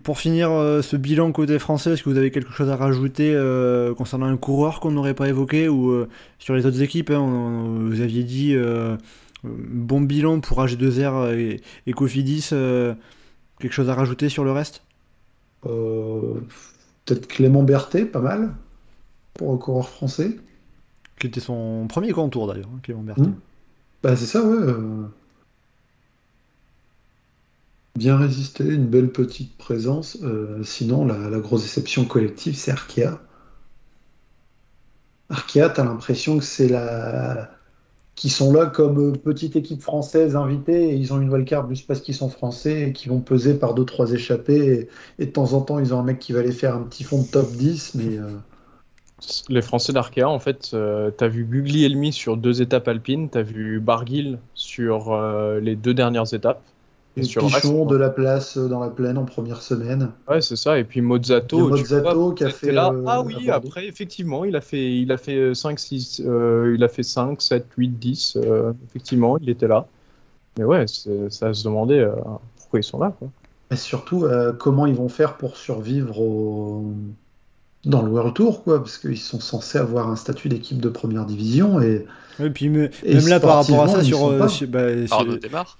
Pour 0.02 0.18
finir 0.18 0.48
ce 0.82 0.96
bilan 0.96 1.32
côté 1.32 1.58
français, 1.58 1.92
est-ce 1.92 2.02
que 2.02 2.08
vous 2.08 2.16
avez 2.16 2.30
quelque 2.30 2.50
chose 2.52 2.70
à 2.70 2.76
rajouter 2.76 3.38
concernant 3.94 4.24
un 4.24 4.38
coureur 4.38 4.80
qu'on 4.80 4.90
n'aurait 4.90 5.12
pas 5.12 5.28
évoqué 5.28 5.68
ou 5.68 6.06
sur 6.38 6.54
les 6.54 6.64
autres 6.64 6.80
équipes 6.80 7.10
hein, 7.10 7.66
Vous 7.78 8.00
aviez 8.00 8.24
dit 8.24 8.56
bon 9.44 10.00
bilan 10.00 10.40
pour 10.40 10.60
AG2R 10.62 11.32
et, 11.34 11.60
et 11.86 11.92
Cofidis. 11.92 12.50
euh, 12.52 12.94
quelque 13.60 13.72
chose 13.72 13.90
à 13.90 13.94
rajouter 13.94 14.28
sur 14.28 14.44
le 14.44 14.52
reste? 14.52 14.84
Euh, 15.66 16.40
peut-être 17.04 17.28
Clément 17.28 17.62
Berthet, 17.62 18.04
pas 18.06 18.20
mal, 18.20 18.54
pour 19.34 19.52
un 19.54 19.58
coureur 19.58 19.88
français. 19.90 20.38
Qui 21.20 21.26
était 21.28 21.38
son 21.40 21.86
premier 21.88 22.10
grand 22.10 22.28
tour 22.30 22.46
d'ailleurs, 22.48 22.70
hein, 22.74 22.80
Clément 22.82 23.02
Berthet. 23.04 23.28
Hmm. 23.28 23.40
Bah, 24.02 24.16
c'est 24.16 24.26
ça, 24.26 24.42
ouais. 24.42 24.56
euh, 24.56 25.06
Bien 27.94 28.16
résisté, 28.16 28.64
une 28.64 28.88
belle 28.88 29.12
petite 29.12 29.56
présence. 29.56 30.18
Euh, 30.24 30.64
sinon, 30.64 31.04
la, 31.06 31.30
la 31.30 31.38
grosse 31.38 31.62
déception 31.62 32.04
collective, 32.04 32.56
c'est 32.56 32.72
Arkea. 32.72 33.20
Arkea, 35.30 35.70
t'as 35.70 35.84
l'impression 35.84 36.38
que 36.38 36.44
c'est 36.44 36.68
la... 36.68 37.50
qui 38.14 38.28
sont 38.28 38.52
là 38.52 38.66
comme 38.66 38.98
euh, 38.98 39.12
petite 39.12 39.56
équipe 39.56 39.82
française 39.82 40.36
invitée 40.36 40.90
et 40.90 40.94
ils 40.94 41.12
ont 41.12 41.20
une 41.20 41.30
wildcard 41.30 41.68
juste 41.68 41.86
parce 41.86 42.00
qu'ils 42.00 42.14
sont 42.14 42.28
français 42.28 42.88
et 42.88 42.92
qui 42.92 43.08
vont 43.08 43.20
peser 43.20 43.54
par 43.54 43.74
deux 43.74 43.84
trois 43.84 44.12
échappées 44.12 44.88
et, 45.18 45.26
de 45.26 45.30
temps 45.30 45.52
en 45.52 45.60
temps 45.62 45.78
ils 45.78 45.94
ont 45.94 46.00
un 46.00 46.02
mec 46.02 46.18
qui 46.18 46.32
va 46.32 46.42
les 46.42 46.52
faire 46.52 46.74
un 46.74 46.82
petit 46.82 47.04
fond 47.04 47.22
de 47.22 47.26
top 47.26 47.50
10 47.52 47.94
mais 47.94 48.18
euh, 48.18 48.28
Les 49.48 49.62
Français 49.62 49.92
d'Arkea, 49.92 50.28
en 50.28 50.38
fait, 50.38 50.70
euh, 50.74 51.10
t'as 51.10 51.28
vu 51.28 51.44
Guglielmi 51.44 52.12
sur 52.12 52.36
deux 52.36 52.62
étapes 52.62 52.88
alpines, 52.88 53.28
t'as 53.28 53.42
vu 53.42 53.80
Barguil 53.80 54.38
sur 54.54 55.12
euh, 55.12 55.60
les 55.60 55.76
deux 55.76 55.94
dernières 55.94 56.32
étapes. 56.34 56.62
Et 57.20 57.24
les 57.24 57.28
sur 57.28 57.44
reste, 57.44 57.86
de 57.86 57.96
la 57.96 58.10
place 58.10 58.56
euh, 58.56 58.68
dans 58.68 58.80
la 58.80 58.88
plaine 58.90 59.18
en 59.18 59.24
première 59.24 59.62
semaine. 59.62 60.10
Ouais, 60.28 60.40
c'est 60.40 60.56
ça. 60.56 60.78
Et 60.78 60.84
puis 60.84 61.00
Mozzato, 61.00 61.68
Mozzato 61.68 62.20
vois, 62.26 62.34
qui 62.34 62.44
a 62.44 62.50
fait, 62.50 62.72
là. 62.72 62.90
euh, 62.92 63.04
ah 63.06 63.22
oui, 63.22 63.50
après, 63.50 63.86
effectivement, 63.86 64.44
il 64.44 64.56
a 64.56 64.60
fait, 64.60 64.96
il 64.98 65.10
a 65.12 65.16
fait 65.16 65.54
5, 65.54 65.78
6, 65.78 66.22
euh, 66.24 66.72
il 66.76 66.82
a 66.84 66.88
fait 66.88 67.02
5, 67.02 67.40
7, 67.40 67.66
8, 67.76 67.88
10. 67.98 68.36
euh, 68.36 68.72
effectivement, 68.88 69.38
il 69.38 69.48
était 69.48 69.68
là. 69.68 69.86
Mais 70.58 70.64
ouais, 70.64 70.86
ça 70.86 71.54
se 71.54 71.64
demandait 71.64 72.00
euh, 72.00 72.12
pourquoi 72.58 72.80
ils 72.80 72.84
sont 72.84 72.98
là. 72.98 73.14
Quoi. 73.18 73.28
Et 73.70 73.76
surtout, 73.76 74.24
euh, 74.24 74.52
comment 74.52 74.86
ils 74.86 74.94
vont 74.94 75.08
faire 75.08 75.36
pour 75.36 75.56
survivre 75.56 76.20
au... 76.20 76.92
dans 77.84 78.02
le 78.02 78.10
World 78.10 78.34
Tour, 78.34 78.62
quoi, 78.64 78.78
parce 78.78 78.98
qu'ils 78.98 79.18
sont 79.18 79.40
censés 79.40 79.78
avoir 79.78 80.08
un 80.10 80.16
statut 80.16 80.48
d'équipe 80.48 80.80
de 80.80 80.88
première 80.88 81.24
division 81.24 81.80
et 81.80 82.04
Et 82.42 82.50
puis 82.50 82.68
me- 82.68 82.90
Et 83.04 83.14
même 83.14 83.28
là 83.28 83.40
par 83.40 83.56
rapport 83.56 83.82
à 83.84 83.88
ça, 83.88 84.02
sur, 84.02 84.26
euh, 84.28 84.38
pas. 84.38 84.48
sur- 84.48 84.68
bah, 84.68 84.94
démarre. 85.40 85.78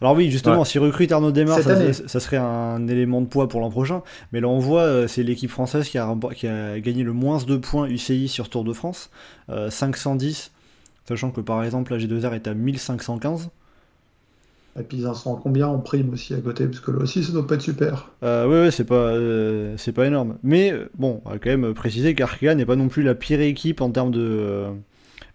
Alors 0.00 0.14
oui, 0.16 0.30
justement, 0.30 0.64
si 0.64 0.78
recrute 0.78 1.12
Arnaud 1.12 1.32
Cette 1.34 2.08
ça, 2.08 2.20
serait 2.20 2.36
un 2.36 2.86
élément 2.88 3.20
de 3.20 3.26
poids 3.26 3.48
pour 3.48 3.60
l'an 3.60 3.70
prochain. 3.70 4.02
Mais 4.32 4.40
là, 4.40 4.48
on 4.48 4.58
voit, 4.58 4.82
euh, 4.82 5.06
c'est 5.08 5.22
l'équipe 5.22 5.50
française 5.50 5.88
qui 5.88 5.98
a, 5.98 6.06
rempo- 6.06 6.34
qui 6.34 6.46
a 6.46 6.78
gagné 6.80 7.02
le 7.02 7.12
moins 7.12 7.38
de 7.38 7.56
points 7.56 7.86
UCI 7.88 8.28
sur 8.28 8.48
Tour 8.48 8.64
de 8.64 8.72
France, 8.72 9.10
euh, 9.50 9.70
510, 9.70 10.52
sachant 11.06 11.30
que 11.30 11.40
par 11.40 11.62
exemple, 11.64 11.92
la 11.92 11.98
G2R 11.98 12.34
est 12.34 12.48
à 12.48 12.54
1515. 12.54 13.50
Et 14.78 14.82
puis 14.84 14.98
ils 14.98 15.06
en 15.08 15.14
sont 15.14 15.36
à 15.36 15.40
combien 15.42 15.66
en 15.66 15.78
prime 15.78 16.12
aussi 16.12 16.34
à 16.34 16.38
côté, 16.40 16.66
parce 16.66 16.78
que 16.80 16.92
là 16.92 16.98
aussi 16.98 17.24
ça 17.24 17.32
doit 17.32 17.46
pas 17.46 17.56
être 17.56 17.62
super. 17.62 18.10
Euh, 18.22 18.46
ouais, 18.46 18.60
ouais, 18.60 18.70
c'est 18.70 18.84
pas, 18.84 18.94
euh, 18.94 19.74
c'est 19.76 19.92
pas 19.92 20.06
énorme. 20.06 20.38
Mais 20.44 20.72
euh, 20.72 20.88
bon, 20.96 21.20
on 21.24 21.30
va 21.30 21.38
quand 21.38 21.50
même 21.50 21.74
préciser 21.74 22.14
qu'Arkea 22.14 22.54
n'est 22.54 22.66
pas 22.66 22.76
non 22.76 22.86
plus 22.88 23.02
la 23.02 23.16
pire 23.16 23.40
équipe 23.40 23.80
en 23.80 23.90
termes 23.90 24.12
de, 24.12 24.20
euh, 24.20 24.70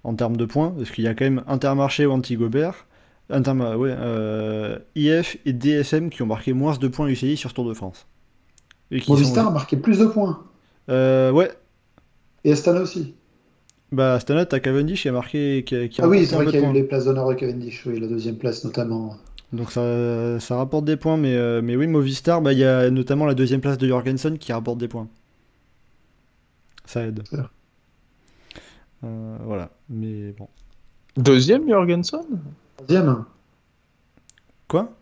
en 0.05 0.13
termes 0.15 0.38
de 0.38 0.45
points, 0.45 0.73
parce 0.77 0.91
qu'il 0.91 1.03
y 1.03 1.07
a 1.07 1.13
quand 1.13 1.25
même 1.25 1.43
Intermarché 1.47 2.05
ou 2.05 2.11
Antigobert, 2.11 2.85
Interma- 3.34 3.76
ouais, 3.76 3.93
euh, 3.97 4.77
IF 4.95 5.38
et 5.45 5.53
DSM 5.53 6.10
qui 6.10 6.22
ont 6.22 6.26
marqué 6.27 6.53
moins 6.53 6.77
de 6.77 6.88
points 6.88 7.07
UCI 7.07 7.35
sur 7.38 7.53
Tour 7.53 7.68
de 7.68 7.73
France. 7.73 8.05
Et 8.91 8.99
qui 8.99 9.11
Movistar 9.11 9.43
sont- 9.45 9.49
a 9.49 9.53
marqué 9.53 9.76
plus 9.77 9.99
de 9.99 10.05
points. 10.05 10.43
Euh, 10.89 11.31
ouais, 11.31 11.51
Et 12.43 12.51
Astana 12.51 12.81
aussi. 12.81 13.15
bah 13.91 14.19
Stana, 14.19 14.45
t'as 14.45 14.60
Cavendish 14.60 15.01
qui 15.03 15.10
a 15.10 15.11
marqué, 15.11 15.64
qui 15.65 15.76
a, 15.76 15.88
qui 15.88 16.01
a 16.01 16.05
Ah 16.05 16.07
oui, 16.07 16.26
c'est 16.26 16.35
vrai 16.35 16.45
qu'il 16.45 16.61
y 16.61 16.65
a 16.65 16.69
eu 16.69 16.73
les 16.73 16.84
places 16.84 17.05
d'honneur 17.05 17.27
de 17.30 17.34
Cavendish, 17.35 17.85
oui, 17.85 17.99
la 17.99 18.07
deuxième 18.07 18.38
place 18.38 18.64
notamment. 18.65 19.15
Donc 19.51 19.72
ça, 19.72 20.39
ça 20.39 20.55
rapporte 20.57 20.85
des 20.85 20.97
points, 20.97 21.15
mais, 21.18 21.35
euh, 21.35 21.61
mais 21.64 21.76
oui, 21.76 21.88
Movistar, 21.88 22.41
bah, 22.41 22.53
il 22.53 22.60
y 22.60 22.64
a 22.65 22.89
notamment 22.89 23.26
la 23.26 23.34
deuxième 23.35 23.61
place 23.61 23.77
de 23.77 23.88
Jorgensen 23.88 24.38
qui 24.38 24.51
rapporte 24.51 24.77
des 24.80 24.88
points. 24.88 25.07
Ça 26.85 27.05
aide. 27.05 27.23
Euh, 29.03 29.38
voilà, 29.45 29.69
mais 29.89 30.31
bon. 30.38 30.47
Deuxième, 31.18 31.68
Jorgensen? 31.69 32.22
Troisième, 32.88 33.26
Quoi? 34.68 34.93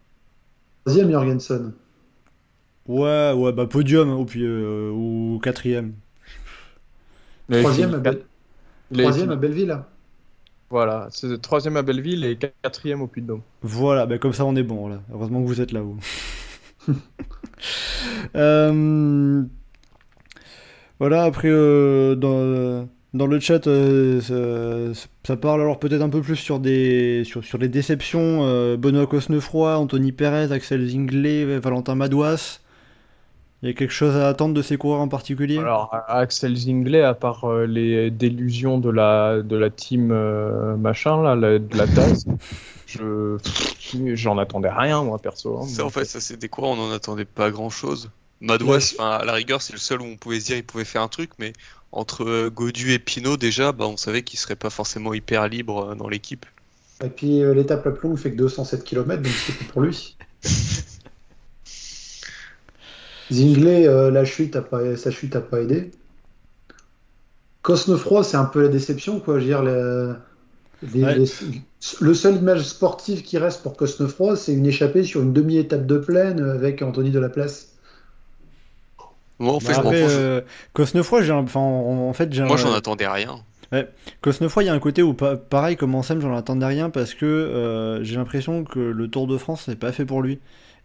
Troisième, 0.86 1.12
Jorgensen. 1.12 1.74
Ouais, 2.88 3.34
ouais, 3.34 3.54
bah 3.54 3.66
podium 3.68 4.10
ou, 4.12 4.26
puis, 4.26 4.44
euh, 4.44 4.92
ou 4.92 5.40
quatrième. 5.44 5.96
Troisième, 7.50 7.94
à, 7.96 8.02
il 8.92 9.02
avait 9.02 9.12
troisième 9.12 9.32
à 9.32 9.36
Belleville. 9.36 9.84
Voilà, 10.70 11.08
c'est 11.12 11.42
troisième 11.42 11.78
à 11.78 11.82
Belleville 11.84 12.24
et 12.26 12.38
quatrième 12.38 13.02
au 13.02 13.08
Puy-de-Dôme. 13.08 13.44
Voilà, 13.62 14.06
bah 14.06 14.18
comme 14.18 14.34
ça 14.34 14.46
on 14.46 14.56
est 14.56 14.64
bon 14.64 14.88
là. 14.88 15.02
Heureusement 15.12 15.42
que 15.42 15.48
vous 15.48 15.62
êtes 15.62 15.72
là 15.72 15.82
vous. 15.82 16.00
Euh, 18.36 19.44
Voilà, 21.00 21.24
après 21.24 21.50
euh, 21.50 22.16
dans, 22.16 22.88
dans 23.14 23.28
le 23.28 23.40
chat, 23.40 23.68
euh, 23.68 24.22
ça, 24.94 25.02
ça 25.28 25.38
parle 25.38 25.62
alors 25.62 25.80
peut-être 25.80 26.02
un 26.02 26.10
peu 26.10 26.22
plus 26.22 26.38
sur 26.38 26.60
des 26.60 27.24
sur, 27.26 27.44
sur 27.44 27.58
les 27.58 27.68
déceptions. 27.68 28.46
euh, 28.46 28.78
Benoît 28.78 29.08
Cosnefroy, 29.08 29.78
Anthony 29.78 30.12
Perez, 30.14 30.52
Axel 30.54 30.88
Zinglet, 30.88 31.60
Valentin 31.60 31.96
Madouas. 31.96 32.60
Il 33.64 33.68
y 33.68 33.72
a 33.72 33.76
quelque 33.76 33.92
chose 33.94 34.16
à 34.16 34.28
attendre 34.28 34.56
de 34.56 34.62
ces 34.64 34.78
coureurs 34.78 35.02
en 35.02 35.08
particulier? 35.08 35.60
Alors, 35.60 35.94
Axel 36.08 36.56
Zinglet, 36.56 37.02
à 37.02 37.14
part 37.14 37.46
euh, 37.46 37.66
les 37.68 38.10
délusions 38.10 38.80
de 38.80 38.90
la, 38.90 39.42
de 39.44 39.56
la 39.56 39.70
team 39.70 40.10
euh, 40.12 40.76
machin, 40.78 41.22
là, 41.22 41.36
la- 41.36 41.60
de 41.60 41.78
la 41.78 41.86
tasse, 41.86 42.26
je, 42.88 43.38
j'en 44.16 44.40
attendais 44.40 44.72
rien, 44.72 45.04
moi, 45.04 45.20
perso. 45.20 45.60
hein. 45.60 45.68
Ça, 45.68 45.86
en 45.86 45.90
fait, 45.92 46.06
ça 46.06 46.20
c'est 46.20 46.38
des 46.38 46.50
coureurs, 46.50 46.72
on 46.72 46.76
n'en 46.78 46.92
attendait 46.92 47.26
pas 47.26 47.52
grand 47.52 47.70
chose. 47.70 48.10
Madouas, 48.40 48.96
à 48.98 49.24
la 49.26 49.34
rigueur, 49.34 49.62
c'est 49.62 49.74
le 49.74 49.80
seul 49.80 50.02
où 50.02 50.06
on 50.06 50.18
pouvait 50.18 50.40
se 50.40 50.48
dire 50.48 50.56
qu'il 50.56 50.66
pouvait 50.66 50.84
faire 50.86 51.04
un 51.04 51.08
truc, 51.08 51.30
mais 51.38 51.54
entre 51.92 52.24
euh, 52.24 52.50
Godu 52.50 52.94
et 52.94 53.00
Pinot, 53.00 53.38
déjà, 53.38 53.72
bah, 53.72 53.86
on 53.86 53.98
savait 53.98 54.24
qu'il 54.24 54.40
serait 54.40 54.56
pas 54.56 54.70
forcément 54.70 55.14
hyper 55.14 55.48
libre 55.48 55.92
euh, 55.92 55.96
dans 55.96 56.08
l'équipe. 56.08 56.46
Et 57.04 57.10
puis 57.10 57.42
euh, 57.42 57.54
l'étape 57.54 57.84
la 57.86 57.92
plus 57.92 58.08
longue 58.10 58.18
fait 58.18 58.32
que 58.32 58.38
207 58.38 58.84
km, 58.84 59.22
donc 59.24 59.32
c'est 59.34 59.68
pour 59.68 59.82
lui. 59.82 60.16
Zinglet, 63.32 63.88
euh, 63.88 64.12
la 64.12 64.26
chute 64.26 64.56
a 64.56 64.62
pas, 64.62 64.96
sa 64.98 65.12
chute 65.12 65.36
a 65.36 65.42
pas 65.42 65.62
aidé. 65.62 65.92
Cosnefroy, 67.62 68.24
c'est 68.24 68.38
un 68.38 68.46
peu 68.46 68.62
la 68.64 68.68
déception, 68.68 69.20
quoi. 69.20 69.36
Je 69.36 69.42
veux 69.42 69.48
dire, 69.48 69.64
la- 69.64 70.18
les- 70.94 71.04
Ouais. 71.04 71.18
les- 71.18 71.62
le 72.02 72.14
seul 72.14 72.36
image 72.38 72.64
sportive 72.64 73.22
qui 73.24 73.38
reste 73.38 73.64
pour 73.64 73.78
Cosnefroy, 73.78 74.36
c'est 74.36 74.54
une 74.54 74.66
échappée 74.66 75.04
sur 75.04 75.22
une 75.22 75.32
demi-étape 75.34 75.86
de 75.86 75.98
plaine 75.98 76.40
avec 76.42 76.82
Anthony 76.82 77.12
Delaplace. 77.12 77.71
Moi, 79.42 79.54
en 79.56 79.60
fait, 79.60 79.74
Bah, 79.74 79.80
après, 79.80 80.04
euh, 80.10 80.42
Cosnefroy, 80.74 81.24
j'ai 81.24 81.32
un- 81.34 81.38
enfin, 81.44 81.60
en, 81.60 82.08
en 82.10 82.14
fait, 82.14 82.32
j'ai 82.32 82.44
Moi, 82.44 82.58
j'en 82.58 82.74
attendais 82.74 83.08
rien. 83.08 83.40
Cosnefroy, 84.22 84.64
il 84.64 84.66
y 84.68 84.70
a 84.70 84.74
un 84.74 84.80
côté 84.80 85.02
où, 85.02 85.14
pa- 85.14 85.38
pareil, 85.38 85.76
comme 85.78 85.96
Ansem, 85.96 86.20
j'en 86.22 86.36
attendais 86.36 86.66
rien 86.66 86.90
parce 86.90 87.14
que 87.14 87.26
euh, 87.26 88.04
j'ai 88.04 88.16
l'impression 88.18 88.64
que 88.64 88.80
le 88.80 89.08
Tour 89.08 89.28
de 89.28 89.38
France, 89.38 89.64
c'est 89.66 89.80
pas 89.80 89.92
fait 89.92 90.06
pour 90.06 90.22
lui. 90.22 90.40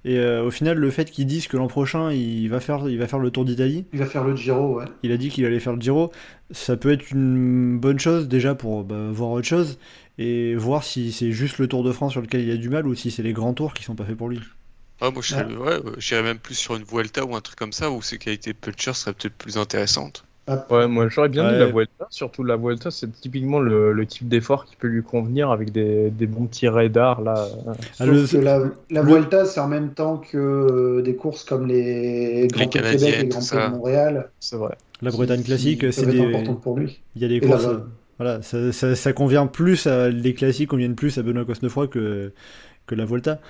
Et 0.05 0.19
euh, 0.19 0.45
au 0.45 0.53
final, 0.53 0.79
le 0.79 0.91
fait 0.91 1.11
qu'ils 1.11 1.27
disent 1.27 1.49
que 1.49 1.57
l'an 1.57 1.67
prochain, 1.67 2.13
il 2.13 2.47
va 2.49 2.61
faire, 2.61 2.89
il 2.89 2.97
va 2.97 3.09
faire 3.09 3.19
le 3.19 3.31
Tour 3.33 3.45
d'Italie, 3.45 3.87
Il 3.93 3.99
va 3.99 4.07
faire 4.07 4.23
le 4.23 4.37
Giro, 4.37 4.77
ouais. 4.79 4.85
il 5.03 5.11
a 5.11 5.17
dit 5.17 5.31
qu'il 5.31 5.45
allait 5.45 5.59
faire 5.59 5.73
le 5.73 5.81
Giro, 5.81 6.13
ça 6.53 6.77
peut 6.77 6.93
être 6.93 7.11
une 7.11 7.77
bonne 7.81 7.99
chose 7.99 8.29
déjà 8.29 8.55
pour 8.55 8.85
bah, 8.85 8.95
voir 9.11 9.31
autre 9.33 9.49
chose 9.49 9.79
et 10.19 10.55
voir 10.55 10.85
si 10.85 11.11
c'est 11.11 11.33
juste 11.33 11.59
le 11.59 11.67
Tour 11.67 11.83
de 11.83 11.91
France 11.91 12.13
sur 12.13 12.21
lequel 12.21 12.43
il 12.43 12.51
a 12.53 12.57
du 12.57 12.69
mal 12.71 12.87
ou 12.87 12.95
si 12.95 13.11
c'est 13.11 13.25
les 13.25 13.33
grands 13.33 13.53
tours 13.53 13.75
qui 13.75 13.83
sont 13.83 13.97
pas 13.97 14.05
faits 14.05 14.17
pour 14.17 14.29
lui. 14.29 14.39
Ah, 15.01 15.11
moi, 15.11 15.23
ouais, 15.23 15.81
j'irais 15.99 16.23
même 16.23 16.39
plus 16.39 16.55
sur 16.55 16.75
une 16.77 16.85
Vuelta 16.85 17.25
ou 17.25 17.35
un 17.37 17.41
truc 17.41 17.59
comme 17.59 17.73
ça 17.73 17.91
où 17.91 18.01
ses 18.03 18.19
qualités 18.19 18.53
de 18.53 18.59
puncher 18.59 18.95
seraient 18.95 19.13
peut-être 19.15 19.37
plus 19.37 19.59
intéressantes. 19.59 20.25
Ouais, 20.71 20.87
moi 20.87 21.09
j'aurais 21.09 21.29
bien 21.29 21.43
dit 21.43 21.55
Ouais. 21.55 21.59
la 21.59 21.67
Vuelta, 21.67 22.07
surtout 22.09 22.45
la 22.45 22.57
Vuelta, 22.57 22.93
c'est 22.93 23.11
typiquement 23.21 23.59
le, 23.59 23.93
le 23.93 24.07
type 24.07 24.29
d'effort 24.29 24.65
qui 24.65 24.77
peut 24.77 24.87
lui 24.87 25.03
convenir 25.03 25.51
avec 25.51 25.73
des, 25.73 26.09
des 26.11 26.29
bons 26.29 26.47
petits 26.47 26.69
radars 26.69 27.21
là. 27.21 27.49
Ah, 27.99 28.07
Sauf 28.07 28.07
le- 28.07 28.27
que 28.29 28.37
la, 28.37 29.03
Vuelta, 29.03 29.45
c'est 29.45 29.59
en 29.59 29.67
même 29.67 29.93
temps 29.93 30.19
que 30.19 30.39
euh, 30.39 31.03
des 31.03 31.17
courses 31.17 31.43
comme 31.43 31.67
les 31.67 32.47
Grands 32.53 32.69
Prix 32.69 32.81
de 32.81 32.89
Québec 32.97 33.15
et 33.19 33.29
tout 33.29 33.39
Grands 33.39 33.45
Prix 33.45 33.57
de 33.59 33.67
Montréal. 33.67 34.31
C'est 34.39 34.57
vrai. 34.57 34.77
La 35.03 35.11
Bretagne 35.11 35.43
classique, 35.43 35.93
c'est 35.93 36.07
des, 36.07 36.21
importantes 36.21 36.63
pour 36.63 36.79
lui. 36.79 37.03
il 37.17 37.23
y 37.23 37.25
a 37.25 37.29
des 37.29 37.37
Et 37.37 37.41
courses. 37.41 37.67
Voilà, 38.19 38.41
ça, 38.43 38.73
ça- 38.73 38.95
ça 38.95 39.13
convient 39.13 39.47
plus 39.47 39.87
à 39.89 40.09
les 40.11 40.33
classiques, 40.33 40.71
conviennent 40.71 40.95
plus 40.95 41.19
à 41.19 41.23
Benoît 41.23 41.45
Cosnefroy 41.45 41.89
que, 41.89 42.33
que 42.87 42.95
la 42.95 43.05
Volta. 43.05 43.41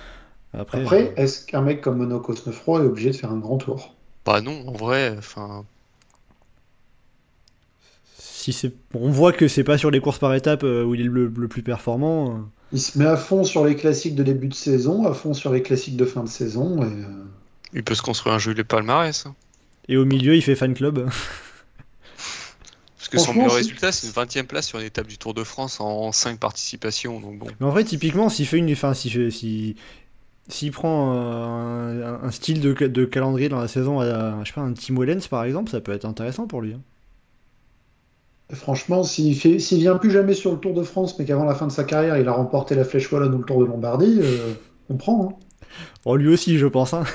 Après, 0.53 0.81
Après, 0.81 1.07
euh, 1.09 1.21
est-ce 1.21 1.45
qu'un 1.45 1.61
mec 1.61 1.81
comme 1.81 1.97
Mono 1.97 2.19
Cosnefroy 2.19 2.81
est 2.83 2.85
obligé 2.87 3.11
de 3.11 3.15
faire 3.15 3.31
un 3.31 3.37
grand 3.39 3.57
tour? 3.57 3.95
Bah 4.25 4.41
non, 4.41 4.67
en 4.67 4.73
vrai, 4.73 5.15
enfin, 5.17 5.65
si 8.17 8.53
c'est, 8.53 8.73
on 8.93 9.09
voit 9.11 9.33
que 9.33 9.47
c'est 9.47 9.63
pas 9.63 9.77
sur 9.77 9.91
les 9.91 9.99
courses 9.99 10.19
par 10.19 10.33
étapes 10.33 10.63
euh, 10.63 10.83
où 10.83 10.95
il 10.95 11.01
est 11.01 11.05
le, 11.05 11.27
le 11.27 11.47
plus 11.47 11.63
performant. 11.63 12.31
euh. 12.31 12.39
Il 12.73 12.81
se 12.81 12.97
met 12.97 13.05
à 13.05 13.17
fond 13.17 13.43
sur 13.43 13.65
les 13.65 13.75
classiques 13.75 14.15
de 14.15 14.23
début 14.23 14.47
de 14.47 14.53
saison, 14.53 15.05
à 15.05 15.13
fond 15.13 15.33
sur 15.33 15.53
les 15.53 15.61
classiques 15.61 15.95
de 15.95 16.05
fin 16.05 16.23
de 16.23 16.29
saison. 16.29 16.83
Et, 16.83 16.91
il 17.73 17.83
peut 17.83 17.95
se 17.95 18.01
construire 18.01 18.35
un 18.35 18.39
joli 18.39 18.63
palmarès. 18.63 19.25
hein. 19.25 19.35
Et 19.89 19.97
au 19.97 20.05
milieu, 20.05 20.35
il 20.35 20.41
fait 20.41 20.55
fan 20.55 20.73
club. 20.73 21.09
Parce 22.97 23.09
que 23.09 23.17
son 23.19 23.33
meilleur 23.33 23.53
résultat, 23.53 23.93
c'est 23.93 24.07
une 24.07 24.13
20 24.13 24.37
e 24.37 24.43
place 24.43 24.67
sur 24.67 24.79
une 24.79 24.85
étape 24.85 25.07
du 25.07 25.17
Tour 25.17 25.33
de 25.33 25.45
France 25.45 25.79
en 25.79 26.11
5 26.11 26.39
participations. 26.39 27.21
Donc 27.21 27.39
bon. 27.39 27.47
Mais 27.59 27.65
en 27.65 27.69
vrai, 27.69 27.85
typiquement, 27.85 28.27
s'il 28.27 28.47
fait 28.47 28.57
une, 28.57 28.69
enfin, 28.71 28.93
s'il 28.93 29.11
fait, 29.11 29.75
s'il 30.49 30.71
prend 30.71 31.13
euh, 31.15 32.17
un, 32.21 32.23
un 32.27 32.31
style 32.31 32.61
de, 32.61 32.73
de 32.73 33.05
calendrier 33.05 33.49
dans 33.49 33.59
la 33.59 33.67
saison, 33.67 33.99
à, 33.99 34.43
je 34.43 34.47
sais 34.49 34.53
pas, 34.53 34.61
un 34.61 34.73
Tim 34.73 34.95
Wellens 34.97 35.27
par 35.29 35.43
exemple, 35.43 35.69
ça 35.71 35.81
peut 35.81 35.91
être 35.91 36.05
intéressant 36.05 36.47
pour 36.47 36.61
lui. 36.61 36.73
hein. 36.73 36.81
franchement, 38.53 39.03
s'il 39.03 39.35
s'il 39.61 39.79
vient 39.79 39.97
plus 39.97 40.11
jamais 40.11 40.33
sur 40.33 40.51
le 40.53 40.57
Tour 40.57 40.73
de 40.73 40.83
France, 40.83 41.17
mais 41.19 41.25
qu'avant 41.25 41.43
la 41.45 41.55
fin 41.55 41.67
de 41.67 41.71
sa 41.71 41.83
carrière, 41.83 42.17
il 42.17 42.27
a 42.27 42.31
remporté 42.31 42.75
la 42.75 42.85
Flèche 42.85 43.11
Wallonne 43.11 43.33
ou 43.35 43.39
le 43.39 43.43
Tour 43.45 43.59
de 43.61 43.65
Lombardie, 43.65 44.19
euh, 44.21 44.53
on 44.89 44.95
prend. 44.95 45.29
hein. 45.29 45.35
Oh, 46.05 46.15
lui 46.15 46.29
aussi, 46.29 46.57
je 46.57 46.65
pense. 46.67 46.93
hein. 46.93 47.03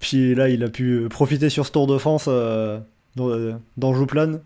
Puis 0.00 0.34
là, 0.34 0.48
il 0.48 0.62
a 0.64 0.68
pu 0.68 1.06
profiter 1.08 1.50
sur 1.50 1.66
ce 1.66 1.72
Tour 1.72 1.86
de 1.86 1.98
France 1.98 2.26
euh, 2.28 2.78
dans, 3.16 3.28
euh, 3.30 3.52
dans 3.76 3.94
Jouplane. 3.94 4.40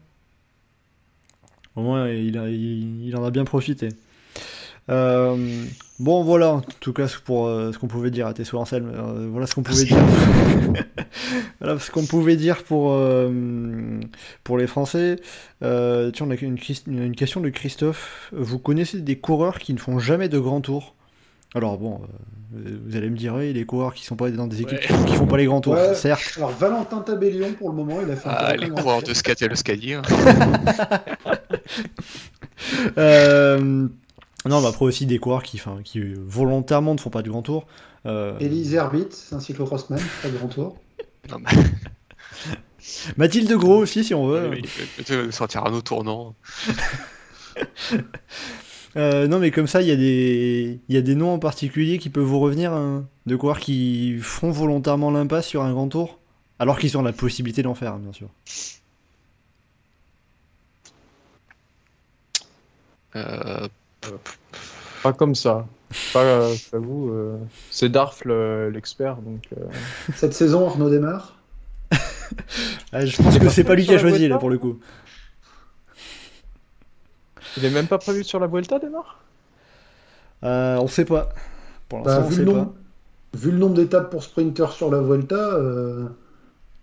Au 1.76 1.82
moins, 1.82 2.08
il, 2.08 2.36
a- 2.38 2.48
il- 2.48 3.06
il 3.06 3.16
en 3.16 3.24
a 3.24 3.30
bien 3.30 3.44
profité. 3.44 3.88
Euh, 4.90 5.64
bon, 6.02 6.22
voilà, 6.22 6.54
en 6.54 6.60
tout 6.80 6.92
cas, 6.92 7.08
ce 7.08 7.18
pour 7.18 7.46
euh, 7.46 7.72
ce 7.72 7.78
qu'on 7.78 7.86
pouvait 7.86 8.10
dire 8.10 8.26
à 8.26 8.34
Tessot 8.34 8.58
Anselme. 8.58 8.92
Euh, 8.94 9.28
voilà 9.30 9.46
ce 9.46 9.54
qu'on 9.54 9.62
pouvait 9.62 9.84
dire. 9.84 9.96
voilà 11.60 11.78
ce 11.78 11.90
qu'on 11.90 12.04
pouvait 12.04 12.36
dire 12.36 12.64
pour, 12.64 12.92
euh, 12.92 14.00
pour 14.44 14.58
les 14.58 14.66
Français. 14.66 15.16
Euh, 15.62 16.10
tiens, 16.10 16.26
on 16.28 16.30
a 16.30 16.34
une, 16.34 17.14
question 17.14 17.40
de 17.40 17.48
Christophe. 17.48 18.30
Vous 18.32 18.58
connaissez 18.58 19.00
des 19.00 19.16
coureurs 19.16 19.58
qui 19.58 19.72
ne 19.72 19.78
font 19.78 19.98
jamais 19.98 20.28
de 20.28 20.38
grands 20.38 20.60
tours? 20.60 20.94
Alors 21.54 21.76
bon, 21.76 22.00
euh, 22.54 22.78
vous 22.86 22.96
allez 22.96 23.10
me 23.10 23.16
dire, 23.16 23.34
oui, 23.34 23.52
les 23.52 23.66
coureurs 23.66 23.92
qui 23.94 24.04
sont 24.04 24.16
pas 24.16 24.30
dans 24.30 24.46
des 24.46 24.62
équipes 24.62 24.78
Ouais. 24.90 25.04
qui 25.06 25.14
font 25.14 25.26
pas 25.26 25.36
les 25.36 25.44
grands 25.44 25.60
tours, 25.60 25.74
Ouais. 25.74 25.94
certes. 25.94 26.34
Alors, 26.36 26.50
Valentin 26.50 27.00
Tabellion, 27.00 27.52
pour 27.52 27.70
le 27.70 27.76
moment, 27.76 27.98
il 28.04 28.10
a 28.10 28.16
fait 28.16 28.28
un 28.28 28.32
Ah, 28.36 28.56
les 28.56 28.70
coureurs 28.70 29.02
de 29.02 29.12
scat 29.12 29.34
et 29.42 29.48
le 29.48 29.54
hein. 29.94 30.02
Euh, 32.96 33.88
non, 34.48 34.60
mais 34.60 34.68
après 34.68 34.84
aussi 34.84 35.06
des 35.06 35.18
coureurs 35.18 35.42
qui, 35.42 35.58
enfin, 35.58 35.78
qui 35.84 36.00
euh, 36.00 36.14
volontairement 36.26 36.94
ne 36.94 37.00
font 37.00 37.10
pas 37.10 37.22
de 37.22 37.30
grands 37.30 37.42
tours. 37.42 37.66
Euh, 38.06 38.38
Elise 38.40 38.74
Herbit, 38.74 39.06
c'est 39.10 39.34
un 39.34 39.40
cyclocrossman, 39.40 40.00
pas 40.22 40.28
de 40.28 40.36
grand 40.36 40.48
tour. 40.48 40.76
Non, 41.30 41.38
Mathilde 43.16 43.52
Gros 43.52 43.76
aussi, 43.76 44.02
si 44.02 44.12
on 44.12 44.26
veut. 44.26 44.58
il 44.58 45.04
peut 45.04 45.30
sortir 45.30 45.64
un 45.64 45.72
autre 45.72 45.84
tournant. 45.84 46.34
Euh, 48.94 49.26
non, 49.26 49.38
mais 49.38 49.50
comme 49.50 49.66
ça, 49.66 49.80
il 49.80 49.88
y, 49.88 49.90
a 49.90 49.96
des... 49.96 50.78
il 50.86 50.94
y 50.94 50.98
a 50.98 51.00
des 51.00 51.14
noms 51.14 51.32
en 51.32 51.38
particulier 51.38 51.96
qui 51.96 52.10
peuvent 52.10 52.24
vous 52.24 52.40
revenir 52.40 52.74
hein, 52.74 53.06
de 53.24 53.36
coureurs 53.36 53.58
qui 53.58 54.18
font 54.20 54.50
volontairement 54.50 55.10
l'impasse 55.10 55.46
sur 55.46 55.62
un 55.62 55.72
grand 55.72 55.88
tour, 55.88 56.18
alors 56.58 56.78
qu'ils 56.78 56.98
ont 56.98 57.02
la 57.02 57.14
possibilité 57.14 57.62
d'en 57.62 57.74
faire, 57.74 57.94
hein, 57.94 58.00
bien 58.02 58.12
sûr. 58.12 58.28
Euh, 63.16 63.66
Pas 65.02 65.12
comme 65.12 65.34
ça. 65.34 65.66
Pas, 66.12 66.20
euh, 66.22 66.54
j'avoue, 66.70 67.10
euh, 67.10 67.36
c'est 67.70 67.88
Darf 67.88 68.24
le- 68.24 68.70
l'expert, 68.70 69.16
donc. 69.16 69.46
euh, 69.58 69.64
Cette 70.14 70.32
saison, 70.34 70.66
Arnaud 70.68 70.90
démarre. 70.90 71.36
Ah, 72.94 73.04
je 73.06 73.16
pense 73.22 73.38
que 73.38 73.48
c'est 73.48 73.64
pas 73.64 73.74
lui 73.74 73.84
qui 73.84 73.94
a 73.94 73.98
choisi, 73.98 74.28
là, 74.28 74.38
pour 74.38 74.50
le 74.50 74.58
coup. 74.58 74.78
Il 77.58 77.64
est 77.64 77.70
même 77.70 77.86
pas 77.86 77.98
prévu 77.98 78.24
sur 78.24 78.38
la 78.40 78.46
Vuelta, 78.46 78.78
Démarre 78.78 79.20
Euh, 80.44 80.76
on 80.78 80.86
sait 80.88 81.04
pas. 81.04 81.28
Pour 81.88 82.02
Bah, 82.02 82.18
l'instant, 82.20 82.26
on 82.26 82.28
vu, 82.30 82.34
sait 82.36 82.44
le 82.44 82.46
pas. 82.52 82.52
nombre, 82.58 82.72
vu 83.34 83.50
le 83.50 83.58
nombre 83.58 83.74
d'étapes 83.74 84.10
pour 84.10 84.22
sprinter 84.22 84.70
sur 84.72 84.90
la 84.90 85.00
Vuelta, 85.00 85.36
euh, 85.54 86.06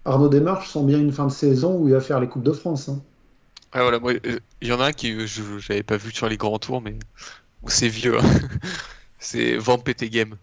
Arnaud 0.05 0.29
Desmarches 0.29 0.69
sent 0.69 0.83
bien 0.83 0.99
une 0.99 1.11
fin 1.11 1.25
de 1.25 1.31
saison 1.31 1.75
où 1.77 1.87
il 1.87 1.93
va 1.93 1.99
faire 2.01 2.19
les 2.19 2.27
Coupes 2.27 2.43
de 2.43 2.51
France. 2.53 2.89
hein. 2.89 3.01
Ouais, 3.75 3.81
voilà, 3.81 3.99
moi, 3.99 4.13
euh, 4.25 4.39
il 4.61 4.67
y 4.67 4.73
en 4.73 4.79
a 4.79 4.87
un 4.87 4.93
qui 4.93 5.11
euh, 5.13 5.25
je 5.27 5.59
j'avais 5.59 5.83
pas 5.83 5.97
vu 5.97 6.11
sur 6.11 6.27
les 6.29 6.37
grands 6.37 6.59
tours, 6.59 6.81
mais 6.81 6.97
c'est 7.67 7.89
vieux. 7.89 8.19
hein. 8.19 8.23
c'est 9.19 9.57
Van 9.57 9.79
Petegem. 9.79 10.37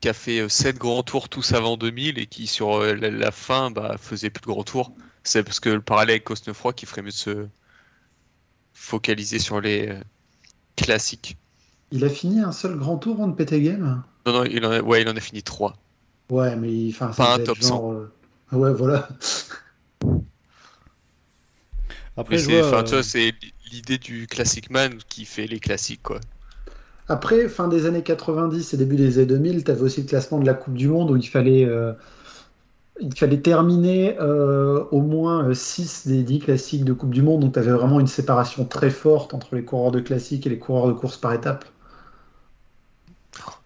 Qui 0.00 0.08
a 0.08 0.12
fait 0.12 0.48
7 0.48 0.78
grands 0.78 1.02
tours 1.02 1.28
tous 1.28 1.52
avant 1.52 1.76
2000 1.76 2.20
et 2.20 2.26
qui, 2.26 2.46
sur 2.46 2.76
euh, 2.76 2.94
la, 2.94 3.10
la 3.10 3.30
fin, 3.32 3.72
bah, 3.72 3.96
faisait 3.98 4.30
plus 4.30 4.42
de 4.42 4.46
grands 4.46 4.62
tours. 4.62 4.94
C'est 5.24 5.42
parce 5.42 5.58
que 5.58 5.68
le 5.70 5.82
parallèle 5.82 6.12
avec 6.14 6.24
Cosnefroy 6.24 6.72
qui 6.74 6.86
ferait 6.86 7.02
mieux 7.02 7.08
de 7.08 7.12
se 7.14 7.48
focaliser 8.74 9.38
sur 9.38 9.60
les 9.60 9.88
euh, 9.88 10.00
classiques. 10.76 11.38
Il 11.92 12.04
a 12.04 12.10
fini 12.10 12.40
un 12.40 12.52
seul 12.52 12.76
grand 12.76 12.98
tour 12.98 13.22
en 13.22 13.32
PT 13.32 13.62
Game 13.62 14.02
Non, 14.26 14.32
non, 14.32 14.44
il 14.44 14.64
en 14.66 14.70
a, 14.70 14.80
ouais, 14.82 15.00
il 15.02 15.08
en 15.08 15.16
a 15.16 15.20
fini 15.20 15.42
3. 15.42 15.76
Ouais, 16.30 16.56
mais 16.56 16.72
il- 16.72 16.90
enfin, 16.90 17.12
Pas 17.16 17.34
un 17.34 17.38
devait 17.38 17.44
être 17.44 17.54
top 17.54 17.62
100. 17.62 17.80
genre, 17.80 17.92
euh, 17.92 18.12
Ouais, 18.52 18.72
voilà. 18.72 19.08
Après, 22.16 22.38
c'est, 22.38 22.62
euh, 22.62 22.82
tu 22.82 22.92
vois, 22.92 23.02
c'est 23.02 23.32
l'idée 23.72 23.98
du 23.98 24.26
Classic 24.26 24.70
Man 24.70 24.98
qui 25.08 25.24
fait 25.24 25.46
les 25.46 25.58
classiques, 25.58 26.02
quoi. 26.02 26.20
Après, 27.08 27.48
fin 27.48 27.68
des 27.68 27.86
années 27.86 28.02
90 28.02 28.72
et 28.72 28.76
début 28.76 28.96
des 28.96 29.18
années 29.18 29.26
2000, 29.26 29.64
tu 29.64 29.70
avais 29.70 29.82
aussi 29.82 30.02
le 30.02 30.06
classement 30.06 30.38
de 30.38 30.46
la 30.46 30.54
Coupe 30.54 30.74
du 30.74 30.88
Monde 30.88 31.10
où 31.10 31.16
il 31.16 31.28
fallait, 31.28 31.66
euh, 31.66 31.92
il 33.00 33.14
fallait 33.14 33.40
terminer 33.40 34.16
euh, 34.20 34.84
au 34.90 35.02
moins 35.02 35.52
6 35.52 36.06
des 36.06 36.22
10 36.22 36.38
classiques 36.38 36.84
de 36.84 36.92
Coupe 36.92 37.10
du 37.10 37.20
Monde. 37.20 37.40
Donc 37.40 37.54
tu 37.54 37.58
avais 37.58 37.72
vraiment 37.72 38.00
une 38.00 38.06
séparation 38.06 38.64
très 38.64 38.90
forte 38.90 39.34
entre 39.34 39.54
les 39.54 39.64
coureurs 39.64 39.90
de 39.90 40.00
classiques 40.00 40.46
et 40.46 40.50
les 40.50 40.58
coureurs 40.58 40.86
de 40.86 40.92
course 40.92 41.18
par 41.18 41.34
étapes. 41.34 41.66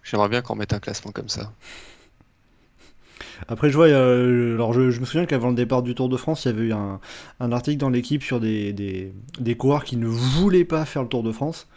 J'aimerais 0.03 0.29
bien 0.29 0.41
qu'on 0.41 0.55
mette 0.55 0.73
un 0.73 0.79
classement 0.79 1.11
comme 1.11 1.29
ça. 1.29 1.51
Après, 3.47 3.69
je 3.69 3.75
vois, 3.75 3.87
euh, 3.87 4.55
alors 4.55 4.73
je, 4.73 4.81
me 4.81 5.05
souviens 5.05 5.25
qu'avant 5.25 5.49
le 5.49 5.55
départ 5.55 5.81
du 5.81 5.95
Tour 5.95 6.09
de 6.09 6.17
France, 6.17 6.45
il 6.45 6.49
y 6.49 6.51
avait 6.51 6.67
eu 6.67 6.73
un, 6.73 6.99
article 7.51 7.77
dans 7.77 7.89
l'équipe 7.89 8.23
sur 8.23 8.39
des, 8.39 8.73
des, 8.73 9.55
coureurs 9.55 9.83
qui 9.83 9.97
ne 9.97 10.07
voulaient 10.07 10.65
pas 10.65 10.85
faire 10.85 11.03
le 11.03 11.09
Tour 11.09 11.23
de 11.23 11.31
France. 11.31 11.67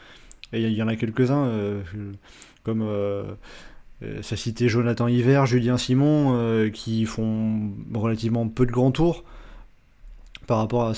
Et 0.52 0.60
il 0.60 0.72
y 0.72 0.82
en 0.82 0.88
a 0.88 0.96
quelques-uns, 0.96 1.46
euh, 1.46 1.80
comme 2.62 2.82
euh, 2.82 3.24
ça 4.20 4.36
citait 4.36 4.68
Jonathan 4.68 5.08
Hiver, 5.08 5.46
Julien 5.46 5.78
Simon, 5.78 6.68
qui 6.72 7.04
font 7.06 7.72
relativement 7.94 8.48
peu 8.48 8.66
de 8.66 8.72
grands 8.72 8.90
tours 8.90 9.24
par 10.46 10.58
rapport 10.58 10.82
à 10.82 10.92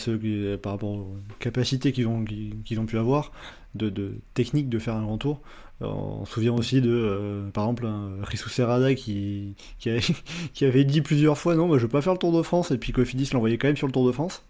par 0.63 0.73
rapport 0.73 0.91
aux 0.91 1.17
capacités 1.39 1.93
qu'ils 1.93 2.09
ont, 2.09 2.25
ont 2.25 2.87
pu 2.87 2.99
avoir, 2.99 3.31
de 3.75 4.15
technique 4.33 4.69
de 4.69 4.79
faire 4.79 4.97
un 4.97 5.03
grand 5.03 5.19
tour. 5.19 5.41
On 5.87 6.25
se 6.25 6.33
souvient 6.35 6.53
aussi 6.53 6.81
de, 6.81 6.91
euh, 6.91 7.49
par 7.51 7.65
exemple, 7.65 7.87
Rissou 8.23 8.49
Serrada 8.49 8.95
qui, 8.95 9.55
qui, 9.79 9.91
avait, 9.91 10.01
qui 10.55 10.65
avait 10.65 10.85
dit 10.85 11.01
plusieurs 11.03 11.39
fois 11.39 11.55
non, 11.55 11.67
moi, 11.67 11.79
je 11.79 11.83
veux 11.85 11.89
pas 11.89 12.03
faire 12.03 12.13
le 12.15 12.19
Tour 12.19 12.37
de 12.37 12.43
France, 12.43 12.71
et 12.71 12.79
puis 12.79 12.93
Cofidis 12.93 13.31
l'envoyait 13.33 13.59
quand 13.59 13.69
même 13.69 13.77
sur 13.77 13.87
le 13.87 13.93
Tour 13.93 14.07
de 14.07 14.13
France. 14.13 14.43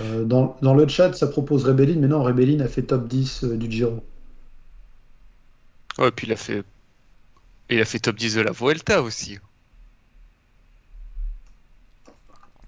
Euh, 0.00 0.24
dans, 0.24 0.56
dans 0.62 0.74
le 0.74 0.86
chat, 0.86 1.12
ça 1.14 1.26
propose 1.26 1.64
Rebellin, 1.64 1.96
mais 1.98 2.08
non, 2.08 2.22
Rebellin 2.22 2.60
a 2.60 2.68
fait 2.68 2.82
top 2.82 3.08
10 3.08 3.44
euh, 3.44 3.56
du 3.56 3.70
Giro. 3.70 4.02
Ouais, 5.98 6.10
puis 6.12 6.26
il 6.26 6.32
a 6.32 6.36
fait, 6.36 6.62
il 7.70 7.80
a 7.80 7.84
fait 7.84 7.98
top 7.98 8.16
10 8.16 8.36
de 8.36 8.40
la 8.42 8.52
Vuelta 8.52 9.02
aussi. 9.02 9.38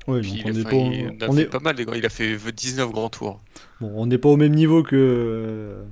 Ouais, 0.07 0.21
Puis 0.23 0.43
on 0.45 0.55
fait, 0.55 0.63
pas, 0.65 0.71
il 0.73 1.09
en 1.09 1.27
a 1.27 1.29
on 1.29 1.33
fait 1.35 1.43
est- 1.43 1.47
pas 1.47 1.61
mal. 1.61 1.77
Il 1.79 2.07
a 2.07 2.09
fait 2.09 2.37
19 2.53 2.91
grands 2.91 3.11
tours. 3.11 3.41
bon, 3.81 3.93
on 3.95 4.07
n'est 4.07 4.19
pas 4.19 4.29
au 4.29 4.37
même 4.37 4.55
niveau 4.55 4.83
que, 4.83 5.85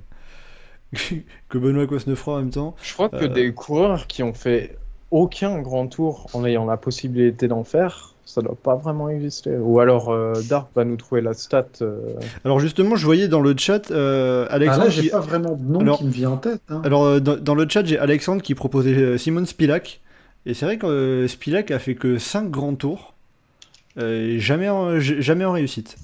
que 1.49 1.57
Benoît 1.57 1.87
Cosnefroy 1.87 2.33
en 2.35 2.37
même 2.39 2.49
temps. 2.49 2.75
Je 2.81 2.93
crois 2.93 3.09
que 3.09 3.25
Euh. 3.25 3.27
des 3.27 3.53
coureurs 3.53 4.07
qui 4.07 4.23
ont 4.23 4.33
fait 4.33 4.77
aucun 5.11 5.59
grand 5.59 5.87
tour 5.87 6.27
en 6.33 6.45
ayant 6.45 6.65
la 6.65 6.77
possibilité 6.77 7.47
d'en 7.47 7.63
faire, 7.63 8.13
ça 8.25 8.41
doit 8.41 8.55
pas 8.61 8.75
vraiment 8.75 9.09
exister. 9.09 9.57
Ou 9.57 9.79
alors 9.79 10.09
euh, 10.09 10.33
Dark 10.49 10.67
va 10.75 10.85
nous 10.85 10.97
trouver 10.97 11.21
la 11.21 11.33
stat. 11.33 11.65
euh, 11.81 12.13
Alors 12.45 12.59
justement, 12.59 12.95
je 12.95 13.05
voyais 13.05 13.27
dans 13.27 13.41
le 13.41 13.55
chat 13.57 13.89
euh, 13.91 14.45
Ah, 14.49 14.53
Alexandre 14.55 14.83
là, 14.85 14.89
j'ai 14.91 15.01
qui- 15.03 15.09
pas 15.09 15.19
vraiment 15.19 15.55
de 15.55 15.63
nom 15.63 15.79
Alors- 15.79 15.97
qui 15.99 16.05
me 16.05 16.11
vient 16.11 16.31
en 16.31 16.37
tête. 16.37 16.61
hein. 16.69 16.81
Alors 16.85 17.05
euh, 17.05 17.19
dans, 17.19 17.37
dans 17.37 17.55
le 17.55 17.67
chat, 17.67 17.83
j'ai 17.85 17.97
Alexandre 17.97 18.41
qui 18.43 18.53
proposait 18.55 18.95
euh, 18.95 19.17
Simon 19.17 19.45
Spilak. 19.45 20.01
Et 20.45 20.53
c'est 20.53 20.65
vrai 20.65 20.77
que 20.77 20.85
euh, 20.87 21.27
Spilak 21.27 21.69
a 21.71 21.79
fait 21.79 21.95
que 21.95 22.17
5 22.17 22.49
grands 22.49 22.75
tours. 22.75 23.13
euh, 23.97 24.35
et 24.35 24.39
jamais, 24.39 24.69
en, 24.69 24.99
j- 24.99 25.21
jamais 25.21 25.43
en 25.45 25.51
réussite. 25.51 25.97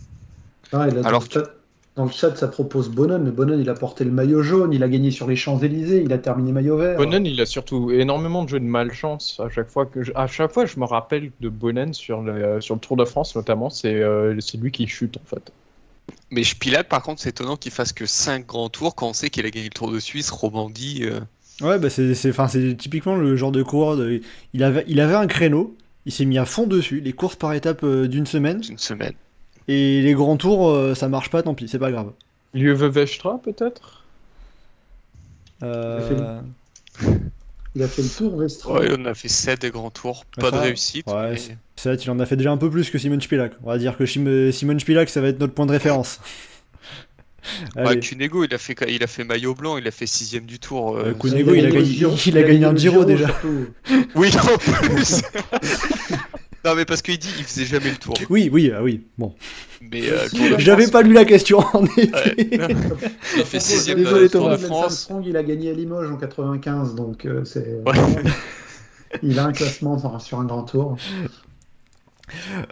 Ah, 0.73 0.87
là, 0.87 0.91
dans, 0.91 1.03
Alors 1.03 1.23
chat, 1.31 1.43
dans 1.95 2.05
le 2.05 2.11
chat, 2.11 2.35
ça 2.35 2.47
propose 2.49 2.89
Bonon, 2.89 3.19
mais 3.19 3.31
Bonon, 3.31 3.57
il 3.59 3.69
a 3.69 3.73
porté 3.73 4.03
le 4.03 4.11
maillot 4.11 4.41
jaune, 4.43 4.73
il 4.73 4.83
a 4.83 4.89
gagné 4.89 5.11
sur 5.11 5.27
les 5.27 5.35
Champs-Élysées, 5.35 6.01
il 6.03 6.11
a 6.11 6.17
terminé 6.17 6.51
maillot 6.51 6.77
vert. 6.77 6.97
Bonnen, 6.97 7.25
il 7.25 7.39
a 7.39 7.45
surtout 7.45 7.91
énormément 7.91 8.43
de 8.43 8.49
jeux 8.49 8.59
de 8.59 8.65
malchance. 8.65 9.39
À 9.43 9.49
chaque 9.49 9.69
fois 9.69 9.85
que 9.85 10.03
je, 10.03 10.11
à 10.15 10.27
chaque 10.27 10.51
fois, 10.51 10.65
je 10.65 10.77
me 10.79 10.85
rappelle 10.85 11.31
de 11.39 11.49
Bonnen 11.49 11.93
sur 11.93 12.21
le, 12.21 12.59
sur 12.59 12.75
le 12.75 12.81
Tour 12.81 12.97
de 12.97 13.05
France, 13.05 13.35
notamment. 13.35 13.69
C'est 13.69 13.93
euh, 13.95 14.37
c'est 14.41 14.57
lui 14.57 14.71
qui 14.71 14.87
chute, 14.87 15.17
en 15.17 15.25
fait. 15.25 15.51
Mais 16.31 16.43
Spilak, 16.43 16.89
par 16.89 17.01
contre, 17.01 17.21
c'est 17.21 17.29
étonnant 17.29 17.55
qu'il 17.55 17.71
fasse 17.71 17.93
que 17.93 18.05
5 18.05 18.45
grands 18.45 18.69
tours 18.69 18.95
quand 18.95 19.07
on 19.09 19.13
sait 19.13 19.29
qu'il 19.29 19.45
a 19.45 19.49
gagné 19.49 19.67
le 19.67 19.73
Tour 19.73 19.91
de 19.91 19.99
Suisse, 19.99 20.29
Romandie. 20.31 21.03
euh, 21.03 21.19
Ouais, 21.61 21.79
bah 21.79 21.89
c'est 21.89 22.13
c'est- 22.15 22.31
enfin, 22.31 22.49
c'est 22.49 22.75
typiquement 22.75 23.15
le 23.15 23.37
genre 23.37 23.51
de 23.53 23.63
coureur. 23.63 23.95
de- 23.95 24.19
il, 24.53 24.63
avait, 24.63 24.83
il 24.87 24.99
avait 24.99 25.15
un 25.15 25.27
créneau, 25.27 25.77
il 26.05 26.11
s'est 26.11 26.25
mis 26.25 26.37
à 26.37 26.43
fond 26.45 26.67
dessus, 26.67 26.99
les 26.99 27.13
courses 27.13 27.37
par 27.37 27.53
étapes 27.53 27.83
euh, 27.85 28.07
d'une 28.09 28.25
semaine. 28.25 28.61
une 28.69 28.77
semaine. 28.77 29.13
Et 29.67 30.01
les 30.01 30.13
grands 30.13 30.37
tours, 30.37 30.69
euh, 30.69 30.93
ça 30.95 31.07
marche 31.09 31.29
pas, 31.29 31.41
tant 31.43 31.53
pis, 31.53 31.67
c'est 31.67 31.79
pas 31.79 31.91
grave. 31.91 32.11
Lieu 32.53 32.73
Vestra, 32.73 33.39
peut-être? 33.43 34.03
Euh, 35.63 36.39
Il 37.75 37.83
a 37.83 37.87
fait 37.87 38.03
le 38.03 38.07
tour 38.09 38.37
Vestra. 38.37 38.73
Ouais, 38.79 38.89
on 38.97 39.05
a 39.05 39.13
fait 39.13 39.27
7 39.27 39.61
des 39.61 39.71
grands 39.71 39.89
tours. 39.89 40.25
Pas 40.37 40.51
de 40.51 40.57
réussite. 40.57 41.07
ouais, 41.07 41.31
mais- 41.31 41.37
c'est- 41.37 41.57
C'est 41.77 41.89
vrai, 41.89 41.97
il 42.01 42.09
en 42.11 42.19
a 42.19 42.25
fait 42.25 42.37
déjà 42.37 42.51
un 42.51 42.57
peu 42.57 42.69
plus 42.69 42.89
que 42.89 42.97
Simon 42.97 43.19
Spilak. 43.19 43.51
On 43.63 43.67
va 43.67 43.77
dire 43.77 43.97
que 43.97 44.05
Simon 44.05 44.79
Spilak, 44.79 45.09
ça 45.09 45.19
va 45.21 45.27
être 45.27 45.39
notre 45.39 45.53
point 45.53 45.65
de 45.65 45.71
référence. 45.71 46.21
Ouais, 47.75 47.81
Allez. 47.87 47.99
Cunego, 47.99 48.43
il 48.45 48.53
a 48.53 48.57
fait, 48.57 48.75
il 48.87 49.03
a 49.03 49.07
fait 49.07 49.23
maillot 49.25 49.53
blanc, 49.55 49.77
il 49.77 49.85
a 49.87 49.91
fait 49.91 50.07
6 50.07 50.39
du 50.41 50.57
tour. 50.59 50.95
euh, 50.97 51.07
Euh, 51.09 51.13
Cunego, 51.13 51.53
il 51.53 51.65
a 51.65 51.69
gagné- 51.69 51.85
Giro- 51.85 52.15
il 52.25 52.37
a 52.37 52.43
gagné 52.43 52.63
un 52.65 52.75
Giro, 52.75 53.03
déjà. 53.03 53.27
surtout. 53.27 53.67
Oui, 54.15 54.29
en 54.37 54.57
plus 54.57 55.21
Non, 56.65 56.73
mais 56.75 56.85
parce 56.85 57.01
qu'il 57.01 57.17
dit 57.19 57.29
il 57.37 57.43
faisait 57.43 57.65
jamais 57.65 57.91
le 57.91 57.97
tour. 57.97 58.15
Oui, 58.29 58.49
oui, 58.51 58.71
ah 58.75 58.81
oui. 58.81 59.05
Bon, 59.17 59.35
Mais 59.81 60.09
euh, 60.09 60.23
le 60.23 60.29
Si, 60.29 60.35
Tour 60.37 60.49
de 60.57 60.59
j'avais 60.59 60.81
France, 60.83 60.91
pas 60.91 61.01
lu 61.03 61.13
la 61.13 61.25
question 61.25 61.59
en 61.59 61.85
effet. 61.85 62.11
ouais. 62.11 62.35
Il 63.35 63.41
a 63.41 63.45
fait 63.45 63.59
6 63.59 63.85
de 63.87 63.93
Désolé, 63.93 64.29
Tour 64.29 64.49
de 64.49 64.55
Thomas. 64.55 64.57
France. 64.57 64.83
Armstrong, 64.85 65.23
il 65.27 65.37
a 65.37 65.43
gagné 65.43 65.69
à 65.69 65.73
Limoges 65.73 66.09
en 66.11 66.17
95, 66.17 66.95
donc 66.95 67.25
euh, 67.25 67.43
c'est. 67.45 67.81
Ouais. 67.85 67.93
Il 69.23 69.37
a 69.39 69.45
un 69.45 69.51
classement 69.53 69.97
sur- 69.99 70.19
sur 70.21 70.39
un 70.39 70.45
grand 70.45 70.63
tour. 70.63 70.97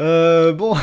Euh, 0.01 0.51
bon, 0.53 0.75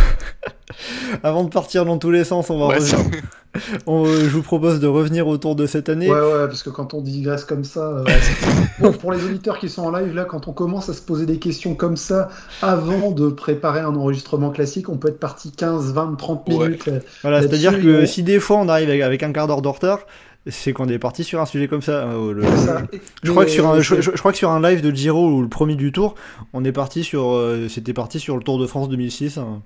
avant 1.22 1.44
de 1.44 1.48
partir 1.50 1.84
dans 1.84 1.98
tous 1.98 2.10
les 2.10 2.24
sens, 2.24 2.50
on 2.50 2.58
va 2.58 2.66
Ouais, 2.68 2.76
revenir- 2.78 3.20
on- 3.86 4.04
je 4.06 4.28
vous 4.28 4.42
propose 4.42 4.78
de 4.80 4.86
revenir 4.86 5.26
au 5.26 5.36
tour 5.36 5.56
de 5.56 5.66
cette 5.66 5.88
année. 5.88 6.08
Ouais, 6.10 6.20
ouais, 6.20 6.46
parce 6.46 6.62
que 6.62 6.70
quand 6.70 6.94
on 6.94 7.00
digresse 7.00 7.44
comme 7.44 7.64
ça. 7.64 7.80
euh, 7.80 8.04
bon, 8.80 8.92
pour 8.92 9.12
les 9.12 9.24
auditeurs 9.24 9.58
qui 9.58 9.68
sont 9.68 9.82
en 9.82 9.90
live, 9.90 10.14
là, 10.14 10.24
quand 10.24 10.46
on 10.48 10.52
commence 10.52 10.88
à 10.88 10.94
se 10.94 11.02
poser 11.02 11.26
des 11.26 11.38
questions 11.38 11.74
comme 11.74 11.96
ça 11.96 12.28
avant 12.62 13.10
de 13.10 13.28
préparer 13.28 13.80
un 13.80 13.94
enregistrement 13.96 14.50
classique, 14.50 14.88
on 14.88 14.96
peut 14.96 15.08
être 15.08 15.20
parti 15.20 15.50
15, 15.50 15.92
20, 15.92 16.14
30 16.16 16.48
Ouais. 16.48 16.54
minutes. 16.68 16.88
euh, 16.88 17.00
Voilà, 17.22 17.40
c'est-à-dire 17.42 17.80
que 17.80 18.02
on- 18.04 18.06
si 18.06 18.22
des 18.22 18.38
fois 18.38 18.58
on 18.58 18.68
arrive 18.68 18.90
avec 18.90 19.22
un 19.22 19.32
quart 19.32 19.46
d'heure 19.48 19.62
de 19.62 19.68
retard, 19.68 20.00
c'est 20.46 20.72
qu'on 20.72 20.88
est 20.88 20.98
parti 20.98 21.22
sur 21.24 21.40
un 21.40 21.46
sujet 21.46 21.68
comme 21.68 21.82
ça. 21.82 22.04
euh, 22.08 22.32
le- 22.32 22.42
ça. 22.56 22.82
Je 23.22 23.30
crois, 23.30 23.44
que 23.44 23.50
sur 23.50 23.68
un, 23.68 23.80
je, 23.80 23.96
je- 24.00 24.10
je 24.12 24.16
crois 24.18 24.32
que 24.32 24.38
sur 24.38 24.50
un 24.50 24.60
live 24.62 24.80
de 24.82 24.90
Giro 24.90 25.28
ou 25.30 25.42
le 25.42 25.48
premier 25.48 25.74
du 25.76 25.92
tour, 25.92 26.14
on 26.52 26.64
est 26.64 26.72
parti 26.72 27.04
sur, 27.04 27.30
euh, 27.32 27.68
c'était 27.68 27.92
parti 27.92 28.18
sur 28.20 28.36
le 28.36 28.42
Tour 28.42 28.58
de 28.58 28.66
France 28.66 28.88
2006. 28.88 29.38
hein. 29.38 29.62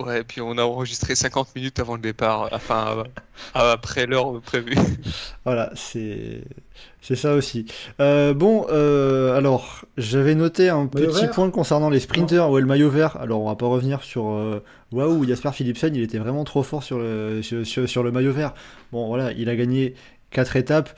Ouais, 0.00 0.22
et 0.22 0.24
puis 0.24 0.40
on 0.40 0.58
a 0.58 0.62
enregistré 0.64 1.14
50 1.14 1.54
minutes 1.54 1.78
avant 1.78 1.94
le 1.94 2.00
départ, 2.00 2.48
enfin 2.50 2.96
euh, 2.98 3.04
après 3.54 4.06
l'heure 4.06 4.40
prévue. 4.40 4.74
Voilà, 5.44 5.70
c'est 5.76 6.40
c'est 7.00 7.14
ça 7.14 7.34
aussi. 7.34 7.66
Euh, 8.00 8.34
bon, 8.34 8.66
euh, 8.70 9.36
alors 9.36 9.84
j'avais 9.96 10.34
noté 10.34 10.68
un 10.68 10.88
Maillot 10.92 11.10
petit 11.12 11.20
vert 11.20 11.30
point 11.30 11.50
concernant 11.50 11.90
les 11.90 12.00
sprinters 12.00 12.50
ou 12.50 12.58
le 12.58 12.64
maillot 12.66 12.90
vert. 12.90 13.16
Alors 13.20 13.42
on 13.42 13.48
va 13.48 13.54
pas 13.54 13.66
revenir 13.66 14.02
sur 14.02 14.30
euh, 14.30 14.60
waouh 14.90 15.24
Jasper 15.28 15.52
Philipsen, 15.52 15.94
il 15.94 16.02
était 16.02 16.18
vraiment 16.18 16.42
trop 16.42 16.64
fort 16.64 16.82
sur 16.82 16.98
le 16.98 17.40
sur, 17.42 17.64
sur- 17.64 17.88
sur 17.88 18.02
le 18.02 18.10
maillot 18.10 18.32
vert. 18.32 18.52
Bon 18.90 19.06
voilà, 19.06 19.30
il 19.32 19.48
a 19.48 19.54
gagné 19.54 19.94
quatre 20.34 20.56
étapes. 20.56 20.90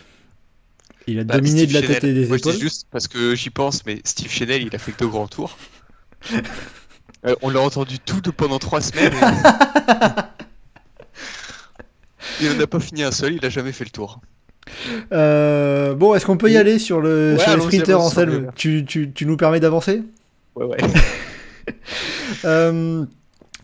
Il 1.07 1.21
a 1.21 1.25
Bah, 1.25 1.37
dominé 1.37 1.61
Steve 1.61 1.69
de 1.69 1.75
la 1.75 1.81
Chenel. 1.83 1.95
tête 1.95 2.05
et 2.05 2.15
des 2.15 2.27
Moi, 2.27 2.37
je 2.39 2.43
dis 2.43 2.49
épaules. 2.49 2.61
juste 2.61 2.89
parce 2.91 3.07
que 3.07 3.37
j'y 3.37 3.51
pense, 3.51 3.87
mais 3.87 4.01
Steve 4.05 4.29
Chenel, 4.31 4.63
il 4.63 4.75
a 4.75 4.79
fait 4.79 4.91
que 4.91 4.99
deux 4.99 5.09
grands 5.09 5.29
tours. 5.29 5.57
Euh, 7.25 7.35
on 7.43 7.49
l'a 7.51 7.61
entendu 7.61 7.99
tout 7.99 8.21
de- 8.21 8.31
pendant 8.31 8.59
trois 8.61 8.81
semaines. 8.81 9.13
et- 12.41 12.45
Il 12.45 12.53
n'en 12.53 12.61
a 12.63 12.67
pas 12.67 12.79
fini 12.81 13.03
un 13.03 13.11
seul, 13.11 13.33
il 13.35 13.45
a 13.45 13.49
jamais 13.49 13.73
fait 13.73 13.85
le 13.85 13.91
tour. 13.91 14.21
Euh, 15.13 15.95
bon, 15.95 16.15
est-ce 16.15 16.27
qu'on 16.27 16.37
peut 16.37 16.51
y 16.51 16.57
aller 16.57 16.79
sur 16.79 17.01
le 17.01 17.33
Ouais, 17.33 17.39
sur 17.39 17.49
les 17.49 17.53
allons-y, 17.55 17.73
sprinters 17.77 17.97
allons-y 17.97 18.11
sur 18.13 18.21
le 18.21 18.27
Anselme 18.33 18.43
vert. 18.45 18.53
tu, 18.55 18.85
tu, 18.85 19.13
tu 19.13 19.27
nous 19.27 19.37
permets 19.37 19.61
d'avancer? 19.61 20.03
Ouais, 20.55 20.67
ouais. 20.67 20.77
Euh, 22.45 23.05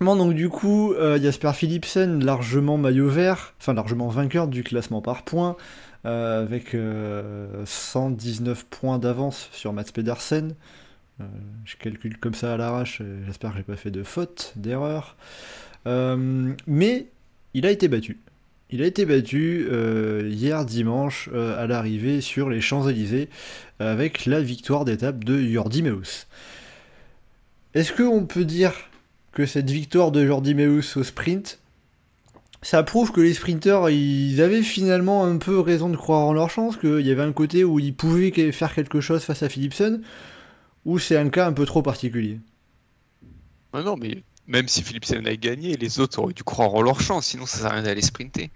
donc 0.02 0.34
du 0.34 0.48
coup, 0.48 0.92
euh, 0.94 1.20
Jasper 1.20 1.52
Philipsen, 1.54 2.24
largement 2.24 2.76
maillot 2.76 3.08
vert, 3.08 3.54
enfin 3.60 3.72
largement 3.72 4.08
vainqueur 4.08 4.48
du 4.48 4.64
classement 4.64 5.00
par 5.00 5.22
points, 5.22 5.56
euh, 6.04 6.42
avec 6.42 6.74
euh, 6.74 7.64
119 7.64 8.64
points 8.64 8.98
d'avance 8.98 9.48
sur 9.52 9.72
Mats 9.72 9.84
Pedersen. 9.94 10.54
Euh, 11.20 11.24
je 11.64 11.76
calcule 11.76 12.18
comme 12.18 12.34
ça 12.34 12.54
à 12.54 12.56
l'arrache, 12.56 12.98
euh, 13.00 13.22
j'espère 13.26 13.52
que 13.52 13.58
j'ai 13.58 13.62
pas 13.62 13.76
fait 13.76 13.90
de 13.92 14.02
faute, 14.02 14.52
d'erreur. 14.56 15.16
Euh, 15.86 16.52
mais 16.66 17.06
il 17.54 17.64
a 17.64 17.70
été 17.70 17.86
battu. 17.86 18.18
Il 18.70 18.82
a 18.82 18.86
été 18.86 19.04
battu 19.04 19.66
euh, 19.70 20.28
hier 20.32 20.64
dimanche 20.64 21.28
euh, 21.32 21.62
à 21.62 21.66
l'arrivée 21.66 22.20
sur 22.20 22.48
les 22.50 22.60
Champs-Élysées 22.60 23.28
avec 23.78 24.26
la 24.26 24.40
victoire 24.40 24.84
d'étape 24.84 25.22
de 25.24 25.40
Jordi 25.40 25.82
Meus. 25.82 26.26
Est-ce 27.74 27.92
qu'on 27.92 28.24
peut 28.24 28.44
dire 28.44 28.72
que 29.32 29.46
cette 29.46 29.70
victoire 29.70 30.12
de 30.12 30.26
Jordi 30.26 30.54
Meus 30.54 30.96
au 30.96 31.02
sprint 31.02 31.59
ça 32.62 32.84
prouve 32.84 33.10
que 33.10 33.20
les 33.20 33.34
sprinters, 33.34 33.90
ils 33.90 34.40
avaient 34.40 34.62
finalement 34.62 35.24
un 35.24 35.36
peu 35.36 35.59
raison 35.59 35.88
de 35.88 35.96
croire 35.96 36.26
en 36.26 36.32
leur 36.32 36.48
chance, 36.48 36.76
qu'il 36.76 37.00
y 37.00 37.10
avait 37.10 37.22
un 37.22 37.32
côté 37.32 37.64
où 37.64 37.80
ils 37.80 37.94
pouvaient 37.94 38.52
faire 38.52 38.72
quelque 38.72 39.00
chose 39.00 39.24
face 39.24 39.42
à 39.42 39.48
Philipsen, 39.48 40.00
ou 40.84 41.00
c'est 41.00 41.16
un 41.16 41.28
cas 41.28 41.46
un 41.46 41.52
peu 41.52 41.66
trop 41.66 41.82
particulier 41.82 42.38
Non, 43.74 43.96
mais 43.96 44.22
même 44.46 44.68
si 44.68 44.82
Philipsen 44.82 45.26
a 45.26 45.34
gagné, 45.34 45.76
les 45.76 45.98
autres 45.98 46.20
auraient 46.20 46.34
dû 46.34 46.44
croire 46.44 46.72
en 46.74 46.82
leur 46.82 47.00
chance, 47.00 47.26
sinon 47.26 47.46
ça 47.46 47.59
sert 47.59 47.66
à 47.66 47.74
rien 47.74 47.82
d'aller 47.82 48.02
sprinter. 48.02 48.52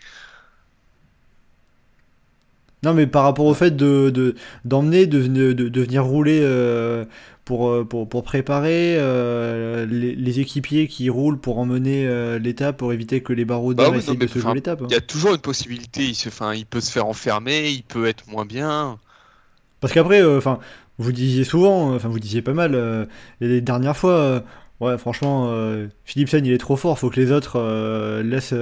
Non, 2.83 2.95
mais 2.95 3.07
par 3.07 3.25
rapport 3.25 3.47
au 3.47 3.55
fait 3.55 3.75
de 3.75 4.35
d'emmener, 4.65 5.07
de, 5.07 5.27
de, 5.53 5.81
venir 5.81 6.05
rouler 6.05 6.41
euh, 6.43 7.05
pour, 7.45 7.87
pour, 7.89 8.09
pour, 8.09 8.23
préparer 8.23 8.97
euh, 8.99 9.87
les, 9.87 10.41
équipiers 10.41 10.87
qui 10.87 11.09
roulent 11.09 11.41
pour 11.41 11.59
emmener 11.59 12.07
euh, 12.07 12.39
l'étape 12.39 12.77
pour 12.77 12.93
éviter 12.93 13.23
que 13.23 13.33
les 13.33 13.45
baroudeurs 13.47 13.93
bah 13.93 13.97
essayent 13.97 14.19
de 14.19 14.27
se 14.27 14.39
jouer 14.39 14.55
l'étape. 14.55 14.83
Il 14.89 14.93
y 14.93 14.97
a 14.97 15.01
toujours 15.01 15.33
une 15.33 15.41
possibilité, 15.41 16.05
il, 16.05 16.15
se, 16.15 16.29
il 16.55 16.67
peut 16.67 16.81
se 16.81 16.93
faire 16.93 17.07
enfermer, 17.07 17.71
il 17.71 17.83
peut 17.83 18.07
être 18.07 18.29
moins 18.29 18.45
bien. 18.45 18.99
Parce 19.81 19.95
qu'après, 19.95 20.23
enfin, 20.23 20.59
vous 20.99 21.13
disiez 21.13 21.45
souvent, 21.45 21.95
enfin 21.95 22.09
vous 22.09 22.21
disiez 22.21 22.43
pas 22.43 22.55
mal, 22.55 23.09
les 23.41 23.61
dernières 23.63 23.97
fois, 23.97 24.45
ouais 24.81 24.99
franchement, 24.99 25.51
Philipsen 26.05 26.45
il 26.45 26.53
est 26.53 26.59
trop 26.59 26.77
fort, 26.77 26.99
faut 26.99 27.11
que 27.11 27.21
les 27.21 27.33
autres 27.33 27.59
laissent, 28.23 28.55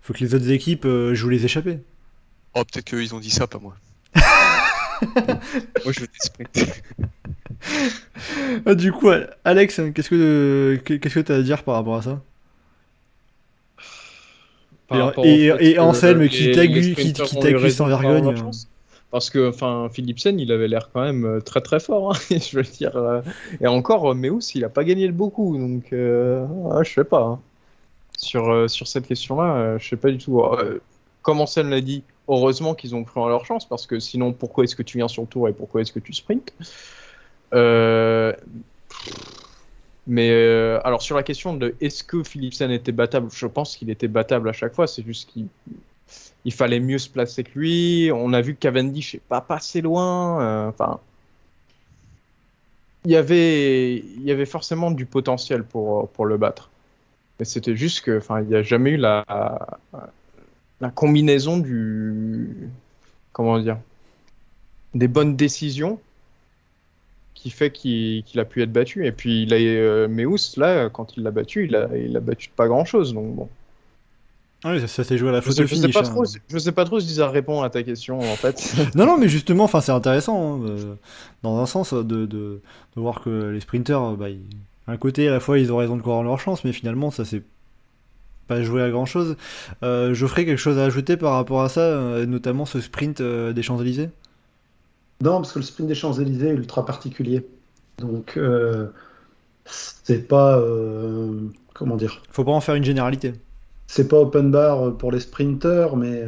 faut 0.00 0.14
que 0.14 0.20
les 0.20 0.34
autres 0.34 0.50
équipes 0.50 0.86
jouent 1.12 1.28
les 1.28 1.44
échappées. 1.44 1.80
Oh, 2.58 2.64
peut-être 2.64 2.86
qu'ils 2.86 3.14
ont 3.14 3.20
dit 3.20 3.28
ça, 3.28 3.46
pas 3.46 3.58
moi. 3.58 3.74
moi, 4.16 5.92
je 5.92 6.00
veux 6.00 6.06
ah, 8.64 8.74
du 8.74 8.92
coup, 8.92 9.10
Alex, 9.44 9.82
qu'est-ce 9.94 10.08
que 10.08 10.80
qu'est-ce 10.82 11.14
que 11.14 11.20
tu 11.20 11.32
as 11.32 11.34
à 11.34 11.42
dire 11.42 11.62
par 11.64 11.74
rapport 11.74 11.96
à 11.96 12.02
ça? 12.02 12.22
Et, 15.22 15.50
et, 15.60 15.78
Anselme 15.78 16.28
qui 16.28 16.50
t'accuse 16.52 17.76
sans 17.76 17.88
vergogne. 17.88 18.34
Parce 19.10 19.28
que, 19.28 19.50
enfin, 19.50 19.90
Philipsen, 19.92 20.40
il 20.40 20.50
avait 20.50 20.68
l'air 20.68 20.88
quand 20.92 21.02
même 21.02 21.26
euh, 21.26 21.40
très 21.40 21.60
très 21.60 21.78
fort. 21.78 22.14
Hein, 22.14 22.18
je 22.30 22.56
veux 22.56 22.62
dire. 22.62 22.96
Euh, 22.96 23.20
et 23.60 23.66
encore, 23.66 24.14
Meus, 24.14 24.54
il 24.54 24.64
a 24.64 24.68
pas 24.70 24.82
gagné 24.84 25.06
le 25.06 25.12
beaucoup, 25.12 25.58
donc 25.58 25.92
euh, 25.92 26.46
je 26.82 26.90
sais 26.90 27.04
pas. 27.04 27.22
Hein. 27.22 27.40
Sur, 28.16 28.70
sur 28.70 28.88
cette 28.88 29.06
question-là, 29.06 29.76
je 29.76 29.86
sais 29.86 29.96
pas 29.96 30.10
du 30.10 30.16
tout. 30.16 30.42
comme 31.20 31.40
Anselme 31.40 31.68
l'a 31.68 31.82
dit, 31.82 32.02
heureusement 32.28 32.74
qu'ils 32.74 32.94
ont 32.94 33.04
cru 33.04 33.20
en 33.20 33.28
leur 33.28 33.44
chance, 33.44 33.66
parce 33.68 33.86
que 33.86 33.98
sinon, 34.00 34.32
pourquoi 34.32 34.64
est-ce 34.64 34.76
que 34.76 34.82
tu 34.82 34.98
viens 34.98 35.08
sur 35.08 35.26
tour 35.26 35.48
et 35.48 35.52
pourquoi 35.52 35.80
est-ce 35.80 35.92
que 35.92 35.98
tu 35.98 36.12
sprints 36.12 36.52
euh, 37.54 38.32
Mais 40.06 40.30
euh, 40.30 40.80
alors, 40.84 41.02
sur 41.02 41.16
la 41.16 41.22
question 41.22 41.54
de 41.54 41.74
est-ce 41.80 42.04
que 42.04 42.22
Philipsen 42.22 42.70
était 42.70 42.92
battable, 42.92 43.28
je 43.32 43.46
pense 43.46 43.76
qu'il 43.76 43.90
était 43.90 44.08
battable 44.08 44.48
à 44.48 44.52
chaque 44.52 44.74
fois, 44.74 44.86
c'est 44.86 45.04
juste 45.04 45.30
qu'il 45.30 45.46
il 46.44 46.52
fallait 46.52 46.78
mieux 46.78 46.98
se 46.98 47.08
placer 47.08 47.42
que 47.42 47.58
lui. 47.58 48.10
On 48.14 48.32
a 48.32 48.40
vu 48.40 48.54
que 48.54 48.60
Cavendish 48.60 49.14
n'est 49.14 49.20
pas 49.28 49.40
passé 49.40 49.80
loin. 49.80 50.70
Euh, 50.70 50.72
il 53.04 53.10
y 53.10 53.16
avait, 53.16 53.96
il 53.96 54.22
y 54.22 54.30
avait 54.30 54.46
forcément 54.46 54.92
du 54.92 55.06
potentiel 55.06 55.64
pour, 55.64 56.08
pour 56.10 56.24
le 56.24 56.36
battre. 56.36 56.70
Mais 57.38 57.44
c'était 57.44 57.74
juste 57.74 58.02
que, 58.02 58.18
enfin, 58.18 58.42
il 58.42 58.46
n'y 58.46 58.54
a 58.54 58.62
jamais 58.62 58.90
eu 58.90 58.96
la, 58.96 59.24
la 60.80 60.90
combinaison 60.90 61.58
du 61.58 62.68
comment 63.32 63.58
dire 63.58 63.78
des 64.94 65.08
bonnes 65.08 65.36
décisions 65.36 65.98
qui 67.34 67.50
fait 67.50 67.70
qu'il 67.70 68.24
a 68.36 68.44
pu 68.44 68.62
être 68.62 68.72
battu 68.72 69.06
et 69.06 69.12
puis 69.12 69.42
il 69.42 69.52
a 69.52 69.56
euh, 69.56 70.08
Meus 70.08 70.56
là 70.56 70.88
quand 70.88 71.16
il 71.16 71.22
l'a 71.22 71.30
battu 71.30 71.66
il 71.66 71.76
a 71.76 71.88
il 71.96 72.16
a 72.16 72.20
battu 72.20 72.50
pas 72.54 72.66
grand 72.66 72.84
chose 72.84 73.14
donc 73.14 73.34
bon 73.34 73.48
ah 74.64 74.72
oui, 74.72 74.88
ça, 74.88 75.04
s'est 75.04 75.18
joué 75.18 75.28
à 75.28 75.32
la 75.32 75.42
photo 75.42 75.66
je, 75.66 75.74
sais, 75.74 75.88
pas 75.88 76.00
hein. 76.00 76.02
trop, 76.02 76.24
je 76.24 76.58
sais 76.58 76.72
pas 76.72 76.84
trop 76.84 76.98
si 76.98 77.14
ça 77.14 77.28
répond 77.28 77.62
à 77.62 77.68
ta 77.68 77.82
question 77.82 78.18
en 78.18 78.36
fait. 78.36 78.74
non, 78.96 79.04
non, 79.04 79.18
mais 79.18 79.28
justement, 79.28 79.64
enfin, 79.64 79.82
c'est 79.82 79.92
intéressant 79.92 80.64
hein, 80.64 80.96
dans 81.42 81.58
un 81.60 81.66
sens 81.66 81.92
de, 81.92 82.02
de, 82.02 82.26
de, 82.26 82.60
voir 82.96 83.20
que 83.20 83.50
les 83.50 83.60
sprinters, 83.60 84.12
bah, 84.12 84.26
un 84.88 84.96
côté 84.96 85.28
à 85.28 85.30
la 85.30 85.40
fois 85.40 85.58
ils 85.58 85.72
ont 85.72 85.76
raison 85.76 85.96
de 85.96 86.00
croire 86.00 86.18
en 86.18 86.22
leur 86.22 86.40
chance, 86.40 86.64
mais 86.64 86.72
finalement 86.72 87.10
ça 87.10 87.24
c'est 87.24 87.42
pas 88.46 88.62
joué 88.62 88.82
à 88.82 88.90
grand 88.90 89.06
chose. 89.06 89.36
Euh, 89.82 90.14
je 90.14 90.26
ferai 90.26 90.44
quelque 90.44 90.58
chose 90.58 90.78
à 90.78 90.84
ajouter 90.84 91.16
par 91.16 91.32
rapport 91.32 91.62
à 91.62 91.68
ça, 91.68 91.80
euh, 91.80 92.26
notamment 92.26 92.64
ce 92.64 92.80
sprint 92.80 93.20
euh, 93.20 93.52
des 93.52 93.62
Champs-Élysées? 93.62 94.10
Non, 95.20 95.36
parce 95.36 95.52
que 95.52 95.58
le 95.58 95.64
sprint 95.64 95.88
des 95.88 95.94
Champs-Élysées 95.94 96.48
est 96.48 96.54
ultra 96.54 96.84
particulier. 96.84 97.46
Donc, 97.98 98.38
c'est 99.64 100.28
pas. 100.28 100.62
comment 101.72 101.96
dire? 101.96 102.22
Faut 102.30 102.44
pas 102.44 102.52
en 102.52 102.60
faire 102.60 102.74
une 102.74 102.84
généralité. 102.84 103.32
C'est 103.86 104.08
pas 104.08 104.18
open 104.18 104.50
bar 104.50 104.96
pour 104.98 105.12
les 105.12 105.20
sprinters, 105.20 105.96
mais. 105.96 106.24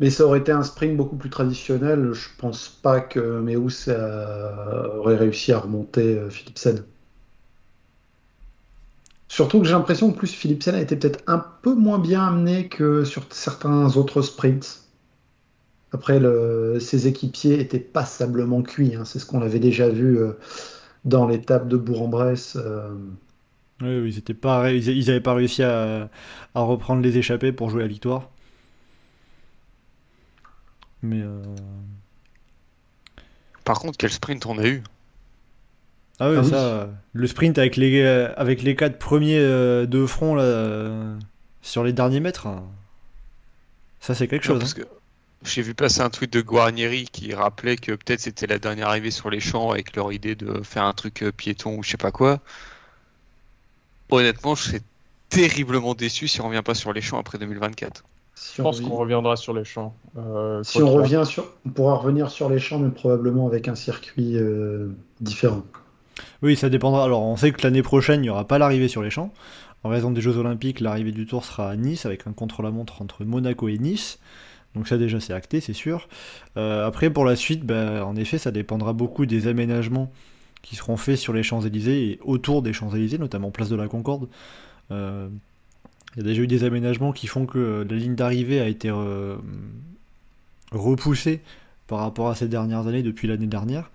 Mais 0.00 0.10
ça 0.10 0.26
aurait 0.26 0.40
été 0.40 0.50
un 0.50 0.64
sprint 0.64 0.96
beaucoup 0.96 1.14
plus 1.14 1.30
traditionnel. 1.30 2.10
Je 2.12 2.26
pense 2.36 2.68
pas 2.68 3.00
que 3.00 3.20
Meus 3.20 3.88
aurait 4.98 5.16
réussi 5.16 5.52
à 5.52 5.60
remonter 5.60 6.18
Philipsen. 6.30 6.82
Surtout 9.32 9.60
que 9.60 9.64
j'ai 9.64 9.72
l'impression 9.72 10.12
que 10.12 10.18
plus 10.18 10.30
Philipsen 10.30 10.74
a 10.74 10.80
été 10.82 10.94
peut-être 10.94 11.20
un 11.26 11.38
peu 11.38 11.74
moins 11.74 11.98
bien 11.98 12.22
amené 12.22 12.68
que 12.68 13.02
sur 13.02 13.24
certains 13.30 13.96
autres 13.96 14.20
sprints. 14.20 14.82
Après, 15.90 16.20
ses 16.80 17.06
équipiers 17.06 17.58
étaient 17.58 17.78
passablement 17.78 18.60
cuits. 18.60 18.94
Hein. 18.94 19.06
C'est 19.06 19.18
ce 19.18 19.24
qu'on 19.24 19.40
avait 19.40 19.58
déjà 19.58 19.88
vu 19.88 20.18
euh, 20.18 20.32
dans 21.06 21.26
l'étape 21.26 21.66
de 21.66 21.78
Bourg-en-Bresse. 21.78 22.58
Euh. 22.60 22.94
Oui, 23.80 24.14
ils 24.14 24.34
pas, 24.34 24.70
ils 24.70 25.06
n'avaient 25.06 25.22
pas 25.22 25.32
réussi 25.32 25.62
à, 25.62 26.10
reprendre 26.54 27.00
les 27.00 27.16
échappées 27.16 27.52
pour 27.52 27.70
jouer 27.70 27.84
la 27.84 27.88
victoire. 27.88 28.28
Mais. 31.00 31.22
Euh, 31.22 31.42
Par 33.64 33.80
contre, 33.80 33.96
quel 33.96 34.10
sprint 34.10 34.44
on 34.44 34.58
a 34.58 34.66
eu? 34.66 34.82
Ah 36.22 36.30
oui, 36.30 36.36
ah 36.38 36.44
ça, 36.44 36.88
le 37.14 37.26
sprint 37.26 37.58
avec 37.58 37.74
les, 37.74 38.00
avec 38.36 38.62
les 38.62 38.76
quatre 38.76 38.96
premiers 38.96 39.40
euh, 39.40 39.86
de 39.86 40.06
front 40.06 40.36
là, 40.36 41.16
sur 41.62 41.82
les 41.82 41.92
derniers 41.92 42.20
mètres, 42.20 42.46
hein. 42.46 42.62
ça 44.00 44.14
c'est 44.14 44.28
quelque 44.28 44.44
chose. 44.44 44.60
Parce 44.60 44.78
hein. 44.78 44.82
que 44.82 45.48
j'ai 45.48 45.62
vu 45.62 45.74
passer 45.74 46.00
un 46.00 46.10
tweet 46.10 46.32
de 46.32 46.40
Guarnieri 46.40 47.06
qui 47.10 47.34
rappelait 47.34 47.74
que 47.74 47.90
peut-être 47.90 48.20
c'était 48.20 48.46
la 48.46 48.60
dernière 48.60 48.90
arrivée 48.90 49.10
sur 49.10 49.30
les 49.30 49.40
champs 49.40 49.72
avec 49.72 49.96
leur 49.96 50.12
idée 50.12 50.36
de 50.36 50.62
faire 50.62 50.84
un 50.84 50.92
truc 50.92 51.24
euh, 51.24 51.32
piéton 51.32 51.78
ou 51.78 51.82
je 51.82 51.90
sais 51.90 51.96
pas 51.96 52.12
quoi. 52.12 52.38
Honnêtement, 54.08 54.54
je 54.54 54.62
serais 54.62 54.82
terriblement 55.28 55.96
déçu 55.96 56.28
si 56.28 56.40
on 56.40 56.46
revient 56.46 56.62
pas 56.64 56.74
sur 56.74 56.92
les 56.92 57.00
champs 57.00 57.18
après 57.18 57.38
2024. 57.38 58.04
je 58.56 58.62
pense 58.62 58.80
qu'on 58.80 58.94
reviendra 58.94 59.34
sur 59.34 59.54
les 59.54 59.64
champs. 59.64 59.92
Euh, 60.16 60.62
si 60.62 60.80
on 60.80 60.92
revient 60.92 61.24
sur, 61.26 61.48
on 61.66 61.70
pourra 61.70 61.96
revenir 61.96 62.30
sur 62.30 62.48
les 62.48 62.60
champs, 62.60 62.78
mais 62.78 62.90
probablement 62.90 63.48
avec 63.48 63.66
un 63.66 63.74
circuit 63.74 64.36
différent. 65.20 65.64
Oui, 66.42 66.56
ça 66.56 66.68
dépendra. 66.68 67.04
Alors, 67.04 67.22
on 67.22 67.36
sait 67.36 67.52
que 67.52 67.62
l'année 67.62 67.82
prochaine, 67.82 68.20
il 68.20 68.24
n'y 68.24 68.30
aura 68.30 68.46
pas 68.46 68.58
l'arrivée 68.58 68.88
sur 68.88 69.02
les 69.02 69.10
champs. 69.10 69.32
En 69.84 69.88
raison 69.88 70.10
des 70.10 70.20
Jeux 70.20 70.36
Olympiques, 70.36 70.80
l'arrivée 70.80 71.12
du 71.12 71.26
Tour 71.26 71.44
sera 71.44 71.68
à 71.68 71.76
Nice, 71.76 72.06
avec 72.06 72.26
un 72.26 72.32
contre-la-montre 72.32 73.02
entre 73.02 73.24
Monaco 73.24 73.68
et 73.68 73.78
Nice. 73.78 74.18
Donc 74.74 74.88
ça 74.88 74.96
déjà 74.96 75.20
c'est 75.20 75.34
acté, 75.34 75.60
c'est 75.60 75.72
sûr. 75.72 76.08
Euh, 76.56 76.86
après 76.86 77.10
pour 77.10 77.24
la 77.24 77.36
suite, 77.36 77.64
bah, 77.64 78.06
en 78.06 78.16
effet, 78.16 78.38
ça 78.38 78.50
dépendra 78.50 78.92
beaucoup 78.92 79.26
des 79.26 79.46
aménagements 79.46 80.10
qui 80.62 80.76
seront 80.76 80.96
faits 80.96 81.16
sur 81.16 81.32
les 81.32 81.42
Champs-Élysées 81.42 82.10
et 82.10 82.20
autour 82.22 82.62
des 82.62 82.72
Champs-Élysées, 82.72 83.18
notamment 83.18 83.50
place 83.50 83.68
de 83.68 83.76
la 83.76 83.88
Concorde. 83.88 84.28
Euh, 84.90 85.28
il 86.14 86.22
y 86.22 86.24
a 86.24 86.28
déjà 86.28 86.42
eu 86.42 86.46
des 86.46 86.64
aménagements 86.64 87.12
qui 87.12 87.26
font 87.26 87.46
que 87.46 87.86
la 87.88 87.96
ligne 87.96 88.14
d'arrivée 88.14 88.60
a 88.60 88.68
été 88.68 88.88
euh, 88.90 89.36
repoussée 90.70 91.40
par 91.86 91.98
rapport 91.98 92.28
à 92.28 92.34
ces 92.34 92.48
dernières 92.48 92.86
années 92.86 93.02
depuis 93.02 93.26
l'année 93.26 93.46
dernière 93.46 93.90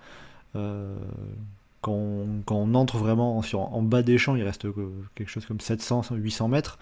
quand 1.82 1.94
on, 1.94 2.74
entre 2.76 2.98
vraiment 2.98 3.42
sur, 3.42 3.62
en 3.62 3.82
bas 3.82 4.02
des 4.02 4.18
champs, 4.18 4.36
il 4.36 4.44
reste 4.44 4.68
quelque 5.16 5.30
chose 5.30 5.46
comme 5.46 5.60
700, 5.60 6.04
800 6.12 6.48
mètres. 6.48 6.78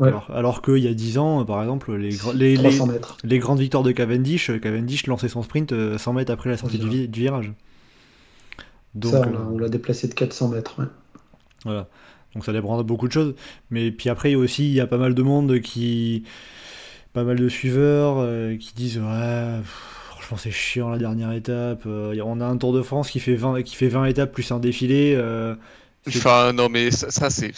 Alors, 0.00 0.60
qu'il 0.60 0.78
y 0.78 0.88
a 0.88 0.94
10 0.94 1.18
ans, 1.18 1.44
par 1.44 1.62
exemple, 1.62 1.94
les, 1.94 2.10
les, 2.34 2.56
les, 3.24 3.38
grandes 3.38 3.60
victoires 3.60 3.82
de 3.82 3.92
Cavendish, 3.92 4.50
Cavendish 4.60 5.06
lançait 5.06 5.28
son 5.28 5.42
sprint 5.42 5.70
100 5.70 5.74
euh, 5.74 6.14
mètres 6.14 6.32
après 6.32 6.50
la 6.50 6.58
sortie 6.58 6.78
du, 6.78 7.06
virage. 7.06 7.52
Donc, 8.94 9.12
ça, 9.12 9.22
euh, 9.22 9.36
on 9.50 9.58
l'a 9.58 9.70
déplacé 9.70 10.06
de 10.06 10.14
400 10.14 10.48
mètres. 10.48 10.80
Voilà. 11.64 11.88
Donc 12.34 12.44
ça 12.44 12.52
dépend 12.52 12.76
de 12.76 12.82
beaucoup 12.82 13.08
de 13.08 13.12
choses. 13.12 13.34
Mais 13.70 13.90
puis 13.90 14.10
après 14.10 14.34
aussi, 14.34 14.68
il 14.68 14.74
y 14.74 14.80
a 14.80 14.86
pas 14.86 14.98
mal 14.98 15.14
de 15.14 15.22
monde 15.22 15.60
qui. 15.60 16.24
Pas 17.14 17.24
mal 17.24 17.38
de 17.38 17.48
suiveurs 17.48 18.16
euh, 18.18 18.58
qui 18.58 18.74
disent 18.74 18.98
Ouais 18.98 19.60
pense 20.28 20.42
c'est 20.42 20.50
chiant 20.50 20.90
la 20.90 20.98
dernière 20.98 21.32
étape. 21.32 21.82
Euh, 21.86 22.18
on 22.24 22.40
a 22.40 22.46
un 22.46 22.56
Tour 22.56 22.72
de 22.72 22.82
France 22.82 23.10
qui 23.10 23.20
fait 23.20 23.34
20, 23.34 23.62
qui 23.62 23.74
fait 23.76 23.88
20 23.88 24.06
étapes 24.06 24.32
plus 24.32 24.50
un 24.50 24.58
défilé. 24.58 25.14
Euh, 25.16 25.54
enfin, 26.08 26.52
non, 26.52 26.68
mais 26.68 26.90
ça, 26.90 27.30
c'est, 27.30 27.52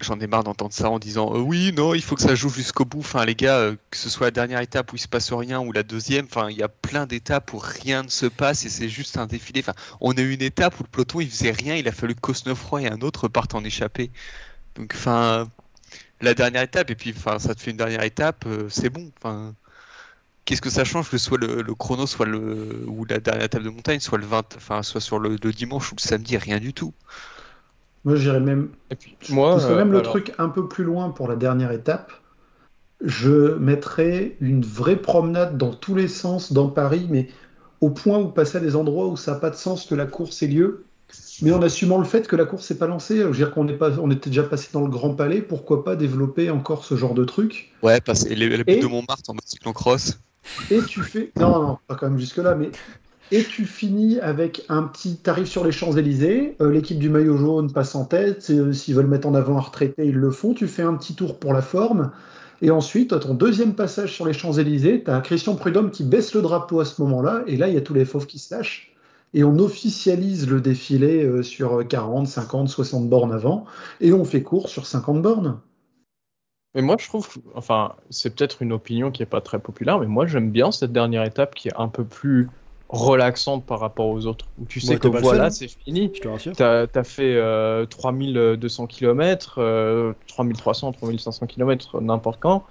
j'en 0.00 0.18
ai 0.20 0.26
marre 0.26 0.44
d'entendre 0.44 0.72
ça 0.72 0.90
en 0.90 0.98
disant 0.98 1.34
euh, 1.34 1.38
oui, 1.38 1.72
non, 1.76 1.94
il 1.94 2.02
faut 2.02 2.16
que 2.16 2.22
ça 2.22 2.34
joue 2.34 2.48
jusqu'au 2.48 2.84
bout. 2.84 3.00
Enfin, 3.00 3.24
les 3.24 3.34
gars, 3.34 3.72
que 3.90 3.96
ce 3.96 4.08
soit 4.08 4.28
la 4.28 4.30
dernière 4.30 4.60
étape 4.60 4.92
où 4.92 4.96
il 4.96 5.00
se 5.00 5.08
passe 5.08 5.32
rien 5.32 5.60
ou 5.60 5.72
la 5.72 5.82
deuxième, 5.82 6.26
enfin, 6.26 6.50
il 6.50 6.56
y 6.56 6.62
a 6.62 6.68
plein 6.68 7.06
d'étapes 7.06 7.52
où 7.52 7.58
rien 7.58 8.02
ne 8.02 8.08
se 8.08 8.26
passe 8.26 8.64
et 8.64 8.68
c'est 8.68 8.88
juste 8.88 9.16
un 9.16 9.26
défilé. 9.26 9.60
Enfin, 9.60 9.74
on 10.00 10.12
a 10.12 10.20
eu 10.20 10.32
une 10.32 10.42
étape 10.42 10.78
où 10.80 10.82
le 10.84 10.88
peloton 10.88 11.20
il 11.20 11.30
faisait 11.30 11.52
rien, 11.52 11.76
il 11.76 11.88
a 11.88 11.92
fallu 11.92 12.14
que 12.14 12.20
Cosnefroy 12.20 12.82
et 12.82 12.88
un 12.88 13.00
autre 13.00 13.28
partent 13.28 13.54
en 13.54 13.64
échappée. 13.64 14.10
Donc, 14.76 14.92
enfin, 14.94 15.48
la 16.20 16.34
dernière 16.34 16.62
étape 16.62 16.90
et 16.90 16.94
puis 16.94 17.14
enfin 17.16 17.38
ça 17.38 17.54
te 17.54 17.60
fait 17.60 17.70
une 17.70 17.76
dernière 17.76 18.02
étape, 18.02 18.44
c'est 18.70 18.90
bon. 18.90 19.12
Qu'est-ce 20.48 20.62
que 20.62 20.70
ça 20.70 20.84
change 20.84 21.10
que 21.10 21.18
soit 21.18 21.36
le, 21.36 21.74
chrono, 21.74 22.06
soit 22.06 22.24
le 22.24 22.82
ou 22.86 23.04
la 23.04 23.20
dernière 23.20 23.44
étape 23.44 23.62
de 23.62 23.68
montagne, 23.68 24.00
soit 24.00 24.16
le 24.16 24.24
20, 24.24 24.56
enfin 24.56 24.82
soit 24.82 25.02
sur 25.02 25.18
le, 25.18 25.36
dimanche 25.36 25.92
ou 25.92 25.96
le 25.96 26.00
samedi, 26.00 26.38
rien 26.38 26.58
du 26.58 26.72
tout. 26.72 26.94
Moi, 28.04 28.16
j'irais 28.16 28.40
même. 28.40 28.70
Et 28.90 28.94
puis, 28.94 29.14
moi, 29.28 29.58
même 29.76 29.92
le 29.92 30.00
truc 30.00 30.32
un 30.38 30.48
peu 30.48 30.66
plus 30.66 30.84
loin 30.84 31.10
pour 31.10 31.28
la 31.28 31.36
dernière 31.36 31.70
étape. 31.70 32.12
Je 33.04 33.56
mettrais 33.58 34.36
une 34.40 34.64
vraie 34.64 34.96
promenade 34.96 35.58
dans 35.58 35.72
tous 35.72 35.94
les 35.94 36.08
sens 36.08 36.52
dans 36.52 36.68
Paris, 36.68 37.06
mais 37.10 37.28
au 37.80 37.90
point 37.90 38.18
où 38.18 38.28
passer 38.28 38.56
à 38.56 38.60
des 38.60 38.74
endroits 38.74 39.06
où 39.06 39.16
ça 39.16 39.32
n'a 39.32 39.38
pas 39.38 39.50
de 39.50 39.54
sens 39.54 39.84
que 39.84 39.94
la 39.94 40.06
course 40.06 40.42
ait 40.42 40.48
lieu, 40.48 40.84
mais 41.42 41.52
en 41.52 41.62
assumant 41.62 41.98
le 41.98 42.04
fait 42.04 42.26
que 42.26 42.36
la 42.36 42.46
course 42.46 42.70
n'est 42.70 42.76
pas 42.78 42.86
lancée. 42.86 43.18
Je 43.18 43.24
veux 43.24 43.34
dire 43.34 43.52
qu'on 43.52 43.66
pas, 43.66 43.98
on 44.00 44.10
était 44.10 44.30
déjà 44.30 44.42
passé 44.44 44.70
dans 44.72 44.80
le 44.80 44.88
Grand 44.88 45.14
Palais, 45.14 45.42
pourquoi 45.42 45.84
pas 45.84 45.94
développer 45.94 46.50
encore 46.50 46.86
ce 46.86 46.96
genre 46.96 47.14
de 47.14 47.24
truc? 47.24 47.72
Ouais, 47.82 48.00
passer 48.00 48.34
les, 48.34 48.48
les 48.48 48.80
de 48.80 48.86
Montmartre 48.86 49.28
en 49.28 49.34
mode 49.34 49.46
cyclocross. 49.46 50.18
Et 50.70 50.82
tu 50.82 51.02
fais. 51.02 51.32
Non, 51.38 51.78
pas 51.86 51.94
quand 51.94 52.08
même 52.08 52.18
jusque-là, 52.18 52.54
mais. 52.54 52.70
Tu 53.30 53.66
finis 53.66 54.18
avec 54.20 54.64
un 54.70 54.84
petit 54.84 55.16
tarif 55.16 55.48
sur 55.48 55.62
les 55.62 55.72
Champs-Élysées. 55.72 56.56
Euh, 56.62 56.70
l'équipe 56.70 56.98
du 56.98 57.10
maillot 57.10 57.36
jaune 57.36 57.70
passe 57.70 57.94
en 57.94 58.06
tête. 58.06 58.48
Euh, 58.50 58.72
s'ils 58.72 58.94
veulent 58.94 59.06
mettre 59.06 59.28
en 59.28 59.34
avant 59.34 59.58
un 59.58 59.60
retraité, 59.60 60.06
ils 60.06 60.14
le 60.14 60.30
font. 60.30 60.54
Tu 60.54 60.66
fais 60.66 60.82
un 60.82 60.94
petit 60.94 61.14
tour 61.14 61.38
pour 61.38 61.52
la 61.52 61.60
forme. 61.60 62.10
Et 62.62 62.70
ensuite, 62.70 63.18
ton 63.20 63.34
deuxième 63.34 63.74
passage 63.74 64.14
sur 64.14 64.26
les 64.26 64.32
Champs-Élysées, 64.32 65.02
tu 65.04 65.10
as 65.10 65.20
Christian 65.20 65.56
Prudhomme 65.56 65.90
qui 65.90 66.04
baisse 66.04 66.34
le 66.34 66.40
drapeau 66.40 66.80
à 66.80 66.86
ce 66.86 67.02
moment-là. 67.02 67.42
Et 67.46 67.56
là, 67.56 67.68
il 67.68 67.74
y 67.74 67.76
a 67.76 67.82
tous 67.82 67.94
les 67.94 68.06
fauves 68.06 68.26
qui 68.26 68.38
se 68.38 68.54
lâchent. 68.54 68.92
Et 69.34 69.44
on 69.44 69.58
officialise 69.58 70.48
le 70.48 70.62
défilé 70.62 71.22
euh, 71.22 71.42
sur 71.42 71.86
40, 71.86 72.26
50, 72.26 72.68
60 72.68 73.10
bornes 73.10 73.32
avant. 73.32 73.66
Et 74.00 74.14
on 74.14 74.24
fait 74.24 74.42
court 74.42 74.70
sur 74.70 74.86
50 74.86 75.20
bornes. 75.20 75.58
Mais 76.74 76.82
moi, 76.82 76.96
je 76.98 77.06
trouve, 77.06 77.26
enfin, 77.54 77.94
c'est 78.10 78.34
peut-être 78.34 78.62
une 78.62 78.72
opinion 78.72 79.10
qui 79.10 79.22
n'est 79.22 79.26
pas 79.26 79.40
très 79.40 79.58
populaire, 79.58 79.98
mais 79.98 80.06
moi, 80.06 80.26
j'aime 80.26 80.50
bien 80.50 80.70
cette 80.70 80.92
dernière 80.92 81.24
étape 81.24 81.54
qui 81.54 81.68
est 81.68 81.76
un 81.76 81.88
peu 81.88 82.04
plus 82.04 82.48
relaxante 82.88 83.64
par 83.66 83.80
rapport 83.80 84.08
aux 84.08 84.26
autres. 84.26 84.46
Où 84.60 84.64
tu 84.66 84.80
sais 84.80 84.98
que 84.98 85.08
voilà, 85.08 85.50
c'est 85.50 85.68
fini. 85.68 86.12
Tu 86.12 86.28
as, 86.28 87.04
fait 87.04 87.86
3200 87.88 88.86
km, 88.86 90.14
3300, 90.26 90.92
3500 90.92 91.46
km, 91.46 92.00
n'importe 92.00 92.40
quand. 92.40 92.64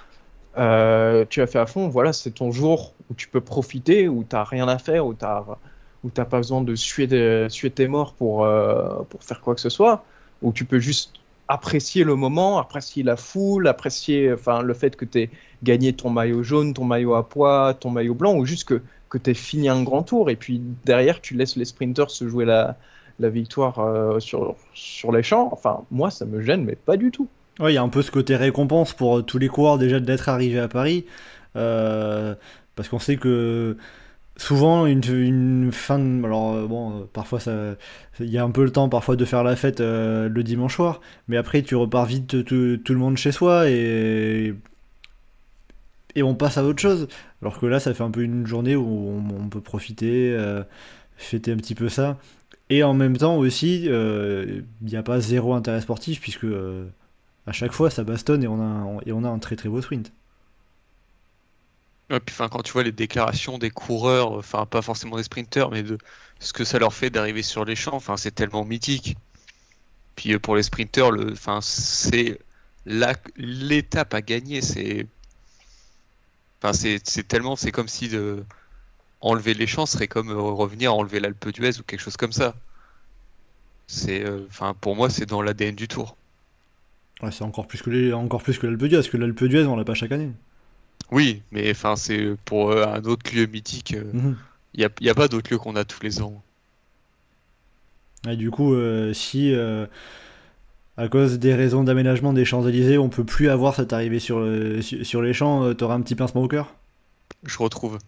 Euh, 0.58 1.26
tu 1.30 1.42
as 1.42 1.48
fait 1.48 1.60
à 1.60 1.68
fond, 1.68 1.88
voilà, 1.88 2.14
c'est 2.14 2.32
ton 2.32 2.52
jour 2.52 2.94
où 3.10 3.14
tu 3.14 3.28
peux 3.28 3.42
profiter, 3.42 4.08
où 4.08 4.24
tu 4.24 4.36
n'as 4.36 4.44
rien 4.44 4.68
à 4.68 4.80
faire, 4.80 5.06
où 5.06 5.14
tu 5.14 5.24
n'as 5.24 6.26
pas 6.26 6.38
besoin 6.38 6.62
de 6.62 6.76
suer, 6.76 7.08
tes 7.08 7.88
morts 7.88 8.14
pour, 8.14 8.44
euh, 8.44 9.02
pour 9.10 9.24
faire 9.24 9.42
quoi 9.42 9.54
que 9.54 9.62
ce 9.62 9.70
soit, 9.70 10.04
où 10.42 10.52
tu 10.52 10.66
peux 10.66 10.80
juste 10.80 11.14
apprécier 11.48 12.04
le 12.04 12.16
moment, 12.16 12.60
apprécier 12.60 13.04
la 13.04 13.16
foule, 13.16 13.68
apprécier 13.68 14.34
enfin, 14.34 14.62
le 14.62 14.74
fait 14.74 14.96
que 14.96 15.06
tu 15.06 15.22
aies 15.22 15.30
gagné 15.64 15.94
ton 15.94 16.10
maillot 16.10 16.44
jaune, 16.44 16.74
ton 16.74 16.86
maillot 16.86 17.16
à 17.16 17.28
poids, 17.28 17.74
ton 17.74 17.90
maillot 17.90 18.14
blanc, 18.14 18.36
ou 18.36 18.46
juste 18.46 18.66
que, 18.66 18.82
que 19.10 19.18
tu 19.18 19.32
aies 19.32 19.34
fini 19.34 19.70
un 19.70 19.84
grand 19.84 20.04
tour. 20.04 20.30
Et 20.30 20.36
puis 20.36 20.62
derrière, 20.86 21.22
tu 21.22 21.36
laisses 21.36 21.56
les 21.56 21.66
sprinters 21.66 22.12
se 22.12 22.28
jouer 22.28 22.46
la, 22.46 22.78
la 23.20 23.30
victoire 23.30 23.80
euh, 23.80 24.20
sur, 24.20 24.56
sur 24.74 25.12
les 25.12 25.24
champs. 25.24 25.50
Enfin, 25.52 25.82
moi, 25.92 26.12
ça 26.12 26.26
me 26.26 26.42
gêne, 26.42 26.64
mais 26.64 26.76
pas 26.76 26.98
du 26.98 27.12
tout. 27.12 27.28
Oui, 27.60 27.72
il 27.72 27.76
y 27.76 27.78
a 27.78 27.84
un 27.84 27.90
peu 27.90 28.02
ce 28.02 28.12
côté 28.12 28.36
récompense 28.36 28.94
pour 28.94 29.26
tous 29.26 29.40
les 29.40 29.48
coureurs 29.48 29.78
déjà 29.78 30.00
d'être 30.00 30.30
arrivés 30.30 30.60
à 30.60 30.68
Paris. 30.68 31.06
Euh, 31.56 32.36
parce 32.76 32.88
qu'on 32.90 33.00
sait 33.00 33.18
que 33.18 33.78
souvent 34.38 34.86
une, 34.86 35.72
fin 35.72 36.00
alors 36.24 36.54
euh, 36.54 36.68
bon 36.68 36.92
euh, 36.92 37.04
parfois 37.12 37.40
ça 37.40 37.76
il 38.20 38.30
y 38.30 38.38
a 38.38 38.44
un 38.44 38.52
peu 38.52 38.64
le 38.64 38.72
temps 38.72 38.88
parfois 38.90 39.16
de 39.16 39.26
faire 39.26 39.44
la 39.44 39.56
fête 39.56 39.82
euh, 39.82 40.30
le 40.30 40.44
dimanche 40.44 40.76
soir 40.76 41.02
mais 41.28 41.38
après 41.38 41.64
tu 41.64 41.76
repars 41.76 42.06
vite 42.06 42.46
tout, 42.46 42.56
le 42.56 42.96
monde 42.96 43.18
chez 43.18 43.32
soi 43.32 43.70
et 43.70 44.54
et 46.16 46.24
on 46.24 46.34
passe 46.34 46.58
à 46.58 46.64
autre 46.64 46.82
chose. 46.82 47.08
Alors 47.44 47.60
que 47.60 47.68
là 47.68 47.80
ça 47.80 47.94
fait 47.94 48.04
un 48.04 48.10
peu 48.10 48.24
une 48.24 48.48
journée 48.48 48.76
où 48.76 49.22
on, 49.40 49.50
peut 49.50 49.62
profiter 49.62 50.36
fêter 51.16 51.52
un 51.52 51.58
petit 51.58 51.76
peu 51.76 51.90
ça. 51.90 52.18
Et 52.72 52.84
en 52.84 52.96
même 52.96 53.18
temps 53.18 53.38
aussi 53.38 53.84
il 53.86 54.64
n'y 54.82 54.96
a 54.96 55.04
pas 55.04 55.20
zéro 55.20 55.54
intérêt 55.54 55.82
sportif 55.82 56.20
puisque 56.20 56.48
à 57.46 57.52
chaque 57.52 57.72
fois 57.72 57.92
ça 57.92 58.04
bastonne 58.04 58.44
et 58.44 58.48
on 58.48 58.60
a 58.60 59.00
et 59.06 59.12
on 59.12 59.24
a 59.24 59.30
un 59.30 59.38
très 59.38 59.56
très 59.56 59.70
beau 59.70 59.82
sprint 59.82 60.12
puis, 62.10 62.20
enfin, 62.30 62.48
quand 62.50 62.62
tu 62.64 62.72
vois 62.72 62.84
les 62.84 62.92
déclarations 62.92 63.58
des 63.58 63.70
coureurs, 63.70 64.32
enfin 64.32 64.66
pas 64.66 64.82
forcément 64.82 65.18
des 65.18 65.24
sprinteurs, 65.24 65.72
mais 65.72 65.84
de 65.84 65.98
ce 66.40 66.54
que 66.54 66.64
ça 66.64 66.80
leur 66.80 66.94
fait 66.94 67.10
d'arriver 67.10 67.44
sur 67.44 67.66
les 67.66 67.76
champs, 67.76 68.00
c'est 68.18 68.32
tellement 68.32 68.64
mythique. 68.64 69.18
Puis 70.16 70.34
euh, 70.34 70.40
pour 70.40 70.56
les 70.56 70.64
sprinteurs, 70.64 71.12
le, 71.12 71.32
enfin 71.34 71.60
c'est 71.62 72.40
l'étape 73.38 74.14
à 74.14 74.22
gagner, 74.22 74.62
c'est, 74.62 75.08
c'est 76.74 77.28
tellement, 77.28 77.56
c'est 77.56 77.72
comme 77.72 77.88
si 77.88 78.08
de 78.10 78.44
enlever 79.22 79.54
les 79.54 79.68
champs 79.68 79.86
serait 79.86 80.08
comme 80.08 80.30
euh, 80.30 80.40
revenir 80.40 80.94
enlever 80.94 81.20
l'Alpe 81.20 81.50
d'Huez 81.50 81.80
ou 81.80 81.84
quelque 81.84 82.00
chose 82.02 82.18
comme 82.18 82.32
ça. 82.32 82.56
C'est, 83.88 84.24
euh, 84.26 84.46
enfin 84.50 84.74
pour 84.80 84.96
moi 84.96 85.10
c'est 85.10 85.26
dans 85.26 85.42
l'ADN 85.42 85.76
du 85.76 85.88
Tour. 85.88 86.18
Ouais, 87.22 87.32
c'est 87.32 87.44
encore 87.44 87.68
plus 87.68 87.82
que 87.82 87.90
les, 87.90 88.14
encore 88.14 88.44
plus 88.44 88.60
que 88.60 88.68
l'Alpe 88.68 88.84
d'Huez, 88.84 88.98
parce 88.98 89.10
que 89.10 89.18
l'Alpe 89.18 89.44
d'Huez 89.44 89.66
on 89.66 89.76
l'a 89.76 89.86
pas 89.86 89.96
chaque 89.96 90.12
année. 90.12 90.32
Oui, 91.12 91.42
mais 91.52 91.72
enfin, 91.72 91.96
c'est 91.96 92.36
pour 92.46 92.72
euh, 92.72 92.86
un 92.86 93.04
autre 93.04 93.34
lieu 93.34 93.46
mythique. 93.46 93.92
Il 93.92 93.98
euh, 93.98 94.04
n'y 94.76 94.84
mhm. 94.84 94.90
a, 95.08 95.12
a, 95.12 95.14
pas 95.14 95.28
d'autre 95.28 95.52
lieu 95.52 95.58
qu'on 95.58 95.76
a 95.76 95.86
tous 95.86 96.04
les 96.04 96.22
ans. 96.22 96.42
Et 98.28 98.36
du 98.36 98.52
coup, 98.52 98.74
euh, 98.74 99.14
si 99.14 99.54
à 100.98 101.08
cause 101.08 101.38
des 101.38 101.54
raisons 101.54 101.84
d'aménagement 101.84 102.34
des 102.34 102.44
Champs-Élysées, 102.44 102.98
on 102.98 103.10
peut 103.10 103.24
plus 103.24 103.50
avoir 103.50 103.76
cette 103.76 103.94
arrivée 103.94 104.20
sur, 104.20 104.44
sur 104.82 105.22
les 105.22 105.34
champs, 105.34 105.74
t'auras 105.76 105.94
un 105.94 106.02
petit 106.02 106.16
pincement 106.16 106.42
au 106.42 106.48
cœur? 106.48 106.74
Je 107.44 107.58
retrouve 107.60 108.00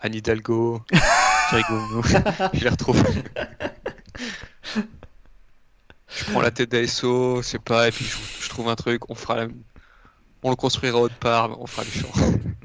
Anne 0.00 0.14
Hidalgo, 0.14 0.82
je 1.50 2.62
les 2.62 2.68
retrouve. 2.68 3.02
je 6.08 6.24
prends 6.30 6.40
la 6.40 6.52
tête 6.52 6.70
d'ASO, 6.70 7.42
c'est 7.42 7.60
pas, 7.60 7.88
et 7.88 7.90
puis 7.90 8.04
je, 8.04 8.16
je, 8.44 8.48
trouve 8.48 8.68
un 8.68 8.76
truc, 8.76 9.10
on 9.10 9.16
fera 9.16 9.36
la, 9.36 9.48
on 10.42 10.50
le 10.50 10.56
construira 10.56 11.00
autre 11.00 11.14
part, 11.16 11.60
on 11.60 11.66
fera 11.66 11.84
les 11.84 11.90
champs. 11.90 12.12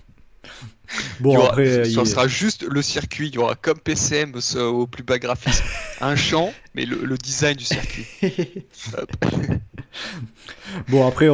Bon, 1.20 1.44
après, 1.44 1.86
ça 1.86 2.06
sera 2.06 2.28
juste 2.28 2.64
le 2.64 2.82
circuit. 2.82 3.30
Il 3.30 3.36
y 3.36 3.38
aura 3.38 3.56
comme 3.56 3.80
PCM 3.80 4.34
au 4.58 4.88
plus 4.88 5.04
bas 5.04 5.20
graphisme 5.20 5.64
un 6.02 6.16
champ, 6.16 6.54
mais 6.74 6.86
le, 6.86 7.18
design 7.18 7.56
du 7.56 7.64
circuit. 7.64 8.06
bon, 10.90 11.08
après, 11.08 11.28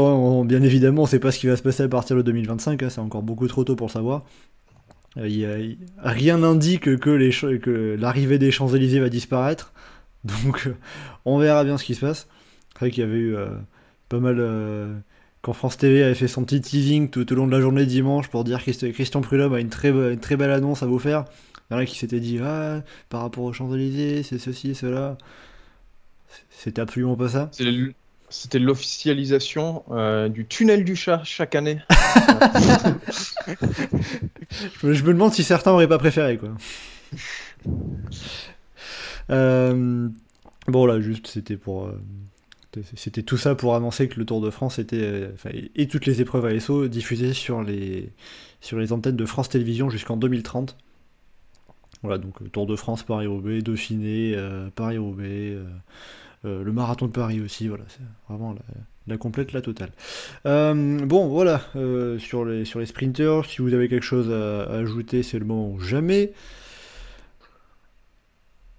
bien 0.46 0.62
évidemment, 0.62 1.04
on 1.04 1.06
sait 1.06 1.20
pas 1.20 1.32
ce 1.32 1.40
qui 1.40 1.48
va 1.48 1.56
se 1.58 1.64
passer 1.64 1.84
à 1.84 1.90
partir 1.90 2.16
de 2.16 2.22
2025. 2.22 2.82
Hein, 2.82 2.90
c'est 2.90 3.02
encore 3.02 3.24
beaucoup 3.24 3.48
trop 3.48 3.64
tôt 3.64 3.76
pour 3.76 3.88
le 3.88 3.92
savoir. 3.92 4.24
Euh, 5.18 5.74
rien 5.98 6.38
n'indique 6.38 6.84
que, 6.84 6.96
que 6.96 7.98
l'arrivée 8.00 8.38
des 8.38 8.52
Champs-Élysées 8.52 9.00
va 9.00 9.10
disparaître. 9.10 9.74
Donc, 10.24 10.70
on 11.26 11.40
verra 11.40 11.64
bien 11.64 11.78
ce 11.78 11.84
qui 11.84 11.96
se 11.96 12.02
passe. 12.02 12.28
C'est 12.74 12.80
vrai 12.80 12.92
qu'il 12.92 13.04
y 13.04 13.08
avait 13.08 13.18
eu 13.18 13.36
euh, 13.36 13.50
pas 14.10 14.20
mal 14.20 14.38
quand 15.42 15.54
France 15.54 15.78
TV 15.78 16.04
avait 16.04 16.16
fait 16.16 16.28
son 16.28 16.44
petit 16.44 16.62
teasing 16.62 17.10
tout, 17.10 17.32
au 17.32 17.36
long 17.36 17.48
de 17.48 17.52
la 17.52 17.62
journée 17.62 17.86
dimanche 17.86 18.28
pour 18.28 18.44
dire 18.44 18.64
que 18.64 18.92
Christian 18.92 19.22
Prudhomme 19.22 19.54
a 19.54 19.60
une 19.60 19.70
très, 19.70 19.90
une 19.90 20.20
très 20.20 20.38
belle 20.38 20.52
annonce 20.52 20.84
à 20.84 20.86
vous 20.86 21.00
faire. 21.00 21.26
Il 21.70 21.74
y 21.74 21.78
en 21.78 21.80
a 21.80 21.86
qui 21.86 21.98
s'étaient 21.98 22.20
dit 22.20 22.40
Ah, 22.44 22.84
par 23.10 23.22
rapport 23.22 23.44
aux 23.46 23.54
Champs-Élysées, 23.54 24.24
c'est 24.24 24.40
ceci, 24.40 24.76
cela. 24.76 25.18
C'était 26.50 26.82
absolument 26.82 27.16
pas 27.16 27.30
ça. 27.30 27.50
C'était 28.30 28.60
l'officialisation 28.60 29.84
euh, 29.92 30.30
du 30.30 30.46
tunnel 30.46 30.86
du 30.86 30.96
chat 30.96 31.22
chaque 31.24 31.56
année. 31.56 31.80
je, 34.84 34.88
me, 34.88 35.14
demande 35.14 35.34
si 35.34 35.44
certains 35.44 35.72
auraient 35.72 35.88
pas 35.88 35.98
préféré, 35.98 36.38
quoi. 36.38 36.50
Euh, 39.30 40.08
bon, 40.68 40.86
là, 40.86 41.00
juste, 41.02 41.28
c'était 41.28 41.58
pour. 41.58 41.86
Euh, 41.86 42.00
c'était 42.96 43.24
tout 43.24 43.38
ça 43.38 43.56
pour 43.56 43.76
annoncer 43.76 44.08
que 44.08 44.20
le 44.20 44.26
Tour 44.26 44.42
de 44.42 44.50
France 44.50 44.80
était, 44.80 44.98
euh, 45.02 45.30
et 45.76 45.88
toutes 45.88 46.06
les 46.06 46.22
épreuves 46.22 46.46
à 46.46 46.60
SO 46.60 46.88
diffusées 46.88 47.34
sur 47.34 47.62
les, 47.62 48.12
sur 48.62 48.80
les 48.80 48.94
antennes 48.94 49.18
de 49.18 49.26
France 49.26 49.50
Télévisions 49.50 49.90
jusqu'en 49.90 50.18
2030. 50.18 50.78
Voilà, 52.02 52.18
donc 52.18 52.42
euh, 52.42 52.48
Tour 52.48 52.68
de 52.68 52.76
France, 52.76 53.04
Paris-Roubaix, 53.04 53.62
Dauphiné, 53.62 54.34
euh, 54.36 54.70
Paris-Roubaix, 54.74 55.58
le 56.44 56.72
marathon 56.72 57.06
de 57.06 57.12
Paris 57.12 57.40
aussi, 57.40 57.68
voilà, 57.68 57.84
c'est 57.88 58.02
vraiment 58.28 58.56
la, 59.06 59.18
complète, 59.18 59.54
la 59.54 59.62
totale. 59.62 59.92
bon, 60.44 61.28
voilà, 61.28 61.62
sur, 62.18 62.46
les, 62.46 62.66
sur 62.66 62.80
les 62.80 62.88
sprinters, 62.88 63.46
si 63.46 63.62
vous 63.62 63.74
avez 63.74 63.88
quelque 63.90 64.06
chose 64.06 64.32
à, 64.32 64.64
à 64.64 64.78
ajouter, 64.78 65.22
c'est 65.22 65.38
le 65.38 65.46
moment 65.46 65.70
ou 65.70 65.80
jamais. 65.80 66.32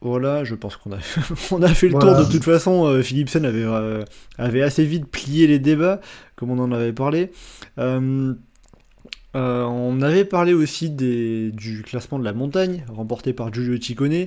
Voilà, 0.05 0.43
je 0.43 0.57
pense 0.57 0.77
qu'on 0.77 0.91
a, 0.93 0.99
on 1.53 1.63
a 1.63 1.69
fait 1.69 1.87
le 1.87 1.93
tour 1.95 2.17
de 2.17 2.25
toute 2.33 2.43
façon. 2.43 2.87
Euh, 2.87 3.03
Philipsen 3.03 3.45
avait, 3.45 3.63
euh, 3.63 4.03
avait 4.37 4.63
assez 4.63 4.85
vite 4.85 5.07
plié 5.07 5.47
les 5.47 5.61
débats, 5.61 6.01
comme 6.35 6.51
on 6.51 6.59
en 6.59 6.73
avait 6.73 6.93
parlé. 6.93 7.31
Euh, 7.79 8.35
on 9.35 10.03
avait 10.03 10.25
parlé 10.25 10.55
aussi 10.55 10.91
des, 10.91 11.53
du 11.53 11.83
classement 11.83 12.19
de 12.19 12.25
la 12.25 12.33
montagne, 12.33 12.85
remporté 12.89 13.33
par 13.33 13.53
Giulio 13.55 13.81
Ciccone. 13.81 14.27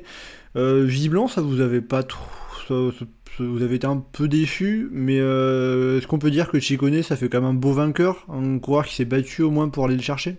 visiblement, 0.56 1.28
ça 1.28 1.42
vous 1.42 1.60
avait 1.60 1.82
pas 1.82 2.04
trop, 2.04 2.26
ça- 2.68 2.98
ça- 2.98 3.06
ça- 3.38 3.44
vous 3.44 3.62
avez 3.62 3.76
été 3.76 3.86
un 3.86 3.98
peu 3.98 4.30
déçu, 4.30 4.88
mais 4.94 5.18
est-ce 5.18 6.08
qu'on 6.08 6.20
peut 6.20 6.32
dire 6.32 6.50
que 6.50 6.58
Chicone, 6.60 7.04
ça 7.04 7.18
fait 7.18 7.28
quand 7.28 7.42
même 7.42 7.50
un 7.50 7.54
beau 7.54 7.74
vainqueur, 7.74 8.26
un 8.30 8.60
coureur 8.60 8.86
qui 8.86 8.96
s'est 8.96 9.04
battu 9.06 9.42
au 9.44 9.52
moins 9.52 9.68
pour 9.68 9.84
aller 9.86 9.98
le 9.98 10.02
chercher? 10.02 10.38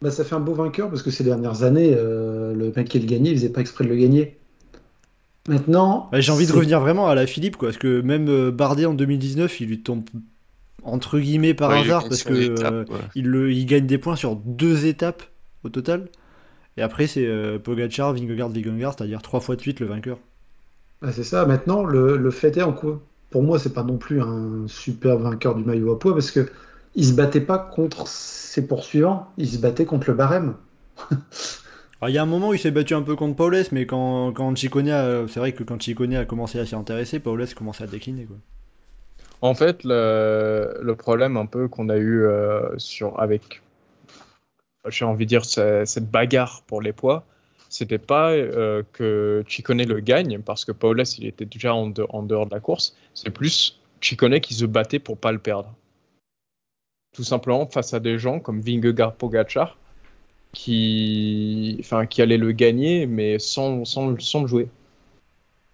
Bah, 0.00 0.10
ça 0.10 0.24
fait 0.24 0.34
un 0.34 0.40
beau 0.40 0.54
vainqueur 0.54 0.88
parce 0.88 1.02
que 1.02 1.10
ces 1.10 1.22
dernières 1.24 1.62
années, 1.62 1.90
le 1.94 2.72
mec 2.74 2.88
qui 2.88 2.98
le 2.98 3.06
gagnait, 3.06 3.30
il 3.30 3.36
faisait 3.36 3.50
pas 3.50 3.60
exprès 3.60 3.84
de 3.84 3.90
le 3.90 3.96
gagner. 3.96 4.38
Maintenant, 5.48 6.10
Bah, 6.10 6.20
J'ai 6.20 6.32
envie 6.32 6.46
de 6.46 6.52
revenir 6.52 6.80
vraiment 6.80 7.08
à 7.08 7.14
la 7.14 7.26
Philippe, 7.26 7.56
quoi, 7.56 7.68
parce 7.68 7.78
que 7.78 8.00
même 8.00 8.28
euh, 8.28 8.50
Bardet 8.50 8.86
en 8.86 8.94
2019, 8.94 9.60
il 9.60 9.68
lui 9.68 9.82
tombe 9.82 10.04
entre 10.84 11.18
guillemets 11.20 11.54
par 11.54 11.70
Ouais, 11.70 11.78
hasard, 11.80 12.08
parce 12.08 12.24
que 12.24 12.34
étape, 12.34 12.74
euh, 12.74 12.84
ouais. 12.88 13.10
il, 13.14 13.26
le, 13.28 13.52
il 13.52 13.66
gagne 13.66 13.86
des 13.86 13.98
points 13.98 14.16
sur 14.16 14.36
deux 14.36 14.86
étapes 14.86 15.22
au 15.64 15.68
total. 15.70 16.10
Et 16.78 16.82
après, 16.82 17.06
c'est 17.08 17.26
euh, 17.26 17.58
Pogacar, 17.58 18.14
Vingegaard, 18.14 18.50
Vingegaard, 18.50 18.94
c'est-à-dire 18.96 19.22
trois 19.22 19.40
fois 19.40 19.56
de 19.56 19.62
suite 19.62 19.80
le 19.80 19.86
vainqueur. 19.86 20.18
Bah, 21.00 21.12
c'est 21.12 21.24
ça. 21.24 21.44
Maintenant, 21.46 21.84
le, 21.84 22.16
le 22.16 22.30
fait 22.30 22.56
est 22.56 22.62
en 22.62 22.72
quoi 22.72 23.00
Pour 23.30 23.42
moi, 23.42 23.58
c'est 23.58 23.72
pas 23.72 23.82
non 23.82 23.98
plus 23.98 24.20
un 24.22 24.66
super 24.68 25.18
vainqueur 25.18 25.54
du 25.54 25.64
maillot 25.64 25.92
à 25.92 25.98
poids 25.98 26.12
parce 26.14 26.30
que 26.30 26.48
il 26.94 27.06
se 27.06 27.12
battait 27.14 27.40
pas 27.40 27.58
contre 27.58 28.06
ses 28.06 28.66
poursuivants, 28.66 29.32
il 29.38 29.48
se 29.48 29.58
battait 29.58 29.86
contre 29.86 30.10
le 30.10 30.16
barème. 30.16 30.54
Il 32.08 32.14
y 32.14 32.18
a 32.18 32.22
un 32.22 32.26
moment 32.26 32.48
où 32.48 32.54
il 32.54 32.58
s'est 32.58 32.72
battu 32.72 32.94
un 32.94 33.02
peu 33.02 33.14
contre 33.14 33.36
Paulès, 33.36 33.70
mais 33.70 33.86
quand, 33.86 34.32
quand 34.32 34.56
Chicone 34.56 34.88
a- 34.88 35.28
c'est 35.28 35.38
vrai 35.38 35.52
que 35.52 35.62
quand 35.62 35.78
a 36.16 36.24
commencé 36.24 36.58
à 36.58 36.66
s'y 36.66 36.74
intéresser, 36.74 37.20
Paulès 37.20 37.54
commençait 37.54 37.84
à 37.84 37.86
décliner. 37.86 38.26
En 39.40 39.54
fait, 39.54 39.84
le, 39.84 40.94
problème 40.94 41.36
un 41.36 41.46
peu 41.46 41.68
qu'on 41.68 41.88
a 41.88 41.96
eu 41.96 42.24
euh, 42.24 42.76
sur, 42.76 43.20
avec, 43.20 43.62
j'ai 44.88 45.04
envie 45.04 45.26
de 45.26 45.28
dire, 45.28 45.44
ce- 45.44 45.84
cette 45.86 46.10
bagarre 46.10 46.62
pour 46.66 46.82
les 46.82 46.92
poids, 46.92 47.24
c'était 47.68 47.98
pas 47.98 48.32
euh, 48.32 48.82
que 48.92 49.44
Chicone 49.46 49.84
le 49.84 50.00
gagne, 50.00 50.40
parce 50.40 50.64
que 50.64 50.72
Paulus, 50.72 51.18
il 51.18 51.26
était 51.26 51.46
déjà 51.46 51.72
en, 51.72 51.86
de- 51.88 52.06
en 52.08 52.24
dehors 52.24 52.46
de 52.46 52.54
la 52.54 52.60
course, 52.60 52.96
c'est 53.14 53.30
plus 53.30 53.80
Chicone 54.00 54.40
qui 54.40 54.54
se 54.54 54.64
battait 54.66 54.98
pour 54.98 55.18
pas 55.18 55.30
le 55.30 55.38
perdre. 55.38 55.72
Tout 57.14 57.24
simplement 57.24 57.66
face 57.66 57.94
à 57.94 58.00
des 58.00 58.18
gens 58.18 58.40
comme 58.40 58.60
Vingegaard 58.60 59.14
Pogacar, 59.14 59.76
qui, 60.52 61.76
enfin, 61.80 62.06
qui 62.06 62.22
allaient 62.22 62.36
le 62.38 62.52
gagner, 62.52 63.06
mais 63.06 63.38
sans, 63.38 63.84
sans, 63.84 64.18
sans 64.20 64.42
le 64.42 64.48
jouer. 64.48 64.68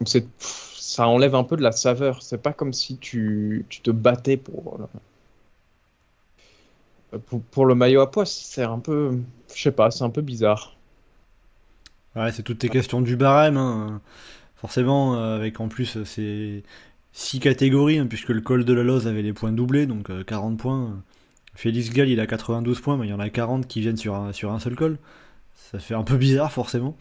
Donc 0.01 0.09
ça 0.39 1.09
enlève 1.09 1.35
un 1.35 1.45
peu 1.45 1.57
de 1.57 1.63
la 1.63 1.73
saveur. 1.73 2.23
C'est 2.23 2.43
pas 2.43 2.53
comme 2.53 2.73
si 2.73 2.99
tu, 2.99 3.67
tu 3.69 3.81
te 3.81 3.91
battais 3.91 4.37
pour, 4.37 4.81
euh, 7.15 7.19
pour, 7.51 7.67
le 7.67 7.75
maillot 7.75 8.01
à 8.01 8.11
poids. 8.11 8.27
C'est 8.27 8.63
un 8.63 8.79
peu, 8.79 9.19
je 9.55 9.63
sais 9.63 9.73
pas, 9.73 9.91
c'est 9.91 10.05
un 10.05 10.11
peu 10.11 10.23
bizarre. 10.23 10.77
Ouais, 12.17 12.33
c'est 12.33 12.43
toutes 12.43 12.59
tes 12.59 12.69
questions 12.69 13.01
du 13.01 13.17
barème. 13.17 13.57
hein. 13.57 14.01
Forcément, 14.57 15.17
euh, 15.17 15.37
avec 15.37 15.61
en 15.61 15.69
plus, 15.69 15.97
euh, 15.97 16.05
c'est 16.05 16.63
six 17.13 17.41
catégories, 17.41 17.99
hein, 17.99 18.07
puisque 18.07 18.31
le 18.31 18.41
col 18.41 18.65
de 18.65 18.73
la 18.73 18.83
Loze 18.83 19.07
avait 19.07 19.23
les 19.23 19.33
points 19.33 19.53
doublés, 19.53 19.87
donc 19.87 20.11
euh, 20.11 20.25
40 20.25 20.59
points. 20.59 21.03
Félix 21.59 21.91
Gall, 21.91 22.09
il 22.09 22.21
a 22.21 22.27
92 22.29 22.81
points, 22.81 22.97
mais 22.97 23.07
il 23.07 23.11
y 23.11 23.13
en 23.13 23.19
a 23.21 23.29
40 23.31 23.67
qui 23.67 23.81
viennent 23.81 23.97
sur 23.97 24.15
un, 24.15 24.33
sur 24.33 24.53
un 24.53 24.61
seul 24.61 24.77
col. 24.77 24.99
Ça 25.55 25.79
fait 25.81 25.95
un 25.95 26.05
peu 26.05 26.17
bizarre, 26.17 26.53
forcément. 26.53 26.97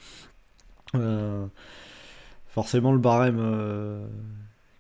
Euh, 0.96 1.46
forcément, 2.48 2.92
le 2.92 3.00
barème. 3.00 3.40
euh, 3.40 4.08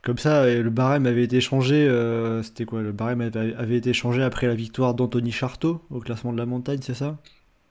Comme 0.03 0.17
ça, 0.17 0.45
le 0.47 0.69
barème 0.69 1.05
avait 1.05 1.23
été 1.23 1.41
changé. 1.41 1.87
euh, 1.87 2.43
C'était 2.43 2.65
quoi 2.65 2.81
Le 2.81 2.91
barème 2.91 3.21
avait, 3.21 3.53
avait 3.55 3.77
été 3.77 3.93
changé 3.93 4.23
après 4.23 4.47
la 4.47 4.55
victoire 4.55 4.93
d'Anthony 4.95 5.31
Charteau 5.31 5.83
au 5.91 5.99
classement 5.99 6.33
de 6.33 6.37
la 6.37 6.45
montagne, 6.45 6.79
c'est 6.81 6.93
ça? 6.95 7.17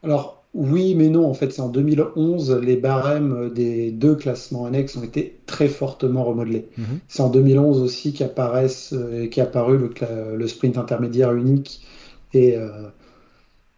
Alors, 0.02 0.45
oui, 0.54 0.94
mais 0.94 1.10
non, 1.10 1.28
en 1.28 1.34
fait, 1.34 1.52
c'est 1.52 1.60
en 1.60 1.68
2011, 1.68 2.60
les 2.62 2.76
barèmes 2.76 3.50
des 3.52 3.90
deux 3.90 4.14
classements 4.14 4.64
annexes 4.64 4.96
ont 4.96 5.02
été 5.02 5.38
très 5.44 5.68
fortement 5.68 6.24
remodelés. 6.24 6.68
Mhm. 6.78 7.00
C'est 7.08 7.22
en 7.22 7.28
2011 7.28 7.82
aussi 7.82 8.14
qu'apparaissent, 8.14 8.94
euh, 8.94 9.28
qu'est 9.28 9.42
apparu 9.42 9.78
le, 9.78 10.46
sprint 10.46 10.78
intermédiaire 10.78 11.34
unique 11.34 11.86
et 12.32 12.56
euh, 12.56 12.88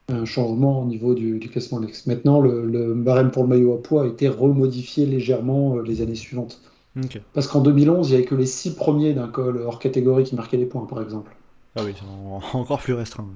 un 0.08 0.24
changement 0.24 0.82
au 0.82 0.86
niveau 0.86 1.14
du, 1.14 1.38
du 1.38 1.48
classement 1.48 1.78
annexe. 1.78 2.06
Maintenant, 2.06 2.40
le, 2.40 2.64
le 2.64 2.94
barème 2.94 3.32
pour 3.32 3.42
le 3.42 3.48
maillot 3.48 3.74
à 3.74 3.82
poids 3.82 4.05
a 4.05 4.06
été 4.06 4.28
remodifié 4.28 5.05
légèrement 5.05 5.76
euh, 5.76 5.82
les 5.82 6.00
années 6.00 6.14
suivantes. 6.14 6.60
Parce 7.32 7.47
qu'en 7.47 7.60
2011, 7.60 8.08
il 8.08 8.10
n'y 8.10 8.16
avait 8.16 8.24
que 8.24 8.34
les 8.34 8.47
six 8.47 8.74
premiers 8.74 9.14
d'un 9.14 9.28
col 9.28 9.58
hors 9.58 9.78
catégorie 9.78 10.24
qui 10.24 10.34
marquaient 10.34 10.56
les 10.56 10.66
points, 10.66 10.86
par 10.86 11.00
exemple. 11.00 11.36
Ah 11.76 11.82
oui, 11.84 11.92
encore 12.52 12.80
plus 12.80 12.94
restreint. 12.94 13.28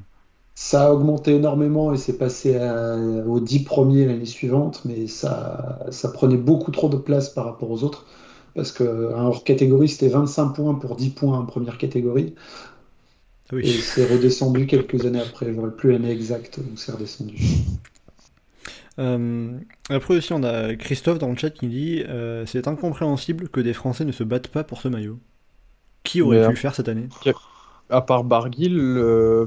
Ça 0.55 0.87
a 0.89 0.93
augmenté 0.93 1.35
énormément 1.37 1.93
et 1.95 1.97
c'est 1.97 2.19
passé 2.19 2.57
à- 2.57 2.97
aux 3.27 3.41
10 3.41 3.65
premiers 3.65 4.05
l'année 4.05 4.27
suivante, 4.27 4.83
mais 4.85 5.07
ça, 5.07 5.79
ça 5.91 6.11
prenait 6.11 6.37
beaucoup 6.37 6.71
trop 6.71 6.89
de 6.91 6.97
place 6.99 7.31
par 7.31 7.47
rapport 7.47 7.71
aux 7.71 7.83
autres. 7.85 8.07
Parce 8.55 8.71
qu'un 8.71 8.85
hors 9.25 9.45
catégorie, 9.45 9.89
c'était 9.89 10.09
25 10.09 10.51
points 10.51 10.75
pour 10.75 10.97
10 10.97 11.09
points 11.11 11.39
en 11.39 11.47
première 11.47 11.79
catégorie. 11.79 12.35
Ah 13.51 13.55
oui. 13.55 13.63
Et 13.63 13.81
c'est 13.81 14.05
redescendu 14.05 14.67
quelques 14.67 15.07
années 15.07 15.21
après. 15.21 15.55
J'aurais 15.55 15.75
plus 15.75 15.93
l'année 15.93 16.11
exacte 16.11 16.59
où 16.59 16.77
c'est 16.77 16.93
redescendu. 16.93 17.39
Euh, 18.99 19.59
après 19.89 20.15
aussi, 20.17 20.33
on 20.33 20.43
a 20.43 20.75
Christophe 20.77 21.19
dans 21.19 21.31
le 21.31 21.37
chat 21.37 21.51
qui 21.51 21.69
dit 21.69 22.03
euh, 22.09 22.45
C'est 22.47 22.69
incompréhensible 22.69 23.49
que 23.49 23.61
des 23.61 23.73
Français 23.73 24.05
ne 24.05 24.13
se 24.13 24.25
battent 24.25 24.49
pas 24.49 24.65
pour 24.65 24.81
ce 24.81 24.89
maillot. 24.89 25.19
Qui 26.05 26.23
aurait 26.23 26.39
Mais, 26.39 26.41
pu 26.41 26.53
le 26.53 26.57
faire 26.59 26.75
cette 26.75 26.89
année? 26.89 27.09
À 27.91 28.01
part 28.01 28.25
Barguil, 28.25 28.77
euh, 28.79 29.47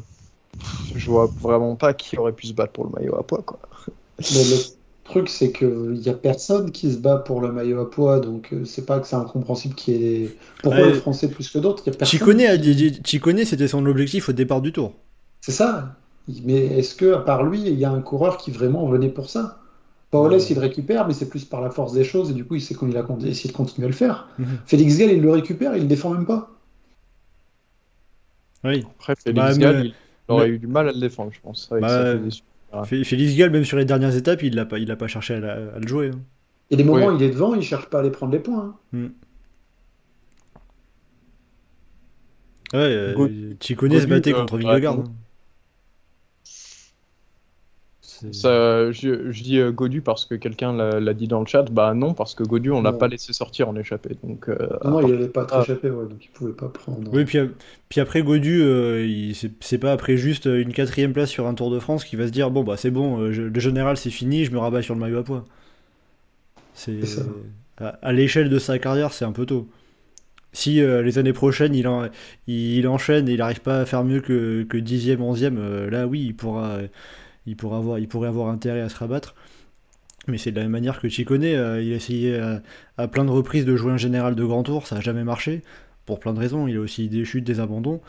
je 0.96 1.10
vois 1.10 1.30
vraiment 1.42 1.76
pas 1.76 1.94
qui 1.94 2.18
aurait 2.18 2.32
pu 2.34 2.48
se 2.48 2.54
battre 2.54 2.74
pour 2.74 2.86
le 2.86 2.92
maillot 2.92 3.16
à 3.16 3.24
poids, 3.24 3.42
quoi. 3.46 3.60
Mais 4.20 4.44
le 4.44 4.58
truc, 5.04 5.30
c'est 5.30 5.52
qu'il 5.52 5.92
n'y 5.92 6.10
a 6.10 6.14
personne 6.14 6.72
qui 6.72 6.92
se 6.92 6.98
bat 6.98 7.18
pour 7.18 7.42
le 7.42 7.52
maillot 7.52 7.80
à 7.82 7.90
poids, 7.90 8.20
donc 8.20 8.50
euh, 8.54 8.66
c'est 8.66 8.86
pas 8.86 9.00
que 9.00 9.08
c'est 9.08 9.16
incompréhensible 9.16 9.76
qu'il 9.76 9.96
y 10.02 10.24
ait. 10.24 10.36
Pourquoi 10.64 10.82
Ouais. 10.82 10.94
les 10.94 11.00
Français 11.00 11.28
plus 11.30 11.50
que 11.50 11.60
d'autres? 11.60 11.84
Qui- 11.84 12.06
Chicone, 13.04 13.46
c'était 13.46 13.68
son 13.68 13.86
objectif 13.86 14.30
au 14.30 14.34
départ 14.34 14.62
du 14.62 14.72
tour. 14.72 14.94
C'est 15.42 15.52
ça. 15.52 15.96
Mais 16.44 16.66
est-ce 16.66 16.96
que, 16.96 17.14
à 17.14 17.20
part 17.20 17.44
lui, 17.44 17.62
il 17.62 17.78
y 17.80 17.86
a 17.86 17.92
un 17.92 18.02
coureur 18.02 18.38
qui 18.38 18.50
vraiment 18.52 18.88
venait 18.88 19.10
pour 19.10 19.30
ça? 19.30 19.60
Paoles, 20.10 20.40
il 20.50 20.56
le 20.56 20.62
récupère, 20.62 21.08
mais 21.08 21.14
c'est 21.14 21.30
plus 21.30 21.46
par 21.46 21.62
la 21.62 21.70
force 21.70 21.94
des 21.94 22.04
choses, 22.04 22.32
et 22.32 22.34
du 22.34 22.46
coup, 22.46 22.56
il 22.56 22.62
sait 22.62 22.74
qu'on 22.74 22.88
il 22.88 22.98
a 22.98 23.06
essayé 23.28 23.52
de 23.52 23.56
continuer 23.56 23.86
à 23.86 23.90
le 23.90 23.96
faire. 23.96 24.28
Mhm. 24.40 24.46
Félix 24.66 24.98
Gall, 24.98 25.12
il 25.12 25.22
le 25.22 25.32
récupère, 25.32 25.76
il 25.76 25.82
le 25.84 25.88
défend 25.88 26.10
même 26.12 26.26
pas. 26.26 26.50
Oui. 28.64 28.84
Après, 28.98 29.16
Félix 29.16 29.36
Bah, 29.40 29.52
mais- 29.54 29.60
Gall, 29.60 29.86
il 29.88 29.94
aurait 30.28 30.48
mais- 30.50 30.56
eu 30.56 30.60
du 30.60 30.68
mal 30.68 30.90
à 30.90 30.92
le 30.92 31.00
défendre, 31.00 31.32
je 31.34 31.40
pense. 31.42 31.72
Avec 31.72 31.82
Bah, 31.84 31.90
euh, 31.92 32.84
Félix 32.84 33.36
Gall, 33.36 33.52
même 33.52 33.64
sur 33.66 33.78
les 33.78 33.86
dernières 33.86 34.16
étapes, 34.16 34.44
il 34.44 34.56
l'a 34.56 34.66
pas, 34.66 34.80
il 34.80 34.90
a 34.92 34.96
pas 34.96 35.08
cherché 35.08 35.36
à, 35.36 35.40
la- 35.40 35.54
à 35.76 35.80
le 35.80 35.88
jouer. 35.88 36.12
hein. 36.14 36.20
Et 36.72 36.76
les 36.76 36.84
moments 36.84 37.08
Oui. 37.08 37.14
où 37.14 37.18
il 37.18 37.24
est 37.24 37.30
devant, 37.30 37.54
il 37.54 37.62
cherche 37.62 37.90
pas 37.90 38.00
à 38.00 38.02
aller 38.02 38.10
prendre 38.10 38.32
les 38.34 38.40
points. 38.40 38.76
hein. 38.94 39.08
Ouais, 42.74 42.80
euh, 42.80 43.14
Go- 43.14 43.30
Chicone 43.62 43.92
se 43.92 43.98
Godu, 43.98 44.08
battait 44.08 44.34
euh, 44.34 44.38
contre 44.40 44.58
Vingegaard. 44.58 44.98
non. 44.98 45.04
Ça, 48.32 48.92
je, 48.92 49.32
je 49.32 49.44
dis 49.44 49.60
euh, 49.60 49.72
Godu 49.72 50.02
parce 50.02 50.26
que 50.26 50.36
quelqu'un 50.36 50.74
l'a 50.74 51.00
l'a 51.00 51.14
dit 51.14 51.28
dans 51.28 51.40
le 51.42 51.46
chat. 51.46 51.64
Bah 51.72 51.94
non, 51.94 52.14
parce 52.14 52.36
que 52.36 52.44
Godu, 52.44 52.72
on 52.72 52.82
l'a 52.82 52.92
Non. 52.92 52.98
pas 52.98 53.08
laissé 53.08 53.34
sortir 53.34 53.68
en 53.70 53.76
échappé. 53.76 54.16
Donc, 54.24 54.48
euh, 54.50 54.56
Non, 54.84 54.92
non, 54.92 55.08
il 55.08 55.14
n'allait 55.14 55.28
pas 55.28 55.46
Ah. 55.52 55.62
échappé, 55.64 55.90
ouais, 55.90 56.06
donc 56.08 56.24
il 56.24 56.30
pouvait 56.30 56.54
pas 56.54 56.70
prendre. 56.70 57.10
Oui, 57.14 57.26
puis, 57.26 57.40
puis 57.90 58.00
après 58.02 58.22
Godu, 58.24 58.62
euh, 58.62 59.32
c'est 59.34 59.52
c'est 59.60 59.78
pas 59.80 59.92
après 59.92 60.18
juste 60.18 60.46
une 60.46 60.72
quatrième 60.74 61.14
place 61.14 61.30
sur 61.30 61.48
un 61.48 61.54
Tour 61.54 61.72
de 61.72 61.80
France 61.80 62.06
qu'il 62.06 62.20
va 62.20 62.28
se 62.28 62.32
dire 62.32 62.52
bon 62.52 62.64
bah 62.64 62.78
c'est 62.78 62.92
bon, 62.92 63.20
euh, 63.20 63.32
je- 63.32 63.42
le 63.44 63.60
général 63.60 63.98
c'est 63.98 64.10
fini, 64.12 64.46
je 64.46 64.52
me 64.52 64.60
rabats 64.60 64.82
sur 64.82 64.94
le 64.96 65.00
maillot 65.02 65.20
à 65.20 65.24
poids. 65.24 65.46
C'est 66.74 67.02
C'est 67.02 67.06
ça. 67.06 67.22
à, 67.78 67.88
à 68.02 68.12
l'échelle 68.14 68.50
de 68.50 68.60
sa 68.60 68.80
carrière, 68.80 69.14
c'est 69.14 69.26
un 69.26 69.32
peu 69.32 69.46
tôt. 69.46 69.68
Si 70.54 70.82
euh, 70.82 71.02
les 71.02 71.18
années 71.20 71.34
prochaines 71.34 71.76
il, 71.76 71.88
en- 71.88 72.08
il 72.48 72.88
enchaîne 72.88 73.28
et 73.30 73.34
il 73.34 73.40
n'arrive 73.40 73.62
pas 73.62 73.82
à 73.82 73.86
faire 73.86 74.04
mieux 74.04 74.22
que, 74.22 74.64
que 74.64 74.78
10e, 74.78 75.22
11e, 75.22 75.58
euh, 75.58 75.90
là 75.90 76.08
oui, 76.08 76.24
il 76.28 76.36
pourra, 76.36 76.80
il, 77.46 77.56
pourra 77.58 77.78
avoir, 77.78 78.00
il 78.00 78.08
pourrait 78.08 78.28
avoir 78.30 78.50
intérêt 78.50 78.82
à 78.82 78.90
se 78.90 78.98
rabattre. 78.98 79.36
Mais 80.28 80.38
c'est 80.38 80.52
de 80.52 80.56
la 80.58 80.64
même 80.64 80.72
manière 80.72 81.00
que 81.00 81.08
Chicone, 81.08 81.44
euh, 81.44 81.82
il 81.82 81.94
a 81.94 81.96
essayé 81.96 82.40
à, 82.40 82.62
à 82.98 83.08
plein 83.08 83.26
de 83.26 83.30
reprises 83.30 83.66
de 83.66 83.76
jouer 83.76 83.92
un 83.92 83.98
général 83.98 84.36
de 84.36 84.44
grand 84.44 84.64
tour, 84.64 84.88
ça 84.88 84.96
n'a 84.96 85.02
jamais 85.02 85.24
marché, 85.24 85.62
pour 86.06 86.20
plein 86.20 86.34
de 86.34 86.40
raisons. 86.40 86.68
Il 86.68 86.78
a 86.78 86.80
aussi 86.80 87.08
des 87.10 87.26
chutes, 87.26 87.44
des 87.44 87.60
abandons. 87.60 88.02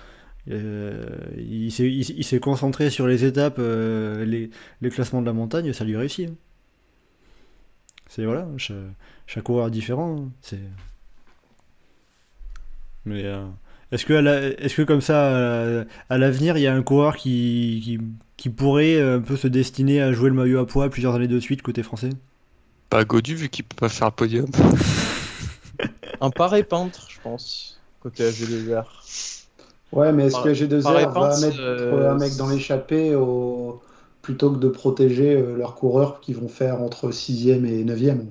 Euh, 0.48 1.04
il 1.36 1.72
s'est 1.72 2.40
concentré 2.40 2.88
sur 2.88 3.06
les 3.06 3.24
étapes, 3.24 3.56
euh, 3.58 4.24
les, 4.24 4.50
les 4.80 4.90
classements 4.90 5.20
de 5.20 5.26
la 5.26 5.32
montagne, 5.32 5.72
ça 5.72 5.84
lui 5.84 5.96
réussit. 5.96 6.30
hein. 6.30 6.34
C'est 8.08 8.24
voilà, 8.24 8.46
chaque, 8.56 9.42
coureur 9.42 9.66
est 9.66 9.70
différent. 9.72 10.16
hein. 10.20 10.30
C'est. 10.40 10.60
Mais 13.04 13.24
euh, 13.24 13.44
est-ce 13.92 14.04
que, 14.04 14.12
est-ce 14.62 14.76
que 14.76 14.82
comme 14.82 15.00
ça, 15.00 15.26
euh, 15.26 15.84
à 16.10 16.18
l'avenir, 16.18 16.56
il 16.56 16.62
y 16.62 16.66
a 16.66 16.74
un 16.74 16.82
coureur 16.82 17.16
qui, 17.16 17.80
qui, 17.84 17.98
qui 18.36 18.50
pourrait 18.50 18.96
euh, 18.96 19.18
un 19.18 19.20
peu 19.20 19.36
se 19.36 19.48
destiner 19.48 20.02
à 20.02 20.12
jouer 20.12 20.28
le 20.28 20.34
maillot 20.34 20.58
à 20.58 20.66
poids 20.66 20.88
plusieurs 20.90 21.14
années 21.14 21.28
de 21.28 21.40
suite 21.40 21.62
côté 21.62 21.82
français? 21.82 22.10
Pas 22.90 23.04
Godu 23.04 23.34
vu 23.34 23.48
qu'il 23.48 23.64
peut 23.64 23.76
pas 23.76 23.88
faire 23.88 24.08
le 24.08 24.14
podium. 24.14 24.46
un 26.20 26.30
paré 26.30 26.62
peintre, 26.62 27.06
je 27.10 27.20
pense, 27.20 27.80
côté 28.00 28.28
AG2R. 28.28 28.84
Ouais, 29.92 30.12
mais 30.12 30.26
est-ce 30.26 30.42
que 30.42 30.48
G2R 30.48 30.82
par 30.82 30.92
va 30.92 30.98
réponse, 30.98 31.40
mettre 31.42 31.60
euh, 31.60 32.10
un 32.10 32.18
mec 32.18 32.36
dans 32.36 32.48
l'échappée 32.48 33.14
au... 33.14 33.80
plutôt 34.20 34.50
que 34.50 34.58
de 34.58 34.68
protéger 34.68 35.34
euh, 35.34 35.56
leurs 35.56 35.74
coureurs 35.74 36.20
qui 36.20 36.32
vont 36.32 36.48
faire 36.48 36.82
entre 36.82 37.10
6e 37.10 37.64
et 37.64 37.84
9e? 37.84 38.26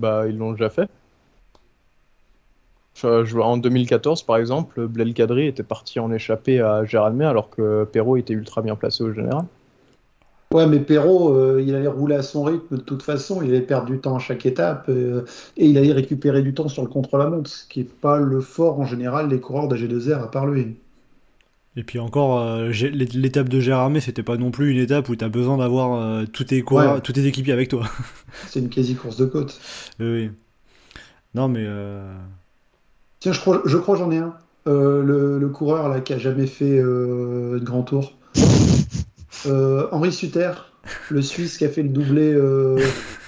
Bah, 0.00 0.26
ils 0.26 0.36
l'ont 0.36 0.52
déjà 0.52 0.70
fait. 0.70 0.88
Je- 2.94 3.24
je- 3.24 3.38
en 3.38 3.56
2014, 3.56 4.22
par 4.22 4.36
exemple, 4.36 4.86
Blel 4.86 5.14
Kadri 5.14 5.46
était 5.48 5.62
parti 5.64 5.98
en 5.98 6.12
échappée 6.12 6.60
à 6.60 6.84
Géraldmer 6.84 7.24
alors 7.26 7.50
que 7.50 7.84
Perrault 7.84 8.16
était 8.16 8.34
ultra 8.34 8.62
bien 8.62 8.76
placé 8.76 9.02
au 9.02 9.12
général. 9.12 9.44
Ouais, 10.52 10.68
mais 10.68 10.78
Perrault, 10.78 11.34
euh, 11.34 11.60
il 11.66 11.74
allait 11.74 11.88
rouler 11.88 12.14
à 12.14 12.22
son 12.22 12.44
rythme 12.44 12.76
de 12.76 12.80
toute 12.82 13.02
façon, 13.02 13.42
il 13.42 13.50
allait 13.50 13.60
perdre 13.62 13.86
du 13.86 13.98
temps 13.98 14.14
à 14.14 14.20
chaque 14.20 14.46
étape 14.46 14.84
euh, 14.88 15.24
et 15.56 15.66
il 15.66 15.76
allait 15.76 15.92
récupérer 15.92 16.42
du 16.42 16.54
temps 16.54 16.68
sur 16.68 16.82
le 16.82 16.88
contre-la-montre, 16.88 17.50
ce 17.50 17.66
qui 17.66 17.80
n'est 17.80 17.84
pas 17.86 18.18
le 18.20 18.40
fort 18.40 18.78
en 18.78 18.84
général 18.86 19.28
des 19.28 19.40
coureurs 19.40 19.66
d'AG2R 19.66 20.22
à 20.22 20.30
part 20.30 20.46
lui. 20.46 20.76
Et 21.76 21.82
puis 21.82 21.98
encore, 21.98 22.38
euh, 22.40 22.70
l'étape 22.70 23.48
de 23.48 23.58
Gérardmer, 23.58 23.98
c'était 23.98 24.22
pas 24.22 24.36
non 24.36 24.52
plus 24.52 24.70
une 24.70 24.78
étape 24.78 25.08
où 25.08 25.16
t'as 25.16 25.28
besoin 25.28 25.56
d'avoir 25.58 26.00
euh, 26.00 26.24
tous, 26.32 26.44
tes 26.44 26.62
coureurs- 26.62 26.94
Ouais. 26.94 27.00
tous 27.00 27.14
tes 27.14 27.26
équipiers 27.26 27.52
avec 27.52 27.68
toi. 27.68 27.82
C'est 28.46 28.60
une 28.60 28.68
quasi-course 28.68 29.16
de 29.16 29.24
côte. 29.26 29.60
oui. 29.98 30.30
Non, 31.34 31.48
mais. 31.48 31.64
Tiens, 33.24 33.32
je 33.32 33.40
crois, 33.40 33.62
je 33.64 33.78
crois 33.78 33.96
j'en 33.96 34.10
ai 34.10 34.18
un. 34.18 34.34
Euh, 34.66 35.02
le, 35.02 35.38
le 35.38 35.48
coureur 35.48 35.88
là 35.88 36.00
qui 36.00 36.12
a 36.12 36.18
jamais 36.18 36.46
fait 36.46 36.78
euh, 36.78 37.58
de 37.58 37.64
grand 37.64 37.82
tour. 37.82 38.12
Euh, 39.46 39.88
Henri 39.92 40.10
Suter, 40.10 40.52
le 41.10 41.20
Suisse 41.20 41.58
qui 41.58 41.66
a 41.66 41.68
fait 41.68 41.82
le 41.82 41.90
doublé, 41.90 42.32
euh, 42.32 42.78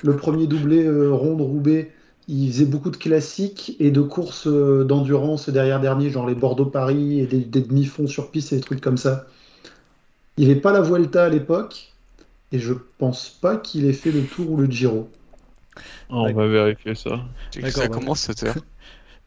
le 0.02 0.16
premier 0.16 0.46
doublé 0.46 0.82
euh, 0.82 1.12
ronde 1.12 1.42
Roubaix. 1.42 1.92
Il 2.26 2.50
faisait 2.50 2.64
beaucoup 2.64 2.90
de 2.90 2.96
classiques 2.96 3.76
et 3.80 3.90
de 3.90 4.00
courses 4.00 4.46
euh, 4.46 4.84
d'endurance 4.84 5.50
derrière 5.50 5.78
dernier, 5.78 6.08
genre 6.08 6.26
les 6.26 6.34
Bordeaux-Paris 6.34 7.20
et 7.20 7.26
des, 7.26 7.40
des 7.40 7.60
demi-fonds 7.60 8.06
sur 8.06 8.30
piste 8.30 8.54
et 8.54 8.56
des 8.56 8.62
trucs 8.62 8.80
comme 8.80 8.96
ça. 8.96 9.26
Il 10.38 10.48
n'avait 10.48 10.60
pas 10.60 10.72
la 10.72 10.80
Vuelta 10.80 11.24
à 11.24 11.28
l'époque 11.28 11.92
et 12.52 12.58
je 12.58 12.72
pense 12.96 13.28
pas 13.28 13.58
qu'il 13.58 13.84
ait 13.84 13.92
fait 13.92 14.12
le 14.12 14.22
Tour 14.22 14.52
ou 14.52 14.56
le 14.56 14.70
Giro. 14.70 15.10
On 16.08 16.32
va 16.32 16.46
vérifier 16.46 16.94
ça. 16.94 17.20
Ça 17.68 17.88
commence 17.88 18.20
cette 18.20 18.42
heure. 18.44 18.56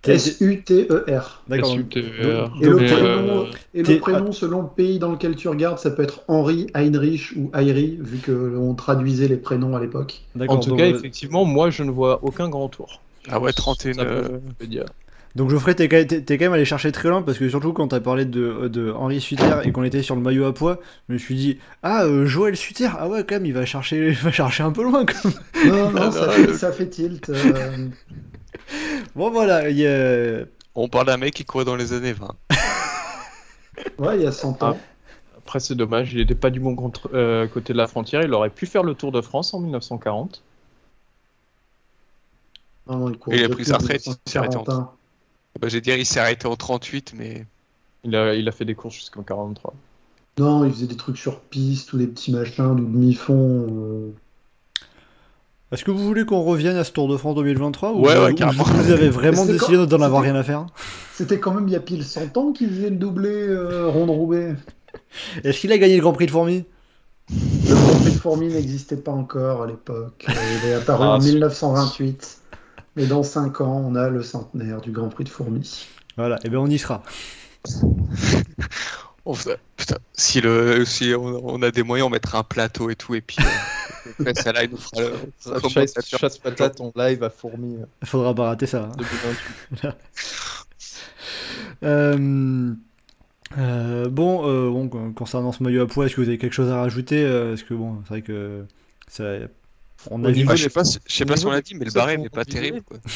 T'es- 0.02 0.12
t'es- 0.12 0.16
S-U-T-E-R. 0.16 1.44
D'accord. 1.48 1.76
donc- 1.76 1.94
SUTVR. 1.94 2.52
Et 2.62 2.66
le 2.66 2.76
prénom, 2.78 3.42
euh, 3.42 3.46
Et 3.74 3.84
le 3.84 4.00
prénom, 4.00 4.32
selon 4.32 4.62
le 4.62 4.68
pays 4.68 5.00
dans 5.00 5.12
lequel 5.12 5.36
tu 5.36 5.48
regardes, 5.48 5.80
ça 5.80 5.92
peut 5.92 6.04
être 6.04 6.22
Henri, 6.28 6.68
Heinrich 6.74 7.32
ou 7.36 7.52
Heiri, 7.54 7.98
vu 8.02 8.18
qu'on 8.20 8.74
traduisait 8.76 9.28
les 9.28 9.38
prénoms 9.38 9.76
à 9.76 9.80
l'époque. 9.82 10.22
d'accord, 10.36 10.58
En 10.58 10.60
tout 10.60 10.76
cas, 10.76 10.86
effectivement, 10.88 11.46
moi 11.46 11.70
je 11.70 11.84
ne 11.84 11.92
vois 11.92 12.20
aucun 12.24 12.50
grand 12.50 12.68
tour. 12.70 13.02
Ah 13.30 13.40
ouais, 13.40 13.52
31, 13.54 13.94
Ça 13.94 14.06
peut- 14.06 14.12
euh. 14.12 14.84
Donc 15.36 15.52
Geoffrey, 15.52 15.76
t'es 15.76 15.88
quand, 15.88 15.98
même- 15.98 16.08
t'es- 16.08 16.22
t'es 16.22 16.38
quand 16.40 16.46
même 16.46 16.54
allé 16.54 16.66
chercher 16.66 16.92
très 16.92 17.08
loin 17.08 17.22
parce 17.22 17.38
que 17.38 17.48
surtout 17.48 17.72
quand 17.72 17.90
t'as 17.90 18.00
parlé 18.00 18.26
de, 18.26 18.68
de 18.68 18.92
Henri 18.92 19.22
Suter 19.22 19.60
et 19.64 19.72
qu'on 19.72 19.84
était 19.84 20.02
sur 20.02 20.16
le 20.16 20.22
maillot 20.22 20.46
à 20.46 20.54
poids, 20.56 20.80
je 21.08 21.14
me 21.14 21.18
suis 21.20 21.36
dit 21.36 21.60
ah 21.84 22.04
euh, 22.06 22.26
Joël 22.26 22.56
Suter, 22.56 22.88
ah 22.98 23.08
ouais 23.08 23.24
quand 23.24 23.36
même 23.36 23.46
il 23.46 23.54
va 23.54 23.64
chercher, 23.64 24.08
il 24.08 24.14
va 24.16 24.32
chercher 24.32 24.64
un 24.64 24.72
peu 24.72 24.82
loin 24.82 25.06
quand 25.06 25.26
même. 25.26 25.72
Non, 25.72 25.92
non, 25.92 26.00
Ah 26.02 26.12
ça, 26.12 26.26
non, 26.26 26.32
fait, 26.32 26.48
le- 26.48 26.54
ça 26.54 26.72
fait 26.72 26.88
tilt. 26.90 27.30
euh, 27.30 27.88
Bon 29.16 29.32
voilà, 29.32 29.70
il 29.70 29.78
y 29.78 29.88
a- 29.88 30.46
On 30.76 30.88
parle 30.88 31.08
d'un 31.08 31.18
mec 31.18 31.34
qui 31.34 31.46
courait 31.46 31.66
dans 31.66 31.76
les 31.76 31.94
années 31.94 32.14
20. 32.14 32.36
Ouais, 33.98 34.18
il 34.18 34.24
y 34.24 34.28
a 34.28 34.32
100 34.32 34.62
ans. 34.64 34.78
Après, 35.38 35.60
c'est 35.62 35.74
dommage, 35.76 36.12
il 36.14 36.20
n'était 36.20 36.36
pas 36.36 36.50
du 36.50 36.60
bon 36.60 36.76
contre- 36.76 37.10
euh, 37.14 37.48
côté 37.48 37.72
de 37.74 37.78
la 37.78 37.88
frontière. 37.88 38.22
Il 38.24 38.34
aurait 38.34 38.50
pu 38.50 38.66
faire 38.66 38.84
le 38.84 38.94
Tour 38.94 39.12
de 39.14 39.22
France 39.22 39.54
en 39.54 39.62
1940. 39.62 40.44
Non, 42.88 42.98
non, 42.98 43.14
court 43.14 43.34
Il 43.34 43.44
a 43.44 43.50
pris 43.50 43.66
sa 43.66 43.78
retraite, 43.78 44.06
il 44.06 44.14
s'est 44.30 44.38
arrêté 44.38 44.58
en 44.58 44.64
1941. 44.64 44.92
Bah, 45.62 45.68
j'ai 45.70 45.82
dire, 45.82 45.96
il 45.98 46.06
s'est 46.06 46.20
arrêté 46.20 46.46
en 46.48 46.56
38, 46.56 47.14
mais 47.18 47.46
Il 48.04 48.16
a, 48.16 48.34
il 48.36 48.48
a 48.48 48.52
fait 48.52 48.66
des 48.66 48.76
courses 48.76 48.96
jusqu'en 48.96 49.24
43. 49.24 49.74
Non, 50.38 50.66
il 50.66 50.72
faisait 50.72 50.88
des 50.88 50.98
trucs 50.98 51.18
sur 51.18 51.40
piste 51.42 51.92
ou 51.94 51.98
des 51.98 52.08
petits 52.08 52.32
machins, 52.32 52.76
du 52.76 52.82
demi-fond. 52.84 53.68
euh. 53.72 54.12
Est-ce 55.72 55.84
que 55.84 55.92
vous 55.92 56.04
voulez 56.04 56.26
qu'on 56.26 56.42
revienne 56.42 56.78
à 56.78 56.84
ce 56.84 56.92
Tour 56.92 57.08
de 57.08 57.16
France 57.16 57.36
2023 57.36 57.92
ou, 57.94 58.02
Ouais, 58.06 58.18
ouais, 58.18 58.32
ou 58.32 58.36
carrément. 58.36 58.64
vous 58.64 58.92
avez 58.92 59.10
vraiment 59.10 59.42
C'était 59.44 59.54
décidé 59.54 59.76
quand- 59.78 59.86
d'en 59.86 60.02
avoir 60.02 60.24
rien 60.24 60.36
à 60.36 60.44
faire? 60.44 60.66
C'était 61.14 61.40
quand 61.40 61.54
même 61.54 61.68
il 61.68 61.74
y 61.74 61.76
a 61.76 61.80
pile 61.80 62.04
100 62.04 62.36
ans 62.38 62.52
qu'il 62.52 62.70
faisait 62.70 62.90
le 62.90 62.96
doublé 62.96 63.30
euh, 63.30 63.88
Ronde 63.88 64.10
Roubaix. 64.10 64.56
Est-ce 65.44 65.60
qu'il 65.60 65.72
a 65.72 65.78
gagné 65.78 65.96
le 65.96 66.02
Grand 66.02 66.14
Prix 66.14 66.26
de 66.26 66.32
Fourmi 66.32 66.66
Le 67.32 67.76
Grand 67.76 68.00
Prix 68.00 68.12
de 68.12 68.18
Fourmi 68.20 68.48
n'existait 68.48 68.98
pas 68.98 69.12
encore 69.12 69.62
à 69.64 69.68
l'époque. 69.68 70.26
Euh, 70.28 70.34
Il 70.64 70.70
est 70.70 70.74
apparu 70.74 71.04
Ah, 71.08 71.16
en 71.18 71.22
c'est- 71.22 71.30
1928. 71.34 72.38
Mais 72.96 73.06
dans 73.06 73.22
5 73.22 73.62
ans, 73.62 73.84
on 73.88 73.94
a 73.96 74.10
le 74.10 74.24
centenaire 74.24 74.82
du 74.82 74.92
Grand 74.92 75.10
Prix 75.10 75.26
de 75.26 75.30
Fourmi. 75.30 75.86
Voilà, 76.18 76.38
et 76.44 76.50
bien 76.50 76.60
on 76.60 76.68
y 76.68 76.80
sera. 76.80 77.04
Oh, 79.26 79.34
putain, 79.34 79.56
putain, 79.78 79.98
si, 80.14 80.42
le, 80.42 80.84
si 80.86 81.14
on, 81.16 81.42
on 81.46 81.62
a 81.62 81.70
des 81.72 81.84
moyens, 81.84 82.08
on 82.08 82.10
mettra 82.10 82.40
un 82.40 82.44
plateau 82.44 82.90
et 82.90 82.96
tout, 82.96 83.14
et 83.14 83.22
puis 83.22 83.38
euh, 83.40 83.44
après, 84.20 84.34
ça 84.36 84.52
là, 84.52 84.64
il 84.64 84.72
nous 84.72 84.78
fera 84.78 85.02
le 85.02 86.02
Chasse, 86.02 86.38
patate 86.38 86.80
en 86.82 86.92
live 86.96 87.24
à 87.24 87.30
fourmi 87.30 87.76
euh, 87.76 87.86
Il 88.02 88.08
faudra 88.08 88.34
pas 88.34 88.46
rater 88.48 88.66
ça. 88.66 88.90
hein. 88.92 88.92
2028. 88.98 89.90
Euh, 91.84 92.74
euh, 93.58 94.10
bon, 94.10 94.48
euh, 94.48 94.70
bon, 94.70 95.12
concernant 95.14 95.52
ce 95.52 95.64
maillot 95.64 95.84
à 95.84 95.88
poids, 95.88 96.06
est-ce 96.06 96.16
que 96.16 96.22
vous 96.22 96.28
avez 96.28 96.38
quelque 96.38 96.54
chose 96.54 96.70
à 96.70 96.78
rajouter 96.78 97.24
Euh, 97.24 97.52
Parce 97.52 97.64
que 97.64 97.74
bon, 97.74 98.02
c'est 98.04 98.10
vrai 98.10 98.22
que 98.22 98.66
ça, 99.08 99.24
on 100.12 100.24
a 100.24 100.32
vu. 100.32 100.46
Ah, 100.48 100.56
je 100.56 100.64
sais 100.64 100.70
pas, 100.70 100.84
je 100.84 101.14
sais 101.14 101.26
pas 101.26 101.36
si 101.36 101.40
niveau 101.42 101.50
on 101.50 101.54
l'a 101.54 101.62
des 101.62 101.64
dit, 101.64 101.76
mais 101.76 101.86
le 101.86 101.92
barème 101.92 102.22
n'est 102.22 102.30
pas 102.30 102.46
terrible. 102.46 102.82
Quoi. 102.82 102.98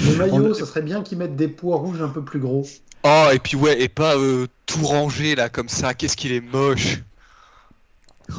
Le 0.00 0.16
maillot, 0.16 0.54
ça 0.54 0.64
serait 0.64 0.82
bien 0.82 1.02
qu'ils 1.02 1.18
mettent 1.18 1.36
des 1.36 1.48
poids 1.48 1.76
rouges 1.76 2.00
un 2.00 2.08
peu 2.08 2.24
plus 2.24 2.40
gros. 2.40 2.66
Oh, 3.04 3.26
et 3.32 3.38
puis 3.38 3.56
ouais, 3.56 3.82
et 3.82 3.88
pas 3.88 4.16
euh, 4.16 4.46
tout 4.64 4.84
rangé 4.84 5.34
là, 5.34 5.48
comme 5.48 5.68
ça, 5.68 5.92
qu'est-ce 5.92 6.16
qu'il 6.16 6.32
est 6.32 6.40
moche. 6.40 7.02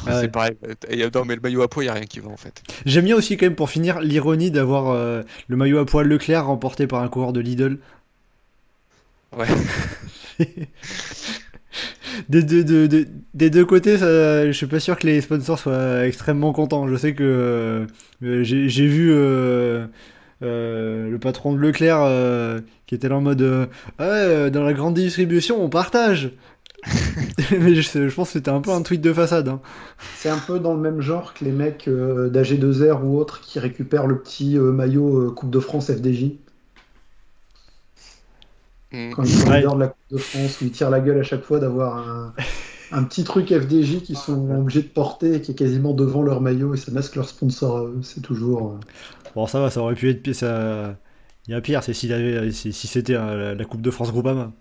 Ah 0.08 0.16
ouais. 0.16 0.22
C'est 0.22 0.28
pareil, 0.32 0.56
euh, 0.92 1.10
non 1.14 1.26
mais 1.26 1.36
le 1.36 1.42
maillot 1.42 1.62
à 1.62 1.68
poids, 1.70 1.84
il 1.84 1.90
a 1.90 1.94
rien 1.94 2.06
qui 2.06 2.20
va 2.20 2.30
en 2.30 2.38
fait. 2.38 2.64
J'aime 2.86 3.06
bien 3.06 3.16
aussi 3.16 3.38
quand 3.38 3.46
même 3.46 3.56
pour 3.56 3.70
finir 3.70 4.00
l'ironie 4.00 4.50
d'avoir 4.52 4.90
euh, 4.90 5.22
le 5.48 5.56
maillot 5.58 5.78
à 5.80 5.86
poids 5.86 6.04
Leclerc 6.04 6.46
remporté 6.46 6.88
par 6.88 7.02
un 7.02 7.08
coureur 7.10 7.34
de 7.34 7.40
Lidl. 7.40 7.78
Ouais. 9.38 9.48
Des 12.30 12.44
deux, 12.44 12.64
de- 12.64 12.86
de- 12.86 13.08
des 13.34 13.50
deux 13.50 13.66
côtés, 13.66 13.98
ça, 13.98 14.46
je 14.46 14.52
suis 14.52 14.68
pas 14.68 14.80
sûr 14.80 14.98
que 15.00 15.08
les 15.08 15.20
sponsors 15.22 15.58
soient 15.58 16.06
extrêmement 16.06 16.54
contents. 16.54 16.88
Je 16.88 16.96
sais 16.96 17.16
que 17.16 17.88
euh, 18.22 18.44
j'ai 18.44 18.86
vu 18.88 19.12
euh, 19.12 19.88
euh, 20.44 21.10
le 21.10 21.18
patron 21.18 21.54
de 21.54 21.58
Leclerc 21.58 21.98
euh, 22.02 22.60
qui 22.86 22.94
était 22.94 23.10
là 23.10 23.16
en 23.18 23.22
mode 23.22 23.42
euh, 23.42 23.66
Ah 23.98 24.08
ouais, 24.10 24.52
dans 24.52 24.62
la 24.64 24.74
grande 24.74 24.94
distribution, 24.94 25.64
on 25.64 25.70
partage. 25.70 26.30
Mais 27.52 27.76
je, 27.76 28.14
pense 28.14 28.28
que 28.30 28.34
c'était 28.34 28.52
un 28.52 28.62
peu 28.62 28.72
un 28.72 28.82
tweet 28.82 29.02
de 29.02 29.14
façade. 29.14 29.48
hein. 29.48 29.62
C'est 30.18 30.30
un 30.30 30.38
peu 30.38 30.60
dans 30.60 30.74
le 30.74 30.80
même 30.80 31.02
genre 31.02 31.34
que 31.34 31.46
les 31.46 31.52
mecs 31.52 31.88
euh, 31.88 32.30
d'AG2R 32.30 33.02
ou 33.04 33.18
autres 33.18 33.42
qui 33.42 33.60
récupèrent 33.60 34.08
le 34.08 34.20
petit 34.22 34.58
euh, 34.58 34.72
maillot 34.72 35.28
euh, 35.30 35.32
Coupe 35.32 35.50
de 35.50 35.60
France 35.60 35.92
FDJ. 35.92 36.32
Hmm. 38.92 39.12
Quand 39.12 39.24
ils 39.24 39.30
sont 39.40 39.50
Ouais. 39.50 39.62
de 39.62 39.80
la 39.80 39.88
Coupe 39.88 39.98
de 40.12 40.18
France, 40.18 40.62
où 40.62 40.66
ils 40.66 40.72
tirent 40.72 40.90
la 40.90 41.00
gueule 41.00 41.20
à 41.20 41.24
chaque 41.24 41.44
fois 41.44 41.60
d'avoir 41.60 41.98
un, 41.98 42.34
un 42.92 43.04
petit 43.04 43.24
truc 43.24 43.48
FDJ 43.50 44.04
qu'ils 44.04 44.18
sont 44.18 44.50
obligés 44.60 44.84
de 44.84 44.88
porter 44.88 45.36
et 45.36 45.42
qui 45.42 45.52
est 45.52 45.56
quasiment 45.56 45.94
devant 45.94 46.22
leur 46.22 46.42
maillot 46.42 46.74
et 46.76 46.78
ça 46.78 46.92
masque 46.92 47.16
leur 47.16 47.28
sponsor 47.30 47.78
à 47.78 47.84
eux. 47.86 48.00
C'est 48.04 48.22
toujours. 48.22 48.74
euh, 48.74 48.80
Bon, 49.36 49.48
ça 49.48 49.60
va, 49.60 49.70
ça 49.72 49.82
aurait 49.82 49.96
pu 49.96 50.10
être 50.10 50.22
pire. 50.22 50.36
Ça... 50.36 50.98
Il 51.48 51.52
y 51.52 51.56
a 51.56 51.62
pire, 51.62 51.84
c'est 51.84 51.94
si, 51.94 52.10
si 52.74 52.88
c'était 52.88 53.16
euh, 53.16 53.38
la, 53.38 53.56
la 53.56 53.66
Coupe 53.66 53.82
de 53.82 53.92
France 53.92 54.12
Groupama. 54.12 54.54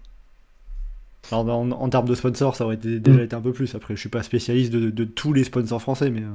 Alors, 1.30 1.48
en, 1.48 1.70
en 1.70 1.88
termes 1.88 2.08
de 2.08 2.14
sponsors, 2.14 2.56
ça 2.56 2.64
aurait 2.64 2.74
été- 2.76 3.00
déjà 3.00 3.20
Mm. 3.20 3.24
été 3.24 3.36
un 3.36 3.40
peu 3.40 3.52
plus. 3.52 3.74
Après, 3.74 3.94
je 3.94 4.00
suis 4.00 4.08
pas 4.08 4.22
spécialiste 4.22 4.72
de, 4.72 4.80
de- 4.80 4.90
de 4.90 5.04
tous 5.04 5.32
les 5.32 5.44
sponsors 5.44 5.80
français, 5.80 6.10
mais. 6.10 6.22
euh. 6.22 6.30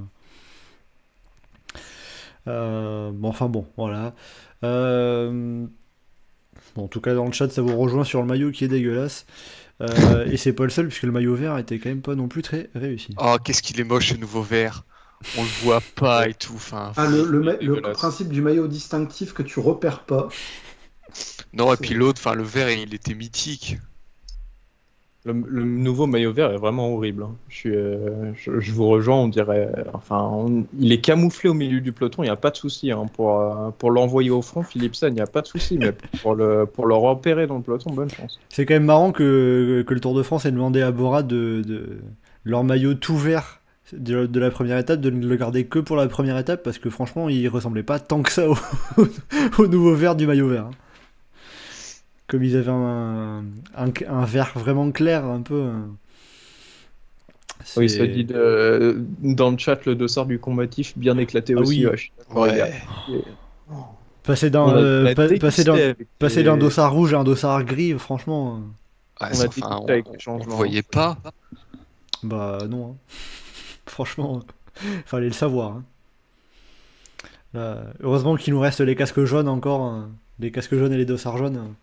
Euh, 2.48 3.12
bon, 3.14 3.30
enfin 3.30 3.48
bon, 3.50 3.68
voilà. 3.78 4.14
Euh, 4.64 5.66
Bon, 6.76 6.84
en 6.86 6.88
tout 6.88 7.02
cas, 7.02 7.14
dans 7.16 7.26
le 7.26 7.32
chat, 7.32 7.50
ça 7.52 7.62
vous 7.62 7.76
rejoint 7.78 8.04
sur 8.04 8.22
le 8.22 8.28
maillot 8.28 8.52
qui 8.52 8.64
est 8.66 8.68
dégueulasse. 8.68 9.26
Euh, 9.82 10.26
et 10.28 10.38
c'est 10.38 10.54
pas 10.54 10.64
le 10.64 10.70
seul, 10.70 10.88
puisque 10.88 11.04
le 11.04 11.12
maillot 11.12 11.36
vert 11.36 11.58
était 11.58 11.80
quand 11.80 11.90
même 11.90 12.02
pas 12.02 12.16
non 12.16 12.28
plus 12.28 12.42
très 12.44 12.70
réussi. 12.76 13.16
Oh, 13.18 13.38
qu'est-ce 13.44 13.62
qu'il 13.64 13.80
est 13.80 13.84
moche 13.84 14.10
ce 14.10 14.16
nouveau 14.18 14.42
vert. 14.44 14.84
On 15.38 15.44
le 15.44 15.50
voit 15.64 15.82
pas 15.96 16.28
et 16.30 16.34
tout. 16.36 16.54
Enfin, 16.56 16.92
Ah, 16.98 17.08
le, 17.08 17.26
le 17.26 17.82
principe 17.94 18.30
du 18.30 18.42
maillot 18.42 18.68
distinctif 18.68 19.34
que 19.34 19.44
tu 19.44 19.60
repères 19.60 20.04
pas. 20.06 20.30
non, 21.54 21.74
et 21.74 21.78
puis 21.78 21.94
l'autre, 21.94 22.20
enfin 22.24 22.36
le 22.36 22.44
vert, 22.44 22.70
il 22.70 22.94
était 22.94 23.14
mythique. 23.16 23.78
Le, 25.28 25.64
nouveau 25.64 26.08
maillot 26.08 26.32
vert 26.32 26.52
est 26.52 26.58
vraiment 26.58 26.94
horrible. 26.94 27.24
hein. 27.24 27.36
Je, 27.50 27.56
suis, 27.56 27.76
euh, 27.76 28.32
je, 28.36 28.72
vous 28.72 28.88
rejoins, 28.88 29.18
on 29.18 29.28
dirait. 29.28 29.70
Enfin, 29.94 30.30
on- 30.32 30.66
il 30.80 30.92
est 30.92 31.02
camouflé 31.02 31.50
au 31.50 31.54
milieu 31.54 31.82
du 31.82 31.92
peloton, 31.92 32.24
il 32.24 32.28
n'y 32.28 32.32
a 32.32 32.36
pas 32.38 32.50
de 32.52 32.56
souci. 32.56 32.92
hein. 32.92 33.06
Pour, 33.14 33.40
euh, 33.40 33.70
pour 33.78 33.92
l'envoyer 33.92 34.30
au 34.30 34.42
front, 34.42 34.64
Philipsen, 34.64 35.10
il 35.12 35.16
n'y 35.16 35.22
a 35.22 35.28
pas 35.28 35.42
de 35.42 35.48
souci. 35.48 35.78
Mais 35.78 35.94
pour 36.22 36.36
le, 36.36 36.66
pour 36.66 36.86
le 36.86 36.96
repérer 36.96 37.46
dans 37.48 37.58
le 37.58 37.62
peloton, 37.62 37.92
bonne 37.92 38.10
chance. 38.10 38.40
C'est 38.50 38.66
quand 38.66 38.76
même 38.76 38.86
marrant 38.86 39.12
que, 39.12 39.86
le 39.88 40.00
Tour 40.00 40.16
de 40.16 40.24
France 40.24 40.46
ait 40.46 40.52
demandé 40.52 40.82
à 40.82 40.92
Bora 40.92 41.24
de, 41.24 41.62
leur 42.46 42.64
maillot 42.64 42.94
tout 42.94 43.18
vert 43.18 43.62
de, 43.94 44.40
la 44.40 44.50
première 44.52 44.78
étape, 44.78 45.00
de 45.02 45.10
ne 45.10 45.26
le 45.26 45.36
garder 45.36 45.66
que 45.66 45.80
pour 45.80 45.96
la 45.96 46.08
première 46.08 46.38
étape, 46.38 46.64
parce 46.64 46.78
que 46.78 46.90
franchement, 46.90 47.30
il 47.30 47.48
ressemblait 47.50 47.84
pas 47.84 48.00
tant 48.00 48.22
que 48.22 48.32
ça 48.32 48.50
au, 48.50 48.56
au 49.58 49.68
nouveau 49.68 49.94
vert 49.96 50.16
du 50.16 50.28
maillot 50.28 50.48
vert. 50.50 50.66
hein. 50.66 50.87
Comme 52.28 52.44
ils 52.44 52.56
avaient 52.58 52.70
un, 52.72 53.44
un, 53.76 53.92
un 54.10 54.26
vert 54.26 54.52
vraiment 54.56 54.92
clair, 54.92 55.24
un 55.26 55.42
peu. 55.42 55.54
euh, 55.56 55.72
Oui, 57.78 57.90
c'est- 57.90 57.98
ça 58.00 58.08
dit 58.08 58.26
de- 58.26 59.02
dans 59.22 59.50
le 59.52 59.58
chat 59.58 59.86
le 59.86 59.96
dossard 59.96 60.26
du 60.26 60.38
combatif 60.40 60.98
bien 60.98 61.18
éclaté 61.18 61.54
Ah 61.58 61.62
aussi. 61.62 61.86
oui. 61.88 62.12
ouais, 62.36 62.62
Ouais. 62.62 63.24
Passer 64.24 64.50
d'un 64.50 64.68
euh, 64.76 65.14
pa- 65.16 65.30
passer 65.40 65.64
d'un 65.64 65.94
passer 66.20 66.44
d'un 66.44 66.58
dossard 66.58 66.92
rouge 66.92 67.14
à 67.14 67.20
un 67.20 67.24
dossard 67.24 67.64
gris, 67.64 67.94
franchement, 67.98 68.56
Ouais, 68.56 68.62
On 69.22 69.26
a 69.26 69.34
c'est- 69.34 69.44
débuté 69.48 69.64
enfin, 69.64 69.80
on, 69.82 69.88
avec 69.88 70.06
les 70.06 70.28
on- 70.28 70.38
voyait 70.38 70.82
pas. 70.84 71.18
bah 72.24 72.60
non. 72.70 72.92
hein. 72.92 72.96
franchement, 73.88 74.44
fallait 75.06 75.28
le 75.28 75.32
savoir. 75.34 75.72
hein. 75.78 75.84
Là, 77.54 77.84
heureusement 78.02 78.36
qu'il 78.36 78.54
nous 78.54 78.60
reste 78.60 78.82
les 78.82 78.96
casques 78.96 79.24
jaunes 79.24 79.48
encore, 79.48 79.82
hein. 79.82 80.10
les 80.40 80.52
casques 80.52 80.76
jaunes 80.76 80.92
et 80.94 80.98
les 80.98 81.06
dossards 81.06 81.38
jaunes. 81.38 81.74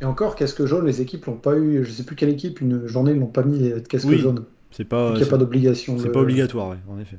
Et 0.00 0.04
encore, 0.04 0.36
casque 0.36 0.64
jaune, 0.64 0.86
les 0.86 1.00
équipes 1.00 1.26
l'ont 1.26 1.36
pas 1.36 1.56
eu. 1.56 1.84
Je 1.84 1.90
sais 1.90 2.04
plus 2.04 2.14
quelle 2.16 2.28
équipe, 2.28 2.60
une 2.60 2.86
journée, 2.86 3.12
ils 3.12 3.18
n'ont 3.18 3.26
pas 3.26 3.42
mis 3.42 3.58
de 3.58 3.78
casque 3.80 4.06
Oui. 4.08 4.18
jaune. 4.18 4.44
C'est 4.70 4.84
pas, 4.84 5.12
Il 5.14 5.16
n'y 5.16 5.22
a 5.22 5.26
pas 5.26 5.38
d'obligation. 5.38 5.98
c'est 5.98 6.12
pas 6.12 6.20
obligatoire, 6.20 6.68
ouais, 6.68 6.76
en 6.88 6.98
effet. 7.00 7.16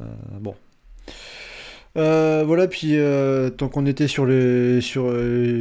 Euh, 0.00 0.04
bon. 0.40 0.54
Euh, 1.96 2.42
voilà, 2.46 2.68
puis 2.68 2.96
euh, 2.96 3.50
tant 3.50 3.68
qu'on 3.68 3.84
était 3.86 4.08
sur 4.08 4.24
les, 4.24 4.80
sur, 4.80 5.12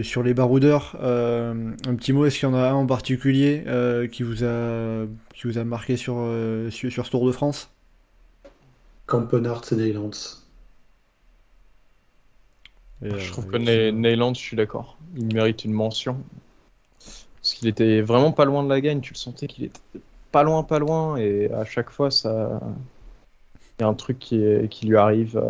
sur 0.04 0.24
les 0.24 0.34
baroudeurs, 0.34 0.96
un 1.02 1.96
petit 1.96 2.14
mot, 2.14 2.26
est-ce 2.26 2.40
qu'il 2.40 2.50
y 2.50 2.52
en 2.52 2.56
a 2.56 2.70
un 2.70 2.74
en 2.74 2.86
particulier 2.86 3.64
qui, 4.12 4.24
vous 4.24 4.44
a, 4.44 5.06
qui 5.34 5.48
vous 5.48 5.58
a 5.58 5.64
marqué 5.64 5.98
sur, 5.98 6.26
sur, 6.70 6.92
sur 6.92 7.06
ce 7.06 7.12
Tour 7.12 7.26
de 7.26 7.32
France? 7.32 7.70
Campenart 9.08 9.64
et 9.72 9.76
Neylands. 9.76 10.12
Et, 13.04 13.08
euh, 13.08 13.18
Je 13.18 13.32
trouve 13.32 13.48
que 13.48 13.58
Neyland, 13.92 14.34
je 14.34 14.40
suis 14.40 14.58
d'accord. 14.58 14.98
Il 15.16 15.34
mérite 15.34 15.66
une 15.66 15.74
mention. 15.74 16.18
Parce 17.00 17.56
qu'il 17.56 17.68
était 17.68 18.02
vraiment 18.02 18.32
pas 18.32 18.46
loin 18.46 18.64
de 18.64 18.70
la 18.70 18.82
gagne. 18.82 19.02
Tu 19.02 19.14
le 19.14 19.18
sentais 19.18 19.48
qu'il 19.48 19.66
était 19.66 19.80
pas 20.32 20.44
loin, 20.44 20.64
pas 20.64 20.80
loin. 20.80 21.18
Et 21.18 21.52
à 21.52 21.66
chaque 21.66 21.90
fois, 21.90 22.12
ça. 22.12 22.60
Il 23.80 23.82
y 23.82 23.86
a 23.86 23.88
un 23.88 23.94
truc 23.96 24.20
qui, 24.20 24.44
est- 24.44 24.70
qui 24.70 24.86
lui 24.86 24.98
arrive. 24.98 25.38
euh, 25.38 25.50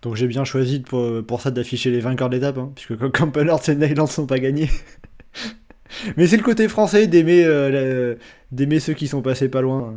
Donc 0.00 0.16
j'ai 0.16 0.26
bien 0.26 0.44
choisi 0.44 0.80
pour, 0.80 1.24
pour 1.24 1.40
ça 1.40 1.50
d'afficher 1.50 1.90
les 1.90 2.00
vainqueurs 2.00 2.30
d'étape, 2.30 2.58
hein, 2.58 2.72
puisque 2.74 2.96
Campenard 3.10 3.60
et 3.68 3.74
Neyland 3.76 4.06
sont 4.06 4.26
pas 4.26 4.38
gagnés. 4.38 4.70
Mais 6.16 6.26
c'est 6.26 6.38
le 6.38 6.42
côté 6.42 6.68
français 6.68 7.06
d'aimer 7.06 7.44
euh, 7.44 8.14
la- 8.14 8.18
d'aimer 8.50 8.80
ceux 8.80 8.94
qui 8.94 9.06
sont 9.08 9.22
passés 9.22 9.48
pas 9.48 9.60
loin. 9.60 9.94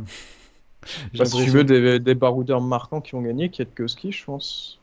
Bah, 1.14 1.24
si 1.24 1.44
tu 1.44 1.50
veux, 1.50 1.64
des, 1.64 1.98
des 1.98 2.14
baroudeurs 2.14 2.60
marquants 2.60 3.00
qui 3.00 3.14
ont 3.14 3.22
gagné, 3.22 3.48
Kietkowski, 3.48 4.12
je 4.12 4.24
pense. 4.24 4.78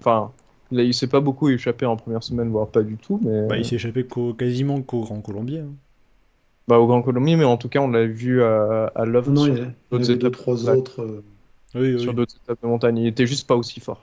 Enfin, 0.00 0.32
là, 0.72 0.82
il 0.82 0.94
s'est 0.94 1.06
pas 1.06 1.20
beaucoup 1.20 1.48
échappé 1.48 1.86
en 1.86 1.96
première 1.96 2.22
semaine, 2.22 2.48
voire 2.50 2.68
pas 2.68 2.82
du 2.82 2.96
tout. 2.96 3.20
Mais 3.24 3.46
Bah, 3.48 3.56
il 3.58 3.64
s'est 3.64 3.76
échappé 3.76 4.04
qu'au- 4.04 4.34
quasiment 4.34 4.80
qu'au 4.82 5.02
Grand 5.02 5.20
Colombier. 5.20 5.60
hein. 5.60 5.72
bah, 6.68 6.78
au 6.78 6.86
Grand 6.86 7.02
Colombier, 7.02 7.36
mais 7.36 7.44
en 7.44 7.56
tout 7.56 7.68
cas, 7.68 7.80
on 7.80 7.88
l'a 7.88 8.06
vu 8.06 8.42
à, 8.42 8.90
à 8.94 9.04
l'œuvre 9.04 9.30
Non, 9.30 9.44
sur 9.44 9.54
a- 9.54 9.66
d'autres 9.90 10.10
étapes, 10.10 10.32
trois 10.32 10.68
autres. 10.68 11.02
euh, 11.02 11.22
Oui, 11.74 11.94
oui. 11.94 12.00
sur 12.00 12.12
d'autres 12.14 12.34
étapes 12.42 12.58
de 12.62 12.66
montagne. 12.68 12.98
Il 12.98 13.06
était 13.06 13.26
juste 13.26 13.46
pas 13.46 13.54
aussi 13.56 13.80
fort. 13.80 14.00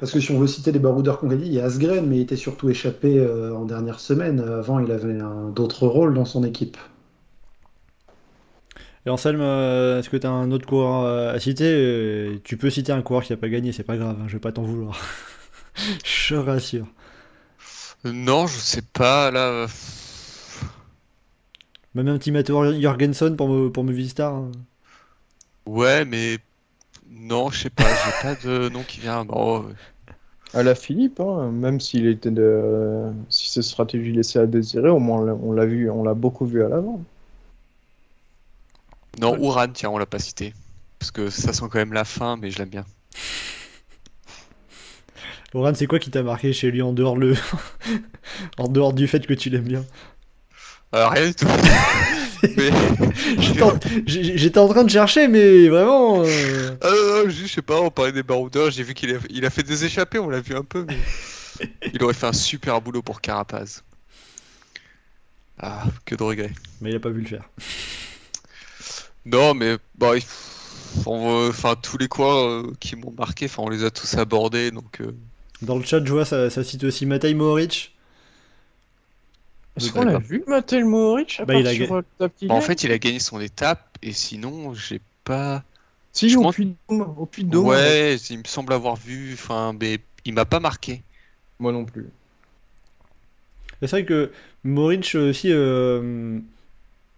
Parce 0.00 0.12
que 0.12 0.20
si 0.20 0.30
on 0.32 0.38
veut 0.38 0.46
citer 0.46 0.70
les 0.72 0.78
baroudeurs 0.78 1.18
qu'on 1.18 1.28
gagné, 1.28 1.46
il 1.46 1.52
y 1.52 1.60
a 1.60 1.64
Asgren, 1.64 2.06
mais 2.06 2.16
il 2.18 2.20
était 2.22 2.36
surtout 2.36 2.68
échappé 2.70 3.18
euh, 3.18 3.54
en 3.56 3.64
dernière 3.64 4.00
semaine. 4.00 4.40
Avant, 4.40 4.78
il 4.80 4.90
avait 4.92 5.18
d'autres 5.54 5.86
rôles 5.86 6.14
dans 6.14 6.24
son 6.24 6.44
équipe. 6.44 6.76
Et 9.06 9.10
Anselme, 9.10 9.40
euh, 9.40 9.98
est-ce 10.00 10.10
que 10.10 10.16
tu 10.16 10.26
as 10.26 10.30
un 10.30 10.50
autre 10.50 10.66
coureur 10.66 11.06
à 11.34 11.38
citer? 11.40 12.40
Tu 12.44 12.56
peux 12.56 12.70
citer 12.70 12.92
un 12.92 13.02
coureur 13.02 13.22
qui 13.24 13.32
a 13.32 13.36
pas 13.36 13.48
gagné, 13.48 13.72
c'est 13.72 13.82
pas 13.84 13.96
grave, 13.96 14.16
hein, 14.20 14.24
je 14.26 14.34
vais 14.34 14.40
pas 14.40 14.52
t'en 14.52 14.62
vouloir. 14.62 15.00
je 16.04 16.34
rassure. 16.36 16.86
Non, 18.04 18.46
je 18.48 18.58
sais 18.58 18.82
pas. 18.82 19.30
Là, 19.30 19.40
euh, 19.50 19.68
Même 21.92 22.08
un 22.08 22.16
petit 22.18 22.32
Matteo 22.32 22.80
Jorgensen 22.80 23.36
pour, 23.36 23.48
me, 23.50 23.70
pour 23.70 23.84
Movistar. 23.84 24.34
hein. 24.34 24.50
ouais, 25.66 26.04
mais 26.04 26.38
non, 27.08 27.50
je 27.50 27.60
sais 27.62 27.70
pas. 27.70 27.94
J'ai 27.94 28.12
pas 28.12 28.36
de 28.36 28.68
nom 28.70 28.84
qui 28.84 29.00
vient. 29.00 29.24
Bon, 29.26 29.74
À 30.52 30.62
la 30.62 30.74
Philippe, 30.74 31.20
hein, 31.20 31.50
même 31.50 31.80
s'il 31.80 32.06
était 32.06 32.30
de... 32.30 33.10
si 33.30 33.48
ses 33.48 33.62
stratégies 33.62 34.12
laissaient 34.12 34.38
à 34.40 34.46
désirer, 34.46 34.90
au 34.90 34.98
moins 34.98 35.20
on 35.20 35.24
l'a- 35.24 35.34
on 35.34 35.52
l'a 35.52 35.64
vu, 35.66 35.90
on 35.90 36.02
l'a 36.04 36.12
beaucoup 36.14 36.44
vu 36.46 36.62
à 36.62 36.68
l'avant. 36.68 37.02
non, 39.20 39.36
Ouran, 39.38 39.68
tiens, 39.72 39.90
on 39.90 39.98
l'a 39.98 40.06
pas 40.06 40.18
cité. 40.18 40.54
Parce 40.98 41.10
que 41.10 41.28
ça 41.30 41.52
sent 41.52 41.66
quand 41.70 41.78
même 41.78 41.92
la 41.92 42.04
fin, 42.04 42.36
mais 42.36 42.50
je 42.50 42.58
l'aime 42.58 42.70
bien. 42.70 42.86
Oran, 45.54 45.72
c'est 45.74 45.86
quoi 45.86 45.98
qui 45.98 46.10
t'a 46.10 46.22
marqué 46.22 46.52
chez 46.52 46.70
lui 46.70 46.82
en 46.82 46.92
dehors, 46.92 47.16
le... 47.16 47.34
en 48.58 48.68
dehors 48.68 48.92
du 48.92 49.08
fait 49.08 49.26
que 49.26 49.34
tu 49.34 49.48
l'aimes 49.50 49.64
bien? 49.68 49.84
Euh, 50.94 51.08
rien 51.08 51.28
du 51.28 51.34
tout. 51.34 51.46
mais... 52.56 52.70
J'étais 54.06 54.58
en... 54.58 54.68
train 54.68 54.84
de 54.84 54.90
chercher, 54.90 55.26
mais 55.28 55.68
vraiment. 55.68 56.22
euh, 56.24 56.76
Ah 56.82 56.88
non, 56.90 57.24
non, 57.24 57.30
juste, 57.30 57.48
je 57.48 57.54
sais 57.54 57.62
pas, 57.62 57.80
on 57.80 57.90
parlait 57.90 58.12
des 58.12 58.22
baroudeurs, 58.22 58.70
j'ai 58.70 58.82
vu 58.82 58.94
qu'il 58.94 59.14
a... 59.14 59.18
il 59.30 59.44
a 59.46 59.50
fait 59.50 59.62
des 59.62 59.84
échappées, 59.84 60.18
on 60.18 60.28
l'a 60.28 60.40
vu 60.40 60.54
un 60.54 60.64
peu, 60.64 60.84
mais 60.86 60.98
il 61.94 62.02
aurait 62.02 62.14
fait 62.14 62.26
un 62.26 62.32
super 62.32 62.80
boulot 62.80 63.02
pour 63.02 63.20
Carapaz. 63.20 63.82
Ah, 65.58 65.84
que 66.04 66.14
de 66.14 66.22
regrets. 66.22 66.52
Mais 66.80 66.90
il 66.90 66.96
a 66.96 67.00
pas 67.00 67.10
vu 67.10 67.22
le 67.22 67.26
faire. 67.26 67.48
Non, 69.24 69.54
mais 69.54 69.76
bah, 69.96 70.12
enfin 71.06 71.74
tous 71.76 71.98
les 71.98 72.08
coins 72.08 72.48
euh, 72.48 72.72
qui 72.80 72.96
m'ont 72.96 73.12
marqué, 73.12 73.46
enfin 73.46 73.62
on 73.64 73.68
les 73.68 73.84
a 73.84 73.90
tous 73.90 74.14
abordés, 74.16 74.70
donc 74.70 75.00
euh, 75.00 75.14
Dans 75.62 75.76
le 75.76 75.84
chat, 75.84 76.04
je 76.04 76.12
vois, 76.12 76.24
ça, 76.24 76.50
ça 76.50 76.62
cite 76.62 76.84
aussi 76.84 77.06
Matej 77.06 77.34
Mohoric. 77.34 77.94
Est-ce 79.76 79.92
qu'on 79.92 80.04
l'a 80.04 80.18
vu, 80.18 80.42
Mattel 80.46 80.84
Mohoric, 80.84 81.40
Bah, 81.46 81.54
il 81.54 81.66
a 81.66 81.74
sur 81.74 81.94
euh, 81.94 82.02
bah, 82.18 82.28
en 82.50 82.60
fait 82.60 82.82
il 82.82 82.90
a 82.92 82.98
gagné 82.98 83.20
son 83.20 83.40
étape 83.40 83.96
et 84.02 84.12
sinon 84.12 84.74
j'ai 84.74 85.00
pas. 85.24 85.62
Si, 86.12 86.28
je 86.30 86.38
au 86.38 86.50
de 86.50 86.74
Dôme, 86.88 87.14
au 87.16 87.26
Puy 87.26 87.44
de 87.44 87.50
Dôme, 87.50 87.66
Ouais, 87.66 88.16
il 88.16 88.38
me 88.38 88.44
semble 88.44 88.72
avoir 88.72 88.96
vu, 88.96 89.34
enfin 89.34 89.74
mais 89.80 90.00
il 90.24 90.34
m'a 90.34 90.44
pas 90.44 90.58
marqué. 90.58 91.02
Moi 91.60 91.72
non 91.72 91.84
plus. 91.84 92.06
C'est 93.80 93.90
vrai 93.90 94.04
que 94.04 94.32
Mohoric 94.64 95.14
aussi, 95.14 95.52
euh, 95.52 96.40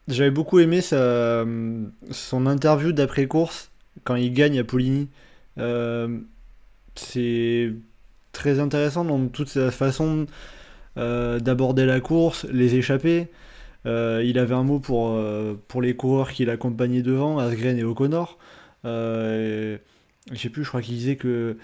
j'avais 0.08 0.30
beaucoup 0.30 0.58
aimé 0.58 0.82
sa, 0.82 1.44
son 2.10 2.46
interview 2.46 2.92
d'après-course 2.92 3.70
quand 4.04 4.16
il 4.16 4.32
gagne 4.34 4.58
à 4.58 4.64
Poligny. 4.64 5.08
Euh, 5.58 6.18
c'est 6.94 7.72
très 8.32 8.58
intéressant 8.60 9.04
dans 9.04 9.26
toute 9.28 9.48
sa 9.48 9.70
façon 9.70 10.26
euh, 10.96 11.38
d'aborder 11.40 11.86
la 11.86 12.00
course, 12.00 12.44
les 12.50 12.74
échappées. 12.76 13.28
Euh, 13.86 14.22
il 14.24 14.38
avait 14.38 14.54
un 14.54 14.62
mot 14.64 14.78
pour, 14.78 15.10
euh, 15.10 15.54
pour 15.68 15.80
les 15.82 15.94
coureurs 15.96 16.32
qui 16.32 16.44
l'accompagnaient 16.44 17.02
devant, 17.02 17.38
Asgren 17.38 17.78
et 17.78 17.84
O'Connor. 17.84 18.38
Euh, 18.84 19.78
je 20.32 20.38
sais 20.38 20.50
plus, 20.50 20.64
je 20.64 20.68
crois 20.68 20.82
qu'il 20.82 20.94
disait 20.96 21.16
que 21.16 21.56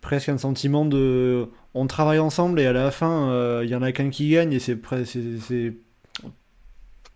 presque 0.00 0.28
un 0.28 0.38
sentiment 0.38 0.84
de 0.84 1.48
on 1.74 1.86
travaille 1.88 2.20
ensemble 2.20 2.60
et 2.60 2.66
à 2.66 2.72
la 2.72 2.90
fin 2.90 3.28
euh, 3.30 3.62
il 3.64 3.70
y 3.70 3.74
en 3.74 3.82
a 3.82 3.92
qu'un 3.92 4.10
qui 4.10 4.30
gagne 4.30 4.52
et 4.52 4.60
c'est 4.60 4.76
pre- 4.76 5.04
c'est- 5.04 5.38
c'est 5.40 5.74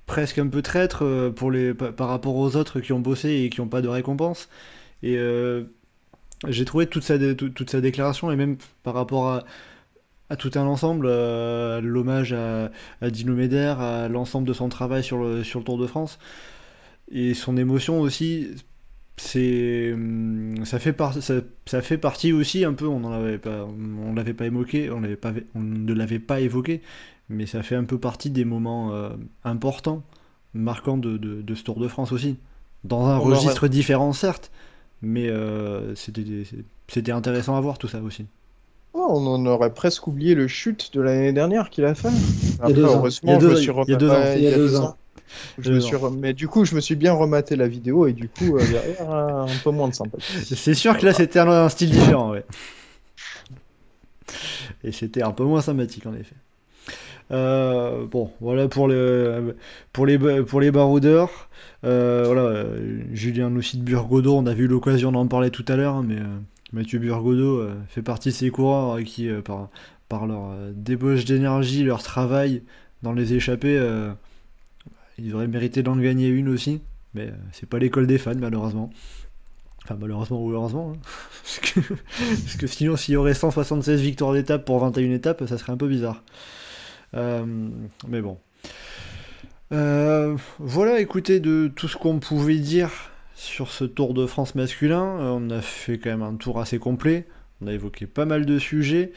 presque 0.07 0.39
un 0.39 0.49
peu 0.49 0.62
traître 0.62 1.05
euh, 1.05 1.31
pour 1.31 1.51
les, 1.51 1.73
pa- 1.75 1.93
par 1.93 2.09
rapport 2.09 2.35
aux 2.37 2.57
autres 2.57 2.81
qui 2.81 2.93
ont 2.93 3.01
bossé 3.01 3.31
et 3.45 3.51
qui 3.51 3.61
n'ont 3.61 3.69
pas 3.69 3.81
de 3.83 3.89
récompense. 3.89 4.49
Et 5.03 5.17
euh, 5.17 5.65
j'ai 6.49 6.65
trouvé 6.65 6.86
toute 6.86 7.02
sa, 7.02 7.19
toute, 7.35 7.70
sa 7.70 7.81
déclaration 7.81 8.31
et 8.33 8.36
même 8.36 8.57
par 8.83 8.94
rapport 8.94 9.28
à, 9.28 9.44
à 10.31 10.36
tout 10.36 10.51
un 10.55 10.62
ensemble, 10.65 11.07
euh, 11.09 11.81
l'hommage 11.81 12.33
à, 12.33 12.70
à 13.01 13.10
Dino 13.10 13.35
Meder, 13.35 13.75
à 13.78 14.09
l'ensemble 14.09 14.47
de 14.49 14.52
son 14.52 14.69
travail 14.69 15.02
sur 15.05 15.19
le, 15.19 15.44
sur 15.44 15.59
le 15.60 15.65
Tour 15.65 15.78
de 15.78 15.86
France 15.86 16.19
et 17.12 17.35
son 17.35 17.57
émotion 17.57 18.01
aussi. 18.01 18.49
C'est, 19.17 19.93
hum, 19.93 20.65
ça 20.65 20.78
fait 20.78 20.94
par- 20.94 21.12
ça, 21.12 21.35
ça 21.67 21.83
fait 21.83 21.99
partie 21.99 22.33
aussi 22.33 22.65
un 22.65 22.73
peu. 22.73 22.86
On 22.86 23.12
avait 23.12 23.36
pas, 23.39 23.67
on 23.67 24.15
l'avait 24.15 24.33
pas 24.33 24.47
évoqué, 24.47 24.91
on 24.91 25.01
l'avait 25.01 25.17
pas, 25.17 25.33
on 25.55 25.60
ne 25.60 25.93
l'avait 25.93 26.19
pas 26.20 26.41
évoqué, 26.41 26.81
mais 27.28 27.44
ça 27.44 27.62
fait 27.62 27.75
un 27.77 27.85
peu 27.85 27.99
partie 27.99 28.31
des 28.31 28.47
moments 28.47 28.94
euh, 28.94 29.10
importants, 29.44 30.02
marquants 30.55 30.97
de, 30.97 31.19
de, 31.19 31.43
de 31.43 31.55
ce 31.55 31.65
Tour 31.65 31.81
de 31.81 31.89
France 31.89 32.12
aussi. 32.12 32.39
Dans 32.85 33.05
un 33.09 33.19
On 33.19 33.20
registre 33.20 33.69
différent, 33.69 34.15
certes, 34.15 34.51
mais 35.03 35.29
euh, 35.29 35.95
c'était, 35.95 37.12
intéressant 37.12 37.57
à 37.57 37.61
voir 37.61 37.79
tout 37.79 37.89
ça 37.89 38.01
aussi. 38.03 38.27
Oh, 38.93 39.07
on 39.11 39.27
en 39.27 39.47
aurait 39.47 39.73
presque 39.73 40.07
oublié 40.09 40.35
le 40.35 40.49
chute 40.49 40.93
de 40.95 41.01
l'année 41.01 41.33
dernière 41.33 41.70
qu'il 41.70 41.85
a 41.85 41.95
fait. 41.95 42.09
Il 42.09 42.49
y 42.49 42.53
a 42.53 42.55
Après, 42.61 42.73
deux 42.73 42.85
ans. 42.85 42.97
heureusement, 42.97 43.31
Il 43.31 43.35
y 43.35 43.37
a 43.37 43.41
je 43.41 43.45
deux- 43.47 43.51
me 43.53 43.57
suis 43.57 43.67
deux 43.97 44.11
ans. 44.11 44.25
Il 44.37 44.43
y 44.43 44.47
a 44.49 44.57
deux 44.57 44.77
ans. 44.81 44.97
Je 45.59 45.62
Deux 45.70 45.77
me 45.77 45.79
ans. 45.79 45.87
suis 45.87 45.95
rem- 45.97 46.19
Mais 46.19 46.33
du 46.35 46.49
coup, 46.49 46.65
je 46.65 46.75
me 46.75 46.81
suis 46.81 46.97
bien 46.97 47.12
rematé 47.12 47.55
la 47.55 47.69
vidéo 47.69 48.09
et 48.09 48.12
du 48.12 48.29
coup, 48.29 48.57
euh, 48.59 48.67
derrière, 48.69 49.11
un 49.15 49.47
peu 49.62 49.70
moins 49.70 49.89
de 49.89 49.95
sympathie. 49.95 50.57
C'est 50.57 50.75
sûr 50.75 50.99
que 50.99 51.07
là 51.07 51.12
c'était 51.12 51.39
un, 51.39 51.49
un 51.49 51.69
style 51.69 51.91
différent, 51.91 52.31
ouais. 52.33 52.45
Et 54.83 54.93
c'était 54.93 55.23
un 55.23 55.31
peu 55.33 55.45
moins 55.45 55.61
sympathique 55.61 56.07
en 56.07 56.15
effet. 56.15 56.35
Euh, 57.31 58.07
bon, 58.07 58.31
voilà 58.41 58.68
pour, 58.68 58.89
le, 58.89 59.57
pour, 59.92 60.07
les, 60.07 60.18
pour 60.42 60.60
les 60.60 60.70
baroudeurs. 60.70 61.49
Euh, 61.84 62.25
voilà, 62.26 62.65
Julien 63.12 63.50
nous 63.50 63.62
cite 63.62 63.83
Burgodo, 63.84 64.36
on 64.36 64.47
a 64.47 64.55
eu 64.55 64.67
l'occasion 64.67 65.12
d'en 65.12 65.26
parler 65.26 65.50
tout 65.50 65.65
à 65.68 65.76
l'heure, 65.76 65.97
hein, 65.97 66.05
mais 66.07 66.17
euh, 66.17 66.39
Mathieu 66.73 66.99
Burgodo 66.99 67.67
fait 67.89 68.02
partie 68.02 68.31
de 68.31 68.34
ces 68.34 68.50
coureurs 68.50 69.00
qui, 69.05 69.28
par, 70.09 70.26
leur 70.26 70.55
débauche 70.73 71.25
d'énergie, 71.25 71.84
leur 71.84 72.02
travail 72.02 72.62
dans 73.02 73.12
les 73.12 73.34
échappées, 73.34 73.81
ils 75.18 75.34
auraient 75.34 75.49
mérité 75.49 75.83
d'en 75.83 75.97
gagner 75.97 76.28
une 76.28 76.49
aussi, 76.49 76.81
mais 77.15 77.33
c'est 77.52 77.68
pas 77.68 77.78
l'école 77.78 78.07
des 78.07 78.18
fans 78.18 78.34
malheureusement. 78.39 78.91
Enfin, 79.84 79.97
malheureusement 80.00 80.42
ou 80.44 80.50
heureusement. 80.52 80.92
hein. 80.94 80.99
Parce, 81.42 81.59
que, 81.59 81.81
parce 82.44 82.57
que 82.57 82.67
sinon, 82.68 82.97
s'il 82.97 83.15
y 83.15 83.17
aurait 83.17 83.34
176 83.34 84.00
victoires 84.00 84.33
d'étape 84.34 84.65
pour 84.65 84.78
21 84.78 85.10
étapes, 85.10 85.42
ça 85.49 85.59
serait 85.59 85.73
un 85.73 85.76
peu 85.76 85.89
bizarre. 85.89 86.23
Euh, 87.14 87.68
mais 88.08 88.20
bon. 88.20 88.39
Euh, 89.72 90.36
voilà, 90.58 91.00
écoutez, 91.00 91.40
de 91.40 91.70
tout 91.74 91.89
ce 91.89 91.97
qu'on 91.97 92.18
pouvait 92.18 92.58
dire 92.58 92.90
sur 93.34 93.70
ce 93.70 93.84
Tour 93.84 94.14
de 94.14 94.26
France 94.26 94.55
masculin, 94.55 95.18
euh, 95.20 95.39
on 95.39 95.50
a 95.50 95.60
fait 95.60 95.98
quand 95.98 96.10
même 96.10 96.22
un 96.22 96.34
tour 96.34 96.60
assez 96.60 96.78
complet. 96.78 97.26
On 97.60 97.66
a 97.66 97.72
évoqué 97.72 98.06
pas 98.06 98.24
mal 98.24 98.47
de 98.47 98.58
sujets. 98.58 99.12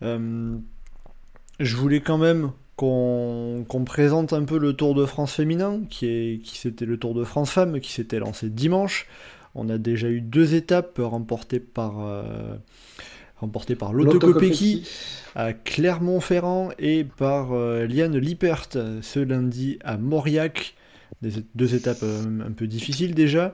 Je 0.00 1.76
voulais 1.76 2.00
quand 2.00 2.18
même 2.18 2.52
qu'on 2.76 3.64
présente 3.84 4.32
un 4.32 4.44
peu 4.44 4.58
le 4.58 4.72
Tour 4.72 4.94
de 4.94 5.04
France 5.04 5.34
féminin, 5.34 5.80
qui, 5.90 6.40
c'était 6.44 6.84
le 6.84 6.96
Tour 6.96 7.14
de 7.14 7.24
France 7.24 7.50
femmes, 7.50 7.80
qui 7.80 7.90
s'était 7.90 8.20
lancé 8.20 8.50
dimanche. 8.50 9.08
On 9.56 9.68
a 9.68 9.78
déjà 9.78 10.08
eu 10.08 10.20
deux 10.20 10.54
étapes 10.54 11.00
remportées 11.02 11.58
par, 11.58 11.94
remportées 13.40 13.76
par 13.76 13.92
Lotto 13.92 14.18
Kopecky 14.18 14.86
à 15.34 15.52
Clermont-Ferrand 15.52 16.70
et 16.78 17.04
par 17.04 17.52
euh, 17.52 17.86
Liane 17.86 18.16
Lippert 18.18 18.66
ce 19.02 19.20
lundi 19.20 19.78
à 19.84 19.96
Mauriac. 19.96 20.74
Des, 21.22 21.30
deux 21.54 21.74
étapes 21.74 22.02
euh, 22.02 22.46
un 22.46 22.52
peu 22.52 22.66
difficiles 22.66 23.14
déjà. 23.14 23.52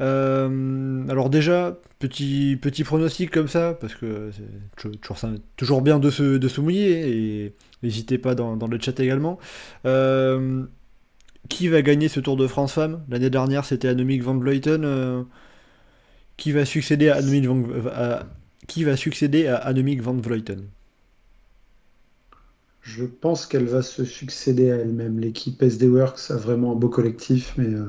Euh, 0.00 1.08
alors 1.08 1.30
déjà, 1.30 1.76
petit, 1.98 2.56
petit 2.60 2.84
pronostic 2.84 3.30
comme 3.30 3.48
ça, 3.48 3.74
parce 3.80 3.94
que 3.94 4.30
c'est 4.32 5.00
toujours, 5.02 5.32
toujours 5.56 5.82
bien 5.82 5.98
de 5.98 6.10
se, 6.10 6.36
de 6.36 6.48
se 6.48 6.60
mouiller, 6.60 7.08
et 7.10 7.54
n'hésitez 7.82 8.18
pas 8.18 8.34
dans, 8.34 8.56
dans 8.56 8.66
le 8.68 8.78
chat 8.80 8.98
également. 9.00 9.38
Euh, 9.86 10.64
qui 11.48 11.68
va 11.68 11.82
gagner 11.82 12.08
ce 12.08 12.20
Tour 12.20 12.36
de 12.36 12.46
France 12.46 12.74
Femmes 12.74 13.02
L'année 13.08 13.30
dernière, 13.30 13.64
c'était 13.64 13.88
Annemiek 13.88 14.22
van 14.22 14.36
Vleuten. 14.36 14.84
euh, 14.84 15.22
qui 16.36 16.52
va 16.52 16.64
succéder 16.64 17.08
à 17.08 17.16
Annemiek 17.16 17.46
van, 17.46 17.62
à- 17.92 18.26
qui 18.68 18.84
va 18.84 18.96
succéder 18.96 19.48
à 19.48 19.56
Annemiek 19.56 20.00
van 20.00 20.14
Vleuten 20.14 20.68
Je 22.82 23.04
pense 23.04 23.46
qu'elle 23.46 23.66
va 23.66 23.82
se 23.82 24.04
succéder 24.04 24.70
à 24.70 24.76
elle-même. 24.76 25.18
L'équipe 25.18 25.60
SD 25.60 25.88
Works 25.88 26.30
a 26.30 26.36
vraiment 26.36 26.72
un 26.72 26.76
beau 26.76 26.88
collectif, 26.88 27.54
mais, 27.56 27.66
euh, 27.66 27.86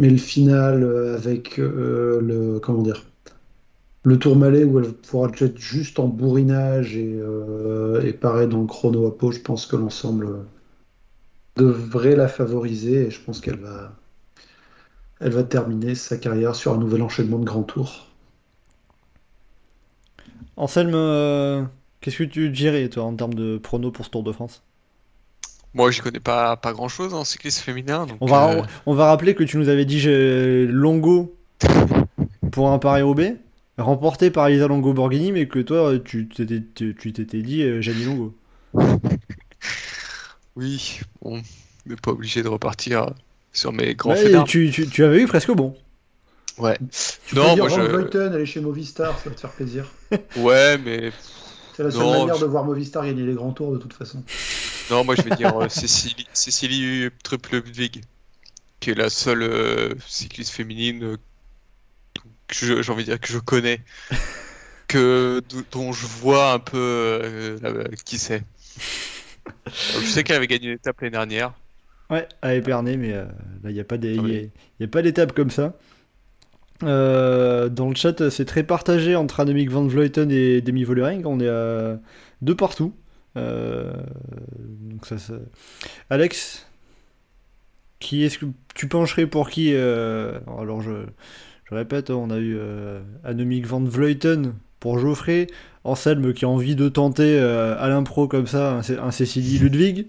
le 0.00 0.16
final 0.16 0.82
euh, 0.82 1.14
avec 1.14 1.58
euh, 1.58 2.20
le 2.20 2.58
comment 2.60 2.82
le 4.02 4.18
Tourmalet 4.18 4.64
où 4.64 4.80
elle 4.80 4.92
pourra 4.92 5.30
être 5.40 5.58
juste 5.58 5.98
en 5.98 6.08
bourrinage 6.08 6.96
et, 6.96 7.14
euh, 7.14 8.46
dans 8.46 8.60
le 8.60 8.66
chrono 8.66 9.06
à 9.06 9.16
peau, 9.16 9.32
je 9.32 9.40
pense 9.40 9.66
que 9.66 9.76
l'ensemble 9.76 10.44
devrait 11.56 12.16
la 12.16 12.28
favoriser 12.28 13.06
et 13.06 13.10
je 13.10 13.20
pense 13.20 13.40
qu'elle 13.40 13.58
va 13.58 13.96
va 15.20 15.42
terminer 15.42 15.94
sa 15.94 16.18
carrière 16.18 16.54
sur 16.54 16.72
un 16.74 16.78
nouvel 16.78 17.00
enchaînement 17.02 17.38
de 17.38 17.44
grands 17.44 17.62
tours. 17.62 18.13
Anselme, 20.56 20.92
euh, 20.94 21.64
qu'est-ce 22.00 22.18
que 22.18 22.24
tu 22.24 22.48
dirais 22.50 22.88
toi 22.88 23.04
en 23.04 23.14
termes 23.14 23.34
de 23.34 23.58
prono 23.58 23.90
pour 23.90 24.04
ce 24.04 24.10
Tour 24.10 24.22
de 24.22 24.32
France? 24.32 24.62
Moi, 25.74 25.90
j'y 25.90 26.00
connais 26.00 26.20
pas, 26.20 26.56
pas 26.56 26.72
grand 26.72 26.88
chose 26.88 27.14
en 27.14 27.24
cyclisme 27.24 27.62
féminin. 27.62 28.06
Donc, 28.06 28.18
on 28.20 28.26
va, 28.26 28.52
euh, 28.52 28.62
on, 28.86 28.94
va 28.94 29.06
rappeler 29.06 29.34
que 29.34 29.42
tu 29.42 29.56
nous 29.56 29.68
avais 29.68 29.84
dit 29.84 29.98
j'ai 29.98 30.66
Longo 30.66 31.34
pour 32.52 32.70
un 32.70 32.78
Paris 32.78 33.02
Roubaix, 33.02 33.36
remporté 33.76 34.30
par 34.30 34.46
Elisa 34.46 34.68
Longo 34.68 34.92
Borghini, 34.92 35.32
mais 35.32 35.48
que 35.48 35.58
toi 35.58 35.98
tu 35.98 36.28
t'étais, 36.28 36.62
tu, 36.74 37.12
t'étais 37.12 37.42
dit 37.42 37.62
euh, 37.62 37.80
Longo. 38.04 38.34
Oui, 40.56 41.00
bon, 41.20 41.42
on 41.84 41.90
n'est 41.90 41.96
pas 41.96 42.12
obligé 42.12 42.44
de 42.44 42.48
repartir 42.48 43.10
sur 43.52 43.72
mes 43.72 43.96
grands 43.96 44.12
Ouais, 44.12 44.44
tu, 44.44 44.70
tu, 44.70 44.86
tu 44.86 45.02
avais 45.02 45.20
eu 45.20 45.26
presque 45.26 45.50
bon. 45.50 45.74
Ouais. 46.58 46.78
Tu 47.26 47.34
Non, 47.34 47.48
peux 47.50 47.54
dire 47.54 47.64
moi, 47.66 47.68
Van 47.68 48.08
je- 48.10 48.40
est 48.40 48.46
chez 48.46 48.60
Movistar, 48.60 49.18
ça 49.18 49.28
va 49.28 49.34
te 49.34 49.40
faire 49.40 49.50
plaisir. 49.52 49.86
Ouais, 50.36 50.78
mais 50.78 51.10
C'est 51.76 51.82
la 51.82 51.90
seule 51.90 52.00
Non, 52.00 52.12
manière 52.20 52.36
je- 52.36 52.40
de 52.42 52.46
voir 52.46 52.64
Movistar 52.64 53.04
gagner 53.04 53.24
les 53.24 53.34
grands 53.34 53.52
tours 53.52 53.72
de 53.72 53.78
toute 53.78 53.92
façon. 53.92 54.22
non, 54.90 55.04
moi 55.04 55.16
je 55.16 55.22
vais 55.22 55.34
dire 55.36 55.56
euh, 55.58 55.68
Cécilie, 55.68 56.26
Cécilie 56.32 57.08
Triple 57.24 57.56
Ludwig, 57.56 58.02
qui 58.80 58.90
est 58.90 58.94
la 58.94 59.10
seule 59.10 59.42
euh, 59.42 59.94
cycliste 60.06 60.52
féminine 60.52 61.02
euh, 61.04 61.16
que 62.48 62.54
je- 62.54 62.82
j'ai 62.82 62.92
envie 62.92 63.04
de 63.04 63.10
dire 63.10 63.20
que 63.20 63.32
je 63.32 63.38
connais, 63.38 63.80
que 64.88 65.42
dont 65.72 65.92
je 65.92 66.06
vois 66.06 66.52
un 66.52 66.58
peu 66.60 66.78
euh, 66.78 67.84
qui 68.04 68.18
c'est. 68.18 68.42
Je 69.66 70.06
sais 70.06 70.22
qu'elle 70.24 70.36
avait 70.36 70.46
gagné 70.46 70.68
une 70.68 70.74
étape 70.74 71.00
l'année 71.00 71.10
dernière. 71.12 71.52
Ouais, 72.10 72.28
à 72.42 72.54
Épernay, 72.54 72.96
mais 72.96 73.12
euh, 73.14 73.24
là, 73.62 73.70
il 73.70 73.74
n'y 73.74 73.80
a 73.80 73.84
pas 73.84 73.96
des- 73.96 74.16
Ah 74.18 74.22
oui. 74.22 74.32
y 74.32 74.36
a- 74.36 74.48
y 74.80 74.84
a 74.84 74.88
pas 74.88 75.02
d'étape 75.02 75.32
comme 75.32 75.50
ça. 75.50 75.74
Euh, 76.86 77.68
dans 77.68 77.88
le 77.88 77.94
chat, 77.94 78.30
c'est 78.30 78.44
très 78.44 78.62
partagé 78.62 79.16
entre 79.16 79.40
Annemiek 79.40 79.70
van 79.70 79.86
Vleuten 79.86 80.30
et 80.30 80.60
Demi 80.60 80.84
Vollering. 80.84 81.22
On 81.24 81.40
est 81.40 81.48
à 81.48 81.98
deux 82.42 82.54
partout. 82.54 82.92
Euh, 83.36 83.92
Alex, 86.10 86.66
qui 87.98 88.24
est-ce 88.24 88.38
que 88.38 88.46
tu 88.74 88.88
pencherais 88.88 89.26
pour 89.26 89.50
qui 89.50 89.72
euh, 89.74 90.38
Alors 90.58 90.80
je, 90.80 90.92
répète, 91.70 92.10
on 92.10 92.30
a 92.30 92.38
eu 92.38 92.58
Annemiek 93.24 93.66
van 93.66 93.82
Vleuten 93.82 94.54
pour 94.80 94.98
Geoffrey, 94.98 95.46
Anselme 95.84 96.32
qui 96.32 96.44
a 96.44 96.48
envie 96.48 96.76
de 96.76 96.88
tenter 96.88 97.38
à 97.38 97.88
l'impro 97.88 98.28
comme 98.28 98.46
ça 98.46 98.72
un, 98.72 98.98
un 98.98 99.10
Cécilie 99.10 99.58
Ludwig. 99.58 100.06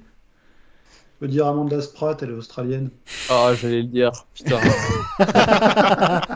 Je 1.15 1.25
peux 1.25 1.27
dire 1.31 1.47
Amanda 1.47 1.81
Spratt, 1.81 2.21
elle 2.23 2.31
est 2.31 2.33
australienne. 2.33 2.89
Ah, 3.29 3.53
j'allais 3.55 3.83
le 3.83 3.87
dire, 3.87 4.11
putain. 4.33 4.59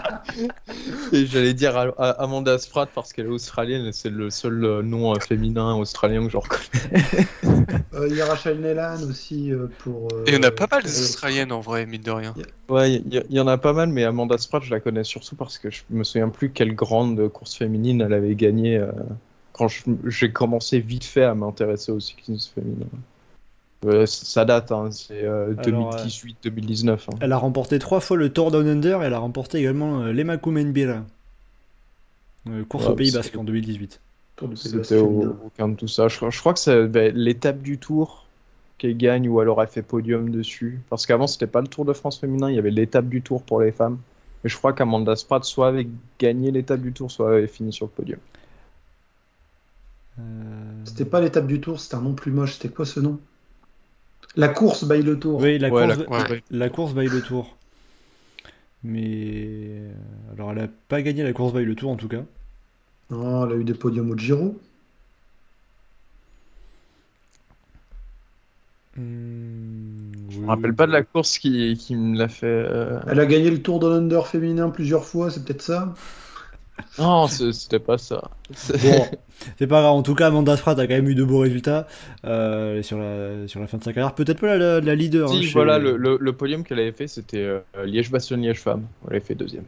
Et 1.12 1.26
j'allais 1.26 1.54
dire 1.54 1.94
Amanda 1.98 2.58
Spratt 2.58 2.90
parce 2.96 3.12
qu'elle 3.12 3.26
est 3.26 3.30
australienne 3.30 3.86
et 3.88 3.92
c'est 3.92 4.10
le 4.10 4.30
seul 4.30 4.64
euh, 4.64 4.82
nom 4.82 5.12
euh, 5.14 5.20
féminin 5.20 5.74
australien 5.76 6.24
que 6.26 6.32
je 6.32 6.38
reconnais. 6.38 7.28
Euh, 7.94 8.08
Il 8.10 8.16
y 8.16 8.22
a 8.22 8.26
Rachel 8.28 8.60
Nelan 8.62 9.02
aussi 9.10 9.52
pour. 9.80 10.08
euh, 10.14 10.24
Et 10.26 10.30
il 10.30 10.36
y 10.36 10.38
en 10.38 10.44
a 10.44 10.52
pas 10.52 10.68
mal 10.72 10.84
des 10.84 11.02
Australiennes 11.02 11.52
en 11.52 11.60
vrai, 11.60 11.86
mine 11.88 12.02
de 12.04 12.12
rien. 12.12 12.34
Ouais, 12.70 12.94
il 12.94 13.24
y, 13.30 13.40
en 13.40 13.48
a 13.48 13.58
pas 13.58 13.74
mal, 13.74 13.90
mais 13.90 14.04
Amanda 14.06 14.38
Spratt, 14.38 14.64
je 14.64 14.70
la 14.72 14.80
connais 14.80 15.04
surtout 15.04 15.36
parce 15.36 15.58
que 15.58 15.70
je 15.72 15.82
me 15.90 16.04
souviens 16.04 16.30
plus 16.30 16.52
quelle 16.52 16.76
grande 16.76 17.28
course 17.30 17.56
féminine 17.56 18.02
elle 18.02 18.14
avait 18.14 18.36
gagné 18.36 18.78
euh, 18.78 18.92
quand 19.54 19.68
j'ai 20.06 20.32
commencé 20.32 20.80
vite 20.80 21.04
fait 21.04 21.24
à 21.24 21.34
m'intéresser 21.34 21.92
au 21.92 22.00
cyclisme 22.00 22.52
féminin. 22.56 22.86
Euh, 23.86 24.06
ça 24.06 24.44
date, 24.44 24.72
hein, 24.72 24.90
c'est 24.92 25.24
euh, 25.24 25.54
Alors, 25.58 25.94
2018-2019. 25.94 27.08
hein. 27.10 27.16
Elle 27.22 27.32
a 27.32 27.38
remporté 27.38 27.80
trois 27.80 28.00
fois 28.02 28.18
le 28.18 28.32
Tour 28.32 28.52
Down 28.52 28.68
Under 28.68 29.02
et 29.02 29.06
elle 29.06 29.14
a 29.14 29.20
remporté 29.20 29.60
également 29.60 30.02
euh, 30.02 30.12
l'Emaku 30.12 30.52
Menbira. 30.52 31.06
Euh, 32.50 32.64
course 32.66 32.86
Ouais, 32.86 32.92
au 32.92 32.96
Pays 32.96 33.12
Basque 33.12 33.36
en 33.38 33.44
2018. 33.44 34.02
Tour 34.36 34.50
du 34.50 34.56
Pays 34.56 34.72
Basque 34.74 34.84
C'était 34.90 35.02
au- 35.02 35.38
aucun 35.46 35.70
de 35.70 35.76
tout 35.76 35.88
ça. 35.88 36.08
Je, 36.08 36.18
je 36.30 36.40
crois 36.40 36.54
que 36.54 36.60
c'est 36.60 36.88
ben, 36.88 37.14
l'étape 37.16 37.60
du 37.62 37.78
tour 37.78 38.26
qu'elle 38.78 38.98
gagne 38.98 39.28
ou 39.30 39.42
elle 39.42 39.50
aurait 39.50 39.68
fait 39.68 39.82
podium 39.82 40.30
dessus. 40.30 40.80
Parce 40.90 41.06
qu'avant, 41.06 41.28
c'était 41.28 41.48
pas 41.48 41.62
le 41.62 41.68
Tour 41.68 41.86
de 41.86 41.94
France 41.94 42.20
féminin, 42.20 42.50
il 42.50 42.56
y 42.56 42.60
avait 42.60 42.72
l'étape 42.72 43.08
du 43.08 43.22
tour 43.22 43.44
pour 43.44 43.60
les 43.62 43.72
femmes. 43.72 43.98
Et 44.46 44.50
je 44.50 44.56
crois 44.58 44.72
qu'Amanda 44.72 45.16
Spratt 45.18 45.44
soit 45.44 45.68
avait 45.68 45.88
gagné 46.18 46.52
l'étape 46.52 46.80
du 46.82 46.94
tour, 46.94 47.12
soit 47.12 47.32
avait 47.34 47.48
fini 47.48 47.74
sur 47.74 47.88
le 47.88 47.92
podium. 47.92 48.20
Euh, 50.20 50.82
C'était 50.86 51.06
pas 51.06 51.20
l'étape 51.22 51.48
du 51.48 51.62
tour, 51.62 51.80
c'était 51.80 51.96
un 51.96 52.02
nom 52.02 52.14
plus 52.14 52.32
moche. 52.32 52.54
C'était 52.54 52.70
quoi 52.74 52.86
ce 52.86 53.00
nom? 53.00 53.20
La 54.36 54.48
course 54.48 54.86
by 54.86 55.02
le 55.02 55.20
tour. 55.20 55.40
Oui, 55.40 55.60
la 55.60 55.70
Ouais, 55.70 55.86
course, 55.86 56.00
la- 56.10 56.30
ouais, 56.32 56.44
la 56.52 56.70
course 56.70 56.94
by 56.94 57.10
le 57.10 57.22
Tour. 57.22 57.56
Mais 58.84 59.04
euh, 59.06 59.92
alors 60.34 60.52
elle 60.52 60.60
a 60.60 60.68
pas 60.88 61.02
gagné 61.02 61.24
la 61.24 61.34
course 61.34 61.54
by 61.54 61.64
le 61.66 61.76
Tour 61.76 61.92
en 61.92 61.96
tout 61.96 62.08
cas. 62.08 62.24
Non, 63.12 63.46
elle 63.46 63.52
a 63.54 63.56
eu 63.58 63.64
des 63.66 63.74
podiums 63.74 64.10
au 64.12 64.18
Giro. 64.18 64.58
Hmm, 68.96 70.12
Je 70.30 70.40
me 70.40 70.48
rappelle 70.48 70.76
pas 70.76 70.88
de 70.88 70.92
la 70.92 71.04
course 71.04 71.38
qui, 71.38 71.76
qui 71.78 71.96
me 71.96 72.18
l'a 72.18 72.28
fait. 72.28 72.46
euh, 72.48 73.00
Elle 73.08 73.20
a 73.20 73.26
gagné 73.26 73.52
le 73.52 73.62
Tour 73.62 73.80
de 73.80 73.90
l'Under 73.90 74.22
féminin 74.26 74.70
plusieurs 74.70 75.04
fois, 75.04 75.30
c'est 75.30 75.44
peut-être 75.44 75.62
ça? 75.62 75.94
Non, 77.00 77.28
c'était 77.28 77.80
pas 77.80 77.98
ça. 77.98 78.30
C'est- 78.54 78.82
Bon, 78.82 79.06
c'est 79.60 79.68
pas 79.68 79.82
grave. 79.82 79.94
En 79.94 80.02
tout 80.04 80.16
cas, 80.16 80.28
Amanda 80.28 80.56
Spratt 80.58 80.78
a 80.80 80.88
quand 80.88 80.94
même 80.94 81.08
eu 81.10 81.16
de 81.16 81.24
beaux 81.24 81.40
résultats 81.40 81.88
euh, 82.26 82.82
sur 82.84 82.98
la 82.98 83.48
sur 83.48 83.60
la 83.60 83.68
fin 83.68 83.78
de 83.78 83.84
sa 83.84 83.94
carrière. 83.94 84.14
Peut-être 84.16 84.40
pas 84.40 84.58
la, 84.58 84.82
la 84.82 84.96
leader. 84.96 85.30
hein, 85.30 85.34
Si, 85.36 85.44
chez- 85.44 85.54
voilà, 85.54 85.80
le, 85.80 85.98
le- 85.98 86.18
le 86.20 86.34
podium 86.34 86.64
qu'elle 86.64 86.80
avait 86.80 86.92
fait, 86.92 87.08
c'était 87.08 87.38
euh, 87.44 87.60
Liège-Bastogne-Liège-Femme. 87.86 88.86
Elle 89.06 89.16
avait 89.18 89.26
fait 89.26 89.36
deuxième. 89.36 89.66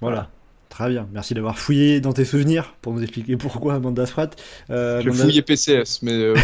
Voilà. 0.00 0.28
Très 0.70 0.88
bien. 0.88 1.06
Merci 1.12 1.34
d'avoir 1.34 1.58
fouillé 1.58 2.00
dans 2.00 2.12
tes 2.14 2.24
souvenirs 2.24 2.74
pour 2.80 2.94
nous 2.94 3.02
expliquer 3.02 3.36
pourquoi 3.36 3.74
Amanda 3.74 4.06
Spratt. 4.06 4.40
Euh, 4.70 5.00
J'ai 5.02 5.08
Amanda- 5.08 5.24
fouillé 5.24 5.42
PCS, 5.42 6.00
mais 6.02 6.12
euh, 6.12 6.34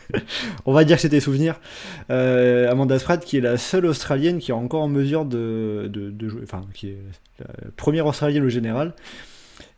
On 0.64 0.72
va 0.72 0.84
dire 0.84 0.96
que 0.96 1.02
c'était 1.02 1.20
souvenirs. 1.20 1.60
Euh, 2.08 2.70
Amanda 2.70 2.98
Spratt, 2.98 3.22
qui 3.24 3.36
est 3.36 3.40
la 3.40 3.58
seule 3.58 3.84
Australienne 3.86 4.38
qui 4.38 4.52
est 4.52 4.54
encore 4.54 4.82
en 4.82 4.88
mesure 4.88 5.24
de, 5.24 5.90
de, 5.92 6.10
de 6.10 6.28
jouer, 6.28 6.40
enfin, 6.44 6.62
qui 6.72 6.88
est 6.90 6.98
la 7.40 7.46
première 7.76 8.06
Australienne 8.06 8.44
au 8.44 8.48
général, 8.48 8.94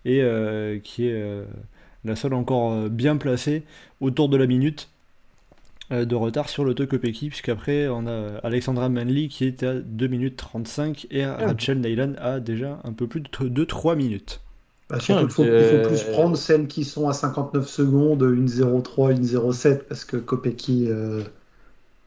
et 0.04 0.22
qui 0.84 1.08
est 1.08 1.24
la 2.04 2.16
seule 2.16 2.34
encore 2.34 2.88
bien 2.90 3.16
placée 3.16 3.62
autour 4.00 4.28
de 4.28 4.36
la 4.36 4.46
minute. 4.46 4.88
Euh, 5.92 6.04
de 6.04 6.14
retard 6.14 6.48
sur 6.48 6.64
l'auto 6.64 6.86
Kopecky, 6.86 7.28
puisqu'après 7.28 7.88
on 7.88 8.06
a 8.06 8.38
Alexandra 8.42 8.88
Manley 8.88 9.28
qui 9.28 9.44
est 9.44 9.62
à 9.62 9.74
2 9.74 10.06
minutes 10.08 10.36
35 10.36 11.06
et 11.10 11.24
Rachel 11.24 11.80
Neylan 11.80 12.14
a 12.18 12.40
déjà 12.40 12.80
un 12.84 12.92
peu 12.92 13.06
plus 13.06 13.20
de 13.20 13.64
3 13.64 13.94
minutes. 13.96 14.40
Bah, 14.88 15.00
surtout, 15.00 15.24
il 15.24 15.30
faut, 15.30 15.44
il 15.44 15.64
faut 15.64 15.88
plus 15.88 16.02
prendre 16.12 16.36
celles 16.36 16.68
qui 16.68 16.84
sont 16.84 17.08
à 17.08 17.12
59 17.12 17.68
secondes, 17.68 18.22
une 18.22 18.46
0,3, 18.46 19.12
une 19.12 19.24
0,7, 19.24 19.78
parce 19.88 20.04
que 20.04 20.16
Kopecky 20.16 20.86
euh, 20.88 21.22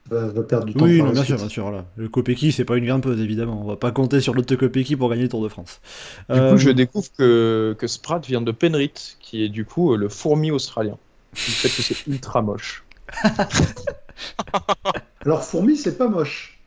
va, 0.09 0.27
va 0.27 0.43
perdre 0.43 0.65
du 0.65 0.73
temps. 0.73 0.85
Oui, 0.85 1.01
non, 1.01 1.11
bien 1.11 1.23
sûr, 1.23 1.35
bien 1.35 1.49
sûr. 1.49 1.71
Là. 1.71 1.85
Le 1.97 2.07
Kopecky, 2.07 2.53
c'est 2.53 2.63
pas 2.65 2.77
une 2.77 2.85
grimpeuse, 2.85 3.19
évidemment. 3.19 3.61
On 3.61 3.67
va 3.67 3.75
pas 3.75 3.91
compter 3.91 4.21
sur 4.21 4.33
l'auto 4.33 4.55
Kopecky 4.55 4.95
pour 4.95 5.09
gagner 5.09 5.23
le 5.23 5.29
Tour 5.29 5.43
de 5.43 5.49
France. 5.49 5.81
Du 6.29 6.39
Euh, 6.39 6.51
coup, 6.51 6.57
je 6.57 6.69
découvre 6.69 7.09
que, 7.17 7.75
que 7.77 7.87
Sprat 7.87 8.19
vient 8.19 8.41
de 8.41 8.51
Penrith, 8.51 9.17
qui 9.19 9.43
est 9.43 9.49
du 9.49 9.65
coup 9.65 9.93
euh, 9.93 9.97
le 9.97 10.07
fourmi 10.07 10.49
australien. 10.51 10.97
Du 11.33 11.51
fait 11.51 11.69
que 11.69 11.81
c'est 11.81 12.07
ultra 12.07 12.41
moche. 12.41 12.83
Alors, 15.25 15.43
fourmi, 15.43 15.75
c'est 15.77 15.97
pas 15.97 16.07
moche. 16.07 16.59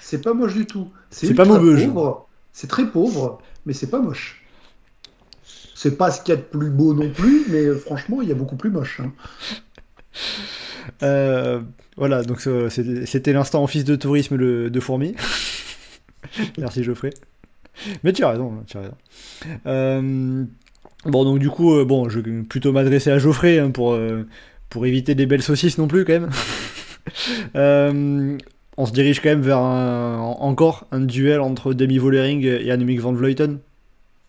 C'est 0.00 0.22
pas 0.22 0.34
moche 0.34 0.54
du 0.54 0.66
tout. 0.66 0.90
C'est 1.10 1.28
pas 1.34 1.44
pauvre. 1.86 2.28
C'est 2.52 2.66
très 2.68 2.86
pauvre, 2.90 3.38
mais 3.66 3.72
c'est 3.72 3.90
pas 3.90 4.00
moche. 4.00 4.42
C'est 5.74 5.96
pas 5.96 6.10
ce 6.10 6.20
qu'il 6.22 6.34
y 6.34 6.36
a 6.36 6.40
de 6.40 6.46
plus 6.46 6.70
beau 6.70 6.94
non 6.94 7.10
plus, 7.10 7.44
mais 7.50 7.72
franchement, 7.74 8.20
il 8.22 8.28
y 8.28 8.32
a 8.32 8.34
beaucoup 8.34 8.56
plus 8.56 8.70
moche. 8.70 9.00
hein. 9.00 9.12
Euh, 11.02 11.60
voilà, 11.96 12.22
donc 12.22 12.46
euh, 12.46 12.68
c'était 12.70 13.32
l'instant 13.32 13.62
office 13.62 13.84
de 13.84 13.94
tourisme 13.96 14.36
le- 14.36 14.70
de 14.70 14.80
Fourmi. 14.80 15.14
Merci 16.58 16.82
Geoffrey. 16.82 17.10
Mais 18.02 18.12
tu 18.12 18.24
as 18.24 18.30
raison, 18.30 18.64
tu 18.66 18.76
as 18.76 18.80
raison. 18.80 18.94
Euh, 19.66 20.44
bon, 21.04 21.24
donc 21.24 21.38
du 21.38 21.50
coup, 21.50 21.74
euh, 21.76 21.84
bon, 21.84 22.08
je 22.08 22.18
vais 22.20 22.42
plutôt 22.42 22.72
m'adresser 22.72 23.10
à 23.10 23.18
Geoffrey 23.18 23.58
hein, 23.60 23.70
pour, 23.70 23.92
pour 24.70 24.86
éviter 24.86 25.14
des 25.14 25.26
belles 25.26 25.42
saucisses 25.42 25.78
non 25.78 25.88
plus 25.88 26.04
quand 26.04 26.14
même. 26.14 26.30
Euh, 27.56 28.36
on 28.76 28.84
se 28.86 28.92
dirige 28.92 29.20
quand 29.22 29.30
même 29.30 29.40
vers 29.40 29.58
un- 29.58 30.18
encore 30.18 30.86
un 30.92 31.00
duel 31.00 31.40
entre 31.40 31.72
Demi 31.72 31.96
Vollering 31.98 32.44
et 32.44 32.70
Annemiek 32.70 33.00
van 33.00 33.12
Vleuten. 33.12 33.60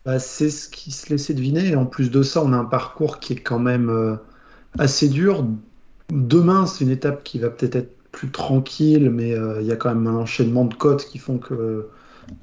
Bah, 0.06 0.20
c'est 0.20 0.50
ce 0.50 0.70
qui 0.70 0.92
se 0.92 1.10
laissait 1.10 1.34
deviner. 1.34 1.68
Et 1.70 1.76
en 1.76 1.86
plus 1.86 2.10
de 2.12 2.24
ça, 2.24 2.44
on 2.44 2.54
a 2.54 2.58
un 2.58 2.66
parcours 2.66 3.20
qui 3.20 3.34
est 3.34 3.42
quand 3.42 3.60
même 3.60 3.90
euh, 3.90 4.16
assez 4.78 5.10
dur. 5.10 5.46
Demain, 6.12 6.66
c'est 6.66 6.84
une 6.86 6.92
étape 6.92 7.24
qui 7.24 7.40
va 7.40 7.50
peut-être 7.50 7.76
être 7.76 7.98
plus 8.12 8.32
tranquille, 8.32 9.10
mais 9.12 9.34
euh, 9.34 9.62
il 9.62 9.68
y 9.68 9.72
a 9.72 9.76
quand 9.76 9.90
même 9.94 10.08
un 10.08 10.18
enchaînement 10.18 10.66
de 10.66 10.74
côtes 10.76 11.06
qui 11.06 11.20
font 11.20 11.38
que 11.38 11.90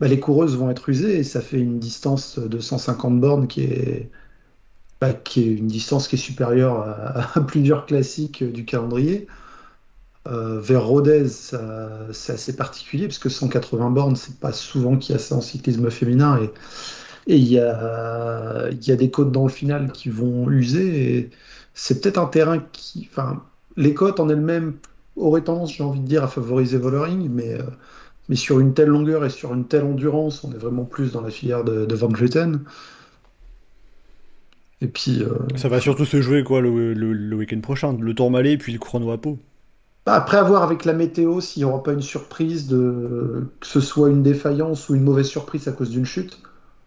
bah, 0.00 0.08
les 0.08 0.20
coureuses 0.20 0.56
vont 0.56 0.70
être 0.70 0.88
usées 0.88 1.18
et 1.18 1.24
ça 1.24 1.40
fait 1.40 1.58
une 1.60 1.78
distance 1.80 2.38
de 2.38 2.58
150 2.60 3.20
bornes 3.20 3.48
qui 3.48 3.62
est, 3.64 4.10
bah, 5.00 5.12
qui 5.12 5.42
est 5.42 5.52
une 5.54 5.66
distance 5.66 6.08
qui 6.08 6.16
est 6.16 6.18
supérieure 6.18 6.80
à, 6.80 7.38
à 7.38 7.40
plusieurs 7.42 7.86
classiques 7.86 8.44
du 8.44 8.64
calendrier. 8.64 9.26
Euh, 10.26 10.60
vers 10.60 10.84
Rodez, 10.84 11.28
c'est 11.28 12.32
assez 12.32 12.56
particulier 12.56 13.06
parce 13.06 13.18
que 13.20 13.28
180 13.28 13.90
bornes, 13.90 14.16
c'est 14.16 14.40
pas 14.40 14.52
souvent 14.52 14.96
qu'il 14.96 15.14
y 15.14 15.16
a 15.16 15.20
ça 15.20 15.36
en 15.36 15.40
cyclisme 15.40 15.90
féminin 15.90 16.38
et 16.42 16.50
et 17.26 17.36
il 17.36 17.48
y 17.48 17.58
a, 17.58 18.70
y 18.70 18.92
a 18.92 18.96
des 18.96 19.10
côtes 19.10 19.32
dans 19.32 19.44
le 19.44 19.50
final 19.52 19.92
qui 19.92 20.08
vont 20.10 20.50
user. 20.50 21.30
C'est 21.74 22.00
peut-être 22.00 22.18
un 22.18 22.26
terrain 22.26 22.58
qui. 22.72 23.08
Enfin, 23.10 23.42
les 23.76 23.94
côtes 23.94 24.20
en 24.20 24.28
elles-mêmes 24.28 24.74
auraient 25.16 25.42
tendance, 25.42 25.74
j'ai 25.74 25.82
envie 25.84 26.00
de 26.00 26.06
dire, 26.06 26.24
à 26.24 26.28
favoriser 26.28 26.78
Vollering, 26.78 27.28
mais, 27.30 27.54
euh, 27.54 27.62
mais 28.28 28.36
sur 28.36 28.60
une 28.60 28.74
telle 28.74 28.88
longueur 28.88 29.24
et 29.24 29.30
sur 29.30 29.54
une 29.54 29.66
telle 29.66 29.84
endurance, 29.84 30.44
on 30.44 30.52
est 30.52 30.58
vraiment 30.58 30.84
plus 30.84 31.12
dans 31.12 31.20
la 31.22 31.30
filière 31.30 31.64
de, 31.64 31.86
de 31.86 31.94
Van 31.96 32.08
Vleuten. 32.08 32.60
Et 34.80 34.88
puis, 34.88 35.22
euh, 35.22 35.38
Ça 35.56 35.68
va 35.68 35.80
surtout 35.80 36.04
se 36.04 36.20
jouer 36.20 36.44
quoi 36.44 36.60
le, 36.60 36.94
le- 36.94 37.12
le 37.12 37.36
week-end 37.36 37.60
prochain, 37.60 37.98
le 37.98 38.14
Tourmalet 38.14 38.56
puis 38.58 38.72
le 38.72 38.78
chrono 38.78 39.10
à 39.10 39.20
Pau. 39.20 39.40
bah, 40.06 40.14
après 40.14 40.36
avoir 40.38 40.62
avec 40.62 40.84
la 40.84 40.92
météo, 40.92 41.40
s'il 41.40 41.60
n'y 41.62 41.64
aura 41.70 41.82
pas 41.82 41.92
une 41.92 42.02
surprise, 42.02 42.66
de, 42.68 43.50
que 43.60 43.66
ce 43.66 43.80
soit 43.80 44.08
une 44.10 44.22
défaillance 44.22 44.88
ou 44.88 44.94
une 44.94 45.02
mauvaise 45.02 45.26
surprise 45.26 45.68
à 45.68 45.72
cause 45.72 45.90
d'une 45.90 46.04
chute. 46.06 46.38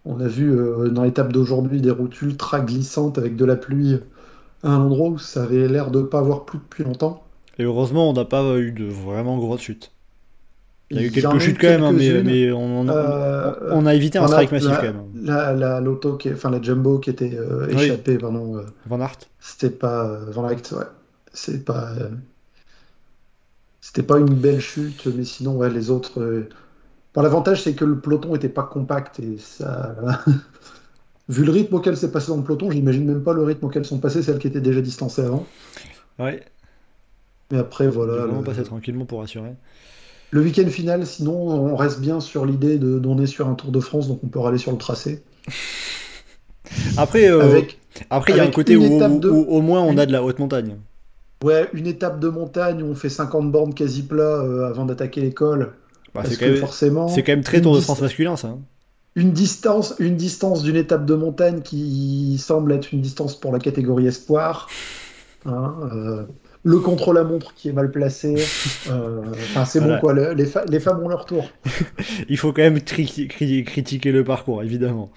On 0.06 0.20
a 0.22 0.28
vu 0.28 0.52
euh, 0.52 0.90
dans 0.90 1.04
l'étape 1.04 1.34
d'aujourd'hui 1.34 1.82
des 1.82 1.92
routes 1.92 2.22
ultra 2.22 2.62
glissantes 2.62 3.18
avec 3.18 3.36
de 3.36 3.46
la 3.46 3.56
pluie 3.58 4.00
à 4.64 4.70
un 4.72 4.82
endroit 4.82 5.10
où 5.10 5.18
ça 5.20 5.44
avait 5.44 5.68
l'air 5.70 5.92
de 5.92 6.02
ne 6.02 6.06
pas 6.06 6.20
avoir 6.20 6.46
plu 6.46 6.60
depuis 6.60 6.84
longtemps. 6.86 7.24
Et 7.60 7.64
heureusement, 7.64 8.10
on 8.10 8.14
n'a 8.14 8.26
pas 8.26 8.58
eu 8.58 8.72
de 8.72 8.86
vraiment 8.86 9.38
grosses 9.38 9.62
chutes. 9.62 9.94
Il 10.92 10.98
y 10.98 11.04
a 11.04 11.04
eu 11.08 11.12
quelques 11.12 11.40
chutes 11.40 11.60
quand 11.60 11.68
même, 11.68 11.84
hein, 11.84 11.92
mais, 11.94 12.52
on, 12.52 12.80
on 12.82 12.90
Euh, 12.90 13.54
on 13.72 13.86
a 13.86 13.94
évité 13.94 14.18
un 14.18 14.24
on 14.24 14.28
strike 14.28 14.52
massif 14.52 14.70
la- 14.70 14.78
quand 14.78 14.84
même. 14.84 15.04
La, 15.16 15.54
la, 15.54 15.80
l'auto 15.82 16.18
qui 16.18 16.32
enfin, 16.34 16.50
la 16.50 16.62
jumbo 16.62 16.98
qui 17.00 17.12
était 17.12 17.36
euh, 17.38 17.68
Oui. 17.70 17.84
échappée, 17.84 18.18
pardon, 18.18 18.58
euh, 18.58 18.64
Van 18.88 19.00
Aert. 19.00 19.18
c'était 19.40 19.70
pas 19.70 20.06
euh, 20.08 20.26
Van 20.32 20.48
ouais. 20.48 20.58
C'est 21.32 21.64
pas, 21.64 21.92
c'était 23.82 24.04
pas 24.04 24.18
une 24.20 24.34
belle 24.34 24.60
chute, 24.60 25.06
mais 25.16 25.24
sinon, 25.24 25.58
ouais, 25.58 25.70
les 25.70 25.90
autres. 25.90 26.48
Bon, 27.14 27.22
l'avantage, 27.22 27.64
c'est 27.64 27.74
que 27.74 27.86
le 27.86 28.00
peloton 28.00 28.36
était 28.36 28.50
pas 28.50 28.64
compact 28.64 29.20
et 29.20 29.38
ça. 29.38 29.96
Vu 31.30 31.44
le 31.46 31.52
rythme 31.52 31.76
auquel 31.76 31.96
c'est 31.96 32.12
passé 32.12 32.30
dans 32.30 32.38
le 32.38 32.44
peloton, 32.44 32.72
j'imagine 32.72 33.06
même 33.06 33.24
pas 33.24 33.34
le 33.34 33.44
rythme 33.44 33.66
auquel 33.66 33.86
sont 33.86 34.00
passées 34.00 34.24
celles 34.24 34.40
qui 34.40 34.48
étaient 34.48 34.62
déjà 34.62 34.82
distancées 34.82 35.22
avant. 35.24 35.46
Ouais, 36.18 36.44
Mais 37.52 37.60
après, 37.60 37.88
on 37.88 37.92
voilà. 37.92 38.14
va 38.14 38.20
vraiment 38.24 38.40
le- 38.40 38.46
passer 38.46 38.64
tranquillement 38.64 39.06
pour 39.06 39.22
assurer. 39.22 39.52
Le 40.32 40.42
week-end 40.42 40.68
final, 40.70 41.06
sinon, 41.06 41.34
on 41.34 41.76
reste 41.76 42.00
bien 42.02 42.20
sur 42.20 42.46
l'idée 42.46 42.78
de 42.78 43.00
d'on 43.00 43.18
est 43.20 43.26
sur 43.26 43.48
un 43.48 43.56
Tour 43.56 43.72
de 43.72 43.80
France, 43.80 44.08
donc 44.08 44.20
on 44.24 44.28
peut 44.28 44.40
râler 44.40 44.58
sur 44.60 44.72
le 44.72 44.78
tracé. 44.78 45.24
Après, 46.98 47.30
euh, 47.30 47.42
Avec 47.42 47.78
après 48.10 48.34
il 48.34 48.38
y 48.38 48.40
a 48.40 48.44
un 48.44 48.52
côté 48.52 48.78
où, 48.78 48.84
étape 48.98 49.12
où- 49.12 49.20
de- 49.20 49.30
où 49.30 49.46
au 49.50 49.62
moins 49.62 49.82
on 49.82 49.98
a 49.98 50.06
de 50.06 50.12
la 50.12 50.24
haute 50.24 50.40
montagne. 50.40 50.76
ouais, 51.44 51.68
une 51.74 51.88
étape 51.88 52.20
de 52.20 52.30
montagne 52.30 52.84
où 52.84 52.86
on 52.88 52.96
fait 52.96 53.10
50 53.10 53.52
bornes 53.52 53.74
quasi 53.74 54.04
plat 54.04 54.22
euh, 54.24 54.70
avant 54.70 54.86
d'attaquer 54.86 55.22
l'école. 55.22 55.60
Bah, 56.14 56.22
parce 56.22 56.30
c'est 56.30 56.36
que 56.36 56.46
quand, 56.46 56.52
même- 56.52 56.60
forcément, 56.60 57.08
c'est 57.08 57.24
quand 57.24 57.32
même 57.32 57.44
très 57.44 57.62
Tour 57.62 57.76
de 57.76 57.82
France 57.82 58.02
masculin 58.02 58.36
ça. 58.38 58.50
hein. 58.50 58.60
Une 59.16 59.32
distance, 59.32 59.96
une 60.00 60.16
distance 60.16 60.62
d'une 60.64 60.76
étape 60.76 61.06
de 61.06 61.16
montagne 61.16 61.62
qui 61.62 62.38
semble 62.38 62.72
être 62.74 62.94
une 62.94 63.02
distance 63.02 63.38
pour 63.38 63.52
la 63.52 63.60
catégorie 63.60 64.06
espoir. 64.08 64.70
Hein, 65.46 65.74
euh, 65.94 66.24
le 66.70 66.80
contre-la-montre 66.80 67.54
qui 67.56 67.70
est 67.70 67.74
mal 67.74 67.90
placé. 67.92 68.36
euh, 68.90 69.22
Enfin, 69.32 69.66
c'est 69.66 69.80
Voilà. 69.80 69.96
bon 69.96 70.02
quoi. 70.02 70.14
le- 70.14 70.34
les, 70.34 70.80
femmes 70.80 71.04
ont 71.04 71.08
leur 71.10 71.26
tour. 71.26 71.50
Il 72.30 72.38
faut 72.38 72.54
quand 72.54 72.62
même 72.62 72.80
critiquer 72.82 74.12
le 74.12 74.24
parcours, 74.24 74.62
évidemment. 74.64 75.12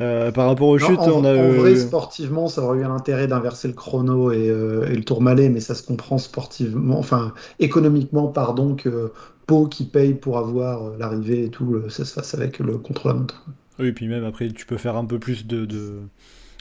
Euh, 0.00 0.30
par 0.32 0.46
rapport 0.46 0.68
aux 0.68 0.78
Non, 0.78 0.86
chutes, 0.86 0.98
en, 1.00 1.20
on 1.20 1.24
a. 1.24 1.34
en 1.36 1.52
vrai, 1.52 1.72
euh, 1.72 1.76
sportivement, 1.76 2.48
ça 2.48 2.62
aurait 2.62 2.78
eu 2.78 2.84
un 2.84 2.94
intérêt 2.94 3.26
d'inverser 3.26 3.68
le 3.68 3.74
chrono 3.74 4.32
et, 4.32 4.48
euh, 4.48 4.86
et 4.90 4.94
le 4.96 5.04
tourmalet, 5.04 5.50
mais 5.50 5.60
ça 5.60 5.74
se 5.74 5.82
comprend 5.82 6.16
sportivement, 6.18 6.98
enfin 6.98 7.34
économiquement, 7.58 8.28
pardon, 8.28 8.74
que 8.74 9.12
Pau 9.46 9.66
qui 9.66 9.84
paye 9.84 10.14
pour 10.14 10.38
avoir 10.38 10.96
l'arrivée 10.98 11.44
et 11.44 11.50
tout, 11.50 11.82
ça 11.90 12.04
se 12.04 12.14
fasse 12.14 12.34
avec 12.34 12.58
le 12.58 12.78
contre-la-montre. 12.78 13.44
Oui, 13.78 13.88
et 13.88 13.92
puis 13.92 14.08
même 14.08 14.24
après, 14.24 14.48
tu 14.48 14.64
peux 14.66 14.76
faire 14.78 14.96
un 14.96 15.04
peu 15.04 15.18
plus 15.18 15.46
de, 15.46 15.64
de- 15.66 16.00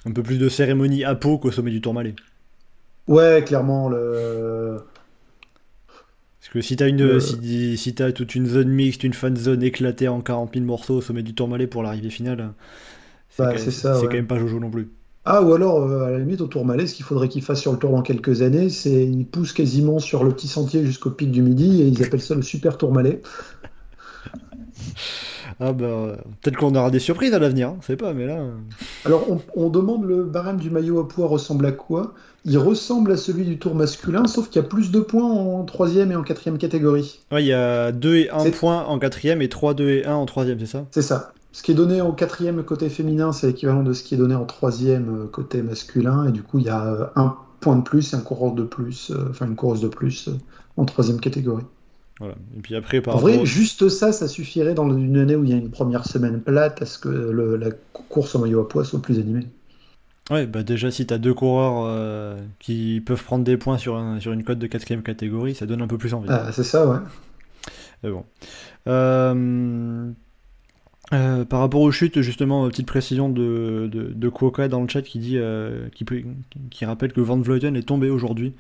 un 0.06 0.12
peu 0.12 0.24
plus 0.24 0.38
de 0.40 0.50
cérémonie 0.50 1.04
à 1.04 1.16
Pau 1.16 1.38
qu'au 1.38 1.52
sommet 1.52 1.72
du 1.72 1.82
Tourmalet. 1.82 2.16
Ouais, 3.08 3.44
clairement, 3.46 3.90
le... 3.90 4.82
Parce 6.40 6.50
que 6.54 6.62
si 6.62 6.76
t'as 6.76 6.88
une, 6.90 7.20
Le- 7.20 7.20
si, 7.20 7.78
si 7.78 7.96
t'as 7.96 8.12
toute 8.12 8.36
une 8.36 8.46
zone 8.46 8.70
mixte, 8.70 9.04
une 9.04 9.14
fan 9.14 9.36
zone 9.38 9.62
éclatée 9.64 10.08
en 10.08 10.22
40 10.22 10.54
000 10.56 10.66
morceaux 10.66 10.98
au 10.98 11.02
sommet 11.02 11.24
du 11.24 11.34
Tourmalet 11.36 11.68
pour 11.68 11.84
l'arrivée 11.84 12.10
finale, 12.10 12.54
c'est 13.30 13.48
Bah, 13.48 13.50
quand, 13.50 13.60
ouais. 14.04 14.10
quand 14.10 14.18
même 14.18 14.28
pas 14.28 14.40
Jojo 14.40 14.60
non 14.60 14.72
plus. 14.72 14.90
Ah, 15.26 15.44
ou 15.44 15.54
alors, 15.54 15.84
euh, 15.84 16.06
à 16.08 16.12
la 16.12 16.20
limite, 16.20 16.42
au 16.42 16.48
Tourmalet, 16.48 16.88
ce 16.88 16.96
qu'il 16.96 17.06
faudrait 17.06 17.30
qu'ils 17.30 17.44
fassent 17.44 17.62
sur 17.62 17.72
le 17.74 17.78
tour 17.78 17.92
dans 17.92 18.02
quelques 18.02 18.42
années, 18.42 18.70
c'est 18.70 19.06
ils 19.06 19.28
poussent 19.28 19.54
quasiment 19.54 20.00
sur 20.00 20.24
le 20.24 20.34
petit 20.34 20.48
sentier 20.48 20.86
jusqu'au 20.86 21.12
pic 21.12 21.30
du 21.32 21.42
midi 21.42 21.82
et 21.82 21.88
ils 21.88 22.02
appellent 22.04 22.22
ça 22.22 22.36
le 22.36 22.42
super 22.42 22.78
Tourmalet. 22.78 23.22
Ah 25.60 25.74
bah, 25.74 26.16
peut-être 26.42 26.58
qu'on 26.58 26.76
aura 26.76 26.92
des 26.92 27.00
surprises 27.00 27.34
à 27.34 27.40
l'avenir, 27.40 27.70
hein, 27.70 27.78
c'est 27.82 27.96
pas, 27.98 28.14
mais 28.14 28.26
là. 28.28 28.38
euh, 28.38 28.52
Alors, 29.06 29.26
on, 29.30 29.40
on 29.56 29.70
demande 29.70 30.06
le 30.06 30.24
barème 30.24 30.58
du 30.58 30.70
maillot 30.70 31.00
à 31.00 31.08
poids 31.08 31.28
ressemble 31.28 31.66
à 31.66 31.72
quoi? 31.72 32.14
Il 32.46 32.58
ressemble 32.58 33.12
à 33.12 33.18
celui 33.18 33.44
du 33.46 33.58
tour 33.60 33.76
masculin, 33.76 34.26
sauf 34.28 34.50
qu'il 34.50 34.62
y 34.62 34.66
a 34.66 34.68
plus 34.68 34.92
de 34.92 35.00
points 35.00 35.30
en 35.30 35.64
troisième 35.66 36.12
et 36.12 36.16
en 36.16 36.24
quatrième 36.24 36.58
catégorie. 36.58 37.20
Ouais, 37.32 37.44
il 37.44 37.48
y 37.48 37.54
a 37.54 37.92
2 37.92 38.16
et 38.16 38.30
1 38.30 38.40
C'est- 38.40 38.52
points 38.52 38.86
en 38.86 38.98
quatrième 39.00 39.42
et 39.42 39.50
3, 39.50 39.74
2 39.74 39.90
et 39.90 40.06
1 40.06 40.14
en 40.16 40.26
troisième, 40.26 40.60
c'est 40.60 40.66
ça? 40.66 40.86
C'est 40.92 41.02
ça. 41.02 41.34
Ce 41.52 41.64
qui 41.64 41.72
est 41.72 41.76
donné 41.76 42.00
en 42.00 42.12
quatrième 42.12 42.64
côté 42.64 42.90
féminin, 42.90 43.32
c'est 43.32 43.48
l'équivalent 43.48 43.82
de 43.84 43.92
ce 43.94 44.04
qui 44.04 44.14
est 44.14 44.18
donné 44.18 44.36
en 44.36 44.46
troisième 44.46 45.28
côté 45.32 45.62
masculin, 45.64 46.28
et 46.28 46.32
du 46.32 46.44
coup, 46.44 46.60
il 46.60 46.66
y 46.66 46.70
a 46.70 46.86
euh, 46.86 47.06
un 47.16 47.36
point 47.60 47.76
de 47.76 47.82
plus 47.82 48.14
et 48.14 48.16
un 48.16 48.22
coureur 48.22 48.54
de 48.54 48.64
plus, 48.64 49.12
euh, 49.12 49.26
enfin 49.32 49.48
une 49.48 49.56
coureuse 49.56 49.82
de 49.82 49.88
plus 49.90 50.30
en 50.78 50.86
troisième 50.86 51.20
catégorie. 51.20 51.66
Voilà. 52.20 52.36
Et 52.58 52.62
puis 52.62 52.76
après, 52.76 53.02
par 53.02 53.16
En 53.16 53.20
vrai, 53.20 53.38
au- 53.40 53.46
juste 53.46 53.90
ça, 53.90 54.12
ça 54.12 54.28
suffirait 54.28 54.74
dans 54.74 54.90
une 54.96 55.18
année 55.18 55.36
où 55.36 55.44
il 55.44 55.50
y 55.50 55.54
a 55.54 55.58
une 55.58 55.70
première 55.72 56.06
semaine 56.06 56.42
plate 56.42 56.82
à 56.82 56.86
ce 56.86 56.98
que 57.00 57.10
le- 57.10 57.56
la 57.58 57.72
course 57.94 58.36
au 58.36 58.40
maillot 58.40 58.62
à 58.62 58.68
poids 58.70 58.84
soit 58.86 59.02
plus 59.02 59.20
animée. 59.20 59.48
Ouais, 60.32 60.46
bah 60.46 60.62
déjà, 60.62 60.92
si 60.92 61.08
t'as 61.08 61.18
deux 61.18 61.34
coureurs 61.34 61.86
euh, 61.88 62.38
qui 62.60 63.02
peuvent 63.04 63.24
prendre 63.24 63.44
des 63.44 63.58
points 63.58 63.80
sur, 63.80 63.96
un- 63.98 64.20
sur 64.20 64.32
une 64.32 64.44
cote 64.44 64.60
de 64.60 64.68
quatrième 64.68 65.02
catégorie, 65.02 65.56
ça 65.56 65.66
donne 65.66 65.82
un 65.82 65.88
peu 65.88 65.98
plus 65.98 66.14
envie. 66.14 66.28
Ah, 66.30 66.52
c'est 66.52 66.64
ça, 66.64 66.88
ouais. 66.88 67.00
Mais 68.04 68.10
bon. 68.12 68.26
Euh, 68.88 70.12
euh, 71.14 71.46
par 71.46 71.60
rapport 71.62 71.82
aux 71.82 71.92
chutes, 71.92 72.22
justement, 72.22 72.68
petite 72.70 72.88
précision 72.88 73.30
de, 73.30 73.90
de, 73.92 74.14
de 74.14 74.30
Kuoka 74.30 74.68
dans 74.68 74.82
le 74.82 74.88
chat 74.88 75.02
qui 75.02 75.20
dit, 75.20 75.38
euh, 75.38 75.90
qui, 75.90 76.06
qui 76.70 76.86
rappelle 76.86 77.14
que 77.14 77.22
Van 77.22 77.38
Vleuten 77.40 77.76
est 77.76 77.88
tombé 77.88 78.10
aujourd'hui 78.10 78.54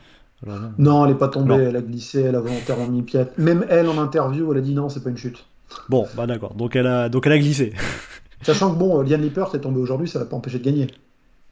Alors, 0.45 0.59
non. 0.59 0.71
Non, 0.77 1.05
elle 1.05 1.11
est 1.11 1.17
pas 1.17 1.27
tombée, 1.27 1.57
Non. 1.57 1.59
elle 1.59 1.75
a 1.75 1.81
glissé, 1.81 2.21
elle 2.21 2.35
a 2.35 2.39
volontairement 2.39 2.87
mis 2.87 3.01
pied. 3.01 3.23
Même 3.37 3.65
elle, 3.69 3.87
en 3.89 3.97
interview, 3.97 4.51
elle 4.51 4.59
a 4.59 4.61
dit 4.61 4.73
non, 4.73 4.89
c'est 4.89 5.03
pas 5.03 5.09
une 5.09 5.17
chute. 5.17 5.45
Bon, 5.89 6.07
bah 6.15 6.25
d'accord. 6.27 6.53
Donc 6.55 6.75
elle 6.75 6.87
a, 6.87 7.09
donc 7.09 7.27
elle 7.27 7.33
a 7.33 7.39
glissé 7.39 7.73
Sachant 8.41 8.73
que 8.73 8.79
bon, 8.79 9.01
Liane 9.01 9.21
Lippert 9.21 9.53
est 9.53 9.59
tombée 9.59 9.79
aujourd'hui, 9.81 10.07
ça 10.07 10.19
va 10.19 10.25
pas 10.25 10.35
empêcher 10.37 10.59
de 10.59 10.63
gagner. 10.63 10.87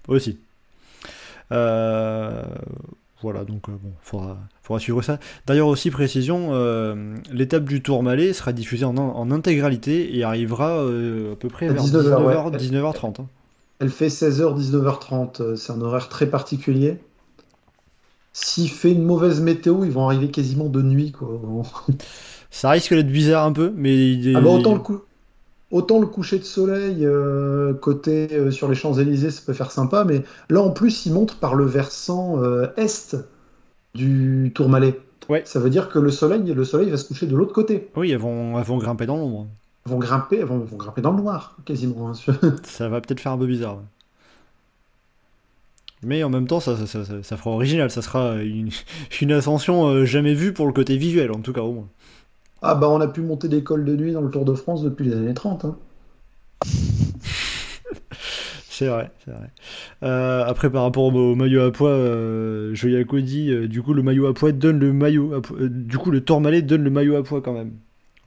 aussi. 0.08 0.38
Euh, 1.52 2.44
Voilà, 3.22 3.44
donc 3.46 3.68
euh, 3.70 3.72
bon, 3.82 3.92
faudra, 4.02 4.38
faudra 4.64 4.80
suivre 4.80 5.02
ça. 5.02 5.20
D'ailleurs 5.48 5.68
aussi 5.68 5.90
précision, 5.92 6.50
euh, 6.52 7.16
l'étape 7.32 7.64
du 7.66 7.82
Tour 7.82 8.04
Malais 8.04 8.32
sera 8.34 8.54
diffusée 8.54 8.86
en, 8.86 8.96
en 8.98 9.32
intégralité 9.32 10.16
et 10.18 10.24
arrivera 10.24 10.78
euh, 10.78 11.34
à 11.34 11.36
peu 11.36 11.48
près 11.50 11.68
À 11.68 11.74
vers 11.74 11.84
19h, 11.84 12.22
19h, 12.22 12.52
ouais. 12.52 12.58
19h30. 12.58 13.22
hein. 13.22 13.26
Elle 13.80 13.90
fait 13.90 14.08
16h, 14.08 14.56
19h30. 14.60 15.42
euh, 15.42 15.56
C'est 15.56 15.72
un 15.74 15.82
horaire 15.82 16.10
très 16.10 16.28
particulier. 16.28 16.98
S'il 18.40 18.70
fait 18.70 18.92
une 18.92 19.04
mauvaise 19.04 19.42
météo, 19.42 19.84
ils 19.84 19.90
vont 19.92 20.06
arriver 20.06 20.30
quasiment 20.30 20.66
de 20.70 20.84
nuit. 20.84 21.12
Quoi. 21.12 21.28
Ça 22.52 22.70
risque 22.70 22.94
d'être 22.94 23.12
bizarre 23.12 23.46
un 23.46 23.52
peu, 23.52 23.74
mais 23.76 24.12
il 24.14 24.28
est- 24.30 24.36
Ah 24.36 24.42
bah, 24.42 24.52
autant, 24.52 24.74
le 24.76 24.80
cou- 24.80 25.02
autant 25.72 26.00
le 26.00 26.06
coucher 26.06 26.38
de 26.38 26.44
soleil 26.44 27.04
euh, 27.04 27.74
côté 27.74 28.28
euh, 28.34 28.52
sur 28.52 28.68
les 28.70 28.76
Champs-Élysées, 28.76 29.32
ça 29.32 29.42
peut 29.44 29.54
faire 29.54 29.72
sympa, 29.72 30.04
mais 30.04 30.22
là 30.52 30.62
en 30.62 30.70
plus, 30.70 31.08
il 31.08 31.14
montre 31.14 31.38
par 31.40 31.56
le 31.56 31.66
versant 31.66 32.40
euh, 32.44 32.68
est 32.78 33.16
du 33.96 34.52
Tourmalet. 34.54 35.00
Ouais. 35.30 35.42
Ça 35.46 35.60
veut 35.60 35.72
dire 35.72 35.90
que 35.90 35.98
le 35.98 36.12
soleil, 36.12 36.44
le 36.54 36.64
soleil 36.64 36.92
va 36.92 36.98
se 36.98 37.08
coucher 37.08 37.26
de 37.26 37.36
l'autre 37.36 37.54
côté. 37.54 37.90
Oui, 37.96 38.12
elles 38.12 38.20
vont, 38.20 38.58
elles 38.60 38.66
vont 38.66 38.78
grimper 38.78 39.08
dans 39.08 39.18
l'ombre. 39.18 39.48
Ils 39.88 39.92
vont 39.92 39.98
grimper, 39.98 40.38
elles 40.38 40.46
vont, 40.46 40.60
vont 40.60 40.78
grimper 40.78 41.02
dans 41.02 41.12
le 41.12 41.18
noir, 41.24 41.58
quasiment. 41.66 42.12
hein. 42.12 42.14
Ça 42.64 42.88
va 42.88 43.02
peut-être 43.02 43.20
faire 43.20 43.32
un 43.32 43.38
peu 43.40 43.48
bizarre. 43.48 43.78
ouais. 43.78 43.84
Mais 46.04 46.24
en 46.24 46.30
même 46.30 46.48
temps, 46.48 46.60
ça, 46.60 46.86
ça, 46.86 47.04
ça, 47.24 47.38
fera 47.38 47.52
original. 47.52 47.90
Ça 47.92 48.02
sera 48.02 48.36
une, 48.44 48.70
une 49.22 49.32
ascension 49.32 49.88
euh, 49.88 50.06
jamais 50.06 50.34
vue 50.34 50.54
pour 50.54 50.68
le 50.68 50.74
côté 50.74 50.98
visuel, 50.98 51.32
en 51.32 51.40
tout 51.42 51.54
cas 51.54 51.62
au 51.62 51.74
moins. 51.74 51.90
ah 52.62 52.76
bah 52.76 52.88
on 52.90 53.02
a 53.02 53.08
pu 53.08 53.22
monter 53.22 53.48
des 53.48 53.64
cols 53.64 53.84
de 53.84 53.96
nuit 53.96 54.12
dans 54.12 54.22
le 54.22 54.30
Tour 54.30 54.46
de 54.46 54.54
France 54.54 54.84
depuis 54.84 55.06
les 55.06 55.16
années 55.16 55.34
30. 55.34 55.66
hein. 55.66 55.78
C'est 58.70 58.88
vrai, 58.88 59.10
c'est 59.26 59.32
vrai. 59.32 59.50
Euh, 60.04 60.44
après, 60.46 60.70
par 60.70 60.84
rapport 60.84 61.06
au 61.06 61.36
maillot 61.36 61.62
à 61.64 61.72
poids, 61.72 61.90
euh, 61.90 62.76
Joyako 62.76 63.22
dit 63.22 63.50
euh, 63.52 63.68
du 63.68 63.82
coup, 63.82 63.94
le 63.94 64.04
maillot 64.04 64.28
à 64.28 64.34
poids 64.36 64.52
donne 64.52 64.80
le 64.80 64.94
maillot. 64.94 65.34
à 65.34 65.42
poids- 65.42 65.58
du 65.68 65.98
coup, 65.98 66.12
le 66.12 66.22
Tourmalet 66.24 66.62
donne 66.62 66.84
le 66.84 66.92
maillot 66.92 67.16
à 67.16 67.24
poids 67.24 67.42
quand 67.42 67.54
même. 67.54 67.72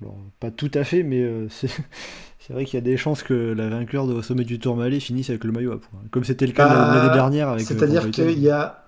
Alors, 0.02 0.16
pas 0.40 0.50
tout 0.50 0.70
à 0.74 0.82
fait, 0.84 1.02
mais 1.04 1.20
euh, 1.22 1.46
c'est. 2.50 2.54
Vrai 2.54 2.64
qu'il 2.64 2.74
y 2.74 2.82
a 2.82 2.84
des 2.84 2.96
chances 2.96 3.22
que 3.22 3.34
la 3.34 3.68
vainqueur 3.68 4.06
de- 4.06 4.12
au 4.14 4.22
sommet 4.22 4.44
du 4.44 4.58
Tourmalet 4.58 5.00
finisse 5.00 5.30
avec 5.30 5.44
le 5.44 5.52
maillot 5.52 5.72
à 5.72 5.78
poids. 5.80 6.00
Comme 6.10 6.24
c'était 6.24 6.46
le 6.46 6.52
cas 6.52 6.68
Bah, 6.68 6.96
l'année 6.96 7.14
dernière 7.14 7.48
avec. 7.48 7.62
euh, 7.62 7.64
C'est-à-dire 7.66 8.10
qu'il 8.10 8.38
y 8.38 8.50
a 8.50 8.86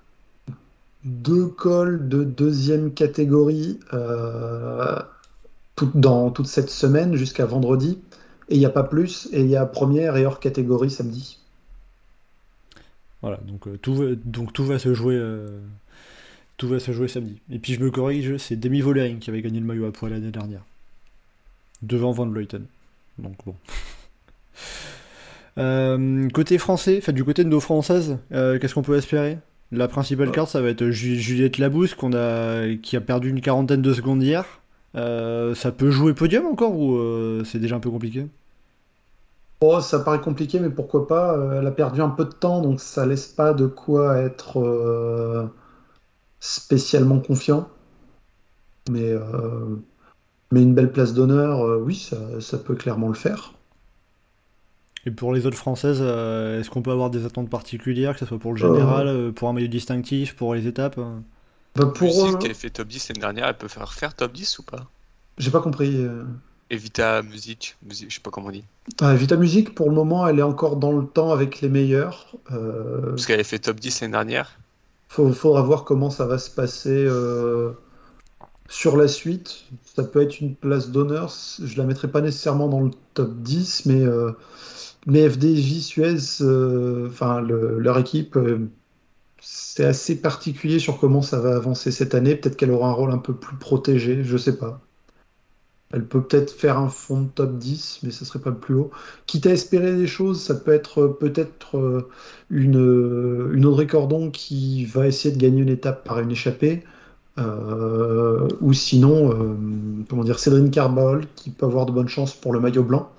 deux 1.05 1.47
cols 1.47 2.07
de 2.07 2.23
deuxième 2.23 2.93
catégorie 2.93 3.79
euh, 3.93 4.95
tout- 5.75 5.91
dans 5.95 6.29
toute 6.31 6.47
cette 6.47 6.69
semaine 6.69 7.15
jusqu'à 7.15 7.45
vendredi, 7.45 7.99
et 8.49 8.55
il 8.55 8.59
n'y 8.59 8.65
a 8.65 8.69
pas 8.69 8.83
plus, 8.83 9.27
et 9.33 9.41
il 9.41 9.47
y 9.47 9.55
a 9.55 9.65
première 9.65 10.15
et 10.17 10.25
hors 10.25 10.39
catégorie 10.39 10.91
samedi. 10.91 11.39
Voilà, 13.21 13.39
donc, 13.47 13.67
euh, 13.67 13.77
tout, 13.81 13.95
va, 13.95 14.05
donc 14.25 14.51
tout 14.53 14.65
va 14.65 14.79
se 14.79 14.93
jouer. 14.93 15.15
euh, 15.15 15.59
tout 16.57 16.67
va 16.67 16.79
se 16.79 16.91
jouer 16.91 17.07
samedi. 17.07 17.39
Et 17.51 17.57
puis 17.59 17.73
je 17.73 17.79
me 17.79 17.89
corrige, 17.89 18.37
c'est 18.37 18.55
Demi 18.55 18.79
Vollering 18.81 19.19
qui 19.19 19.29
avait 19.29 19.41
gagné 19.41 19.59
le 19.59 19.65
maillot 19.65 19.85
à 19.85 19.91
poids 19.91 20.07
l'année 20.09 20.29
dernière. 20.31 20.61
Devant 21.81 22.11
Van 22.11 22.27
Vleuten. 22.27 22.65
Donc 23.17 23.35
bon. 23.45 23.55
Euh, 25.59 26.29
côté 26.29 26.57
français, 26.57 26.97
enfin 26.97 27.11
du 27.11 27.23
côté 27.23 27.43
de 27.43 27.49
nos 27.49 27.59
françaises, 27.59 28.17
euh, 28.31 28.57
qu'est-ce 28.59 28.73
qu'on 28.73 28.81
peut 28.81 28.97
espérer? 28.97 29.37
La 29.71 29.87
principale 29.87 30.31
carte, 30.31 30.49
ça 30.49 30.61
va 30.61 30.69
être 30.69 30.89
Ju- 30.89 31.19
Juliette 31.19 31.57
Labousse 31.57 31.93
qu'on 31.95 32.13
a, 32.13 32.75
qui 32.81 32.95
a 32.95 33.01
perdu 33.01 33.29
une 33.29 33.41
quarantaine 33.41 33.81
de 33.81 33.93
secondes 33.93 34.21
hier. 34.23 34.45
Euh, 34.95 35.55
ça 35.55 35.71
peut 35.71 35.89
jouer 35.91 36.13
podium 36.13 36.45
encore 36.45 36.77
ou 36.77 36.95
euh, 36.97 37.43
c'est 37.43 37.59
déjà 37.59 37.75
un 37.75 37.79
peu 37.79 37.89
compliqué? 37.89 38.27
Oh, 39.61 39.79
ça 39.81 39.99
paraît 39.99 40.19
compliqué, 40.21 40.59
mais 40.59 40.69
pourquoi 40.69 41.07
pas? 41.07 41.35
euh, 41.37 41.59
Elle 41.59 41.67
a 41.67 41.71
perdu 41.71 42.01
un 42.01 42.09
peu 42.09 42.25
de 42.25 42.31
temps, 42.31 42.61
donc 42.61 42.79
ça 42.81 43.05
laisse 43.05 43.27
pas 43.27 43.53
de 43.53 43.65
quoi 43.65 44.17
être 44.17 44.59
euh, 44.59 45.47
spécialement 46.39 47.19
confiant. 47.19 47.69
Mais, 48.89 49.11
euh, 49.11 49.75
mais 50.53 50.63
une 50.63 50.73
belle 50.75 50.91
place 50.93 51.13
d'honneur, 51.13 51.61
euh, 51.65 51.79
oui, 51.83 51.95
ça, 51.95 52.17
ça 52.41 52.57
peut 52.57 52.75
clairement 52.75 53.09
le 53.09 53.13
faire. 53.15 53.53
Et 55.05 55.11
pour 55.11 55.33
les 55.33 55.45
autres 55.45 55.57
françaises, 55.57 55.99
euh, 56.01 56.59
est-ce 56.59 56.69
qu'on 56.69 56.81
peut 56.81 56.91
avoir 56.91 57.09
des 57.09 57.25
attentes 57.25 57.49
particulières, 57.49 58.13
que 58.13 58.19
ce 58.19 58.25
soit 58.25 58.39
pour 58.39 58.51
le 58.53 58.57
général, 58.59 59.07
euh, 59.07 59.31
pour 59.31 59.49
un 59.49 59.53
maillot 59.53 59.67
distinctif, 59.67 60.35
pour 60.35 60.55
les 60.55 60.67
étapes 60.67 60.99
Bah, 61.75 61.85
pour, 61.87 62.25
Musique 62.25 62.35
euh, 62.35 62.37
qui 62.37 62.45
avait 62.47 62.53
fait 62.53 62.69
top 62.69 62.87
10 62.87 63.09
l'année 63.09 63.19
dernière, 63.21 63.47
elle 63.47 63.57
peut 63.57 63.67
faire 63.67 63.91
faire 63.93 64.13
top 64.15 64.31
10 64.33 64.59
ou 64.59 64.63
pas? 64.63 64.87
J'ai 65.37 65.51
pas 65.51 65.61
compris. 65.61 65.95
euh. 65.97 66.23
Evita 66.69 67.21
Music, 67.21 67.77
musique, 67.81 68.09
je 68.09 68.15
sais 68.15 68.21
pas 68.21 68.31
comment 68.31 68.47
on 68.47 68.51
dit. 68.51 68.65
Ah, 69.01 69.13
Vita 69.15 69.35
Music, 69.37 69.75
pour 69.75 69.89
le 69.89 69.95
moment, 69.95 70.27
elle 70.27 70.39
est 70.39 70.43
encore 70.43 70.77
dans 70.77 70.91
le 70.91 71.05
temps 71.05 71.31
avec 71.31 71.61
les 71.61 71.69
meilleurs. 71.69 72.35
Euh, 72.51 73.11
Parce 73.11 73.25
qu'elle 73.25 73.35
avait 73.35 73.43
fait 73.43 73.59
top 73.59 73.79
10 73.79 74.01
l'année 74.01 74.11
dernière. 74.11 74.57
faut- 75.07 75.31
faudra 75.33 75.61
voir 75.61 75.83
comment 75.85 76.09
ça 76.09 76.25
va 76.25 76.37
se 76.37 76.49
passer 76.49 77.05
euh, 77.07 77.71
sur 78.73 78.97
la 78.97 79.07
suite. 79.07 79.65
Ça 79.95 80.03
peut 80.03 80.21
être 80.21 80.39
une 80.41 80.55
place 80.55 80.89
d'honneur. 80.91 81.31
Je 81.63 81.77
la 81.77 81.85
mettrai 81.85 82.09
pas 82.11 82.21
nécessairement 82.21 82.67
dans 82.67 82.81
le 82.81 82.91
top 83.13 83.35
10, 83.41 83.85
mais, 83.85 84.01
euh, 84.01 84.31
FDJ 85.07 85.81
Suez, 85.81 86.41
euh, 86.41 87.07
enfin 87.09 87.41
le- 87.41 87.79
leur 87.79 87.99
équipe, 87.99 88.35
euh, 88.37 88.69
c'est 89.41 89.85
assez 89.85 90.21
particulier 90.21 90.79
sur 90.79 90.99
comment 90.99 91.21
ça 91.21 91.39
va 91.39 91.55
avancer 91.55 91.91
cette 91.91 92.15
année. 92.15 92.35
Peut-être 92.35 92.57
qu'elle 92.57 92.71
aura 92.71 92.89
un 92.89 92.93
rôle 92.93 93.11
un 93.11 93.19
peu 93.19 93.35
plus 93.35 93.57
protégé, 93.57 94.23
je 94.23 94.37
sais 94.37 94.57
pas. 94.57 94.81
Elle 95.93 96.07
peut 96.07 96.21
peut-être 96.23 96.51
faire 96.51 96.77
un 96.79 96.89
fond 96.89 97.21
de 97.21 97.27
top 97.29 97.57
10, 97.57 97.99
mais 98.03 98.09
ce 98.11 98.25
serait 98.25 98.39
pas 98.39 98.49
le 98.49 98.57
plus 98.59 98.73
haut. 98.75 98.89
Quitte 99.27 99.45
à 99.45 99.51
espérer 99.51 99.95
des 99.95 100.07
choses, 100.07 100.41
ça 100.41 100.55
peut 100.55 100.71
être 100.73 101.01
euh, 101.03 101.17
peut-être 101.19 102.09
une, 102.49 103.51
une 103.53 103.65
Audrey 103.65 103.85
Cordon 103.87 104.31
qui 104.31 104.85
va 104.85 105.07
essayer 105.07 105.33
de 105.35 105.39
gagner 105.39 105.61
une 105.61 105.69
étape 105.69 106.03
par 106.03 106.19
une 106.19 106.31
échappée. 106.31 106.83
Euh, 107.39 108.47
ou 108.61 108.73
sinon, 108.73 109.31
euh, 109.31 109.55
comment 110.09 110.23
dire, 110.23 110.39
Cédrine 110.39 110.69
Carball 110.69 111.25
qui 111.35 111.49
peut 111.49 111.65
avoir 111.65 111.85
de 111.85 111.91
bonnes 111.91 112.07
chances 112.07 112.33
pour 112.33 112.53
le 112.53 112.59
maillot 112.59 112.83
blanc, 112.83 113.09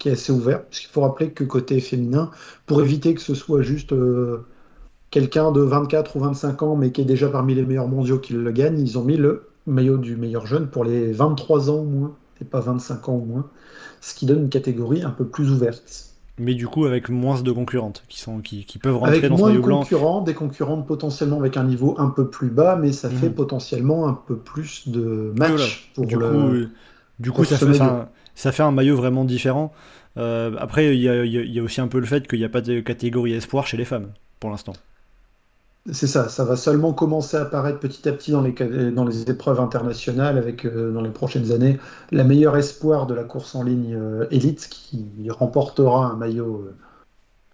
qui 0.00 0.08
est 0.08 0.12
assez 0.12 0.32
ouvert. 0.32 0.64
Parce 0.64 0.80
qu'il 0.80 0.90
faut 0.90 1.02
rappeler 1.02 1.30
que 1.30 1.44
côté 1.44 1.80
féminin, 1.80 2.30
pour 2.66 2.82
éviter 2.82 3.14
que 3.14 3.20
ce 3.20 3.34
soit 3.34 3.62
juste 3.62 3.92
euh, 3.92 4.44
quelqu'un 5.10 5.52
de 5.52 5.60
24 5.60 6.16
ou 6.16 6.20
25 6.20 6.62
ans, 6.62 6.76
mais 6.76 6.90
qui 6.92 7.02
est 7.02 7.04
déjà 7.04 7.28
parmi 7.28 7.54
les 7.54 7.64
meilleurs 7.64 7.88
mondiaux 7.88 8.18
qui 8.18 8.32
le 8.32 8.50
gagne, 8.50 8.80
ils 8.80 8.98
ont 8.98 9.04
mis 9.04 9.16
le 9.16 9.48
maillot 9.66 9.98
du 9.98 10.16
meilleur 10.16 10.46
jeune 10.46 10.68
pour 10.68 10.84
les 10.84 11.12
23 11.12 11.70
ans 11.70 11.80
ou 11.80 11.84
moins, 11.84 12.16
et 12.40 12.44
pas 12.44 12.60
25 12.60 13.08
ans 13.08 13.16
ou 13.16 13.24
moins, 13.24 13.50
ce 14.00 14.14
qui 14.14 14.26
donne 14.26 14.42
une 14.42 14.48
catégorie 14.48 15.02
un 15.02 15.10
peu 15.10 15.24
plus 15.26 15.50
ouverte. 15.50 16.13
Mais 16.38 16.54
du 16.54 16.66
coup, 16.68 16.84
avec 16.86 17.08
moins 17.08 17.40
de 17.42 17.52
concurrentes 17.52 18.04
qui, 18.08 18.18
sont, 18.20 18.40
qui, 18.40 18.64
qui 18.64 18.78
peuvent 18.78 18.96
rentrer 18.96 19.10
Avec 19.10 19.28
dans 19.28 19.36
ce 19.36 19.42
maillot 19.44 19.62
blanc. 19.62 19.80
concurrents, 19.80 20.20
des 20.22 20.34
concurrentes 20.34 20.86
potentiellement 20.86 21.38
avec 21.38 21.56
un 21.56 21.64
niveau 21.64 21.94
un 21.98 22.08
peu 22.10 22.28
plus 22.28 22.50
bas, 22.50 22.76
mais 22.76 22.92
ça 22.92 23.10
fait 23.10 23.28
Mhm. 23.28 23.34
potentiellement 23.34 24.08
un 24.08 24.14
peu 24.14 24.36
plus 24.38 24.88
de 24.88 25.32
voilà. 25.40 25.54
matchs 25.56 25.92
pour 25.94 26.06
Du 26.06 26.16
le... 26.16 26.26
coup, 26.28 26.52
euh, 26.54 26.70
du 27.18 27.30
coup 27.32 27.44
ça, 27.44 27.58
fait, 27.58 27.72
ça 28.34 28.52
un 28.64 28.72
maillot 28.72 28.96
vraiment 28.96 29.24
différent. 29.24 29.72
Euh, 30.16 30.54
après, 30.58 30.96
y 30.96 31.02
y 31.02 31.08
il 31.36 31.52
y 31.52 31.58
a 31.60 31.62
aussi 31.62 31.80
un 31.80 31.88
peu 31.88 31.98
le 32.00 32.06
fait 32.06 32.26
qu'il 32.28 32.38
n'y 32.38 32.44
a 32.44 32.48
pas 32.48 32.60
de 32.60 32.80
catégorie 32.80 33.32
espoir 33.34 33.66
chez 33.66 33.76
les 33.76 33.84
femmes, 33.84 34.12
pour 34.40 34.50
l'instant. 34.50 34.74
C'est 35.92 36.06
ça, 36.06 36.28
ça 36.30 36.44
va 36.46 36.56
seulement 36.56 36.94
commencer 36.94 37.36
à 37.36 37.42
apparaître 37.42 37.78
petit 37.78 38.08
à 38.08 38.12
petit 38.12 38.30
dans 38.32 38.40
les, 38.40 38.54
ca- 38.56 38.90
dans 38.90 39.04
les 39.04 39.30
épreuves 39.30 39.60
internationales 39.60 40.38
avec, 40.38 40.64
euh, 40.64 40.90
dans 40.92 41.02
les 41.02 41.10
prochaines 41.10 41.52
années, 41.52 41.78
la 42.10 42.24
meilleure 42.24 42.56
espoir 42.56 43.06
de 43.06 43.12
la 43.14 43.22
course 43.24 43.54
en 43.54 43.62
ligne 43.62 43.94
euh, 43.94 44.26
élite 44.30 44.68
qui 44.70 45.04
remportera 45.28 46.06
un 46.06 46.16
maillot 46.16 46.64
euh, 46.68 46.74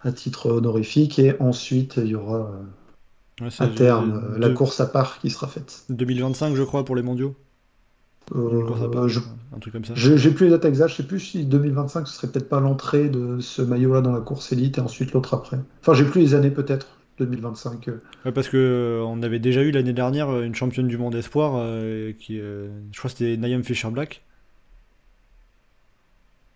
à 0.01 0.11
titre 0.13 0.51
honorifique 0.51 1.19
et 1.19 1.39
ensuite 1.41 1.97
il 1.97 2.07
y 2.07 2.15
aura 2.15 2.37
euh, 2.37 2.63
Ouais, 3.41 3.49
à 3.59 3.67
terme 3.67 4.21
la 4.37 4.49
course 4.49 4.79
à 4.81 4.87
part 4.87 5.19
qui 5.19 5.29
sera 5.29 5.47
faite. 5.47 5.85
2025, 5.89 6.55
je 6.55 6.63
crois, 6.63 6.85
pour 6.85 6.95
les 6.95 7.01
mondiaux? 7.01 7.35
Part, 8.91 9.09
je- 9.09 9.19
Un 9.55 9.59
truc 9.59 9.73
comme 9.73 9.85
ça. 9.85 9.93
J'ai 9.95 10.17
j'ai 10.17 10.31
plus 10.31 10.45
les 10.45 10.51
dates 10.51 10.65
exactes, 10.65 10.91
je 10.91 10.97
sais 10.97 11.07
plus 11.07 11.19
si 11.19 11.45
2025 11.45 12.07
ce 12.07 12.15
serait 12.15 12.27
peut-être 12.27 12.49
pas 12.49 12.59
l'entrée 12.61 13.09
de 13.09 13.39
ce 13.41 13.61
maillot-là 13.61 14.01
dans 14.01 14.13
la 14.13 14.21
course 14.21 14.51
élite 14.53 14.77
et 14.77 14.81
ensuite 14.81 15.11
l'autre 15.13 15.33
après. 15.33 15.59
Enfin, 15.81 15.93
j'ai 15.93 16.05
plus 16.05 16.21
les 16.21 16.33
années 16.33 16.51
peut-être, 16.51 16.87
2025. 17.25 17.87
euh. 17.87 18.01
Ouais, 18.25 18.31
parce 18.31 18.49
que 18.49 18.57
euh, 18.57 19.03
on 19.05 19.21
avait 19.23 19.39
déjà 19.39 19.61
eu 19.63 19.71
l'année 19.71 19.93
dernière 19.93 20.29
euh, 20.29 20.43
une 20.43 20.55
championne 20.55 20.87
du 20.87 20.97
monde 20.97 21.15
espoir, 21.15 21.53
euh, 21.55 22.11
qui, 22.17 22.39
euh, 22.39 22.69
je 22.91 22.97
crois 22.97 23.09
que 23.09 23.17
c'était 23.17 23.37
Niam 23.37 23.63
Fisher-Black, 23.63 24.21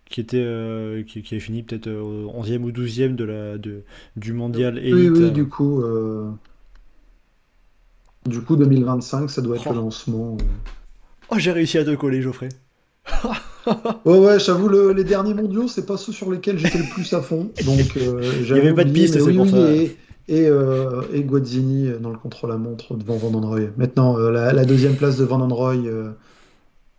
qui 0.10 0.22
était, 0.22 0.38
euh, 0.42 1.04
qui, 1.04 1.24
qui 1.24 1.34
avait 1.36 1.42
fini 1.42 1.64
peut-être 1.64 1.88
euh, 1.88 2.02
au 2.02 2.44
11e 2.44 2.62
ou 2.64 2.72
12e 2.72 3.16
de 3.16 3.24
la, 3.24 3.58
de, 3.58 3.82
du 4.16 4.34
mondial 4.34 4.76
Oui, 4.76 4.90
élite. 4.90 5.12
oui, 5.14 5.24
euh, 5.24 5.30
du 5.32 5.48
coup, 5.48 5.84
du 8.28 8.42
coup 8.42 8.56
2025, 8.56 9.30
ça 9.30 9.42
doit 9.42 9.56
être 9.56 9.68
Oh. 9.68 9.74
le 9.74 9.80
lancement. 9.80 10.38
euh. 10.40 10.44
Oh, 11.30 11.36
j'ai 11.40 11.52
réussi 11.52 11.78
à 11.78 11.84
te 11.86 11.94
coller, 11.96 12.22
Geoffrey. 12.22 12.50
Ouais, 14.06 14.20
ouais, 14.20 14.40
j'avoue, 14.40 14.68
le- 14.70 14.92
les 14.94 15.04
derniers 15.04 15.34
mondiaux, 15.34 15.68
c'est 15.68 15.88
pas 15.88 15.98
ceux 15.98 16.12
sur 16.14 16.30
lesquels 16.32 16.60
j'étais 16.60 16.78
le 16.78 16.84
plus 16.94 17.12
à 17.14 17.22
fond. 17.24 17.50
Donc, 17.66 17.98
euh, 17.98 18.22
y 18.42 18.46
j'avais 18.46 18.62
avait 18.62 18.74
pas 18.76 18.84
de 18.84 18.92
piste, 18.92 19.16
mais 19.16 19.22
c'est 19.22 19.26
oui, 19.26 19.36
pour 19.38 19.46
oui, 19.46 19.52
ça. 19.52 19.72
Et, 19.72 19.98
et, 20.28 20.48
euh, 20.48 21.04
et 21.14 21.24
Guazzini 21.24 21.90
dans 22.00 22.10
le 22.10 22.18
contre-la-montre 22.18 22.96
devant 22.96 23.18
Van 23.18 23.34
Androy. 23.38 23.68
Maintenant, 23.78 24.18
euh, 24.18 24.32
la, 24.32 24.54
la 24.54 24.66
deuxième 24.66 24.96
place 24.96 25.18
de 25.18 25.26
Van 25.26 25.40
Androy 25.42 25.76
euh, 25.76 26.12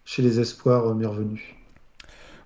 chez 0.05 0.23
les 0.23 0.41
espoirs 0.41 0.87
euh, 0.87 1.09
revenue. 1.09 1.57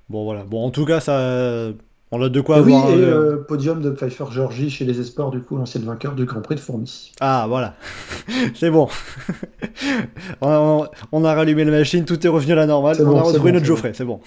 Bon, 0.08 0.24
voilà. 0.24 0.44
Bon, 0.44 0.64
en 0.64 0.70
tout 0.70 0.84
cas, 0.84 1.00
ça. 1.00 1.72
On 2.12 2.20
a 2.22 2.28
de 2.28 2.40
quoi 2.40 2.60
oui, 2.60 2.74
avoir. 2.74 2.90
et 2.90 2.94
euh, 2.96 3.34
euh, 3.34 3.36
podium 3.44 3.80
de 3.80 3.90
Pfeiffer 3.90 4.24
Georgie 4.32 4.68
chez 4.68 4.84
les 4.84 4.98
espoirs, 4.98 5.30
du 5.30 5.40
coup, 5.40 5.56
l'ancien 5.56 5.80
vainqueur 5.80 6.16
du 6.16 6.24
Grand 6.24 6.40
Prix 6.40 6.56
de 6.56 6.60
Fourmi. 6.60 7.12
Ah, 7.20 7.46
voilà. 7.48 7.76
C'est 8.54 8.70
bon. 8.70 8.88
on, 10.40 10.88
on 11.12 11.24
a 11.24 11.34
rallumé 11.34 11.64
la 11.64 11.70
machine, 11.70 12.04
tout 12.04 12.26
est 12.26 12.28
revenu 12.28 12.52
à 12.52 12.56
la 12.56 12.66
normale. 12.66 12.96
On 13.00 13.16
a 13.16 13.22
retrouvé 13.22 13.52
bon, 13.52 13.54
notre 13.54 13.66
Geoffrey, 13.66 13.92
c'est 13.94 14.04
bon. 14.04 14.20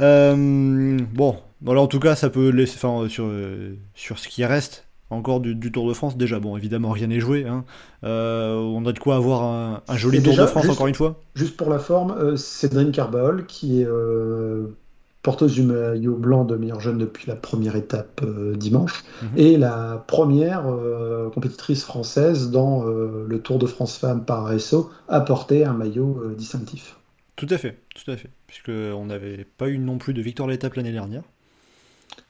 Euh, 0.00 0.98
bon, 1.12 1.36
voilà, 1.62 1.80
en 1.80 1.86
tout 1.86 2.00
cas, 2.00 2.14
ça 2.14 2.30
peut 2.30 2.48
laisser. 2.50 2.76
Enfin, 2.76 3.02
euh, 3.04 3.08
sur, 3.08 3.24
euh, 3.26 3.74
sur 3.94 4.18
ce 4.18 4.28
qui 4.28 4.44
reste 4.44 4.84
encore 5.10 5.40
du, 5.40 5.54
du 5.54 5.72
Tour 5.72 5.88
de 5.88 5.94
France, 5.94 6.16
déjà, 6.16 6.38
bon, 6.38 6.56
évidemment, 6.56 6.90
rien 6.90 7.06
n'est 7.06 7.20
joué. 7.20 7.46
hein. 7.46 7.64
Euh, 8.04 8.56
on 8.56 8.84
a 8.86 8.92
de 8.92 8.98
quoi 8.98 9.16
avoir 9.16 9.42
un, 9.42 9.82
un 9.88 9.96
joli 9.96 10.22
Tour 10.22 10.36
de 10.36 10.46
France, 10.46 10.64
juste- 10.64 10.74
encore 10.74 10.86
une 10.86 10.94
fois. 10.94 11.22
Juste 11.34 11.56
pour 11.56 11.70
la 11.70 11.78
forme, 11.78 12.36
Cédrine 12.36 12.92
Carbaol, 12.92 13.46
qui 13.46 13.80
est 13.82 13.86
porteuse 15.22 15.54
du 15.54 15.62
maillot 15.62 16.14
blanc 16.14 16.44
de 16.44 16.56
meilleure 16.56 16.80
jeune 16.80 16.96
depuis 16.98 17.26
la 17.26 17.34
première 17.36 17.74
étape 17.76 18.20
euh, 18.24 18.54
dimanche, 18.54 19.04
Mhm. 19.22 19.28
et 19.36 19.56
la 19.58 20.04
première 20.06 20.66
euh, 20.68 21.28
compétitrice 21.30 21.84
française 21.84 22.50
dans 22.50 22.86
euh, 22.86 23.26
le 23.28 23.40
Tour 23.40 23.58
de 23.58 23.66
France 23.66 23.98
Femmes 23.98 24.24
par 24.24 24.46
RSO 24.46 24.90
à 25.08 25.20
porter 25.20 25.64
un 25.64 25.72
maillot 25.74 26.22
distinctif. 26.36 26.96
Tout 27.36 27.48
à 27.50 27.58
fait, 27.58 27.78
tout 27.94 28.10
à 28.10 28.16
fait. 28.16 28.30
Puisque 28.48 28.70
on 28.70 29.06
n'avait 29.06 29.46
pas 29.56 29.68
eu 29.68 29.78
non 29.78 29.98
plus 29.98 30.12
de 30.14 30.20
victoire 30.22 30.48
à 30.48 30.52
l'étape 30.52 30.74
l'année 30.74 30.90
dernière. 30.92 31.22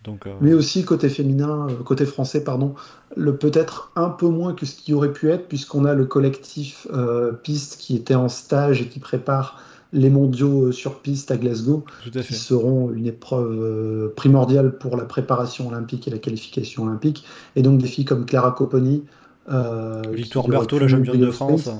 Donc, 0.04 0.26
euh, 0.26 0.34
Mais 0.40 0.52
aussi 0.52 0.84
côté 0.84 1.08
féminin, 1.08 1.68
euh, 1.70 1.82
côté 1.82 2.04
français, 2.04 2.44
pardon, 2.44 2.74
le 3.16 3.36
peut-être 3.36 3.90
un 3.96 4.10
peu 4.10 4.28
moins 4.28 4.52
que 4.52 4.66
ce 4.66 4.76
qui 4.76 4.92
aurait 4.92 5.12
pu 5.12 5.30
être, 5.30 5.48
puisqu'on 5.48 5.84
a 5.86 5.94
le 5.94 6.04
collectif 6.04 6.86
euh, 6.92 7.32
piste 7.32 7.78
qui 7.78 7.96
était 7.96 8.14
en 8.14 8.28
stage 8.28 8.82
et 8.82 8.86
qui 8.88 8.98
prépare 9.00 9.62
les 9.94 10.10
mondiaux 10.10 10.70
sur 10.72 11.00
piste 11.00 11.30
à 11.30 11.36
Glasgow. 11.38 11.84
à 12.04 12.10
qui 12.22 12.34
seront 12.34 12.90
une 12.92 13.06
épreuve 13.06 14.12
primordiale 14.14 14.76
pour 14.76 14.96
la 14.98 15.04
préparation 15.04 15.68
olympique 15.68 16.06
et 16.06 16.10
la 16.10 16.18
qualification 16.18 16.84
olympique. 16.84 17.24
Et 17.56 17.62
donc 17.62 17.80
des 17.80 17.88
filles 17.88 18.04
comme 18.04 18.26
Clara 18.26 18.52
Copponi, 18.52 19.04
euh, 19.50 20.02
Victoire 20.12 20.46
Berthaud, 20.48 20.78
la 20.78 20.88
championne 20.88 21.20
de 21.20 21.30
France. 21.30 21.70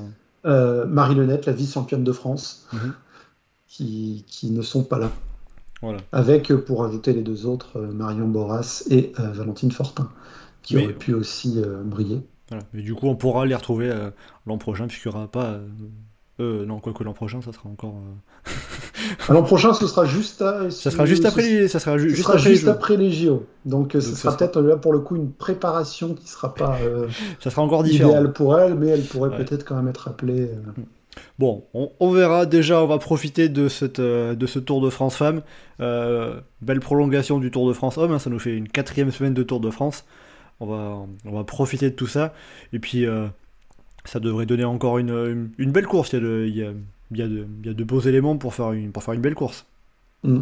euh, 0.45 0.85
Marie 0.87 1.15
Lenette, 1.15 1.45
la 1.45 1.53
vice-championne 1.53 2.03
de 2.03 2.11
France, 2.11 2.67
Mhm. 2.73 2.93
Qui, 3.69 4.25
qui 4.27 4.51
ne 4.51 4.61
sont 4.61 4.83
pas 4.83 4.99
là. 4.99 5.11
Voilà. 5.81 5.99
Avec, 6.11 6.51
euh, 6.51 6.57
pour 6.57 6.83
ajouter 6.83 7.13
les 7.13 7.21
deux 7.21 7.45
autres, 7.45 7.77
euh, 7.79 7.91
Marion 7.93 8.27
Boras 8.27 8.83
et 8.89 9.13
euh, 9.19 9.31
Valentine 9.31 9.71
Fortin, 9.71 10.09
qui 10.61 10.75
Mais- 10.75 10.83
auraient 10.83 10.93
pu 10.93 11.13
aussi 11.13 11.61
euh, 11.63 11.81
briller. 11.83 12.19
Voilà. 12.49 12.63
Mais 12.73 12.81
du 12.81 12.95
coup, 12.95 13.07
on 13.07 13.15
pourra 13.15 13.45
les 13.45 13.55
retrouver 13.55 13.89
euh, 13.89 14.09
l'an 14.45 14.57
prochain, 14.57 14.87
puisqu'il 14.87 15.09
n'y 15.09 15.15
aura 15.15 15.27
pas. 15.29 15.57
non, 16.39 16.79
quoique 16.79 17.03
l'an 17.03 17.13
prochain, 17.13 17.41
ça 17.41 17.53
sera 17.53 17.69
encore. 17.69 17.95
L'an 19.29 19.43
prochain, 19.43 19.73
ce 19.73 19.85
sera 19.87 20.05
juste, 20.05 20.41
à- 20.41 20.69
Ça 20.71 20.89
sera 20.91 21.05
juste 21.05 21.25
après 21.25 21.43
les, 21.43 21.67
ça 21.67 21.79
sera 21.79 21.97
ju- 21.97 22.09
ce 22.09 22.15
juste 22.15 22.23
sera 22.27 22.33
après 22.35 22.45
les 22.49 22.51
juste 22.55 22.65
Jeux. 22.65 22.71
après 22.71 22.97
les 22.97 23.11
JO. 23.11 23.45
Donc, 23.65 23.91
ce 23.93 24.01
sera 24.01 24.15
sera- 24.15 24.37
peut-être 24.37 24.61
là 24.61 24.77
pour 24.77 24.91
le 24.93 24.99
coup 24.99 25.15
une 25.15 25.31
préparation 25.31 26.13
qui 26.15 26.27
sera 26.27 26.53
pas 26.55 26.77
Ça 27.41 27.49
sera 27.51 27.61
encore 27.61 27.83
différent. 27.83 28.09
idéale 28.09 28.33
pour 28.33 28.57
elle, 28.59 28.75
mais 28.75 28.87
elle 28.87 29.03
pourrait 29.03 29.29
Ouais. 29.29 29.37
peut-être 29.45 29.63
quand 29.63 29.75
même 29.75 29.87
être 29.87 30.07
appelée. 30.07 30.49
euh, 30.49 30.81
Bon, 31.37 31.65
on, 31.73 31.91
on 31.99 32.11
verra. 32.11 32.45
Déjà, 32.45 32.83
on 32.83 32.87
va 32.87 32.97
profiter 32.97 33.49
de, 33.49 33.67
cette, 33.67 33.99
euh, 33.99 34.35
de 34.35 34.45
ce 34.45 34.59
Tour 34.59 34.81
de 34.81 34.89
France 34.89 35.15
femmes. 35.15 35.41
Euh, 35.79 36.39
belle 36.61 36.79
prolongation 36.79 37.39
du 37.39 37.51
Tour 37.51 37.67
de 37.67 37.73
France 37.73 37.97
homme. 37.97 38.11
hein, 38.11 38.19
ça 38.19 38.29
nous 38.29 38.39
fait 38.39 38.55
une 38.55 38.67
quatrième 38.67 39.11
semaine 39.11 39.33
de 39.33 39.43
Tour 39.43 39.59
de 39.59 39.69
France. 39.69 40.05
On 40.59 40.65
va, 40.65 40.99
on 41.25 41.31
va 41.31 41.43
profiter 41.43 41.89
de 41.89 41.95
tout 41.95 42.07
ça. 42.07 42.33
Et 42.73 42.79
puis, 42.79 43.05
euh, 43.05 43.27
ça 44.05 44.19
devrait 44.19 44.45
donner 44.45 44.65
encore 44.65 44.97
une, 44.97 45.09
une, 45.09 45.49
une 45.57 45.71
belle 45.71 45.87
course. 45.87 46.11
Il 46.13 46.15
y, 46.15 46.17
a 46.17 46.21
de, 46.21 46.45
il, 46.47 46.55
y 46.57 46.63
a, 46.63 46.71
il, 47.11 47.17
y 47.17 47.21
a 47.21 47.27
de, 47.27 47.47
il 47.61 47.67
y 47.67 47.69
a 47.69 47.73
de 47.73 47.83
beaux 47.83 48.01
éléments 48.01 48.37
pour 48.37 48.53
faire 48.53 48.71
une, 48.73 48.91
pour 48.91 49.03
faire 49.03 49.13
une 49.13 49.21
belle 49.21 49.35
course. 49.35 49.65
Mm. 50.23 50.39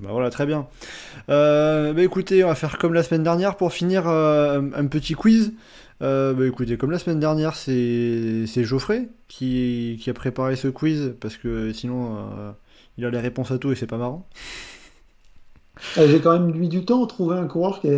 Bah 0.00 0.10
voilà, 0.12 0.30
très 0.30 0.46
bien. 0.46 0.68
Euh, 1.28 1.92
bah 1.92 2.02
écoutez, 2.02 2.44
on 2.44 2.48
va 2.48 2.54
faire 2.54 2.78
comme 2.78 2.94
la 2.94 3.02
semaine 3.02 3.24
dernière 3.24 3.56
pour 3.56 3.72
finir 3.72 4.06
euh, 4.06 4.62
un 4.76 4.86
petit 4.86 5.14
quiz. 5.14 5.52
Euh, 6.00 6.32
bah 6.32 6.46
écoutez, 6.46 6.76
comme 6.76 6.90
la 6.92 6.98
semaine 6.98 7.18
dernière, 7.18 7.54
c'est 7.56 8.46
Geoffrey 8.64 9.08
qui, 9.26 9.98
qui 10.00 10.10
a 10.10 10.14
préparé 10.14 10.54
ce 10.56 10.68
quiz 10.68 11.14
parce 11.20 11.36
que 11.36 11.72
sinon 11.72 12.16
euh, 12.16 12.52
il 12.98 13.04
a 13.04 13.10
les 13.10 13.18
réponses 13.18 13.50
à 13.50 13.58
tout 13.58 13.72
et 13.72 13.74
c'est 13.74 13.86
pas 13.88 13.96
marrant. 13.98 14.28
Euh, 15.96 16.08
J'ai 16.08 16.20
quand 16.20 16.32
même 16.38 16.52
mis 16.56 16.68
du 16.68 16.84
temps 16.84 17.04
à 17.04 17.06
trouver 17.08 17.36
un 17.36 17.46
coureur 17.46 17.80
qui, 17.80 17.88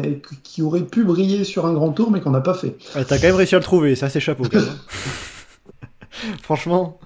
qui 0.43 0.63
aurait 0.63 0.85
pu 0.85 1.05
briller 1.05 1.45
sur 1.45 1.67
un 1.67 1.73
grand 1.73 1.93
tour, 1.93 2.11
mais 2.11 2.21
qu'on 2.21 2.31
n'a 2.31 2.41
pas 2.43 2.55
fait. 2.55 2.77
Ah, 2.95 3.05
T'as 3.05 3.17
quand 3.19 3.27
même 3.27 3.37
réussi 3.37 3.55
à 3.55 3.59
le 3.59 3.65
trouver, 3.65 3.95
ça 3.95 4.09
c'est 4.09 4.21
chapeau 4.21 4.45
quand 4.51 4.59
même. 4.61 4.69
hein. 4.69 5.87
Franchement, 6.43 6.99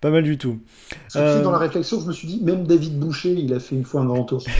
pas 0.00 0.10
mal 0.10 0.22
du 0.24 0.38
tout. 0.38 0.58
Euh, 1.16 1.42
dans 1.42 1.50
la 1.52 1.58
réflexion, 1.58 2.00
je 2.00 2.06
me 2.06 2.12
suis 2.12 2.26
dit, 2.26 2.40
même 2.42 2.66
David 2.66 2.98
Boucher, 2.98 3.32
il 3.32 3.52
a 3.54 3.60
fait 3.60 3.74
une 3.76 3.84
fois 3.84 4.00
un 4.02 4.06
grand 4.06 4.24
tour. 4.24 4.44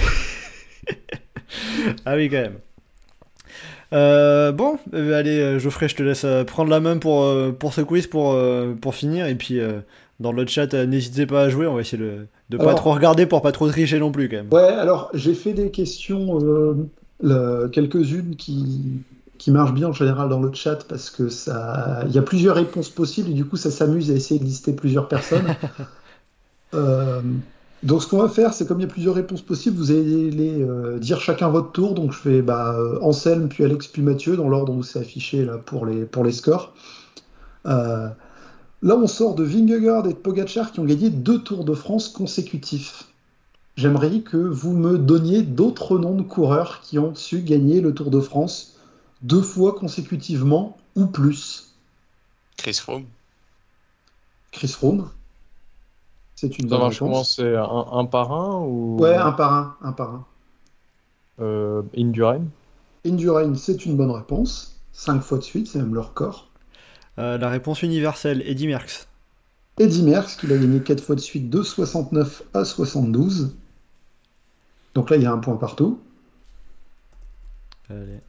Ah 2.04 2.14
oui, 2.14 2.28
quand 2.30 2.40
même. 2.42 2.58
Euh, 3.92 4.52
bon, 4.52 4.78
euh, 4.94 5.18
allez, 5.18 5.40
euh, 5.40 5.58
Geoffrey, 5.58 5.88
je 5.88 5.96
te 5.96 6.02
laisse 6.02 6.26
prendre 6.46 6.70
la 6.70 6.80
main 6.80 6.98
pour, 6.98 7.26
pour 7.58 7.72
ce 7.74 7.80
quiz 7.80 8.06
pour, 8.06 8.38
pour 8.80 8.94
finir. 8.94 9.26
Et 9.26 9.34
puis, 9.34 9.60
dans 10.18 10.32
le 10.32 10.46
chat, 10.46 10.72
n'hésitez 10.74 11.26
pas 11.26 11.42
à 11.42 11.48
jouer. 11.48 11.66
On 11.66 11.74
va 11.74 11.80
essayer 11.80 12.02
de, 12.02 12.26
de 12.50 12.56
pas 12.56 12.74
trop 12.74 12.92
regarder 12.92 13.26
pour 13.26 13.42
pas 13.42 13.52
trop 13.52 13.68
tricher 13.68 13.98
non 13.98 14.12
plus, 14.12 14.28
quand 14.28 14.36
même. 14.36 14.52
Ouais, 14.52 14.62
alors 14.62 15.10
j'ai 15.14 15.34
fait 15.34 15.52
des 15.52 15.70
questions, 15.70 16.38
euh, 17.24 17.68
quelques-unes 17.68 18.36
qui, 18.36 19.02
qui 19.36 19.50
marchent 19.50 19.74
bien 19.74 19.88
en 19.88 19.92
général 19.92 20.28
dans 20.28 20.40
le 20.40 20.52
chat 20.54 20.86
parce 20.88 21.10
que 21.10 21.28
ça, 21.28 22.02
il 22.06 22.12
y 22.12 22.18
a 22.18 22.22
plusieurs 22.22 22.56
réponses 22.56 22.88
possibles 22.88 23.30
et 23.30 23.34
du 23.34 23.44
coup 23.44 23.56
ça 23.56 23.70
s'amuse 23.70 24.10
à 24.10 24.14
essayer 24.14 24.40
de 24.40 24.44
lister 24.44 24.72
plusieurs 24.72 25.08
personnes. 25.08 25.54
Euh, 26.72 27.20
donc 27.82 28.02
ce 28.02 28.06
qu'on 28.06 28.18
va 28.18 28.28
faire, 28.28 28.52
c'est 28.52 28.66
comme 28.66 28.78
il 28.80 28.82
y 28.82 28.86
a 28.86 28.90
plusieurs 28.90 29.14
réponses 29.14 29.40
possibles, 29.40 29.76
vous 29.76 29.90
allez 29.90 30.30
les 30.30 30.62
euh, 30.62 30.98
dire 30.98 31.20
chacun 31.20 31.48
votre 31.48 31.72
tour. 31.72 31.94
Donc 31.94 32.12
je 32.12 32.18
fais 32.18 32.42
bah, 32.42 32.74
euh, 32.74 32.98
Anselme, 33.00 33.48
puis 33.48 33.64
Alex, 33.64 33.86
puis 33.86 34.02
Mathieu 34.02 34.36
dans 34.36 34.48
l'ordre 34.48 34.74
où 34.74 34.82
c'est 34.82 34.98
affiché 34.98 35.44
là 35.44 35.56
pour 35.56 35.86
les, 35.86 36.04
pour 36.04 36.22
les 36.22 36.32
scores. 36.32 36.74
Euh, 37.66 38.08
là, 38.82 38.96
on 38.96 39.06
sort 39.06 39.34
de 39.34 39.44
Vingegaard 39.44 40.06
et 40.06 40.12
de 40.12 40.18
Pogacar 40.18 40.72
qui 40.72 40.80
ont 40.80 40.84
gagné 40.84 41.08
deux 41.08 41.42
Tours 41.42 41.64
de 41.64 41.74
France 41.74 42.08
consécutifs. 42.10 43.04
J'aimerais 43.76 44.20
que 44.20 44.36
vous 44.36 44.72
me 44.72 44.98
donniez 44.98 45.42
d'autres 45.42 45.98
noms 45.98 46.16
de 46.16 46.22
coureurs 46.22 46.80
qui 46.82 46.98
ont 46.98 47.14
su 47.14 47.40
gagner 47.40 47.80
le 47.80 47.94
Tour 47.94 48.10
de 48.10 48.20
France 48.20 48.76
deux 49.22 49.42
fois 49.42 49.74
consécutivement 49.74 50.76
ou 50.96 51.06
plus. 51.06 51.74
Chris 52.56 52.74
Froome. 52.74 53.04
Chris 54.52 54.68
Froome, 54.68 55.08
c'est 56.40 56.58
une 56.58 56.68
Ça 56.68 56.76
bonne 56.76 56.80
marche 56.80 56.98
comment 56.98 57.12
réponse. 57.12 57.34
C'est 57.36 57.56
un, 57.56 57.86
un 57.92 58.04
par 58.06 58.32
un 58.32 58.60
ou 58.64 58.96
Ouais, 58.98 59.14
un 59.16 59.32
par 59.32 59.52
un, 59.52 59.76
un 59.82 59.92
par 59.92 60.10
un. 60.14 60.26
euh, 61.40 61.82
Indurain 61.96 62.44
Indurain, 63.06 63.54
c'est 63.56 63.84
une 63.86 63.96
bonne 63.96 64.10
réponse. 64.10 64.80
Cinq 64.92 65.20
fois 65.22 65.38
de 65.38 65.42
suite, 65.42 65.68
c'est 65.68 65.78
même 65.78 65.94
le 65.94 66.00
record. 66.00 66.48
Euh, 67.18 67.38
la 67.38 67.48
réponse 67.48 67.82
universelle, 67.82 68.42
Eddy 68.46 68.66
Merckx. 68.66 69.06
Eddy 69.78 70.02
Merckx, 70.02 70.36
qui 70.36 70.46
a 70.52 70.56
gagné 70.58 70.80
quatre 70.82 71.02
fois 71.02 71.14
de 71.14 71.20
suite 71.20 71.48
de 71.50 71.62
69 71.62 72.42
à 72.54 72.64
72. 72.64 73.54
Donc 74.94 75.10
là, 75.10 75.16
il 75.16 75.22
y 75.22 75.26
a 75.26 75.32
un 75.32 75.38
point 75.38 75.56
partout. 75.56 75.98
Allez. 77.88 78.20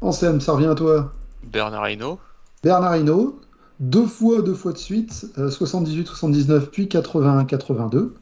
Anselme, 0.00 0.40
ça 0.40 0.52
revient 0.52 0.66
à 0.66 0.74
toi. 0.74 1.12
Bernard 1.42 1.88
Hinault. 1.90 2.18
Bernard 2.62 2.96
Hinault, 2.96 3.40
deux 3.80 4.06
fois, 4.06 4.42
deux 4.42 4.54
fois 4.54 4.72
de 4.72 4.78
suite, 4.78 5.26
euh, 5.38 5.50
78, 5.50 6.06
79, 6.06 6.70
puis 6.70 6.88
81, 6.88 7.44
82. 7.44 8.14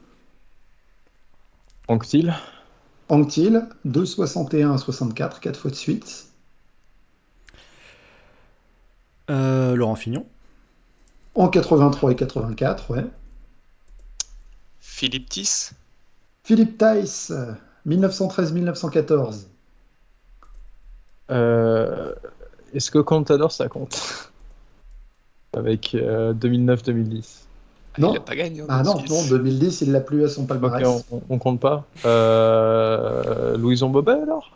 Anctil 1.89 2.35
Anctil, 3.09 3.69
2, 3.85 4.05
61, 4.05 4.79
64, 4.79 5.41
quatre 5.41 5.61
fois 5.61 5.71
de 5.71 5.77
suite. 5.77 6.27
Euh, 9.31 9.77
Laurent 9.77 9.95
Fignon. 9.95 10.27
En 11.35 11.49
83 11.49 12.13
et 12.13 12.17
84, 12.17 12.91
ouais. 12.91 13.05
Philippe 14.81 15.29
Tiss. 15.29 15.75
Philippe 16.43 16.83
euh, 16.83 17.53
1913-1914. 17.87 19.47
Euh, 21.31 22.15
Est-ce 22.73 22.91
que 22.91 22.99
Contador 22.99 23.53
ça 23.53 23.69
compte? 23.69 24.33
Avec 25.57 25.95
euh, 25.95 26.33
2009-2010. 26.35 27.25
Non. 27.99 28.13
Il 28.13 28.19
a 28.19 28.21
pas 28.21 28.37
gagné. 28.37 28.63
en 28.63 28.67
Ah 28.69 28.83
non, 28.83 28.95
2006. 28.97 29.11
non, 29.11 29.39
2010, 29.39 29.81
il 29.81 29.93
l'a 29.93 30.01
plus 30.01 30.25
à 30.25 30.29
son 30.29 30.45
palmarès. 30.45 30.87
on, 31.11 31.23
on 31.31 31.39
compte 31.39 31.61
pas. 31.61 31.87
Euh, 32.05 33.57
Louison 33.57 33.89
Bobet 33.89 34.13
alors? 34.23 34.53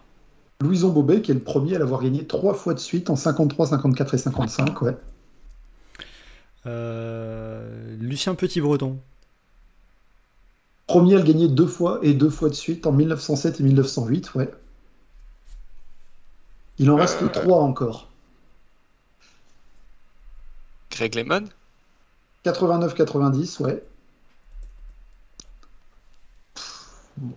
Louison 0.60 0.90
Bobet, 0.90 1.22
qui 1.22 1.30
est 1.30 1.34
le 1.34 1.40
premier 1.40 1.74
à 1.76 1.78
l'avoir 1.78 2.02
gagné 2.02 2.26
trois 2.26 2.52
fois 2.52 2.74
de 2.74 2.78
suite 2.78 3.08
en 3.08 3.16
53, 3.16 3.68
54 3.68 4.12
et 4.14 4.18
55, 4.18 4.82
ouais. 4.82 4.96
Euh, 6.66 7.96
Lucien 7.98 8.34
Petit-Breton. 8.34 8.98
Premier 10.86 11.14
à 11.14 11.18
le 11.18 11.24
gagner 11.24 11.48
deux 11.48 11.66
fois 11.66 11.98
et 12.02 12.12
deux 12.12 12.28
fois 12.28 12.50
de 12.50 12.54
suite 12.54 12.86
en 12.86 12.92
1907 12.92 13.60
et 13.60 13.62
1908, 13.62 14.34
ouais. 14.34 14.50
Il 16.78 16.90
en 16.90 16.96
reste 16.96 17.32
trois 17.32 17.60
encore. 17.60 18.09
Greg 21.00 21.14
Lemon 21.14 21.44
89-90, 22.44 23.60
ouais. 23.62 23.82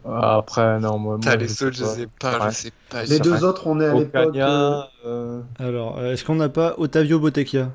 Après, 0.06 0.80
non, 0.80 0.98
moi. 0.98 1.18
T'as 1.22 1.36
les 1.36 1.62
autres, 1.64 1.76
je 1.78 1.84
sais 1.84 2.08
pas, 2.20 2.40
Ouais. 2.40 2.52
je 2.52 2.56
sais 2.56 2.72
pas. 2.90 3.04
Les 3.04 3.20
deux 3.20 3.44
autres, 3.44 3.68
on 3.68 3.80
est 3.82 3.86
à 3.86 3.94
l'époque. 3.94 4.36
euh, 4.36 4.82
euh, 5.06 5.42
Alors, 5.60 5.98
euh, 5.98 6.14
est-ce 6.14 6.24
qu'on 6.24 6.36
n'a 6.36 6.50
pas 6.50 6.76
Ottavio 6.78 7.20
Bottecchia 7.20 7.70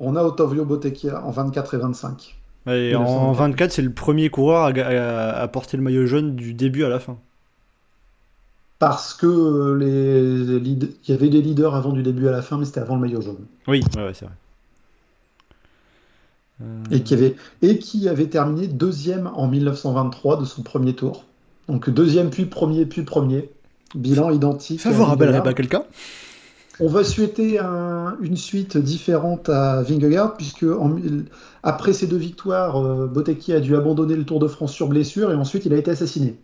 On 0.00 0.16
a 0.16 0.22
Ottavio 0.22 0.64
Bottecchia 0.64 1.22
en 1.24 1.30
24 1.30 1.74
et 1.74 1.78
25. 1.78 2.36
Et 2.66 2.94
en 2.94 3.00
1924. 3.34 3.36
24, 3.38 3.72
c'est 3.72 3.82
le 3.82 3.92
premier 3.92 4.30
coureur 4.30 4.64
à, 4.64 4.68
à- 4.68 5.42
à 5.42 5.48
porter 5.48 5.76
le 5.76 5.82
maillot 5.82 6.06
jaune 6.06 6.36
du 6.36 6.54
début 6.54 6.84
à 6.84 6.88
la 6.88 7.00
fin. 7.00 7.18
Parce 8.78 9.14
que 9.14 9.74
les 9.78 10.58
lead- 10.60 10.94
il 11.06 11.10
y 11.10 11.14
avait 11.14 11.28
des 11.28 11.40
leaders 11.42 11.74
avant 11.74 11.92
du 11.92 12.02
début 12.02 12.28
à 12.28 12.32
la 12.32 12.42
fin, 12.42 12.58
mais 12.58 12.64
c'était 12.64 12.80
avant 12.80 12.94
le 12.96 13.00
maillot 13.02 13.20
jaune. 13.20 13.44
Oui, 13.68 13.82
ouais, 13.96 14.04
ouais, 14.04 14.14
c'est 14.14 14.24
vrai. 14.26 14.34
Euh, 16.62 16.82
Et 16.90 17.02
qui, 17.02 17.14
avait, 17.14 17.34
et 17.62 17.78
qui 17.78 18.08
avait 18.08 18.26
terminé 18.28 18.68
deuxième 18.68 19.26
en 19.34 19.48
1923 19.48 20.38
de 20.40 20.44
son 20.44 20.62
premier 20.62 20.94
tour. 20.94 21.24
Donc 21.68 21.90
deuxième, 21.90 22.30
puis 22.30 22.44
premier, 22.46 22.86
puis 22.86 23.02
premier. 23.02 23.50
Bilan 23.94 24.30
identique. 24.30 24.80
Favorable 24.80 25.24
à 25.24 25.26
la 25.26 25.32
Vingegaard. 25.40 25.44
Bakelka. 25.52 25.86
On 26.80 26.88
va 26.88 27.04
souhaiter 27.04 27.58
un- 27.60 28.16
une 28.20 28.36
suite 28.36 28.76
différente 28.76 29.48
à 29.48 29.82
Vingegaard, 29.82 30.36
puisque 30.36 30.64
en- 30.64 30.96
après 31.62 31.92
ces 31.92 32.06
deux 32.08 32.16
victoires, 32.16 32.76
euh, 32.84 33.06
Bottecchi 33.06 33.52
a 33.52 33.60
dû 33.60 33.76
abandonner 33.76 34.16
le 34.16 34.24
Tour 34.24 34.40
de 34.40 34.48
France 34.48 34.72
sur 34.72 34.88
blessure, 34.88 35.30
et 35.30 35.34
ensuite 35.34 35.64
il 35.66 35.72
a 35.72 35.76
été 35.76 35.90
assassiné. 35.92 36.36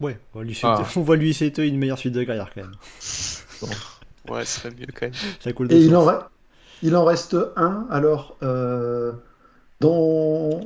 Ouais, 0.00 0.18
on 0.34 0.38
va, 0.38 0.44
lui 0.44 0.54
souhaiter, 0.54 0.82
Ah. 0.84 0.88
on 0.96 1.02
va 1.02 1.16
lui 1.16 1.32
souhaiter 1.34 1.66
une 1.68 1.78
meilleure 1.78 1.98
suite 1.98 2.14
de 2.14 2.24
carrière 2.24 2.50
quand 2.54 2.62
même. 2.62 2.72
Ouais, 4.30 4.44
ce 4.44 4.60
serait 4.60 4.70
mieux 4.70 4.86
quand 4.94 5.06
même. 5.06 5.12
Ça 5.40 5.52
coule 5.52 5.68
de 5.68 5.74
Et 5.76 5.80
il 5.84 5.94
en, 5.96 6.06
il 6.82 6.96
en 6.96 7.04
reste 7.04 7.36
un. 7.56 7.86
Alors, 7.90 8.36
euh, 8.42 9.12
dans 9.80 10.60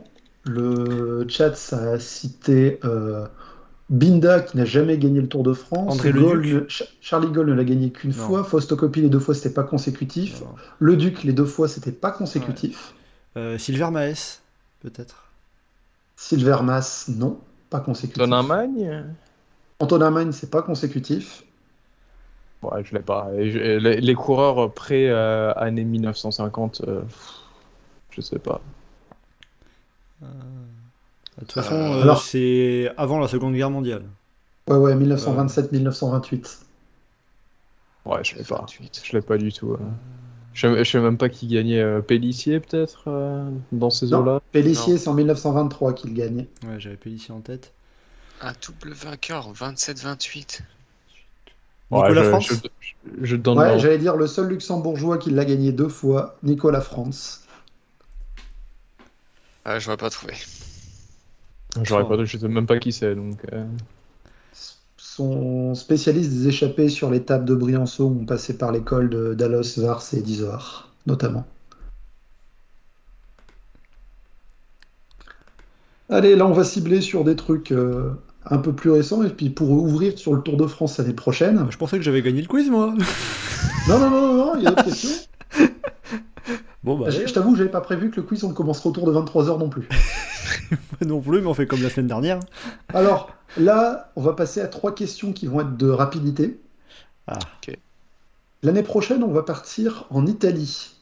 le 0.45 1.27
chat, 1.29 1.55
ça 1.55 1.93
a 1.93 1.99
cité 1.99 2.79
euh, 2.85 3.27
Binda 3.91 4.41
qui 4.41 4.57
n'a 4.57 4.65
jamais 4.65 4.99
gagné 4.99 5.21
le 5.21 5.29
Tour 5.29 5.43
de 5.43 5.53
France. 5.53 5.93
André 5.95 6.11
Ch- 6.69 6.97
Charlie 7.01 7.29
Gaulle 7.31 7.49
ne 7.49 7.55
l'a 7.55 7.65
gagné 7.65 7.91
qu'une 7.91 8.13
fois. 8.13 8.45
Fausto 8.45 8.77
Coppi, 8.77 9.01
les 9.03 9.09
deux 9.09 9.19
fois, 9.19 9.35
c'était 9.35 9.51
pas 9.55 9.63
consécutif. 9.65 10.43
Le 10.79 10.97
Duc, 10.97 11.23
les 11.25 11.33
deux 11.33 11.45
fois, 11.47 11.69
c'était 11.69 11.93
pas 11.93 12.11
consécutif. 12.11 12.95
euh, 13.37 13.59
Silver 13.59 13.91
Maes, 13.91 14.41
peut-être. 14.81 15.25
Silver 16.17 16.59
Mass, 16.63 17.09
non, 17.09 17.39
pas 17.71 17.81
consécutif. 17.81 18.23
Antonin 18.23 18.43
Magne? 18.43 19.05
Antonin 19.81 20.11
Magne, 20.11 20.33
c'est 20.33 20.51
pas 20.51 20.63
consécutif. 20.63 21.43
Ouais, 22.63 22.83
je 22.85 22.95
l'ai 22.95 23.03
pas. 23.03 23.29
Et 23.37 23.51
je- 23.51 23.59
et 23.59 23.81
les, 23.81 24.01
les 24.01 24.15
coureurs 24.15 24.73
pré 24.73 25.09
euh, 25.11 25.53
année 25.55 25.85
1950, 25.85 26.83
euh, 26.87 27.03
pff, 27.03 27.31
je 28.11 28.21
sais 28.21 28.39
pas. 28.39 28.61
De 30.23 30.27
toute 31.41 31.53
façon, 31.53 31.75
Euh, 31.75 31.99
euh, 31.99 32.03
alors- 32.03 32.23
c'est 32.23 32.91
avant 32.97 33.19
la 33.19 33.29
Seconde 33.29 33.55
Guerre 33.55 33.71
mondiale. 33.71 34.05
Ouais, 34.69 34.77
ouais, 34.77 34.95
1927-1928. 34.97 36.61
Ouais, 38.07 38.25
je 38.25 38.37
l'ai 38.37 38.45
pas. 38.45 38.57
28. 38.61 39.03
Je 39.05 39.13
l'ai 39.17 39.23
pas 39.23 39.37
du 39.37 39.53
tout. 39.53 39.73
euh. 39.73 39.79
Je, 40.55 40.67
sais- 40.67 40.85
je 40.85 40.91
sais 40.91 41.01
même 41.01 41.19
pas 41.19 41.29
qui 41.29 41.47
gagnait. 41.49 41.81
euh, 41.81 42.01
Pellissier, 42.01 42.61
peut-être, 42.61 43.05
euh, 43.09 43.49
dans 43.73 43.91
ces 43.91 44.13
eaux-là 44.15 44.41
Pellissier, 44.53 44.97
c'est 44.97 45.09
en 45.09 45.15
1923 45.15 45.93
qu'il 45.93 46.15
gagne. 46.15 46.47
Ouais, 46.67 46.79
j'avais 46.81 46.97
Pellissier 46.97 47.35
en 47.35 47.41
tête. 47.41 47.73
Un 48.41 48.53
double 48.67 48.93
vainqueur, 48.95 49.53
27-28. 49.53 50.61
Nicolas 51.91 52.23
je, 52.23 52.29
France 52.31 52.49
je, 52.49 52.55
je- 52.81 53.25
je 53.25 53.37
donne 53.37 53.59
Ouais, 53.59 53.69
la- 53.69 53.79
j'allais 53.79 53.99
dire 53.99 54.17
le 54.17 54.27
seul 54.27 54.49
luxembourgeois 54.49 55.19
qui 55.19 55.31
l'a 55.31 55.45
gagné 55.45 55.73
deux 55.73 55.89
fois, 55.89 56.37
Nicolas 56.43 56.81
France. 56.81 57.43
Ah, 59.65 59.79
j'aurais 59.79 59.97
pas 59.97 60.11
trouvé. 60.11 60.35
J'aurais 61.83 62.07
pas, 62.09 62.25
je 62.25 62.39
sais 62.39 62.49
même 62.49 62.67
pas 62.67 62.79
qui 62.79 62.93
c'est, 62.93 63.15
donc. 63.15 63.39
euh, 63.53 63.65
Son 64.99 65.75
spécialiste 65.75 66.31
des 66.31 66.49
échappées 66.49 66.89
sur 66.91 67.11
l'étape 67.11 67.45
de 67.47 67.55
Briançon 67.55 68.05
ont 68.21 68.27
passé 68.27 68.59
par 68.59 68.73
l'école 68.73 69.09
de 69.09 69.33
Dallos, 69.35 69.63
Vars 69.79 70.03
et 70.13 70.21
d'Izoard, 70.21 70.93
notamment. 71.07 71.47
Allez, 76.09 76.35
là 76.37 76.47
on 76.47 76.53
va 76.53 76.65
cibler 76.65 77.01
sur 77.01 77.25
des 77.25 77.37
trucs 77.37 77.73
euh, 77.73 78.15
un 78.49 78.59
peu 78.59 78.73
plus 78.73 78.91
récents 78.91 79.23
et 79.23 79.31
puis 79.31 79.51
pour 79.51 79.71
ouvrir 79.71 80.19
sur 80.19 80.35
le 80.35 80.41
Tour 80.43 80.57
de 80.57 80.67
France 80.67 80.99
l'année 80.99 81.15
prochaine. 81.15 81.67
Je 81.71 81.77
pensais 81.77 81.97
que 81.97 82.05
j'avais 82.05 82.23
gagné 82.23 82.43
le 82.43 82.47
quiz, 82.47 82.71
moi. 82.71 82.95
Non, 83.89 83.99
non, 83.99 84.11
non, 84.11 84.21
non, 84.21 84.35
non, 84.35 84.57
il 84.57 84.63
y 84.63 84.67
a 84.67 84.71
d'autres 84.71 84.85
questions. 84.85 85.11
Bon, 86.85 86.97
bah, 86.97 87.11
Je, 87.11 87.27
je 87.27 87.35
t'avoue, 87.35 87.57
j'avais 87.57 87.69
pas 87.69 87.81
prévu 87.81 88.13
que 88.13 88.21
le 88.21 88.23
quiz 88.23 88.45
on 88.45 88.49
le 88.51 88.55
commencerait 88.55 88.89
autour 88.89 89.13
de 89.13 89.13
23h 89.13 89.59
non 89.59 89.69
plus. 89.69 89.89
non 91.05 91.21
plus, 91.21 91.41
mais 91.41 91.49
on 91.49 91.55
fait 91.55 91.67
comme 91.67 91.83
la 91.83 91.91
semaine 91.91 92.07
dernière. 92.07 92.39
Alors 92.95 93.35
là, 93.57 94.13
on 94.15 94.23
va 94.23 94.35
passer 94.35 94.61
à 94.61 94.69
trois 94.69 94.95
questions 94.95 95.33
qui 95.33 95.49
vont 95.49 95.63
être 95.63 95.77
de 95.77 95.89
rapidité. 95.89 96.61
Ah. 97.27 97.41
Ok. 97.61 97.77
L'année 98.63 98.85
prochaine, 98.85 99.25
on 99.25 99.33
va 99.33 99.43
partir 99.43 100.07
en 100.11 100.27
Italie. 100.27 100.95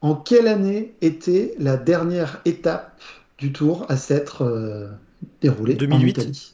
En 0.00 0.16
quelle 0.16 0.48
année 0.48 0.94
était 1.02 1.54
la 1.60 1.76
dernière 1.76 2.40
étape 2.44 3.00
du 3.38 3.52
Tour 3.52 3.86
à 3.88 3.96
s'être 3.96 4.42
euh, 4.42 4.88
déroulée 5.40 5.74
2008? 5.74 5.94
en 6.18 6.22
Italie 6.22 6.52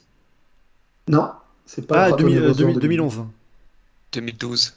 Non, 1.09 1.29
c'est 1.65 1.85
pas 1.87 2.03
Ah, 2.05 2.09
le 2.11 2.15
2000, 2.17 2.33
Raton 2.37 2.43
euh, 2.45 2.47
Rosor 2.49 2.65
2000, 2.67 2.79
2011. 2.79 3.23
2012. 4.13 4.73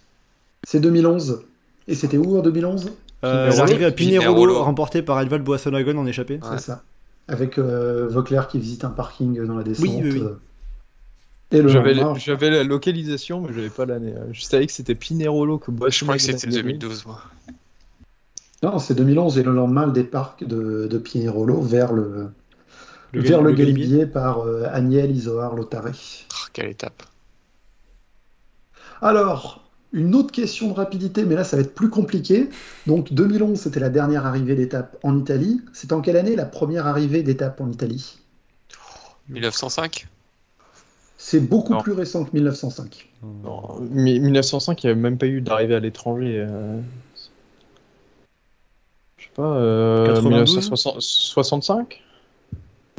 C'est 0.64 0.80
2011. 0.80 1.42
Et 1.86 1.94
c'était 1.94 2.18
où 2.18 2.38
en 2.38 2.42
2011 2.42 2.92
Euh. 3.24 3.50
L'arrivée 3.50 3.84
à 3.86 3.90
Pinerolo, 3.92 4.62
remportée 4.62 5.02
par 5.02 5.20
Edvald 5.20 5.42
Boasson-Hagen 5.44 5.96
en 5.96 6.06
échappée. 6.06 6.34
Ouais. 6.42 6.48
C'est 6.58 6.64
ça. 6.66 6.82
Avec 7.28 7.58
euh, 7.58 8.08
Vauclair 8.08 8.48
qui 8.48 8.58
visite 8.58 8.84
un 8.84 8.90
parking 8.90 9.44
dans 9.44 9.56
la 9.56 9.62
descente. 9.64 9.84
Oui, 9.86 10.00
oui, 10.02 10.10
oui. 10.12 10.20
euh, 10.22 10.38
Et 11.50 11.60
le 11.62 11.68
J'avais 11.68 11.94
lendemain, 11.94 12.18
j'avais 12.18 12.50
la 12.50 12.64
localisation, 12.64 13.40
mais 13.42 13.52
j'avais 13.52 13.68
pas 13.70 13.84
l'année. 13.86 14.14
euh. 14.16 14.26
Je 14.32 14.42
savais 14.42 14.66
que 14.66 14.72
c'était 14.72 14.94
Pinerolo 14.94 15.58
que 15.58 15.70
Boasson 15.70 15.90
Je 15.90 16.04
crois 16.04 16.16
que 16.16 16.22
c'était 16.22 16.46
gagné. 16.46 16.62
2012, 16.74 17.06
moi. 17.06 17.20
Non, 18.62 18.78
c'est 18.78 18.94
2011 18.94 19.38
et 19.38 19.42
le 19.42 19.52
lendemain, 19.52 19.86
le 19.86 19.92
départ 19.92 20.36
de, 20.40 20.86
de 20.90 20.98
Pinerolo 20.98 21.60
vers 21.60 21.92
le, 21.92 22.28
Le 23.12 23.20
vers 23.22 23.40
le, 23.42 23.50
le 23.50 23.56
Galibier. 23.56 23.84
Galibier 23.86 24.06
par 24.06 24.40
euh, 24.40 24.64
Agnel, 24.70 25.10
Isoar, 25.10 25.54
Lotaré. 25.54 25.92
Ah, 26.32 26.48
quelle 26.52 26.68
étape. 26.68 27.02
Alors, 29.00 29.62
une 29.92 30.14
autre 30.14 30.32
question 30.32 30.68
de 30.68 30.74
rapidité, 30.74 31.24
mais 31.24 31.34
là, 31.34 31.44
ça 31.44 31.56
va 31.56 31.62
être 31.62 31.74
plus 31.74 31.88
compliqué. 31.88 32.50
Donc, 32.86 33.12
2011, 33.12 33.58
c'était 33.58 33.80
la 33.80 33.88
dernière 33.88 34.26
arrivée 34.26 34.54
d'étape 34.54 34.96
en 35.02 35.16
Italie. 35.18 35.62
C'est 35.72 35.92
en 35.92 36.00
quelle 36.00 36.16
année 36.16 36.36
la 36.36 36.44
première 36.44 36.86
arrivée 36.86 37.22
d'étape 37.22 37.60
en 37.60 37.70
Italie? 37.70 38.18
1905 39.28 40.06
C'est 41.16 41.40
beaucoup 41.40 41.74
Non. 41.74 41.80
plus 41.82 41.92
récent 41.92 42.24
que 42.24 42.30
1905. 42.34 43.08
Non, 43.22 43.80
mi- 43.80 44.20
1905, 44.20 44.82
il 44.82 44.86
n'y 44.86 44.90
avait 44.92 45.00
même 45.00 45.18
pas 45.18 45.26
eu 45.26 45.40
d'arrivée 45.40 45.74
à 45.74 45.80
l'étranger. 45.80 46.44
euh. 46.48 46.80
Je 49.16 49.24
sais 49.24 49.30
pas, 49.34 49.42
euh, 49.56 50.06
92? 50.06 50.56
1965 50.56 52.02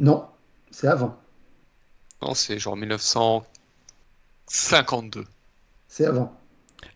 Non, 0.00 0.26
c'est 0.70 0.86
avant. 0.88 1.16
Non, 2.22 2.34
c'est 2.34 2.58
genre 2.58 2.76
1952. 2.76 5.24
C'est 5.88 6.06
avant. 6.06 6.34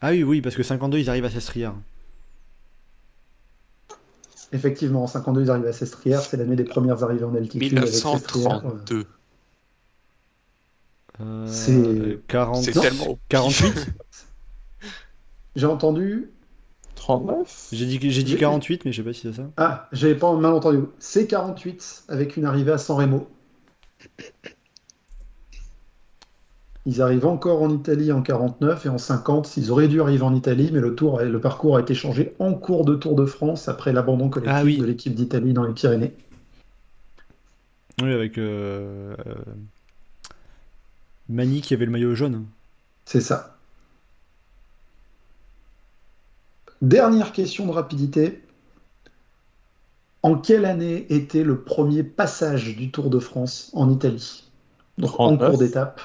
Ah 0.00 0.10
oui, 0.10 0.23
oui, 0.23 0.41
parce 0.41 0.55
que 0.57 0.62
52, 0.62 0.99
ils 0.99 1.10
arrivent 1.10 1.24
à 1.24 1.31
Sestrière. 1.31 1.74
Effectivement, 4.52 5.05
en 5.05 5.07
52, 5.07 5.42
ils 5.44 5.50
arrivent 5.50 5.66
à 5.66 5.73
Sestrière. 5.73 6.20
C'est 6.20 6.36
l'année 6.36 6.57
des 6.57 6.65
premières 6.65 7.02
arrivées 7.02 7.24
en 7.24 7.34
altitude. 7.34 7.76
avec 7.78 7.89
Sestrière. 7.92 8.62
1932. 8.62 9.07
Euh, 11.20 11.47
C'est- 11.47 12.18
40... 12.28 12.65
C'est 12.65 12.74
Non. 12.74 12.83
tellement. 12.83 13.07
au 13.07 13.15
pif. 13.16 13.24
48 13.28 13.86
J'ai 15.57 15.66
entendu 15.66 16.31
39 17.05 17.68
J'ai 17.73 17.84
dit, 17.84 17.99
j'ai 18.10 18.23
dit 18.23 18.33
J'ai- 18.33 18.39
48, 18.39 18.86
mais 18.86 18.92
je 18.92 18.97
sais 18.97 19.02
pas 19.07 19.12
si 19.12 19.20
c'est 19.20 19.34
ça. 19.34 19.42
Ah, 19.58 19.89
j'avais 19.92 20.15
pas 20.15 20.34
mal 20.36 20.55
entendu. 20.55 20.78
C'est 20.99 21.26
48 21.26 22.05
avec 22.08 22.39
une 22.39 22.47
arrivée 22.47 22.73
à 22.73 22.78
San 22.78 22.97
Remo. 22.97 23.28
Ils 26.86 27.02
arrivent 27.02 27.26
encore 27.26 27.60
en 27.62 27.68
Italie 27.68 28.10
en 28.10 28.23
49 28.23 28.86
et 28.86 28.89
en 28.89 28.97
50, 28.97 29.55
ils 29.58 29.70
auraient 29.70 29.89
dû 29.89 30.00
arriver 30.00 30.23
en 30.23 30.34
Italie, 30.34 30.70
mais 30.73 30.81
le, 30.81 30.94
tour, 30.94 31.20
le 31.20 31.41
parcours 31.41 31.76
a 31.76 31.81
été 31.81 31.94
changé 31.94 32.34
en 32.39 32.55
cours 32.55 32.86
de 32.86 32.94
Tour 32.94 33.15
de 33.16 33.26
France 33.26 33.68
après 33.68 33.92
l'abandon 33.92 34.31
collectif 34.31 34.57
Ah 34.58 34.65
oui. 34.65 34.78
de 34.78 34.84
l'équipe 34.86 35.15
d'Italie 35.15 35.52
dans 35.52 35.65
les 35.65 35.74
Pyrénées. 35.74 36.15
Oui, 38.02 38.12
avec 38.12 38.39
euh, 38.39 39.15
euh, 39.26 39.34
Mani 41.28 41.60
qui 41.60 41.74
avait 41.74 41.84
le 41.84 41.91
maillot 41.92 42.15
jaune. 42.15 42.47
C'est 43.05 43.20
ça. 43.20 43.53
Dernière 46.88 47.32
question 47.32 47.64
de 47.66 47.72
rapidité. 47.72 48.42
En 50.22 50.36
quelle 50.36 50.66
année 50.66 51.06
était 51.08 51.42
le 51.42 51.60
premier 51.62 52.02
passage 52.02 52.76
du 52.76 52.90
Tour 52.90 53.08
de 53.08 53.18
France 53.18 53.70
en 53.72 53.90
Italie? 53.90 54.44
Donc 54.98 55.12
en 55.18 55.28
39. 55.36 55.50
cours 55.50 55.58
d'étape. 55.58 56.00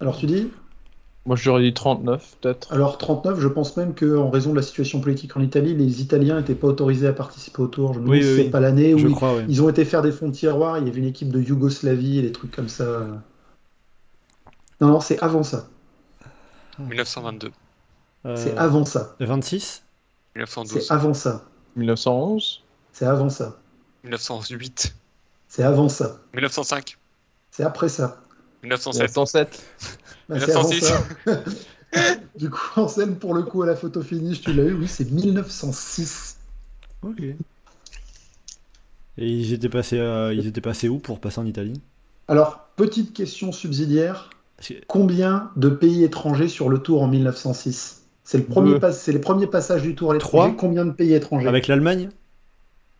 Alors 0.00 0.18
tu 0.18 0.26
dis? 0.26 0.50
Moi, 1.24 1.36
j'aurais 1.36 1.62
dit 1.62 1.72
39, 1.72 2.36
peut-être. 2.42 2.72
Alors 2.72 2.98
39, 2.98 3.40
je 3.40 3.48
pense 3.48 3.74
même 3.78 3.94
qu'en 3.94 4.28
raison 4.30 4.50
de 4.50 4.56
la 4.56 4.62
situation 4.62 5.00
politique 5.00 5.34
en 5.36 5.40
Italie, 5.40 5.74
les 5.74 6.02
Italiens 6.02 6.38
n'étaient 6.38 6.54
pas 6.54 6.68
autorisés 6.68 7.06
à 7.06 7.12
participer 7.14 7.62
au 7.62 7.68
tour. 7.68 7.94
Je 7.94 8.00
Oui, 8.00 8.18
oui, 8.18 8.22
c'est 8.22 8.42
oui. 8.44 8.50
pas 8.50 8.60
l'année 8.60 8.92
où 8.94 8.98
ils- 8.98 9.14
crois, 9.14 9.34
ouais. 9.36 9.46
ils 9.48 9.62
ont 9.62 9.68
été 9.70 9.84
faire 9.86 10.02
des 10.02 10.12
fonds 10.12 10.28
de 10.28 10.34
tiroir, 10.34 10.78
il 10.78 10.86
y 10.86 10.90
avait 10.90 10.98
une 11.00 11.06
équipe 11.06 11.30
de 11.30 11.40
Yougoslavie 11.40 12.18
et 12.18 12.22
des 12.22 12.32
trucs 12.32 12.50
comme 12.54 12.68
ça. 12.68 13.06
Non, 14.82 14.88
non, 14.88 15.00
c'est 15.00 15.18
avant 15.20 15.42
ça. 15.42 15.68
1922, 16.78 17.48
Euh, 17.48 17.50
C'est 18.36 18.56
avant 18.56 18.84
ça. 18.84 19.14
26 19.20 19.82
1912, 20.36 20.82
C'est 20.86 20.92
avant 20.92 21.14
ça. 21.14 21.44
1911 21.76 22.62
C'est 22.92 23.06
avant 23.06 23.28
ça. 23.30 23.56
1908, 24.04 24.94
C'est 25.48 25.62
avant 25.62 25.88
ça. 25.88 26.18
1905, 26.34 26.98
C'est 27.50 27.62
après 27.64 27.88
ça. 27.88 28.20
1907. 28.62 29.02
1907 29.02 29.62
Bah, 30.28 30.36
c'est 30.40 30.52
avant 30.52 30.68
1906. 30.68 30.84
ça. 30.84 31.44
du 32.38 32.50
coup, 32.50 32.58
Anselme, 32.76 33.16
pour 33.16 33.34
le 33.34 33.42
coup, 33.42 33.62
à 33.62 33.66
la 33.66 33.76
photo 33.76 34.02
finish, 34.02 34.40
tu 34.42 34.52
l'as 34.52 34.64
eu, 34.64 34.74
oui, 34.74 34.88
c'est 34.88 35.10
1906. 35.10 36.36
Ok. 37.02 37.20
Et 37.20 37.36
ils 39.16 39.52
étaient 39.52 39.68
passés, 39.68 39.98
euh, 39.98 40.32
ils 40.34 40.46
étaient 40.46 40.60
passés 40.60 40.88
où 40.88 40.98
pour 40.98 41.20
passer 41.20 41.40
en 41.40 41.46
Italie? 41.46 41.80
Alors, 42.28 42.68
petite 42.76 43.12
question 43.14 43.52
subsidiaire. 43.52 44.30
Combien 44.88 45.50
de 45.56 45.68
pays 45.68 46.02
étrangers 46.04 46.48
sur 46.48 46.68
le 46.68 46.78
tour 46.78 47.02
en 47.02 47.08
1906 47.08 47.97
C'est 48.30 48.36
le 48.36 48.44
premier 48.44 48.72
Deux. 48.72 48.78
pas- 48.78 48.92
c'est 48.92 49.10
les 49.12 49.20
premiers 49.20 49.46
passages 49.46 49.80
du 49.80 49.94
tour 49.94 50.10
à 50.10 50.12
l'étranger. 50.14 50.48
Trois. 50.50 50.54
Combien 50.54 50.84
de 50.84 50.90
pays 50.90 51.14
étrangers 51.14 51.48
Avec 51.48 51.66
l'Allemagne 51.66 52.10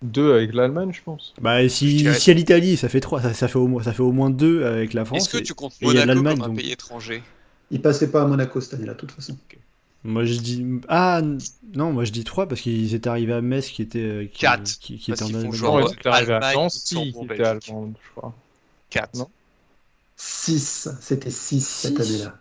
Deux 0.00 0.32
avec 0.32 0.54
l'Allemagne, 0.54 0.90
je 0.94 1.02
pense. 1.02 1.34
Bah 1.38 1.62
et 1.62 1.68
si, 1.68 1.96
dirais- 1.96 2.18
si 2.18 2.30
à 2.30 2.34
l'Italie 2.34 2.78
ça 2.78 2.88
fait 2.88 3.00
trois, 3.00 3.20
ça, 3.20 3.34
ça 3.34 3.46
fait 3.46 3.58
au 3.58 3.66
moins 3.66 3.82
ça 3.82 3.92
fait 3.92 4.00
au 4.02 4.10
moins 4.12 4.30
deux 4.30 4.64
avec 4.64 4.94
la 4.94 5.04
France. 5.04 5.18
Est-ce 5.26 5.36
que 5.36 5.42
tu 5.42 5.52
comptes 5.52 5.72
et 5.82 5.84
il 5.84 5.88
Monaco 5.88 6.06
l'Allemagne, 6.06 6.36
comme 6.36 6.44
un 6.44 6.48
donc. 6.48 6.56
pays 6.56 6.70
étranger 6.72 7.22
Ils 7.70 7.82
passaient 7.82 8.10
pas 8.10 8.22
à 8.22 8.26
Monaco 8.26 8.58
cette 8.62 8.72
année-là, 8.72 8.94
de 8.94 8.98
toute 8.98 9.10
façon. 9.12 9.36
Moi 10.04 10.24
je 10.24 10.38
dis 10.38 10.64
ah 10.88 11.20
non 11.74 11.92
moi 11.92 12.04
je 12.04 12.12
dis 12.12 12.24
trois 12.24 12.48
parce 12.48 12.62
qu'ils 12.62 12.94
étaient 12.94 13.10
arrivés 13.10 13.34
à 13.34 13.42
Metz 13.42 13.68
qui 13.68 13.82
était 13.82 13.98
euh, 13.98 14.24
qui, 14.32 14.38
Quatre, 14.38 14.78
qui, 14.80 14.96
qui 14.96 15.10
était 15.12 15.24
en 15.24 15.26
Allemagne. 15.26 15.52
genre- 15.52 15.80
ils 15.90 15.92
étaient 15.92 16.08
arrivés 16.08 16.32
à 16.34 16.40
qui 16.54 16.96
était 17.34 17.42
allemande, 17.44 17.94
je 18.02 18.10
crois. 18.16 18.34
4. 18.88 19.14
Non. 19.18 19.28
6, 20.16 20.88
c'était 21.02 21.30
6 21.30 21.60
cette 21.66 22.02
Six. 22.02 22.14
année-là. 22.14 22.38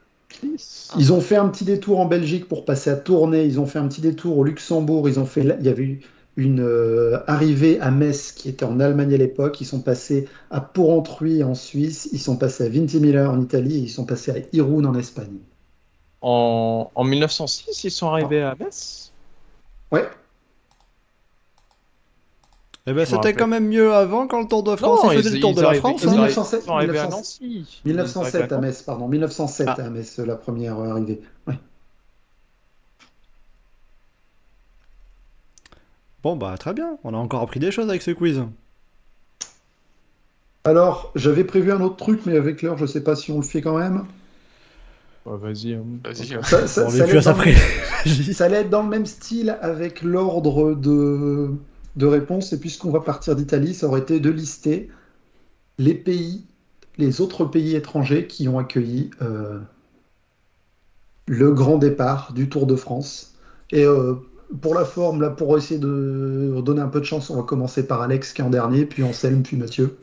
Ils 0.97 1.13
ont 1.13 1.21
fait 1.21 1.35
un 1.35 1.49
petit 1.49 1.65
détour 1.65 1.99
en 1.99 2.05
Belgique 2.05 2.47
pour 2.47 2.65
passer 2.65 2.89
à 2.89 2.95
Tournai, 2.95 3.45
ils 3.45 3.59
ont 3.59 3.65
fait 3.65 3.79
un 3.79 3.87
petit 3.87 4.01
détour 4.01 4.37
au 4.37 4.43
Luxembourg, 4.43 5.07
ils 5.09 5.19
ont 5.19 5.25
fait, 5.25 5.41
il 5.41 5.65
y 5.65 5.69
avait 5.69 5.83
eu 5.83 6.01
une 6.35 6.61
euh, 6.61 7.19
arrivée 7.27 7.79
à 7.79 7.91
Metz 7.91 8.31
qui 8.31 8.47
était 8.49 8.65
en 8.65 8.79
Allemagne 8.79 9.13
à 9.13 9.17
l'époque, 9.17 9.59
ils 9.59 9.65
sont 9.65 9.81
passés 9.81 10.27
à 10.51 10.61
Porrentruy 10.61 11.43
en 11.43 11.55
Suisse, 11.55 12.09
ils 12.13 12.19
sont 12.19 12.37
passés 12.37 12.65
à 12.65 12.69
Vintimilla 12.69 13.29
en 13.29 13.41
Italie 13.41 13.77
et 13.77 13.79
ils 13.79 13.89
sont 13.89 14.05
passés 14.05 14.31
à 14.31 14.55
Irun 14.55 14.85
en 14.85 14.95
Espagne. 14.95 15.39
En, 16.21 16.91
en 16.93 17.03
1906, 17.03 17.83
ils 17.83 17.91
sont 17.91 18.07
arrivés 18.07 18.43
à 18.43 18.55
Metz? 18.55 19.11
Ouais, 19.91 20.07
Eh 22.89 22.93
ben 22.93 23.05
c'était 23.05 23.33
quand 23.33 23.47
même 23.47 23.67
mieux 23.67 23.93
avant 23.93 24.27
quand 24.27 24.39
le 24.41 24.47
Tour 24.47 24.63
de 24.63 24.75
France 24.77 25.01
il 25.11 25.17
faisait 25.17 25.29
le 25.31 25.39
Tour 25.41 25.53
de 25.53 25.61
la 25.61 25.67
arrivaient- 25.67 25.79
France. 25.81 26.03
Ils, 26.03 26.07
hein. 26.09 26.11
arrivaient- 26.13 26.27
1907, 26.29 26.61
ils 26.61 26.65
sont 26.65 26.71
arrivés 26.73 26.97
à 26.99 27.03
1907. 27.03 27.17
Nancy. 27.17 27.81
1907 27.85 28.33
Ils 28.47 28.53
à 28.53 28.57
arrivaient 28.57 28.67
Metz, 28.67 28.81
pardon, 28.81 29.07
1907 29.09 29.67
Ah. 29.69 29.75
à 29.83 29.89
Metz, 29.89 30.17
la 30.19 30.35
première 30.37 30.79
euh, 30.79 30.91
arrivée. 30.91 31.21
Ouais. 31.47 31.55
Bon 36.23 36.35
bah 36.35 36.55
très 36.57 36.73
bien, 36.73 36.97
on 37.03 37.13
a 37.13 37.17
encore 37.17 37.41
appris 37.41 37.59
des 37.59 37.71
choses 37.71 37.89
avec 37.89 38.01
ce 38.01 38.11
quiz. 38.11 38.41
Alors, 40.63 41.11
j'avais 41.15 41.43
prévu 41.45 41.71
un 41.71 41.79
autre 41.79 41.95
truc, 41.95 42.21
mais 42.25 42.35
avec 42.35 42.61
l'heure, 42.61 42.77
je 42.77 42.85
sais 42.85 43.01
pas 43.01 43.15
si 43.15 43.31
on 43.31 43.37
le 43.37 43.43
fait 43.43 43.61
quand 43.61 43.77
même. 43.77 44.05
Ouais, 45.25 45.37
Vas-y. 45.37 45.73
hein. 45.75 45.83
Vas-y, 46.03 46.33
hein. 46.33 46.41
Ça, 46.43 46.85
on 46.87 46.91
plus 47.07 47.27
à 47.27 47.33
dans. 47.33 47.55
Ça 48.33 48.45
allait 48.45 48.61
être 48.61 48.69
dans 48.69 48.83
le 48.83 48.89
même 48.89 49.05
style 49.05 49.57
avec 49.61 50.01
l'ordre 50.01 50.73
de, 50.73 51.51
de 51.97 52.05
réponse. 52.05 52.53
Et 52.53 52.59
puisqu'on 52.59 52.91
va 52.91 53.01
partir 53.01 53.35
d'Italie, 53.35 53.73
ça 53.73 53.87
aurait 53.87 54.01
été 54.01 54.19
de 54.19 54.29
lister 54.29 54.89
les 55.77 55.93
pays, 55.93 56.45
les 56.97 57.21
autres 57.21 57.45
pays 57.45 57.75
étrangers 57.75 58.27
qui 58.27 58.47
ont 58.47 58.57
accueilli 58.57 59.09
euh, 59.21 59.59
le 61.27 61.51
grand 61.51 61.77
départ 61.77 62.33
du 62.33 62.49
Tour 62.49 62.65
de 62.65 62.75
France. 62.75 63.35
Et 63.71 63.83
euh, 63.83 64.15
pour 64.61 64.73
la 64.73 64.85
forme, 64.85 65.21
là, 65.21 65.29
pour 65.29 65.57
essayer 65.57 65.79
de 65.79 66.61
donner 66.63 66.81
un 66.81 66.87
peu 66.87 66.99
de 66.99 67.05
chance, 67.05 67.29
on 67.29 67.35
va 67.35 67.43
commencer 67.43 67.85
par 67.85 68.01
Alex 68.01 68.33
qui 68.33 68.41
est 68.41 68.45
en 68.45 68.49
dernier, 68.49 68.85
puis 68.85 69.03
Anselme, 69.03 69.43
puis 69.43 69.57
Mathieu. 69.57 69.97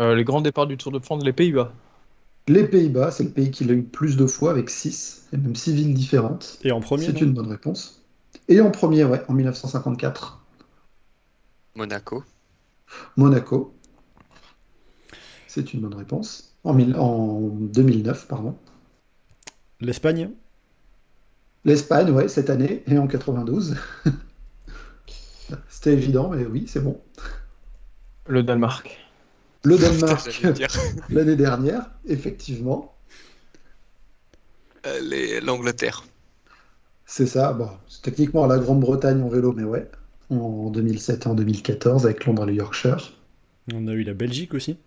Euh, 0.00 0.14
les 0.14 0.24
grands 0.24 0.40
départs 0.40 0.66
du 0.66 0.76
Tour 0.76 0.90
de 0.90 0.98
France, 0.98 1.22
les 1.24 1.32
Pays-Bas. 1.32 1.72
Les 2.48 2.64
Pays-Bas, 2.64 3.12
c'est 3.12 3.24
le 3.24 3.30
pays 3.30 3.52
qui 3.52 3.64
l'a 3.64 3.74
eu 3.74 3.82
plus 3.82 4.16
de 4.16 4.26
fois 4.26 4.50
avec 4.50 4.68
6, 4.68 5.28
et 5.32 5.36
même 5.36 5.54
6 5.54 5.74
villes 5.74 5.94
différentes. 5.94 6.58
Et 6.64 6.72
en 6.72 6.80
premier. 6.80 7.06
C'est 7.06 7.20
une 7.20 7.34
bonne 7.34 7.50
réponse. 7.50 8.01
Et 8.48 8.60
en 8.60 8.70
premier, 8.70 9.04
ouais, 9.04 9.22
en 9.28 9.32
1954. 9.34 10.40
Monaco. 11.74 12.24
Monaco. 13.16 13.74
C'est 15.46 15.72
une 15.74 15.80
bonne 15.80 15.94
réponse. 15.94 16.54
En, 16.64 16.74
mille- 16.74 16.96
en 16.96 17.40
2009, 17.40 18.26
pardon. 18.28 18.56
L'Espagne. 19.80 20.30
L'Espagne, 21.64 22.10
ouais, 22.10 22.28
cette 22.28 22.50
année, 22.50 22.82
et 22.86 22.98
en 22.98 23.06
92. 23.06 23.76
C'était 25.68 25.92
évident, 25.92 26.30
mais 26.30 26.44
oui, 26.46 26.64
c'est 26.66 26.80
bon. 26.80 27.00
Le 28.26 28.42
Danemark. 28.42 28.98
Le 29.64 29.76
Danemark, 29.76 30.42
l'année 31.10 31.36
dernière, 31.36 31.90
effectivement. 32.06 32.94
Euh, 34.86 35.00
les- 35.00 35.40
L'Angleterre. 35.40 36.04
C'est 37.12 37.26
ça. 37.26 37.52
Bon, 37.52 37.68
c'est 37.88 38.00
techniquement 38.00 38.46
la 38.46 38.58
Grande-Bretagne 38.58 39.22
en 39.22 39.28
vélo, 39.28 39.52
mais 39.52 39.64
ouais. 39.64 39.86
En 40.30 40.70
2007 40.70 41.26
et 41.26 41.28
en 41.28 41.34
2014, 41.34 42.06
avec 42.06 42.24
Londres 42.24 42.44
et 42.44 42.46
le 42.46 42.54
Yorkshire. 42.54 43.12
On 43.74 43.86
a 43.86 43.92
eu 43.92 44.02
la 44.02 44.14
Belgique 44.14 44.54
aussi. 44.54 44.78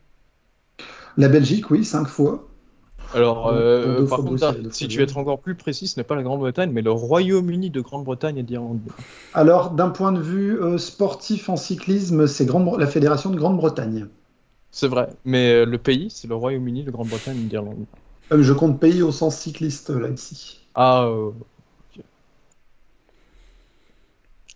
La 1.18 1.28
Belgique, 1.28 1.70
oui, 1.70 1.86
cinq 1.86 2.08
fois. 2.08 2.48
Alors, 3.14 3.50
euh, 3.50 4.00
deux 4.00 4.08
par 4.08 4.08
fois 4.08 4.18
contre, 4.18 4.30
Bruxelles, 4.30 4.64
deux 4.64 4.72
si 4.72 4.88
tu 4.88 4.98
veux 4.98 5.04
être 5.04 5.20
encore 5.20 5.40
plus 5.40 5.54
précis, 5.54 5.86
ce 5.86 6.00
n'est 6.00 6.04
pas 6.04 6.16
la 6.16 6.24
Grande-Bretagne, 6.24 6.72
mais 6.72 6.82
le 6.82 6.92
Royaume-Uni 6.92 7.70
de 7.70 7.80
Grande-Bretagne 7.80 8.38
et 8.40 8.44
d'Irlande. 8.44 8.80
Alors, 9.36 9.70
d'un 9.70 9.90
point 9.92 10.12
de 10.12 10.20
vue 10.20 10.60
euh, 10.60 10.80
sportif 10.80 11.48
en 11.50 11.58
cyclisme, 11.58 12.26
c'est 12.26 12.48
Grande- 12.48 12.80
la 12.80 12.88
Fédération 12.88 13.30
de 13.30 13.36
Grande-Bretagne. 13.38 14.08
C'est 14.72 14.88
vrai, 14.88 15.10
mais 15.26 15.52
euh, 15.52 15.66
le 15.66 15.78
pays, 15.78 16.10
c'est 16.10 16.28
le 16.28 16.34
Royaume-Uni 16.34 16.84
de 16.84 16.90
Grande-Bretagne 16.90 17.38
et 17.38 17.48
d'Irlande. 17.48 17.86
Euh, 18.32 18.42
je 18.42 18.52
compte 18.52 18.80
pays 18.80 19.04
au 19.04 19.12
sens 19.12 19.38
cycliste, 19.38 19.92
là, 19.92 20.10
ici. 20.10 20.60
Ah, 20.74 21.06
euh, 21.06 21.32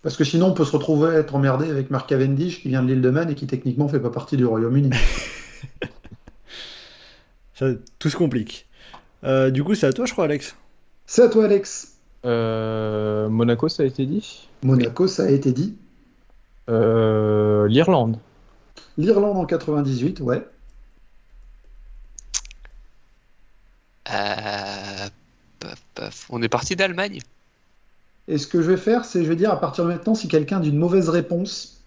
Parce 0.02 0.16
que 0.16 0.24
sinon, 0.24 0.46
on 0.46 0.54
peut 0.54 0.64
se 0.64 0.72
retrouver 0.72 1.14
à 1.16 1.18
être 1.18 1.34
emmerdé 1.34 1.68
avec 1.70 1.90
Mark 1.90 2.08
Cavendish 2.08 2.62
qui 2.62 2.68
vient 2.68 2.82
de 2.82 2.88
l'île 2.88 3.02
de 3.02 3.10
Man 3.10 3.30
et 3.30 3.34
qui 3.34 3.46
techniquement 3.46 3.86
fait 3.88 4.00
pas 4.00 4.10
partie 4.10 4.36
du 4.36 4.46
Royaume-Uni. 4.46 4.90
Ça, 7.54 7.66
tout 7.98 8.08
se 8.08 8.16
complique. 8.16 8.66
Euh, 9.24 9.50
du 9.50 9.62
coup 9.62 9.74
c'est 9.74 9.86
à 9.86 9.92
toi 9.92 10.06
je 10.06 10.12
crois 10.12 10.24
Alex. 10.24 10.56
C'est 11.04 11.22
à 11.22 11.28
toi, 11.28 11.44
Alex. 11.44 11.96
euh, 12.24 13.28
Monaco, 13.28 13.68
ça 13.68 13.82
a 13.82 13.86
été 13.86 14.06
dit? 14.06 14.48
Monaco, 14.62 15.06
ça 15.08 15.24
a 15.24 15.28
été 15.28 15.52
dit. 15.52 15.76
Euh, 16.70 17.66
L'Irlande. 17.68 18.16
L'Irlande 18.96 19.36
en 19.36 19.44
98, 19.44 20.20
ouais. 20.20 20.46
Euh, 24.10 25.08
paf, 25.58 25.82
paf. 25.94 26.26
On 26.30 26.40
est 26.42 26.48
parti 26.48 26.76
d'Allemagne? 26.76 27.18
Et 28.30 28.38
ce 28.38 28.46
que 28.46 28.62
je 28.62 28.70
vais 28.70 28.78
faire, 28.78 29.04
c'est 29.04 29.22
je 29.24 29.28
vais 29.28 29.36
dire 29.36 29.50
à 29.50 29.60
partir 29.60 29.84
de 29.84 29.90
maintenant, 29.90 30.14
si 30.14 30.26
quelqu'un 30.26 30.62
a 30.62 30.64
une 30.64 30.78
mauvaise 30.78 31.10
réponse, 31.10 31.84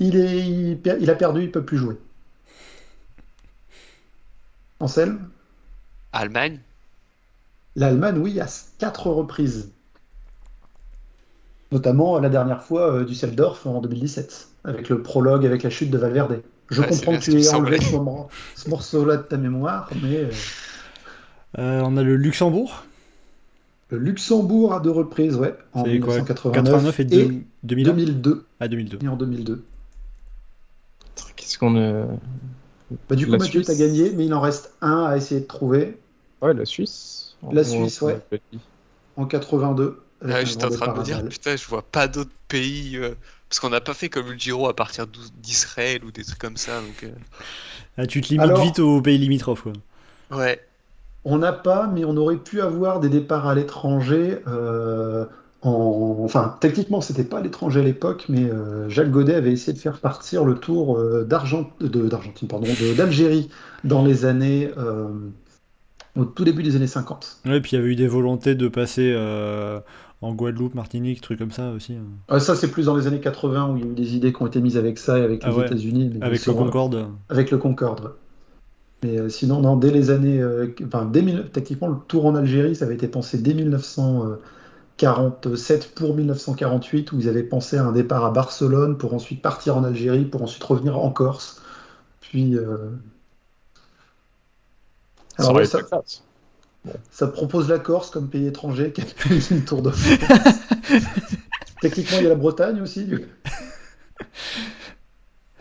il, 0.00 0.16
est, 0.16 0.48
il, 0.48 0.80
per- 0.80 0.96
il 1.00 1.08
a 1.10 1.14
perdu, 1.14 1.42
il 1.44 1.52
peut 1.52 1.64
plus 1.64 1.78
jouer. 1.78 1.96
Anselme? 4.80 5.30
Allemagne? 6.12 6.60
L'Allemagne, 7.74 8.16
oui, 8.18 8.38
à 8.38 8.46
quatre 8.78 9.08
reprises. 9.10 9.72
Notamment 11.72 12.18
la 12.20 12.28
dernière 12.28 12.62
fois 12.62 12.92
euh, 12.94 13.04
Düsseldorf 13.04 13.66
en 13.66 13.80
2017, 13.80 14.48
avec 14.64 14.88
le 14.88 15.02
prologue, 15.02 15.46
avec 15.46 15.62
la 15.62 15.70
chute 15.70 15.90
de 15.90 15.98
Valverde. 15.98 16.42
Je 16.68 16.80
Ouais, 16.80 16.86
comprends 16.88 17.12
que 17.16 17.22
tu 17.22 17.40
aies 17.40 17.48
enlevé 17.48 17.80
ce 17.80 18.68
morceau-là 18.68 19.16
de 19.18 19.22
ta 19.22 19.36
mémoire, 19.36 19.90
mais 20.02 20.16
euh, 20.24 20.30
Euh, 21.58 21.80
on 21.84 21.96
a 21.96 22.02
le 22.02 22.16
Luxembourg. 22.16 22.84
Le 23.90 23.98
Luxembourg 23.98 24.72
à 24.74 24.80
deux 24.80 24.90
reprises, 24.90 25.36
ouais, 25.36 25.54
en 25.72 25.84
C'est 25.84 25.98
quoi 26.00 26.14
1989 26.14 26.64
89 26.94 27.00
et, 27.00 27.04
deux- 27.04 27.34
2001 27.64 27.92
2002. 27.92 28.46
Ah 28.60 28.68
2002. 28.68 28.98
Et 29.02 29.08
en 29.08 29.16
2002. 29.16 29.64
Qu'est-ce 31.36 31.58
qu'on 31.58 31.76
a 31.76 32.06
Bah, 33.08 33.16
du 33.16 33.26
coup, 33.26 33.32
La 33.32 33.38
Mathieu, 33.38 33.62
Suisse. 33.62 33.66
t'as 33.66 33.74
gagné, 33.84 34.12
mais 34.14 34.26
il 34.26 34.34
en 34.34 34.40
reste 34.40 34.74
un 34.80 35.04
à 35.04 35.16
essayer 35.16 35.40
de 35.40 35.46
trouver 35.46 35.98
Ouais, 36.42 36.54
la 36.54 36.64
Suisse. 36.64 37.36
La 37.52 37.64
Suisse, 37.64 38.00
ouais. 38.02 38.18
en 39.16 39.26
82. 39.26 40.02
avec 40.22 40.34
Ah, 40.36 40.38
un 40.40 40.44
J'étais 40.44 40.64
en 40.66 40.70
train 40.70 40.88
de 40.88 40.92
me 40.92 41.00
à 41.00 41.02
dire, 41.02 41.28
putain, 41.28 41.56
je 41.56 41.66
vois 41.66 41.82
pas 41.82 42.06
d'autres 42.08 42.30
pays. 42.48 42.96
euh, 42.96 43.14
Parce 43.48 43.58
qu'on 43.58 43.70
n'a 43.70 43.80
pas 43.80 43.94
fait 43.94 44.08
comme 44.08 44.28
le 44.30 44.38
Giro 44.38 44.68
à 44.68 44.76
partir 44.76 45.06
d'Israël 45.42 46.04
ou 46.04 46.12
des 46.12 46.22
trucs 46.22 46.38
comme 46.38 46.56
ça. 46.56 46.80
Donc, 46.80 47.02
euh, 47.04 47.08
Ah, 47.96 48.06
tu 48.06 48.20
te 48.20 48.28
limites 48.28 48.42
Alors- 48.44 48.62
vite 48.62 48.78
aux 48.78 49.00
pays 49.02 49.18
limitrophes 49.18 49.62
quoi. 49.62 49.72
Ouais. 50.38 50.60
On 51.24 51.38
n'a 51.38 51.52
pas, 51.52 51.86
mais 51.86 52.04
on 52.04 52.16
aurait 52.16 52.36
pu 52.38 52.60
avoir 52.60 53.00
des 53.00 53.08
départs 53.10 53.46
à 53.46 53.54
l'étranger. 53.54 54.38
euh, 54.48 55.26
en... 55.62 56.16
Enfin, 56.24 56.56
techniquement, 56.60 57.00
c'était 57.02 57.24
pas 57.24 57.38
à 57.38 57.42
l'étranger 57.42 57.80
à 57.80 57.82
l'époque, 57.82 58.24
mais 58.30 58.44
euh, 58.50 58.88
Jacques 58.88 59.10
Godet 59.10 59.34
avait 59.34 59.52
essayé 59.52 59.74
de 59.74 59.78
faire 59.78 59.98
partir 60.00 60.44
le 60.44 60.54
tour 60.54 60.96
euh, 60.98 61.24
d'Argent- 61.24 61.70
de- 61.80 62.08
d'Argentine, 62.08 62.48
pardon, 62.48 62.66
de- 62.66 62.94
d'Algérie 62.96 63.50
dans 63.84 64.02
les 64.04 64.24
années, 64.24 64.70
au 66.16 66.24
tout 66.24 66.44
début 66.44 66.62
des 66.62 66.76
années 66.76 66.86
50. 66.86 67.38
Ouais, 67.46 67.60
puis 67.60 67.72
il 67.72 67.76
y 67.76 67.78
avait 67.82 67.90
eu 67.92 67.96
des 67.96 68.08
volontés 68.08 68.54
de 68.54 68.68
passer 68.68 69.14
en 70.22 70.34
Guadeloupe, 70.34 70.74
Martinique, 70.74 71.20
trucs 71.22 71.38
comme 71.38 71.50
ça 71.50 71.70
aussi. 71.70 71.94
hein. 71.94 72.04
Ah, 72.28 72.40
ça, 72.40 72.54
c'est 72.54 72.70
plus 72.70 72.86
dans 72.86 72.96
les 72.96 73.06
années 73.06 73.20
80 73.20 73.70
où 73.70 73.76
il 73.76 73.84
y 73.84 73.88
a 73.88 73.90
eu 73.90 73.94
des 73.94 74.16
idées 74.16 74.32
qui 74.32 74.42
ont 74.42 74.46
été 74.46 74.60
mises 74.60 74.76
avec 74.76 74.98
ça 74.98 75.18
et 75.18 75.22
avec 75.22 75.40
Ah 75.44 75.50
les 75.50 75.56
ouais. 75.56 75.66
États-Unis. 75.66 76.10
Avec 76.20 76.40
sinon, 76.40 76.56
le 76.58 76.64
Concorde. 76.64 77.08
Avec 77.30 77.50
le 77.50 77.58
Concorde. 77.58 78.12
Mais 79.02 79.18
euh, 79.18 79.28
sinon, 79.28 79.60
non, 79.60 79.76
dès 79.76 79.90
les 79.90 80.10
années. 80.10 80.40
euh, 80.40 80.74
enfin, 80.86 81.04
dès 81.06 81.22
techniquement, 81.52 81.88
le 81.88 81.96
tour 82.08 82.26
en 82.26 82.34
Algérie, 82.34 82.76
ça 82.76 82.84
avait 82.84 82.94
été 82.94 83.08
pensé 83.08 83.38
dès 83.38 83.54
1947 83.54 85.94
pour 85.94 86.14
1948, 86.14 87.12
où 87.12 87.18
ils 87.20 87.28
avaient 87.28 87.42
pensé 87.42 87.76
à 87.78 87.84
un 87.86 87.92
départ 87.92 88.24
à 88.24 88.30
Barcelone 88.30 88.98
pour 88.98 89.14
ensuite 89.14 89.42
partir 89.42 89.76
en 89.76 89.84
Algérie, 89.84 90.24
pour 90.24 90.42
ensuite 90.42 90.62
revenir 90.64 90.98
en 90.98 91.10
Corse. 91.10 91.60
Puis. 92.20 92.56
euh, 92.56 92.90
Ça 95.38 95.44
Alors, 95.44 95.56
ouais, 95.56 95.66
ça, 95.66 95.78
ça 97.10 97.26
propose 97.26 97.68
la 97.68 97.78
Corse 97.78 98.10
comme 98.10 98.28
pays 98.28 98.46
étranger 98.46 98.92
qui 98.92 99.02
une 99.50 99.64
Tour 99.64 99.82
de 99.82 99.90
France. 99.90 100.28
Techniquement, 101.80 102.18
il 102.18 102.24
y 102.24 102.26
a 102.26 102.30
la 102.30 102.34
Bretagne 102.36 102.80
aussi. 102.80 103.04
du 103.06 103.18
coup. 103.22 103.26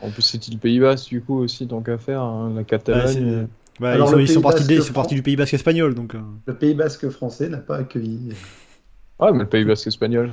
En 0.02 0.10
plus, 0.10 0.22
c'est 0.22 0.48
le 0.52 0.58
Pays 0.58 0.80
Basque, 0.80 1.10
du 1.10 1.22
coup, 1.22 1.40
aussi, 1.40 1.66
donc 1.66 1.90
à 1.90 1.98
faire, 1.98 2.22
hein, 2.22 2.53
la 2.56 2.64
Catalogne. 2.64 3.14
c'est- 3.14 3.48
bah, 3.82 3.92
Alors, 3.92 4.19
ils, 4.19 4.28
sont, 4.28 4.40
ils 4.40 4.42
partis, 4.44 4.64
ils 4.69 4.82
sont 4.84 5.06
du 5.08 5.24
Pays 5.24 5.36
Basque 5.36 5.53
espagnol, 5.53 5.94
donc. 5.95 6.16
euh, 6.16 6.19
Le 6.45 6.53
Pays 6.53 6.74
basque 6.74 7.10
français 7.10 7.50
n'a 7.50 7.58
pas 7.58 7.78
accueilli. 7.78 8.34
Ouais, 9.19 9.32
mais 9.34 9.40
le 9.40 9.45
Pays 9.50 9.66
Basque 9.66 9.88
espagnol. 9.88 10.32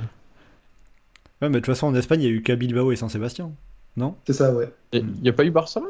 Ouais, 1.41 1.49
mais 1.49 1.55
de 1.55 1.59
toute 1.59 1.67
façon, 1.67 1.87
en 1.87 1.95
Espagne, 1.95 2.21
il 2.21 2.25
y 2.25 2.27
a 2.27 2.31
eu 2.31 2.41
qu'à 2.41 2.55
Bilbao 2.55 2.91
et 2.91 2.95
San-Sébastien. 2.95 3.51
Non? 3.95 4.15
C'est 4.25 4.33
ça, 4.33 4.53
ouais. 4.53 4.71
Il 4.93 5.05
n'y 5.21 5.29
a 5.29 5.33
pas 5.33 5.43
eu 5.45 5.51
Barcelone? 5.51 5.89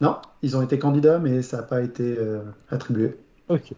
Non, 0.00 0.16
ils 0.42 0.56
ont 0.56 0.62
été 0.62 0.78
candidats, 0.78 1.18
mais 1.18 1.42
ça 1.42 1.58
n'a 1.58 1.62
pas 1.62 1.82
été 1.82 2.16
euh, 2.18 2.42
attribué. 2.70 3.16
Ok. 3.48 3.72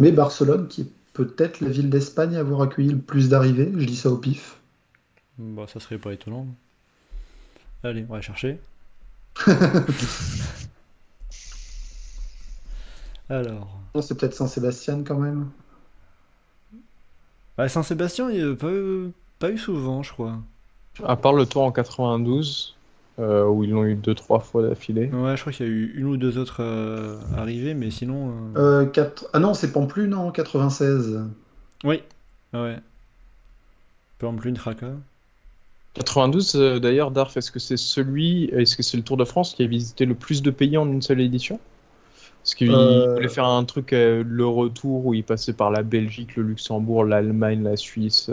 Mais 0.00 0.12
Barcelone, 0.12 0.68
qui 0.68 0.82
est 0.82 0.92
peut-être 1.12 1.60
la 1.60 1.68
ville 1.68 1.90
d'Espagne 1.90 2.36
à 2.36 2.40
avoir 2.40 2.62
accueilli 2.62 2.90
le 2.90 2.98
plus 2.98 3.28
d'arrivées, 3.28 3.72
je 3.76 3.86
dis 3.86 3.96
ça 3.96 4.10
au 4.10 4.16
pif. 4.18 4.60
Bah, 5.38 5.66
ça 5.66 5.80
serait 5.80 5.98
pas 5.98 6.12
étonnant. 6.12 6.46
Allez, 7.84 8.04
on 8.08 8.12
va 8.14 8.20
chercher. 8.20 8.60
Alors. 13.28 13.80
Non, 13.94 14.02
c'est 14.02 14.16
peut-être 14.16 14.34
Saint-Sébastien 14.34 15.02
quand 15.04 15.18
même. 15.18 15.50
Bah, 17.56 17.68
Saint-Sébastien, 17.68 18.30
il 18.30 18.44
n'y 18.44 18.52
a 18.52 18.56
pas, 18.56 18.70
eu- 18.70 19.12
pas 19.38 19.50
eu 19.50 19.58
souvent, 19.58 20.02
je 20.02 20.12
crois. 20.12 20.38
À 21.04 21.16
part 21.16 21.32
le 21.32 21.46
tour 21.46 21.62
en 21.62 21.72
92, 21.72 22.76
euh, 23.18 23.46
où 23.46 23.64
ils 23.64 23.70
l'ont 23.70 23.84
eu 23.84 23.94
deux, 23.94 24.14
trois 24.14 24.40
fois 24.40 24.62
d'affilée. 24.62 25.08
Ouais, 25.10 25.36
je 25.36 25.40
crois 25.40 25.52
qu'il 25.52 25.66
y 25.66 25.68
a 25.68 25.72
eu 25.72 25.92
une 25.96 26.06
ou 26.06 26.16
deux 26.16 26.36
autres 26.38 26.62
euh, 26.62 27.18
arrivées, 27.36 27.74
mais 27.74 27.90
sinon. 27.90 28.34
euh, 28.56 28.82
Euh, 28.82 28.86
quatre- 28.86 29.26
Ah 29.32 29.38
non, 29.38 29.54
c'est 29.54 29.72
Pampelune, 29.72 30.10
non, 30.10 30.30
96. 30.30 31.20
Oui. 31.84 32.02
Ouais. 32.52 32.78
Par 34.18 34.30
exemple, 34.30 34.48
une 34.48 34.54
Traka. 34.56 34.88
92, 35.94 36.54
euh, 36.56 36.78
d'ailleurs, 36.80 37.10
Darf, 37.10 37.36
est-ce 37.36 37.50
que 37.50 37.58
c'est 37.58 37.76
celui, 37.76 38.44
est-ce 38.46 38.76
que 38.76 38.82
c'est 38.82 38.96
le 38.96 39.02
Tour 39.02 39.16
de 39.16 39.24
France 39.24 39.54
qui 39.54 39.62
a 39.62 39.66
visité 39.66 40.06
le 40.06 40.14
plus 40.14 40.42
de 40.42 40.50
pays 40.50 40.76
en 40.76 40.86
une 40.86 41.02
seule 41.02 41.20
édition? 41.20 41.60
Parce 42.42 42.54
qu'il 42.54 42.70
Euh. 42.70 43.14
voulait 43.14 43.28
faire 43.28 43.46
un 43.46 43.64
truc, 43.64 43.92
euh, 43.92 44.24
le 44.26 44.46
retour, 44.46 45.06
où 45.06 45.14
il 45.14 45.24
passait 45.24 45.52
par 45.52 45.70
la 45.70 45.82
Belgique, 45.82 46.36
le 46.36 46.42
Luxembourg, 46.44 47.04
l'Allemagne, 47.04 47.62
la 47.62 47.76
Suisse. 47.76 48.30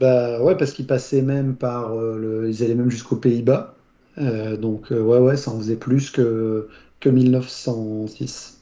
Bah 0.00 0.42
ouais, 0.42 0.56
parce 0.56 0.72
qu'ils 0.72 0.86
passaient 0.86 1.22
même 1.22 1.56
par. 1.56 1.94
le... 1.94 2.50
Ils 2.50 2.62
allaient 2.62 2.74
même 2.74 2.90
jusqu'aux 2.90 3.16
Pays-Bas. 3.16 3.74
Donc, 4.16 4.90
ouais, 4.90 5.18
ouais, 5.18 5.36
ça 5.36 5.50
en 5.50 5.58
faisait 5.58 5.76
plus 5.76 6.10
que, 6.10 6.68
que 7.00 7.08
1906. 7.08 8.53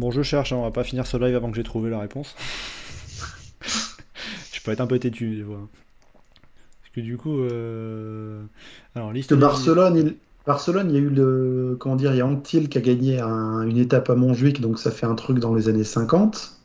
Bon, 0.00 0.10
je 0.10 0.22
cherche, 0.22 0.52
hein, 0.52 0.56
on 0.56 0.62
va 0.62 0.70
pas 0.70 0.82
finir 0.82 1.06
ce 1.06 1.18
live 1.18 1.36
avant 1.36 1.50
que 1.50 1.56
j'ai 1.56 1.62
trouvé 1.62 1.90
la 1.90 1.98
réponse. 1.98 2.34
je 4.52 4.60
peux 4.62 4.70
être 4.72 4.80
un 4.80 4.86
peu 4.86 4.98
têtu, 4.98 5.36
des 5.36 5.42
fois. 5.44 5.68
Parce 6.80 6.94
que 6.94 7.00
du 7.02 7.16
coup. 7.18 7.38
Euh... 7.40 8.42
Alors, 8.94 9.12
liste. 9.12 9.34
Barcelone, 9.34 9.96
il... 9.98 10.16
Barcelone, 10.46 10.88
il 10.90 10.94
y 10.94 10.98
a 10.98 11.00
eu 11.02 11.10
le. 11.10 11.76
Comment 11.78 11.96
dire, 11.96 12.12
il 12.14 12.16
y 12.16 12.20
a 12.22 12.26
Anquetil 12.26 12.68
qui 12.70 12.78
a 12.78 12.80
gagné 12.80 13.20
un- 13.20 13.60
une 13.62 13.76
étape 13.76 14.08
à 14.08 14.14
Montjuic, 14.14 14.62
donc 14.62 14.78
ça 14.78 14.90
fait 14.90 15.04
un 15.06 15.14
truc 15.14 15.38
dans 15.38 15.54
les 15.54 15.68
années 15.68 15.84
50. 15.84 16.56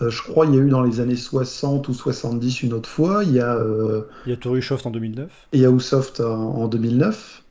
Euh, 0.00 0.08
je 0.08 0.22
crois 0.22 0.46
qu'il 0.46 0.54
y 0.54 0.58
a 0.58 0.62
eu 0.62 0.68
dans 0.70 0.82
les 0.82 1.00
années 1.00 1.16
60 1.16 1.88
ou 1.88 1.92
70 1.94 2.62
une 2.62 2.72
autre 2.72 2.88
fois. 2.88 3.24
Il 3.24 3.32
y 3.32 3.40
a, 3.40 3.56
euh, 3.56 4.02
Il 4.24 4.30
y 4.30 4.32
a 4.32 4.36
Toruchoft 4.36 4.86
en 4.86 4.90
2009. 4.92 5.28
et 5.52 5.56
il 5.58 5.60
y 5.62 5.66
a 5.66 5.70
Usoft 5.70 6.20
en, 6.20 6.54
en 6.54 6.68
2009. 6.68 7.42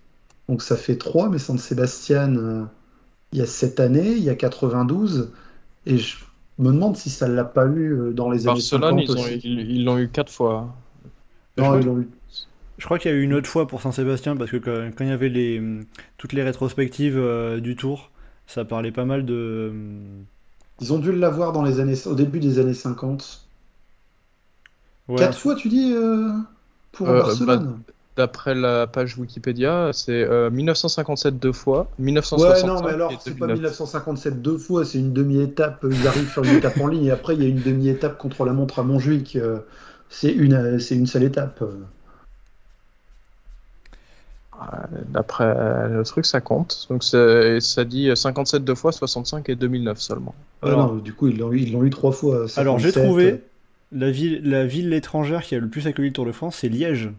Donc 0.48 0.62
ça 0.62 0.78
fait 0.78 0.96
3, 0.96 1.30
mais 1.30 1.38
San 1.38 1.58
Sébastien, 1.60 2.34
euh, 2.38 2.64
il 3.34 3.40
y 3.40 3.42
a 3.42 3.46
cette 3.48 3.80
année, 3.80 4.12
il 4.14 4.24
y 4.24 4.30
a 4.30 4.36
92. 4.36 5.32
Et 5.86 5.98
je 5.98 6.18
me 6.60 6.72
demande 6.72 6.98
si 6.98 7.10
ça 7.10 7.28
ne 7.28 7.34
l'a 7.36 7.46
pas 7.46 7.66
eu 7.68 7.94
euh, 7.94 8.14
dans 8.14 8.30
les 8.30 8.48
Barcelone, 8.48 9.00
années 9.00 9.04
ils 9.04 9.08
50 9.08 9.10
ont- 9.18 9.28
aussi. 9.28 9.40
ils 9.44 9.72
ils 9.72 9.84
l'ont 9.86 9.98
eu 9.98 10.10
quatre 10.10 10.32
fois. 10.32 10.76
Je 11.58 11.64
Non, 11.64 11.70
crois- 11.70 11.80
ils 11.80 11.86
l'ont 11.86 12.00
eu. 12.00 12.10
Je 12.78 12.86
crois 12.86 13.00
qu'il 13.00 13.12
y 13.12 13.14
a 13.14 13.18
eu 13.18 13.24
une 13.24 13.34
autre 13.34 13.50
fois 13.50 13.68
pour 13.68 13.82
Saint-Sébastien, 13.82 14.38
parce 14.38 14.52
que 14.52 14.58
quand, 14.58 14.92
quand 14.98 15.04
il 15.04 15.10
y 15.10 15.14
avait 15.14 15.30
les, 15.30 15.62
toutes 16.18 16.34
les 16.34 16.44
rétrospectives 16.44 17.18
euh, 17.18 17.60
du 17.60 17.76
tour, 17.76 18.12
ça 18.48 18.66
parlait 18.66 18.92
pas 18.92 19.06
mal 19.06 19.26
de. 19.26 19.70
hum, 19.72 20.26
Ils 20.82 20.92
ont 20.94 20.98
dû 21.00 21.12
l'avoir 21.12 21.52
dans 21.52 21.62
les 21.64 21.80
années, 21.80 21.94
au 22.08 22.16
début 22.16 22.40
des 22.40 22.58
années 22.58 22.74
50. 22.74 23.48
ouais, 25.08 25.18
Quatre 25.18 25.38
fois, 25.38 25.56
tu 25.56 25.70
dis, 25.70 25.94
euh, 25.94 26.32
pour 26.92 27.08
Euh, 27.08 27.22
Barcelone? 27.22 27.84
D'après 28.20 28.54
la 28.54 28.86
page 28.86 29.18
Wikipédia, 29.18 29.92
c'est 29.94 30.12
euh, 30.12 30.50
1957 30.50 31.40
deux 31.40 31.54
fois, 31.54 31.88
Ouais, 32.00 32.06
1965 32.08 32.68
non, 32.68 32.82
mais 32.84 32.92
alors, 32.94 33.12
c'est 33.24 33.32
pas 33.38 33.48
2009. 33.48 33.56
1957 33.60 34.42
deux 34.42 34.58
fois, 34.58 34.84
c'est 34.84 34.98
une 34.98 35.14
demi-étape. 35.14 35.86
Ils 35.90 36.06
arrivent 36.06 36.30
sur 36.30 36.44
une 36.44 36.58
étape 36.58 36.78
en 36.82 36.88
ligne 36.88 37.06
et 37.06 37.12
après, 37.12 37.36
il 37.36 37.42
y 37.42 37.46
a 37.46 37.48
une 37.50 37.62
demi-étape 37.62 38.18
contre 38.18 38.44
la 38.44 38.52
montre 38.52 38.80
à 38.80 38.84
Montjuic. 38.84 39.38
euh, 39.38 39.60
C'est 40.10 40.34
une, 40.34 40.54
euh, 40.54 40.80
c'est 40.80 40.96
une 40.96 41.08
seule 41.08 41.24
étape. 41.24 41.62
euh. 41.62 41.72
D'après 45.08 45.46
euh, 45.58 45.88
le 45.88 46.04
truc, 46.04 46.26
ça 46.26 46.42
compte. 46.42 46.88
Donc 46.90 47.04
ça 47.06 47.86
dit 47.86 48.12
57 48.14 48.66
deux 48.66 48.76
fois, 48.76 48.92
65 48.92 49.48
et 49.48 49.56
2009 49.56 49.98
seulement. 50.00 50.36
Alors- 50.62 50.94
non, 50.94 50.96
du 51.00 51.14
coup, 51.14 51.30
ils 51.30 51.38
l'ont 51.38 51.54
eu, 51.54 51.60
eu 51.62 51.90
trois 51.90 52.12
fois. 52.12 52.48
Alors 52.58 52.80
j'ai 52.80 52.92
57. 52.92 53.04
trouvé 53.06 53.42
la 53.94 54.12
ville, 54.12 54.42
la 54.44 54.66
ville 54.66 54.92
étrangère 54.94 55.44
qui 55.44 55.56
a 55.56 55.60
le 55.60 55.70
plus 55.70 55.88
accueilli 55.88 56.10
le 56.10 56.14
Tour 56.14 56.26
de 56.26 56.34
France, 56.34 56.58
c'est 56.60 56.68
Liège. 56.68 57.10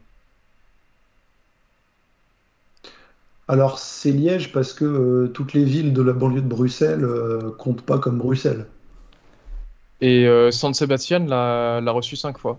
Alors, 3.50 3.78
c'est 3.78 4.12
Liège 4.12 4.50
parce 4.50 4.72
que 4.72 4.86
euh, 4.86 5.28
toutes 5.28 5.52
les 5.52 5.62
villes 5.64 5.92
de 5.92 6.00
la 6.00 6.14
banlieue 6.14 6.40
de 6.40 6.48
Bruxelles 6.48 7.04
euh, 7.04 7.50
comptent 7.58 7.82
pas 7.84 7.98
comme 7.98 8.16
Bruxelles. 8.16 8.66
Et 10.00 10.26
euh, 10.26 10.50
San 10.50 10.72
Sebastian 10.74 11.26
l'a 11.26 11.80
l'a 11.80 11.92
reçu 11.92 12.16
5 12.16 12.38
fois 12.38 12.58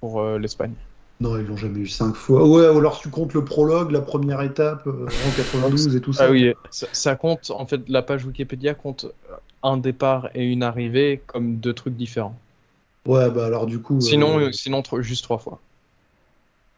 pour 0.00 0.20
euh, 0.20 0.38
l'Espagne. 0.38 0.74
Non, 1.20 1.38
ils 1.38 1.44
l'ont 1.46 1.56
jamais 1.56 1.80
eu 1.80 1.86
cinq 1.86 2.14
fois. 2.16 2.48
Ouais, 2.48 2.68
ou 2.68 2.78
alors 2.78 2.98
tu 2.98 3.10
comptes 3.10 3.34
le 3.34 3.44
prologue, 3.44 3.90
la 3.90 4.00
première 4.00 4.40
étape 4.40 4.86
euh, 4.86 5.06
en 5.22 5.32
92 5.32 5.94
et 5.94 6.00
tout 6.00 6.14
ça. 6.14 6.24
Ah 6.24 6.30
oui, 6.30 6.52
ça, 6.70 6.86
ça 6.92 7.16
compte, 7.16 7.50
en 7.50 7.66
fait, 7.66 7.88
la 7.88 8.02
page 8.02 8.24
Wikipédia 8.24 8.74
compte 8.74 9.06
un 9.62 9.76
départ 9.76 10.30
et 10.34 10.44
une 10.44 10.62
arrivée 10.62 11.22
comme 11.26 11.56
deux 11.58 11.74
trucs 11.74 11.96
différents. 11.96 12.36
Ouais, 13.06 13.30
bah 13.30 13.46
alors 13.46 13.66
du 13.66 13.80
coup. 13.80 13.98
Sinon, 14.00 14.38
euh, 14.40 14.52
sinon 14.52 14.80
tr- 14.80 15.00
juste 15.02 15.24
trois 15.24 15.38
fois. 15.38 15.60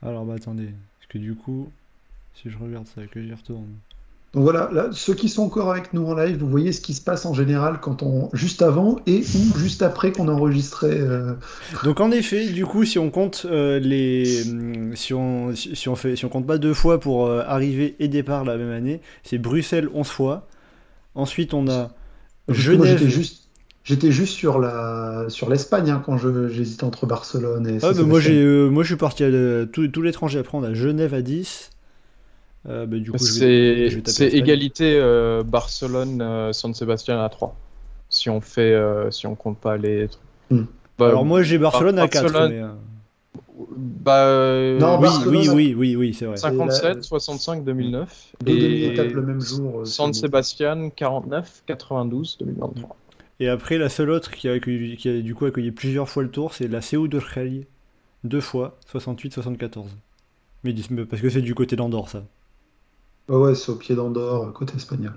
Alors 0.03 0.25
bah 0.25 0.35
attendez, 0.35 0.75
parce 0.99 1.07
que 1.09 1.19
du 1.19 1.35
coup, 1.35 1.73
si 2.35 2.51
je 2.51 2.57
regarde 2.59 2.87
ça, 2.87 3.03
que 3.11 3.23
j'y 3.23 3.33
retourne. 3.33 3.67
Donc 4.35 4.45
voilà, 4.45 4.71
là, 4.73 4.89
ceux 4.93 5.13
qui 5.13 5.29
sont 5.29 5.43
encore 5.43 5.71
avec 5.71 5.93
nous 5.93 6.07
en 6.07 6.15
live, 6.15 6.39
vous 6.39 6.49
voyez 6.49 6.73
ce 6.73 6.81
qui 6.81 6.95
se 6.95 7.03
passe 7.03 7.27
en 7.27 7.35
général 7.35 7.81
quand 7.83 8.03
on 8.03 8.31
juste 8.33 8.63
avant 8.63 8.99
et 9.07 9.19
ou 9.21 9.59
juste 9.59 9.83
après 9.83 10.11
qu'on 10.11 10.27
a 10.29 10.33
enregistré. 10.33 10.89
euh, 10.91 11.35
Donc 11.85 12.01
en 12.01 12.11
effet, 12.11 12.49
du 12.49 12.65
coup, 12.65 12.87
si 12.87 12.99
on 12.99 13.11
compte 13.11 13.47
euh, 13.51 13.79
les, 13.79 14.25
si 14.95 15.13
on, 15.13 15.55
si 15.55 15.77
si 15.77 15.89
on 15.91 15.97
fait, 15.97 16.17
si 16.17 16.25
on 16.25 16.31
compte 16.31 16.47
pas 16.47 16.57
deux 16.57 16.73
fois 16.73 16.99
pour 16.99 17.27
euh, 17.27 17.43
arrivée 17.47 17.95
et 17.99 18.09
départ 18.09 18.45
la 18.45 18.57
même 18.57 18.71
année, 18.71 19.03
c'est 19.23 19.37
Bruxelles 19.37 19.91
11 19.93 20.07
fois. 20.09 20.47
Ensuite, 21.15 21.53
on 21.53 21.69
a 21.69 21.91
Genève. 22.49 22.97
j'étais 22.99 23.11
juste, 23.11 23.51
j'étais 23.85 24.13
juste 24.13 24.33
sur 24.33 24.59
la, 24.59 25.27
sur 25.29 25.51
l'Espagne 25.51 25.91
hein, 25.91 26.03
quand 26.07 26.17
je, 26.17 26.49
j'hésitais 26.49 26.85
entre 26.85 27.05
Barcelone 27.05 27.67
et. 27.69 27.79
Ah, 27.83 27.93
bah, 27.93 28.03
moi, 28.03 28.19
j'ai, 28.19 28.41
euh, 28.41 28.71
moi, 28.71 28.83
je 28.83 28.89
suis 28.89 28.97
parti 28.97 29.25
à 29.25 29.27
euh, 29.27 29.67
tous, 29.67 29.89
tous 29.89 30.01
l'étranger 30.01 30.39
après. 30.39 30.57
On 30.57 30.63
a 30.65 30.73
Genève 30.73 31.13
à 31.13 31.21
10. 31.21 31.69
Euh, 32.69 32.87
bah, 32.87 32.97
C'est 33.19 34.29
égalité 34.29 34.97
euh, 34.97 35.43
Barcelone-San 35.43 36.75
Sebastian 36.75 37.21
à 37.23 37.29
3. 37.29 37.57
Si 38.09 38.29
on 38.31 38.41
fait, 38.41 38.73
euh, 38.73 39.11
si 39.11 39.27
on 39.27 39.35
compte 39.35 39.59
pas 39.59 39.77
les 39.77 40.09
trucs. 40.09 40.23
Hmm. 40.51 40.65
Bah, 40.99 41.09
Alors 41.09 41.25
moi, 41.25 41.43
j'ai 41.43 41.59
Barcelone 41.59 41.99
à 41.99 42.07
4. 42.09 42.23
Barcelone- 42.25 42.51
mais, 42.53 42.63
euh, 42.63 42.69
Bah, 43.77 44.27
euh, 44.27 44.79
Non, 44.79 45.01
Oui, 45.01 45.09
oui, 45.27 45.49
oui, 45.53 45.75
oui, 45.77 45.97
oui, 45.97 46.15
c'est 46.15 46.27
vrai. 46.27 46.37
C'est 46.37 46.43
57, 46.43 46.97
la- 46.97 47.03
65, 47.03 47.65
2009. 47.65 48.33
Deux 48.45 48.53
et 48.53 48.57
demi-étapes 48.61 49.13
le 49.13 49.23
même 49.23 49.41
jour. 49.41 49.81
euh, 49.81 49.85
San 49.85 50.13
Sebastian, 50.13 50.91
49, 50.91 51.63
92, 51.67 52.37
2023. 52.41 52.97
Et 53.41 53.49
après, 53.49 53.79
la 53.79 53.89
seule 53.89 54.11
autre 54.11 54.31
qui 54.31 54.49
a, 54.49 54.53
accueilli- 54.53 54.97
qui 54.97 55.09
a 55.09 55.21
du 55.21 55.35
coup 55.35 55.47
accueilli 55.47 55.71
plusieurs 55.73 56.09
fois 56.09 56.23
le 56.23 56.31
tour, 56.31 56.55
c'est 56.55 56.69
la 56.69 56.81
CEU 56.81 57.09
de 57.09 57.19
Rally. 57.19 57.67
Deux 58.25 58.41
fois, 58.41 58.79
68-74. 58.87 59.87
Mais 60.65 60.73
dis- 60.73 60.87
mais 60.91 61.05
parce 61.05 61.21
que 61.23 61.29
c'est 61.29 61.41
du 61.43 61.55
côté 61.55 61.75
d'Andorre, 61.75 62.09
ça. 62.09 62.23
Ouais, 63.29 63.37
ouais, 63.37 63.55
c'est 63.57 63.71
au 63.73 63.77
pied 63.77 63.97
d'Andorre, 63.97 64.53
côté 64.53 64.77
espagnol. 64.77 65.15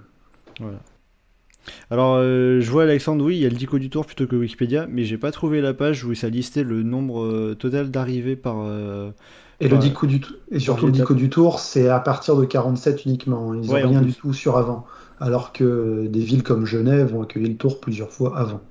Alors, 1.89 2.15
euh, 2.15 2.61
je 2.61 2.69
vois 2.71 2.83
Alexandre, 2.83 3.25
oui, 3.25 3.37
il 3.37 3.41
y 3.41 3.45
a 3.45 3.49
le 3.49 3.55
Dico 3.55 3.79
du 3.79 3.89
Tour 3.89 4.05
plutôt 4.05 4.27
que 4.27 4.35
Wikipédia, 4.35 4.87
mais 4.89 5.03
j'ai 5.03 5.17
pas 5.17 5.31
trouvé 5.31 5.61
la 5.61 5.73
page 5.73 6.03
où 6.05 6.13
ça 6.13 6.29
listait 6.29 6.63
le 6.63 6.83
nombre 6.83 7.23
euh, 7.23 7.55
total 7.55 7.89
d'arrivées 7.91 8.35
par. 8.35 8.57
euh, 8.59 9.11
Et 9.59 9.67
le 9.67 9.77
dico 9.77 10.05
du 10.05 10.21
et 10.51 10.59
surtout 10.59 10.85
le 10.85 10.91
dico 10.91 11.13
du 11.13 11.29
tour, 11.29 11.59
c'est 11.59 11.89
à 11.89 11.99
partir 11.99 12.35
de 12.35 12.45
47 12.45 13.05
uniquement. 13.05 13.53
Ils 13.53 13.61
n'ont 13.61 13.73
Ouais, 13.73 13.83
rien 13.83 14.01
du 14.01 14.13
tout 14.13 14.33
sur 14.33 14.57
avant. 14.57 14.85
Alors 15.19 15.53
que 15.53 16.07
des 16.07 16.19
villes 16.19 16.43
comme 16.43 16.65
Genève 16.65 17.15
ont 17.15 17.23
accueilli 17.23 17.47
le 17.49 17.55
tour 17.57 17.79
plusieurs 17.79 18.11
fois 18.11 18.37
avant. 18.37 18.61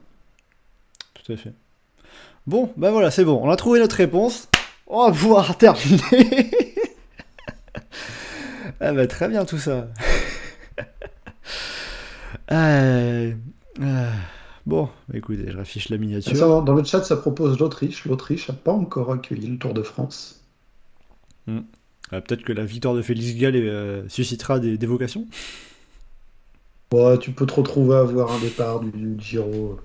Tout 1.15 1.33
à 1.33 1.37
fait. 1.37 1.53
Bon, 2.47 2.73
bah 2.77 2.91
voilà, 2.91 3.11
c'est 3.11 3.25
bon, 3.25 3.41
on 3.43 3.51
a 3.51 3.57
trouvé 3.57 3.81
notre 3.81 3.97
réponse. 3.97 4.49
On 4.87 5.07
va 5.07 5.13
pouvoir 5.13 5.57
terminer. 5.59 6.51
Ah 8.81 8.93
bah 8.93 9.07
très 9.07 9.29
bien 9.29 9.45
tout 9.45 9.59
ça. 9.59 9.89
Euh, 12.53 13.33
euh, 13.81 14.11
bon, 14.67 14.89
bah 15.09 15.17
écoutez, 15.17 15.51
je 15.51 15.57
raffiche 15.57 15.89
la 15.89 15.97
miniature. 15.97 16.37
dans 16.39 16.63
dans 16.63 16.75
le 16.75 16.85
chat, 16.85 17.03
ça 17.03 17.17
propose 17.17 17.59
l'Autriche. 17.59 18.05
L'Autriche 18.05 18.49
n'a 18.49 18.55
pas 18.55 18.73
encore 18.73 19.11
accueilli 19.13 19.47
le 19.47 19.57
Tour 19.59 19.73
de 19.73 19.83
France. 19.83 20.43
Ah, 21.49 22.21
Peut-être 22.21 22.43
que 22.45 22.53
la 22.53 22.65
victoire 22.65 22.95
de 22.95 23.03
Félix 23.03 23.35
Gall 23.41 23.57
euh, 23.57 24.07
suscitera 24.09 24.59
des, 24.61 24.77
des 24.77 24.87
vocations. 24.87 25.27
Ouais, 26.93 27.19
tu 27.19 27.31
peux 27.33 27.47
te 27.47 27.55
retrouver 27.55 27.97
à 27.97 28.01
avoir 28.01 28.31
un 28.33 28.41
départ 28.41 28.81
du, 28.81 28.91
du 28.91 29.17
Giro. 29.23 29.81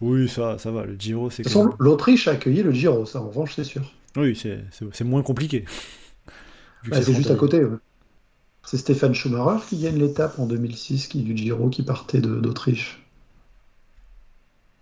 Oui, 0.00 0.28
ça, 0.28 0.58
ça 0.58 0.70
va, 0.70 0.84
le 0.84 0.96
Giro 0.98 1.28
c'est 1.30 1.42
De 1.42 1.48
toute 1.48 1.52
quand 1.54 1.60
façon, 1.64 1.68
même- 1.70 1.76
l'Autriche 1.80 2.28
a 2.28 2.32
accueilli 2.32 2.62
le 2.62 2.72
Giro, 2.72 3.04
ça 3.06 3.20
en 3.20 3.28
revanche, 3.28 3.52
c'est 3.54 3.64
sûr. 3.64 3.82
Oui, 4.16 4.34
c'est 4.36 5.04
moins 5.04 5.22
compliqué. 5.22 5.64
Bah, 6.90 7.02
c'est 7.02 7.14
juste 7.14 7.30
à 7.30 7.36
côté. 7.36 7.64
ouais. 7.64 7.76
C'est 8.64 8.76
Stéphane 8.76 9.14
Schumacher 9.14 9.64
qui 9.66 9.78
gagne 9.78 9.98
l'étape 9.98 10.38
en 10.38 10.46
2006 10.46 11.08
qui, 11.08 11.22
du 11.22 11.34
Giro 11.36 11.70
qui 11.70 11.82
partait 11.82 12.20
d'Autriche. 12.20 13.02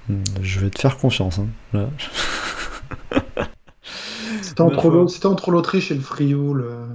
Hmm, 0.09 0.23
Je 0.43 0.61
vais 0.61 0.71
te 0.71 0.81
faire 0.81 0.97
confiance. 0.99 1.39
hein, 1.39 1.49
là. 1.73 1.89
C'était 4.43 4.61
entre 4.61 4.91
Bah, 4.91 5.09
c'était 5.09 5.27
entre 5.27 5.51
l'Autriche 5.51 5.91
et 5.91 5.95
le 5.95 6.01
Frioul. 6.01 6.61
euh. 6.63 6.87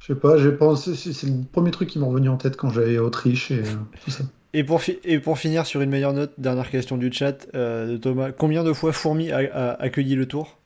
Je 0.00 0.06
sais 0.08 0.18
pas, 0.18 0.36
j'ai 0.36 0.50
pensé, 0.52 0.96
c'est 0.96 1.12
c'est 1.12 1.28
le 1.28 1.44
premier 1.44 1.70
truc 1.70 1.88
qui 1.88 1.98
m'est 2.00 2.06
revenu 2.06 2.28
en 2.28 2.36
tête 2.36 2.56
quand 2.56 2.70
j'avais 2.70 2.98
Autriche 2.98 3.50
et 3.52 3.60
euh, 3.60 3.76
tout 4.00 4.10
ça. 4.10 4.24
Et 4.52 4.64
pour, 4.64 4.82
fi- 4.82 4.98
et 5.04 5.18
pour 5.20 5.38
finir 5.38 5.66
sur 5.66 5.80
une 5.80 5.90
meilleure 5.90 6.12
note, 6.12 6.32
dernière 6.38 6.70
question 6.70 6.96
du 6.96 7.12
chat 7.12 7.48
euh, 7.54 7.86
de 7.92 7.96
Thomas. 7.96 8.32
Combien 8.32 8.64
de 8.64 8.72
fois 8.72 8.92
Fourmi 8.92 9.30
a, 9.32 9.38
a 9.38 9.72
accueilli 9.82 10.14
le 10.16 10.26
tour? 10.26 10.59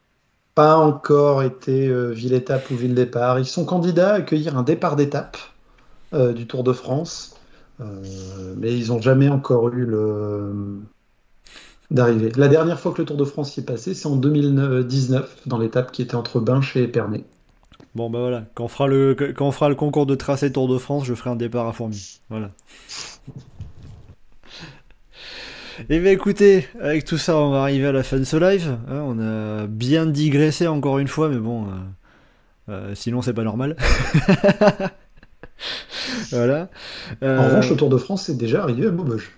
Pas 0.54 0.76
encore 0.76 1.42
été 1.42 1.88
euh, 1.88 2.10
ville 2.10 2.32
étape 2.32 2.70
ou 2.70 2.76
ville 2.76 2.94
départ. 2.94 3.38
Ils 3.38 3.46
sont 3.46 3.64
candidats 3.64 4.12
à 4.12 4.14
accueillir 4.14 4.56
un 4.56 4.62
départ 4.62 4.94
d'étape 4.94 5.36
euh, 6.12 6.32
du 6.32 6.46
Tour 6.46 6.62
de 6.62 6.72
France, 6.72 7.36
euh, 7.80 7.84
mais 8.56 8.76
ils 8.76 8.88
n'ont 8.88 9.00
jamais 9.00 9.28
encore 9.28 9.68
eu 9.70 9.84
le 9.84 10.80
d'arrivée. 11.90 12.30
La 12.36 12.48
dernière 12.48 12.78
fois 12.78 12.92
que 12.92 13.02
le 13.02 13.04
Tour 13.04 13.16
de 13.16 13.24
France 13.24 13.56
y 13.56 13.60
est 13.60 13.64
passé, 13.64 13.94
c'est 13.94 14.06
en 14.06 14.16
2019 14.16 15.46
dans 15.46 15.58
l'étape 15.58 15.90
qui 15.92 16.02
était 16.02 16.14
entre 16.14 16.40
Binche 16.40 16.76
et 16.76 16.84
Épernay. 16.84 17.24
Bon 17.94 18.10
bah 18.10 18.20
voilà, 18.20 18.44
quand 18.54 18.64
on 18.64 18.68
fera 18.68 18.86
le, 18.86 19.14
quand 19.14 19.46
on 19.46 19.52
fera 19.52 19.68
le 19.68 19.74
concours 19.74 20.06
de 20.06 20.14
tracé 20.14 20.52
Tour 20.52 20.68
de 20.68 20.78
France, 20.78 21.04
je 21.04 21.14
ferai 21.14 21.30
un 21.30 21.36
départ 21.36 21.66
à 21.66 21.72
Fourmi. 21.72 22.20
Voilà. 22.30 22.50
Et 25.88 25.98
bien 25.98 26.12
écoutez, 26.12 26.66
avec 26.80 27.04
tout 27.04 27.18
ça, 27.18 27.36
on 27.36 27.50
va 27.50 27.62
arriver 27.62 27.86
à 27.86 27.92
la 27.92 28.02
fin 28.02 28.18
de 28.18 28.24
ce 28.24 28.36
live. 28.36 28.76
hein, 28.88 29.02
on 29.06 29.18
a 29.20 29.66
bien 29.66 30.06
digressé 30.06 30.66
encore 30.66 30.98
une 30.98 31.08
fois, 31.08 31.28
mais 31.28 31.38
bon, 31.38 31.66
euh, 31.66 31.70
euh, 32.70 32.94
sinon 32.94 33.22
c'est 33.22 33.34
pas 33.34 33.44
normal. 33.44 33.76
voilà. 36.30 36.68
En 37.22 37.26
Euh, 37.26 37.46
revanche, 37.48 37.70
le 37.70 37.76
Tour 37.76 37.88
de 37.88 37.96
France 37.96 38.28
est 38.28 38.36
déjà 38.36 38.62
arrivé 38.62 38.86
à 38.86 38.90
Maubeuge. 38.90 39.30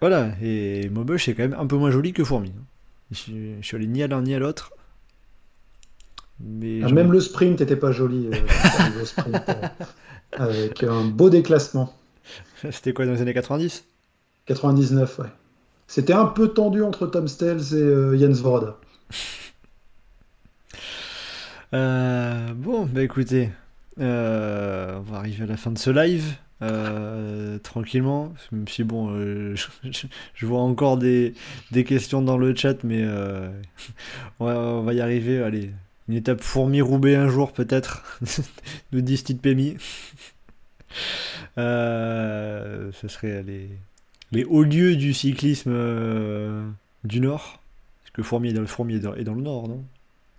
Voilà, 0.00 0.28
et 0.42 0.88
Maubeuge 0.90 1.24
c'est 1.24 1.34
quand 1.34 1.42
même 1.44 1.56
un 1.58 1.66
peu 1.66 1.76
moins 1.76 1.90
joli 1.90 2.12
que 2.12 2.24
Fourmi. 2.24 2.52
Je, 3.12 3.16
suis- 3.16 3.54
je 3.60 3.66
suis 3.66 3.76
allé 3.76 3.86
ni 3.86 4.02
à 4.02 4.08
l'un 4.08 4.22
ni 4.22 4.34
à 4.34 4.38
l'autre. 4.38 4.72
Mais 6.40 6.80
Ah, 6.84 6.88
même 6.90 7.12
le 7.12 7.20
sprint 7.20 7.60
n'était 7.60 7.76
pas 7.76 7.92
joli. 7.92 8.28
c'est 8.98 9.04
sprint, 9.06 9.36
avec 10.32 10.82
un 10.82 11.04
beau 11.04 11.30
déclassement. 11.30 11.94
C'était 12.70 12.92
quoi 12.92 13.06
dans 13.06 13.12
les 13.12 13.22
années 13.22 13.32
90 13.32 13.84
99, 14.46 15.18
ouais. 15.18 15.26
C'était 15.88 16.12
un 16.12 16.26
peu 16.26 16.48
tendu 16.48 16.82
entre 16.82 17.06
Tom 17.06 17.28
Stels 17.28 17.74
et 17.74 17.82
euh, 17.82 18.18
Jens 18.18 18.40
Vorda. 18.40 18.76
Euh, 21.74 22.52
bon, 22.54 22.86
bah 22.86 23.02
écoutez, 23.02 23.50
euh, 24.00 24.98
on 24.98 25.12
va 25.12 25.18
arriver 25.18 25.44
à 25.44 25.46
la 25.46 25.56
fin 25.56 25.70
de 25.70 25.78
ce 25.78 25.90
live. 25.90 26.34
tranquillement, 27.62 28.32
même 28.50 28.66
si 28.68 28.82
bon, 28.82 29.14
je, 29.54 30.46
vois 30.46 30.60
encore 30.60 30.96
des, 30.96 31.34
des 31.70 31.84
questions 31.84 32.22
dans 32.22 32.38
le 32.38 32.54
chat, 32.54 32.82
mais 32.82 33.04
on, 34.40 34.82
va, 34.82 34.92
y 34.92 35.00
arriver. 35.00 35.42
Allez, 35.42 35.70
une 36.08 36.14
étape 36.14 36.40
fourmi-roubaix 36.40 37.14
un 37.14 37.28
jour 37.28 37.52
peut-être, 37.52 38.20
nous 38.92 39.00
dit 39.02 39.16
Steve 39.16 39.38
Pemi. 39.38 39.76
Ce 41.56 43.08
serait 43.08 43.42
les, 43.42 43.70
les 44.32 44.44
hauts 44.44 44.62
lieux 44.62 44.96
du 44.96 45.14
cyclisme 45.14 45.70
euh, 45.72 46.66
du 47.04 47.20
Nord. 47.20 47.60
Parce 48.02 48.10
que 48.12 48.22
Fourmi 48.22 48.50
est 48.50 48.52
dans 48.52 48.60
le, 48.60 48.66
Fourmi 48.66 48.94
est 48.96 49.00
dans, 49.00 49.14
est 49.14 49.24
dans 49.24 49.34
le 49.34 49.42
Nord, 49.42 49.68
non? 49.68 49.84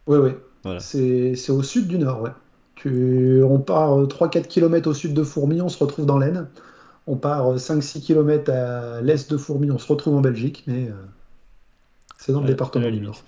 Oui, 0.08 0.18
oui. 0.18 0.32
Voilà. 0.64 0.80
C'est 0.80 1.50
au 1.50 1.64
sud 1.64 1.88
du 1.88 1.98
nord, 1.98 2.22
ouais. 2.22 2.32
Tu, 2.76 3.42
on 3.44 3.60
part 3.60 3.98
3-4 4.04 4.48
km 4.48 4.90
au 4.90 4.94
sud 4.94 5.14
de 5.14 5.24
Fourmi, 5.24 5.62
on 5.62 5.70
se 5.70 5.82
retrouve 5.84 6.06
dans 6.06 6.18
l'Aisne. 6.18 6.48
On 7.08 7.16
part 7.16 7.56
5-6 7.56 8.02
km 8.02 8.52
à 8.52 9.02
l'est 9.02 9.32
de 9.32 9.38
Fourmi, 9.38 9.72
on 9.72 9.78
se 9.78 9.88
retrouve 9.88 10.16
en 10.16 10.22
Belgique, 10.22 10.64
mais 10.68 10.88
euh, 10.90 10.94
c'est 12.18 12.32
dans 12.34 12.40
le 12.40 12.46
Ouais, 12.46 12.52
département 12.52 12.90
du. 12.90 13.00
Nord. 13.00 13.22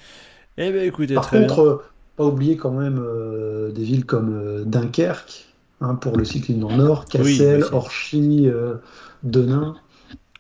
Eh 0.57 0.71
bien 0.71 0.83
écoutez, 0.83 1.15
Par 1.15 1.29
contre, 1.29 1.59
euh, 1.61 1.83
pas 2.17 2.25
oublier 2.25 2.57
quand 2.57 2.71
même 2.71 2.99
euh, 3.01 3.71
des 3.71 3.83
villes 3.83 4.05
comme 4.05 4.35
euh, 4.35 4.63
Dunkerque, 4.65 5.47
hein, 5.81 5.95
pour 5.95 6.17
le 6.17 6.25
cyclisme 6.25 6.59
dans 6.59 6.69
le 6.69 6.75
Nord, 6.77 7.05
Oui, 7.13 7.37
Cassel, 7.37 7.63
aussi. 7.63 7.73
Orchy, 7.73 8.47
euh, 8.49 8.75
Denain. 9.23 9.75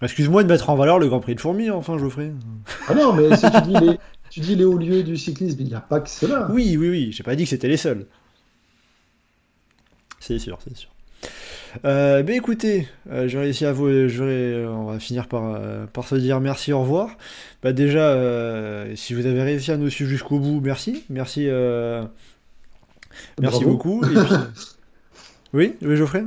Excuse-moi 0.01 0.43
de 0.43 0.47
mettre 0.47 0.69
en 0.69 0.75
valeur 0.75 0.97
le 0.99 1.07
Grand 1.07 1.19
Prix 1.19 1.35
de 1.35 1.41
Fourmi, 1.41 1.69
enfin, 1.69 1.97
Geoffrey. 1.97 2.31
Ah 2.87 2.95
non, 2.95 3.13
mais 3.13 3.35
si 3.35 3.45
tu 3.51 3.61
dis 3.63 3.73
les, 3.85 3.99
tu 4.29 4.39
dis 4.39 4.55
les 4.55 4.63
hauts 4.63 4.77
lieux 4.77 5.03
du 5.03 5.17
cyclisme, 5.17 5.57
il 5.59 5.67
n'y 5.67 5.73
a 5.73 5.81
pas 5.81 5.99
que 5.99 6.09
cela. 6.09 6.47
Oui, 6.51 6.77
oui, 6.77 6.89
oui, 6.89 7.11
j'ai 7.11 7.23
pas 7.23 7.35
dit 7.35 7.43
que 7.43 7.49
c'était 7.49 7.67
les 7.67 7.75
seuls. 7.77 8.05
C'est 10.19 10.39
sûr, 10.39 10.57
c'est 10.63 10.75
sûr. 10.75 10.89
Euh, 11.85 12.23
ben 12.23 12.35
écoutez, 12.35 12.87
euh, 13.11 13.27
je 13.27 13.37
vais 13.37 13.43
réussi 13.43 13.65
à 13.65 13.73
vous, 13.73 13.87
je 13.89 14.23
vais, 14.23 14.53
euh, 14.53 14.69
on 14.69 14.85
va 14.85 14.99
finir 14.99 15.27
par, 15.27 15.59
par 15.91 16.07
se 16.07 16.15
dire 16.15 16.39
merci, 16.39 16.71
au 16.73 16.79
revoir. 16.81 17.09
Bah 17.61 17.73
déjà, 17.73 18.15
si 18.95 19.13
vous 19.13 19.25
avez 19.25 19.43
réussi 19.43 19.71
à 19.71 19.77
nous 19.77 19.89
suivre 19.89 20.09
jusqu'au 20.09 20.39
bout, 20.39 20.61
merci, 20.61 21.03
merci, 21.09 21.41
merci 23.39 23.59
Bravo. 23.59 23.69
beaucoup. 23.71 24.03
Et 24.05 24.07
puis- 24.07 24.35
Oui, 25.53 25.75
oui, 25.81 25.95
Geoffrey? 25.97 26.23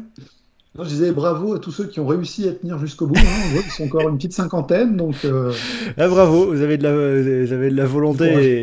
Non, 0.75 0.84
je 0.84 0.89
disais 0.89 1.12
bravo 1.12 1.52
à 1.52 1.59
tous 1.59 1.70
ceux 1.70 1.84
qui 1.86 2.01
ont 2.01 2.07
réussi 2.07 2.49
à 2.49 2.52
tenir 2.52 2.78
jusqu'au 2.78 3.07
bout. 3.07 3.15
hein. 3.18 3.60
Qu'ils 3.60 3.70
sont 3.73 3.84
encore 3.84 4.09
une 4.09 4.17
petite 4.17 4.33
cinquantaine, 4.33 4.97
donc 4.97 5.17
euh, 5.26 5.52
Ah, 5.99 6.09
bravo, 6.09 6.47
vous 6.47 6.62
avez 6.62 6.78
de 6.78 6.83
la, 6.84 6.92
vous 6.92 7.52
avez 7.52 7.68
de 7.70 7.76
la 7.76 7.84
volonté 7.84 8.62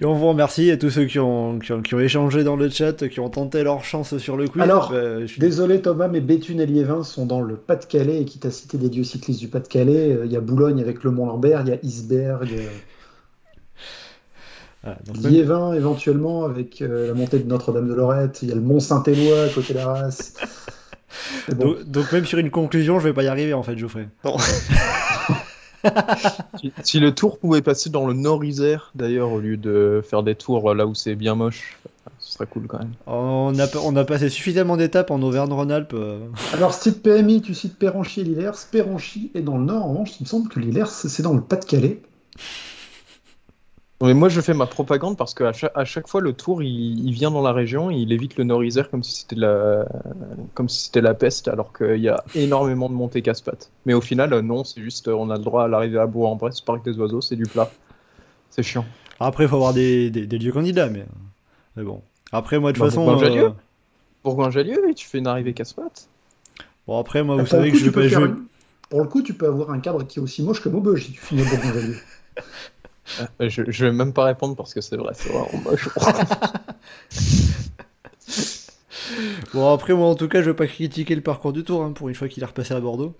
et 0.00 0.04
on 0.04 0.14
vous 0.14 0.26
remercie 0.30 0.72
à 0.72 0.76
tous 0.76 0.90
ceux 0.90 1.04
qui 1.04 1.20
ont, 1.20 1.60
qui 1.60 1.70
ont, 1.72 1.80
qui 1.80 1.94
ont 1.94 2.00
échangé 2.00 2.42
dans 2.42 2.56
le 2.56 2.68
chat, 2.70 3.08
qui 3.08 3.20
ont 3.20 3.30
tenté 3.30 3.62
leur 3.62 3.84
chance 3.84 4.18
sur 4.18 4.36
le 4.36 4.48
quiz. 4.48 4.62
Alors, 4.64 4.90
Bah, 4.90 5.20
je 5.20 5.26
suis- 5.26 5.38
désolé 5.40 5.80
Thomas, 5.80 6.08
mais 6.08 6.20
Béthune 6.20 6.60
et 6.60 6.66
Liévin 6.66 7.04
sont 7.04 7.24
dans 7.24 7.40
le 7.40 7.54
Pas-de-Calais 7.54 8.22
et 8.22 8.24
qui 8.24 8.40
t'a 8.40 8.50
cité 8.50 8.76
des 8.76 8.88
dieux 8.88 9.04
cyclistes 9.04 9.38
du 9.38 9.46
Pas-de-Calais. 9.46 10.12
euh, 10.12 10.26
Il 10.26 10.32
y 10.32 10.36
a 10.36 10.40
Boulogne 10.40 10.80
avec 10.80 11.04
le 11.04 11.12
Mont-Lambert, 11.12 11.60
il 11.64 11.68
y 11.68 11.72
a 11.72 11.78
Isberg, 11.84 12.48
euh, 12.52 12.66
Voilà, 14.82 14.98
donc 15.06 15.22
même- 15.22 15.32
Liévin 15.32 15.72
éventuellement 15.74 16.44
avec 16.46 16.82
euh, 16.82 17.06
la 17.06 17.14
montée 17.14 17.38
de 17.38 17.48
Notre-Dame 17.48 17.86
de 17.88 17.94
Lorette, 17.94 18.40
il 18.42 18.48
y 18.48 18.52
a 18.52 18.56
le 18.56 18.60
Mont-Saint-Éloi 18.60 19.44
à 19.44 19.48
côté 19.50 19.72
d'Arras. 19.72 20.32
Bon. 21.48 21.54
donc, 21.66 21.82
donc 21.84 22.12
même 22.12 22.24
sur 22.26 22.38
une 22.38 22.50
conclusion, 22.50 22.98
je 23.00 23.04
vais 23.08 23.12
pas 23.14 23.22
y 23.22 23.28
arriver 23.28 23.54
en 23.54 23.62
fait, 23.62 23.76
Geoffrey. 23.76 24.08
Si, 26.60 26.72
si 26.82 26.98
le 26.98 27.14
tour 27.14 27.38
pouvait 27.38 27.60
passer 27.60 27.90
dans 27.90 28.06
le 28.06 28.14
Nord-Isère, 28.14 28.90
d'ailleurs, 28.94 29.30
au 29.30 29.38
lieu 29.38 29.58
de 29.58 30.02
faire 30.08 30.22
des 30.22 30.34
tours 30.34 30.74
là 30.74 30.86
où 30.86 30.94
c'est 30.94 31.14
bien 31.14 31.34
moche, 31.34 31.78
ce 32.18 32.32
serait 32.32 32.46
cool 32.46 32.66
quand 32.66 32.78
même. 32.78 32.92
On 33.06 33.52
a, 33.58 33.66
on 33.84 33.94
a 33.96 34.04
passé 34.04 34.30
suffisamment 34.30 34.78
d'étapes 34.78 35.10
en 35.10 35.20
Auvergne-Rhône-Alpes. 35.20 35.92
euh. 35.94 36.20
Alors, 36.54 36.72
site 36.72 37.02
PMI, 37.02 37.42
tu 37.42 37.52
cites 37.54 37.78
Péranchy 37.78 38.20
et 38.22 38.24
Lillers. 38.24 38.52
Péranchy 38.70 39.30
est 39.34 39.42
dans 39.42 39.58
le 39.58 39.64
nord, 39.64 39.84
en 39.84 39.88
revanche, 39.92 40.12
il 40.20 40.24
me 40.24 40.28
semble 40.28 40.48
que 40.48 40.58
Lillers, 40.58 40.86
c'est 40.88 41.22
dans 41.22 41.34
le 41.34 41.42
Pas-de-Calais. 41.42 42.00
Mais 44.04 44.14
moi, 44.14 44.28
je 44.28 44.40
fais 44.40 44.54
ma 44.54 44.66
propagande 44.66 45.16
parce 45.16 45.34
qu'à 45.34 45.52
chaque, 45.52 45.72
à 45.74 45.84
chaque 45.84 46.08
fois, 46.08 46.20
le 46.20 46.32
tour, 46.32 46.62
il, 46.62 47.06
il 47.06 47.12
vient 47.12 47.30
dans 47.30 47.42
la 47.42 47.52
région, 47.52 47.90
il 47.90 48.12
évite 48.12 48.36
le 48.36 48.44
Nord-Isère 48.44 48.90
comme 48.90 49.02
si 49.02 49.12
c'était 49.20 49.36
la, 49.36 49.86
comme 50.54 50.68
si 50.68 50.84
c'était 50.86 51.00
la 51.00 51.14
peste, 51.14 51.48
alors 51.48 51.72
qu'il 51.72 51.96
y 52.00 52.08
a 52.08 52.22
énormément 52.34 52.88
de 52.88 52.94
montées 52.94 53.22
casse-pattes. 53.22 53.70
Mais 53.86 53.94
au 53.94 54.00
final, 54.00 54.32
euh, 54.32 54.42
non, 54.42 54.62
c'est 54.64 54.80
juste, 54.82 55.08
euh, 55.08 55.14
on 55.14 55.30
a 55.30 55.36
le 55.36 55.42
droit 55.44 55.64
à 55.64 55.68
l'arrivée 55.68 55.98
à 55.98 56.06
Bourg-en-Bresse, 56.06 56.60
parc 56.60 56.84
des 56.84 56.98
oiseaux, 56.98 57.20
c'est 57.20 57.36
du 57.36 57.44
plat. 57.44 57.70
C'est 58.50 58.62
chiant. 58.62 58.84
Après, 59.20 59.44
il 59.44 59.48
faut 59.48 59.56
avoir 59.56 59.72
des, 59.74 60.10
des- 60.10 60.26
des 60.26 60.38
lieux 60.38 60.52
candidats, 60.52 60.88
mais, 60.88 61.06
mais 61.76 61.82
bon. 61.84 62.02
Après, 62.32 62.58
moi, 62.58 62.72
de 62.72 62.76
toute 62.76 62.84
Bah, 62.84 62.90
façon. 62.90 63.04
Bourgoin-Jallieu. 63.04 63.44
euh, 63.46 63.50
Bourgoin-Jallieu, 64.24 64.82
oui, 64.86 64.94
tu 64.94 65.06
fais 65.06 65.18
une 65.18 65.26
arrivée 65.26 65.54
casse-pattes. 65.54 66.08
Bon, 66.86 66.98
après, 66.98 67.22
moi, 67.22 67.36
Ah, 67.38 67.42
vous 67.42 67.46
savez 67.48 67.70
coup, 67.70 67.72
que 67.76 67.78
je 67.80 67.84
vais 67.86 67.90
peux 67.92 68.00
pas 68.02 68.08
jouer. 68.08 68.24
une- 68.26 68.44
Pour 68.90 69.00
le 69.00 69.08
coup, 69.08 69.22
tu 69.22 69.34
peux 69.34 69.46
avoir 69.46 69.70
un 69.70 69.78
cadre 69.80 70.02
qui 70.04 70.18
est 70.18 70.22
aussi 70.22 70.42
moche 70.42 70.60
que 70.60 70.68
Maubeuge 70.68 71.06
si 71.06 71.12
tu 71.12 71.20
finis 71.20 71.42
au 71.42 71.46
Bourgoin-Jallieu. 71.46 71.96
Euh, 73.40 73.48
Je, 73.48 73.62
je 73.68 73.86
vais 73.86 73.92
même 73.92 74.12
pas 74.12 74.24
répondre 74.24 74.56
parce 74.56 74.74
que 74.74 74.80
c'est 74.80 74.96
vrai, 74.96 75.12
c'est 75.14 75.30
vraiment 75.30 75.62
moche. 75.64 75.88
Bon, 79.52 79.72
après, 79.72 79.94
moi, 79.94 80.08
en 80.08 80.14
tout 80.14 80.28
cas, 80.28 80.42
je 80.42 80.50
vais 80.50 80.56
pas 80.56 80.66
critiquer 80.66 81.14
le 81.14 81.20
parcours 81.20 81.52
du 81.52 81.62
tour, 81.64 81.82
hein, 81.82 81.92
pour 81.92 82.08
une 82.08 82.14
fois 82.14 82.28
qu'il 82.28 82.42
est 82.42 82.46
repassé 82.46 82.74
à 82.74 82.80
Bordeaux. 82.80 83.14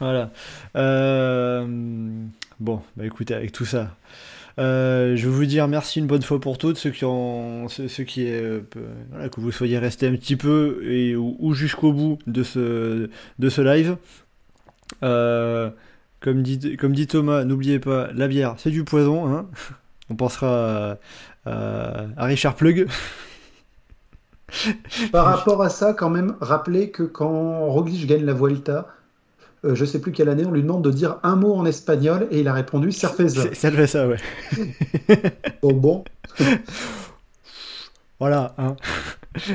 Voilà. 0.00 0.30
Euh, 0.76 1.66
Bon, 2.60 2.82
bah 2.96 3.06
écoutez, 3.06 3.34
avec 3.34 3.52
tout 3.52 3.64
ça, 3.64 3.96
euh, 4.58 5.16
je 5.16 5.28
vais 5.28 5.34
vous 5.34 5.46
dire 5.46 5.68
merci 5.68 6.00
une 6.00 6.08
bonne 6.08 6.22
fois 6.22 6.40
pour 6.40 6.58
toutes, 6.58 6.76
ceux 6.78 6.90
qui 6.90 7.04
ont, 7.04 7.68
ceux, 7.68 8.04
qui, 8.04 8.28
voilà, 9.10 9.28
que 9.28 9.40
vous 9.40 9.52
soyez 9.52 9.78
restés 9.78 10.08
un 10.08 10.16
petit 10.16 10.36
peu 10.36 10.80
et 10.84 11.14
ou, 11.16 11.36
ou 11.38 11.54
jusqu'au 11.54 11.92
bout 11.92 12.18
de 12.26 12.42
ce, 12.42 13.10
de 13.38 13.48
ce 13.48 13.60
live. 13.60 13.96
Euh, 15.02 15.70
comme 16.20 16.42
dit, 16.42 16.76
comme 16.76 16.92
dit 16.92 17.06
Thomas, 17.06 17.44
n'oubliez 17.44 17.78
pas, 17.78 18.08
la 18.12 18.28
bière, 18.28 18.54
c'est 18.58 18.70
du 18.70 18.84
poison. 18.84 19.32
Hein 19.32 19.46
On 20.10 20.16
pensera 20.16 20.92
à, 21.46 21.50
à- 21.50 22.06
à 22.16 22.24
Richard 22.24 22.54
Plug. 22.56 22.86
Par 25.12 25.26
rapport 25.26 25.62
à 25.62 25.68
ça, 25.68 25.92
quand 25.92 26.08
même, 26.10 26.36
rappelez 26.40 26.90
que 26.90 27.02
quand 27.02 27.66
Roglic 27.68 28.06
gagne 28.06 28.24
la 28.24 28.32
Vuelta, 28.32 28.88
euh, 29.64 29.74
je 29.74 29.84
sais 29.84 30.00
plus 30.00 30.12
quelle 30.12 30.28
année, 30.28 30.44
on 30.46 30.52
lui 30.52 30.62
demande 30.62 30.82
de 30.84 30.90
dire 30.90 31.18
un 31.22 31.36
mot 31.36 31.54
en 31.54 31.66
espagnol 31.66 32.28
et 32.30 32.40
il 32.40 32.48
a 32.48 32.54
répondu 32.54 32.92
cerveza. 32.92 33.42
Ça 33.54 33.70
fait 33.70 33.86
ça, 33.86 34.08
ouais. 34.08 34.16
Bon, 35.62 35.72
bon. 35.74 36.04
Voilà, 38.20 38.54
hein. 38.58 38.74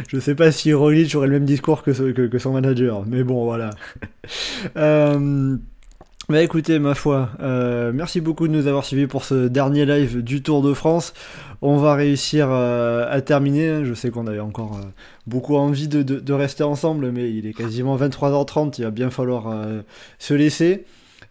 Je 0.07 0.19
sais 0.19 0.35
pas 0.35 0.51
si 0.53 0.73
Roglic 0.73 1.13
aurait 1.15 1.27
le 1.27 1.33
même 1.33 1.45
discours 1.45 1.83
que, 1.83 1.91
ce- 1.93 2.11
que, 2.13 2.27
que 2.27 2.39
son 2.39 2.53
manager, 2.53 3.03
mais 3.05 3.23
bon, 3.23 3.43
voilà. 3.45 3.71
Euh, 4.77 5.57
bah 6.33 6.41
écoutez, 6.41 6.79
ma 6.79 6.95
foi, 6.95 7.29
euh, 7.41 7.91
merci 7.93 8.19
beaucoup 8.19 8.47
de 8.47 8.53
nous 8.53 8.65
avoir 8.65 8.85
suivis 8.85 9.05
pour 9.05 9.23
ce 9.23 9.47
dernier 9.47 9.85
live 9.85 10.23
du 10.23 10.41
Tour 10.41 10.63
de 10.63 10.73
France. 10.73 11.13
On 11.61 11.77
va 11.77 11.93
réussir 11.93 12.47
euh, 12.49 13.05
à 13.07 13.21
terminer. 13.21 13.85
Je 13.85 13.93
sais 13.93 14.09
qu'on 14.09 14.25
avait 14.25 14.39
encore 14.39 14.77
euh, 14.77 14.85
beaucoup 15.27 15.57
envie 15.57 15.87
de, 15.87 16.33
rester 16.33 16.63
ensemble, 16.63 17.11
mais 17.11 17.31
il 17.31 17.45
est 17.45 17.53
quasiment 17.53 17.95
23h30, 17.97 18.73
il 18.79 18.85
va 18.85 18.89
bien 18.89 19.11
falloir 19.11 19.55
se 20.17 20.33
laisser. 20.33 20.85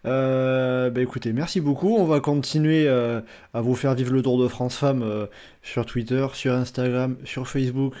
Bah 0.05 0.91
écoutez, 0.95 1.33
merci 1.33 1.59
beaucoup. 1.59 1.97
On 1.97 2.05
va 2.05 2.21
continuer 2.21 2.87
à 2.87 3.61
vous 3.61 3.75
faire 3.75 3.95
vivre 3.95 4.13
le 4.13 4.21
Tour 4.21 4.41
de 4.41 4.47
France 4.47 4.77
Femmes 4.77 5.27
sur 5.63 5.85
Twitter, 5.85 6.25
sur 6.31 6.53
Instagram, 6.53 7.17
sur 7.25 7.49
Facebook. 7.49 7.93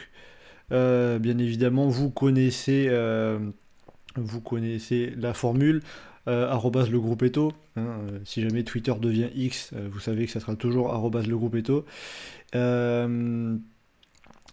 Bien 0.69 1.37
évidemment, 1.37 1.89
vous 1.89 2.09
connaissez, 2.09 2.89
vous 4.15 4.39
connaissez 4.39 5.13
la 5.17 5.33
formule. 5.33 5.81
Euh, 6.29 6.49
arrobase 6.49 6.89
le 6.89 7.01
groupe 7.01 7.21
Eto. 7.23 7.51
hein, 7.75 7.81
euh, 7.81 8.19
si 8.23 8.41
jamais 8.41 8.63
Twitter 8.63 8.93
devient 8.97 9.27
X, 9.35 9.71
euh, 9.75 9.89
vous 9.91 9.99
savez 9.99 10.25
que 10.25 10.31
ça 10.31 10.39
sera 10.39 10.55
toujours 10.55 10.93
arrobase 10.93 11.27
le 11.27 11.35
groupe 11.35 11.55
Eto. 11.55 11.85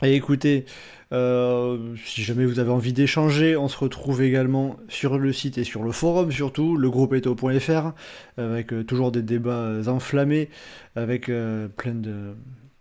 Et 0.02 0.15
écoutez, 0.15 0.65
si 1.12 2.23
jamais 2.23 2.47
vous 2.47 2.58
avez 2.58 2.70
envie 2.70 2.92
d'échanger, 2.92 3.57
on 3.57 3.68
se 3.68 3.76
retrouve 3.76 4.23
également 4.23 4.78
sur 4.89 5.18
le 5.18 5.32
site 5.32 5.58
et 5.58 5.65
sur 5.65 5.84
le 5.84 5.92
forum 5.92 6.32
surtout, 6.32 6.76
legroupeeto.fr, 6.76 7.92
avec 8.39 8.73
euh, 8.73 8.82
toujours 8.82 9.12
des 9.12 9.23
débats 9.23 9.81
enflammés, 9.86 10.49
avec 10.97 11.26
plein 11.26 11.94
de, 11.94 12.34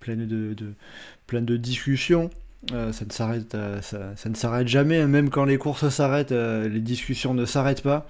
de, 0.08 0.56
de- 1.34 1.58
discussions. 1.58 2.30
Ça 2.70 3.06
ne 3.06 3.12
s'arrête, 3.12 3.56
ça, 3.82 4.16
ça 4.16 4.30
ne 4.30 4.36
s'arrête 4.36 4.68
jamais, 4.68 5.00
hein, 5.00 5.08
même 5.08 5.30
quand 5.30 5.46
les 5.46 5.58
courses 5.58 5.90
s'arrêtent, 5.90 6.32
les 6.32 6.82
discussions 6.82 7.34
ne 7.34 7.46
s'arrêtent 7.46 7.84
pas. 7.84 8.10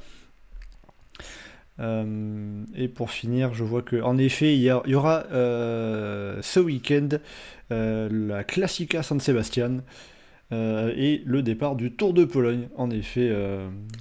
Euh, 1.79 2.63
et 2.75 2.87
pour 2.87 3.11
finir, 3.11 3.53
je 3.53 3.63
vois 3.63 3.81
que 3.81 4.01
en 4.01 4.17
effet, 4.17 4.53
il 4.55 4.61
y, 4.61 4.69
a- 4.69 4.81
il 4.85 4.91
y 4.91 4.95
aura 4.95 5.23
euh, 5.31 6.39
ce 6.41 6.59
week-end 6.59 7.07
euh, 7.71 8.09
la 8.11 8.43
Classica 8.43 9.01
San 9.03 9.19
Sebastian 9.19 9.77
euh, 10.51 10.91
et 10.97 11.21
le 11.25 11.41
départ 11.41 11.75
du 11.75 11.91
Tour 11.91 12.13
de 12.13 12.25
Pologne. 12.25 12.67
En 12.75 12.89
effet, 12.89 13.33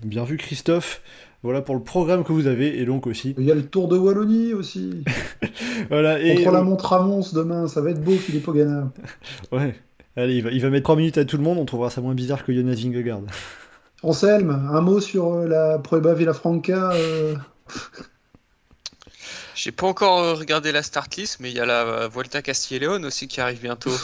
bien 0.05 0.24
vu 0.24 0.36
Christophe. 0.36 1.02
Voilà 1.44 1.62
pour 1.62 1.76
le 1.76 1.82
programme 1.82 2.24
que 2.24 2.32
vous 2.32 2.48
avez 2.48 2.81
et 2.81 2.84
donc 2.84 3.07
aussi. 3.07 3.36
Il 3.39 3.44
y 3.44 3.52
a 3.52 3.55
le 3.55 3.65
Tour 3.65 3.86
de 3.86 3.97
Wallonie 3.97 4.55
aussi. 4.55 5.05
Voilà 5.89 6.20
et 6.20 6.34
Contre 6.34 6.50
la 6.50 6.58
euh, 6.58 6.65
Montramos 6.65 7.23
demain, 7.32 7.68
ça 7.68 7.81
va 7.81 7.90
être 7.90 8.02
beau, 8.02 8.12
Philippe 8.12 8.48
Ogana. 8.48 8.90
ouais. 9.52 9.76
Allez, 10.16 10.34
il 10.39 10.42
va, 10.42 10.50
il 10.50 10.60
va 10.60 10.68
mettre 10.70 10.82
3 10.82 10.97
minutes 10.97 11.16
à 11.18 11.24
tout 11.24 11.36
le 11.36 11.44
monde. 11.44 11.58
On 11.58 11.65
trouvera 11.65 11.90
ça 11.90 12.00
moins 12.00 12.15
bizarre 12.15 12.44
que 12.44 12.52
Jonas 12.52 12.74
Vingegaard. 12.74 13.20
Anselme, 14.02 14.50
un 14.50 14.81
mot 14.81 14.98
sur 15.00 15.44
la 15.47 15.78
Prueba 15.78 16.15
Villafranca. 16.15 16.90
J'ai 19.55 19.73
pas 19.73 19.87
encore 19.87 20.21
euh, 20.21 20.35
regardé 20.35 20.71
la 20.73 20.83
start 20.85 21.17
list, 21.17 21.39
mais 21.41 21.51
il 21.51 21.57
y 21.57 21.61
a 21.61 21.67
la 21.67 21.83
euh, 21.83 22.09
Vuelta 22.09 22.43
Castille 22.43 22.79
León 22.79 23.05
aussi 23.05 23.27
qui 23.29 23.41
arrive 23.41 23.61
bientôt. 23.61 23.91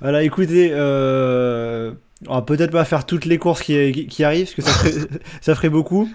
Voilà, 0.00 0.22
écoutez, 0.22 0.70
euh, 0.72 1.92
on 2.26 2.34
va 2.36 2.40
peut-être 2.42 2.70
pas 2.70 2.86
faire 2.86 3.04
toutes 3.04 3.26
les 3.26 3.36
courses 3.36 3.60
qui, 3.60 3.92
qui- 3.92 4.06
qui 4.06 4.24
arrivent 4.24 4.46
parce 4.46 4.54
que 4.54 4.62
ça 4.62 4.72
ferait, 4.72 4.94
ça 5.42 5.54
ferait 5.54 5.68
beaucoup. 5.68 6.08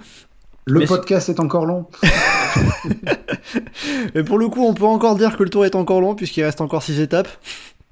Le 0.66 0.80
Mais 0.80 0.86
podcast 0.88 1.30
est 1.30 1.40
encore 1.40 1.68
long. 1.68 1.86
Mais 4.16 4.24
pour 4.24 4.40
le 4.40 4.48
coup, 4.50 4.66
on 4.66 4.74
peut 4.74 4.86
encore 4.86 5.16
dire 5.16 5.38
que 5.38 5.44
le 5.44 5.52
tour 5.52 5.66
est 5.66 5.76
encore 5.76 6.02
long 6.02 6.16
puisqu'il 6.16 6.44
reste 6.44 6.62
encore 6.62 6.82
6 6.82 7.00
étapes. 7.00 7.28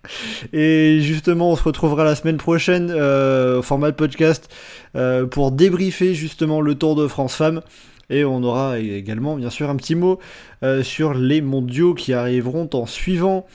Et 0.54 1.00
justement, 1.02 1.52
on 1.52 1.56
se 1.56 1.64
retrouvera 1.64 2.04
la 2.04 2.16
semaine 2.16 2.38
prochaine 2.38 2.92
euh, 2.92 3.60
au 3.60 3.62
format 3.62 3.92
podcast 3.92 4.50
euh, 4.96 5.26
pour 5.26 5.52
débriefer 5.52 6.14
justement 6.14 6.62
le 6.62 6.76
Tour 6.76 6.96
de 6.96 7.08
France 7.08 7.36
Femmes. 7.36 7.62
Et 8.10 8.26
on 8.26 8.44
aura 8.44 8.80
également, 8.80 9.38
bien 9.38 9.50
sûr, 9.50 9.70
un 9.70 9.76
petit 9.76 9.96
mot 9.96 10.20
euh, 10.62 10.84
sur 10.84 11.14
les 11.14 11.42
mondiaux 11.42 11.94
qui 11.94 12.14
arriveront 12.14 12.70
en 12.74 12.86
suivant. 12.86 13.46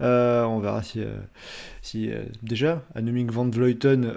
On 0.00 0.58
verra 0.58 0.82
si, 0.82 1.00
si 1.80 2.10
déjà 2.42 2.82
Annemiek 2.96 3.30
van 3.30 3.48
Vleuten 3.48 4.12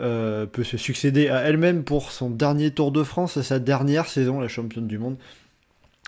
peut 0.52 0.64
se 0.64 0.78
succéder 0.78 1.30
à 1.30 1.42
elle-même 1.42 1.84
pour 1.84 2.12
son 2.12 2.32
dernier 2.32 2.72
Tour 2.72 2.92
de 2.92 3.04
France, 3.04 3.40
sa 3.40 3.60
dernière 3.60 4.08
saison, 4.08 4.40
la 4.40 4.48
championne 4.48 4.88
du 4.88 4.98
monde. 4.98 5.18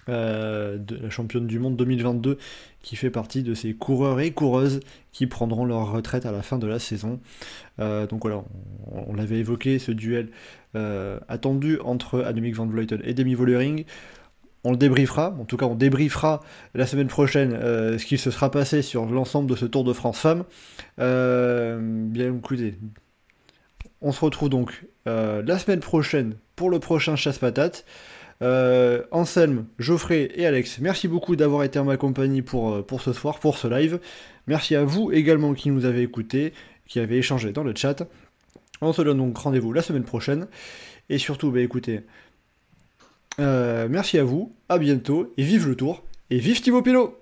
Euh, 0.09 0.77
de 0.77 0.95
la 0.95 1.09
championne 1.09 1.47
du 1.47 1.59
monde 1.59 1.75
2022 1.75 2.37
qui 2.81 2.95
fait 2.95 3.09
partie 3.09 3.43
de 3.43 3.53
ces 3.53 3.73
coureurs 3.73 4.21
et 4.21 4.31
coureuses 4.31 4.79
qui 5.11 5.27
prendront 5.27 5.65
leur 5.65 5.91
retraite 5.91 6.25
à 6.25 6.31
la 6.31 6.41
fin 6.41 6.57
de 6.57 6.67
la 6.67 6.79
saison. 6.79 7.19
Euh, 7.79 8.07
donc 8.07 8.21
voilà, 8.21 8.43
on, 8.91 9.13
l'avait 9.13 9.39
évoqué, 9.39 9.79
ce 9.79 9.91
duel 9.91 10.29
euh, 10.75 11.19
attendu 11.27 11.79
entre 11.83 12.21
Annemiek 12.21 12.55
van 12.55 12.67
Vleuten 12.67 13.01
et 13.03 13.13
Demi 13.13 13.33
Vollering. 13.33 13.83
On 14.63 14.71
le 14.71 14.77
débriefera, 14.77 15.35
en 15.39 15.45
tout 15.45 15.57
cas 15.57 15.65
on 15.65 15.75
débriefera 15.75 16.41
la 16.73 16.85
semaine 16.85 17.07
prochaine 17.07 17.51
ce 17.51 18.05
qui 18.05 18.17
se 18.17 18.31
sera 18.31 18.49
passé 18.49 18.81
sur 18.81 19.05
l'ensemble 19.05 19.49
de 19.49 19.55
ce 19.55 19.65
Tour 19.65 19.83
de 19.83 19.93
France 19.93 20.19
Femmes. 20.19 20.43
Bien 20.97 22.35
écoutez, 22.35 22.77
on 24.01 24.11
se 24.11 24.19
retrouve 24.19 24.49
donc 24.49 24.85
la 25.05 25.59
semaine 25.59 25.79
prochaine 25.79 26.35
pour 26.55 26.69
le 26.69 26.79
prochain 26.79 27.15
Chasse-Patate. 27.15 27.85
Euh, 28.43 29.03
Anselme, 29.11 29.65
Geoffrey 29.79 30.29
et 30.35 30.45
Alex, 30.45 30.79
merci 30.79 31.07
beaucoup 31.07 31.35
d'avoir 31.35 31.63
été 31.63 31.79
en 31.79 31.85
ma 31.85 31.97
compagnie 31.97 32.41
pour, 32.41 32.73
euh, 32.73 32.81
pour 32.83 33.01
ce 33.01 33.13
soir, 33.13 33.39
pour 33.39 33.57
ce 33.57 33.67
live. 33.67 33.99
Merci 34.45 34.75
à 34.75 34.83
vous 34.83 35.11
également 35.11 35.53
qui 35.53 35.71
nous 35.71 35.85
avez 35.85 36.03
écoutés, 36.03 36.53
qui 36.85 36.99
avez 36.99 37.17
échangé 37.17 37.51
dans 37.51 37.63
le 37.63 37.73
chat. 37.75 38.07
On 38.81 38.93
se 38.93 39.01
donne 39.01 39.17
donc 39.17 39.37
rendez-vous 39.37 39.73
la 39.73 39.81
semaine 39.81 40.03
prochaine. 40.03 40.47
Et 41.09 41.17
surtout, 41.17 41.51
bah 41.51 41.61
écoutez, 41.61 42.01
euh, 43.39 43.87
merci 43.89 44.19
à 44.19 44.23
vous, 44.23 44.55
à 44.69 44.77
bientôt, 44.77 45.33
et 45.37 45.43
vive 45.43 45.67
le 45.67 45.75
tour, 45.75 46.03
et 46.29 46.37
vive 46.37 46.61
Thibaut 46.61 46.81
Pinot 46.81 47.17